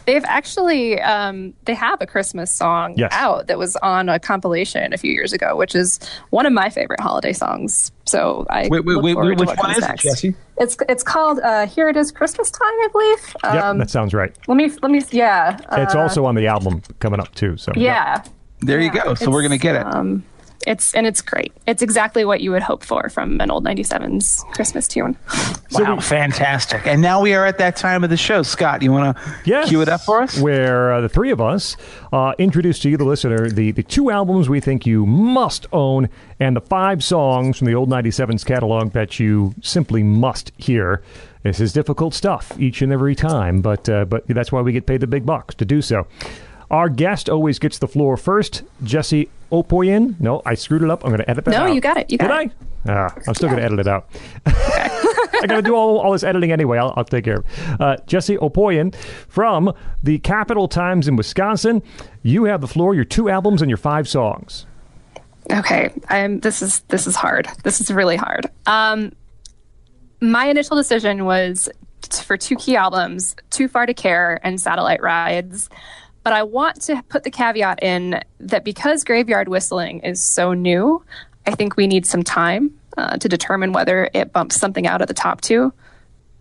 they've 0.06 0.24
actually 0.24 1.00
um, 1.00 1.54
they 1.64 1.74
have 1.74 2.00
a 2.00 2.06
Christmas 2.06 2.50
song 2.50 2.94
Yes. 2.96 3.10
out 3.14 3.46
that 3.46 3.58
was 3.58 3.76
on 3.76 4.08
a 4.08 4.18
compilation 4.18 4.92
a 4.92 4.96
few 4.98 5.12
years 5.12 5.32
ago, 5.32 5.56
which 5.56 5.74
is 5.74 5.98
one 6.30 6.46
of 6.46 6.52
my 6.52 6.68
favorite 6.70 7.00
holiday 7.00 7.32
songs. 7.32 7.92
So 8.06 8.46
I 8.50 8.68
Wait, 8.68 8.84
wait, 8.84 8.94
look 8.94 9.04
wait, 9.04 9.12
forward 9.14 9.28
wait, 9.30 9.34
to 9.38 9.40
which 9.40 9.46
what 9.48 9.58
one 9.58 9.74
comes 9.74 9.84
is 9.84 9.90
it. 9.90 9.98
Jessie? 10.00 10.34
It's 10.58 10.76
it's 10.88 11.02
called 11.02 11.38
uh, 11.40 11.66
"Here 11.66 11.88
It 11.88 11.96
Is 11.96 12.10
Christmas 12.12 12.50
Time," 12.50 12.62
I 12.68 12.88
believe. 12.92 13.34
Yep, 13.44 13.64
Um, 13.64 13.78
that 13.78 13.90
sounds 13.90 14.12
right. 14.14 14.36
let 14.48 14.56
me 14.56 14.70
let 14.82 14.90
me 14.90 15.02
yeah. 15.10 15.58
it's 15.72 15.94
uh, 15.94 16.00
also 16.00 16.24
on 16.24 16.34
the 16.34 16.46
album 16.46 16.82
coming 16.98 17.20
up 17.20 17.34
too. 17.34 17.56
So 17.56 17.72
yeah. 17.76 18.22
There 18.62 18.78
you 18.80 18.92
go. 18.92 19.14
So 19.14 19.30
we're 19.30 19.40
going 19.40 19.52
to 19.52 19.62
get 19.62 19.74
it. 19.74 19.86
Um, 19.86 20.22
it's 20.66 20.94
and 20.94 21.06
it's 21.06 21.20
great. 21.22 21.52
It's 21.66 21.82
exactly 21.82 22.24
what 22.24 22.40
you 22.40 22.50
would 22.50 22.62
hope 22.62 22.84
for 22.84 23.08
from 23.08 23.40
an 23.40 23.50
old 23.50 23.64
'97's 23.64 24.44
Christmas 24.52 24.86
tune. 24.88 25.16
wow, 25.72 25.98
fantastic. 26.00 26.86
And 26.86 27.00
now 27.00 27.20
we 27.20 27.34
are 27.34 27.46
at 27.46 27.58
that 27.58 27.76
time 27.76 28.04
of 28.04 28.10
the 28.10 28.16
show. 28.16 28.42
Scott, 28.42 28.82
you 28.82 28.92
want 28.92 29.16
to 29.16 29.22
Yes. 29.44 29.68
cue 29.68 29.80
it 29.80 29.88
up 29.88 30.02
for 30.02 30.22
us? 30.22 30.38
Where 30.40 30.92
uh, 30.92 31.00
the 31.00 31.08
three 31.08 31.30
of 31.30 31.40
us 31.40 31.76
uh, 32.12 32.34
introduce 32.38 32.78
to 32.80 32.90
you, 32.90 32.96
the 32.96 33.04
listener, 33.04 33.48
the, 33.48 33.70
the 33.70 33.82
two 33.82 34.10
albums 34.10 34.48
we 34.48 34.60
think 34.60 34.84
you 34.86 35.06
must 35.06 35.66
own 35.72 36.08
and 36.38 36.56
the 36.56 36.60
five 36.60 37.02
songs 37.02 37.58
from 37.58 37.66
the 37.66 37.74
old 37.74 37.88
97's 37.88 38.44
catalog 38.44 38.92
that 38.92 39.18
you 39.18 39.54
simply 39.62 40.02
must 40.02 40.52
hear. 40.58 41.02
This 41.42 41.58
is 41.60 41.72
difficult 41.72 42.12
stuff 42.12 42.52
each 42.60 42.82
and 42.82 42.92
every 42.92 43.14
time, 43.14 43.62
but 43.62 43.88
uh, 43.88 44.04
but 44.04 44.26
that's 44.28 44.52
why 44.52 44.60
we 44.60 44.72
get 44.72 44.84
paid 44.86 45.00
the 45.00 45.06
big 45.06 45.24
bucks 45.24 45.54
to 45.56 45.64
do 45.64 45.80
so. 45.80 46.06
Our 46.70 46.88
guest 46.88 47.28
always 47.30 47.58
gets 47.58 47.78
the 47.78 47.88
floor 47.88 48.16
first. 48.16 48.62
Jessie 48.84 49.28
Opoien. 49.50 50.18
No, 50.20 50.42
I 50.46 50.54
screwed 50.54 50.82
it 50.82 50.90
up. 50.90 51.04
I'm 51.04 51.10
going 51.10 51.20
to 51.20 51.28
edit 51.30 51.44
that 51.44 51.50
No, 51.52 51.64
out. 51.64 51.74
you 51.74 51.80
got 51.80 51.96
it. 51.96 52.10
You 52.10 52.18
got 52.18 52.28
Did 52.28 52.50
it. 52.50 52.56
I? 52.86 52.92
Ah, 52.92 53.14
I'm 53.28 53.34
still 53.34 53.48
going 53.48 53.58
to 53.60 53.64
edit 53.64 53.80
it 53.80 53.86
out. 53.88 54.08
I 54.46 55.46
got 55.46 55.56
to 55.56 55.62
do 55.62 55.74
all, 55.74 55.98
all 55.98 56.12
this 56.12 56.22
editing 56.24 56.52
anyway. 56.52 56.78
I'll, 56.78 56.92
I'll 56.96 57.04
take 57.04 57.24
care 57.24 57.38
of 57.38 57.44
it. 57.46 57.80
Uh, 57.80 57.96
Jessie 58.06 58.36
Opoien 58.36 58.94
from 59.28 59.72
the 60.02 60.18
Capital 60.18 60.68
Times 60.68 61.08
in 61.08 61.16
Wisconsin. 61.16 61.82
You 62.22 62.44
have 62.44 62.60
the 62.60 62.68
floor, 62.68 62.94
your 62.94 63.04
two 63.04 63.28
albums 63.30 63.62
and 63.62 63.70
your 63.70 63.76
five 63.78 64.08
songs. 64.08 64.66
Okay, 65.50 65.90
I'm. 66.08 66.40
This 66.40 66.62
is 66.62 66.80
this 66.88 67.06
is 67.08 67.16
hard. 67.16 67.48
This 67.64 67.80
is 67.80 67.90
really 67.90 68.16
hard. 68.16 68.46
Um, 68.66 69.12
my 70.20 70.46
initial 70.46 70.76
decision 70.76 71.24
was 71.24 71.68
t- 72.02 72.22
for 72.22 72.36
two 72.36 72.54
key 72.56 72.76
albums, 72.76 73.34
"Too 73.50 73.66
Far 73.66 73.86
to 73.86 73.94
Care" 73.94 74.38
and 74.44 74.60
"Satellite 74.60 75.02
Rides." 75.02 75.68
But 76.22 76.32
I 76.32 76.42
want 76.42 76.82
to 76.82 77.02
put 77.08 77.24
the 77.24 77.30
caveat 77.30 77.82
in 77.82 78.22
that 78.40 78.64
because 78.64 79.04
Graveyard 79.04 79.48
Whistling 79.48 80.00
is 80.00 80.22
so 80.22 80.52
new, 80.52 81.02
I 81.46 81.52
think 81.52 81.76
we 81.76 81.86
need 81.86 82.04
some 82.06 82.22
time 82.22 82.78
uh, 82.98 83.16
to 83.16 83.28
determine 83.28 83.72
whether 83.72 84.10
it 84.12 84.32
bumps 84.32 84.56
something 84.56 84.86
out 84.86 85.00
of 85.00 85.08
the 85.08 85.14
top 85.14 85.40
two. 85.40 85.72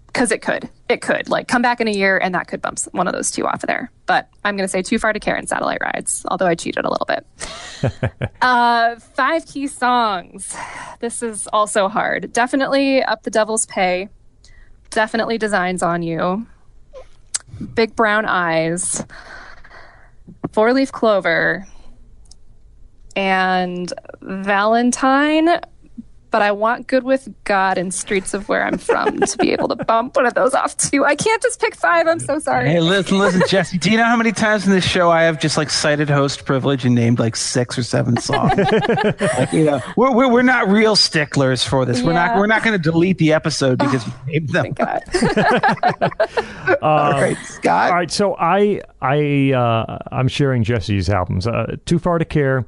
Because 0.07 0.31
it 0.31 0.41
could, 0.41 0.67
it 0.89 1.01
could 1.01 1.29
like 1.29 1.47
come 1.47 1.61
back 1.61 1.79
in 1.79 1.87
a 1.87 1.91
year, 1.91 2.17
and 2.17 2.33
that 2.33 2.47
could 2.47 2.63
bump 2.63 2.79
one 2.93 3.07
of 3.07 3.13
those 3.13 3.29
two 3.29 3.45
off 3.45 3.63
of 3.63 3.67
there. 3.67 3.91
But 4.07 4.27
I'm 4.43 4.57
going 4.57 4.65
to 4.65 4.71
say 4.71 4.81
"Too 4.81 4.97
Far 4.97 5.13
to 5.13 5.19
Care" 5.19 5.35
and 5.35 5.47
"Satellite 5.47 5.77
Rides," 5.81 6.25
although 6.29 6.47
I 6.47 6.55
cheated 6.55 6.83
a 6.83 6.89
little 6.89 7.05
bit. 7.05 7.25
Uh, 8.41 8.95
five 8.97 9.45
key 9.45 9.67
songs. 9.67 10.55
This 10.99 11.21
is 11.21 11.47
also 11.47 11.87
hard. 11.89 12.31
Definitely 12.33 13.03
Up 13.03 13.23
the 13.23 13.29
Devil's 13.29 13.65
Pay. 13.65 14.09
Definitely 14.89 15.37
Designs 15.37 15.83
on 15.83 16.01
You. 16.03 16.47
Big 17.75 17.95
Brown 17.95 18.25
Eyes. 18.25 19.05
Four 20.51 20.73
Leaf 20.73 20.91
Clover. 20.91 21.67
And 23.15 23.91
Valentine. 24.21 25.59
But 26.31 26.41
I 26.41 26.51
want 26.51 26.87
Good 26.87 27.03
with 27.03 27.27
God 27.43 27.77
and 27.77 27.93
Streets 27.93 28.33
of 28.33 28.47
Where 28.49 28.63
I'm 28.63 28.77
From 28.77 29.19
to 29.19 29.37
be 29.37 29.51
able 29.51 29.67
to 29.69 29.75
bump 29.75 30.15
one 30.15 30.25
of 30.25 30.33
those 30.35 30.53
off 30.53 30.77
too. 30.77 31.03
I 31.05 31.15
can't 31.15 31.41
just 31.41 31.59
pick 31.59 31.75
five. 31.75 32.07
I'm 32.07 32.19
so 32.19 32.39
sorry. 32.39 32.69
Hey, 32.69 32.79
listen, 32.79 33.17
listen, 33.17 33.41
Jessie. 33.47 33.77
Do 33.77 33.89
you 33.89 33.97
know 33.97 34.03
how 34.03 34.15
many 34.15 34.31
times 34.31 34.65
in 34.65 34.71
this 34.71 34.85
show 34.85 35.09
I 35.09 35.23
have 35.23 35.39
just 35.39 35.57
like 35.57 35.69
cited 35.69 36.09
host 36.09 36.45
privilege 36.45 36.85
and 36.85 36.93
named 36.93 37.19
like 37.19 37.35
six 37.35 37.77
or 37.77 37.83
seven 37.83 38.17
songs? 38.17 38.57
like, 39.19 39.53
you 39.53 39.63
know, 39.65 39.81
we're, 39.97 40.13
we're 40.13 40.31
we're 40.31 40.41
not 40.43 40.67
real 40.67 40.95
sticklers 40.95 41.63
for 41.63 41.85
this. 41.85 42.01
We're 42.01 42.13
not 42.13 42.37
we're 42.37 42.47
not 42.47 42.63
going 42.63 42.79
to 42.79 42.91
delete 42.91 43.17
the 43.17 43.33
episode 43.33 43.79
because 43.79 44.05
we 44.05 44.33
named 44.33 44.49
them. 44.49 44.71
God. 44.73 45.01
All 46.81 47.11
right, 47.11 47.37
Scott. 47.45 47.89
All 47.91 47.95
right, 47.97 48.11
so 48.11 48.35
I 48.37 48.81
I 49.01 49.53
uh, 49.53 49.97
I'm 50.11 50.27
sharing 50.27 50.63
Jessie's 50.63 51.09
albums. 51.09 51.47
Uh, 51.47 51.75
Too 51.85 51.99
Far 51.99 52.19
to 52.19 52.25
Care 52.25 52.65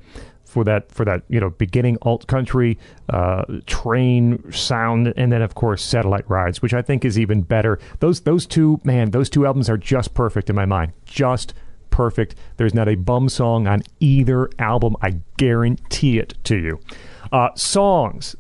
for 0.52 0.66
that 0.66 0.92
for 0.92 1.06
that 1.06 1.24
you 1.30 1.40
know 1.40 1.50
beginning 1.50 1.98
alt 2.02 2.28
country 2.28 2.78
uh, 3.10 3.46
train 3.66 4.52
sound, 4.52 5.14
and 5.16 5.32
then 5.32 5.42
of 5.42 5.56
course 5.56 5.82
Satellite 5.82 6.30
Rides, 6.30 6.62
which 6.62 6.74
I 6.74 6.82
think 6.82 7.06
is 7.06 7.18
even 7.18 7.42
better. 7.42 7.80
Those 8.00 8.22
those 8.22 8.46
two 8.46 8.82
man, 8.84 9.12
those 9.12 9.30
two 9.30 9.46
albums 9.46 9.70
are 9.70 9.78
just 9.78 10.14
perfect 10.14 10.50
in 10.50 10.56
my 10.56 10.66
mind. 10.66 10.92
Just 11.06 11.54
perfect. 11.90 12.36
There's 12.58 12.74
not 12.74 12.90
a 12.90 12.96
bum 12.96 13.30
song 13.30 13.66
on 13.66 13.84
either 14.02 14.50
album. 14.60 14.98
I 15.02 15.22
guarantee 15.38 16.20
it 16.20 16.34
to 16.44 16.58
you. 16.58 16.80
Uh, 17.32 17.50
songs 17.56 18.36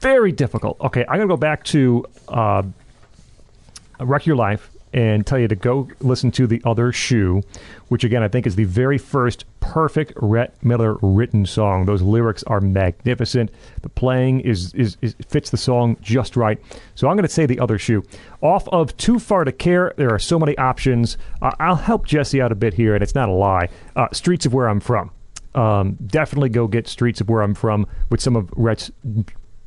very 0.00 0.32
difficult. 0.32 0.78
Okay, 0.82 1.04
I'm 1.08 1.18
gonna 1.18 1.28
go 1.28 1.36
back 1.36 1.64
to. 1.64 2.04
Uh, 2.28 2.62
Wreck 4.00 4.26
Your 4.26 4.36
Life 4.36 4.70
and 4.92 5.26
tell 5.26 5.38
you 5.38 5.48
to 5.48 5.56
go 5.56 5.88
listen 6.00 6.30
to 6.32 6.46
The 6.46 6.62
Other 6.64 6.92
Shoe, 6.92 7.42
which 7.88 8.04
again 8.04 8.22
I 8.22 8.28
think 8.28 8.46
is 8.46 8.56
the 8.56 8.64
very 8.64 8.98
first 8.98 9.44
perfect 9.60 10.12
Rhett 10.16 10.54
Miller 10.64 10.96
written 11.02 11.44
song. 11.44 11.84
Those 11.84 12.02
lyrics 12.02 12.42
are 12.44 12.60
magnificent. 12.60 13.50
The 13.82 13.88
playing 13.88 14.40
is, 14.40 14.72
is, 14.74 14.96
is 15.02 15.14
fits 15.28 15.50
the 15.50 15.56
song 15.56 15.96
just 16.00 16.36
right. 16.36 16.58
So 16.94 17.08
I'm 17.08 17.16
going 17.16 17.26
to 17.26 17.32
say 17.32 17.46
The 17.46 17.60
Other 17.60 17.78
Shoe. 17.78 18.02
Off 18.40 18.68
of 18.68 18.96
Too 18.96 19.18
Far 19.18 19.44
to 19.44 19.52
Care, 19.52 19.92
there 19.96 20.10
are 20.10 20.18
so 20.18 20.38
many 20.38 20.56
options. 20.56 21.18
Uh, 21.42 21.50
I'll 21.58 21.76
help 21.76 22.06
Jessie 22.06 22.40
out 22.40 22.52
a 22.52 22.54
bit 22.54 22.74
here, 22.74 22.94
and 22.94 23.02
it's 23.02 23.14
not 23.14 23.28
a 23.28 23.32
lie. 23.32 23.68
Uh, 23.94 24.08
Streets 24.12 24.46
of 24.46 24.54
Where 24.54 24.68
I'm 24.68 24.80
From. 24.80 25.10
Um, 25.54 25.98
definitely 26.06 26.50
go 26.50 26.66
get 26.66 26.88
Streets 26.88 27.20
of 27.20 27.28
Where 27.28 27.42
I'm 27.42 27.54
From 27.54 27.86
with 28.10 28.20
some 28.20 28.36
of 28.36 28.50
Rhett's 28.56 28.90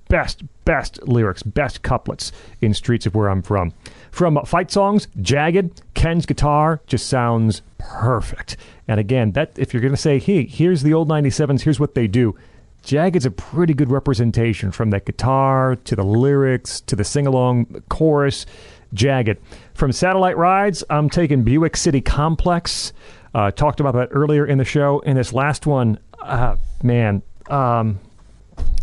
best, 0.07 0.43
best 0.65 1.01
lyrics, 1.07 1.41
best 1.43 1.81
couplets 1.81 2.31
in 2.61 2.73
Streets 2.73 3.05
of 3.05 3.15
Where 3.15 3.29
I'm 3.29 3.41
From. 3.41 3.73
From 4.11 4.37
fight 4.45 4.69
songs, 4.69 5.07
Jagged, 5.21 5.81
Ken's 5.93 6.25
guitar 6.25 6.81
just 6.85 7.07
sounds 7.07 7.61
perfect. 7.77 8.57
And 8.87 8.99
again, 8.99 9.31
that 9.31 9.51
if 9.57 9.73
you're 9.73 9.81
going 9.81 9.93
to 9.93 9.97
say, 9.97 10.19
hey, 10.19 10.45
here's 10.45 10.83
the 10.83 10.93
old 10.93 11.07
97s, 11.09 11.61
here's 11.61 11.79
what 11.79 11.95
they 11.95 12.07
do. 12.07 12.35
Jagged's 12.83 13.25
a 13.25 13.31
pretty 13.31 13.73
good 13.73 13.89
representation 13.89 14.71
from 14.71 14.89
that 14.89 15.05
guitar 15.05 15.75
to 15.75 15.95
the 15.95 16.03
lyrics 16.03 16.81
to 16.81 16.95
the 16.95 17.03
sing 17.03 17.25
along 17.25 17.83
chorus. 17.89 18.45
Jagged. 18.93 19.37
From 19.73 19.93
Satellite 19.93 20.35
Rides, 20.35 20.83
I'm 20.89 21.09
taking 21.09 21.43
Buick 21.43 21.77
City 21.77 22.01
Complex. 22.01 22.91
Uh, 23.33 23.49
talked 23.51 23.79
about 23.79 23.93
that 23.93 24.09
earlier 24.11 24.45
in 24.45 24.57
the 24.57 24.65
show. 24.65 25.01
And 25.05 25.17
this 25.17 25.31
last 25.31 25.65
one, 25.65 25.97
uh, 26.19 26.57
man, 26.83 27.21
um, 27.49 27.99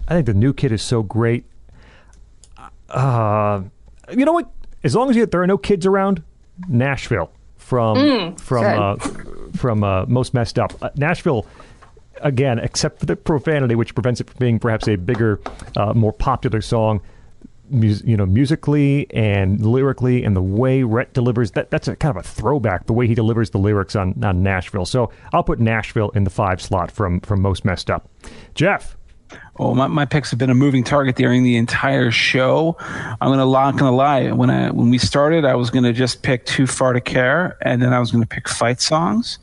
I 0.08 0.14
think 0.14 0.24
the 0.24 0.34
new 0.34 0.54
kid 0.54 0.72
is 0.72 0.80
so 0.80 1.02
great. 1.02 1.44
Uh, 2.88 3.62
you 4.16 4.24
know 4.24 4.32
what? 4.32 4.50
As 4.84 4.94
long 4.94 5.10
as 5.10 5.16
you, 5.16 5.26
there 5.26 5.42
are 5.42 5.46
no 5.46 5.58
kids 5.58 5.86
around, 5.86 6.22
Nashville 6.68 7.30
from 7.56 8.34
from 8.36 8.64
uh, 8.64 8.96
from 9.56 9.82
uh, 9.84 10.06
most 10.06 10.34
messed 10.34 10.58
up. 10.58 10.72
Uh, 10.82 10.90
Nashville 10.96 11.46
again, 12.20 12.58
except 12.58 12.98
for 13.00 13.06
the 13.06 13.16
profanity, 13.16 13.74
which 13.74 13.94
prevents 13.94 14.20
it 14.20 14.28
from 14.28 14.36
being 14.38 14.58
perhaps 14.58 14.88
a 14.88 14.96
bigger, 14.96 15.40
uh, 15.76 15.92
more 15.94 16.12
popular 16.12 16.60
song. 16.60 17.00
mus- 17.70 18.02
you 18.04 18.16
know, 18.16 18.26
musically 18.26 19.06
and 19.12 19.64
lyrically, 19.64 20.24
and 20.24 20.34
the 20.34 20.42
way 20.42 20.82
Rhett 20.82 21.12
delivers 21.12 21.52
that 21.52 21.70
that's 21.70 21.86
a 21.86 21.94
kind 21.96 22.16
of 22.16 22.24
a 22.24 22.26
throwback. 22.28 22.86
The 22.86 22.92
way 22.92 23.06
he 23.06 23.14
delivers 23.14 23.50
the 23.50 23.58
lyrics 23.58 23.94
on 23.94 24.22
on 24.24 24.42
Nashville. 24.42 24.86
So 24.86 25.10
I'll 25.32 25.44
put 25.44 25.60
Nashville 25.60 26.10
in 26.10 26.24
the 26.24 26.30
five 26.30 26.60
slot 26.60 26.90
from 26.90 27.20
from 27.20 27.40
most 27.42 27.64
messed 27.64 27.90
up. 27.90 28.08
Jeff. 28.54 28.96
Oh, 29.58 29.74
my, 29.74 29.88
my 29.88 30.04
picks 30.04 30.30
have 30.30 30.38
been 30.38 30.50
a 30.50 30.54
moving 30.54 30.84
target 30.84 31.16
during 31.16 31.42
the 31.42 31.56
entire 31.56 32.10
show. 32.10 32.76
I'm 32.80 33.30
gonna 33.30 33.44
not 33.44 33.76
gonna 33.76 33.94
lie. 33.94 34.30
When 34.30 34.50
I 34.50 34.70
when 34.70 34.90
we 34.90 34.98
started, 34.98 35.44
I 35.44 35.54
was 35.56 35.70
gonna 35.70 35.92
just 35.92 36.22
pick 36.22 36.46
Too 36.46 36.66
Far 36.66 36.92
to 36.92 37.00
Care, 37.00 37.58
and 37.62 37.82
then 37.82 37.92
I 37.92 37.98
was 37.98 38.12
gonna 38.12 38.26
pick 38.26 38.48
fight 38.48 38.80
songs. 38.80 39.38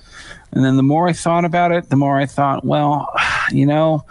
And 0.52 0.64
then 0.64 0.78
the 0.78 0.84
more 0.84 1.08
I 1.08 1.14
thought 1.14 1.44
about 1.44 1.72
it, 1.72 1.90
the 1.90 1.98
more 1.98 2.18
I 2.18 2.26
thought, 2.26 2.64
well, 2.64 3.14
you 3.52 3.66
know, 3.66 4.06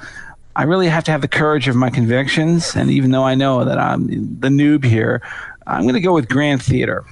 I 0.56 0.64
really 0.64 0.88
have 0.88 1.04
to 1.04 1.10
have 1.10 1.22
the 1.22 1.28
courage 1.28 1.68
of 1.68 1.74
my 1.74 1.90
convictions. 1.90 2.76
And 2.76 2.90
even 2.90 3.10
though 3.10 3.24
I 3.24 3.34
know 3.34 3.64
that 3.64 3.78
I'm 3.78 4.06
the 4.06 4.48
noob 4.48 4.84
here, 4.84 5.22
I'm 5.66 5.86
gonna 5.86 6.00
go 6.00 6.12
with 6.12 6.28
Grand 6.28 6.62
Theater. 6.62 7.04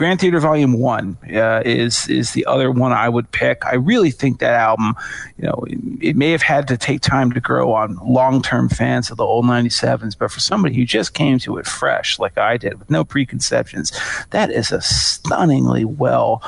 Grand 0.00 0.18
Theater 0.18 0.40
Volume 0.40 0.72
One 0.80 1.18
uh, 1.30 1.60
is 1.62 2.08
is 2.08 2.32
the 2.32 2.46
other 2.46 2.70
one 2.70 2.90
I 2.90 3.06
would 3.06 3.30
pick. 3.32 3.66
I 3.66 3.74
really 3.74 4.10
think 4.10 4.38
that 4.38 4.54
album, 4.54 4.94
you 5.36 5.46
know, 5.46 5.62
it, 5.68 5.78
it 6.00 6.16
may 6.16 6.30
have 6.30 6.40
had 6.40 6.66
to 6.68 6.78
take 6.78 7.02
time 7.02 7.32
to 7.32 7.40
grow 7.40 7.74
on 7.74 7.98
long 8.02 8.40
term 8.40 8.70
fans 8.70 9.10
of 9.10 9.18
the 9.18 9.24
old 9.24 9.44
'97s, 9.44 10.16
but 10.18 10.30
for 10.30 10.40
somebody 10.40 10.74
who 10.74 10.86
just 10.86 11.12
came 11.12 11.38
to 11.40 11.58
it 11.58 11.66
fresh, 11.66 12.18
like 12.18 12.38
I 12.38 12.56
did, 12.56 12.78
with 12.78 12.88
no 12.88 13.04
preconceptions, 13.04 13.92
that 14.30 14.50
is 14.50 14.72
a 14.72 14.80
stunningly 14.80 15.84
well 15.84 16.42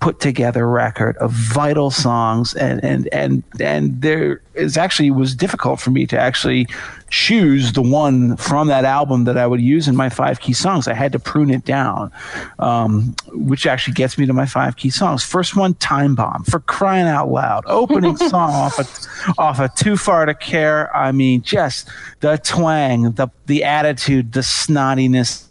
put 0.00 0.18
together 0.18 0.66
record 0.66 1.16
of 1.18 1.30
vital 1.30 1.90
songs 1.90 2.54
and 2.54 2.82
and 2.82 3.06
and 3.12 3.42
and 3.60 4.00
there 4.00 4.40
is 4.54 4.78
actually 4.78 5.10
was 5.10 5.34
difficult 5.34 5.78
for 5.78 5.90
me 5.90 6.06
to 6.06 6.18
actually 6.18 6.66
choose 7.10 7.72
the 7.72 7.82
one 7.82 8.36
from 8.36 8.68
that 8.68 8.84
album 8.84 9.24
that 9.24 9.36
I 9.36 9.46
would 9.46 9.60
use 9.60 9.88
in 9.88 9.96
my 9.96 10.08
five 10.08 10.40
key 10.40 10.54
songs. 10.54 10.88
I 10.88 10.94
had 10.94 11.12
to 11.12 11.18
prune 11.18 11.50
it 11.50 11.64
down, 11.64 12.10
um, 12.58 13.14
which 13.32 13.66
actually 13.66 13.94
gets 13.94 14.16
me 14.16 14.26
to 14.26 14.32
my 14.32 14.46
five 14.46 14.76
key 14.76 14.90
songs. 14.90 15.22
First 15.22 15.54
one, 15.54 15.74
Time 15.74 16.14
Bomb, 16.14 16.44
for 16.44 16.60
crying 16.60 17.06
out 17.06 17.30
loud. 17.30 17.64
Opening 17.66 18.16
song 18.28 18.52
off 18.52 18.78
of, 18.78 19.38
off 19.38 19.60
of 19.60 19.74
Too 19.74 19.96
Far 19.96 20.24
to 20.26 20.34
Care. 20.34 20.94
I 20.96 21.12
mean, 21.12 21.42
just 21.42 21.88
the 22.20 22.38
twang, 22.38 23.12
the 23.12 23.28
the 23.46 23.64
attitude, 23.64 24.32
the 24.32 24.40
snottiness. 24.40 25.46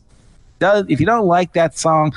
Does, 0.58 0.86
if 0.90 1.00
you 1.00 1.06
don't 1.06 1.28
like 1.28 1.54
that 1.54 1.78
song, 1.78 2.14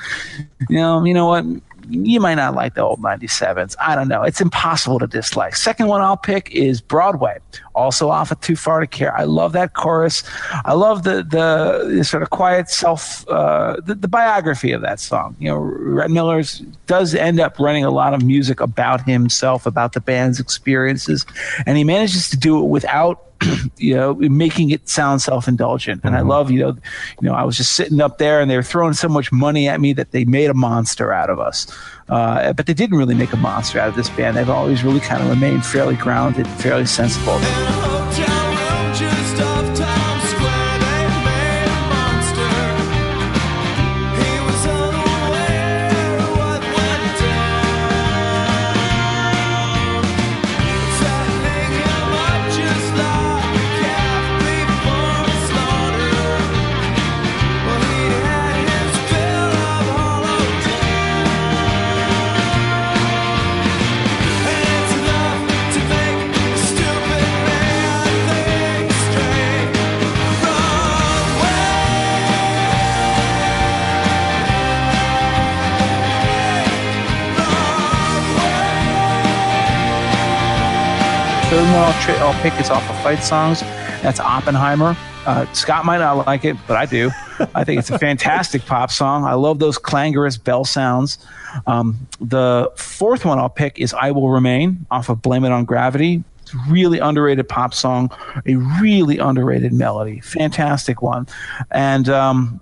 you 0.68 0.76
know, 0.76 1.04
you 1.04 1.14
know 1.14 1.26
what? 1.26 1.44
You 1.88 2.20
might 2.20 2.34
not 2.34 2.54
like 2.54 2.74
the 2.74 2.82
old 2.82 3.00
97s. 3.00 3.74
I 3.80 3.94
don't 3.94 4.08
know. 4.08 4.22
It's 4.22 4.40
impossible 4.40 4.98
to 4.98 5.06
dislike. 5.06 5.56
Second 5.56 5.88
one 5.88 6.00
I'll 6.00 6.16
pick 6.16 6.50
is 6.50 6.80
Broadway, 6.80 7.38
also 7.74 8.08
off 8.10 8.30
of 8.30 8.40
Too 8.40 8.56
Far 8.56 8.80
to 8.80 8.86
Care. 8.86 9.16
I 9.16 9.24
love 9.24 9.52
that 9.52 9.74
chorus. 9.74 10.22
I 10.64 10.74
love 10.74 11.02
the 11.02 11.22
the, 11.22 11.94
the 11.96 12.04
sort 12.04 12.22
of 12.22 12.30
quiet 12.30 12.70
self, 12.70 13.28
uh, 13.28 13.76
the, 13.84 13.94
the 13.94 14.08
biography 14.08 14.72
of 14.72 14.82
that 14.82 15.00
song. 15.00 15.36
You 15.38 15.48
know, 15.50 15.56
Rhett 15.56 16.10
Miller's 16.10 16.60
does 16.86 17.14
end 17.14 17.40
up 17.40 17.58
running 17.58 17.84
a 17.84 17.90
lot 17.90 18.14
of 18.14 18.22
music 18.22 18.60
about 18.60 19.06
himself, 19.06 19.66
about 19.66 19.92
the 19.92 20.00
band's 20.00 20.40
experiences, 20.40 21.26
and 21.66 21.76
he 21.76 21.84
manages 21.84 22.28
to 22.30 22.36
do 22.36 22.58
it 22.62 22.68
without 22.68 23.31
you 23.76 23.94
know, 23.94 24.14
making 24.14 24.70
it 24.70 24.88
sound 24.88 25.22
self-indulgent. 25.22 26.02
And 26.04 26.16
I 26.16 26.20
love, 26.20 26.50
you 26.50 26.60
know, 26.60 26.76
you 27.20 27.28
know, 27.28 27.34
I 27.34 27.44
was 27.44 27.56
just 27.56 27.72
sitting 27.72 28.00
up 28.00 28.18
there 28.18 28.40
and 28.40 28.50
they 28.50 28.56
were 28.56 28.62
throwing 28.62 28.94
so 28.94 29.08
much 29.08 29.32
money 29.32 29.68
at 29.68 29.80
me 29.80 29.92
that 29.94 30.12
they 30.12 30.24
made 30.24 30.50
a 30.50 30.54
monster 30.54 31.12
out 31.12 31.30
of 31.30 31.38
us. 31.38 31.66
Uh, 32.08 32.52
but 32.52 32.66
they 32.66 32.74
didn't 32.74 32.98
really 32.98 33.14
make 33.14 33.32
a 33.32 33.36
monster 33.36 33.78
out 33.78 33.88
of 33.88 33.96
this 33.96 34.10
band. 34.10 34.36
They've 34.36 34.50
always 34.50 34.84
really 34.84 35.00
kind 35.00 35.22
of 35.22 35.30
remained 35.30 35.64
fairly 35.64 35.96
grounded, 35.96 36.46
fairly 36.46 36.86
sensible. 36.86 37.38
I'll, 81.74 82.26
I'll 82.26 82.42
pick 82.42 82.58
is 82.60 82.70
off 82.70 82.88
of 82.88 83.02
Fight 83.02 83.22
Songs. 83.22 83.60
That's 84.02 84.20
Oppenheimer. 84.20 84.96
Uh, 85.26 85.50
Scott 85.52 85.84
might 85.84 85.98
not 85.98 86.26
like 86.26 86.44
it, 86.44 86.56
but 86.66 86.76
I 86.76 86.86
do. 86.86 87.10
I 87.54 87.64
think 87.64 87.78
it's 87.78 87.90
a 87.90 87.98
fantastic 88.00 88.66
pop 88.66 88.90
song. 88.90 89.24
I 89.24 89.34
love 89.34 89.58
those 89.58 89.78
clangorous 89.78 90.36
bell 90.36 90.64
sounds. 90.64 91.18
Um, 91.66 92.08
the 92.20 92.72
fourth 92.76 93.24
one 93.24 93.38
I'll 93.38 93.48
pick 93.48 93.78
is 93.78 93.94
I 93.94 94.10
Will 94.10 94.30
Remain 94.30 94.84
off 94.90 95.08
of 95.08 95.22
Blame 95.22 95.44
It 95.44 95.52
on 95.52 95.64
Gravity. 95.64 96.24
It's 96.40 96.54
a 96.54 96.58
really 96.68 96.98
underrated 96.98 97.48
pop 97.48 97.72
song, 97.72 98.10
a 98.46 98.56
really 98.80 99.18
underrated 99.18 99.72
melody. 99.72 100.20
Fantastic 100.20 101.02
one. 101.02 101.28
And 101.70 102.08
um, 102.08 102.60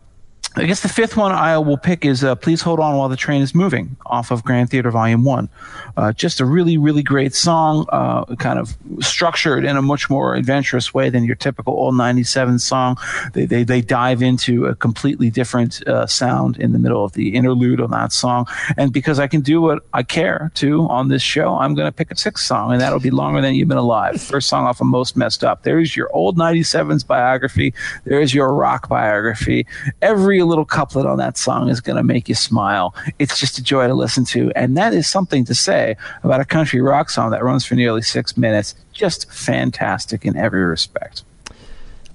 I 0.56 0.64
guess 0.64 0.80
the 0.80 0.88
fifth 0.88 1.16
one 1.16 1.30
I 1.30 1.56
will 1.58 1.78
pick 1.78 2.04
is 2.04 2.24
uh, 2.24 2.34
Please 2.34 2.60
Hold 2.62 2.80
On 2.80 2.96
While 2.96 3.08
the 3.08 3.16
Train 3.16 3.40
is 3.40 3.54
Moving 3.54 3.96
off 4.04 4.32
of 4.32 4.42
Grand 4.42 4.68
Theater 4.68 4.90
Volume 4.90 5.22
1. 5.22 5.48
Uh, 5.96 6.12
just 6.12 6.40
a 6.40 6.44
really, 6.44 6.76
really 6.76 7.04
great 7.04 7.36
song, 7.36 7.86
uh, 7.90 8.24
kind 8.34 8.58
of 8.58 8.76
structured 8.98 9.64
in 9.64 9.76
a 9.76 9.82
much 9.82 10.10
more 10.10 10.34
adventurous 10.34 10.92
way 10.92 11.08
than 11.08 11.22
your 11.22 11.36
typical 11.36 11.74
old 11.74 11.94
97 11.94 12.58
song. 12.58 12.96
They, 13.32 13.44
they, 13.44 13.62
they 13.62 13.80
dive 13.80 14.22
into 14.22 14.66
a 14.66 14.74
completely 14.74 15.30
different 15.30 15.86
uh, 15.86 16.06
sound 16.08 16.56
in 16.56 16.72
the 16.72 16.80
middle 16.80 17.04
of 17.04 17.12
the 17.12 17.36
interlude 17.36 17.80
on 17.80 17.92
that 17.92 18.12
song. 18.12 18.48
And 18.76 18.92
because 18.92 19.20
I 19.20 19.28
can 19.28 19.42
do 19.42 19.60
what 19.60 19.84
I 19.92 20.02
care 20.02 20.50
to 20.56 20.82
on 20.88 21.08
this 21.08 21.22
show, 21.22 21.56
I'm 21.58 21.76
going 21.76 21.86
to 21.86 21.92
pick 21.92 22.10
a 22.10 22.16
sixth 22.16 22.44
song, 22.44 22.72
and 22.72 22.80
that'll 22.80 22.98
be 22.98 23.10
Longer 23.10 23.40
Than 23.40 23.54
You've 23.54 23.68
Been 23.68 23.78
Alive. 23.78 24.20
First 24.20 24.48
song 24.48 24.66
off 24.66 24.80
of 24.80 24.88
Most 24.88 25.16
Messed 25.16 25.44
Up. 25.44 25.62
There's 25.62 25.94
your 25.94 26.10
old 26.12 26.36
97's 26.36 27.04
biography. 27.04 27.72
There's 28.02 28.34
your 28.34 28.52
rock 28.52 28.88
biography. 28.88 29.64
Every 30.02 30.39
little 30.46 30.64
couplet 30.64 31.06
on 31.06 31.18
that 31.18 31.36
song 31.36 31.68
is 31.68 31.80
going 31.80 31.96
to 31.96 32.02
make 32.02 32.28
you 32.28 32.34
smile. 32.34 32.94
It's 33.18 33.38
just 33.38 33.58
a 33.58 33.62
joy 33.62 33.86
to 33.86 33.94
listen 33.94 34.24
to. 34.26 34.52
And 34.56 34.76
that 34.76 34.94
is 34.94 35.08
something 35.08 35.44
to 35.46 35.54
say 35.54 35.96
about 36.22 36.40
a 36.40 36.44
country 36.44 36.80
rock 36.80 37.10
song 37.10 37.30
that 37.30 37.44
runs 37.44 37.64
for 37.64 37.74
nearly 37.74 38.02
six 38.02 38.36
minutes. 38.36 38.74
Just 38.92 39.30
fantastic 39.32 40.24
in 40.24 40.36
every 40.36 40.62
respect. 40.62 41.22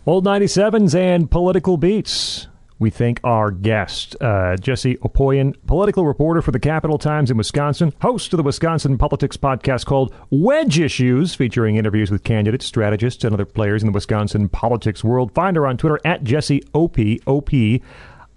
Old 0.05 0.25
97s 0.25 0.93
and 0.93 1.29
political 1.31 1.77
beats. 1.77 2.47
We 2.77 2.89
thank 2.89 3.21
our 3.23 3.51
guest, 3.51 4.17
uh, 4.19 4.57
Jessie 4.57 4.97
Opoien, 4.97 5.55
political 5.65 6.05
reporter 6.05 6.41
for 6.41 6.51
the 6.51 6.59
Capital 6.59 6.97
Times 6.97 7.31
in 7.31 7.37
Wisconsin, 7.37 7.93
host 8.01 8.33
of 8.33 8.37
the 8.37 8.43
Wisconsin 8.43 8.97
Politics 8.97 9.37
podcast 9.37 9.85
called 9.85 10.13
Wedge 10.29 10.77
Issues, 10.77 11.33
featuring 11.33 11.77
interviews 11.77 12.11
with 12.11 12.25
candidates, 12.25 12.65
strategists, 12.65 13.23
and 13.23 13.33
other 13.33 13.45
players 13.45 13.81
in 13.81 13.87
the 13.87 13.93
Wisconsin 13.93 14.49
politics 14.49 15.05
world. 15.05 15.31
Find 15.33 15.55
her 15.55 15.65
on 15.65 15.77
Twitter 15.77 16.01
at 16.03 16.25
Jessie 16.25 16.63
OP, 16.73 16.97
OP. 17.25 17.49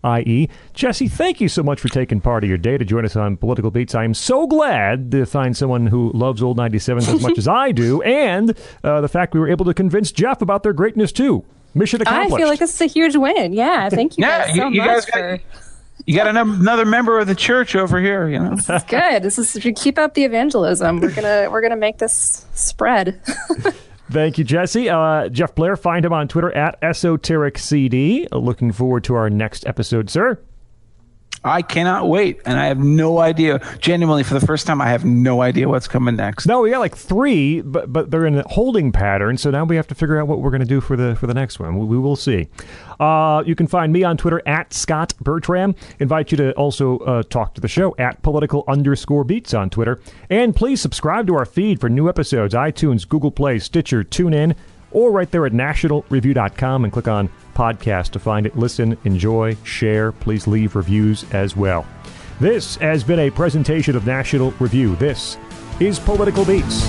IE. 0.05 0.49
Jessie, 0.75 1.09
thank 1.09 1.41
you 1.41 1.49
so 1.49 1.63
much 1.63 1.81
for 1.81 1.89
taking 1.89 2.21
part 2.21 2.45
of 2.45 2.49
your 2.49 2.59
day 2.59 2.79
to 2.79 2.85
join 2.85 3.05
us 3.05 3.17
on 3.17 3.37
Political 3.37 3.71
Beats. 3.73 3.95
I 3.95 4.05
am 4.05 4.15
so 4.15 4.47
glad 4.47 5.11
to 5.11 5.27
find 5.27 5.57
someone 5.57 5.87
who 5.89 6.11
loves 6.13 6.43
old 6.43 6.57
97s 6.59 7.13
as 7.13 7.21
much 7.23 7.37
as 7.39 7.49
I 7.49 7.73
do, 7.73 8.01
and 8.03 8.57
uh, 8.85 9.01
the 9.01 9.09
fact 9.09 9.35
we 9.35 9.41
were 9.41 9.49
able 9.49 9.65
to 9.65 9.75
convince 9.75 10.13
Jeff 10.13 10.41
about 10.43 10.63
their 10.63 10.73
greatness 10.73 11.11
too. 11.13 11.45
Mission 11.75 12.01
accomplished. 12.01 12.35
I 12.35 12.37
feel 12.39 12.49
like 12.49 12.59
this 12.61 12.75
is 12.75 12.81
a 12.81 12.87
huge 12.87 13.15
win. 13.17 13.53
Yeah, 13.53 13.89
thank 13.91 14.17
you 14.17 14.25
Yeah, 14.25 14.47
guys 14.47 14.57
so 14.57 14.69
you- 14.69 14.75
you 14.75 14.81
much 14.83 14.89
guys 14.89 15.05
got- 15.07 15.13
for 15.15 15.41
You 16.07 16.15
got 16.17 16.27
another, 16.29 16.51
another 16.53 16.85
member 16.87 17.19
of 17.19 17.27
the 17.27 17.35
church 17.35 17.77
over 17.77 18.01
here, 18.01 18.29
you 18.29 18.39
know. 18.39 18.55
this 18.57 18.71
is 18.71 18.85
good. 18.85 19.23
This 19.23 19.39
is 19.39 19.55
if 19.57 19.65
you 19.65 19.73
keep 19.75 19.99
up 19.99 20.15
the 20.15 20.25
evangelism, 20.25 21.01
we're 21.01 21.11
gonna 21.13 21.49
we're 21.51 21.61
gonna 21.61 21.77
make 21.77 21.99
this 21.99 22.47
spread. 22.55 23.21
Thank 24.11 24.39
you, 24.39 24.45
Jessie. 24.45 24.89
Uh, 24.89 25.29
Jeff 25.29 25.55
Blehar, 25.55 25.79
find 25.79 26.05
him 26.05 26.15
on 26.15 26.29
Twitter 26.29 26.51
at 26.57 26.81
EsotericCD. 26.81 28.29
Looking 28.33 28.73
forward 28.73 29.05
to 29.05 29.15
our 29.15 29.29
next 29.29 29.67
episode, 29.67 30.09
sir. 30.09 30.41
I 31.49 31.63
cannot 31.63 32.09
wait, 32.09 32.41
and 32.45 32.59
I 32.59 32.67
have 32.67 32.79
no 32.79 33.19
idea. 33.19 33.61
Genuinely, 33.79 34.23
for 34.23 34.35
the 34.35 34.47
first 34.47 34.67
time, 34.67 34.81
I 34.81 34.89
have 34.89 35.05
no 35.05 35.43
idea 35.43 35.69
what's 35.69 35.89
coming 35.89 36.17
next. 36.17 36.47
No, 36.47 36.61
we 36.61 36.71
got 36.71 36.81
like 36.81 36.97
three, 36.97 37.61
but 37.61 37.93
but 37.93 38.11
they're 38.11 38.27
in 38.27 38.39
a 38.39 38.49
holding 38.49 38.93
pattern. 38.93 39.39
So 39.39 39.51
now 39.51 39.65
we 39.65 39.77
have 39.77 39.87
to 39.89 39.95
figure 39.95 40.21
out 40.21 40.29
what 40.29 40.41
we're 40.41 40.51
going 40.51 40.61
to 40.61 40.67
do 40.67 40.81
for 40.81 40.97
the 40.97 41.17
for 41.17 41.27
the 41.27 41.35
next 41.35 41.59
one. 41.59 41.79
We, 41.79 41.87
we 41.87 41.99
will 41.99 42.17
see. 42.17 42.49
Uh, 43.01 43.43
you 43.47 43.55
can 43.55 43.67
find 43.67 43.93
me 43.93 44.05
on 44.05 44.17
Twitter 44.17 44.43
at 44.47 44.73
Scott 44.73 45.15
Bertram. 45.21 45.75
Invite 46.01 46.31
you 46.31 46.37
to 46.39 46.53
also 46.53 46.99
uh, 46.99 47.23
talk 47.23 47.55
to 47.55 47.61
the 47.61 47.69
show 47.69 47.95
at 47.99 48.23
political 48.23 48.65
underscore 48.69 49.25
beats 49.25 49.55
on 49.55 49.71
Twitter. 49.71 50.01
And 50.31 50.55
please 50.55 50.81
subscribe 50.81 51.27
to 51.29 51.35
our 51.35 51.45
feed 51.45 51.81
for 51.81 51.89
new 51.89 52.09
episodes: 52.09 52.55
iTunes, 52.55 53.09
Google 53.09 53.31
Play, 53.31 53.59
Stitcher, 53.59 54.05
TuneIn, 54.05 54.55
or 54.91 55.11
right 55.11 55.31
there 55.31 55.47
at 55.47 55.53
nationalreview.com 55.53 56.85
and 56.85 56.93
click 56.93 57.09
on 57.09 57.31
podcast 57.59 58.11
to 58.11 58.21
find 58.21 58.47
it. 58.47 58.57
Listen, 58.57 58.97
enjoy, 59.05 59.57
share. 59.65 60.13
Please 60.13 60.47
leave 60.47 60.77
reviews 60.77 61.25
as 61.33 61.57
well. 61.57 61.85
This 62.41 62.77
has 62.77 63.03
been 63.03 63.19
a 63.19 63.31
presentation 63.31 63.97
of 63.97 64.07
National 64.07 64.53
Review. 64.61 64.95
This 64.97 65.37
is 65.81 65.99
Political 65.99 66.45
Beats. 66.45 66.89